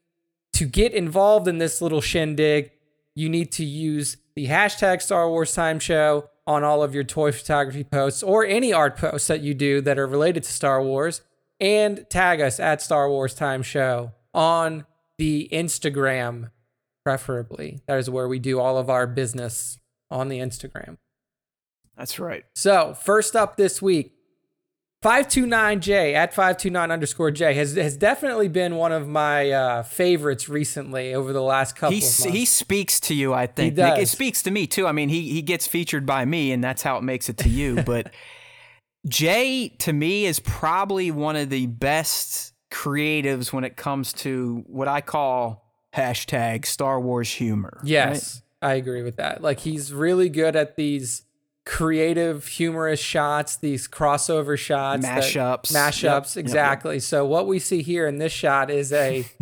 to 0.54 0.64
get 0.64 0.92
involved 0.92 1.46
in 1.48 1.58
this 1.58 1.80
little 1.80 2.00
shindig, 2.00 2.71
you 3.14 3.28
need 3.28 3.52
to 3.52 3.64
use 3.64 4.16
the 4.34 4.46
hashtag 4.46 5.02
Star 5.02 5.28
Wars 5.28 5.54
Time 5.54 5.78
Show 5.78 6.30
on 6.46 6.64
all 6.64 6.82
of 6.82 6.94
your 6.94 7.04
toy 7.04 7.30
photography 7.32 7.84
posts 7.84 8.22
or 8.22 8.44
any 8.44 8.72
art 8.72 8.96
posts 8.96 9.28
that 9.28 9.40
you 9.40 9.54
do 9.54 9.80
that 9.80 9.98
are 9.98 10.06
related 10.06 10.42
to 10.42 10.52
Star 10.52 10.82
Wars, 10.82 11.22
and 11.60 12.04
tag 12.10 12.40
us 12.40 12.58
at 12.58 12.82
Star 12.82 13.08
Wars 13.08 13.34
Time 13.34 13.62
Show 13.62 14.12
on 14.34 14.84
the 15.18 15.48
Instagram, 15.52 16.50
preferably. 17.04 17.80
That 17.86 17.98
is 17.98 18.10
where 18.10 18.26
we 18.26 18.38
do 18.38 18.58
all 18.58 18.76
of 18.76 18.90
our 18.90 19.06
business 19.06 19.78
on 20.10 20.28
the 20.28 20.38
Instagram. 20.38 20.96
That's 21.96 22.18
right. 22.18 22.44
So, 22.54 22.94
first 22.94 23.36
up 23.36 23.56
this 23.56 23.80
week, 23.80 24.12
529J 25.02 26.14
at 26.14 26.32
529 26.32 26.90
underscore 26.90 27.30
J 27.32 27.54
has, 27.54 27.74
has 27.74 27.96
definitely 27.96 28.48
been 28.48 28.76
one 28.76 28.92
of 28.92 29.08
my 29.08 29.50
uh, 29.50 29.82
favorites 29.82 30.48
recently 30.48 31.12
over 31.14 31.32
the 31.32 31.42
last 31.42 31.74
couple 31.74 31.90
He 31.92 31.98
of 31.98 32.04
s- 32.04 32.20
months. 32.20 32.38
he 32.38 32.44
speaks 32.44 33.00
to 33.00 33.14
you, 33.14 33.34
I 33.34 33.46
think. 33.46 33.76
Nick, 33.76 33.98
it 33.98 34.08
speaks 34.08 34.42
to 34.44 34.50
me 34.50 34.66
too. 34.66 34.86
I 34.86 34.92
mean, 34.92 35.08
he 35.08 35.28
he 35.30 35.42
gets 35.42 35.66
featured 35.66 36.06
by 36.06 36.24
me, 36.24 36.52
and 36.52 36.62
that's 36.62 36.82
how 36.82 36.98
it 36.98 37.02
makes 37.02 37.28
it 37.28 37.36
to 37.38 37.48
you. 37.48 37.82
but 37.86 38.12
Jay, 39.08 39.68
to 39.80 39.92
me, 39.92 40.24
is 40.26 40.38
probably 40.38 41.10
one 41.10 41.34
of 41.34 41.50
the 41.50 41.66
best 41.66 42.52
creatives 42.70 43.52
when 43.52 43.64
it 43.64 43.76
comes 43.76 44.12
to 44.12 44.62
what 44.68 44.86
I 44.86 45.00
call 45.00 45.72
hashtag 45.94 46.64
Star 46.64 47.00
Wars 47.00 47.30
humor. 47.30 47.78
right? 47.82 47.88
yes, 47.88 48.42
I 48.62 48.74
agree 48.74 49.02
with 49.02 49.16
that. 49.16 49.42
Like, 49.42 49.58
he's 49.60 49.92
really 49.92 50.28
good 50.28 50.54
at 50.54 50.76
these 50.76 51.22
creative, 51.64 52.46
humorous 52.46 53.00
shots, 53.00 53.56
these 53.56 53.86
crossover 53.88 54.58
shots, 54.58 55.02
that- 55.02 55.22
Mashups. 55.22 55.72
mashups, 55.72 56.02
Yep, 56.02 56.36
yep, 56.36 56.36
exactly. 56.36 57.00
So, 57.00 57.24
what 57.24 57.46
we 57.46 57.58
see 57.58 57.82
here 57.82 58.06
in 58.06 58.18
this 58.18 58.32
shot 58.32 58.70
is 58.70 58.92
a. 58.92 59.24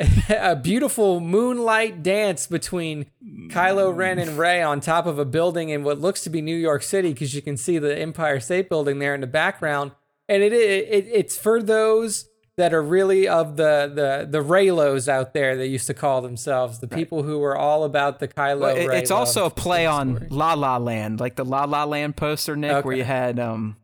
a 0.30 0.54
beautiful 0.54 1.18
moonlight 1.18 2.02
dance 2.04 2.46
between 2.46 3.06
Kylo 3.48 3.94
Ren 3.94 4.20
and 4.20 4.30
mm. 4.30 4.38
Rey 4.38 4.62
on 4.62 4.80
top 4.80 5.06
of 5.06 5.18
a 5.18 5.24
building 5.24 5.70
in 5.70 5.82
what 5.82 6.00
looks 6.00 6.22
to 6.22 6.30
be 6.30 6.40
New 6.40 6.56
York 6.56 6.84
City 6.84 7.12
because 7.12 7.34
you 7.34 7.42
can 7.42 7.56
see 7.56 7.78
the 7.78 7.98
Empire 7.98 8.38
State 8.38 8.68
Building 8.68 9.00
there 9.00 9.14
in 9.14 9.20
the 9.20 9.26
background. 9.26 9.90
And 10.28 10.42
it, 10.42 10.52
it 10.52 11.08
it's 11.12 11.36
for 11.36 11.60
those 11.60 12.28
that 12.58 12.74
are 12.74 12.82
really 12.82 13.26
of 13.26 13.56
the 13.56 13.90
the 13.94 14.28
the 14.30 14.44
Reylos 14.44 15.08
out 15.08 15.32
there 15.32 15.56
they 15.56 15.66
used 15.66 15.86
to 15.86 15.94
call 15.94 16.20
themselves 16.20 16.80
the 16.80 16.88
people 16.88 17.22
who 17.22 17.38
were 17.38 17.56
all 17.56 17.84
about 17.84 18.18
the 18.20 18.28
Kylo 18.28 18.60
Well, 18.60 18.76
it- 18.76 18.90
it's 18.90 19.10
also 19.10 19.46
a 19.46 19.50
play 19.50 19.86
on 19.86 20.16
story. 20.16 20.28
La 20.30 20.52
La 20.54 20.76
Land, 20.76 21.18
like 21.20 21.36
the 21.36 21.44
La 21.44 21.64
La 21.64 21.84
Land 21.84 22.16
poster, 22.16 22.54
Nick, 22.56 22.84
where 22.84 22.94
you 22.96 23.04
had 23.04 23.38
um, 23.38 23.76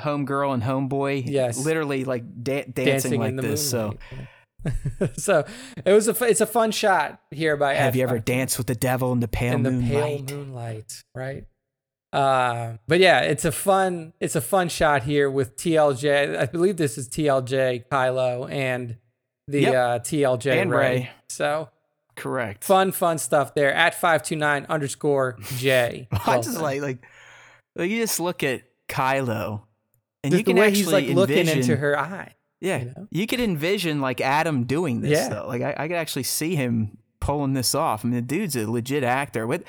homegirl 0.00 0.52
and 0.54 0.62
homeboy, 0.62 1.22
Yes. 1.26 1.64
literally 1.64 2.04
like 2.04 2.24
da- 2.42 2.64
dancing, 2.64 2.84
dancing 2.84 3.20
like 3.20 3.36
this. 3.36 3.70
So, 3.70 3.96
so 5.16 5.44
it 5.84 5.92
was 5.92 6.08
a 6.08 6.24
it's 6.24 6.40
a 6.40 6.46
fun 6.46 6.70
shot 6.70 7.20
here 7.30 7.56
by 7.56 7.74
have 7.74 7.94
Ed 7.94 7.98
you 7.98 8.02
ever 8.04 8.18
danced 8.18 8.56
with 8.58 8.66
the 8.66 8.74
devil 8.74 9.12
in 9.12 9.20
the 9.20 9.28
pale 9.28 9.54
in 9.54 9.62
the 9.62 9.70
moonlight? 9.70 10.26
pale 10.26 10.36
moonlight, 10.38 11.02
right? 11.14 11.44
Uh, 12.14 12.76
but 12.86 13.00
yeah, 13.00 13.20
it's 13.20 13.44
a 13.44 13.52
fun 13.52 14.12
it's 14.20 14.36
a 14.36 14.40
fun 14.40 14.68
shot 14.68 15.02
here 15.02 15.28
with 15.30 15.56
TLJ. 15.56 16.38
I 16.38 16.46
believe 16.46 16.76
this 16.76 16.96
is 16.96 17.08
TLJ 17.08 17.86
Kylo 17.90 18.50
and 18.50 18.96
the 19.48 19.62
Yep. 19.62 19.74
uh, 19.74 19.98
TLJ 19.98 20.62
And 20.62 20.70
Ray. 20.70 20.78
Rey. 20.78 21.10
So 21.28 21.68
Correct. 22.16 22.62
fun 22.64 22.92
fun 22.92 23.18
stuff 23.18 23.54
there 23.54 23.74
at 23.74 23.94
five 23.94 24.22
two 24.22 24.36
nine 24.36 24.66
underscore 24.68 25.36
J. 25.58 26.06
I 26.12 26.36
just 26.36 26.60
like 26.60 26.80
like 26.80 27.04
like 27.74 27.90
you 27.90 28.00
just 28.00 28.20
look 28.20 28.44
at 28.44 28.62
Kylo, 28.88 29.62
and 30.22 30.32
the, 30.32 30.38
you 30.38 30.44
can 30.44 30.58
actually 30.58 30.76
he's 30.76 30.92
like 30.92 31.06
looking 31.08 31.48
into 31.48 31.74
her 31.74 31.98
eye. 31.98 32.34
Yeah, 32.60 32.78
you 32.78 32.84
know? 32.86 33.08
you 33.10 33.26
could 33.26 33.40
envision 33.40 34.00
like 34.00 34.20
Adam 34.20 34.64
doing 34.64 35.00
this. 35.00 35.18
Yeah. 35.18 35.28
though. 35.30 35.48
like 35.48 35.62
I, 35.62 35.74
I 35.76 35.88
could 35.88 35.96
actually 35.96 36.22
see 36.22 36.54
him 36.54 36.98
pulling 37.20 37.54
this 37.54 37.74
off. 37.74 38.04
I 38.04 38.08
mean, 38.08 38.14
the 38.14 38.22
dude's 38.22 38.54
a 38.54 38.70
legit 38.70 39.02
actor. 39.02 39.46
What 39.46 39.64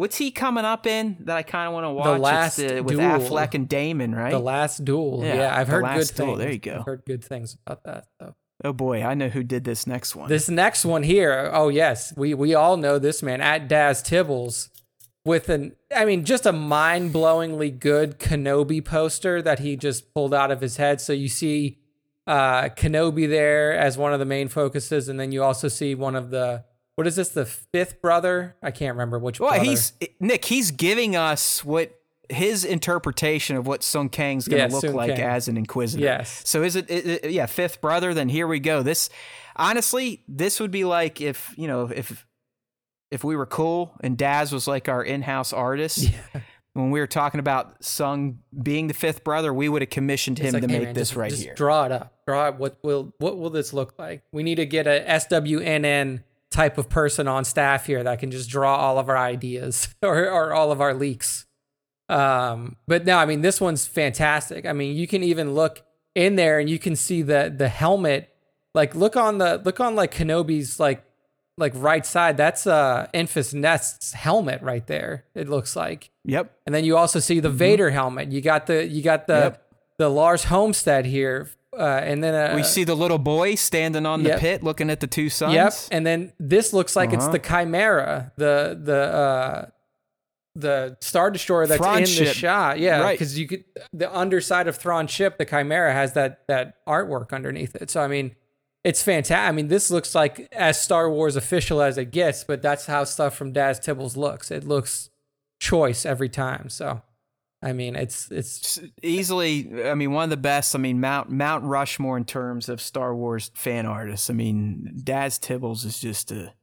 what's 0.00 0.16
he 0.16 0.30
coming 0.30 0.64
up 0.64 0.86
in 0.86 1.18
that 1.20 1.36
I 1.36 1.42
kind 1.42 1.68
of 1.68 1.74
want 1.74 1.84
to 1.84 1.90
watch? 1.90 2.14
It's 2.16 2.22
Last 2.22 2.56
the- 2.56 2.80
with 2.80 2.96
Duel. 2.96 3.02
Affleck 3.02 3.52
and 3.54 3.68
Damon, 3.68 4.14
right? 4.14 4.30
The 4.30 4.38
last 4.38 4.82
duel. 4.82 5.20
Yeah, 5.22 5.34
Yeah, 5.34 5.56
I've 5.58 5.66
The 5.66 5.72
heard 5.74 5.82
good 5.84 5.98
Last 5.98 6.14
things. 6.14 6.38
There 6.38 6.50
you 6.50 6.58
go. 6.58 6.76
I've 6.78 6.86
heard 6.86 7.02
good 7.06 7.22
things 7.22 7.56
about 7.66 7.84
that. 7.84 8.06
So. 8.18 8.34
oh 8.64 8.72
boy, 8.72 9.02
I 9.02 9.12
know 9.12 9.28
who 9.28 9.42
did 9.42 9.64
this 9.64 9.86
next 9.86 10.16
one. 10.16 10.30
This 10.30 10.48
next 10.48 10.86
one 10.86 11.02
here, 11.02 11.50
oh 11.52 11.68
yes, 11.68 12.14
we 12.16 12.32
we 12.32 12.54
all 12.54 12.78
know 12.78 12.98
this 12.98 13.22
man 13.22 13.42
at 13.42 13.68
Daz 13.68 14.02
Tibbles 14.02 14.70
with 15.26 15.50
an 15.50 15.76
I 15.94 16.06
mean 16.06 16.24
just 16.24 16.46
a 16.46 16.52
mind-blowingly 16.52 17.78
good 17.78 18.18
Kenobi 18.18 18.82
poster 18.82 19.42
that 19.42 19.58
he 19.58 19.76
just 19.76 20.14
pulled 20.14 20.32
out 20.32 20.50
of 20.50 20.62
his 20.62 20.78
head. 20.78 21.02
So 21.02 21.12
you 21.12 21.28
see 21.28 21.76
uh 22.26 22.70
Kenobi 22.70 23.28
there 23.28 23.72
as 23.74 23.98
one 23.98 24.14
of 24.14 24.18
the 24.18 24.24
main 24.24 24.48
focuses 24.48 25.10
and 25.10 25.20
then 25.20 25.30
you 25.30 25.42
also 25.42 25.68
see 25.68 25.94
one 25.94 26.16
of 26.16 26.30
the 26.30 26.64
what 27.00 27.06
is 27.06 27.16
this 27.16 27.30
the 27.30 27.46
fifth 27.46 28.02
brother? 28.02 28.56
I 28.62 28.70
can't 28.72 28.92
remember 28.94 29.18
which 29.18 29.40
well, 29.40 29.48
brother. 29.52 29.64
he's 29.64 29.94
Nick. 30.20 30.44
He's 30.44 30.70
giving 30.70 31.16
us 31.16 31.64
what 31.64 31.98
his 32.28 32.62
interpretation 32.62 33.56
of 33.56 33.66
what 33.66 33.82
Sung 33.82 34.10
Kang's 34.10 34.46
going 34.46 34.58
to 34.60 34.68
Yeah, 34.68 34.72
look 34.74 34.84
Sung 34.84 34.94
like 34.94 35.16
Kang. 35.16 35.24
as 35.24 35.48
an 35.48 35.56
inquisitor. 35.56 36.04
Yes. 36.04 36.42
So 36.44 36.62
is 36.62 36.76
it, 36.76 36.90
it, 36.90 37.24
it- 37.24 37.30
yeah, 37.30 37.46
fifth 37.46 37.80
brother? 37.80 38.12
Then 38.12 38.28
here 38.28 38.46
we 38.46 38.60
go. 38.60 38.82
This 38.82 39.08
honestly, 39.56 40.22
this 40.28 40.60
would 40.60 40.70
be 40.70 40.84
like 40.84 41.22
if 41.22 41.54
you 41.56 41.66
know 41.68 41.90
if 41.94 42.26
if 43.10 43.24
we 43.24 43.34
were 43.34 43.46
cool 43.46 43.94
and 44.02 44.18
Daz 44.18 44.52
was 44.52 44.68
like 44.68 44.86
our 44.90 45.02
in-house 45.02 45.54
artist. 45.54 45.98
Yeah. 46.10 46.42
When 46.74 46.90
we 46.92 47.00
were 47.00 47.08
talking 47.08 47.40
about 47.40 47.82
Sung 47.82 48.40
being 48.62 48.86
the 48.86 48.94
fifth 48.94 49.24
brother, 49.24 49.52
we 49.52 49.68
would 49.68 49.82
have 49.82 49.90
commissioned 49.90 50.38
him 50.38 50.52
like, 50.52 50.62
to 50.62 50.68
hey, 50.68 50.78
make 50.78 50.82
man, 50.88 50.94
this 50.94 51.08
just- 51.08 51.16
right 51.16 51.30
just 51.30 51.42
here. 51.42 51.54
Draw 51.54 51.86
it 51.86 51.92
up. 51.92 52.12
Draw 52.28 52.48
it. 52.48 52.54
What 52.56 52.78
will 52.84 53.14
what 53.18 53.38
will 53.38 53.50
this 53.50 53.72
look 53.72 53.94
like? 53.98 54.22
We 54.32 54.42
need 54.44 54.56
to 54.56 54.66
get 54.66 54.86
a 54.86 55.00
SWNN 55.08 56.22
type 56.50 56.78
of 56.78 56.88
person 56.88 57.28
on 57.28 57.44
staff 57.44 57.86
here 57.86 58.02
that 58.02 58.18
can 58.18 58.30
just 58.30 58.50
draw 58.50 58.76
all 58.76 58.98
of 58.98 59.08
our 59.08 59.16
ideas 59.18 59.88
or, 60.02 60.28
or 60.28 60.52
all 60.52 60.72
of 60.72 60.80
our 60.80 60.94
leaks. 60.94 61.46
Um, 62.08 62.76
but 62.88 63.04
no, 63.04 63.16
I 63.18 63.26
mean 63.26 63.40
this 63.40 63.60
one's 63.60 63.86
fantastic. 63.86 64.66
I 64.66 64.72
mean, 64.72 64.96
you 64.96 65.06
can 65.06 65.22
even 65.22 65.54
look 65.54 65.82
in 66.14 66.34
there 66.36 66.58
and 66.58 66.68
you 66.68 66.78
can 66.78 66.96
see 66.96 67.22
the 67.22 67.52
the 67.56 67.68
helmet. 67.68 68.28
Like 68.74 68.94
look 68.94 69.16
on 69.16 69.38
the 69.38 69.60
look 69.64 69.80
on 69.80 69.94
like 69.94 70.12
Kenobi's 70.14 70.80
like 70.80 71.04
like 71.56 71.72
right 71.76 72.04
side. 72.04 72.36
That's 72.36 72.66
uh 72.66 73.06
Enfys 73.14 73.54
Nest's 73.54 74.12
helmet 74.12 74.60
right 74.62 74.86
there. 74.88 75.24
It 75.34 75.48
looks 75.48 75.76
like. 75.76 76.10
Yep. 76.24 76.52
And 76.66 76.74
then 76.74 76.84
you 76.84 76.96
also 76.96 77.20
see 77.20 77.38
the 77.38 77.50
Vader 77.50 77.90
helmet. 77.90 78.32
You 78.32 78.40
got 78.40 78.66
the 78.66 78.84
you 78.86 79.02
got 79.02 79.26
the 79.28 79.32
Mm-hmm. 79.34 79.44
Yep. 79.44 79.66
the 79.98 80.08
Lars 80.08 80.44
Homestead 80.44 81.04
here, 81.06 81.48
uh, 81.78 82.00
and 82.02 82.22
then 82.22 82.34
uh, 82.34 82.54
we 82.56 82.62
see 82.62 82.84
the 82.84 82.94
little 82.96 83.18
boy 83.18 83.54
standing 83.54 84.06
on 84.06 84.22
the 84.22 84.36
pit 84.38 84.62
looking 84.62 84.90
at 84.90 85.00
the 85.00 85.06
two 85.06 85.28
sons. 85.30 85.54
Yep. 85.54 85.72
And 85.92 86.06
then 86.06 86.32
this 86.38 86.72
looks 86.72 86.96
like 86.96 87.12
it's 87.12 87.24
Uh-huh. 87.24 87.32
the 87.32 87.38
Chimera, 87.38 88.32
the 88.36 88.78
the 88.82 88.96
uh, 88.96 89.66
the 90.56 90.96
Star 91.00 91.30
Destroyer 91.30 91.66
that's 91.66 91.78
Thrawn 91.80 91.98
in 91.98 92.02
the 92.04 92.26
shot. 92.34 92.78
Yeah, 92.80 93.00
Right. 93.00 93.16
because 93.18 93.38
you 93.38 93.46
could 93.46 93.64
the 93.92 94.12
underside 94.14 94.66
of 94.66 94.76
Thrawn's 94.76 95.10
ship, 95.10 95.38
the 95.38 95.44
Chimera 95.44 95.92
has 95.92 96.12
that 96.14 96.46
that 96.48 96.84
artwork 96.86 97.32
underneath 97.32 97.76
it. 97.76 97.88
So 97.90 98.00
I 98.02 98.08
mean, 98.08 98.34
it's 98.82 99.02
fantastic. 99.02 99.48
I 99.48 99.52
mean, 99.52 99.68
this 99.68 99.90
looks 99.90 100.14
like 100.14 100.48
as 100.52 100.80
Star 100.80 101.08
Wars 101.08 101.36
official 101.36 101.80
as 101.82 101.98
it 101.98 102.06
gets, 102.10 102.42
but 102.44 102.62
that's 102.62 102.86
how 102.86 103.04
stuff 103.04 103.36
from 103.36 103.52
Daz 103.52 103.78
Tibbles 103.78 104.16
looks. 104.16 104.50
It 104.50 104.64
looks 104.64 105.10
choice 105.60 106.04
every 106.04 106.28
time. 106.28 106.68
So 106.68 107.02
I 107.62 107.72
mean, 107.74 107.94
it's 107.94 108.30
it's 108.30 108.80
easily. 109.02 109.84
I 109.84 109.94
mean, 109.94 110.12
one 110.12 110.24
of 110.24 110.30
the 110.30 110.36
best. 110.38 110.74
I 110.74 110.78
mean, 110.78 111.00
Mount 111.00 111.28
Mount 111.30 111.64
Rushmore 111.64 112.16
in 112.16 112.24
terms 112.24 112.68
of 112.68 112.80
Star 112.80 113.14
Wars 113.14 113.50
fan 113.54 113.84
artists. 113.86 114.30
I 114.30 114.32
mean, 114.34 114.98
Daz 115.04 115.38
Tibbles 115.38 115.84
is 115.84 115.98
just 116.00 116.32
a 116.32 116.54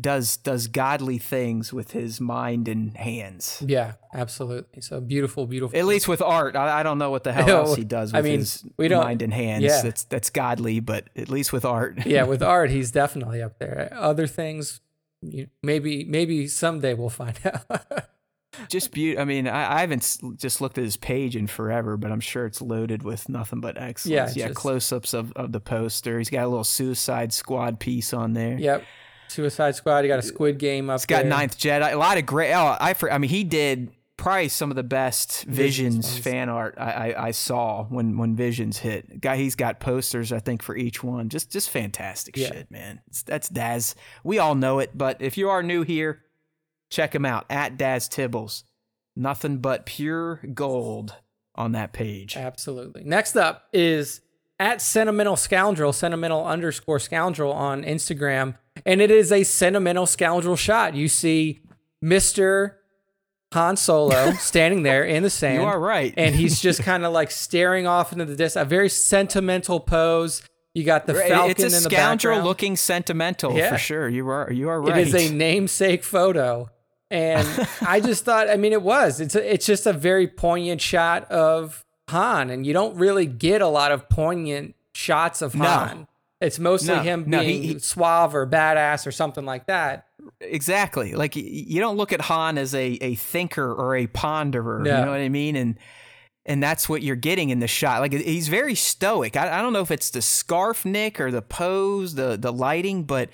does 0.00 0.36
does 0.36 0.68
godly 0.68 1.18
things 1.18 1.72
with 1.72 1.90
his 1.90 2.20
mind 2.20 2.68
and 2.68 2.96
hands. 2.96 3.60
yeah, 3.66 3.94
absolutely. 4.14 4.80
So 4.80 5.00
beautiful, 5.00 5.44
beautiful. 5.48 5.76
At 5.76 5.86
least 5.86 6.06
with 6.06 6.22
art, 6.22 6.54
I, 6.54 6.80
I 6.80 6.82
don't 6.84 6.98
know 6.98 7.10
what 7.10 7.24
the 7.24 7.32
hell 7.32 7.48
else 7.66 7.74
he 7.74 7.82
does 7.82 8.14
I 8.14 8.18
with 8.18 8.24
mean, 8.26 8.38
his 8.38 8.64
we 8.76 8.86
don't- 8.86 9.02
mind 9.02 9.22
and 9.22 9.34
hands. 9.34 9.64
yeah. 9.64 9.82
That's 9.82 10.04
that's 10.04 10.30
godly, 10.30 10.78
but 10.78 11.08
at 11.16 11.28
least 11.28 11.52
with 11.52 11.64
art. 11.64 11.98
yeah, 12.06 12.22
with 12.22 12.44
art, 12.44 12.70
he's 12.70 12.92
definitely 12.92 13.42
up 13.42 13.58
there. 13.58 13.88
Other 13.92 14.28
things, 14.28 14.80
maybe 15.64 16.04
maybe 16.04 16.46
someday 16.46 16.94
we'll 16.94 17.10
find 17.10 17.36
out. 17.44 17.66
Just 18.68 18.90
beautiful. 18.92 19.22
I 19.22 19.24
mean, 19.24 19.46
I, 19.48 19.76
I 19.76 19.80
haven't 19.80 20.02
s- 20.02 20.18
just 20.36 20.60
looked 20.60 20.78
at 20.78 20.84
his 20.84 20.96
page 20.96 21.36
in 21.36 21.46
forever, 21.46 21.96
but 21.96 22.10
I'm 22.12 22.20
sure 22.20 22.46
it's 22.46 22.60
loaded 22.60 23.02
with 23.02 23.28
nothing 23.28 23.60
but 23.60 23.76
excellence. 23.78 24.36
Yeah, 24.36 24.42
yeah, 24.42 24.48
just- 24.48 24.58
close-ups 24.60 25.14
of, 25.14 25.32
of 25.32 25.52
the 25.52 25.60
poster. 25.60 26.18
He's 26.18 26.30
got 26.30 26.44
a 26.44 26.48
little 26.48 26.64
Suicide 26.64 27.32
Squad 27.32 27.78
piece 27.80 28.12
on 28.12 28.32
there. 28.34 28.58
yep. 28.58 28.84
Suicide 29.28 29.74
Squad. 29.74 30.00
You 30.00 30.08
got 30.08 30.18
a 30.18 30.22
Squid 30.22 30.58
Game 30.58 30.88
up 30.88 30.96
It's 30.96 31.06
got 31.06 31.22
there. 31.22 31.30
Ninth 31.30 31.58
Jedi. 31.58 31.92
A 31.92 31.96
lot 31.96 32.16
of 32.16 32.24
great. 32.24 32.52
Oh, 32.54 32.76
I 32.80 32.94
for, 32.94 33.12
I 33.12 33.18
mean, 33.18 33.28
he 33.28 33.44
did 33.44 33.90
probably 34.16 34.48
some 34.48 34.70
of 34.70 34.74
the 34.76 34.82
best 34.82 35.44
Visions 35.44 35.96
Visions, 36.06 36.18
fan 36.18 36.48
art 36.48 36.74
I, 36.78 37.12
I, 37.12 37.26
I 37.26 37.30
saw 37.32 37.84
when 37.84 38.16
when 38.16 38.34
Visions 38.36 38.78
hit. 38.78 39.20
Guy, 39.20 39.36
he's 39.36 39.54
got 39.54 39.80
posters 39.80 40.32
I 40.32 40.38
think 40.40 40.62
for 40.62 40.74
each 40.76 41.04
one. 41.04 41.28
Just 41.28 41.52
just 41.52 41.68
fantastic 41.70 42.36
Yeah. 42.38 42.48
shit, 42.48 42.70
man. 42.70 43.00
It's, 43.08 43.22
that's 43.22 43.48
Daz. 43.50 43.94
We 44.24 44.38
all 44.38 44.54
know 44.54 44.78
it, 44.78 44.96
but 44.96 45.20
if 45.20 45.36
you 45.36 45.50
are 45.50 45.62
new 45.62 45.82
here, 45.82 46.22
check 46.90 47.14
him 47.14 47.24
out 47.24 47.44
at 47.50 47.76
Daz 47.76 48.08
Tibbles. 48.08 48.64
Nothing 49.16 49.58
but 49.58 49.84
pure 49.86 50.40
gold 50.54 51.14
on 51.54 51.72
that 51.72 51.92
page. 51.92 52.36
Absolutely. 52.36 53.02
Next 53.04 53.36
up 53.36 53.64
is 53.72 54.20
at 54.60 54.80
sentimental 54.80 55.36
scoundrel, 55.36 55.92
sentimental 55.92 56.44
underscore 56.46 56.98
scoundrel 57.00 57.52
on 57.52 57.82
Instagram. 57.82 58.56
And 58.86 59.00
it 59.00 59.10
is 59.10 59.32
a 59.32 59.42
sentimental 59.44 60.06
scoundrel 60.06 60.54
shot. 60.56 60.94
You 60.94 61.08
see 61.08 61.60
Mr. 62.04 62.74
Han 63.52 63.76
Solo 63.76 64.32
standing 64.38 64.82
there 64.84 65.04
in 65.04 65.22
the 65.24 65.30
sand. 65.30 65.62
You 65.62 65.66
are 65.68 65.80
right. 65.80 66.14
And 66.16 66.34
he's 66.34 66.60
just 66.62 66.82
kind 66.82 67.04
of 67.04 67.12
like 67.12 67.30
staring 67.30 67.86
off 67.86 68.12
into 68.12 68.24
the 68.24 68.36
distance. 68.36 68.62
A 68.66 68.68
very 68.68 68.88
sentimental 68.88 69.80
pose. 69.80 70.42
You 70.74 70.84
got 70.84 71.06
the 71.06 71.14
Right, 71.14 71.28
falcon 71.28 71.50
it's 71.50 71.62
a 71.62 71.66
in 71.66 71.72
the 71.72 71.78
scoundrel 71.80 72.34
background. 72.34 72.44
looking 72.46 72.76
sentimental 72.76 73.56
Yeah. 73.56 73.70
for 73.72 73.78
sure. 73.78 74.08
You 74.08 74.28
are 74.28 74.52
you 74.52 74.68
are 74.68 74.78
It 74.78 74.90
right. 74.90 75.06
is 75.08 75.14
a 75.14 75.32
namesake 75.34 76.04
photo. 76.04 76.70
And 77.10 77.66
I 77.80 78.00
just 78.10 78.24
thought, 78.24 78.50
I 78.50 78.56
mean, 78.56 78.72
it 78.72 78.82
was. 78.82 79.20
It's 79.20 79.34
a, 79.34 79.52
it's 79.54 79.66
just 79.66 79.86
a 79.86 79.92
very 79.92 80.28
poignant 80.28 80.80
shot 80.80 81.30
of 81.30 81.84
Han, 82.08 82.50
and 82.50 82.66
you 82.66 82.72
don't 82.72 82.96
really 82.96 83.26
get 83.26 83.60
a 83.62 83.68
lot 83.68 83.92
of 83.92 84.08
poignant 84.08 84.74
shots 84.94 85.42
of 85.42 85.54
No. 85.54 85.64
Han. 85.64 86.06
It's 86.40 86.58
mostly 86.60 86.94
No, 86.94 87.02
him 87.02 87.24
no, 87.26 87.40
being 87.40 87.62
he- 87.62 87.72
he- 87.74 87.78
suave 87.80 88.34
or 88.34 88.46
badass 88.46 89.06
or 89.06 89.10
something 89.12 89.44
like 89.44 89.66
that. 89.66 90.06
Exactly. 90.40 91.14
Like 91.14 91.34
you 91.36 91.80
don't 91.80 91.96
look 91.96 92.12
at 92.12 92.20
Han 92.22 92.58
as 92.58 92.74
a, 92.74 92.84
a 93.00 93.14
thinker 93.16 93.72
or 93.72 93.96
a 93.96 94.06
ponderer. 94.06 94.82
No. 94.82 94.98
You 94.98 95.04
know 95.04 95.10
what 95.10 95.20
I 95.20 95.28
mean? 95.28 95.56
And 95.56 95.78
and 96.46 96.62
that's 96.62 96.88
what 96.88 97.02
you're 97.02 97.16
getting 97.16 97.50
in 97.50 97.58
the 97.60 97.66
shot. 97.66 98.00
Like 98.00 98.12
he's 98.12 98.48
very 98.48 98.74
stoic. 98.74 99.36
I, 99.36 99.58
I 99.58 99.62
don't 99.62 99.72
know 99.72 99.80
if 99.80 99.90
it's 99.90 100.10
the 100.10 100.22
scarf 100.22 100.84
Nick 100.84 101.20
or 101.20 101.30
the 101.30 101.42
pose, 101.42 102.14
the 102.14 102.36
the 102.36 102.52
lighting, 102.52 103.02
but 103.04 103.30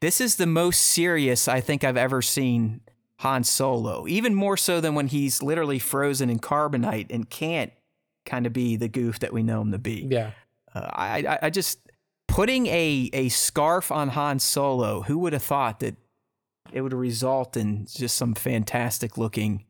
this 0.00 0.20
is 0.20 0.36
the 0.36 0.46
most 0.46 0.80
serious 0.80 1.48
I 1.48 1.60
think 1.60 1.84
I've 1.84 1.96
ever 1.96 2.22
seen 2.22 2.80
Han 3.20 3.44
Solo. 3.44 4.06
Even 4.06 4.34
more 4.34 4.56
so 4.56 4.80
than 4.80 4.94
when 4.94 5.08
he's 5.08 5.42
literally 5.42 5.78
frozen 5.78 6.28
in 6.28 6.38
carbonite 6.38 7.06
and 7.10 7.28
can't 7.30 7.72
kind 8.26 8.46
of 8.46 8.52
be 8.52 8.76
the 8.76 8.88
goof 8.88 9.18
that 9.20 9.32
we 9.32 9.42
know 9.42 9.60
him 9.62 9.72
to 9.72 9.78
be. 9.78 10.06
Yeah. 10.10 10.32
Uh, 10.74 10.90
I, 10.92 11.18
I 11.26 11.38
I 11.42 11.50
just 11.50 11.78
putting 12.28 12.66
a 12.66 13.10
a 13.12 13.28
scarf 13.30 13.90
on 13.90 14.10
Han 14.10 14.38
Solo. 14.38 15.02
Who 15.02 15.18
would 15.20 15.32
have 15.32 15.42
thought 15.42 15.80
that 15.80 15.96
it 16.72 16.82
would 16.82 16.92
result 16.92 17.56
in 17.56 17.86
just 17.86 18.16
some 18.16 18.34
fantastic 18.34 19.16
looking 19.16 19.64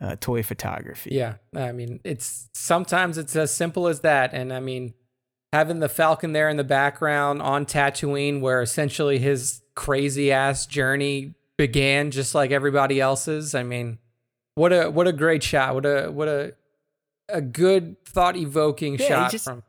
uh, 0.00 0.16
toy 0.20 0.42
photography? 0.42 1.10
Yeah. 1.12 1.34
I 1.56 1.72
mean, 1.72 2.00
it's 2.04 2.48
sometimes 2.52 3.18
it's 3.18 3.34
as 3.34 3.52
simple 3.52 3.88
as 3.88 4.00
that. 4.00 4.32
And 4.32 4.52
I 4.52 4.60
mean, 4.60 4.94
having 5.52 5.80
the 5.80 5.88
Falcon 5.88 6.32
there 6.32 6.48
in 6.48 6.56
the 6.56 6.64
background 6.64 7.42
on 7.42 7.66
Tatooine, 7.66 8.40
where 8.40 8.62
essentially 8.62 9.18
his 9.18 9.62
crazy 9.74 10.30
ass 10.30 10.66
journey 10.66 11.34
began, 11.58 12.10
just 12.10 12.34
like 12.34 12.50
everybody 12.50 13.00
else's. 13.00 13.54
I 13.54 13.62
mean, 13.62 13.98
what 14.54 14.72
a 14.72 14.90
what 14.90 15.06
a 15.06 15.12
great 15.12 15.42
shot! 15.42 15.74
What 15.74 15.86
a 15.86 16.08
what 16.10 16.28
a 16.28 16.54
a 17.28 17.40
good 17.40 17.96
thought 18.04 18.36
evoking 18.36 18.96
Yeah, 18.98 19.08
shot 19.08 19.30
just- 19.30 19.44
from 19.44 19.62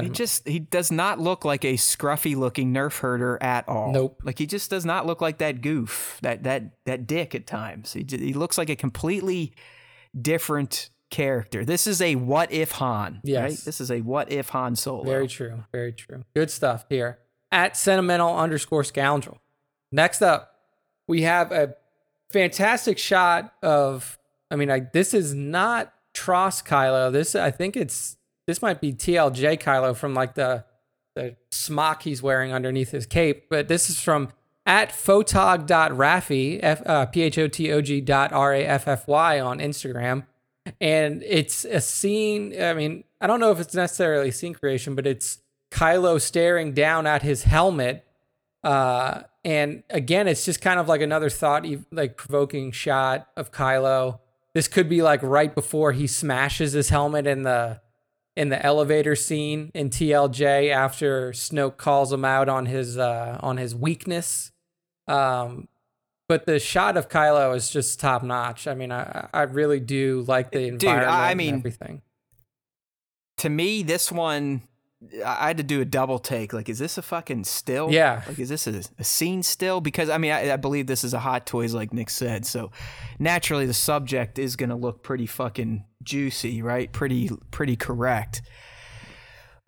He 0.00 0.08
just 0.08 0.48
he 0.48 0.58
does 0.58 0.90
not 0.90 1.20
look 1.20 1.44
like 1.44 1.64
a 1.64 1.74
scruffy 1.74 2.34
looking 2.34 2.72
nerf 2.72 3.00
herder 3.00 3.36
at 3.42 3.68
all. 3.68 3.92
Nope. 3.92 4.22
Like 4.24 4.38
he 4.38 4.46
just 4.46 4.70
does 4.70 4.86
not 4.86 5.04
look 5.06 5.20
like 5.20 5.38
that 5.38 5.60
goof, 5.60 6.18
that 6.22 6.44
that 6.44 6.72
that 6.86 7.06
dick 7.06 7.34
at 7.34 7.46
times. 7.46 7.92
He 7.92 8.06
he 8.08 8.32
looks 8.32 8.56
like 8.56 8.70
a 8.70 8.76
completely 8.76 9.52
different 10.18 10.88
character. 11.10 11.62
This 11.64 11.86
is 11.86 12.00
a 12.00 12.14
what 12.14 12.50
if 12.50 12.72
Han. 12.72 13.20
Yes. 13.22 13.42
Right? 13.42 13.58
This 13.66 13.80
is 13.82 13.90
a 13.90 14.00
what 14.00 14.32
if 14.32 14.48
Han 14.50 14.76
Solo. 14.76 15.04
Very 15.04 15.28
true. 15.28 15.64
Very 15.70 15.92
true. 15.92 16.24
Good 16.34 16.50
stuff 16.50 16.86
here 16.88 17.18
at 17.50 17.76
sentimental 17.76 18.34
underscore 18.34 18.84
scoundrel. 18.84 19.38
Next 19.90 20.22
up, 20.22 20.51
we 21.08 21.22
have 21.22 21.52
a 21.52 21.74
fantastic 22.30 22.98
shot 22.98 23.52
of. 23.62 24.18
I 24.50 24.56
mean, 24.56 24.68
like 24.68 24.92
this 24.92 25.14
is 25.14 25.34
not 25.34 25.92
TROS 26.12 26.62
Kylo. 26.62 27.10
This 27.10 27.34
I 27.34 27.50
think 27.50 27.76
it's 27.76 28.16
this 28.46 28.60
might 28.60 28.80
be 28.80 28.92
TLJ 28.92 29.60
Kylo 29.60 29.96
from 29.96 30.14
like 30.14 30.34
the 30.34 30.64
the 31.14 31.36
smock 31.50 32.02
he's 32.02 32.22
wearing 32.22 32.52
underneath 32.52 32.90
his 32.90 33.06
cape. 33.06 33.48
But 33.48 33.68
this 33.68 33.88
is 33.90 34.00
from 34.00 34.30
at 34.64 34.90
photog.raffy, 34.90 36.60
F, 36.62 36.82
uh, 36.86 37.06
P-H-O-T-O-G 37.06 38.00
dot 38.02 38.32
R-A-F-F-Y 38.32 39.40
on 39.40 39.58
Instagram. 39.58 40.26
And 40.80 41.22
it's 41.24 41.64
a 41.64 41.80
scene, 41.80 42.54
I 42.60 42.72
mean, 42.72 43.02
I 43.20 43.26
don't 43.26 43.40
know 43.40 43.50
if 43.50 43.58
it's 43.58 43.74
necessarily 43.74 44.30
scene 44.30 44.54
creation, 44.54 44.94
but 44.94 45.06
it's 45.06 45.38
Kylo 45.72 46.20
staring 46.20 46.72
down 46.72 47.06
at 47.06 47.22
his 47.22 47.42
helmet. 47.44 48.06
Uh, 48.62 49.22
and 49.44 49.82
again, 49.90 50.28
it's 50.28 50.44
just 50.44 50.60
kind 50.60 50.78
of 50.78 50.88
like 50.88 51.00
another 51.00 51.28
thought, 51.30 51.66
like 51.90 52.16
provoking 52.16 52.70
shot 52.72 53.28
of 53.36 53.50
Kylo. 53.50 54.20
This 54.54 54.68
could 54.68 54.88
be 54.88 55.02
like 55.02 55.22
right 55.22 55.54
before 55.54 55.92
he 55.92 56.06
smashes 56.06 56.72
his 56.72 56.90
helmet 56.90 57.26
in 57.26 57.42
the 57.42 57.80
in 58.36 58.48
the 58.48 58.64
elevator 58.64 59.14
scene 59.14 59.70
in 59.74 59.90
TLJ 59.90 60.70
after 60.70 61.32
Snoke 61.32 61.76
calls 61.76 62.12
him 62.12 62.24
out 62.24 62.48
on 62.48 62.66
his 62.66 62.96
uh, 62.98 63.38
on 63.40 63.56
his 63.56 63.74
weakness. 63.74 64.52
Um, 65.08 65.68
but 66.28 66.46
the 66.46 66.58
shot 66.58 66.96
of 66.96 67.08
Kylo 67.08 67.54
is 67.56 67.68
just 67.70 67.98
top 68.00 68.22
notch. 68.22 68.66
I 68.68 68.74
mean, 68.74 68.92
I 68.92 69.28
I 69.34 69.42
really 69.42 69.80
do 69.80 70.24
like 70.28 70.50
the 70.52 70.70
Dude, 70.70 70.74
environment 70.84 71.10
I 71.10 71.30
and 71.30 71.38
mean, 71.38 71.54
everything. 71.56 72.02
to 73.38 73.48
me, 73.48 73.82
this 73.82 74.12
one, 74.12 74.62
I 75.24 75.48
had 75.48 75.56
to 75.56 75.62
do 75.62 75.80
a 75.80 75.84
double 75.84 76.18
take. 76.18 76.52
Like, 76.52 76.68
is 76.68 76.78
this 76.78 76.96
a 76.98 77.02
fucking 77.02 77.44
still? 77.44 77.90
Yeah. 77.90 78.22
Like, 78.26 78.38
is 78.38 78.48
this 78.48 78.66
a, 78.66 78.82
a 78.98 79.04
scene 79.04 79.42
still? 79.42 79.80
Because 79.80 80.08
I 80.08 80.18
mean, 80.18 80.32
I, 80.32 80.52
I 80.52 80.56
believe 80.56 80.86
this 80.86 81.04
is 81.04 81.14
a 81.14 81.18
Hot 81.18 81.46
Toys, 81.46 81.74
like 81.74 81.92
Nick 81.92 82.10
said. 82.10 82.46
So 82.46 82.70
naturally, 83.18 83.66
the 83.66 83.74
subject 83.74 84.38
is 84.38 84.56
gonna 84.56 84.76
look 84.76 85.02
pretty 85.02 85.26
fucking 85.26 85.84
juicy, 86.02 86.62
right? 86.62 86.90
Pretty, 86.92 87.30
pretty 87.50 87.76
correct. 87.76 88.42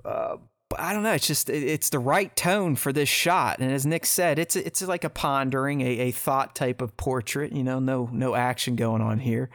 Uh, 0.04 0.36
but 0.68 0.80
I 0.80 0.92
don't 0.92 1.02
know. 1.02 1.12
It's 1.12 1.26
just 1.26 1.48
it, 1.48 1.62
it's 1.62 1.90
the 1.90 1.98
right 1.98 2.34
tone 2.34 2.76
for 2.76 2.92
this 2.92 3.08
shot, 3.08 3.58
and 3.60 3.70
as 3.70 3.86
Nick 3.86 4.06
said, 4.06 4.38
it's 4.38 4.56
it's 4.56 4.82
like 4.82 5.04
a 5.04 5.10
pondering, 5.10 5.80
a, 5.80 5.84
a 5.84 6.10
thought 6.10 6.54
type 6.54 6.80
of 6.80 6.96
portrait. 6.96 7.52
You 7.52 7.62
know, 7.62 7.78
no 7.78 8.08
no 8.12 8.34
action 8.34 8.76
going 8.76 9.02
on 9.02 9.18
here. 9.18 9.50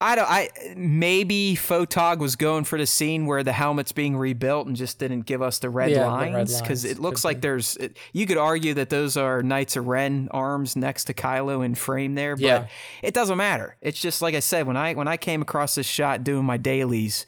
I 0.00 0.14
don't. 0.14 0.30
I 0.30 0.50
maybe 0.76 1.56
Photog 1.56 2.18
was 2.18 2.36
going 2.36 2.62
for 2.62 2.78
the 2.78 2.86
scene 2.86 3.26
where 3.26 3.42
the 3.42 3.52
helmet's 3.52 3.90
being 3.90 4.16
rebuilt 4.16 4.68
and 4.68 4.76
just 4.76 5.00
didn't 5.00 5.22
give 5.22 5.42
us 5.42 5.58
the 5.58 5.70
red 5.70 5.90
Yeah, 5.90 6.06
lines 6.06 6.60
because 6.60 6.84
it 6.84 7.00
looks 7.00 7.24
like 7.24 7.38
be. 7.38 7.40
there's. 7.40 7.76
It, 7.78 7.96
you 8.12 8.24
could 8.24 8.36
argue 8.36 8.74
that 8.74 8.90
those 8.90 9.16
are 9.16 9.42
Knights 9.42 9.74
of 9.76 9.88
Ren 9.88 10.28
arms 10.30 10.76
next 10.76 11.06
to 11.06 11.14
Kylo 11.14 11.64
in 11.64 11.74
frame 11.74 12.14
there, 12.14 12.36
but 12.36 12.42
Yeah. 12.42 12.66
it 13.02 13.12
doesn't 13.12 13.36
matter. 13.36 13.76
It's 13.80 14.00
just 14.00 14.22
like 14.22 14.36
I 14.36 14.40
said 14.40 14.68
when 14.68 14.76
I 14.76 14.94
when 14.94 15.08
I 15.08 15.16
came 15.16 15.42
across 15.42 15.74
this 15.74 15.86
shot 15.86 16.22
doing 16.22 16.44
my 16.44 16.58
dailies, 16.58 17.26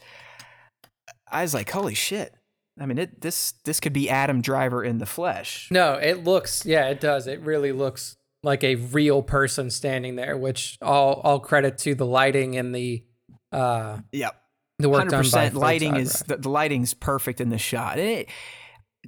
I 1.29 1.41
was 1.41 1.53
like, 1.53 1.69
holy 1.69 1.93
shit! 1.93 2.33
I 2.79 2.85
mean, 2.85 2.97
it, 2.97 3.19
this 3.19 3.51
this 3.65 3.81
could 3.81 3.91
be 3.93 4.09
Adam 4.09 4.41
Driver 4.41 4.81
in 4.81 4.97
the 4.99 5.05
flesh. 5.05 5.67
No, 5.71 5.95
it 5.95 6.23
looks 6.23 6.65
yeah, 6.65 6.87
it 6.87 7.01
does. 7.01 7.27
It 7.27 7.41
really 7.41 7.73
looks 7.73 8.15
like 8.43 8.63
a 8.63 8.75
real 8.75 9.21
person 9.21 9.69
standing 9.69 10.15
there, 10.15 10.37
which 10.37 10.77
all 10.81 11.21
all 11.23 11.39
credit 11.39 11.77
to 11.79 11.95
the 11.95 12.05
lighting 12.05 12.57
and 12.57 12.73
the 12.73 13.03
uh 13.51 13.99
Yep. 14.11 14.35
the 14.79 14.89
work 14.89 15.11
Hundred 15.11 15.31
done 15.31 15.53
by. 15.53 15.59
Lighting 15.59 15.95
is 15.95 16.19
the, 16.27 16.37
the 16.37 16.49
lighting's 16.49 16.93
perfect 16.93 17.41
in 17.41 17.49
the 17.49 17.57
shot. 17.57 17.99
It, 17.99 18.29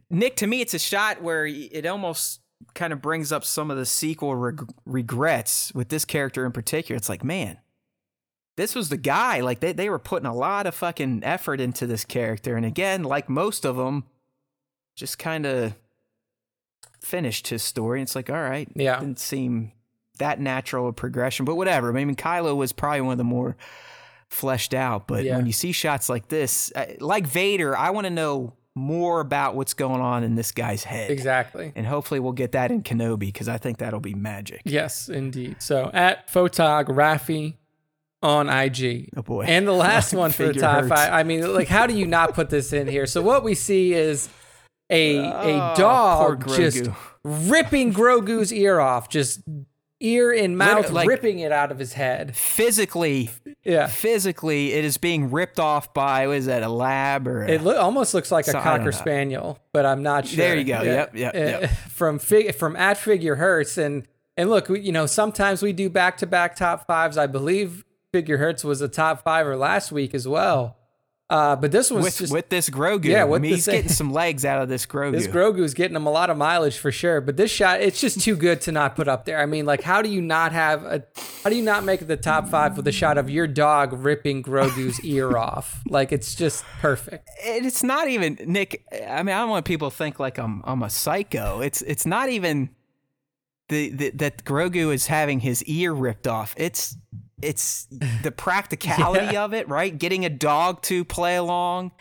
Nick, 0.09 0.35
to 0.37 0.47
me, 0.47 0.61
it's 0.61 0.73
a 0.73 0.79
shot 0.79 1.21
where 1.21 1.45
it 1.45 1.85
almost 1.85 2.41
kind 2.73 2.93
of 2.93 3.01
brings 3.01 3.31
up 3.31 3.43
some 3.43 3.69
of 3.69 3.77
the 3.77 3.85
sequel 3.85 4.35
reg- 4.35 4.71
regrets 4.85 5.71
with 5.73 5.89
this 5.89 6.05
character 6.05 6.45
in 6.45 6.51
particular. 6.51 6.97
It's 6.97 7.09
like, 7.09 7.23
man, 7.23 7.59
this 8.57 8.73
was 8.75 8.89
the 8.89 8.97
guy. 8.97 9.41
Like 9.41 9.59
they, 9.59 9.71
they 9.73 9.89
were 9.89 9.99
putting 9.99 10.25
a 10.27 10.33
lot 10.33 10.65
of 10.65 10.75
fucking 10.75 11.21
effort 11.23 11.59
into 11.59 11.85
this 11.85 12.05
character. 12.05 12.55
And 12.55 12.65
again, 12.65 13.03
like 13.03 13.29
most 13.29 13.65
of 13.65 13.75
them, 13.75 14.05
just 14.95 15.17
kind 15.19 15.45
of 15.45 15.73
finished 17.03 17.47
his 17.49 17.61
story. 17.61 18.01
It's 18.01 18.15
like, 18.15 18.29
all 18.29 18.41
right, 18.41 18.67
Yeah. 18.75 18.99
didn't 18.99 19.19
seem 19.19 19.71
that 20.19 20.39
natural 20.39 20.87
a 20.87 20.93
progression, 20.93 21.45
but 21.45 21.55
whatever. 21.55 21.89
I 21.89 22.03
mean, 22.05 22.15
Kylo 22.15 22.55
was 22.55 22.71
probably 22.71 23.01
one 23.01 23.11
of 23.13 23.17
the 23.17 23.23
more 23.23 23.55
fleshed 24.29 24.73
out. 24.73 25.07
But 25.07 25.23
Yeah. 25.23 25.37
when 25.37 25.45
you 25.45 25.53
see 25.53 25.71
shots 25.71 26.09
like 26.09 26.27
this, 26.29 26.71
like 26.99 27.27
Vader, 27.27 27.77
I 27.77 27.89
want 27.91 28.05
to 28.05 28.11
know 28.11 28.53
more 28.75 29.19
about 29.19 29.55
what's 29.55 29.73
going 29.75 30.01
on 30.01 30.23
in 30.23 30.33
this 30.35 30.51
guy's 30.51 30.83
head. 30.83 31.11
Exactly. 31.11 31.71
And 31.75 31.85
hopefully 31.85 32.19
we'll 32.19 32.31
get 32.31 32.53
that 32.53 32.71
in 32.71 32.81
Kenobi 32.81 33.19
because 33.19 33.47
I 33.47 33.57
think 33.59 33.77
that'll 33.77 33.99
be 33.99 34.15
magic. 34.15 34.61
Yes, 34.65 35.09
indeed. 35.09 35.57
So 35.59 35.91
at 35.93 36.27
Photog 36.31 36.85
Raffy 36.87 37.57
on 38.23 38.49
IG. 38.49 39.09
Oh 39.15 39.21
boy. 39.21 39.43
And 39.45 39.67
the 39.67 39.73
last 39.73 40.13
one 40.15 40.31
for 40.31 40.47
the 40.47 40.53
top 40.53 40.85
five. 40.85 41.11
I 41.13 41.21
mean, 41.23 41.53
like, 41.53 41.67
how 41.67 41.85
do 41.85 41.93
you 41.95 42.07
not 42.07 42.33
put 42.33 42.49
this 42.49 42.73
in 42.73 42.87
here? 42.87 43.05
So 43.05 43.21
what 43.21 43.43
we 43.43 43.53
see 43.53 43.93
is 43.93 44.27
a 44.93 45.17
Oh, 45.19 45.73
a 45.73 45.75
dog 45.75 46.43
Grogu. 46.45 46.55
just 46.55 46.89
ripping 47.23 47.93
Grogu's 47.93 48.53
ear 48.53 48.79
off, 48.79 49.09
just 49.09 49.41
ear 49.99 50.31
and 50.33 50.57
mouth 50.57 50.91
like- 50.91 51.07
ripping 51.07 51.39
it 51.39 51.51
out 51.53 51.71
of 51.71 51.79
his 51.79 51.93
head. 51.93 52.35
physically, 52.35 53.29
Yeah. 53.63 53.87
physically, 53.87 54.73
it 54.73 54.83
is 54.83 54.97
being 54.97 55.31
ripped 55.31 55.59
off 55.59 55.93
by, 55.93 56.27
what 56.27 56.35
is 56.37 56.47
that, 56.47 56.61
a 56.63 56.67
lab 56.69 57.25
or 57.27 57.43
a, 57.43 57.49
It 57.51 57.61
lo- 57.63 57.77
almost 57.77 58.13
looks 58.13 58.29
like 58.31 58.43
a 58.47 58.51
So- 58.51 58.53
don't 58.53 58.63
cocker 58.63 58.91
spaniel, 58.91 59.59
but 59.71 59.85
I'm 59.85 60.03
not 60.03 60.27
sure. 60.27 60.37
There 60.37 60.57
you 60.57 60.65
go. 60.65 60.81
Yep, 60.81 61.15
yep, 61.15 61.35
Uh, 61.35 61.37
yep. 61.37 61.69
From 61.89 62.19
fig- 62.19 62.53
from 62.55 62.75
at 62.75 62.97
figure 62.97 63.35
hurts 63.35 63.77
and 63.77 64.03
and 64.35 64.49
look, 64.49 64.67
we, 64.67 64.79
you 64.79 64.91
know, 64.91 65.05
sometimes 65.05 65.61
we 65.61 65.71
do 65.73 65.89
back 65.91 66.17
to 66.17 66.25
back 66.25 66.55
top 66.55 66.87
fives. 66.87 67.17
I 67.19 67.27
believe 67.27 67.85
figure 68.11 68.37
hurts 68.39 68.63
was 68.63 68.81
a 68.81 68.87
top 68.87 69.23
fiver 69.23 69.55
last 69.55 69.91
week 69.91 70.13
as 70.15 70.27
well. 70.27 70.75
Uh, 71.33 71.55
but 71.55 71.71
this 71.71 71.89
one's 71.89 72.03
with, 72.03 72.17
just 72.19 72.31
with 72.31 72.49
this 72.49 72.69
Grogu. 72.69 73.05
Yeah, 73.05 73.23
with 73.23 73.43
he's 73.43 73.65
getting 73.65 73.89
some 73.89 74.13
legs 74.13 74.45
out 74.45 74.61
of 74.61 74.69
this 74.69 74.85
Grogu. 74.93 75.13
this 75.13 75.25
Grogu's 75.25 75.73
getting 75.73 75.95
him 75.95 76.05
a 76.05 76.11
lot 76.11 76.29
of 76.29 76.37
mileage 76.37 76.77
for 76.77 76.91
sure. 76.91 77.21
But 77.21 77.37
this 77.37 77.49
shot, 77.49 77.81
it's 77.81 77.99
just 77.99 78.21
too 78.21 78.35
good 78.35 78.61
to 78.61 78.71
not 78.71 78.95
put 78.95 79.07
up 79.07 79.25
there. 79.25 79.39
I 79.39 79.47
mean, 79.47 79.65
like, 79.65 79.81
how 79.81 80.03
do 80.03 80.09
you 80.09 80.21
not 80.21 80.51
have 80.51 80.83
a, 80.83 81.03
how 81.43 81.49
do 81.49 81.55
you 81.55 81.63
not 81.63 81.85
make 81.85 82.05
the 82.05 82.17
top 82.17 82.49
five 82.49 82.77
with 82.77 82.87
a 82.87 82.91
shot 82.91 83.17
of 83.17 83.31
your 83.31 83.47
dog 83.47 83.93
ripping 83.93 84.43
Grogu's 84.43 84.99
ear 85.03 85.35
off? 85.35 85.81
Like, 85.87 86.11
it's 86.11 86.35
just 86.35 86.63
perfect. 86.79 87.27
And 87.43 87.65
it's 87.65 87.81
not 87.81 88.07
even 88.07 88.37
Nick. 88.45 88.85
I 88.91 89.23
mean, 89.23 89.35
I 89.35 89.39
don't 89.39 89.49
want 89.49 89.65
people 89.65 89.89
to 89.89 89.97
think 89.97 90.19
like 90.19 90.37
I'm 90.37 90.61
I'm 90.65 90.83
a 90.83 90.89
psycho. 90.91 91.61
It's 91.61 91.81
it's 91.81 92.05
not 92.05 92.29
even 92.29 92.69
the, 93.69 93.89
the 93.89 94.09
that 94.11 94.43
Grogu 94.43 94.93
is 94.93 95.07
having 95.07 95.39
his 95.39 95.63
ear 95.63 95.93
ripped 95.93 96.27
off. 96.27 96.53
It's 96.57 96.95
it's 97.43 97.87
the 98.23 98.31
practicality 98.31 99.37
of 99.37 99.53
it, 99.53 99.67
right? 99.67 99.95
Getting 99.97 100.25
a 100.25 100.29
dog 100.29 100.81
to 100.83 101.03
play 101.05 101.35
along, 101.35 101.91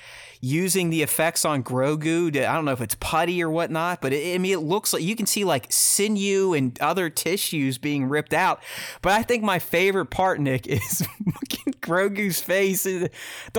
using 0.44 0.90
the 0.90 1.02
effects 1.02 1.44
on 1.44 1.62
Grogu. 1.62 2.32
To, 2.32 2.44
I 2.46 2.54
don't 2.54 2.64
know 2.64 2.72
if 2.72 2.80
it's 2.80 2.96
putty 2.96 3.40
or 3.42 3.48
whatnot, 3.48 4.00
but 4.00 4.12
it, 4.12 4.34
I 4.34 4.38
mean, 4.38 4.52
it 4.52 4.62
looks 4.62 4.92
like 4.92 5.02
you 5.02 5.14
can 5.14 5.24
see 5.24 5.44
like 5.44 5.66
sinew 5.70 6.52
and 6.52 6.78
other 6.80 7.08
tissues 7.08 7.78
being 7.78 8.06
ripped 8.06 8.34
out. 8.34 8.60
But 9.02 9.12
I 9.12 9.22
think 9.22 9.44
my 9.44 9.60
favorite 9.60 10.06
part, 10.06 10.40
Nick, 10.40 10.66
is 10.66 11.06
looking 11.24 11.74
Grogu's 11.80 12.40
face 12.40 12.82
the 12.82 13.10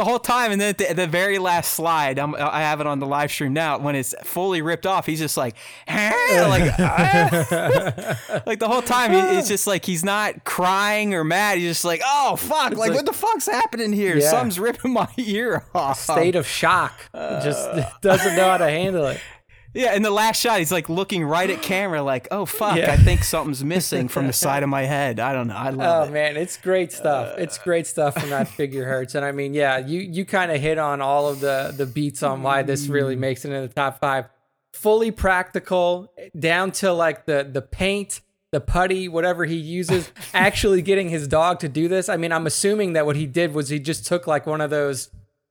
whole 0.03 0.19
time, 0.19 0.51
and 0.51 0.59
then 0.59 0.69
at 0.71 0.77
the, 0.77 0.93
the 0.93 1.07
very 1.07 1.39
last 1.39 1.71
slide, 1.71 2.19
I'm, 2.19 2.35
I 2.35 2.59
have 2.59 2.81
it 2.81 2.87
on 2.87 2.99
the 2.99 3.07
live 3.07 3.31
stream 3.31 3.53
now. 3.53 3.77
When 3.79 3.95
it's 3.95 4.13
fully 4.23 4.61
ripped 4.61 4.85
off, 4.85 5.05
he's 5.05 5.19
just 5.19 5.37
like, 5.37 5.55
like, 5.87 6.73
ah. 6.79 8.43
like 8.45 8.59
the 8.59 8.67
whole 8.67 8.81
time, 8.81 9.13
it's 9.13 9.47
just 9.47 9.67
like 9.67 9.85
he's 9.85 10.03
not 10.03 10.43
crying 10.43 11.13
or 11.13 11.23
mad. 11.23 11.59
He's 11.59 11.69
just 11.69 11.85
like, 11.85 12.01
oh 12.05 12.35
fuck, 12.35 12.71
like, 12.71 12.77
like- 12.77 12.93
what 12.93 13.05
the 13.05 13.13
fuck's 13.13 13.45
happening 13.45 13.93
here? 13.93 14.17
Yeah. 14.17 14.29
Something's 14.29 14.59
ripping 14.59 14.91
my 14.91 15.07
ear 15.15 15.63
off. 15.73 15.99
State 15.99 16.35
of 16.35 16.45
shock. 16.45 16.72
Just 17.13 17.69
doesn't 18.01 18.35
know 18.35 18.49
how 18.49 18.57
to 18.57 18.69
handle 18.69 19.07
it. 19.07 19.19
Yeah, 19.75 19.95
in 19.95 20.03
the 20.03 20.11
last 20.11 20.39
shot, 20.39 20.59
he's 20.59 20.71
like 20.71 20.87
looking 20.87 21.23
right 21.23 21.49
at 21.49 21.63
camera, 21.63 22.03
like, 22.03 22.27
"Oh 22.29 22.45
fuck, 22.45 22.77
Yeah. 22.77 22.91
I 22.91 22.95
think 22.95 23.23
something's 23.23 23.63
missing 23.63 24.07
from 24.07 24.27
the 24.27 24.33
side 24.33 24.61
of 24.61 24.69
my 24.69 24.83
head." 24.83 25.19
I 25.19 25.33
don't 25.33 25.47
know. 25.47 25.55
I 25.55 25.71
love 25.71 25.79
Oh 25.79 26.03
it. 26.03 26.09
Oh 26.09 26.11
man, 26.11 26.37
it's 26.37 26.57
great 26.57 26.91
stuff. 26.91 27.39
It's 27.39 27.57
great 27.57 27.87
stuff 27.87 28.13
from 28.13 28.29
that 28.29 28.47
figure 28.49 28.85
hurts. 28.85 29.15
And 29.15 29.25
I 29.25 29.31
mean, 29.31 29.55
yeah, 29.55 29.79
you 29.79 29.99
you 30.01 30.25
kind 30.25 30.51
of 30.51 30.61
hit 30.61 30.77
on 30.77 31.01
all 31.01 31.27
of 31.27 31.39
the 31.39 31.73
the 31.75 31.87
beats 31.87 32.21
on 32.21 32.43
why 32.43 32.61
this 32.61 32.85
really 32.85 33.15
makes 33.15 33.45
it 33.45 33.51
in 33.51 33.63
the 33.63 33.67
top 33.67 33.99
five. 33.99 34.25
Fully 34.73 35.09
practical, 35.09 36.13
down 36.37 36.69
to 36.73 36.93
like 36.93 37.25
the 37.25 37.43
the 37.51 37.63
paint, 37.63 38.21
the 38.51 38.61
putty, 38.61 39.07
whatever 39.07 39.43
he 39.43 39.55
uses. 39.55 40.11
actually 40.35 40.83
getting 40.83 41.09
his 41.09 41.27
dog 41.27 41.57
to 41.61 41.67
do 41.67 41.87
this. 41.87 42.09
I 42.09 42.17
mean, 42.17 42.31
I'm 42.31 42.45
assuming 42.45 42.93
that 42.93 43.07
what 43.07 43.15
he 43.15 43.25
did 43.25 43.55
was 43.55 43.69
he 43.69 43.79
just 43.79 44.05
took 44.05 44.27
like 44.27 44.45
one 44.45 44.61
of 44.61 44.69
those 44.69 45.09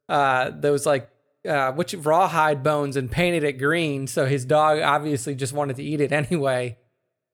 uh 0.08 0.52
those 0.54 0.86
like 0.86 1.08
uh 1.48 1.72
which 1.72 1.94
rawhide 1.94 2.62
bones 2.62 2.96
and 2.96 3.10
painted 3.10 3.44
it 3.44 3.54
green. 3.54 4.06
So 4.06 4.26
his 4.26 4.44
dog 4.44 4.78
obviously 4.80 5.34
just 5.34 5.52
wanted 5.52 5.76
to 5.76 5.82
eat 5.82 6.00
it 6.00 6.12
anyway. 6.12 6.78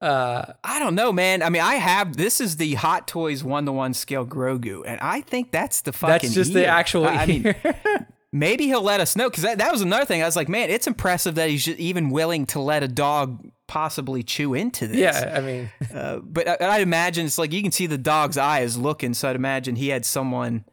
Uh 0.01 0.53
I 0.63 0.79
don't 0.79 0.95
know, 0.95 1.13
man. 1.13 1.43
I 1.43 1.51
mean, 1.51 1.63
I 1.63 1.75
have 1.75 2.17
this 2.17 2.41
is 2.41 2.57
the 2.57 2.75
Hot 2.75 3.09
Toys 3.09 3.43
one 3.43 3.67
to 3.67 3.73
one 3.73 3.95
scale 3.95 4.25
Grogu, 4.25 4.83
and 4.87 5.01
I 5.01 5.21
think 5.23 5.51
that's 5.53 5.81
the 5.81 5.93
fucking. 5.93 6.13
that's 6.29 6.35
just 6.35 6.53
the 6.53 6.67
actual 6.67 7.05
I 7.07 7.15
I 7.15 7.27
mean, 7.27 7.55
maybe 8.33 8.67
he'll 8.67 8.83
let 8.83 9.01
us 9.01 9.17
know 9.17 9.29
because 9.29 9.43
that, 9.43 9.59
that 9.59 9.73
was 9.73 9.81
another 9.81 10.05
thing. 10.05 10.23
I 10.23 10.27
was 10.27 10.37
like, 10.37 10.49
man, 10.49 10.71
it's 10.71 10.87
impressive 10.87 11.35
that 11.35 11.51
he's 11.51 11.65
just 11.65 11.79
even 11.79 12.11
willing 12.11 12.47
to 12.47 12.61
let 12.61 12.83
a 12.83 12.89
dog 12.89 13.45
possibly 13.67 14.23
chew 14.23 14.55
into 14.55 14.87
this. 14.87 14.99
yeah, 14.99 15.35
I 15.37 15.41
mean 15.41 15.71
Uh, 15.93 16.19
but 16.23 16.49
I, 16.63 16.77
I'd 16.77 16.81
imagine 16.83 17.27
it's 17.27 17.37
like 17.39 17.53
you 17.53 17.63
can 17.63 17.73
see 17.73 17.87
the 17.87 17.99
dog's 17.99 18.39
eyes 18.39 18.79
looking, 18.79 19.15
so 19.15 19.29
I'd 19.29 19.37
imagine 19.37 19.77
he 19.77 19.89
had 19.89 20.05
someone 20.07 20.65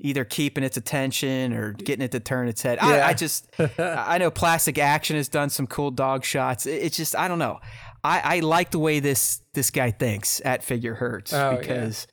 either 0.00 0.24
keeping 0.24 0.64
its 0.64 0.76
attention 0.76 1.52
or 1.52 1.72
getting 1.72 2.04
it 2.04 2.10
to 2.12 2.20
turn 2.20 2.48
its 2.48 2.62
head. 2.62 2.78
I, 2.78 2.96
Yeah. 2.96 3.06
I 3.06 3.14
just, 3.14 3.48
I 3.78 4.18
know 4.18 4.30
Plastic 4.30 4.78
Action 4.78 5.16
has 5.16 5.28
done 5.28 5.50
some 5.50 5.66
cool 5.66 5.90
dog 5.90 6.24
shots. 6.24 6.66
It- 6.66 6.82
it's 6.82 6.96
just, 6.96 7.14
I 7.16 7.28
don't 7.28 7.38
know. 7.38 7.60
I, 8.02 8.36
I 8.36 8.40
like 8.40 8.70
the 8.70 8.78
way 8.78 8.98
this 9.00 9.42
this 9.52 9.70
guy 9.70 9.90
thinks 9.90 10.40
at 10.44 10.64
Figure 10.64 10.94
Hurts 10.94 11.34
Oh, 11.34 11.50
yeah. 11.52 11.56
because 11.58 12.06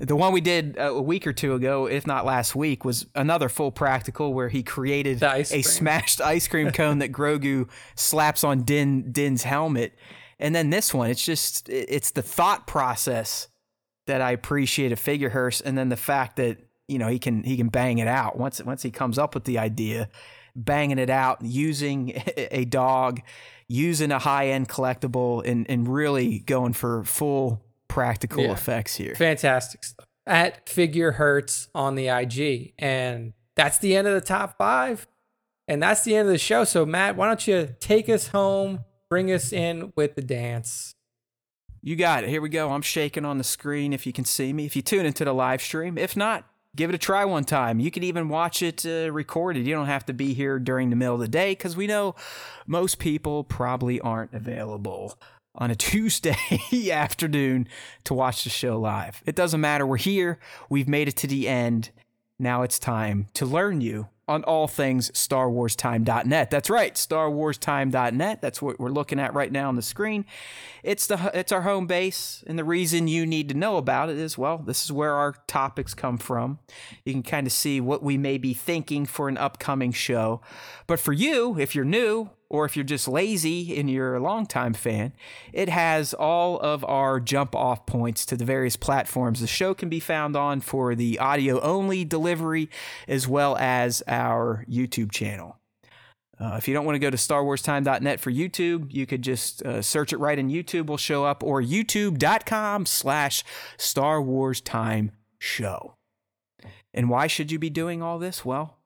the 0.00 0.16
one 0.16 0.32
we 0.32 0.40
did 0.40 0.76
a 0.78 1.00
week 1.00 1.26
or 1.26 1.32
two 1.32 1.54
ago, 1.54 1.86
if 1.86 2.06
not 2.06 2.24
last 2.24 2.56
week, 2.56 2.84
was 2.84 3.06
another 3.14 3.48
full 3.48 3.70
practical 3.70 4.34
where 4.34 4.48
he 4.48 4.62
created 4.64 5.22
a 5.22 5.44
cream. 5.44 5.62
smashed 5.62 6.20
ice 6.34 6.48
cream 6.48 6.70
cone 6.72 6.98
that 6.98 7.12
Grogu 7.12 7.68
slaps 7.94 8.42
on 8.42 8.62
Din 8.64 9.12
Din's 9.12 9.44
helmet. 9.44 9.94
And 10.40 10.54
then 10.56 10.70
this 10.70 10.92
one, 10.92 11.08
it's 11.10 11.24
just 11.24 11.68
it's 11.68 12.10
the 12.10 12.22
thought 12.22 12.66
process 12.66 13.46
that 14.08 14.20
I 14.20 14.32
appreciate 14.32 14.90
at 14.90 14.98
Figure 14.98 15.28
Hurts, 15.28 15.60
and 15.60 15.78
then 15.78 15.88
the 15.88 15.96
fact 15.96 16.34
that 16.36 16.58
you 16.92 16.98
know 16.98 17.08
he 17.08 17.18
can 17.18 17.42
he 17.42 17.56
can 17.56 17.68
bang 17.68 17.98
it 17.98 18.06
out 18.08 18.38
once 18.38 18.62
once 18.62 18.82
he 18.82 18.90
comes 18.90 19.18
up 19.18 19.34
with 19.34 19.44
the 19.44 19.58
idea, 19.58 20.08
banging 20.54 20.98
it 20.98 21.10
out 21.10 21.42
using 21.42 22.12
a 22.36 22.64
dog, 22.64 23.20
using 23.68 24.12
a 24.12 24.18
high 24.18 24.48
end 24.48 24.68
collectible, 24.68 25.44
and 25.46 25.68
and 25.70 25.88
really 25.92 26.38
going 26.40 26.72
for 26.74 27.02
full 27.04 27.64
practical 27.88 28.44
Yeah. 28.44 28.52
effects 28.52 28.94
here. 28.96 29.14
fantastic 29.14 29.84
stuff 29.84 30.06
at 30.26 30.66
figure 30.68 31.12
hurts 31.12 31.68
on 31.74 31.94
the 31.94 32.06
ig 32.08 32.72
and 32.78 33.32
that's 33.56 33.78
the 33.78 33.94
end 33.96 34.06
of 34.06 34.14
the 34.14 34.20
top 34.20 34.56
five 34.56 35.06
and 35.68 35.82
that's 35.82 36.02
the 36.04 36.16
end 36.16 36.26
of 36.26 36.32
the 36.32 36.38
show 36.38 36.64
so 36.64 36.86
matt 36.86 37.16
why 37.16 37.26
don't 37.26 37.46
you 37.46 37.74
take 37.80 38.08
us 38.08 38.28
home 38.28 38.84
bring 39.10 39.30
us 39.30 39.52
in 39.52 39.92
with 39.96 40.14
the 40.14 40.22
dance 40.22 40.94
You 41.82 41.96
got 41.96 42.22
it. 42.24 42.30
Here 42.30 42.40
we 42.40 42.48
go. 42.48 42.70
I'm 42.70 42.80
shaking 42.82 43.24
on 43.24 43.36
the 43.38 43.44
screen 43.44 43.92
if 43.92 44.06
you 44.06 44.12
can 44.12 44.24
see 44.24 44.52
me. 44.52 44.64
If 44.64 44.76
you 44.76 44.82
tune 44.82 45.04
into 45.04 45.24
the 45.24 45.32
live 45.34 45.60
stream, 45.60 45.98
if 45.98 46.16
not, 46.16 46.44
give 46.76 46.90
it 46.90 46.94
a 46.94 46.98
try 46.98 47.24
one 47.24 47.44
time. 47.44 47.80
You 47.80 47.90
can 47.90 48.02
even 48.02 48.28
watch 48.28 48.62
it 48.62 48.84
uh, 48.86 49.12
recorded. 49.12 49.66
You 49.66 49.74
don't 49.74 49.86
have 49.86 50.06
to 50.06 50.12
be 50.12 50.34
here 50.34 50.58
during 50.58 50.90
the 50.90 50.96
middle 50.96 51.14
of 51.14 51.20
the 51.20 51.28
day 51.28 51.52
because 51.52 51.76
we 51.76 51.86
know 51.86 52.14
most 52.66 52.98
people 52.98 53.44
probably 53.44 54.00
aren't 54.00 54.32
available 54.32 55.18
on 55.54 55.70
a 55.70 55.74
Tuesday 55.76 56.36
afternoon 56.90 57.68
to 58.04 58.14
watch 58.14 58.44
the 58.44 58.50
show 58.50 58.78
live. 58.78 59.22
It 59.26 59.36
doesn't 59.36 59.60
matter. 59.60 59.86
We're 59.86 59.98
here. 59.98 60.38
We've 60.68 60.88
made 60.88 61.08
it 61.08 61.16
to 61.18 61.26
the 61.26 61.48
end. 61.48 61.90
Now 62.38 62.62
it's 62.62 62.78
time 62.78 63.26
to 63.34 63.46
learn 63.46 63.80
you 63.80 64.08
on 64.32 64.42
all 64.44 64.66
things 64.66 65.10
StarWarsTime.net. 65.10 66.50
That's 66.50 66.70
right, 66.70 66.94
StarWarsTime.net. 66.94 68.40
That's 68.40 68.62
what 68.62 68.80
we're 68.80 68.88
looking 68.88 69.20
at 69.20 69.34
right 69.34 69.52
now 69.52 69.68
on 69.68 69.76
the 69.76 69.82
screen. 69.82 70.24
It's 70.82 71.06
the 71.06 71.30
it's 71.34 71.52
our 71.52 71.62
home 71.62 71.86
base, 71.86 72.42
and 72.46 72.58
the 72.58 72.64
reason 72.64 73.08
you 73.08 73.26
need 73.26 73.50
to 73.50 73.54
know 73.54 73.76
about 73.76 74.08
it 74.08 74.16
is 74.16 74.38
well, 74.38 74.58
this 74.58 74.84
is 74.84 74.90
where 74.90 75.12
our 75.14 75.34
topics 75.46 75.92
come 75.92 76.16
from. 76.16 76.58
You 77.04 77.12
can 77.12 77.22
kind 77.22 77.46
of 77.46 77.52
see 77.52 77.80
what 77.80 78.02
we 78.02 78.16
may 78.16 78.38
be 78.38 78.54
thinking 78.54 79.04
for 79.04 79.28
an 79.28 79.36
upcoming 79.36 79.92
show. 79.92 80.40
But 80.86 80.98
for 80.98 81.12
you, 81.12 81.58
if 81.58 81.74
you're 81.74 81.84
new, 81.84 82.30
or 82.52 82.66
if 82.66 82.76
you're 82.76 82.84
just 82.84 83.08
lazy 83.08 83.78
and 83.78 83.90
you're 83.90 84.14
a 84.14 84.20
longtime 84.20 84.74
fan, 84.74 85.14
it 85.54 85.70
has 85.70 86.12
all 86.12 86.60
of 86.60 86.84
our 86.84 87.18
jump 87.18 87.56
off 87.56 87.86
points 87.86 88.26
to 88.26 88.36
the 88.36 88.44
various 88.44 88.76
platforms 88.76 89.40
the 89.40 89.46
show 89.46 89.72
can 89.72 89.88
be 89.88 89.98
found 89.98 90.36
on 90.36 90.60
for 90.60 90.94
the 90.94 91.18
audio 91.18 91.58
only 91.62 92.04
delivery, 92.04 92.68
as 93.08 93.26
well 93.26 93.56
as 93.56 94.02
our 94.06 94.66
YouTube 94.70 95.10
channel. 95.10 95.58
Uh, 96.38 96.56
if 96.58 96.68
you 96.68 96.74
don't 96.74 96.84
want 96.84 96.94
to 96.94 96.98
go 96.98 97.08
to 97.08 97.16
starwarstime.net 97.16 98.20
for 98.20 98.30
YouTube, 98.30 98.92
you 98.92 99.06
could 99.06 99.22
just 99.22 99.62
uh, 99.62 99.80
search 99.80 100.12
it 100.12 100.18
right 100.18 100.38
in 100.38 100.50
YouTube, 100.50 100.86
will 100.86 100.96
show 100.98 101.24
up, 101.24 101.42
or 101.42 101.62
youtube.com 101.62 102.84
slash 102.84 103.44
Star 103.78 104.20
Wars 104.20 104.60
Time 104.60 105.12
show. 105.38 105.94
And 106.92 107.08
why 107.08 107.28
should 107.28 107.50
you 107.50 107.58
be 107.58 107.70
doing 107.70 108.02
all 108.02 108.18
this? 108.18 108.44
Well, 108.44 108.81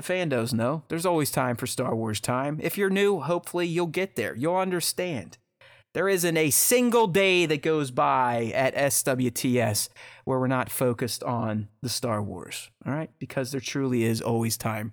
the 0.00 0.12
fandos 0.12 0.52
know 0.52 0.82
there's 0.88 1.06
always 1.06 1.30
time 1.30 1.56
for 1.56 1.66
Star 1.66 1.94
Wars 1.94 2.20
time. 2.20 2.58
If 2.62 2.78
you're 2.78 2.90
new, 2.90 3.20
hopefully 3.20 3.66
you'll 3.66 3.86
get 3.86 4.16
there. 4.16 4.34
You'll 4.34 4.56
understand. 4.56 5.38
There 5.92 6.08
isn't 6.08 6.36
a 6.36 6.50
single 6.50 7.08
day 7.08 7.46
that 7.46 7.62
goes 7.62 7.90
by 7.90 8.52
at 8.54 8.76
SWTS 8.76 9.88
where 10.24 10.38
we're 10.38 10.46
not 10.46 10.70
focused 10.70 11.24
on 11.24 11.68
the 11.82 11.88
Star 11.88 12.22
Wars, 12.22 12.70
all 12.86 12.92
right? 12.92 13.10
Because 13.18 13.50
there 13.50 13.60
truly 13.60 14.04
is 14.04 14.22
always 14.22 14.56
time 14.56 14.92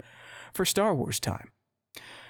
for 0.53 0.65
Star 0.65 0.95
Wars 0.95 1.19
time. 1.19 1.51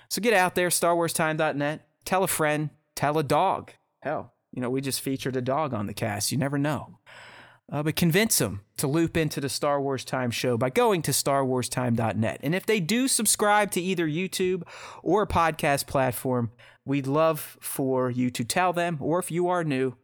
So 0.10 0.22
get 0.22 0.34
out 0.34 0.56
there, 0.56 0.70
StarWarsTime.net. 0.70 1.88
Tell 2.04 2.24
a 2.24 2.28
friend, 2.28 2.70
tell 2.96 3.18
a 3.18 3.24
dog. 3.24 3.72
Hell, 4.02 4.34
you 4.52 4.62
know, 4.62 4.70
we 4.70 4.82
just 4.82 5.02
featured 5.02 5.38
a 5.38 5.42
dog 5.42 5.74
on 5.74 5.88
the 5.88 5.94
cast. 5.94 6.32
You 6.32 6.38
never 6.38 6.58
know. 6.58 7.00
Uh, 7.70 7.84
but 7.84 7.98
convince 7.98 8.38
them 8.38 8.62
to 8.78 8.88
loop 8.88 9.18
into 9.18 9.42
the 9.42 9.50
Star 9.50 9.82
Wars 9.82 10.06
Time 10.06 10.32
show 10.32 10.58
by 10.58 10.70
going 10.70 11.02
to 11.02 11.12
starwarstime.net. 11.12 12.40
And 12.42 12.56
if 12.56 12.66
they 12.66 12.80
do 12.80 13.10
subscribe 13.10 13.72
to 13.72 13.82
either 13.82 14.08
YouTube 14.08 14.64
or 15.04 15.24
a 15.24 15.28
podcast 15.28 15.86
platform, 15.86 16.52
we'd 16.86 17.08
love 17.08 17.58
for 17.60 18.10
you 18.10 18.30
to 18.30 18.46
tell 18.46 18.72
them, 18.72 18.98
or 19.02 19.20
if 19.20 19.32
you 19.32 19.50
are 19.50 19.66
new, 19.66 19.96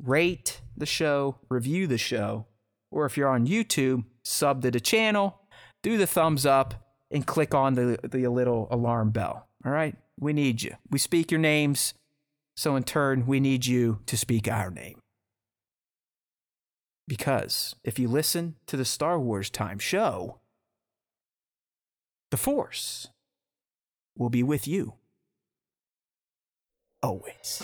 rate 0.00 0.60
the 0.76 0.86
show, 0.86 1.38
review 1.48 1.88
the 1.88 1.98
show, 1.98 2.46
or 2.92 3.04
if 3.06 3.16
you're 3.16 3.28
on 3.28 3.48
YouTube, 3.48 4.04
sub 4.24 4.62
to 4.62 4.70
the 4.70 4.80
channel, 4.80 5.40
do 5.82 5.98
the 5.98 6.06
thumbs 6.06 6.46
up, 6.46 6.74
and 7.10 7.26
click 7.26 7.52
on 7.52 7.74
the, 7.74 7.98
the 8.04 8.26
little 8.28 8.68
alarm 8.70 9.10
bell. 9.10 9.48
All 9.64 9.72
right? 9.72 9.96
We 10.18 10.32
need 10.32 10.62
you. 10.62 10.76
We 10.90 10.98
speak 10.98 11.30
your 11.30 11.40
names, 11.40 11.94
so 12.56 12.76
in 12.76 12.84
turn, 12.84 13.26
we 13.26 13.40
need 13.40 13.66
you 13.66 14.00
to 14.06 14.16
speak 14.16 14.46
our 14.46 14.70
name. 14.70 15.01
Because 17.08 17.74
if 17.84 17.98
you 17.98 18.08
listen 18.08 18.56
to 18.66 18.76
the 18.76 18.84
Star 18.84 19.18
Wars 19.18 19.50
Time 19.50 19.78
show, 19.78 20.38
the 22.30 22.36
Force 22.36 23.08
will 24.16 24.30
be 24.30 24.42
with 24.42 24.66
you 24.66 24.94
always. 27.02 27.62